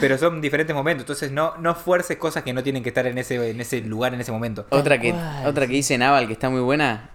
Pero 0.00 0.16
son 0.16 0.40
diferentes 0.40 0.74
momentos. 0.74 1.02
Entonces 1.02 1.32
no, 1.32 1.56
no 1.58 1.74
fuerces 1.74 2.16
cosas 2.16 2.42
que 2.42 2.52
no 2.52 2.62
tienen 2.62 2.82
que 2.82 2.88
estar 2.88 3.06
en 3.06 3.18
ese, 3.18 3.50
en 3.50 3.60
ese 3.60 3.80
lugar, 3.82 4.14
en 4.14 4.20
ese 4.20 4.32
momento. 4.32 4.66
Otra 4.70 4.98
que, 4.98 5.14
otra 5.44 5.66
que 5.66 5.74
dice 5.74 5.98
Naval, 5.98 6.26
que 6.26 6.32
está 6.32 6.48
muy 6.48 6.60
buena, 6.60 7.10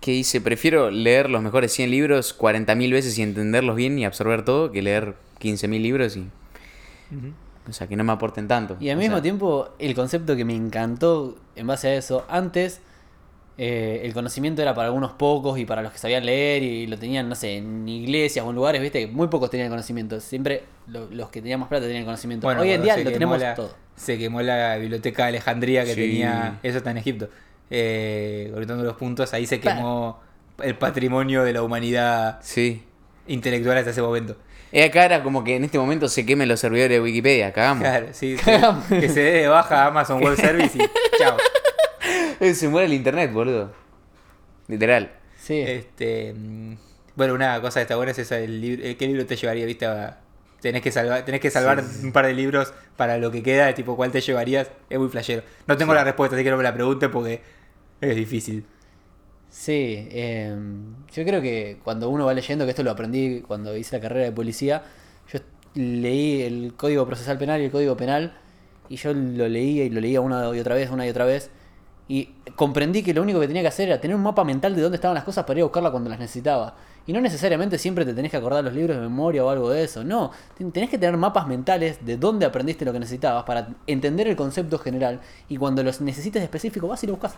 que 0.00 0.12
dice, 0.12 0.40
prefiero 0.40 0.90
leer 0.90 1.28
los 1.28 1.42
mejores 1.42 1.72
100 1.72 1.90
libros 1.90 2.38
40.000 2.38 2.92
veces 2.92 3.18
y 3.18 3.22
entenderlos 3.22 3.76
bien 3.76 3.98
y 3.98 4.04
absorber 4.04 4.44
todo, 4.44 4.72
que 4.72 4.82
leer 4.82 5.14
15.000 5.40 5.80
libros 5.80 6.16
y... 6.16 6.28
O 7.68 7.72
sea, 7.72 7.86
que 7.86 7.94
no 7.94 8.02
me 8.02 8.12
aporten 8.12 8.48
tanto. 8.48 8.76
Y 8.80 8.88
al 8.88 8.96
O 8.96 9.00
mismo 9.00 9.16
sea, 9.16 9.22
tiempo, 9.22 9.68
el 9.78 9.94
concepto 9.94 10.34
que 10.34 10.44
me 10.44 10.56
encantó 10.56 11.36
en 11.54 11.66
base 11.66 11.88
a 11.88 11.94
eso, 11.94 12.24
antes 12.28 12.80
eh, 13.64 14.00
el 14.04 14.12
conocimiento 14.12 14.60
era 14.60 14.74
para 14.74 14.86
algunos 14.88 15.12
pocos 15.12 15.56
y 15.56 15.64
para 15.64 15.82
los 15.82 15.92
que 15.92 15.98
sabían 15.98 16.26
leer 16.26 16.64
y 16.64 16.88
lo 16.88 16.98
tenían, 16.98 17.28
no 17.28 17.36
sé, 17.36 17.58
en 17.58 17.88
iglesias 17.88 18.44
o 18.44 18.50
en 18.50 18.56
lugares, 18.56 18.82
viste, 18.82 19.06
muy 19.06 19.28
pocos 19.28 19.50
tenían 19.50 19.68
conocimiento. 19.68 20.18
Siempre 20.20 20.64
lo- 20.88 21.08
los 21.10 21.28
que 21.30 21.40
tenían 21.40 21.60
más 21.60 21.68
plata 21.68 21.86
tenían 21.86 22.04
conocimiento. 22.04 22.48
Hoy 22.48 22.72
en 22.72 22.82
día 22.82 22.94
se 22.94 23.00
lo 23.04 23.10
quemó 23.10 23.14
tenemos 23.18 23.38
la- 23.40 23.54
todo. 23.54 23.72
Se 23.94 24.18
quemó 24.18 24.42
la 24.42 24.76
biblioteca 24.78 25.24
de 25.24 25.28
Alejandría 25.28 25.84
que 25.84 25.94
Sí. 25.94 26.00
tenía. 26.00 26.58
Eso 26.64 26.78
está 26.78 26.90
en 26.90 26.96
Egipto. 26.96 27.28
Eh, 27.70 28.50
conectando 28.52 28.82
los 28.82 28.96
puntos, 28.96 29.32
ahí 29.32 29.46
se 29.46 29.60
Claro. 29.60 29.76
quemó 29.78 30.20
el 30.62 30.74
patrimonio 30.76 31.44
de 31.44 31.52
la 31.52 31.62
humanidad 31.62 32.38
Sí. 32.42 32.82
intelectual 33.28 33.78
hasta 33.78 33.90
ese 33.90 34.02
momento. 34.02 34.36
Eh, 34.72 34.82
acá 34.84 35.04
era 35.04 35.22
como 35.22 35.44
que 35.44 35.54
en 35.56 35.64
este 35.64 35.78
momento 35.78 36.08
se 36.08 36.24
quemen 36.26 36.48
los 36.48 36.58
servidores 36.58 36.90
de 36.96 37.00
Wikipedia, 37.00 37.52
cagamos. 37.52 37.82
Claro, 37.82 38.06
sí, 38.12 38.36
sí. 38.38 38.44
que 39.00 39.08
se 39.08 39.20
dé 39.20 39.32
de 39.42 39.46
baja 39.48 39.86
Amazon 39.86 40.20
Web 40.22 40.36
Service 40.36 40.76
y 40.78 40.80
chao. 41.18 41.36
Se 42.54 42.68
muere 42.68 42.86
el 42.86 42.92
internet, 42.94 43.32
boludo. 43.32 43.72
Literal. 44.68 45.12
Sí. 45.36 45.60
Este, 45.60 46.34
mm, 46.34 46.74
bueno, 47.16 47.34
una 47.34 47.60
cosa 47.60 47.80
que 47.80 47.82
está 47.82 47.96
buena 47.96 48.12
es 48.12 48.18
esa, 48.18 48.38
el 48.38 48.60
libro, 48.60 48.84
eh, 48.84 48.96
¿qué 48.96 49.06
libro 49.06 49.26
te 49.26 49.36
llevaría, 49.36 49.66
viste? 49.66 49.86
a- 49.86 50.18
tenés 50.60 50.82
que 50.82 50.92
salvar, 50.92 51.24
tenés 51.24 51.40
que 51.40 51.50
salvar 51.50 51.82
un 52.04 52.12
par 52.12 52.26
de 52.26 52.34
libros 52.34 52.72
para 52.96 53.18
lo 53.18 53.30
que 53.32 53.42
queda, 53.42 53.66
de 53.66 53.72
tipo, 53.74 53.96
¿cuál 53.96 54.12
te 54.12 54.20
llevarías? 54.20 54.70
Es 54.88 54.98
muy 54.98 55.08
flashero. 55.08 55.42
No 55.66 55.76
tengo 55.76 55.92
la 55.94 56.04
respuesta, 56.04 56.36
así 56.36 56.44
que 56.44 56.50
no 56.50 56.56
me 56.56 56.62
la 56.62 56.72
pregunte 56.74 57.08
porque 57.08 57.42
es 58.00 58.16
difícil. 58.16 58.64
Sí, 59.50 60.08
eh, 60.10 60.56
yo 61.12 61.24
creo 61.24 61.42
que 61.42 61.78
cuando 61.84 62.08
uno 62.08 62.24
va 62.26 62.32
leyendo, 62.34 62.64
que 62.64 62.70
esto 62.70 62.82
lo 62.82 62.90
aprendí 62.92 63.42
cuando 63.42 63.76
hice 63.76 63.96
la 63.96 64.02
carrera 64.02 64.24
de 64.26 64.32
policía, 64.32 64.82
yo 65.32 65.40
leí 65.74 66.42
el 66.42 66.74
Código 66.76 67.06
Procesal 67.06 67.38
Penal 67.38 67.60
y 67.60 67.64
el 67.66 67.70
Código 67.70 67.96
Penal, 67.96 68.34
y 68.88 68.96
yo 68.96 69.12
lo 69.12 69.48
leía 69.48 69.84
y 69.84 69.90
lo 69.90 70.00
leía 70.00 70.20
una 70.20 70.54
y 70.56 70.60
otra 70.60 70.74
vez, 70.74 70.90
una 70.90 71.06
y 71.06 71.10
otra 71.10 71.24
vez, 71.26 71.50
y 72.14 72.28
comprendí 72.56 73.02
que 73.02 73.14
lo 73.14 73.22
único 73.22 73.40
que 73.40 73.46
tenía 73.46 73.62
que 73.62 73.68
hacer 73.68 73.88
era 73.88 73.98
tener 73.98 74.14
un 74.14 74.22
mapa 74.22 74.44
mental 74.44 74.74
de 74.76 74.82
dónde 74.82 74.96
estaban 74.96 75.14
las 75.14 75.24
cosas 75.24 75.44
para 75.46 75.58
ir 75.58 75.62
a 75.62 75.64
buscarla 75.64 75.90
cuando 75.90 76.10
las 76.10 76.18
necesitaba. 76.18 76.74
Y 77.06 77.12
no 77.14 77.20
necesariamente 77.22 77.78
siempre 77.78 78.04
te 78.04 78.12
tenés 78.12 78.30
que 78.30 78.36
acordar 78.36 78.62
los 78.62 78.74
libros 78.74 78.96
de 78.96 79.02
memoria 79.02 79.42
o 79.42 79.48
algo 79.48 79.70
de 79.70 79.82
eso, 79.82 80.04
no, 80.04 80.30
ten- 80.56 80.70
tenés 80.72 80.90
que 80.90 80.98
tener 80.98 81.16
mapas 81.16 81.46
mentales 81.46 82.04
de 82.04 82.18
dónde 82.18 82.44
aprendiste 82.44 82.84
lo 82.84 82.92
que 82.92 83.00
necesitabas 83.00 83.44
para 83.44 83.68
entender 83.86 84.28
el 84.28 84.36
concepto 84.36 84.78
general, 84.78 85.20
y 85.48 85.56
cuando 85.56 85.82
los 85.82 86.02
necesites 86.02 86.42
específico 86.42 86.86
vas 86.86 87.02
y 87.02 87.06
lo 87.06 87.14
buscas. 87.14 87.34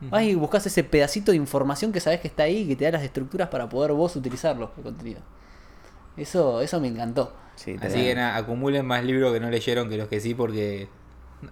Vas 0.00 0.22
y 0.22 0.34
buscas 0.34 0.66
ese 0.66 0.82
pedacito 0.82 1.30
de 1.32 1.36
información 1.36 1.92
que 1.92 2.00
sabes 2.00 2.20
que 2.20 2.28
está 2.28 2.44
ahí 2.44 2.58
y 2.62 2.68
que 2.68 2.76
te 2.76 2.84
da 2.86 2.92
las 2.92 3.02
estructuras 3.02 3.48
para 3.48 3.68
poder 3.68 3.92
vos 3.92 4.16
utilizarlo, 4.16 4.70
el 4.78 4.82
contenido. 4.82 5.20
Eso, 6.16 6.60
eso 6.62 6.80
me 6.80 6.88
encantó. 6.88 7.32
Sí, 7.56 7.76
Así 7.80 8.02
que 8.04 8.14
nada, 8.14 8.36
acumulen 8.36 8.86
más 8.86 9.04
libros 9.04 9.32
que 9.32 9.40
no 9.40 9.50
leyeron 9.50 9.88
que 9.88 9.96
los 9.98 10.08
que 10.08 10.20
sí, 10.20 10.34
porque 10.34 10.88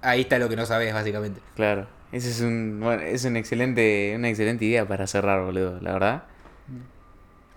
ahí 0.02 0.22
está 0.22 0.38
lo 0.38 0.48
que 0.48 0.56
no 0.56 0.66
sabes, 0.66 0.92
básicamente. 0.92 1.40
Claro. 1.56 1.86
Ese 2.14 2.30
es 2.30 2.40
un, 2.40 2.78
bueno, 2.80 3.02
es 3.02 3.24
un 3.24 3.36
excelente, 3.36 4.14
una 4.16 4.28
excelente 4.28 4.64
idea 4.64 4.86
para 4.86 5.06
cerrar, 5.08 5.42
boludo, 5.44 5.80
la 5.80 5.92
verdad. 5.94 6.22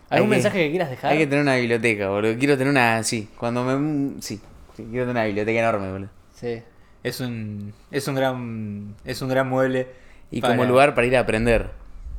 ¿Algún 0.10 0.30
Hay 0.32 0.38
mensaje 0.38 0.58
que 0.66 0.70
quieras 0.72 0.90
dejar? 0.90 1.12
Hay 1.12 1.20
que 1.20 1.28
tener 1.28 1.44
una 1.44 1.58
biblioteca, 1.58 2.10
boludo. 2.10 2.36
Quiero 2.40 2.58
tener 2.58 2.72
una, 2.72 3.04
sí, 3.04 3.30
cuando 3.38 3.64
me, 3.64 4.20
sí, 4.22 4.42
sí, 4.76 4.84
quiero 4.90 5.04
tener 5.06 5.10
una 5.12 5.26
biblioteca 5.26 5.60
enorme, 5.60 5.92
boludo. 5.92 6.10
Sí. 6.34 6.64
Es 7.04 7.20
un, 7.20 7.72
es 7.92 8.08
un 8.08 8.16
gran, 8.16 8.96
es 9.06 9.22
un 9.22 9.30
gran 9.30 9.48
mueble. 9.48 9.88
Y 10.32 10.42
para- 10.42 10.56
como 10.56 10.68
lugar 10.68 10.96
para 10.96 11.06
ir 11.06 11.16
a 11.18 11.20
aprender, 11.20 11.70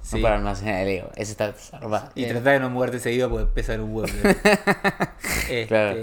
Sí. 0.03 0.17
no 0.17 0.23
para 0.23 0.37
almacenar 0.37 0.83
el 0.83 0.87
Lego. 0.87 1.11
Eso 1.17 1.33
está 1.33 1.53
zarpado. 1.55 2.11
Y 2.15 2.25
Eh. 2.25 2.29
tratar 2.29 2.53
de 2.55 2.61
no 2.61 2.71
moverte 2.71 3.01
seguido 3.01 3.29
porque 3.31 3.47
pesa 3.47 3.75
un 3.75 3.93
huevo. 3.93 4.07
este, 5.49 5.67
Claro. 5.67 5.99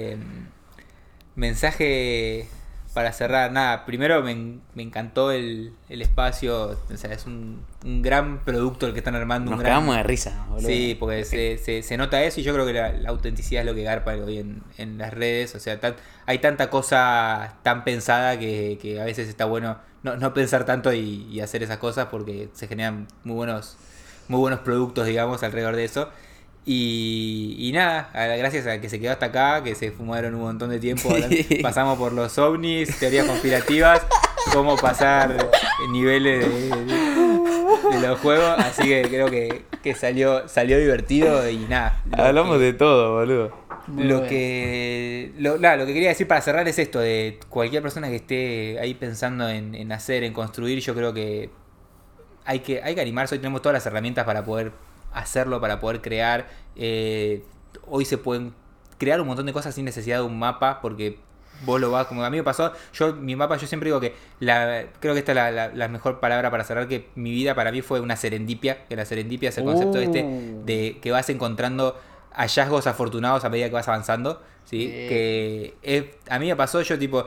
Mensaje 1.36 2.48
para 2.96 3.12
cerrar. 3.14 3.52
Nada, 3.52 3.86
primero 3.86 4.24
me, 4.24 4.58
me 4.74 4.82
encantó 4.82 5.32
el, 5.32 5.74
el 5.90 6.02
espacio. 6.02 6.76
O 6.92 6.98
sea, 6.98 7.14
es 7.14 7.28
un, 7.28 7.64
un 7.84 8.02
gran 8.02 8.44
producto 8.44 8.88
el 8.88 8.94
que 8.94 9.00
están 9.00 9.14
armando. 9.16 9.52
Nos 9.52 9.60
un 9.60 9.64
gran- 9.66 9.86
de 9.88 10.02
risa, 10.04 10.46
boludo. 10.50 10.66
Sí, 10.68 10.98
porque 11.00 11.24
se, 11.26 11.60
se, 11.60 11.84
se 11.84 11.98
nota 11.98 12.24
eso 12.24 12.40
y 12.40 12.44
yo 12.44 12.54
creo 12.54 12.66
que 12.66 12.74
la, 12.74 12.92
la 12.94 13.10
autenticidad 13.10 13.62
es 13.62 13.68
lo 13.68 13.76
que 13.76 13.84
garpa 13.84 14.14
hoy 14.16 14.40
en, 14.40 14.64
en 14.80 14.98
las 14.98 15.14
redes. 15.14 15.54
O 15.54 15.60
sea, 15.60 15.80
tan- 15.80 15.96
hay 16.26 16.40
tanta 16.40 16.72
cosa 16.72 17.58
tan 17.62 17.84
pensada 17.84 18.40
que, 18.40 18.80
que 18.82 19.00
a 19.00 19.06
veces 19.06 19.28
está 19.30 19.46
bueno 19.46 19.78
no, 20.02 20.16
no 20.18 20.34
pensar 20.34 20.66
tanto 20.66 20.92
y, 20.94 21.28
y 21.32 21.42
hacer 21.42 21.62
esas 21.64 21.78
cosas 21.78 22.08
porque 22.10 22.50
se 22.54 22.68
generan 22.68 23.08
muy 23.24 23.36
buenos, 23.36 23.76
muy 24.28 24.40
buenos 24.40 24.62
productos, 24.62 25.06
digamos, 25.06 25.44
alrededor 25.44 25.76
de 25.76 25.84
eso. 25.86 26.10
Y, 26.68 27.56
y 27.60 27.72
nada, 27.74 28.10
gracias 28.38 28.66
a 28.66 28.82
que 28.82 28.90
se 28.90 29.00
quedó 29.00 29.12
hasta 29.12 29.28
acá, 29.28 29.64
que 29.64 29.76
se 29.76 29.92
fumaron 29.92 30.34
un 30.34 30.42
montón 30.42 30.72
de 30.72 30.80
tiempo. 30.80 31.10
hablando- 31.14 31.36
Pasamos 31.62 31.98
por 32.00 32.12
los 32.12 32.38
ovnis, 32.40 32.98
teorías 33.00 33.28
conspirativas, 33.28 34.02
cómo 34.52 34.76
pasar 34.76 35.50
niveles 35.92 36.50
de, 36.50 36.70
de- 36.70 37.96
de 38.00 38.08
los 38.08 38.20
juegos. 38.20 38.56
Así 38.58 38.82
que 38.84 39.04
creo 39.04 39.30
que, 39.30 39.64
que 39.84 39.94
salió, 39.94 40.48
salió 40.48 40.80
divertido 40.80 41.48
y 41.50 41.58
nada. 41.58 42.02
Hablamos 42.14 42.58
que- 42.58 42.64
de 42.64 42.74
todo, 42.74 43.14
boludo. 43.20 43.66
Lo 43.88 44.16
bueno. 44.16 44.24
que 44.28 45.32
lo, 45.38 45.60
nada, 45.60 45.76
lo 45.78 45.86
que 45.86 45.94
quería 45.94 46.10
decir 46.10 46.28
para 46.28 46.42
cerrar 46.42 46.68
es 46.68 46.80
esto 46.80 47.00
de 47.00 47.38
cualquier 47.50 47.84
persona 47.84 48.10
que 48.10 48.16
esté 48.16 48.80
ahí 48.80 48.96
pensando 48.96 49.48
en, 49.48 49.76
en 49.76 49.92
hacer, 49.92 50.24
en 50.24 50.34
construir, 50.34 50.80
yo 50.80 50.96
creo 50.96 51.14
que 51.14 51.52
hay 52.46 52.60
que, 52.62 52.82
hay 52.82 52.96
que 52.96 53.02
animarse, 53.02 53.36
hoy 53.36 53.40
tenemos 53.40 53.62
todas 53.62 53.76
las 53.76 53.86
herramientas 53.86 54.26
para 54.26 54.44
poder 54.44 54.72
hacerlo, 55.16 55.60
para 55.62 55.80
poder 55.80 56.02
crear. 56.02 56.48
eh, 56.76 57.44
hoy 57.88 58.06
se 58.06 58.18
pueden 58.18 58.54
crear 58.98 59.20
un 59.22 59.28
montón 59.28 59.46
de 59.46 59.54
cosas 59.54 59.76
sin 59.76 59.86
necesidad 59.86 60.18
de 60.20 60.24
un 60.24 60.38
mapa, 60.40 60.80
porque 60.82 61.20
vos 61.66 61.80
lo 61.80 61.90
vas, 61.92 62.08
como 62.08 62.24
a 62.24 62.30
mí 62.30 62.38
me 62.38 62.44
pasó, 62.44 62.72
yo 62.94 63.14
mi 63.14 63.36
mapa, 63.36 63.58
yo 63.58 63.66
siempre 63.68 63.88
digo 63.90 64.00
que 64.02 64.14
la, 64.40 64.86
creo 65.00 65.14
que 65.14 65.20
esta 65.20 65.32
es 65.32 65.36
la, 65.38 65.52
la- 65.52 65.68
la 65.70 65.88
mejor 65.88 66.20
palabra 66.20 66.52
para 66.52 66.64
cerrar, 66.64 66.88
que 66.88 67.10
mi 67.16 67.32
vida 67.32 67.56
para 67.56 67.72
mí 67.72 67.82
fue 67.82 68.00
una 68.02 68.16
serendipia, 68.18 68.86
que 68.88 68.96
la 68.96 69.06
serendipia 69.06 69.50
es 69.50 69.58
el 69.58 69.64
concepto 69.64 70.00
este 70.00 70.24
Uh. 70.24 70.66
de 70.66 70.98
que 71.02 71.12
vas 71.12 71.30
encontrando 71.30 71.98
hallazgos 72.34 72.88
afortunados 72.88 73.46
a 73.46 73.50
medida 73.50 73.68
que 73.68 73.74
vas 73.74 73.88
avanzando, 73.88 74.42
¿sí? 74.66 74.88
Que 75.10 75.74
es- 75.82 76.06
a 76.30 76.40
mí 76.40 76.48
me 76.48 76.56
pasó, 76.58 76.82
yo 76.82 77.00
tipo, 77.00 77.26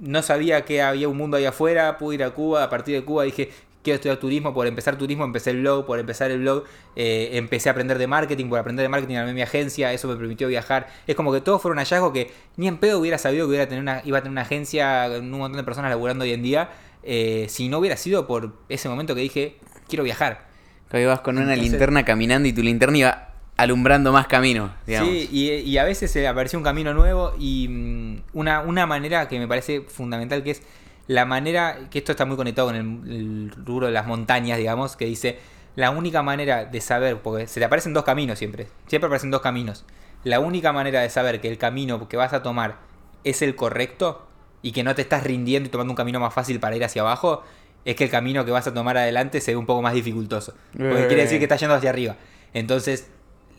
no 0.00 0.22
sabía 0.22 0.64
que 0.64 0.80
había 0.80 1.08
un 1.08 1.16
mundo 1.16 1.36
ahí 1.36 1.44
afuera, 1.44 1.98
pude 1.98 2.14
ir 2.16 2.24
a 2.24 2.30
Cuba, 2.30 2.62
a 2.64 2.70
partir 2.70 2.94
de 2.94 3.04
Cuba 3.04 3.24
dije, 3.24 3.50
quiero 3.88 3.96
estudiar 3.96 4.18
turismo, 4.18 4.54
por 4.54 4.66
empezar 4.66 4.96
turismo 4.96 5.24
empecé 5.24 5.50
el 5.50 5.60
blog, 5.60 5.86
por 5.86 5.98
empezar 5.98 6.30
el 6.30 6.40
blog 6.40 6.64
eh, 6.96 7.30
empecé 7.32 7.68
a 7.68 7.72
aprender 7.72 7.98
de 7.98 8.06
marketing, 8.06 8.46
por 8.48 8.58
aprender 8.58 8.82
de 8.84 8.88
marketing 8.88 9.16
armé 9.16 9.32
mi 9.32 9.42
agencia, 9.42 9.92
eso 9.92 10.08
me 10.08 10.16
permitió 10.16 10.48
viajar, 10.48 10.88
es 11.06 11.14
como 11.14 11.32
que 11.32 11.40
todo 11.40 11.58
fue 11.58 11.70
un 11.70 11.78
hallazgo 11.78 12.12
que 12.12 12.30
ni 12.56 12.68
en 12.68 12.78
pedo 12.78 12.98
hubiera 12.98 13.18
sabido 13.18 13.46
que 13.46 13.50
hubiera 13.50 13.66
tener 13.68 13.82
una, 13.82 14.02
iba 14.04 14.18
a 14.18 14.20
tener 14.20 14.32
una 14.32 14.42
agencia, 14.42 15.08
con 15.08 15.32
un 15.32 15.38
montón 15.38 15.56
de 15.58 15.64
personas 15.64 15.90
laburando 15.90 16.24
hoy 16.24 16.32
en 16.32 16.42
día, 16.42 16.70
eh, 17.02 17.46
si 17.48 17.68
no 17.68 17.78
hubiera 17.78 17.96
sido 17.96 18.26
por 18.26 18.52
ese 18.68 18.88
momento 18.88 19.14
que 19.14 19.20
dije, 19.22 19.56
quiero 19.88 20.04
viajar. 20.04 20.46
Que 20.90 21.04
vas 21.06 21.20
con 21.20 21.36
una 21.36 21.52
Entonces- 21.54 21.70
linterna 21.70 22.04
caminando 22.04 22.48
y 22.48 22.52
tu 22.52 22.62
linterna 22.62 22.98
iba 22.98 23.24
alumbrando 23.56 24.12
más 24.12 24.26
camino, 24.28 24.72
digamos. 24.86 25.10
Sí, 25.12 25.28
y, 25.32 25.50
y 25.50 25.78
a 25.78 25.84
veces 25.84 26.14
eh, 26.16 26.28
apareció 26.28 26.58
un 26.58 26.64
camino 26.64 26.94
nuevo 26.94 27.34
y 27.38 27.66
mm, 27.68 28.22
una, 28.34 28.60
una 28.60 28.86
manera 28.86 29.26
que 29.28 29.38
me 29.38 29.48
parece 29.48 29.80
fundamental 29.82 30.42
que 30.44 30.52
es 30.52 30.62
la 31.08 31.24
manera, 31.24 31.88
que 31.90 31.98
esto 31.98 32.12
está 32.12 32.24
muy 32.24 32.36
conectado 32.36 32.68
con 32.68 32.76
el, 32.76 33.12
el 33.12 33.52
rubro 33.64 33.86
de 33.86 33.92
las 33.92 34.06
montañas, 34.06 34.58
digamos, 34.58 34.94
que 34.94 35.06
dice, 35.06 35.40
la 35.74 35.90
única 35.90 36.22
manera 36.22 36.64
de 36.64 36.80
saber, 36.80 37.20
porque 37.20 37.46
se 37.46 37.60
te 37.60 37.66
aparecen 37.66 37.92
dos 37.92 38.04
caminos 38.04 38.38
siempre, 38.38 38.68
siempre 38.86 39.06
aparecen 39.06 39.30
dos 39.30 39.40
caminos, 39.40 39.84
la 40.24 40.40
única 40.40 40.72
manera 40.72 41.00
de 41.00 41.10
saber 41.10 41.40
que 41.40 41.48
el 41.48 41.58
camino 41.58 42.08
que 42.08 42.16
vas 42.16 42.32
a 42.32 42.42
tomar 42.42 42.76
es 43.24 43.42
el 43.42 43.56
correcto 43.56 44.26
y 44.62 44.72
que 44.72 44.82
no 44.82 44.94
te 44.94 45.02
estás 45.02 45.24
rindiendo 45.24 45.68
y 45.68 45.70
tomando 45.70 45.92
un 45.92 45.96
camino 45.96 46.20
más 46.20 46.34
fácil 46.34 46.60
para 46.60 46.76
ir 46.76 46.84
hacia 46.84 47.02
abajo, 47.02 47.42
es 47.84 47.96
que 47.96 48.04
el 48.04 48.10
camino 48.10 48.44
que 48.44 48.50
vas 48.50 48.66
a 48.66 48.74
tomar 48.74 48.96
adelante 48.96 49.40
se 49.40 49.52
ve 49.52 49.56
un 49.56 49.66
poco 49.66 49.82
más 49.82 49.94
dificultoso. 49.94 50.54
Porque 50.72 51.06
quiere 51.06 51.22
decir 51.22 51.38
que 51.38 51.44
estás 51.44 51.60
yendo 51.60 51.74
hacia 51.74 51.90
arriba. 51.90 52.16
Entonces, 52.52 53.08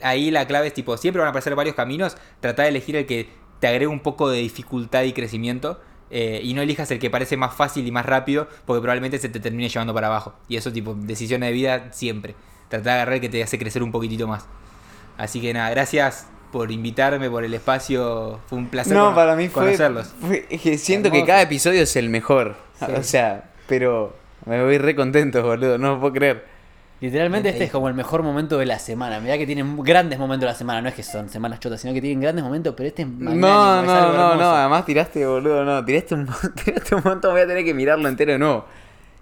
ahí 0.01 0.29
la 0.31 0.45
clave 0.45 0.67
es 0.67 0.73
tipo, 0.73 0.97
siempre 0.97 1.19
van 1.19 1.27
a 1.27 1.29
aparecer 1.29 1.55
varios 1.55 1.75
caminos, 1.75 2.17
trata 2.39 2.63
de 2.63 2.69
elegir 2.69 2.95
el 2.95 3.05
que 3.05 3.29
te 3.59 3.67
agregue 3.67 3.87
un 3.87 4.01
poco 4.01 4.29
de 4.29 4.39
dificultad 4.39 5.03
y 5.03 5.13
crecimiento. 5.13 5.79
Eh, 6.11 6.41
y 6.43 6.53
no 6.53 6.61
elijas 6.61 6.89
el 6.91 6.99
que 6.99 7.09
parece 7.09 7.37
más 7.37 7.53
fácil 7.53 7.85
y 7.87 7.91
más 7.91 8.05
rápido, 8.05 8.47
porque 8.65 8.81
probablemente 8.81 9.17
se 9.19 9.29
te 9.29 9.39
termine 9.39 9.69
llevando 9.69 9.93
para 9.93 10.07
abajo. 10.07 10.33
Y 10.47 10.55
eso, 10.57 10.71
tipo, 10.71 10.95
decisiones 10.95 11.49
de 11.49 11.53
vida 11.53 11.87
siempre. 11.91 12.35
Trata 12.69 12.89
de 12.89 12.95
agarrar 12.95 13.15
el 13.15 13.21
que 13.21 13.29
te 13.29 13.41
hace 13.43 13.57
crecer 13.57 13.81
un 13.83 13.91
poquitito 13.91 14.27
más. 14.27 14.45
Así 15.17 15.41
que 15.41 15.53
nada, 15.53 15.69
gracias 15.71 16.27
por 16.51 16.71
invitarme, 16.71 17.29
por 17.29 17.43
el 17.43 17.53
espacio. 17.53 18.39
Fue 18.47 18.57
un 18.57 18.67
placer 18.67 18.93
No, 18.95 19.13
para 19.13 19.35
mí 19.35 19.49
fue, 19.49 19.65
conocerlos. 19.65 20.13
fue- 20.19 20.47
siento 20.77 21.11
que 21.11 21.25
cada 21.25 21.41
episodio 21.41 21.81
es 21.83 21.95
el 21.95 22.09
mejor. 22.09 22.55
Sí. 22.79 22.85
O 22.95 23.03
sea, 23.03 23.51
pero 23.67 24.15
me 24.45 24.63
voy 24.63 24.77
re 24.77 24.95
contento, 24.95 25.43
boludo, 25.43 25.77
no 25.77 25.95
lo 25.95 25.99
puedo 25.99 26.13
creer. 26.13 26.45
Literalmente 27.01 27.49
este 27.49 27.63
es 27.63 27.71
como 27.71 27.87
el 27.87 27.93
mejor 27.93 28.23
momento 28.23 28.57
de 28.57 28.65
la 28.65 28.77
semana. 28.77 29.19
Mirá 29.21 29.37
que 29.37 29.45
tienen 29.45 29.77
grandes 29.83 30.19
momentos 30.19 30.41
de 30.41 30.47
la 30.47 30.55
semana. 30.55 30.81
No 30.81 30.89
es 30.89 30.95
que 30.95 31.03
son 31.03 31.29
semanas 31.29 31.59
chotas, 31.61 31.79
sino 31.79 31.93
que 31.93 32.01
tienen 32.01 32.19
grandes 32.19 32.43
momentos, 32.43 32.73
pero 32.75 32.87
este 32.89 33.03
es 33.03 33.07
No, 33.07 33.31
es 33.31 33.37
no, 33.37 33.81
no, 33.83 33.97
hermoso. 33.97 34.35
no, 34.35 34.51
además 34.51 34.85
tiraste, 34.85 35.25
boludo, 35.25 35.63
no, 35.63 35.85
tiraste 35.85 36.15
un, 36.15 36.27
tiraste 36.65 36.95
un 36.95 37.01
montón, 37.05 37.31
voy 37.31 37.41
a 37.41 37.47
tener 37.47 37.63
que 37.63 37.73
mirarlo 37.73 38.07
entero 38.09 38.33
de 38.33 38.39
nuevo. 38.39 38.65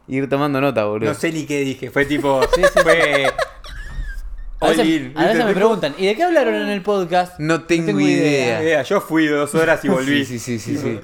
Ir 0.08 0.28
tomando 0.28 0.60
nota, 0.60 0.86
boludo. 0.86 1.10
No 1.10 1.14
sé 1.16 1.32
ni 1.32 1.46
qué 1.46 1.60
dije. 1.60 1.92
Fue 1.92 2.06
tipo. 2.06 2.42
Sí, 2.56 2.62
sí, 2.64 2.80
fue. 2.82 3.28
A 4.60 4.70
veces, 4.70 4.88
in, 4.88 5.14
a 5.16 5.26
veces 5.26 5.46
me 5.46 5.54
preguntan, 5.54 5.94
¿y 6.00 6.08
de 6.08 6.16
qué 6.16 6.24
hablaron 6.24 6.56
en 6.56 6.70
el 6.70 6.82
podcast? 6.82 7.40
No 7.40 7.66
tengo 7.66 8.00
idea. 8.00 8.64
idea, 8.64 8.82
Yo 8.82 9.00
fui 9.02 9.28
dos 9.28 9.54
horas 9.54 9.86
y 9.86 9.88
volví. 9.90 10.26
Sí, 10.26 10.40
sí, 10.40 10.58
sí, 10.58 10.76
sí, 10.78 10.82
sí. 10.82 11.00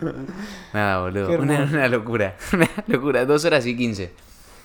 Nada, 0.73 1.01
boludo. 1.01 1.39
Una, 1.39 1.63
una 1.71 1.87
locura. 1.87 2.35
Una 2.51 2.67
locura. 2.87 3.25
Dos 3.25 3.45
horas 3.45 3.63
y 3.67 3.77
quince. 3.77 4.11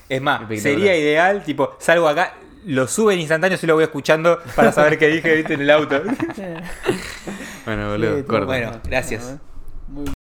Es 0.08 0.22
más, 0.22 0.42
sería 0.60 0.96
ideal, 0.96 1.42
tipo, 1.44 1.76
salgo 1.78 2.08
acá, 2.08 2.34
lo 2.66 2.86
sube 2.88 3.14
en 3.14 3.20
instantáneo 3.20 3.58
y 3.62 3.66
lo 3.66 3.74
voy 3.74 3.84
escuchando 3.84 4.38
para 4.56 4.72
saber 4.72 4.98
qué 4.98 5.08
dije, 5.08 5.34
viste, 5.36 5.54
en 5.54 5.62
el 5.62 5.70
auto. 5.70 6.02
Bueno, 7.64 7.90
boludo, 7.90 8.16
Sí, 8.16 8.22
corta. 8.22 8.46
Bueno, 8.46 8.80
gracias. 8.84 9.36
Muy 9.88 10.10